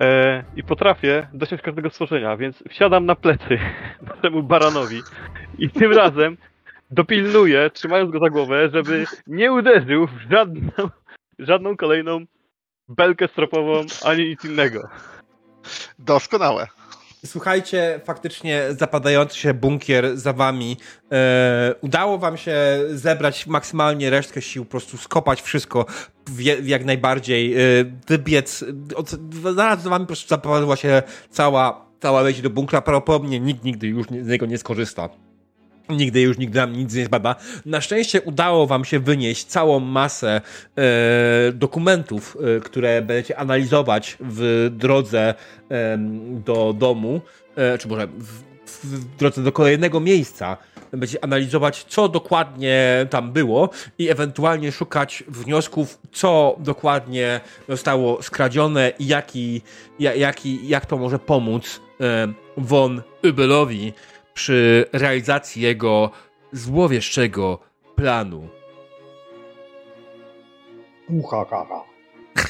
E, 0.01 0.43
I 0.55 0.63
potrafię 0.63 1.27
dosiąść 1.33 1.63
każdego 1.63 1.89
stworzenia, 1.89 2.37
więc 2.37 2.63
wsiadam 2.69 3.05
na 3.05 3.15
plecy 3.15 3.59
temu 4.21 4.43
baranowi 4.43 5.01
i 5.57 5.69
tym 5.69 5.93
razem 5.93 6.37
dopilnuję, 6.91 7.69
trzymając 7.73 8.11
go 8.11 8.19
za 8.19 8.29
głowę, 8.29 8.69
żeby 8.73 9.05
nie 9.27 9.51
uderzył 9.51 10.07
w 10.07 10.31
żadną, 10.31 10.71
żadną 11.39 11.77
kolejną 11.77 12.25
belkę 12.89 13.27
stropową 13.27 13.81
ani 14.05 14.29
nic 14.29 14.45
innego. 14.45 14.89
Doskonałe. 15.99 16.67
Słuchajcie, 17.25 17.99
faktycznie 18.03 18.63
zapadający 18.79 19.37
się 19.37 19.53
bunkier 19.53 20.17
za 20.17 20.33
wami. 20.33 20.77
E, 21.11 21.75
udało 21.81 22.17
wam 22.17 22.37
się 22.37 22.55
zebrać 22.89 23.47
maksymalnie 23.47 24.09
resztkę 24.09 24.41
sił, 24.41 24.65
po 24.65 24.71
prostu 24.71 24.97
skopać 24.97 25.41
wszystko 25.41 25.85
w, 26.29 26.67
jak 26.67 26.85
najbardziej, 26.85 27.53
e, 27.53 27.57
wybiec. 28.07 28.65
Od, 28.95 29.09
zaraz 29.55 29.83
za 29.83 29.89
wami 29.89 30.03
po 30.05 30.07
prostu 30.07 30.29
zapadła 30.29 30.75
się 30.75 31.03
cała, 31.29 31.85
cała 31.99 32.23
wejście 32.23 32.43
do 32.43 32.49
bunkra. 32.49 32.81
Prawdopodobnie 32.81 33.39
nikt 33.39 33.63
nigdy 33.63 33.87
już 33.87 34.09
nie, 34.09 34.23
z 34.23 34.27
niego 34.27 34.45
nie 34.45 34.57
skorzysta. 34.57 35.09
Nigdy 35.97 36.21
już 36.21 36.37
nigdy 36.37 36.59
nam 36.59 36.73
nic 36.73 36.93
nie 36.93 37.05
zbada. 37.05 37.35
Na 37.65 37.81
szczęście 37.81 38.21
udało 38.21 38.67
wam 38.67 38.85
się 38.85 38.99
wynieść 38.99 39.45
całą 39.45 39.79
masę 39.79 40.41
e, 40.77 41.51
dokumentów, 41.53 42.37
e, 42.57 42.59
które 42.59 43.01
będziecie 43.01 43.37
analizować 43.37 44.17
w 44.19 44.69
drodze 44.71 45.33
em, 45.69 46.43
do 46.43 46.73
domu, 46.73 47.21
e, 47.55 47.77
czy 47.77 47.87
może 47.87 48.07
w, 48.07 48.43
w 48.83 49.15
drodze 49.15 49.43
do 49.43 49.51
kolejnego 49.51 49.99
miejsca. 49.99 50.57
Będziecie 50.91 51.23
analizować, 51.23 51.85
co 51.89 52.09
dokładnie 52.09 53.07
tam 53.09 53.31
było 53.31 53.69
i 53.99 54.09
ewentualnie 54.09 54.71
szukać 54.71 55.23
wniosków, 55.27 55.99
co 56.11 56.55
dokładnie 56.59 57.39
zostało 57.69 58.23
skradzione 58.23 58.91
i 58.99 59.07
jaki, 59.07 59.61
ja- 59.99 60.15
jaki, 60.15 60.67
jak 60.67 60.85
to 60.85 60.97
może 60.97 61.19
pomóc 61.19 61.81
von 62.57 63.01
Übelowi 63.23 63.93
przy 64.33 64.85
realizacji 64.93 65.61
jego 65.61 66.11
złowieszczego 66.51 67.59
planu. 67.95 68.47
Ucha, 71.09 71.45
kacha. 71.45 71.83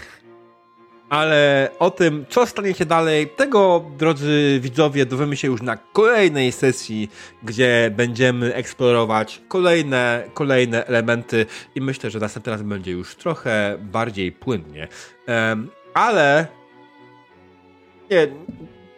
Ale 1.10 1.70
o 1.80 1.92
tym, 1.92 2.26
co 2.30 2.46
stanie 2.46 2.74
się 2.74 2.86
dalej, 2.86 3.28
tego, 3.28 3.86
drodzy 3.98 4.60
widzowie, 4.62 5.06
dowiemy 5.06 5.38
się 5.38 5.48
już 5.48 5.62
na 5.62 5.78
kolejnej 5.78 6.52
sesji, 6.52 7.10
gdzie 7.44 7.92
będziemy 7.96 8.54
eksplorować 8.56 9.42
kolejne, 9.48 10.24
kolejne 10.34 10.86
elementy 10.86 11.46
i 11.76 11.82
myślę, 11.82 12.10
że 12.10 12.20
następnym 12.20 12.54
razem 12.54 12.70
będzie 12.70 12.92
już 12.92 13.16
trochę 13.16 13.78
bardziej 13.80 14.32
płynnie. 14.32 14.88
Em, 15.28 15.70
ale 15.94 16.48
nie, 18.12 18.28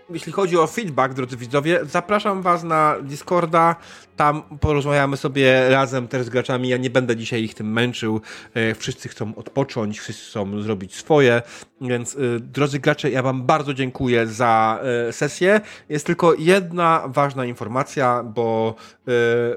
jeśli 0.10 0.32
chodzi 0.32 0.58
o 0.58 0.68
feedback, 0.68 1.14
drodzy 1.14 1.38
widzowie, 1.38 1.80
zapraszam 1.84 2.42
was 2.42 2.64
na 2.64 2.96
Discorda. 3.02 3.76
Tam 4.16 4.42
porozmawiamy 4.60 5.18
sobie 5.18 5.70
razem 5.70 6.08
też 6.08 6.26
z 6.26 6.30
graczami. 6.30 6.70
Ja 6.70 6.78
nie 6.78 6.90
będę 6.90 7.16
dzisiaj 7.16 7.44
ich 7.44 7.54
tym 7.54 7.72
męczył. 7.74 8.22
E, 8.54 8.76
Wszyscy 8.76 9.10
chcą 9.10 9.36
odpocząć, 9.36 10.00
wszyscy 10.00 10.26
chcą 10.30 10.62
zrobić 10.62 10.96
swoje. 10.96 11.42
Więc, 11.82 12.16
y, 12.16 12.40
drodzy 12.40 12.80
gracze, 12.80 13.12
ja 13.12 13.22
Wam 13.24 13.44
bardzo 13.44 13.74
dziękuję 13.74 14.28
za 14.28 14.80
y, 15.10 15.14
sesję. 15.14 15.62
Jest 15.90 16.06
tylko 16.06 16.34
jedna 16.34 17.04
ważna 17.08 17.46
informacja, 17.46 18.24
bo 18.24 18.76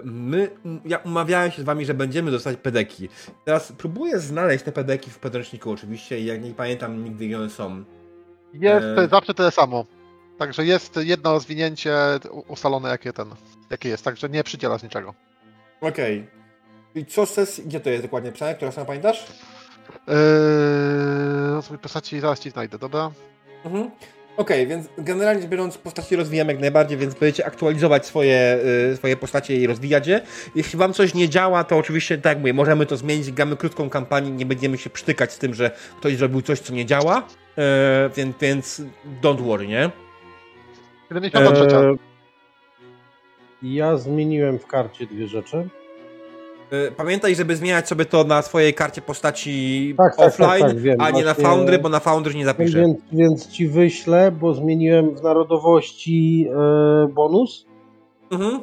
my, 0.04 0.50
ja 0.84 0.96
umawiałem 0.98 1.50
się 1.50 1.62
z 1.62 1.64
Wami, 1.64 1.84
że 1.84 1.94
będziemy 1.94 2.30
dostać 2.30 2.56
pedeki. 2.56 3.08
Teraz 3.44 3.72
próbuję 3.78 4.18
znaleźć 4.18 4.64
te 4.64 4.72
pedeki 4.72 5.10
w 5.10 5.18
podręczniku 5.18 5.70
oczywiście 5.70 6.20
i 6.20 6.24
jak 6.24 6.42
nie 6.44 6.50
pamiętam 6.54 7.04
nigdy 7.04 7.36
one 7.36 7.50
są. 7.50 7.84
Jest 8.54 8.86
E. 8.98 9.08
zawsze 9.08 9.34
tyle 9.34 9.50
samo. 9.50 9.84
Także 10.38 10.64
jest 10.64 10.96
jedno 10.96 11.32
rozwinięcie 11.32 11.94
ustalone, 12.48 12.88
jakie 12.88 13.12
ten, 13.12 13.28
jakie 13.70 13.88
jest. 13.88 14.04
Także 14.04 14.28
nie 14.28 14.44
przydziela 14.44 14.78
z 14.78 14.82
niczego. 14.82 15.14
Okej. 15.80 16.26
I 16.94 17.06
co 17.06 17.26
sesji, 17.26 17.64
gdzie 17.64 17.80
to 17.80 17.90
jest 17.90 18.02
dokładnie 18.02 18.32
pisane, 18.32 18.54
która 18.54 18.72
sama 18.72 18.86
pamiętasz? 18.86 19.26
Yy, 20.06 20.14
rozwój 21.50 21.78
postaci 21.78 22.20
zaraz 22.20 22.40
ci 22.40 22.50
znajdę, 22.50 22.78
dobra? 22.78 23.10
Mhm. 23.64 23.90
Okej, 24.36 24.66
więc 24.66 24.86
generalnie 24.98 25.48
biorąc, 25.48 25.78
postaci 25.78 26.16
rozwijamy 26.16 26.52
jak 26.52 26.60
najbardziej, 26.60 26.98
więc 26.98 27.14
będziecie 27.14 27.46
aktualizować 27.46 28.06
swoje, 28.06 28.58
y, 28.92 28.96
swoje 28.96 29.16
postacie 29.16 29.56
i 29.56 29.66
rozwijać 29.66 30.06
je. 30.06 30.20
Jeśli 30.54 30.78
wam 30.78 30.92
coś 30.92 31.14
nie 31.14 31.28
działa, 31.28 31.64
to 31.64 31.76
oczywiście, 31.76 32.18
tak 32.18 32.30
jak 32.30 32.38
mówię, 32.38 32.52
możemy 32.54 32.86
to 32.86 32.96
zmienić, 32.96 33.32
gramy 33.32 33.56
krótką 33.56 33.90
kampanię, 33.90 34.30
nie 34.30 34.46
będziemy 34.46 34.78
się 34.78 34.90
przytykać 34.90 35.32
z 35.32 35.38
tym, 35.38 35.54
że 35.54 35.70
ktoś 35.98 36.16
zrobił 36.16 36.42
coś, 36.42 36.60
co 36.60 36.72
nie 36.72 36.86
działa, 36.86 37.18
y, 37.18 37.62
więc, 38.16 38.36
więc 38.40 38.82
don't 39.22 39.42
worry, 39.42 39.66
nie? 39.66 39.90
73. 41.08 41.76
Eee, 43.62 43.74
ja 43.74 43.96
zmieniłem 43.96 44.58
w 44.58 44.66
karcie 44.66 45.06
dwie 45.06 45.26
rzeczy. 45.26 45.68
Y, 46.72 46.92
Pamiętaj, 46.96 47.34
żeby 47.34 47.56
zmieniać 47.56 47.88
sobie 47.88 48.04
to 48.04 48.24
na 48.24 48.42
swojej 48.42 48.74
karcie 48.74 49.02
postaci 49.02 49.94
Tak, 49.96 50.16
tak, 50.16 50.26
offline, 50.26 50.60
tak, 50.60 50.70
tak, 50.70 50.78
wiem. 50.78 51.00
a 51.00 51.10
nie 51.10 51.24
na 51.24 51.34
Foundry, 51.34 51.78
bo 51.78 51.88
na 51.88 52.00
Foundry 52.00 52.34
nie 52.34 52.44
zapiszę. 52.44 52.80
Więc, 52.80 52.98
więc 53.12 53.48
ci 53.48 53.68
wyślę, 53.68 54.32
bo 54.32 54.54
zmieniłem 54.54 55.16
w 55.16 55.22
narodowości 55.22 56.48
e, 56.50 57.08
bonus. 57.08 57.66
Mhm. 58.30 58.60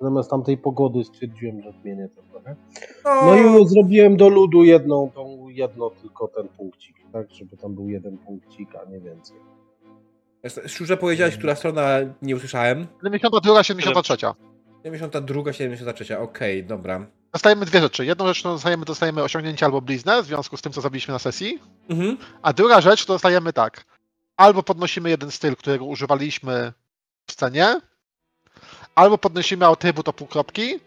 Zamiast 0.00 0.30
tamtej 0.30 0.58
pogody 0.58 1.04
stwierdziłem, 1.04 1.60
że 1.62 1.72
zmienię 1.82 2.08
to 2.16 2.22
trochę. 2.30 2.56
No, 3.04 3.24
No 3.24 3.60
i 3.62 3.68
zrobiłem 3.68 4.16
do 4.16 4.28
ludu 4.28 4.64
jedną, 4.64 5.10
tą, 5.14 5.48
jedno 5.48 5.90
tylko 5.90 6.28
ten 6.28 6.48
punkcik, 6.48 6.96
tak? 7.12 7.30
Żeby 7.30 7.56
tam 7.56 7.74
był 7.74 7.88
jeden 7.88 8.18
punkcik, 8.18 8.68
a 8.76 8.90
nie 8.90 9.00
więcej. 9.00 9.36
Szczerze 10.66 10.96
powiedziałeś, 10.96 11.36
która 11.36 11.54
strona 11.54 11.98
nie 12.22 12.36
usłyszałem. 12.36 12.86
72, 13.02 13.62
73. 13.62 14.16
72, 14.82 15.52
73, 15.52 16.18
okej, 16.18 16.64
dobra. 16.64 17.06
Dostajemy 17.32 17.66
dwie 17.66 17.80
rzeczy. 17.80 18.06
Jedną 18.06 18.26
rzecz, 18.26 18.38
którą 18.38 18.54
dostajemy, 18.54 18.84
dostajemy 18.84 19.22
osiągnięcie 19.22 19.66
albo 19.66 19.80
bliznę 19.80 20.22
w 20.22 20.26
związku 20.26 20.56
z 20.56 20.62
tym, 20.62 20.72
co 20.72 20.80
zrobiliśmy 20.80 21.12
na 21.12 21.18
sesji. 21.18 21.58
Mhm. 21.88 22.16
A 22.42 22.52
druga 22.52 22.80
rzecz, 22.80 23.06
to 23.06 23.12
dostajemy 23.12 23.52
tak. 23.52 23.84
Albo 24.36 24.62
podnosimy 24.62 25.10
jeden 25.10 25.30
styl, 25.30 25.56
którego 25.56 25.84
używaliśmy 25.84 26.72
w 27.26 27.32
scenie, 27.32 27.80
albo 28.94 29.18
podnosimy 29.18 29.66
atrybut 29.66 30.08
o 30.08 30.12
półkropki, 30.12 30.80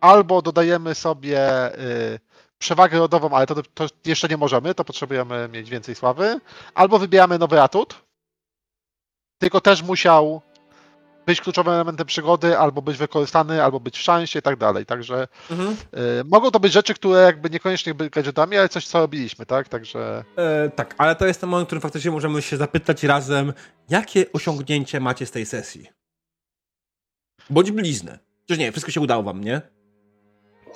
albo 0.00 0.42
dodajemy 0.42 0.94
sobie 0.94 1.74
y, 1.78 2.20
przewagę 2.58 2.98
rodową, 2.98 3.30
ale 3.30 3.46
to, 3.46 3.54
to 3.74 3.86
jeszcze 4.04 4.28
nie 4.28 4.36
możemy, 4.36 4.74
to 4.74 4.84
potrzebujemy 4.84 5.48
mieć 5.52 5.70
więcej 5.70 5.94
sławy, 5.94 6.40
albo 6.74 6.98
wybieramy 6.98 7.38
nowy 7.38 7.62
atut, 7.62 8.04
tylko 9.38 9.60
też 9.60 9.82
musiał 9.82 10.42
być 11.26 11.40
kluczowym 11.40 11.74
elementem 11.74 12.06
przygody, 12.06 12.58
albo 12.58 12.82
być 12.82 12.96
wykorzystany, 12.96 13.62
albo 13.64 13.80
być 13.80 13.98
w 13.98 14.02
szansie 14.02 14.38
i 14.38 14.42
tak 14.42 14.56
dalej. 14.56 14.86
Także 14.86 15.28
Mhm. 15.50 15.70
y, 15.70 15.76
mogą 16.24 16.50
to 16.50 16.60
być 16.60 16.72
rzeczy, 16.72 16.94
które 16.94 17.20
jakby 17.22 17.50
niekoniecznie 17.50 17.94
były 17.94 18.10
gadżetami, 18.10 18.56
ale 18.56 18.68
coś, 18.68 18.86
co 18.86 18.98
robiliśmy, 19.00 19.46
tak? 19.46 19.68
Także 19.68 20.24
E, 20.36 20.70
tak, 20.70 20.94
ale 20.98 21.16
to 21.16 21.26
jest 21.26 21.40
ten 21.40 21.50
moment, 21.50 21.66
w 21.66 21.68
którym 21.68 21.80
faktycznie 21.82 22.10
możemy 22.10 22.42
się 22.42 22.56
zapytać 22.56 23.02
razem, 23.02 23.52
jakie 23.88 24.32
osiągnięcie 24.32 25.00
macie 25.00 25.26
z 25.26 25.30
tej 25.30 25.46
sesji? 25.46 25.88
Bądź 27.50 27.70
bliznę. 27.70 28.18
Przecież 28.46 28.58
nie, 28.58 28.72
wszystko 28.72 28.92
się 28.92 29.00
udało 29.00 29.22
wam, 29.22 29.44
nie? 29.44 29.60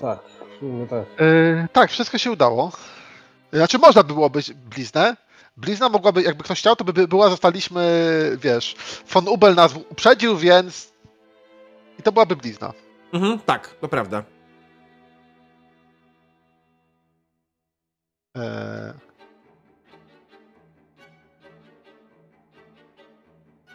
Tak, 0.00 0.18
w 0.56 0.58
sumie 0.60 0.86
tak. 0.86 1.04
Yy, 1.20 1.68
tak, 1.72 1.90
wszystko 1.90 2.18
się 2.18 2.30
udało. 2.32 2.72
Znaczy, 3.52 3.78
można 3.78 4.02
było 4.02 4.30
być 4.30 4.52
bliznę. 4.52 5.16
Blizna 5.58 5.88
mogłaby, 5.88 6.22
jakby 6.22 6.44
ktoś 6.44 6.58
chciał, 6.58 6.76
to 6.76 6.84
by 6.84 6.92
by 6.92 7.08
była, 7.08 7.30
zostaliśmy, 7.30 7.82
wiesz, 8.42 8.76
von 9.12 9.28
Ubel 9.28 9.54
nas 9.54 9.74
uprzedził, 9.90 10.36
więc. 10.36 10.92
I 11.98 12.02
to 12.02 12.12
byłaby 12.12 12.36
blizna. 12.36 12.72
Mhm, 13.12 13.38
tak, 13.38 13.74
to 13.80 13.88
prawda. 13.88 14.24
Yy, 18.36 18.42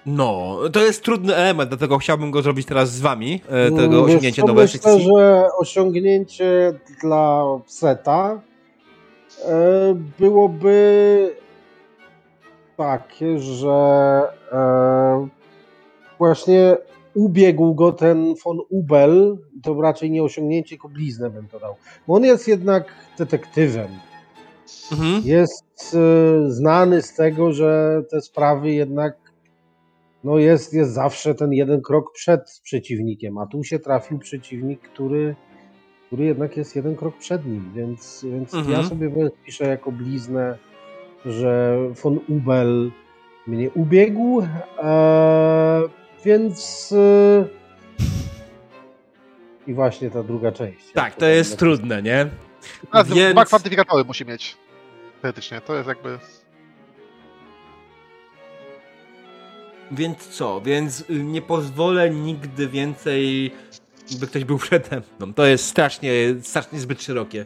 No, 0.05 0.57
to 0.73 0.79
jest 0.83 1.03
trudny 1.03 1.35
element, 1.35 1.69
dlatego 1.69 1.97
chciałbym 1.97 2.31
go 2.31 2.41
zrobić 2.41 2.67
teraz 2.67 2.91
z 2.91 3.01
wami, 3.01 3.41
e, 3.49 3.71
tego 3.71 4.05
Wiesz 4.05 4.05
osiągnięcie 4.05 4.41
co, 4.41 4.47
nowe 4.47 4.61
Myślę, 4.61 4.99
że 4.99 5.47
osiągnięcie 5.57 6.79
dla 7.01 7.43
seta 7.67 8.41
e, 9.45 9.95
byłoby 10.19 11.42
takie, 12.77 13.39
że 13.39 14.21
e, 14.51 15.27
właśnie 16.17 16.77
ubiegł 17.13 17.75
go 17.75 17.91
ten 17.91 18.33
von 18.45 18.59
Ubel, 18.69 19.37
to 19.63 19.81
raczej 19.81 20.11
nie 20.11 20.23
osiągnięcie, 20.23 20.69
tylko 20.69 20.89
bliznę 20.89 21.29
bym 21.29 21.47
to 21.47 21.59
dał. 21.59 21.75
Bo 22.07 22.13
on 22.13 22.23
jest 22.23 22.47
jednak 22.47 22.85
detektywem. 23.17 23.87
Mhm. 24.91 25.21
Jest 25.25 25.95
e, 25.95 26.51
znany 26.51 27.01
z 27.01 27.15
tego, 27.15 27.53
że 27.53 28.01
te 28.09 28.21
sprawy 28.21 28.71
jednak 28.71 29.23
no 30.23 30.37
jest, 30.37 30.73
jest 30.73 30.93
zawsze 30.93 31.35
ten 31.35 31.53
jeden 31.53 31.81
krok 31.81 32.13
przed 32.13 32.61
przeciwnikiem, 32.63 33.37
a 33.37 33.45
tu 33.45 33.63
się 33.63 33.79
trafił 33.79 34.19
przeciwnik, 34.19 34.81
który, 34.81 35.35
który 36.07 36.25
jednak 36.25 36.57
jest 36.57 36.75
jeden 36.75 36.95
krok 36.95 37.17
przed 37.17 37.45
nim, 37.45 37.71
więc, 37.75 38.25
więc 38.31 38.53
Mhm. 38.53 38.73
ja 38.73 38.83
sobie 38.89 39.29
piszę 39.45 39.67
jako 39.67 39.91
bliznę, 39.91 40.57
że 41.25 41.77
von 42.03 42.19
Ubel 42.27 42.91
mnie 43.47 43.71
ubiegł, 43.71 44.41
e, 44.83 45.81
więc 46.25 46.89
e, 46.91 47.45
i 49.67 49.73
właśnie 49.73 50.09
ta 50.09 50.23
druga 50.23 50.51
część. 50.51 50.91
Tak, 50.93 51.15
to 51.15 51.25
jest 51.25 51.59
trudne, 51.59 52.01
nie? 52.01 52.29
teraz 52.91 53.07
Więc- 53.09 53.33
Dwa 53.33 53.45
kwantyfikatory 53.45 54.03
musi 54.03 54.25
mieć. 54.25 54.57
Teoretycznie. 55.21 55.61
To 55.61 55.75
jest 55.75 55.87
jakby. 55.87 56.19
Więc 59.91 60.27
co? 60.27 60.61
Więc 60.61 61.01
y, 61.09 61.23
nie 61.23 61.41
pozwolę 61.41 62.09
nigdy 62.09 62.67
więcej, 62.67 63.51
by 64.19 64.27
ktoś 64.27 64.43
był 64.43 64.57
przede 64.57 65.01
mną. 65.19 65.33
To 65.33 65.45
jest 65.45 65.65
strasznie, 65.65 66.11
strasznie 66.41 66.79
zbyt 66.79 67.03
szerokie. 67.03 67.45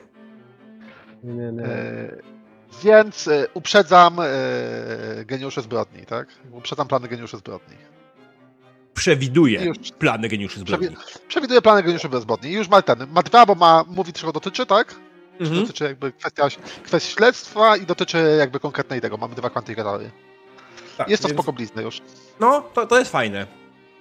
Nie, 1.24 1.52
nie. 1.52 1.62
Yy, 1.62 2.37
więc 2.84 3.26
yy, 3.26 3.48
uprzedzam 3.54 4.18
yy, 5.18 5.26
geniuszy 5.26 5.62
zbrodni, 5.62 6.06
tak? 6.06 6.28
Uprzedzam 6.52 6.88
plany 6.88 7.08
geniuszy 7.08 7.38
zbrodni. 7.38 7.76
Przewiduję 8.94 9.66
Już. 9.66 9.78
plany 10.00 10.28
geniuszy 10.28 10.60
zbrodni. 10.60 10.90
Przewiduję 11.28 11.62
plany 11.62 11.84
geniuszy 11.84 12.10
zbrodni. 12.22 12.50
I 12.50 12.54
już 12.54 12.68
ma 12.70 12.82
ten. 12.82 13.08
Ma 13.12 13.24
dwa, 13.24 13.46
bo 13.46 13.56
ma, 13.56 13.84
mówi 13.88 14.14
czego 14.14 14.32
dotyczy, 14.34 14.66
tak? 14.66 14.96
Mhm. 15.40 15.62
Dotyczy 15.62 15.84
jakby 15.84 16.12
kwestia, 16.12 16.48
kwestii 16.84 17.14
śledztwa 17.14 17.78
i 17.78 17.86
dotyczy 17.86 18.36
jakby 18.40 18.60
konkretnej 18.60 19.02
tego. 19.02 19.18
Mamy 19.18 19.36
dwa 19.36 19.50
kwantyfikatory. 19.50 20.12
Tak, 20.98 21.10
Jest 21.10 21.24
to 21.24 21.30
więc- 21.30 21.40
spoko 21.40 21.54
blizny 21.54 21.84
już. 21.84 22.02
No, 22.40 22.62
to, 22.74 22.86
to 22.88 23.00
jest 23.00 23.12
fajne. 23.12 23.48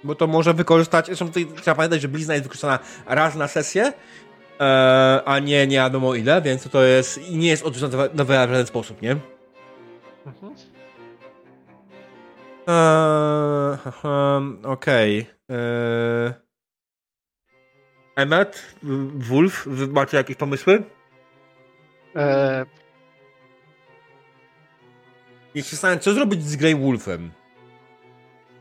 Bo 0.05 0.15
to 0.15 0.27
może 0.27 0.55
wykorzystać. 0.55 1.07
Zresztą 1.07 1.27
tutaj 1.27 1.47
trzeba 1.63 1.75
pamiętać, 1.75 2.03
że 2.03 2.09
blizna 2.09 2.35
jest 2.35 2.45
wykorzystana 2.45 2.79
raz 3.07 3.35
na 3.35 3.49
sesję, 3.49 3.93
e, 4.61 5.23
a 5.25 5.39
nie 5.39 5.67
nie 5.67 5.77
wiadomo 5.77 6.15
ile, 6.15 6.43
więc 6.43 6.71
to 6.71 6.83
jest. 6.83 7.19
i 7.19 7.37
nie 7.37 7.49
jest 7.49 7.63
odrzucona 7.65 8.05
nowela 8.15 8.47
w 8.47 8.51
żaden 8.51 8.67
sposób, 8.67 9.03
nie? 9.03 9.17
Eee, 12.67 13.77
haha, 13.85 14.41
Okej. 14.65 15.27
Eee. 15.49 16.33
Emmet, 18.17 18.63
w- 18.83 19.29
Wolf, 19.29 19.67
wy 19.67 19.87
macie 19.87 20.17
jakieś 20.17 20.37
pomysły? 20.37 20.83
E, 22.17 22.67
Ja 25.55 25.63
się 25.63 25.71
zastanawiam, 25.71 26.01
co 26.01 26.13
zrobić 26.13 26.45
z 26.45 26.57
Grey 26.57 26.75
Wolfem? 26.77 27.31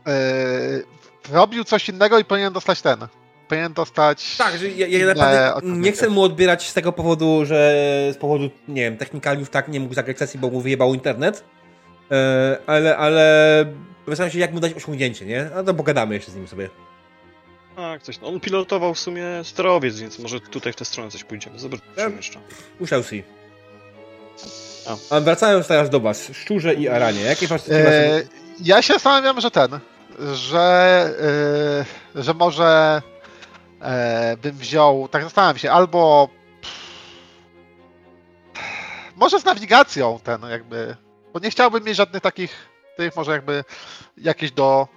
e, 0.06 0.12
robił 1.32 1.64
coś 1.64 1.88
innego 1.88 2.18
i 2.18 2.24
powinien 2.24 2.52
dostać 2.52 2.82
ten. 2.82 2.98
Powinien 3.48 3.72
dostać. 3.72 4.36
Tak, 4.36 4.58
że 4.58 4.68
ja, 4.68 4.86
ja 4.86 5.06
naprawdę 5.06 5.54
nie 5.62 5.92
chcę 5.92 6.08
mu 6.08 6.22
odbierać 6.22 6.68
z 6.68 6.74
tego 6.74 6.92
powodu, 6.92 7.44
że 7.44 7.56
z 8.12 8.16
powodu, 8.16 8.50
nie 8.68 8.82
wiem, 8.82 8.96
technikaliów 8.96 9.50
tak 9.50 9.68
nie 9.68 9.80
mógł 9.80 9.94
zagrać 9.94 10.18
sesji, 10.18 10.40
bo 10.40 10.50
mu 10.50 10.60
wyjebał 10.60 10.94
internet. 10.94 11.44
E, 12.10 12.58
ale, 12.66 12.96
ale 12.96 13.64
zastanawiam 14.08 14.32
się, 14.32 14.38
jak 14.38 14.52
mu 14.52 14.60
dać 14.60 14.72
osiągnięcie, 14.74 15.26
nie? 15.26 15.50
A 15.56 15.62
to 15.62 15.74
pogadamy 15.74 16.14
jeszcze 16.14 16.30
z 16.30 16.36
nim 16.36 16.48
sobie. 16.48 16.68
Tak, 17.76 18.02
coś. 18.02 18.18
On 18.22 18.40
pilotował 18.40 18.94
w 18.94 18.98
sumie 18.98 19.24
sterowiec, 19.42 20.00
więc 20.00 20.18
może 20.18 20.40
tutaj 20.40 20.72
w 20.72 20.76
tę 20.76 20.84
stronę 20.84 21.10
coś 21.10 21.24
pójdziemy. 21.24 21.58
Zobaczymy 21.58 21.88
Ja- 21.96 22.08
jeszcze. 22.08 22.38
Musiał 22.80 23.02
si. 23.02 23.22
A. 24.86 25.16
A 25.16 25.20
wracając 25.20 25.66
teraz 25.66 25.90
do 25.90 26.00
was, 26.00 26.30
Szczurze 26.32 26.74
i 26.74 26.88
Aranie, 26.88 27.20
jakie 27.20 27.46
was 27.46 27.70
E, 27.70 28.22
ja 28.64 28.82
się 28.82 28.92
zastanawiam, 28.94 29.40
że 29.40 29.50
ten. 29.50 29.78
Że. 30.34 30.64
E, 32.16 32.22
że 32.22 32.34
może. 32.34 33.02
E, 33.80 34.36
bym 34.36 34.56
wziął. 34.56 35.08
Tak 35.08 35.22
zastanawiam 35.22 35.58
się, 35.58 35.70
albo. 35.70 36.28
Może 39.16 39.40
z 39.40 39.44
nawigacją 39.44 40.18
ten, 40.24 40.42
jakby. 40.50 40.96
Bo 41.32 41.40
nie 41.40 41.50
chciałbym 41.50 41.84
mieć 41.84 41.96
żadnych 41.96 42.22
takich. 42.22 42.68
Tych 42.96 43.16
może 43.16 43.32
jakby. 43.32 43.64
Jakieś 44.16 44.52
do. 44.52 44.88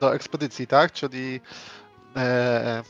Do 0.00 0.14
ekspedycji, 0.14 0.66
tak? 0.66 0.92
Czyli. 0.92 1.40
E, 2.16 2.82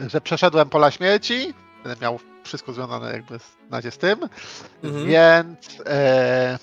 że 0.00 0.20
przeszedłem 0.20 0.68
pola 0.68 0.90
śmierci. 0.90 1.54
Będę 1.84 2.00
miał 2.02 2.20
wszystko 2.44 2.72
związane 2.72 3.12
jakby 3.12 3.38
z, 3.38 3.56
nadzie 3.70 3.90
z 3.90 3.98
tym. 3.98 4.28
Mhm. 4.82 5.06
Więc. 5.06 5.80
E, 5.86 6.58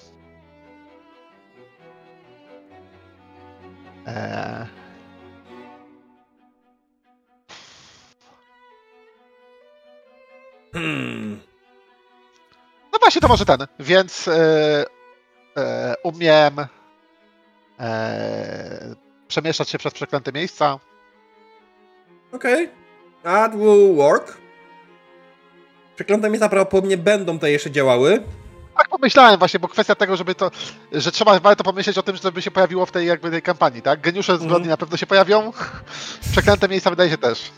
e, 4.07 4.84
Hmm. 10.75 11.39
no 12.93 12.99
właśnie, 12.99 13.21
to 13.21 13.27
może 13.27 13.45
ten. 13.45 13.57
Więc 13.79 14.27
e, 14.27 14.85
e, 15.57 15.95
umiem 16.03 16.53
e, 17.79 18.95
przemieszczać 19.27 19.69
się 19.69 19.77
przez 19.77 19.93
przeklęte 19.93 20.31
miejsca. 20.31 20.79
Okej. 22.31 22.69
That 23.23 23.55
will 23.55 23.95
work. 23.95 24.37
Przeklęte 25.95 26.29
miejsca 26.29 26.49
prawdopodobnie 26.49 26.97
będą 26.97 27.33
tutaj 27.33 27.51
jeszcze 27.51 27.71
działały. 27.71 28.23
Tak 28.77 28.89
pomyślałem 28.89 29.39
właśnie, 29.39 29.59
bo 29.59 29.67
kwestia 29.67 29.95
tego, 29.95 30.15
żeby 30.15 30.35
to, 30.35 30.51
że 30.91 31.11
trzeba 31.11 31.39
warto 31.39 31.63
pomyśleć 31.63 31.97
o 31.97 32.03
tym, 32.03 32.15
żeby 32.15 32.41
się 32.41 32.51
pojawiło 32.51 32.85
w 32.85 32.91
tej 32.91 33.07
jakby 33.07 33.31
tej 33.31 33.41
kampanii, 33.41 33.81
tak? 33.81 34.01
Geniusze 34.01 34.35
zbrodni 34.35 34.55
Mhm. 34.55 34.69
na 34.69 34.77
pewno 34.77 34.97
się 34.97 35.05
pojawią, 35.07 35.51
przeklęte 36.31 36.67
miejsca 36.67 36.89
wydaje 36.89 37.09
się 37.09 37.17
też. 37.17 37.51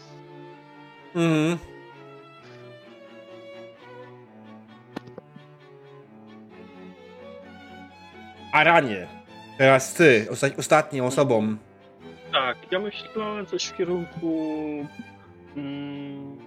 Mhm. 1.15 1.57
Aranie. 8.57 9.07
Teraz 9.57 9.93
ty, 9.93 10.27
osta 10.31 10.47
ostatnią 10.57 11.05
osobą. 11.05 11.57
Tak, 12.31 12.57
ja 12.71 12.79
myślałem 12.79 13.45
coś 13.45 13.65
w 13.65 13.77
kierunku 13.77 14.37
mm, 15.57 16.37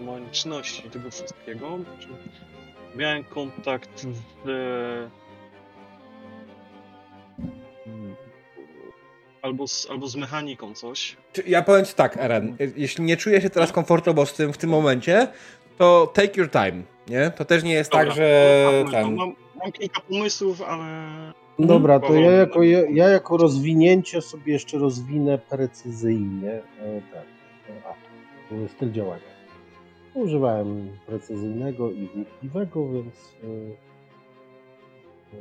łączności 0.00 0.90
tego 0.90 1.10
wszystkiego. 1.10 1.78
Czy 2.00 2.08
Miałem 2.98 3.24
kontakt 3.24 4.00
z 4.00 4.06
mm, 4.46 5.10
albo 9.42 9.68
z, 9.68 9.90
albo 9.90 10.08
z 10.08 10.16
mechaniką 10.16 10.74
coś. 10.74 11.16
Ja 11.46 11.62
powiem 11.62 11.84
ci 11.84 11.94
tak, 11.94 12.16
Eren. 12.16 12.56
Jeśli 12.76 13.04
nie 13.04 13.16
czujesz 13.16 13.42
się 13.42 13.50
teraz 13.50 13.72
komfortowo 13.72 14.26
z 14.26 14.34
tym 14.34 14.52
w 14.52 14.58
tym 14.58 14.70
momencie, 14.70 15.28
to 15.78 16.12
take 16.14 16.40
your 16.40 16.50
time, 16.50 16.82
nie? 17.08 17.30
To 17.30 17.44
też 17.44 17.62
nie 17.62 17.72
jest 17.72 17.90
tak, 17.90 18.08
Dobra, 18.08 18.14
że 18.24 18.82
to- 18.84 18.84
to 18.84 18.90
ten... 18.90 19.14
Mam, 19.14 19.34
mam 19.58 19.72
kilka 19.72 20.00
pomysłów, 20.00 20.62
ale 20.62 20.84
Dobra, 21.58 22.00
to 22.00 22.14
ja 22.14 22.30
jako, 22.30 22.62
ja, 22.62 22.78
ja 22.90 23.08
jako 23.08 23.36
rozwinięcie 23.36 24.22
sobie 24.22 24.52
jeszcze 24.52 24.78
rozwinę 24.78 25.38
precyzyjnie 25.38 26.50
e, 26.50 26.62
e, 26.86 27.22
a, 27.84 27.94
styl 28.68 28.92
działania. 28.92 29.38
Używałem 30.14 30.98
precyzyjnego 31.06 31.90
i 31.90 32.08
wnikliwego, 32.14 32.88
więc. 32.92 33.14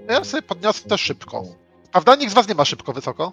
e, 0.08 0.14
Ja 0.14 0.24
sobie 0.24 0.42
podniosę 0.42 0.90
to 0.90 0.98
szybko. 0.98 1.44
Prawda? 1.92 2.16
Nikt 2.16 2.32
z 2.32 2.36
was 2.36 2.50
nie 2.50 2.56
ma 2.56 2.66
szybko 2.66 2.94
wysoko. 2.94 3.32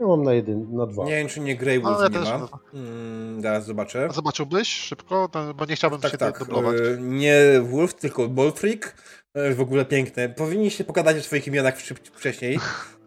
Ja 0.00 0.06
mam 0.06 0.22
na 0.22 0.32
jeden, 0.32 0.76
na 0.76 0.86
dwa. 0.86 1.04
Nie 1.04 1.10
wiem, 1.16 1.28
czy 1.28 1.40
nie 1.40 1.56
Grey 1.56 1.82
No, 1.82 1.88
Wolf 1.90 2.02
ja 2.02 2.08
nie 2.08 2.14
też 2.26 2.28
ma. 2.28 2.48
Mm, 2.74 3.40
zaraz 3.42 3.64
zobaczę. 3.66 4.06
A 4.10 4.12
Zobaczyłbyś 4.12 4.68
szybko? 4.68 5.28
To- 5.32 5.54
Bo 5.54 5.64
nie 5.64 5.76
chciałbym 5.76 6.00
Tak, 6.00 6.12
się 6.12 6.18
tak. 6.18 6.38
tak, 6.38 6.48
dublować. 6.48 6.76
e, 6.80 6.96
Nie 7.00 7.34
Wolf, 7.62 7.94
tylko 7.94 8.28
Ballfreak. 8.28 8.94
E, 9.34 9.54
W 9.54 9.60
ogóle 9.60 9.84
piękne. 9.84 10.28
Powinniście 10.28 10.84
pogadać 10.84 11.16
o 11.16 11.20
swoich 11.22 11.46
imionach 11.46 11.74
wcześniej. 12.14 12.58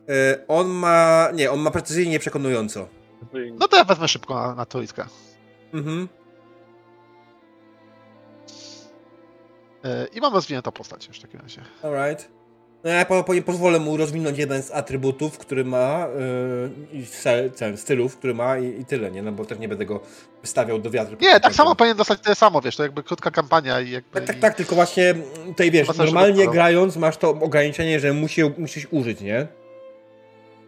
E, 0.10 0.48
On 0.48 0.68
ma... 0.70 1.28
Nie, 1.34 1.52
on 1.52 1.60
ma 1.60 1.72
precyzyjnie 1.72 2.20
przekonująco. 2.20 2.88
No 3.60 3.68
to 3.68 3.78
ja 3.78 3.84
wezmę 3.84 4.08
szybko 4.08 4.34
na, 4.36 4.56
na 4.56 4.66
trójkę. 4.66 5.06
Mhm. 5.74 6.08
E, 9.84 10.08
I 10.14 10.22
mam 10.22 10.34
rozwiniętą 10.34 10.72
postać 10.72 11.08
już 11.08 11.18
w 11.20 11.22
takim 11.22 11.40
razie. 11.40 11.62
Alright. 11.84 12.32
No 12.84 12.90
ja 12.90 13.06
po, 13.06 13.24
po, 13.24 13.34
pozwolę 13.45 13.80
mu 13.80 13.98
rozwinąć 13.98 14.38
jeden 14.38 14.64
z 14.64 14.72
atrybutów, 14.72 15.38
który 15.38 15.66
ma 15.66 16.08
yy, 16.92 17.00
i 17.00 17.06
ten 17.58 17.78
stylów, 17.78 18.18
który 18.18 18.34
ma 18.34 18.58
i, 18.58 18.82
i 18.82 18.86
tyle, 18.86 19.12
nie? 19.12 19.22
No 19.22 19.32
bo 19.32 19.45
też 19.45 19.60
nie 19.60 19.68
będę 19.68 19.86
go 19.86 20.00
wystawiał 20.42 20.80
do 20.80 20.90
wiatru. 20.90 21.18
Nie, 21.22 21.40
tak 21.40 21.53
samo 21.56 21.76
powinien 21.76 21.98
dostać 21.98 22.20
tyle 22.20 22.36
samo, 22.36 22.62
wiesz, 22.62 22.76
to 22.76 22.84
jakby 22.84 23.03
krótka 23.03 23.32
kampania 23.32 23.82
i 23.82 23.92
jakby... 23.92 24.10
Tak, 24.14 24.26
tak, 24.28 24.38
i- 24.38 24.40
tak, 24.40 24.56
tylko 24.56 24.76
właśnie 24.76 25.16
tutaj 25.48 25.72
wiesz, 25.72 25.88
normalnie 25.98 26.48
grając 26.52 26.95
masz 26.98 27.18
to 27.18 27.30
ograniczenie, 27.30 28.00
że 28.00 28.14
musi, 28.14 28.42
musisz 28.58 28.88
użyć, 28.92 29.22
nie? 29.22 29.48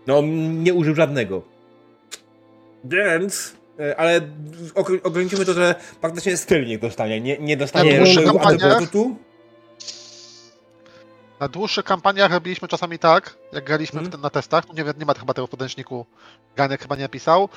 No, 0.07 0.21
nie 0.53 0.73
użył 0.73 0.95
żadnego. 0.95 1.41
Więc, 2.83 3.53
e, 3.79 3.95
ale 3.99 4.21
ogr- 4.75 4.99
ograniczymy 5.03 5.45
to, 5.45 5.53
że 5.53 5.75
faktycznie 6.01 6.37
styl 6.37 6.65
niech 6.65 6.79
dostanie, 6.79 7.21
nie, 7.21 7.37
nie 7.37 7.57
dostanie 7.57 7.91
Ja 7.91 7.97
atrybutu. 8.75 9.15
Na 11.39 11.47
dłuższych 11.47 11.85
kampaniach 11.85 12.31
robiliśmy 12.31 12.67
czasami 12.67 12.99
tak, 12.99 13.37
jak 13.51 13.63
graliśmy 13.63 13.99
Mhm. 13.99 14.11
ten, 14.11 14.21
na 14.21 14.29
testach, 14.29 14.65
tu 14.65 14.73
nie, 14.73 14.83
nie 14.99 15.05
ma 15.05 15.13
chyba 15.13 15.33
tego 15.33 15.47
w 15.47 15.49
podręczniku, 15.49 16.05
Ganek 16.55 16.81
chyba 16.81 16.95
nie 16.95 17.01
napisał, 17.01 17.49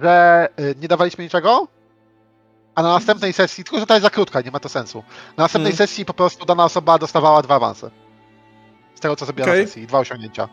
że 0.00 0.48
y, 0.60 0.74
nie 0.80 0.88
dawaliśmy 0.88 1.24
niczego, 1.24 1.68
a 2.74 2.82
na 2.82 2.88
następnej 2.92 3.32
sesji, 3.32 3.64
tylko 3.64 3.78
że 3.80 3.86
ta 3.86 3.94
jest 3.94 4.02
za 4.02 4.10
krótka, 4.10 4.40
nie 4.40 4.50
ma 4.50 4.60
to 4.60 4.68
sensu, 4.68 5.04
na 5.36 5.44
następnej 5.44 5.72
Mhm. 5.72 5.88
sesji 5.88 6.04
po 6.04 6.14
prostu 6.14 6.46
dana 6.46 6.64
osoba 6.64 6.98
dostawała 6.98 7.42
dwa 7.42 7.54
awanse. 7.54 7.90
Z 8.94 9.00
tego, 9.00 9.16
co 9.16 9.24
zrobiła 9.24 9.48
Okej. 9.48 9.60
na 9.60 9.66
sesji, 9.66 9.86
dwa 9.86 9.98
osiągnięcia. 9.98 10.48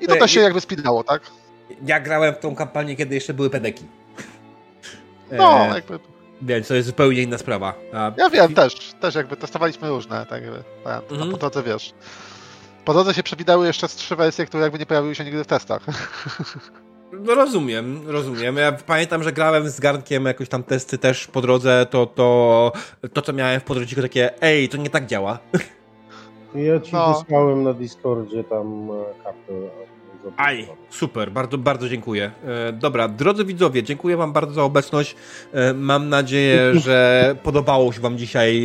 I 0.00 0.06
to 0.06 0.14
Ej, 0.14 0.20
też 0.20 0.30
się 0.30 0.40
jakby 0.40 0.60
spinało, 0.60 1.04
tak? 1.04 1.22
Ja 1.86 2.00
grałem 2.00 2.34
w 2.34 2.38
tą 2.38 2.54
kampanię, 2.54 2.96
kiedy 2.96 3.14
jeszcze 3.14 3.34
były 3.34 3.50
pedeki. 3.50 3.84
No, 5.32 5.66
E, 5.66 5.74
jakby, 5.74 5.98
Więc 6.42 6.68
to 6.68 6.74
jest 6.74 6.86
zupełnie 6.86 7.22
inna 7.22 7.38
sprawa. 7.38 7.74
A 7.92 8.12
ja 8.16 8.30
wiem, 8.30 8.54
też, 8.54 8.74
też 9.00 9.14
jakby 9.14 9.36
testowaliśmy 9.36 9.88
różne, 9.88 10.26
tak 10.26 10.42
jakby, 10.42 10.62
tak, 10.84 11.02
Mhm. 11.12 11.30
po 11.30 11.36
drodze 11.36 11.62
wiesz. 11.62 11.92
Po 12.84 12.92
drodze 12.92 13.14
się 13.14 13.22
przewidały 13.22 13.66
jeszcze 13.66 13.88
z 13.88 13.94
trzy 13.96 14.16
wersje, 14.16 14.46
które 14.46 14.62
jakby 14.62 14.78
nie 14.78 14.86
pojawiły 14.86 15.14
się 15.14 15.24
nigdy 15.24 15.44
w 15.44 15.46
testach. 15.46 15.82
No 17.12 17.34
rozumiem, 17.34 18.02
rozumiem. 18.06 18.56
Ja 18.56 18.72
pamiętam, 18.72 19.22
że 19.22 19.32
grałem 19.32 19.70
z 19.70 19.80
garnkiem 19.80 20.24
jakoś 20.24 20.48
tam 20.48 20.62
testy 20.62 20.98
też 20.98 21.26
po 21.26 21.40
drodze, 21.40 21.86
to 21.90 22.06
to, 22.06 22.72
to 23.12 23.22
co 23.22 23.32
miałem 23.32 23.60
w 23.60 23.64
podręczniku 23.64 24.02
takie, 24.02 24.42
ej, 24.42 24.68
to 24.68 24.76
nie 24.76 24.90
tak 24.90 25.06
działa. 25.06 25.38
Ja 26.54 26.80
ci 26.80 26.92
No. 26.92 27.14
wysłałem 27.22 27.62
na 27.62 27.72
Discordzie 27.72 28.44
tam 28.44 28.88
e, 28.90 29.24
kartę. 29.24 29.52
Aj, 30.36 30.68
super, 30.90 31.32
bardzo, 31.32 31.58
bardzo 31.58 31.88
dziękuję. 31.88 32.30
E, 32.44 32.72
dobra, 32.72 33.08
drodzy 33.08 33.44
widzowie, 33.44 33.82
dziękuję 33.82 34.16
wam 34.16 34.32
bardzo 34.32 34.54
za 34.54 34.62
obecność. 34.62 35.16
E, 35.52 35.74
mam 35.74 36.08
nadzieję, 36.08 36.74
że 36.84 37.36
podobało 37.42 37.92
się 37.92 38.00
wam 38.00 38.18
dzisiaj 38.18 38.60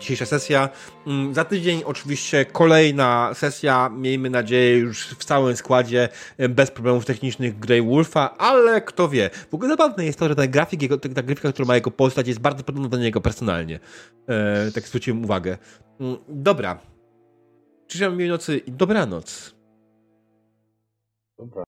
dzisiejsza 0.00 0.26
sesja. 0.26 0.68
Mm, 1.06 1.34
za 1.34 1.44
tydzień 1.44 1.82
oczywiście 1.84 2.44
kolejna 2.44 3.30
sesja, 3.34 3.90
miejmy 3.96 4.30
nadzieję 4.30 4.78
już 4.78 5.06
w 5.06 5.24
całym 5.24 5.56
składzie, 5.56 6.08
e, 6.38 6.48
bez 6.48 6.70
problemów 6.70 7.04
technicznych 7.04 7.58
Grey 7.58 7.82
Wolfa, 7.82 8.34
ale 8.38 8.80
kto 8.80 9.08
wie. 9.08 9.30
W 9.50 9.54
ogóle 9.54 9.70
zabawne 9.70 10.04
jest 10.04 10.18
to, 10.18 10.28
że 10.28 10.34
ten 10.34 10.50
grafik, 10.50 10.82
jego, 10.82 10.98
ta 10.98 11.22
grafika, 11.22 11.52
która 11.52 11.66
ma 11.66 11.74
jego 11.74 11.90
postać 11.90 12.28
jest 12.28 12.40
bardzo 12.40 12.64
podobna 12.64 12.88
do 12.88 12.98
niego 12.98 13.20
personalnie. 13.20 13.80
Tak 14.74 14.88
zwróciłem 14.88 15.24
uwagę. 15.24 15.58
Mm, 16.00 16.16
dobra. 16.28 16.78
Życzę 17.88 18.10
miłej 18.10 18.28
nocy 18.28 18.58
i 18.58 18.72
dobranoc. 18.72 19.61
Dobra. 21.38 21.60